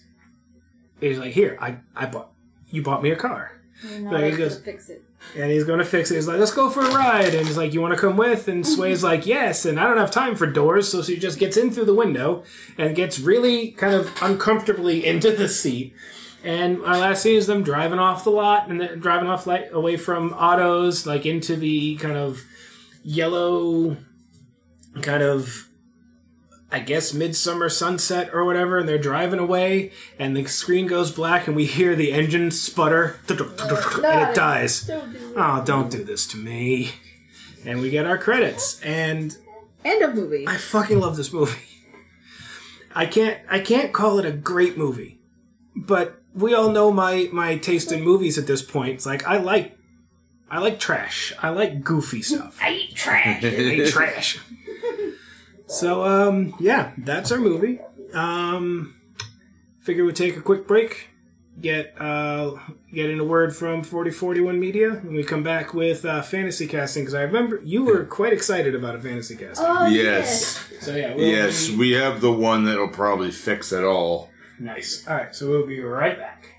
he's 1.00 1.20
like, 1.20 1.34
here, 1.34 1.58
I 1.62 1.78
I 1.96 2.08
bought 2.08 2.32
you 2.72 2.82
bought 2.82 3.04
me 3.04 3.12
a 3.12 3.16
car, 3.16 3.60
You're 3.84 4.00
not 4.00 4.12
There 4.20 4.32
he 4.32 4.38
goes. 4.38 4.58
fix 4.60 4.90
it. 4.90 5.04
and 5.38 5.52
he's 5.52 5.64
gonna 5.64 5.86
fix 5.86 6.10
it. 6.12 6.16
He's 6.16 6.28
like, 6.28 6.40
let's 6.40 6.52
go 6.54 6.70
for 6.72 6.82
a 6.82 6.90
ride, 6.92 7.34
and 7.36 7.46
he's 7.48 7.58
like, 7.58 7.74
you 7.74 7.82
want 7.82 7.94
to 7.94 8.00
come 8.00 8.18
with? 8.18 8.48
And 8.48 8.66
Sway's 8.74 9.04
like, 9.04 9.26
yes, 9.28 9.66
and 9.66 9.80
I 9.80 9.84
don't 9.88 9.98
have 9.98 10.12
time 10.12 10.36
for 10.36 10.48
doors, 10.48 10.90
so 10.92 11.02
she 11.04 11.18
just 11.18 11.38
gets 11.40 11.56
in 11.58 11.70
through 11.72 11.86
the 11.86 11.94
window 11.96 12.44
and 12.80 12.96
gets 12.96 13.20
really 13.20 13.72
kind 13.72 13.94
of 13.94 14.12
uncomfortably 14.24 15.06
into 15.06 15.32
the 15.32 15.48
seat. 15.48 15.94
And 16.44 16.84
our 16.86 16.98
last 16.98 17.24
scene 17.24 17.36
is 17.36 17.48
them 17.48 17.64
driving 17.64 18.00
off 18.00 18.24
the 18.24 18.30
lot 18.30 18.70
and 18.70 18.80
then 18.80 19.00
driving 19.00 19.30
off 19.30 19.46
like 19.46 19.72
away 19.72 19.98
from 19.98 20.34
autos, 20.34 21.06
like 21.06 21.26
into 21.26 21.56
the 21.56 21.98
kind 21.98 22.18
of 22.18 22.42
yellow, 23.04 23.98
kind 25.02 25.24
of 25.24 25.70
I 26.72 26.80
guess 26.80 27.14
midsummer 27.14 27.68
sunset 27.68 28.30
or 28.32 28.46
whatever, 28.46 28.78
and 28.78 28.88
they're 28.88 29.00
driving 29.00 29.40
away, 29.40 29.92
and 30.20 30.38
the 30.38 30.46
screen 30.46 30.86
goes 30.86 31.12
black, 31.12 31.48
and 31.48 31.56
we 31.56 31.66
hear 31.66 31.96
the 31.96 32.12
engine 32.12 32.52
sputter, 32.52 33.20
and 33.28 33.42
it 33.42 33.48
oh, 33.64 34.32
dies. 34.36 34.84
Do 34.84 34.94
it. 34.94 35.04
Oh, 35.36 35.64
don't 35.66 35.90
do 35.90 36.04
this 36.04 36.28
to 36.28 36.38
me. 36.38 36.92
And 37.66 37.82
we 37.82 37.90
get 37.90 38.06
our 38.06 38.20
credits, 38.20 38.80
and 38.82 39.36
End 39.84 40.04
of 40.04 40.14
movie. 40.14 40.46
I 40.48 40.58
fucking 40.58 41.00
love 41.00 41.16
this 41.16 41.32
movie. 41.32 41.58
I 42.94 43.06
can't 43.06 43.40
I 43.50 43.60
can't 43.60 43.94
call 43.94 44.20
it 44.20 44.26
a 44.26 44.32
great 44.32 44.78
movie, 44.78 45.20
but 45.76 46.22
we 46.40 46.54
all 46.54 46.70
know 46.72 46.92
my 46.92 47.30
my 47.32 47.58
taste 47.58 47.92
in 47.92 48.02
movies 48.04 48.38
at 48.38 48.48
this 48.48 48.62
point. 48.62 48.96
It's 48.96 49.06
like 49.06 49.26
I 49.28 49.38
like 49.38 49.78
I 50.50 50.60
like 50.60 50.80
trash. 50.80 51.34
I 51.42 51.50
like 51.50 51.84
goofy 51.84 52.22
stuff. 52.22 52.58
I 52.62 52.72
eat 52.72 52.96
trash. 52.96 53.44
I 53.44 53.50
hate 53.50 53.88
trash. 53.90 54.40
So 55.68 56.04
um 56.04 56.56
yeah, 56.60 56.92
that's 56.98 57.32
our 57.32 57.40
movie. 57.40 57.80
Um 58.14 58.96
figure 59.82 60.06
we'd 60.06 60.16
take 60.16 60.36
a 60.38 60.42
quick 60.42 60.68
break, 60.68 61.10
get 61.62 61.94
uh 62.00 62.56
get 62.92 63.10
in 63.10 63.20
a 63.20 63.24
word 63.24 63.56
from 63.56 63.84
4041 63.84 64.60
Media, 64.60 64.92
and 64.94 65.14
we 65.14 65.24
come 65.24 65.44
back 65.44 65.74
with 65.76 66.04
uh, 66.06 66.22
fantasy 66.24 66.66
casting 66.68 67.04
because 67.04 67.14
I 67.14 67.22
remember 67.22 67.62
you 67.64 67.84
were 67.84 68.04
quite 68.06 68.34
excited 68.34 68.74
about 68.74 68.96
a 68.96 69.00
fantasy 69.00 69.36
casting. 69.36 69.68
Oh, 69.68 69.86
Yes. 69.88 70.66
So 70.82 70.96
yeah, 70.96 71.14
we'll 71.14 71.28
Yes, 71.28 71.68
be- 71.70 71.78
we 71.78 71.92
have 71.92 72.22
the 72.22 72.32
one 72.32 72.66
that'll 72.66 72.88
probably 72.88 73.30
fix 73.32 73.72
it 73.72 73.84
all. 73.84 74.29
Nice. 74.60 75.08
All 75.08 75.16
right, 75.16 75.34
so 75.34 75.50
we'll 75.50 75.66
be 75.68 75.80
right 75.82 76.18
back. 76.18 76.59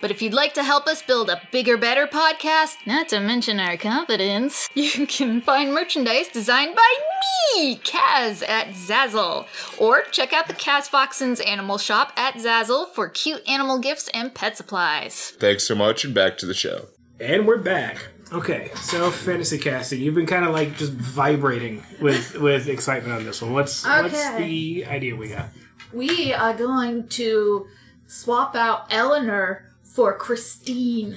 But 0.00 0.10
if 0.10 0.22
you'd 0.22 0.34
like 0.34 0.54
to 0.54 0.62
help 0.62 0.86
us 0.86 1.02
build 1.02 1.30
a 1.30 1.40
bigger, 1.52 1.76
better 1.76 2.06
podcast, 2.06 2.76
not 2.86 3.08
to 3.08 3.20
mention 3.20 3.60
our 3.60 3.76
confidence, 3.76 4.68
you 4.74 5.06
can 5.06 5.40
find 5.40 5.72
merchandise 5.72 6.28
designed 6.28 6.76
by 6.76 6.96
me, 7.56 7.76
Kaz, 7.76 8.46
at 8.48 8.68
Zazzle. 8.68 9.46
Or 9.78 10.02
check 10.10 10.32
out 10.32 10.48
the 10.48 10.54
Kaz 10.54 10.88
Foxen's 10.88 11.40
Animal 11.40 11.78
Shop 11.78 12.12
at 12.16 12.34
Zazzle 12.34 12.88
for 12.88 13.08
cute 13.08 13.48
animal 13.48 13.78
gifts 13.78 14.08
and 14.14 14.34
pet 14.34 14.56
supplies. 14.56 15.30
Thanks 15.38 15.66
so 15.66 15.74
much, 15.74 16.04
and 16.04 16.14
back 16.14 16.38
to 16.38 16.46
the 16.46 16.54
show. 16.54 16.86
And 17.18 17.46
we're 17.46 17.58
back. 17.58 18.08
Okay, 18.32 18.70
so 18.76 19.10
fantasy 19.10 19.58
casting. 19.58 20.00
You've 20.00 20.14
been 20.14 20.26
kind 20.26 20.44
of 20.44 20.52
like 20.52 20.76
just 20.76 20.92
vibrating 20.92 21.82
with 22.00 22.38
with 22.38 22.68
excitement 22.68 23.12
on 23.12 23.24
this 23.24 23.42
one. 23.42 23.52
What's 23.52 23.84
what's 23.84 24.36
the 24.36 24.86
idea 24.86 25.16
we 25.16 25.28
got? 25.28 25.48
We 25.92 26.32
are 26.32 26.54
going 26.54 27.08
to 27.08 27.66
swap 28.06 28.54
out 28.54 28.86
Eleanor 28.90 29.69
for 29.94 30.14
Christine. 30.16 31.16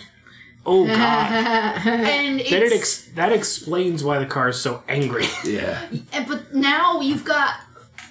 Oh 0.66 0.86
god. 0.88 1.82
And 1.86 2.40
it's, 2.40 2.50
then 2.50 2.64
it 2.64 2.72
ex- 2.74 3.06
that 3.16 3.32
explains 3.34 4.04
why 4.04 4.20
the 4.20 4.26
car 4.26 4.50
is 4.50 4.60
so 4.62 4.84
angry. 4.88 5.26
Yeah. 5.44 5.86
and, 6.14 6.28
but 6.28 6.54
now 6.54 7.02
you've 7.02 7.26
got 7.26 7.56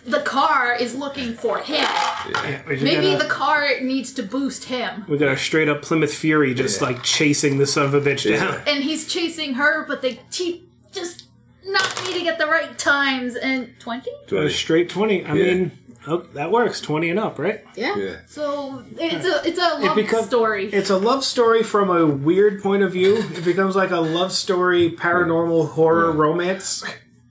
the 0.05 0.20
car 0.20 0.74
is 0.74 0.94
looking 0.97 1.32
for 1.34 1.59
him. 1.60 1.76
Yeah, 1.84 2.60
Maybe 2.66 2.84
got 2.90 3.05
a- 3.05 3.18
the 3.24 3.30
car 3.30 3.68
needs 3.80 4.12
to 4.14 4.22
boost 4.22 4.64
him. 4.64 5.05
we 5.09 5.16
got 5.16 5.32
a 5.32 5.36
straight 5.36 5.68
up 5.68 5.80
Plymouth 5.82 6.12
Fury 6.12 6.55
just 6.55 6.82
like 6.82 7.02
chasing 7.02 7.59
the 7.59 7.66
son 7.66 7.86
of 7.86 7.94
a 7.94 8.01
bitch 8.01 8.28
down. 8.28 8.60
And 8.66 8.82
he's 8.84 9.06
chasing 9.06 9.55
her, 9.55 9.86
but 9.86 10.02
they 10.02 10.20
keep 10.30 10.68
just 10.93 11.24
not 11.64 12.02
meeting 12.05 12.26
at 12.26 12.36
the 12.39 12.47
right 12.47 12.76
times. 12.76 13.36
And 13.36 13.72
20? 13.78 14.10
A 14.36 14.51
straight 14.51 14.89
twenty. 14.90 15.24
I 15.24 15.34
Yeah. 15.34 15.55
mean, 15.55 15.70
oh, 16.07 16.19
that 16.35 16.51
works. 16.51 16.81
Twenty 16.81 17.11
and 17.11 17.19
up, 17.19 17.39
right? 17.39 17.65
Yeah. 17.77 17.97
Yeah. 17.97 18.16
So 18.27 18.85
it's 18.99 19.27
a 19.27 19.49
it's 19.49 19.59
a 19.59 19.79
love 19.81 19.97
become- 19.97 20.24
story. 20.24 20.66
It's 20.73 20.91
a 20.91 20.99
love 20.99 21.24
story 21.24 21.62
from 21.62 21.91
a 21.91 22.07
weird 22.07 22.62
point 22.62 22.83
of 22.83 22.93
view. 22.93 23.16
It 23.19 23.45
becomes 23.45 23.77
like 23.77 23.91
a 23.91 24.01
love 24.01 24.33
story, 24.33 24.91
paranormal 24.93 25.70
horror 25.70 26.12
romance. 26.12 26.85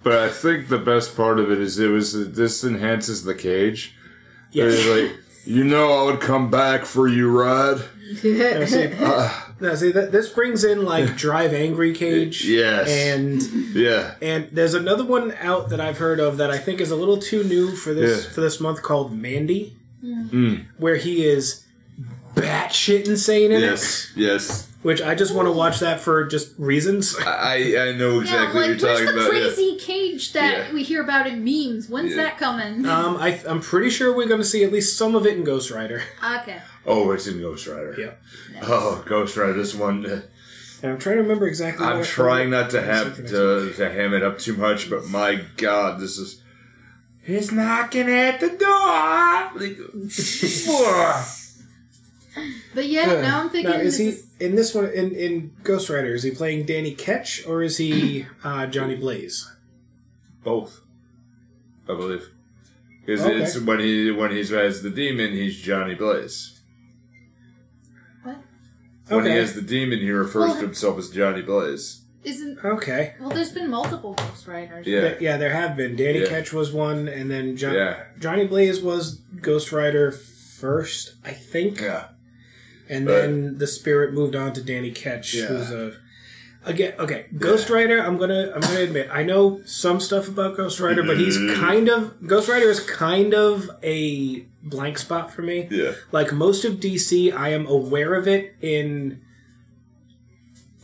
But 0.03 0.17
I 0.17 0.29
think 0.29 0.69
the 0.69 0.79
best 0.79 1.15
part 1.15 1.39
of 1.39 1.51
it 1.51 1.59
is 1.59 1.77
it 1.77 1.89
was 1.89 2.31
this 2.33 2.63
enhances 2.63 3.23
the 3.23 3.35
cage. 3.35 3.95
Yes. 4.51 4.73
It's 4.73 4.87
like 4.87 5.19
you 5.45 5.63
know 5.63 5.93
I 5.93 6.03
would 6.11 6.21
come 6.21 6.49
back 6.49 6.85
for 6.85 7.07
you, 7.07 7.29
Rod. 7.29 7.83
Now, 8.23 8.65
see, 8.65 8.87
now, 9.59 9.75
see 9.75 9.91
that 9.91 10.11
this 10.11 10.29
brings 10.29 10.63
in 10.63 10.83
like 10.85 11.15
Drive 11.25 11.53
Angry 11.53 11.93
Cage. 11.93 12.43
Yes. 12.45 12.89
And 12.89 13.41
Yeah. 13.75 14.15
and 14.21 14.49
there's 14.51 14.73
another 14.73 15.05
one 15.05 15.33
out 15.39 15.69
that 15.69 15.79
I've 15.79 15.97
heard 15.97 16.19
of 16.19 16.37
that 16.37 16.51
I 16.51 16.57
think 16.57 16.81
is 16.81 16.91
a 16.91 16.95
little 16.95 17.17
too 17.17 17.43
new 17.43 17.71
for 17.75 17.93
this 17.93 18.25
Yeah. 18.25 18.31
for 18.31 18.41
this 18.41 18.59
month 18.59 18.81
called 18.81 19.11
Mandy, 19.15 19.77
Mm. 20.03 20.65
where 20.77 20.95
he 20.95 21.25
is 21.25 21.63
batshit 22.35 23.07
insane 23.07 23.51
in 23.51 23.61
Yes. 23.61 24.11
Yes. 24.15 24.61
it. 24.61 24.70
Which 24.83 24.99
I 24.99 25.13
just 25.13 25.35
want 25.35 25.47
to 25.47 25.51
watch 25.51 25.79
that 25.81 25.99
for 25.99 26.25
just 26.25 26.57
reasons. 26.57 27.15
I 27.25 27.55
I 27.89 27.91
know 27.91 28.15
yeah, 28.15 28.21
exactly 28.21 28.45
like 28.45 28.53
what 28.53 28.53
you're 28.55 28.67
where's 28.69 28.81
talking 28.81 29.05
the 29.05 29.11
about. 29.11 29.33
yeah. 29.35 29.39
crazy 29.41 29.77
cage 29.77 30.33
that 30.33 30.57
Yeah. 30.67 30.73
we 30.73 30.81
hear 30.83 31.03
about 31.03 31.27
in 31.27 31.43
memes? 31.43 31.87
When's 31.87 32.11
Yeah. 32.15 32.23
that 32.23 32.37
coming? 32.39 32.85
Um, 32.87 33.17
I, 33.17 33.39
I'm 33.47 33.61
pretty 33.61 33.91
sure 33.91 34.11
we're 34.15 34.27
going 34.27 34.41
to 34.41 34.45
see 34.47 34.63
at 34.63 34.71
least 34.71 34.97
some 34.97 35.13
of 35.13 35.27
it 35.27 35.37
in 35.37 35.43
Ghost 35.43 35.69
Rider. 35.69 36.01
okay. 36.39 36.61
Oh, 36.85 37.11
it's 37.11 37.27
in 37.27 37.39
Ghost 37.39 37.67
Rider. 37.67 37.95
Yeah. 37.95 38.13
Oh, 38.63 39.03
Ghost 39.05 39.37
Rider. 39.37 39.53
This 39.53 39.75
one. 39.75 40.03
uh, 40.05 40.21
And 40.81 40.93
I'm 40.93 40.97
trying 40.97 41.17
to 41.17 41.21
remember 41.21 41.45
exactly. 41.45 41.85
I'm 41.85 42.03
trying 42.03 42.49
not 42.49 42.71
to 42.71 42.81
have 42.81 43.17
to, 43.17 43.71
to 43.77 43.89
ham 43.91 44.15
it 44.15 44.23
up 44.23 44.39
too 44.39 44.55
much, 44.55 44.89
but 44.89 45.05
my 45.05 45.41
God, 45.57 45.99
this 45.99 46.17
is. 46.17 46.41
He's 47.23 47.51
knocking 47.51 48.09
at 48.09 48.39
the 48.39 48.49
door. 48.49 49.51
Like, 49.61 49.77
But 52.73 52.87
yeah, 52.87 53.21
now 53.21 53.41
I'm 53.41 53.49
thinking 53.49 53.71
Now, 53.71 53.77
is 53.79 53.97
this 53.97 53.99
he 53.99 54.07
is 54.07 54.27
in 54.41 54.55
this 54.55 54.73
one 54.73 54.85
in, 54.91 55.11
in 55.13 55.55
Ghost 55.63 55.89
Rider? 55.89 56.13
Is 56.13 56.23
he 56.23 56.31
playing 56.31 56.65
Danny 56.65 56.93
Ketch 56.93 57.45
or 57.45 57.61
is 57.63 57.77
he 57.77 58.25
uh, 58.43 58.65
Johnny 58.67 58.95
Blaze? 58.95 59.49
Both, 60.43 60.81
I 61.87 61.95
believe. 61.95 62.29
Because 63.05 63.21
Okay. 63.25 63.41
it's 63.41 63.59
when 63.59 63.79
he 63.79 64.11
when 64.11 64.31
he's 64.31 64.51
as 64.51 64.81
the 64.83 64.89
demon, 64.89 65.31
he's 65.33 65.57
Johnny 65.57 65.95
Blaze. 65.95 66.59
what? 68.23 68.37
When 69.07 69.25
he 69.25 69.31
Okay. 69.31 69.39
is 69.39 69.53
the 69.53 69.61
demon, 69.61 69.99
he 69.99 70.11
refers 70.11 70.49
Well- 70.49 70.55
to 70.55 70.61
himself 70.61 70.97
as 70.99 71.09
Johnny 71.09 71.41
Blaze. 71.41 71.99
Isn't 72.23 72.63
Okay. 72.63 73.15
well? 73.19 73.29
There's 73.31 73.51
been 73.51 73.67
multiple 73.71 74.13
Ghost 74.13 74.45
Riders. 74.47 74.85
Yeah. 74.85 75.01
Th- 75.01 75.21
yeah, 75.21 75.37
there 75.37 75.49
have 75.53 75.75
been. 75.75 75.95
Danny 75.95 76.19
Yeah. 76.19 76.27
Ketch 76.27 76.53
was 76.53 76.71
one, 76.71 77.07
and 77.07 77.31
then 77.31 77.57
jo- 77.57 77.71
Yeah. 77.73 78.03
Johnny 78.19 78.45
Blaze 78.45 78.79
was 78.79 79.21
Ghost 79.41 79.71
Rider 79.71 80.11
first, 80.11 81.15
I 81.25 81.31
think. 81.31 81.81
Yeah. 81.81 82.09
And 82.91 83.07
Right. 83.07 83.21
then 83.21 83.57
the 83.57 83.67
spirit 83.67 84.13
moved 84.13 84.35
on 84.35 84.53
to 84.53 84.61
Danny 84.61 84.91
Ketch, 84.91 85.33
Yeah. 85.33 85.45
who's 85.47 85.71
a 85.71 85.93
again 86.65 86.93
okay 86.99 87.25
Ghost 87.37 87.69
Rider. 87.71 87.97
I'm 87.99 88.17
gonna 88.17 88.51
I'm 88.53 88.61
gonna 88.61 88.81
admit 88.81 89.09
I 89.11 89.23
know 89.23 89.61
some 89.65 89.99
stuff 89.99 90.27
about 90.27 90.55
Ghost 90.57 90.79
Rider, 90.79 91.01
but 91.03 91.17
he's 91.17 91.37
Mm-hmm. 91.37 91.59
kind 91.59 91.87
of 91.89 92.27
Ghost 92.27 92.47
Rider 92.49 92.69
is 92.69 92.79
kind 92.81 93.33
of 93.33 93.71
a 93.81 94.45
blank 94.61 94.97
spot 94.99 95.33
for 95.33 95.41
me. 95.41 95.67
Yeah. 95.71 95.93
Like 96.11 96.31
most 96.33 96.65
of 96.65 96.73
DC, 96.79 97.31
I 97.31 97.49
am 97.49 97.65
aware 97.65 98.13
of 98.13 98.27
it 98.27 98.55
in 98.61 99.21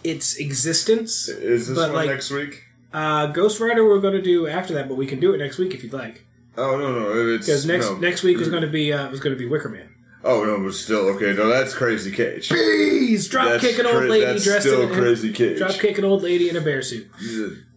its 0.03 0.37
existence. 0.37 1.27
Is 1.27 1.67
this 1.67 1.77
one 1.77 1.93
like- 1.93 2.09
next 2.09 2.31
week? 2.31 2.63
Uh, 2.93 3.27
Ghost 3.27 3.59
Rider 3.59 3.85
we're 3.85 3.99
going 3.99 4.13
to 4.15 4.21
do 4.21 4.47
after 4.47 4.73
that, 4.75 4.87
but 4.87 4.95
we 4.95 5.05
can 5.05 5.19
do 5.19 5.33
it 5.33 5.37
next 5.37 5.57
week 5.57 5.73
if 5.73 5.83
you'd 5.83 5.93
like. 5.93 6.23
Oh 6.57 6.77
no 6.77 6.91
no 6.99 7.27
it's 7.35 7.45
Because 7.45 7.65
next 7.65 7.85
no. 7.87 7.97
next 7.97 8.23
week 8.23 8.37
was 8.37 8.47
going 8.49 8.63
to 8.63 8.67
be 8.69 8.91
uh, 8.93 9.09
was 9.11 9.19
going 9.19 9.35
to 9.35 9.39
be 9.39 9.45
Wicker 9.47 9.69
Man. 9.69 9.89
Oh 10.27 10.43
no, 10.43 10.59
but 10.63 10.73
still 10.73 11.07
okay. 11.15 11.33
No, 11.33 11.47
that's 11.47 11.73
Crazy 11.73 12.11
Cage. 12.11 12.49
Please 12.49 13.27
drop 13.29 13.45
That's 13.49 13.63
kick 13.63 13.79
an 13.79 13.85
old 13.85 13.95
cra- 13.97 14.07
lady 14.09 14.25
that's 14.25 14.43
dressed 14.43 14.67
still 14.67 14.81
in 14.83 14.91
a 14.91 14.93
Crazy 14.93 15.31
Cage. 15.31 15.57
drop 15.57 15.71
kick 15.71 15.97
an 15.97 16.05
old 16.05 16.21
lady 16.23 16.49
in 16.49 16.55
a 16.57 16.61
bear 16.61 16.81
suit. 16.81 17.07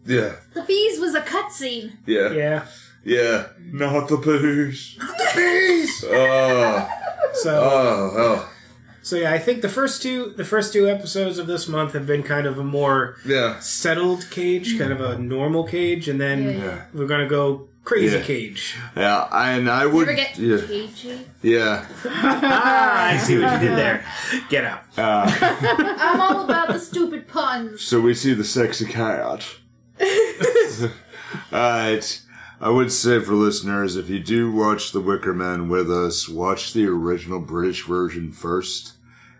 Yeah. 0.04 0.32
The 0.54 0.62
bees 0.66 0.98
was 0.98 1.14
a 1.14 1.20
cutscene. 1.20 1.92
Yeah. 2.06 2.32
Yeah. 2.32 2.66
Yeah. 3.04 3.46
Not 3.60 4.08
the 4.08 4.16
bees. 4.16 4.96
Oh. 6.08 6.88
So 7.32 7.54
Oh. 7.62 8.12
Oh. 8.16 8.52
so 9.02 9.14
yeah, 9.16 9.32
I 9.32 9.38
think 9.38 9.62
the 9.62 9.68
first 9.68 10.02
two 10.02 10.34
the 10.36 10.44
first 10.44 10.72
two 10.72 10.88
episodes 10.88 11.38
of 11.38 11.46
this 11.46 11.68
month 11.68 11.92
have 11.92 12.06
been 12.06 12.24
kind 12.24 12.44
of 12.46 12.58
a 12.58 12.64
more 12.64 13.16
Yeah. 13.24 13.60
settled 13.60 14.28
cage, 14.30 14.76
kind 14.78 14.92
of 14.92 15.00
a 15.00 15.16
normal 15.16 15.62
cage, 15.64 16.08
and 16.08 16.20
then 16.20 16.42
Yeah, 16.42 16.50
yeah. 16.64 16.82
we're 16.92 17.06
gonna 17.06 17.28
go 17.28 17.68
crazy 17.84 18.16
Yeah. 18.16 18.22
cage. 18.22 18.76
Yeah. 18.96 19.28
And 19.32 19.68
I 19.70 19.84
You 19.84 19.90
would. 19.90 20.08
ever 20.08 20.16
get 20.16 20.38
yeah. 20.38 20.58
cagey? 20.66 21.18
Yeah. 21.42 21.86
Ah, 22.06 23.08
I 23.12 23.16
see 23.18 23.38
what 23.38 23.52
you 23.60 23.68
did 23.68 23.76
there. 23.78 24.04
Get 24.48 24.64
out. 24.64 24.82
I'm 24.98 26.20
all 26.20 26.44
about 26.44 26.68
the 26.68 26.78
stupid 26.78 27.26
puns. 27.28 27.82
So 27.82 28.00
we 28.00 28.14
see 28.14 28.34
the 28.34 28.44
sexy 28.44 28.86
cat. 28.86 29.44
Alright. 31.52 32.22
I 32.62 32.68
would 32.68 32.92
say 32.92 33.18
for 33.20 33.32
listeners, 33.32 33.96
if 33.96 34.10
you 34.10 34.18
do 34.20 34.52
watch 34.52 34.92
The 34.92 35.00
Wicker 35.00 35.32
Man 35.32 35.70
with 35.70 35.90
us, 35.90 36.28
watch 36.28 36.74
the 36.74 36.86
original 36.86 37.40
British 37.40 37.86
version 37.86 38.32
first, 38.32 38.92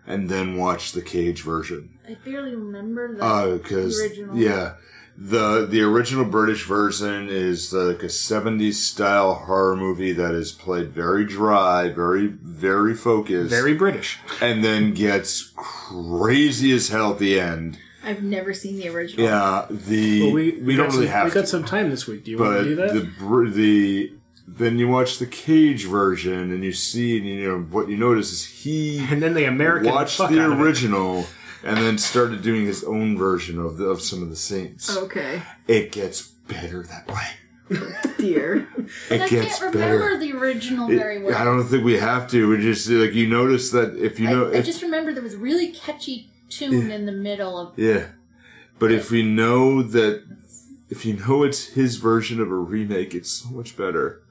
and 0.07 0.27
then 0.27 0.57
watch 0.57 0.91
the 0.93 1.03
Cage 1.03 1.43
version. 1.43 1.99
I 2.09 2.15
barely 2.25 2.55
remember 2.55 3.15
the 3.15 3.23
Uh, 3.23 3.57
because 3.57 4.01
original. 4.01 4.35
yeah, 4.35 4.73
the 5.17 5.65
the 5.65 5.81
original 5.81 6.25
British 6.25 6.65
version 6.65 7.27
is 7.29 7.73
uh, 7.73 7.85
like 7.85 8.03
a 8.03 8.07
'70s 8.07 8.73
style 8.75 9.33
horror 9.33 9.75
movie 9.75 10.13
that 10.13 10.33
is 10.33 10.51
played 10.51 10.89
very 10.89 11.25
dry, 11.25 11.89
very 11.89 12.27
very 12.27 12.93
focused, 12.95 13.49
Very 13.49 13.73
British. 13.73 14.19
and 14.41 14.63
then 14.63 14.93
gets 14.93 15.51
crazy 15.55 16.71
as 16.71 16.89
hell 16.89 17.11
at 17.13 17.19
the 17.19 17.39
end. 17.39 17.77
I've 18.03 18.23
never 18.23 18.53
seen 18.53 18.77
the 18.77 18.89
original. 18.89 19.25
Yeah, 19.25 19.67
the 19.69 20.21
Well, 20.23 20.31
we, 20.31 20.51
we, 20.53 20.75
got 20.75 20.83
don't 20.83 20.93
really 20.95 21.05
some, 21.05 21.13
have 21.13 21.25
We 21.25 21.31
got 21.31 21.41
to, 21.41 21.47
some 21.47 21.63
time 21.65 21.89
this 21.91 22.07
week. 22.07 22.23
Do 22.23 22.31
you 22.31 22.37
want 22.39 22.57
to 22.57 22.63
do 22.63 22.75
that? 22.77 22.93
the 22.93 23.49
the 23.51 24.13
then 24.47 24.79
you 24.79 24.87
watch 24.87 25.19
the 25.19 25.27
Cage 25.27 25.85
version 25.85 26.51
and 26.51 26.63
you 26.63 26.73
see 26.73 27.17
and 27.17 27.25
you 27.27 27.47
know 27.47 27.59
what 27.59 27.89
you 27.89 27.95
notice 27.97 28.31
is 28.33 28.43
he 28.45 28.99
and 29.09 29.21
then 29.21 29.33
the 29.35 29.45
American 29.45 29.93
watched 29.93 30.17
fuck 30.17 30.31
the 30.31 30.41
out 30.41 30.51
of 30.51 30.59
it. 30.59 30.63
original 30.63 31.25
and 31.63 31.77
then 31.77 31.97
started 31.97 32.41
doing 32.41 32.65
his 32.65 32.83
own 32.83 33.17
version 33.17 33.59
of 33.59 33.77
the, 33.77 33.85
of 33.85 34.01
some 34.01 34.21
of 34.23 34.29
the 34.29 34.35
scenes. 34.35 34.89
Okay. 34.95 35.41
It 35.67 35.91
gets 35.91 36.21
better 36.21 36.83
that 36.83 37.07
way. 37.07 37.27
Dear. 38.17 38.67
It 39.09 39.21
I 39.21 39.27
gets 39.29 39.59
can't 39.59 39.73
remember 39.73 40.09
better. 40.09 40.17
the 40.19 40.33
original 40.33 40.91
It- 40.91 40.97
very 40.97 41.21
well. 41.23 41.35
I 41.37 41.43
don't 41.45 41.63
think 41.65 41.83
we 41.85 41.97
have 41.97 42.29
to. 42.31 42.49
We 42.49 42.57
just 42.57 42.89
like 42.89 43.13
you 43.13 43.27
notice 43.27 43.71
that 43.71 43.95
if 43.97 44.19
you 44.19 44.27
know, 44.29 44.49
I, 44.49 44.55
I 44.55 44.57
if, 44.57 44.65
just 44.65 44.81
remember 44.81 45.13
there 45.13 45.23
was 45.23 45.35
a 45.35 45.37
really 45.37 45.71
catchy 45.71 46.29
tune 46.49 46.91
in 46.91 47.05
the 47.05 47.11
middle 47.13 47.57
of. 47.57 47.79
yeah. 47.79 48.07
But 48.77 48.91
if 48.91 49.11
we 49.11 49.21
know 49.23 49.83
that, 49.83 50.23
if 50.89 51.05
you 51.05 51.13
know 51.13 51.43
it's 51.43 51.67
his 51.67 51.97
version 51.97 52.41
of 52.41 52.51
a 52.51 52.55
remake, 52.55 53.13
it's 53.13 53.29
so 53.29 53.49
much 53.49 53.77
better. 53.77 54.21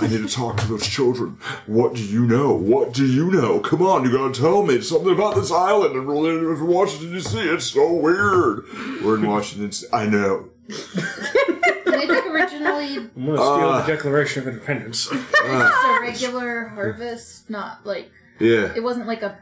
I 0.00 0.06
need 0.06 0.22
to 0.22 0.28
talk 0.28 0.56
to 0.58 0.66
those 0.68 0.86
children. 0.86 1.38
What 1.66 1.94
do 1.94 2.02
you 2.02 2.26
know? 2.26 2.52
What 2.54 2.92
do 2.94 3.04
you 3.04 3.30
know? 3.30 3.58
Come 3.60 3.82
on, 3.82 4.04
you 4.04 4.12
gotta 4.12 4.32
tell 4.38 4.62
me 4.64 4.80
something 4.80 5.12
about 5.12 5.34
this 5.34 5.50
island 5.50 5.96
in 5.96 6.02
in 6.08 6.66
Washington 6.66 7.12
D.C. 7.12 7.38
It's 7.40 7.66
so 7.66 7.92
weird. 7.92 8.64
We're 9.02 9.16
in 9.16 9.26
Washington. 9.26 9.68
D.C. 9.70 9.86
I 9.92 10.06
know. 10.06 10.48
And 10.68 11.94
I 11.94 12.06
think 12.06 12.26
originally 12.26 12.96
I'm 12.96 13.10
gonna 13.26 13.36
steal 13.36 13.40
Ah. 13.40 13.80
the 13.84 13.92
Declaration 13.92 14.42
of 14.42 14.48
Independence. 14.48 15.06
it 15.12 15.12
was 15.12 15.22
just 15.32 15.86
a 15.86 16.00
regular 16.02 16.68
harvest, 16.68 17.50
not 17.50 17.84
like 17.84 18.10
Yeah, 18.38 18.72
it 18.76 18.82
wasn't 18.82 19.06
like 19.06 19.22
a 19.22 19.38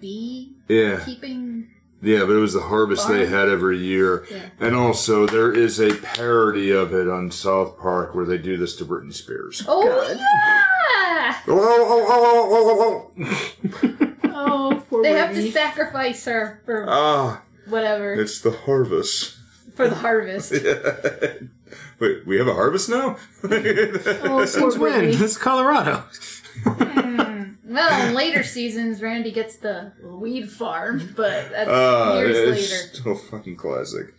bee 0.00 0.52
yeah. 0.68 1.00
keeping. 1.04 1.70
Yeah, 2.00 2.20
but 2.20 2.30
it 2.32 2.38
was 2.40 2.52
the 2.54 2.60
harvest 2.60 3.08
they 3.08 3.26
had 3.26 3.48
every 3.48 3.78
year. 3.78 4.24
Yeah. 4.30 4.50
And 4.60 4.76
also, 4.76 5.26
there 5.26 5.52
is 5.52 5.80
a 5.80 5.94
parody 5.96 6.70
of 6.70 6.94
it 6.94 7.08
on 7.08 7.30
South 7.32 7.76
Park 7.78 8.14
where 8.14 8.24
they 8.24 8.38
do 8.38 8.56
this 8.56 8.76
to 8.76 8.84
Britney 8.84 9.12
Spears. 9.12 9.64
Oh 9.66 9.84
God. 9.84 10.16
yeah! 10.16 11.40
Oh, 11.48 11.58
oh, 11.58 12.06
oh, 12.08 13.10
oh, 13.10 13.10
oh, 13.20 13.82
oh, 13.82 14.30
Oh, 14.32 14.82
poor 14.90 15.02
They 15.02 15.12
have 15.12 15.34
to 15.34 15.50
sacrifice 15.50 16.24
her 16.26 16.62
for 16.64 16.86
Ah, 16.88 17.42
whatever 17.66 18.14
it's 18.14 18.40
the 18.40 18.52
harvest. 18.52 19.36
for 19.74 19.88
the 19.88 19.96
harvest. 19.96 20.52
Wait, 22.00 22.24
we 22.26 22.38
have 22.38 22.46
a 22.46 22.54
harvest 22.54 22.88
now? 22.88 23.16
Oh, 23.42 24.44
Since 24.44 24.78
when? 24.78 25.04
It's 25.06 25.18
This 25.18 25.32
is 25.32 25.38
Colorado. 25.38 26.04
Well, 27.68 28.08
in 28.08 28.14
later 28.14 28.42
seasons, 28.42 29.02
Randy 29.02 29.30
gets 29.30 29.56
the 29.56 29.92
weed 30.02 30.50
farm, 30.50 31.12
but 31.14 31.50
that's 31.50 31.70
Ah, 31.70 32.18
years 32.18 32.36
it's 32.36 32.72
later. 32.72 32.96
still 32.96 33.14
fucking 33.14 33.56
classic. 33.56 34.14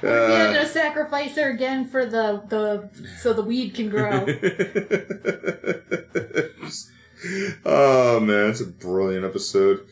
What 0.00 0.12
if 0.12 0.28
you 0.28 0.34
had 0.34 0.60
to 0.60 0.66
sacrifice 0.68 1.34
her 1.36 1.50
again 1.50 1.88
for 1.88 2.04
the 2.04 2.42
the 2.48 2.90
so 3.18 3.32
the 3.32 3.42
weed 3.42 3.74
can 3.74 3.88
grow? 3.88 4.26
oh 7.64 8.20
man, 8.20 8.50
it's 8.50 8.60
a 8.60 8.66
brilliant 8.66 9.24
episode. 9.24 9.86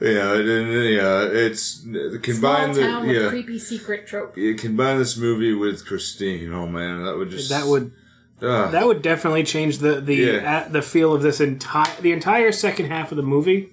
Yeah, 0.00 0.34
and, 0.34 0.48
and, 0.48 0.72
yeah, 0.90 1.22
it's 1.30 1.80
combine 2.22 2.74
Small 2.74 2.86
town 2.86 3.02
the 3.02 3.08
with 3.08 3.22
yeah. 3.22 3.28
creepy 3.28 3.58
secret 3.58 4.06
trope. 4.06 4.36
You 4.36 4.54
combine 4.54 4.98
this 4.98 5.16
movie 5.16 5.54
with 5.54 5.86
Christine. 5.86 6.52
Oh 6.52 6.66
man, 6.66 7.04
that 7.04 7.16
would 7.16 7.30
just 7.30 7.48
That 7.48 7.66
would 7.66 7.92
ah. 8.42 8.68
that 8.68 8.86
would 8.86 9.02
definitely 9.02 9.42
change 9.44 9.78
the 9.78 10.00
the 10.00 10.14
Yeah. 10.16 10.64
uh, 10.66 10.68
the 10.72 10.82
feel 10.82 11.12
of 11.14 11.22
this 11.22 11.40
entire 11.40 11.94
the 12.00 12.12
entire 12.12 12.52
second 12.52 12.86
half 12.86 13.10
of 13.12 13.16
the 13.16 13.22
movie. 13.22 13.70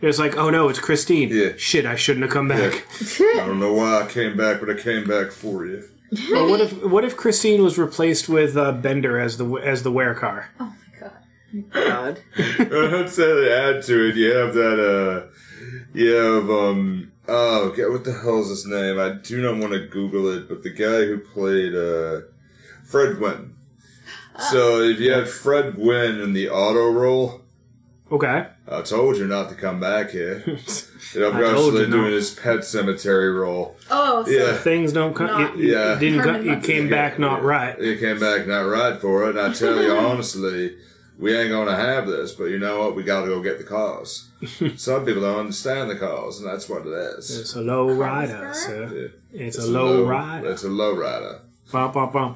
It's 0.00 0.18
like, 0.18 0.36
oh 0.36 0.50
no, 0.50 0.68
it's 0.68 0.80
Christine. 0.80 1.28
Yeah. 1.30 1.50
Shit, 1.56 1.86
I 1.86 1.94
shouldn't 1.94 2.24
have 2.24 2.32
come 2.32 2.48
back. 2.48 2.84
I 3.20 3.44
don't 3.46 3.60
know 3.60 3.72
why 3.72 4.02
I 4.02 4.06
came 4.08 4.36
back, 4.36 4.58
but 4.58 4.68
I 4.68 4.74
came 4.74 5.06
back 5.06 5.30
for 5.30 5.64
you. 5.66 5.84
Or 6.34 6.46
what 6.50 6.60
if 6.60 6.82
what 6.84 7.04
if 7.04 7.16
Christine 7.16 7.62
was 7.62 7.78
replaced 7.78 8.28
with 8.28 8.54
uh, 8.56 8.72
Bender 8.72 9.18
as 9.18 9.38
the 9.38 9.46
as 9.56 9.82
the 9.82 9.90
wear 9.92 10.14
car? 10.14 10.50
Oh 10.60 10.74
my 10.74 11.00
god. 11.00 11.12
God. 11.72 12.20
I'd 12.38 13.08
say 13.10 13.24
to 13.24 13.56
add 13.56 13.82
to 13.84 14.08
it, 14.08 14.16
you 14.16 14.30
have 14.34 14.52
that. 14.54 14.78
uh 14.78 15.32
You 15.94 16.10
have 16.14 16.50
um. 16.50 17.12
Oh, 17.28 17.70
God, 17.70 17.92
what 17.92 18.04
the 18.04 18.12
hell 18.12 18.40
is 18.42 18.48
his 18.48 18.66
name? 18.66 18.98
I 18.98 19.10
do 19.22 19.40
not 19.40 19.56
want 19.58 19.72
to 19.72 19.86
Google 19.86 20.28
it, 20.36 20.48
but 20.48 20.62
the 20.64 20.70
guy 20.70 21.06
who 21.06 21.18
played 21.18 21.74
uh 21.74 22.26
Fred 22.84 23.16
Gwynne. 23.16 23.54
So 24.38 24.80
if 24.80 24.98
you 25.00 25.12
had 25.12 25.28
Fred 25.28 25.74
Gwynne 25.74 26.20
in 26.20 26.32
the 26.32 26.48
auto 26.48 26.90
role, 26.90 27.40
Okay. 28.10 28.46
I 28.70 28.82
told 28.82 29.16
you 29.16 29.26
not 29.26 29.48
to 29.48 29.54
come 29.54 29.80
back 29.80 30.10
here. 30.10 30.42
And 31.14 31.24
I'm 31.24 31.36
I 31.36 31.40
told 31.40 31.74
actually 31.74 31.80
you 31.82 31.86
not. 31.88 31.96
doing 31.96 32.12
his 32.12 32.30
Pet 32.30 32.60
Sematary 32.60 33.38
role. 33.38 33.76
Oh, 33.90 34.24
so 34.24 34.30
Yeah. 34.30 34.54
Things 34.56 34.92
don't 34.94 35.12
come. 35.14 35.26
Not- 35.26 35.58
You, 35.58 35.66
you 35.66 35.72
Yeah. 35.74 35.98
didn't. 35.98 36.22
Come, 36.22 36.46
you 36.46 36.56
came 36.60 36.88
back 36.88 37.18
not 37.18 37.42
right. 37.42 37.78
You 37.78 37.98
came 37.98 38.18
back 38.18 38.46
not 38.46 38.60
right 38.62 38.98
for 38.98 39.24
it, 39.28 39.36
and 39.36 39.40
I 39.40 39.52
tell 39.52 39.82
you 39.82 39.92
honestly, 39.98 40.74
we 41.18 41.36
ain't 41.36 41.50
gonna 41.50 41.76
have 41.76 42.06
this. 42.06 42.32
But 42.32 42.44
you 42.44 42.58
know 42.58 42.78
what? 42.80 42.96
We 42.96 43.02
gotta 43.02 43.26
go 43.26 43.42
get 43.42 43.58
the 43.58 43.64
cars. 43.64 44.28
Some 44.76 45.04
people 45.04 45.20
don't 45.22 45.40
understand 45.40 45.90
the 45.90 45.96
cars, 45.96 46.38
and 46.38 46.46
that's 46.48 46.66
what 46.68 46.86
it 46.86 46.92
is. 47.18 47.38
It's 47.40 47.54
a 47.56 47.60
low 47.60 47.90
rider, 47.92 48.50
sir. 48.54 49.10
Yeah. 49.32 49.46
It's, 49.48 49.58
a 49.58 49.66
low, 49.66 50.04
rider. 50.06 50.48
It's 50.50 50.64
a 50.64 50.68
low 50.70 50.94
rider. 50.96 51.40
Bah, 51.72 51.88
bah, 51.92 52.06
bah. 52.06 52.32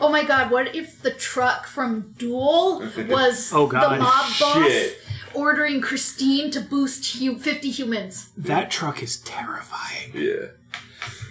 Oh 0.00 0.08
my 0.10 0.24
god, 0.24 0.50
what 0.50 0.74
if 0.74 1.02
the 1.02 1.10
truck 1.10 1.66
from 1.66 2.14
Duel 2.18 2.80
was 3.08 3.52
Oh, 3.54 3.66
God. 3.66 3.96
the 3.96 4.02
mob 4.02 4.26
boss 4.40 4.68
Shit. 4.70 4.98
ordering 5.34 5.80
Christine 5.80 6.50
to 6.52 6.60
boost 6.60 7.18
hu- 7.18 7.38
50 7.38 7.70
humans? 7.70 8.30
that 8.36 8.70
truck 8.70 9.02
is 9.02 9.18
terrifying. 9.18 10.12
Yeah. 10.14 10.46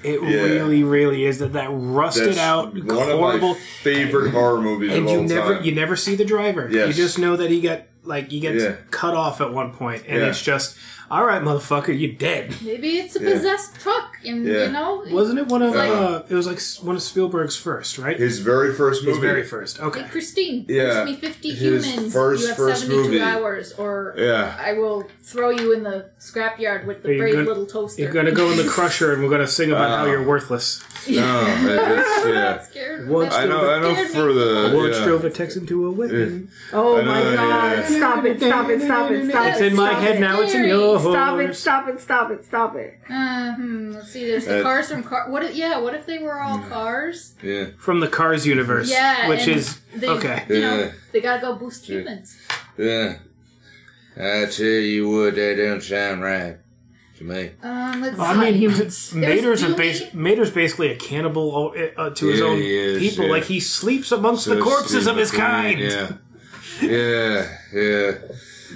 It 0.04 0.20
Yeah. 0.24 0.42
really, 0.42 0.84
really 0.84 1.26
is. 1.26 1.40
That 1.40 1.54
that 1.54 1.70
rusted 1.72 2.30
That's 2.30 2.38
out, 2.40 2.74
one 2.74 2.88
horrible. 2.88 3.52
of 3.52 3.58
my 3.58 3.64
favorite 3.84 4.32
horror 4.32 4.60
movies 4.62 4.94
and 4.94 5.06
of 5.06 5.12
you 5.12 5.18
all 5.20 5.24
never 5.26 5.56
time. 5.56 5.64
you 5.66 5.76
never 5.76 5.96
see 5.96 6.16
the 6.16 6.26
driver. 6.26 6.68
Yes. 6.72 6.88
You 6.88 6.94
just 6.94 7.20
know 7.20 7.36
that 7.36 7.52
he 7.52 7.62
got 7.62 7.84
like 8.04 8.32
you 8.32 8.40
get 8.42 8.56
Yeah. 8.56 8.76
cut 8.90 9.14
off 9.16 9.42
at 9.42 9.54
one 9.54 9.74
point, 9.74 10.04
and 10.08 10.22
Yeah. 10.22 10.30
it's 10.30 10.42
just 10.42 10.76
all 11.12 11.26
right, 11.26 11.42
motherfucker, 11.42 11.90
you're 12.00 12.14
dead. 12.14 12.56
Maybe 12.64 12.98
it's 13.00 13.16
a 13.18 13.22
Yeah. 13.22 13.32
possessed 13.34 13.76
truck, 13.82 14.18
and 14.26 14.46
Yeah. 14.48 14.66
you 14.68 14.72
know, 14.72 15.04
Wasn't 15.12 15.38
it 15.40 15.48
one 15.48 15.62
of 15.62 15.76
like- 15.76 15.90
uh, 15.92 16.22
it 16.30 16.34
was 16.34 16.48
like 16.48 16.56
s- 16.58 16.80
one 16.82 16.96
of 16.96 17.02
Spielberg's 17.02 17.58
first, 17.58 17.98
right? 17.98 18.18
His 18.18 18.40
very 18.40 18.74
first 18.74 19.02
His 19.04 19.08
movie. 19.16 19.28
very 19.28 19.44
first. 19.44 19.82
Okay. 19.82 20.04
Hey, 20.04 20.08
Christine, 20.10 20.66
Yeah. 20.70 21.04
boost 21.04 21.06
me 21.06 21.16
50 21.28 21.50
His 21.54 21.86
humans. 21.86 22.14
first- 22.14 22.42
you 22.44 22.48
have 22.48 22.58
first 22.58 22.82
72 22.84 23.04
movie. 23.04 23.22
hours, 23.22 23.74
or 23.78 24.14
Yeah. 24.18 24.54
I 24.66 24.74
will 24.74 25.08
throw 25.22 25.50
you 25.50 25.74
in 25.74 25.84
the 25.84 26.06
scrapyard 26.20 26.86
with 26.86 27.00
Are 27.00 27.08
the 27.08 27.14
you 27.14 27.20
brave 27.20 27.34
gonna- 27.34 27.46
little 27.48 27.66
toaster. 27.66 28.02
You're 28.02 28.12
gonna 28.14 28.32
go 28.32 28.50
in 28.50 28.58
the 28.58 28.64
crusher, 28.64 29.12
and 29.12 29.22
we're 29.24 29.30
gonna 29.30 29.48
sing 29.48 29.70
about 29.72 29.90
how 29.90 30.04
Uh, 30.06 30.12
you're 30.12 30.24
worthless. 30.24 30.82
No, 31.08 31.14
it's, 31.16 31.18
yeah. 32.26 32.32
That 32.32 32.66
scared 32.70 33.08
me. 33.08 33.14
Once 33.14 33.34
I 33.34 33.46
know. 33.46 33.70
I 33.70 33.80
know 33.80 33.96
for 33.96 34.32
the. 34.34 34.72
Once 34.76 34.98
yeah. 34.98 35.06
drove 35.06 35.26
a 35.26 35.30
Texan 35.32 35.66
to 35.66 35.88
a 35.88 35.92
wedding. 35.92 36.48
Oh 36.72 36.98
I 36.98 37.02
know, 37.02 37.06
my 37.12 37.22
god. 37.36 37.78
yeah. 37.78 37.86
Stop 37.98 38.26
it, 38.26 38.38
stop 38.40 38.70
it, 38.70 38.82
stop 38.84 39.10
it, 39.12 39.28
stop 39.30 39.46
it. 39.46 39.50
It's 39.54 39.62
in 39.62 39.76
my 39.76 39.90
stop 39.92 40.02
head 40.04 40.16
it. 40.18 40.20
now. 40.20 40.42
It's 40.42 40.54
in 40.54 40.60
Scary. 40.66 40.72
Yours. 41.04 41.14
Stop 41.16 41.40
it, 41.40 41.56
stop 41.56 41.88
it, 41.90 42.00
stop 42.00 42.32
it, 42.32 42.46
stop 42.46 42.76
it. 42.76 43.00
Uh, 43.10 43.54
hmm, 43.56 43.92
let's 43.92 44.12
see. 44.12 44.26
There's 44.26 44.46
the 44.46 44.60
Uh, 44.60 44.64
cars 44.64 44.90
from 44.92 45.04
car. 45.04 45.30
What? 45.30 45.44
If, 45.44 45.56
yeah. 45.56 45.80
What 45.80 45.94
if 45.94 46.06
they 46.06 46.20
were 46.20 46.40
all 46.42 46.60
cars? 46.60 47.34
Yeah. 47.44 47.66
From 47.78 48.00
the 48.00 48.08
Cars 48.08 48.46
universe. 48.48 48.90
Yeah, 48.92 49.28
Which 49.30 49.48
is 49.48 49.80
they, 49.96 50.08
okay. 50.08 50.46
You 50.50 50.62
know, 50.62 50.78
Yeah. 50.80 50.92
they 51.12 51.22
gotta 51.22 51.42
go 51.42 51.56
boost 51.56 51.86
humans. 51.88 52.38
Yeah. 52.78 53.18
I 54.18 54.46
tell 54.46 54.66
you 54.66 55.10
what, 55.10 55.36
that 55.36 55.56
don't 55.58 55.82
sound 55.82 56.22
right 56.22 56.58
to 57.18 57.24
me. 57.24 57.52
Um, 57.64 58.02
let's 58.02 58.18
Well, 58.18 58.28
I 58.28 58.36
mean, 58.46 58.54
he 58.56 58.68
was 58.68 59.14
Mater's 59.14 59.64
a 59.64 59.68
Dewey. 59.68 59.78
bas- 59.78 60.14
Mater's 60.14 60.52
basically 60.52 60.90
a 60.92 60.96
cannibal 60.98 61.74
uh, 61.98 62.10
to 62.10 62.28
his 62.28 62.40
Yeah, 62.40 62.46
own 62.46 62.58
he 62.58 62.76
is, 62.78 63.00
people. 63.00 63.26
yeah. 63.26 63.32
Like 63.32 63.46
he 63.46 63.60
sleeps 63.60 64.12
amongst 64.12 64.46
the 64.48 64.60
corpses 64.60 65.08
of 65.08 65.16
his 65.18 65.32
kind. 65.32 65.80
Yeah. 65.80 66.12
Yeah. 66.82 67.48
Yeah. 67.74 68.12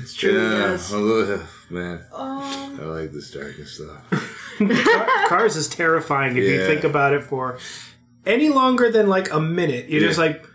It's 0.01 0.13
true, 0.13 0.33
yeah. 0.41 0.71
yes. 0.71 0.93
I 0.93 0.97
love- 0.97 1.51
Man, 1.69 2.03
Um, 2.13 2.79
I 2.79 2.83
like 2.85 3.11
this 3.11 3.31
darkness 3.31 3.73
stuff. 3.75 4.03
Car- 4.59 5.07
Cars 5.27 5.55
is 5.55 5.67
terrifying 5.67 6.37
if 6.37 6.43
you 6.43 6.65
think 6.65 6.83
about 6.83 7.13
it 7.13 7.23
for 7.23 7.57
any 8.25 8.49
longer 8.49 8.91
than 8.91 9.07
like 9.07 9.31
a 9.31 9.39
minute. 9.39 9.89
You're 9.89 10.01
just 10.01 10.19
like, 10.19 10.45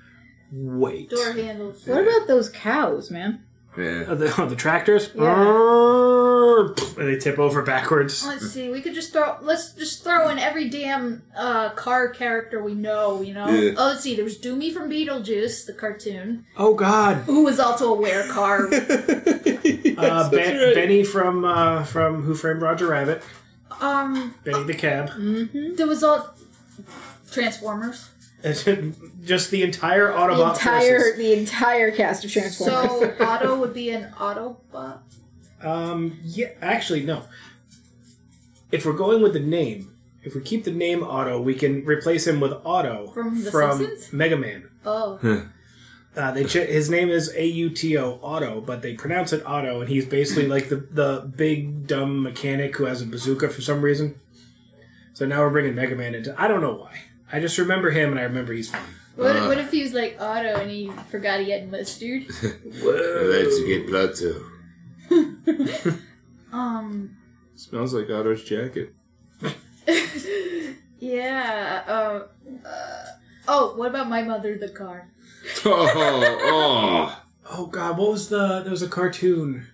wait. 0.53 1.11
door 1.11 1.33
handles. 1.33 1.87
What 1.87 2.03
about 2.07 2.27
those 2.29 2.49
cows, 2.49 3.11
man? 3.11 3.45
Yeah. 3.77 4.05
Uh, 4.09 4.15
the, 4.17 4.35
oh, 4.37 4.47
the 4.47 4.57
tractors, 4.57 5.11
and 5.15 7.09
they 7.09 7.19
tip 7.19 7.39
over 7.39 7.63
backwards. 7.63 8.27
Let's 8.27 8.51
see. 8.51 8.69
We 8.69 8.81
could 8.81 8.95
just 8.95 9.13
throw. 9.13 9.37
Let's 9.43 9.73
just 9.73 10.03
throw 10.03 10.29
in 10.29 10.39
every 10.39 10.69
damn 10.69 11.23
uh, 11.37 11.71
car 11.71 12.09
character 12.09 12.63
we 12.63 12.75
know. 12.75 13.23
You 13.23 13.35
know. 13.35 13.49
Yeah. 13.49 13.75
Oh, 13.77 13.87
let's 13.87 14.03
see. 14.03 14.17
There's 14.17 14.41
Doomie 14.41 14.73
from 14.73 14.91
Beetlejuice, 14.91 15.67
the 15.67 15.73
cartoon, 15.73 16.47
Oh 16.57 16.75
God, 16.75 17.19
who 17.19 17.45
was 17.45 17.61
also 17.61 17.95
a 17.95 17.97
wear 17.97 18.29
car. 18.29 18.67
uh, 18.73 20.31
ben, 20.31 20.75
Benny 20.75 21.05
from 21.05 21.45
uh, 21.45 21.85
from 21.85 22.23
Who 22.23 22.35
Framed 22.35 22.63
Roger 22.63 22.89
Rabbit, 22.89 23.23
um, 23.81 24.35
Benny 24.45 24.65
the 24.65 24.75
cab. 24.75 25.11
Mm-hmm. 25.11 25.77
there 25.77 25.87
was 25.87 26.03
all 26.03 26.35
Transformers. 27.31 28.09
It's 28.43 28.65
just 29.25 29.51
the 29.51 29.63
entire 29.63 30.07
The 30.09 30.19
Autobot 30.19 30.55
entire 30.55 30.99
forces. 31.01 31.17
the 31.19 31.33
entire 31.39 31.91
cast 31.91 32.25
of 32.25 32.31
Transformers. 32.33 32.91
So 32.91 33.15
Otto 33.25 33.59
would 33.61 33.75
be 33.75 33.91
an 33.91 34.11
Autobot. 34.19 34.99
Um, 35.63 36.19
yeah, 36.25 36.49
actually, 36.63 37.05
no. 37.05 37.25
If 38.73 38.87
we're 38.87 38.93
going 38.95 39.21
with 39.23 39.33
the 39.35 39.41
name, 39.41 39.95
if 40.23 40.35
we 40.35 40.41
keep 40.41 40.65
the 40.65 40.71
name 40.73 41.03
Otto, 41.03 41.41
we 41.41 41.55
can 41.55 41.85
replace 41.85 42.27
him 42.27 42.41
with 42.41 42.53
Otto 42.65 43.09
From 43.09 43.43
The 43.45 43.51
Simpsons? 43.51 44.13
Mega 44.13 44.37
Man. 44.37 44.71
Oh, 44.87 45.19
Uh, 46.17 46.33
they 46.33 46.45
ch- 46.45 46.55
his 46.55 46.91
name 46.91 47.09
is 47.09 47.33
A 47.37 47.45
U 47.47 47.71
T 47.71 47.97
O 47.97 48.19
Otto, 48.23 48.61
but 48.61 48.83
they 48.83 48.95
pronounce 48.95 49.33
it 49.33 49.45
Otto, 49.47 49.81
and 49.81 49.89
he's 49.89 50.05
basically 50.07 50.49
like 50.49 50.69
the 50.69 50.77
the 50.91 51.31
big 51.37 51.87
dumb 51.87 52.23
mechanic 52.23 52.77
who 52.77 52.85
has 52.87 53.01
a 53.03 53.07
bazooka 53.07 53.49
for 53.49 53.61
some 53.61 53.81
reason. 53.83 54.17
So 55.13 55.25
now 55.27 55.41
we're 55.41 55.51
bringing 55.51 55.75
Mega 55.75 55.95
Man 55.95 56.15
into. 56.15 56.35
I 56.41 56.49
don't 56.49 56.61
know 56.63 56.75
why. 56.75 56.97
I 57.33 57.41
just 57.41 57.59
remember 57.59 57.91
him, 57.91 58.11
and 58.11 58.19
I 58.19 58.25
remember 58.25 58.53
he's 58.53 58.71
fun. 58.71 58.83
what, 59.17 59.37
Uh. 59.37 59.47
what 59.47 59.59
if 59.59 59.71
he 59.71 59.83
was 59.83 59.93
like 59.95 60.17
Otto 60.21 60.57
and 60.61 60.71
he 60.71 60.91
forgot 61.11 61.41
he 61.41 61.51
had 61.51 61.71
mustard? 61.71 62.25
Whoa. 62.31 63.33
That's 63.33 63.57
a 63.59 63.65
good 63.67 63.87
plot 63.89 64.15
too. 64.17 65.97
Um, 66.53 67.17
Smells 67.55 67.95
like 67.95 68.11
Otto's 68.11 68.43
jacket. 68.43 68.93
yeah. 70.99 71.83
Uh, 71.87 72.27
uh, 72.67 73.07
oh, 73.49 73.75
what 73.77 73.89
about 73.91 74.09
my 74.09 74.23
mother, 74.23 74.59
the 74.59 74.69
car? 74.69 75.09
Oh, 75.65 76.37
Oh 76.43 77.23
oh 77.53 77.67
God, 77.67 77.99
what 77.99 78.11
was 78.11 78.29
the? 78.29 78.61
There 78.63 78.71
was 78.71 78.83
a 78.83 78.89
cartoon, 78.89 79.67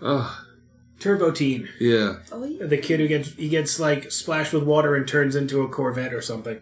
oh, 0.00 0.42
Turbo 1.00 1.30
Teen. 1.32 1.68
yeah. 1.80 2.16
Oh 2.32 2.44
yeah. 2.44 2.64
The 2.66 2.78
kid 2.78 3.00
who 3.00 3.08
gets 3.08 3.34
he 3.34 3.48
gets 3.48 3.78
like 3.78 4.10
splashed 4.10 4.52
with 4.52 4.62
water 4.64 4.94
and 4.94 5.06
turns 5.06 5.36
into 5.36 5.60
a 5.62 5.68
Corvette 5.68 6.14
or 6.14 6.22
something. 6.22 6.60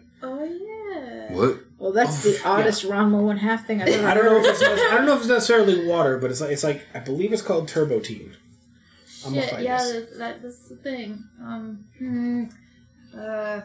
Oh 1.33 1.41
yeah. 1.41 1.47
What? 1.49 1.59
well, 1.77 1.91
that's 1.91 2.23
the 2.23 2.39
oddest 2.45 2.83
Ranma 2.85 3.21
one 3.21 3.37
half 3.37 3.65
thing 3.65 3.81
I've 3.81 3.87
ever 3.89 4.07
I 4.07 4.13
don't 4.13 4.25
know 4.25 4.31
heard. 4.39 4.45
if 4.45 4.51
it's 4.51 4.61
I 4.63 4.95
don't 4.95 5.05
know 5.05 5.13
if 5.13 5.19
it's 5.21 5.27
necessarily 5.29 5.85
water, 5.87 6.17
but 6.17 6.29
it's 6.31 6.41
like 6.41 6.51
it's 6.51 6.63
like 6.63 6.85
I 6.93 6.99
believe 6.99 7.33
it's 7.33 7.41
called 7.41 7.67
Turbo 7.67 7.99
Teen. 7.99 8.35
I'm 9.25 9.33
Shit, 9.33 9.61
yeah, 9.61 9.77
that, 9.77 10.17
that, 10.17 10.41
that's 10.41 10.67
the 10.69 10.75
thing. 10.77 11.23
Um, 11.43 11.85
hmm, 11.99 12.43
uh, 13.15 13.61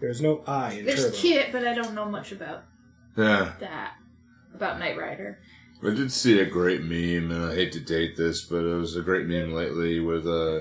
There's 0.00 0.20
no 0.20 0.42
I 0.46 0.72
in 0.74 0.84
there's 0.84 1.04
Turbo. 1.04 1.16
KITT, 1.16 1.52
but 1.52 1.66
I 1.66 1.74
don't 1.74 1.94
know 1.94 2.06
much 2.06 2.32
about 2.32 2.64
Yeah. 3.16 3.52
that. 3.60 3.94
About 4.54 4.78
Knight 4.80 4.98
Rider. 4.98 5.38
I 5.84 5.90
did 5.90 6.12
see 6.12 6.38
a 6.38 6.44
great 6.46 6.82
meme, 6.82 7.30
and 7.32 7.44
I 7.50 7.54
hate 7.54 7.72
to 7.72 7.80
date 7.80 8.16
this, 8.16 8.42
but 8.44 8.58
it 8.64 8.74
was 8.74 8.94
a 8.96 9.02
great 9.02 9.26
meme 9.26 9.52
lately 9.52 9.98
with 10.00 10.26
uh 10.26 10.60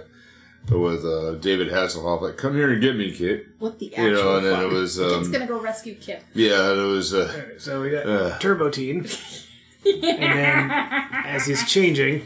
with 0.69 1.03
uh 1.05 1.35
David 1.35 1.69
Hasselhoff 1.69 2.21
like, 2.21 2.37
"Come 2.37 2.55
here 2.55 2.71
and 2.71 2.81
get 2.81 2.95
me, 2.95 3.11
kid." 3.11 3.45
What 3.59 3.79
the 3.79 3.87
You 3.87 3.91
actual 3.93 4.11
know, 4.13 4.37
and 4.37 4.45
then 4.45 4.55
fuck? 4.55 4.63
it 4.71 4.73
was 4.73 4.97
KITT's 4.97 5.13
um 5.27 5.31
gonna 5.31 5.47
go 5.47 5.59
rescue 5.59 5.95
KITT. 5.95 6.21
yeah, 6.33 6.71
it 6.71 6.75
was 6.77 7.13
uh, 7.13 7.31
Alright, 7.33 7.61
so 7.61 7.81
we 7.81 7.89
got 7.89 8.07
Uh. 8.07 8.37
Turbo 8.39 8.69
Teen, 8.69 8.99
and 9.85 10.03
then 10.03 10.71
as 11.25 11.45
he's 11.45 11.69
changing, 11.69 12.21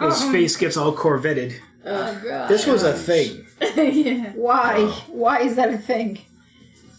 his 0.00 0.22
face 0.30 0.56
gets 0.56 0.76
all 0.76 0.94
Corvetted. 0.94 1.54
Oh 1.84 2.20
god. 2.24 2.48
This 2.48 2.66
was 2.66 2.82
a 2.82 2.92
thing. 2.92 3.46
yeah. 3.76 4.32
Why? 4.32 4.86
Why 5.08 5.40
is 5.40 5.54
that 5.56 5.72
a 5.72 5.78
thing? 5.78 6.20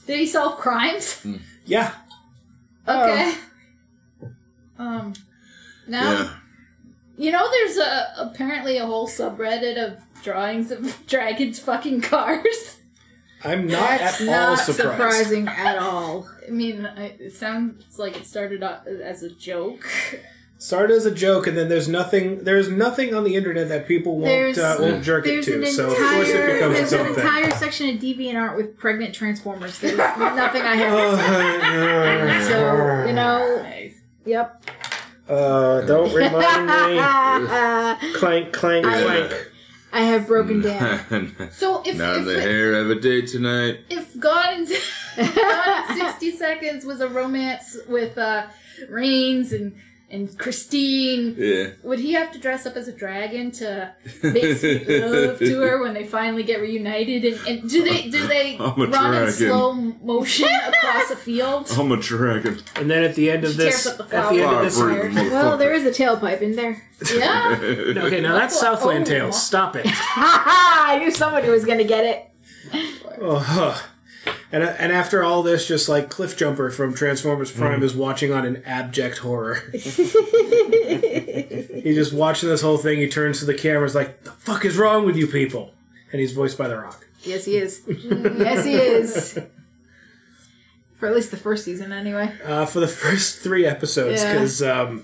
Did 0.06 0.20
he 0.20 0.26
solve 0.28 0.58
crimes? 0.58 1.26
Yeah. 1.66 1.94
Okay. 2.88 3.34
Um. 4.80 5.14
Now 5.88 6.12
Yeah. 6.12 6.37
You 7.78 7.84
know 7.84 7.90
there's 7.90 8.18
a 8.18 8.30
apparently 8.32 8.78
a 8.78 8.86
whole 8.86 9.08
subreddit 9.08 9.78
of 9.78 10.02
drawings 10.24 10.72
of 10.72 11.06
dragons 11.08 11.60
fucking 11.60 12.02
cars. 12.02 12.78
I'm 13.44 13.68
not 13.68 14.00
That's 14.00 14.20
at 14.22 14.28
all 14.28 14.34
not 14.56 14.60
surprised. 14.60 14.78
surprising 14.92 15.48
at 15.48 15.78
all. 15.78 16.28
I 16.48 16.50
mean, 16.50 16.86
it 16.98 17.34
sounds 17.34 18.00
like 18.00 18.18
it 18.18 18.26
started 18.26 18.64
out 18.64 18.88
as 18.88 19.22
a 19.22 19.30
joke. 19.30 19.88
Started 20.60 20.96
as 20.96 21.06
a 21.06 21.14
joke, 21.14 21.46
and 21.46 21.56
then 21.56 21.70
there's 21.70 21.88
nothing. 21.88 22.44
There's 22.44 22.68
nothing 22.68 23.14
on 23.14 23.24
the 23.24 23.36
internet 23.36 23.70
that 23.70 23.88
people 23.88 24.14
won't 24.16 24.26
There's- 24.26 24.58
uh, 24.58 24.78
won't 24.80 25.04
jerk 25.04 25.28
it 25.28 25.30
There's 25.30 25.46
to. 25.46 25.60
an 25.62 25.66
So 25.68 25.92
of 25.92 25.96
course 25.98 26.30
it 26.30 26.36
entire 26.36 26.54
becomes 26.56 26.74
there's 26.74 26.82
its 26.82 26.94
an 26.94 27.00
own 27.08 27.14
thing. 27.14 27.24
entire 27.26 27.52
section 27.52 27.90
of 27.90 27.96
DeviantArt 28.02 28.56
with 28.58 28.76
pregnant 28.76 29.14
transformers. 29.14 29.78
There's 29.80 29.96
nothing 29.98 30.64
I 30.64 30.76
have. 30.78 32.44
So 32.48 33.06
you 33.06 33.14
know, 33.14 33.62
Nice. 33.62 34.02
yep. 34.26 34.64
Uh, 35.28 35.82
don't 35.82 36.14
remind 36.14 36.34
me. 36.68 37.00
I 37.00 38.14
Clank, 38.16 38.54
clank, 38.54 38.86
clank. 38.86 39.52
I 39.92 40.02
have 40.02 40.28
broken 40.28 40.62
down. 40.62 41.36
So 41.52 41.82
if 41.86 41.98
Not 41.98 42.18
if, 42.18 42.26
the 42.26 42.42
hair 42.42 42.74
of 42.76 42.90
a 42.92 42.96
date 42.96 43.28
tonight. 43.28 43.80
if 43.90 44.18
Gone 44.20 44.54
in, 44.54 44.66
Gone 45.18 45.90
in 45.90 45.96
sixty 45.98 46.32
seconds 46.32 46.86
was 46.86 47.02
a 47.02 47.08
romance 47.08 47.78
with 47.88 48.18
uh, 48.18 48.48
Raines 48.90 49.54
and 49.54 49.76
and 50.10 50.38
Christine, 50.38 51.36
Yeah. 51.38 51.68
would 51.84 52.00
he 52.00 52.14
have 52.14 52.32
to 52.32 52.40
dress 52.40 52.66
up 52.66 52.76
as 52.78 52.88
a 52.88 52.94
dragon 52.94 53.52
to 53.52 53.94
make 54.24 54.58
sweet 54.58 54.88
love 55.02 55.38
to 55.40 55.60
her 55.62 55.82
when 55.82 55.94
they 55.94 56.06
finally 56.06 56.44
get 56.44 56.62
reunited? 56.62 57.26
And, 57.26 57.48
and 57.48 57.70
do 57.70 57.84
they 57.84 58.10
do 58.10 58.26
they 58.28 58.58
I'm 58.60 58.80
a 58.82 58.88
run 58.88 59.24
in 59.24 59.32
slow 59.32 59.74
motion 59.74 60.48
across 60.68 61.12
a 61.12 61.16
field? 61.18 61.68
I'm 61.78 61.92
a 61.92 61.98
dragon. 61.98 62.60
And 62.78 62.90
then 62.90 63.04
at 63.04 63.16
the 63.16 63.30
end 63.32 63.44
of 63.44 63.52
She 63.52 63.58
this, 63.58 63.84
the 63.84 64.04
at 64.04 64.30
the 64.30 64.42
end 64.42 64.56
of 64.56 64.64
this, 64.64 64.80
Fire 64.80 65.10
well, 65.14 65.58
there 65.58 65.74
is 65.74 65.84
motherfucker. 65.84 65.88
is 65.90 66.00
a 66.00 66.04
tailpipe 66.04 66.42
in 66.42 66.56
there. 66.56 66.84
Yeah. 67.14 67.58
okay, 68.06 68.22
now 68.22 68.34
that's 68.36 68.56
Oh. 68.58 68.62
Southland 68.62 69.06
Tales. 69.08 69.42
Stop 69.46 69.76
it. 69.76 69.86
Ha 69.86 70.42
ha! 70.46 70.86
I 70.94 71.00
knew 71.00 71.12
somebody 71.12 71.50
was 71.50 71.66
gonna 71.66 71.84
get 71.84 72.06
it. 72.06 72.24
Oh, 73.22 73.40
huh. 73.40 73.76
And 74.52 74.64
and 74.64 74.92
after 74.94 75.24
all 75.24 75.44
this, 75.44 75.68
just 75.68 75.90
like 75.90 76.10
Cliffjumper 76.10 76.72
from 76.74 76.94
Transformers 76.94 77.52
Prime 77.52 77.84
is 77.84 77.94
watching 77.96 78.32
on 78.32 78.46
an 78.46 78.64
abject 78.66 79.18
horror. 79.20 79.62
he's 79.74 79.94
just 81.96 82.14
watching 82.14 82.48
this 82.50 82.62
whole 82.62 82.78
thing. 82.78 83.00
He 83.00 83.08
turns 83.10 83.40
to 83.40 83.46
the 83.46 83.54
camera. 83.54 83.86
Is 83.86 83.96
like, 83.96 84.24
"The 84.24 84.32
fuck 84.32 84.64
is 84.66 84.78
wrong 84.78 85.06
with 85.06 85.16
you 85.18 85.28
people?" 85.28 85.74
And 86.12 86.22
he's 86.22 86.32
voiced 86.32 86.58
by 86.58 86.68
The 86.70 86.78
Rock. 86.78 87.06
Yes, 87.24 87.44
he 87.46 87.58
is. 87.58 87.82
yes, 87.88 88.64
he 88.66 88.74
is. 88.74 89.40
For 90.98 91.08
at 91.10 91.16
least 91.16 91.32
the 91.32 91.38
first 91.38 91.66
season, 91.66 91.92
anyway. 91.92 92.32
Uh, 92.44 92.66
for 92.66 92.80
the 92.80 92.88
first 92.88 93.40
three 93.40 93.66
episodes, 93.66 94.22
Yeah. 94.24 94.32
because 94.34 94.62
um, 94.64 95.04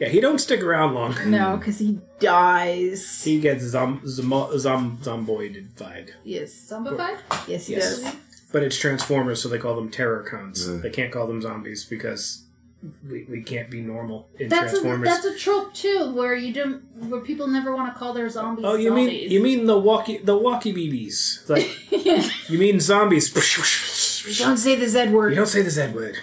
yeah, 0.00 0.08
he 0.08 0.20
don't 0.20 0.38
stick 0.40 0.60
around 0.62 0.94
long. 0.94 1.14
No, 1.30 1.56
because 1.56 1.78
he 1.78 2.00
dies. 2.18 3.22
He 3.22 3.38
gets 3.40 3.62
zom 3.64 4.02
zom 4.06 4.58
zom 4.58 4.98
zomboidified. 4.98 6.10
Yes, 6.24 6.50
Zombified? 6.68 7.18
yes, 7.48 7.66
he 7.68 7.74
Yes. 7.74 8.00
does. 8.00 8.14
But 8.54 8.62
it's 8.62 8.78
Transformers, 8.78 9.42
so 9.42 9.48
they 9.48 9.58
call 9.58 9.74
them 9.74 9.90
Terrorcons. 9.90 10.80
They 10.80 10.88
can't 10.88 11.10
call 11.10 11.26
them 11.26 11.42
zombies 11.42 11.84
because 11.84 12.44
we, 13.10 13.24
we 13.24 13.42
can't 13.42 13.68
be 13.68 13.80
normal 13.80 14.28
in 14.38 14.48
That's 14.48 14.74
a, 14.74 14.80
Transformers. 14.80 15.08
that's 15.08 15.24
a 15.24 15.36
trope 15.36 15.74
too, 15.74 16.12
where 16.14 16.36
you 16.36 16.52
don't, 16.54 16.82
where 17.10 17.20
people 17.20 17.48
never 17.48 17.74
want 17.74 17.92
to 17.92 17.98
call 17.98 18.12
their 18.14 18.28
zombies. 18.28 18.64
oh, 18.64 18.76
you 18.76 18.90
zombies. 18.90 19.08
mean 19.08 19.30
you 19.32 19.40
mean 19.42 19.66
the 19.66 19.76
walkie 19.76 20.18
the 20.18 20.38
walkie 20.38 20.72
BBs? 20.72 21.48
Like 21.48 21.68
yeah. 22.06 22.30
you 22.48 22.58
mean 22.60 22.78
zombies? 22.78 23.28
Don't 24.38 24.56
say 24.56 24.76
the 24.76 24.88
Z 24.88 25.08
word. 25.08 25.30
You 25.30 25.36
don't 25.36 25.46
say 25.46 25.62
the 25.62 25.70
Z 25.70 25.88
word. 25.88 26.16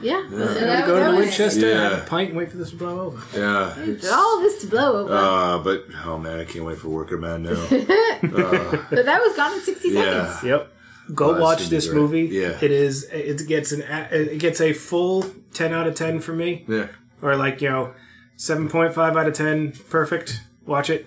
Yeah. 0.00 0.28
So 0.30 0.38
Gotta 0.38 0.54
that 0.66 0.86
go 0.86 0.98
to 0.98 1.04
the 1.04 1.12
nice. 1.12 1.18
Winchester, 1.20 1.68
Yeah. 1.68 1.90
have 1.90 2.02
a 2.04 2.06
pint, 2.06 2.30
and 2.30 2.38
wait 2.38 2.50
for 2.50 2.56
this 2.56 2.70
to 2.70 2.76
blow 2.76 3.00
over. 3.00 3.38
Yeah. 3.38 3.74
All 4.12 4.40
this 4.40 4.60
to 4.62 4.66
blow 4.66 5.04
over. 5.04 5.14
Uh, 5.14 5.58
but 5.58 5.84
oh 6.04 6.18
man, 6.18 6.38
I 6.40 6.44
can't 6.44 6.64
wait 6.64 6.78
for 6.78 6.88
Worker 6.88 7.18
Man 7.18 7.42
now. 7.44 7.54
but 7.70 9.04
that 9.06 9.20
was 9.22 9.36
gone 9.36 9.54
in 9.54 9.60
60 9.60 9.88
yeah. 9.88 10.02
seconds. 10.26 10.44
Yep. 10.44 10.72
Go 11.14 11.36
Oh, 11.36 11.40
watch 11.40 11.68
this 11.68 11.86
great. 11.88 11.96
movie. 12.00 12.22
Yeah. 12.26 12.58
It 12.60 12.70
is. 12.70 13.04
It 13.04 13.46
gets 13.48 13.72
an. 13.72 13.82
a- 13.82 14.08
It 14.34 14.38
gets 14.40 14.60
a 14.60 14.72
full 14.74 15.24
ten 15.54 15.72
out 15.72 15.86
of 15.86 15.94
ten 15.94 16.20
for 16.20 16.32
me, 16.34 16.64
Yeah. 16.68 16.88
or 17.22 17.34
like 17.34 17.62
you 17.62 17.70
know, 17.70 17.94
seven 18.36 18.68
point 18.68 18.92
five 18.94 19.16
out 19.16 19.26
of 19.26 19.32
ten. 19.32 19.72
Perfect. 19.88 20.42
Watch 20.66 20.90
it. 20.90 21.06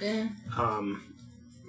Yeah. 0.00 0.28
Um, 0.56 1.02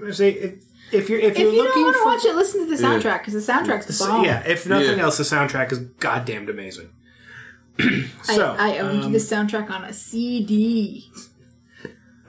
I 0.07 0.11
say 0.11 0.29
if, 0.29 0.53
if 0.91 1.09
you're 1.09 1.19
if 1.19 1.33
If 1.33 1.39
you're 1.39 1.51
you 1.53 1.63
don't 1.63 1.83
want 1.83 1.97
to 1.97 2.03
watch 2.05 2.25
it, 2.25 2.35
listen 2.35 2.67
to 2.67 2.75
the 2.75 2.81
soundtrack 2.81 3.19
because 3.25 3.33
the 3.45 3.51
soundtrack's 3.51 3.95
So, 3.95 4.07
bomb. 4.07 4.25
yeah, 4.25 4.43
if 4.45 4.67
nothing 4.67 4.97
Yeah. 4.97 5.03
else, 5.05 5.17
the 5.17 5.23
soundtrack 5.23 5.71
is 5.71 5.79
goddamned 5.99 6.49
amazing. 6.49 6.89
so, 8.23 8.55
I, 8.59 8.73
I 8.75 8.77
owned 8.79 9.03
um, 9.05 9.11
the 9.11 9.17
soundtrack 9.17 9.69
on 9.69 9.83
a 9.85 9.93
CD. 9.93 11.09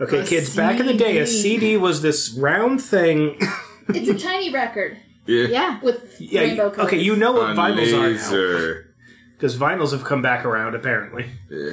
okay, 0.00 0.20
a 0.20 0.24
kids, 0.26 0.54
back 0.56 0.78
in 0.80 0.86
the 0.86 0.94
day, 0.94 1.18
a 1.18 1.26
CD. 1.26 1.58
CD 1.58 1.76
was 1.76 2.02
this 2.02 2.32
round 2.38 2.80
thing. 2.82 3.38
It's 3.88 4.08
a 4.08 4.16
tiny 4.16 4.52
record 4.52 4.96
Yeah. 5.26 5.46
Yeah. 5.48 5.80
with 5.82 6.16
yeah, 6.20 6.40
rainbow 6.42 6.70
colors. 6.70 6.86
okay, 6.86 7.00
you 7.02 7.16
know 7.16 7.32
what 7.32 7.50
On 7.50 7.56
vinyls 7.56 7.88
are 7.92 7.96
now 7.96 8.02
laser. 8.06 8.94
because 9.36 9.56
vinyls 9.58 9.90
have 9.90 10.04
come 10.04 10.22
back 10.22 10.44
around 10.44 10.76
apparently. 10.76 11.26
Yeah. 11.50 11.72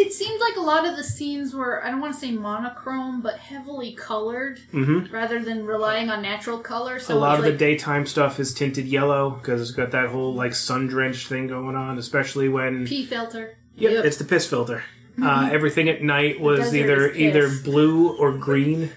It 0.00 0.12
seemed 0.12 0.40
like 0.40 0.56
a 0.56 0.60
lot 0.60 0.86
of 0.86 0.96
the 0.96 1.04
scenes 1.04 1.54
were 1.54 1.84
I 1.84 1.90
don't 1.90 2.00
want 2.00 2.14
to 2.14 2.20
say 2.20 2.30
monochrome, 2.32 3.20
but 3.20 3.38
heavily 3.38 3.92
colored 3.92 4.60
Mm-hmm. 4.72 5.12
rather 5.14 5.40
than 5.42 5.66
relying 5.66 6.10
on 6.10 6.22
natural 6.22 6.58
color. 6.58 6.98
So 6.98 7.14
a 7.14 7.18
lot 7.18 7.38
of 7.38 7.44
like, 7.44 7.52
the 7.52 7.58
daytime 7.58 8.06
stuff 8.06 8.40
is 8.40 8.54
tinted 8.54 8.86
yellow 8.86 9.30
because 9.30 9.60
it's 9.60 9.70
got 9.72 9.90
that 9.92 10.08
whole 10.08 10.34
like 10.34 10.54
sun 10.54 10.86
drenched 10.86 11.26
thing 11.28 11.46
going 11.48 11.76
on, 11.76 11.98
especially 11.98 12.48
when 12.48 12.86
pea 12.86 13.04
filter. 13.06 13.56
Yep, 13.76 13.92
Yep. 13.92 14.04
it's 14.04 14.16
the 14.16 14.24
piss 14.24 14.46
filter. 14.48 14.82
Uh, 15.22 15.50
everything 15.52 15.88
at 15.90 16.02
night 16.02 16.40
was 16.40 16.74
either 16.74 17.10
either 17.12 17.50
blue 17.62 18.16
or 18.16 18.32
green. 18.38 18.90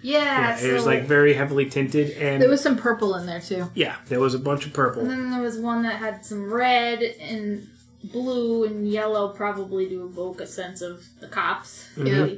Yeah, 0.00 0.22
Yeah, 0.22 0.56
so 0.56 0.66
it 0.66 0.72
was 0.72 0.86
like 0.86 1.04
very 1.04 1.34
heavily 1.34 1.68
tinted, 1.68 2.10
and 2.16 2.40
There 2.40 2.48
was 2.48 2.60
some 2.62 2.76
purple 2.76 3.14
in 3.16 3.26
there 3.26 3.40
too. 3.40 3.68
yeah, 3.74 3.96
there 4.06 4.20
was 4.20 4.32
a 4.32 4.38
bunch 4.38 4.64
of 4.64 4.72
purple. 4.72 5.02
And 5.02 5.10
then 5.10 5.30
there 5.30 5.42
was 5.42 5.58
one 5.58 5.82
that 5.82 5.96
had 5.96 6.24
some 6.24 6.50
red 6.52 7.02
and 7.02 7.68
blue 8.04 8.64
and 8.64 8.88
yellow, 8.88 9.28
probably 9.30 9.88
to 9.88 10.04
evoke 10.06 10.40
a 10.40 10.46
sense 10.46 10.80
of 10.82 11.04
the 11.20 11.28
cops. 11.28 11.88
Mm-hmm. 11.96 12.06
Yeah. 12.06 12.36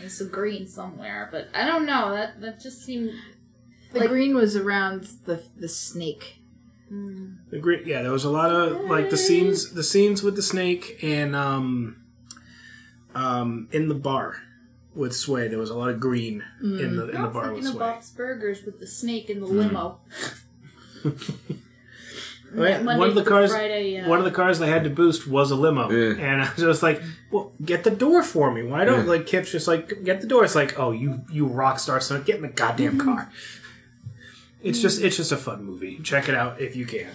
There's 0.00 0.18
some 0.18 0.28
green 0.28 0.66
somewhere, 0.66 1.28
but 1.32 1.48
I 1.54 1.66
don't 1.66 1.86
know. 1.86 2.12
That 2.12 2.40
that 2.40 2.60
just 2.60 2.82
seemed. 2.84 3.10
The 3.92 4.00
Like- 4.00 4.08
green 4.08 4.34
was 4.34 4.56
around 4.56 5.08
the 5.26 5.42
the 5.56 5.68
snake. 5.68 6.38
The 7.50 7.58
green, 7.58 7.84
yeah, 7.86 8.02
there 8.02 8.12
was 8.12 8.24
a 8.24 8.30
lot 8.30 8.50
of 8.52 8.84
like 8.84 9.08
the 9.08 9.16
scenes, 9.16 9.72
the 9.72 9.82
scenes 9.82 10.22
with 10.22 10.36
the 10.36 10.42
snake 10.42 10.98
and 11.02 11.34
um, 11.34 12.04
um, 13.14 13.68
in 13.72 13.88
the 13.88 13.94
bar 13.94 14.36
with 14.94 15.14
Sway. 15.16 15.48
There 15.48 15.58
was 15.58 15.70
a 15.70 15.74
lot 15.74 15.88
of 15.88 15.98
green 16.00 16.44
in 16.60 16.96
the 16.96 17.08
in 17.08 17.22
the 17.22 17.28
bar 17.28 17.44
with 17.52 17.64
thinking 17.64 17.66
of 17.68 17.72
Sway. 17.72 17.78
Bob's 17.78 18.10
Burgers 18.10 18.62
with 18.64 18.78
the 18.78 18.86
snake 18.86 19.30
in 19.30 19.40
the 19.40 19.46
Mm-hmm. 19.46 19.58
limo. 19.58 20.00
Oh, 22.54 22.62
yeah, 22.64 22.82
Monday 22.82 22.98
one 22.98 23.08
of 23.08 23.14
the 23.14 23.24
cars, 23.24 23.50
Friday, 23.50 23.98
uh, 23.98 24.08
one 24.08 24.18
of 24.18 24.24
the 24.26 24.30
cars 24.30 24.58
they 24.58 24.68
had 24.68 24.84
to 24.84 24.90
boost 24.90 25.26
was 25.26 25.50
a 25.50 25.56
limo, 25.56 25.90
Yeah. 25.90 26.22
and 26.22 26.42
I 26.42 26.50
was 26.50 26.58
just 26.62 26.82
like, 26.82 27.00
"Well, 27.30 27.52
get 27.64 27.82
the 27.84 27.90
door 27.90 28.22
for 28.22 28.50
me. 28.52 28.62
Why 28.62 28.84
don't 28.84 29.06
like 29.06 29.26
Kip's 29.26 29.50
just 29.52 29.66
like 29.66 30.04
get 30.04 30.20
the 30.20 30.26
door?" 30.26 30.44
It's 30.44 30.54
like, 30.54 30.78
"Oh, 30.78 30.92
you 30.92 31.22
you 31.30 31.46
rock 31.46 31.78
star 31.78 31.98
son, 32.00 32.22
get 32.24 32.36
in 32.36 32.42
the 32.42 32.48
goddamn 32.48 32.98
car." 32.98 33.30
It's 34.62 34.80
just 34.80 35.00
it's 35.02 35.16
just 35.16 35.32
a 35.32 35.36
fun 35.36 35.64
movie. 35.64 35.98
Check 36.02 36.28
it 36.28 36.34
out 36.34 36.60
if 36.60 36.76
you 36.76 36.84
can. 36.86 37.08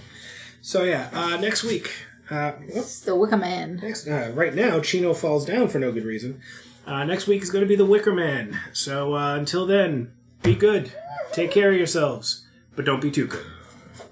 So 0.61 0.83
yeah, 0.83 1.09
uh, 1.13 1.37
next 1.37 1.63
week. 1.63 1.91
Uh, 2.29 2.51
It's 2.67 2.99
the 3.01 3.15
Wicker 3.15 3.37
Man. 3.37 3.79
next 3.81 4.05
uh, 4.07 4.31
right 4.33 4.53
now, 4.53 4.81
Chino 4.81 5.13
falls 5.13 5.45
down 5.45 5.69
for 5.69 5.79
no 5.79 5.93
good 5.93 6.03
reason. 6.03 6.41
Uh, 6.85 7.05
next 7.05 7.25
week 7.27 7.41
is 7.41 7.49
going 7.49 7.63
to 7.63 7.67
be 7.67 7.75
the 7.77 7.85
Wicker 7.85 8.11
Man. 8.13 8.59
So 8.73 9.13
uh, 9.15 9.35
until 9.35 9.65
then, 9.65 10.11
be 10.43 10.55
good. 10.55 10.91
Take 11.31 11.51
care 11.51 11.69
of 11.71 11.77
yourselves, 11.77 12.45
but 12.75 12.83
don't 12.85 13.01
be 13.01 13.11
too 13.11 13.27
good. 13.27 13.45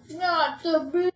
Not 0.09 0.63
the 0.63 1.11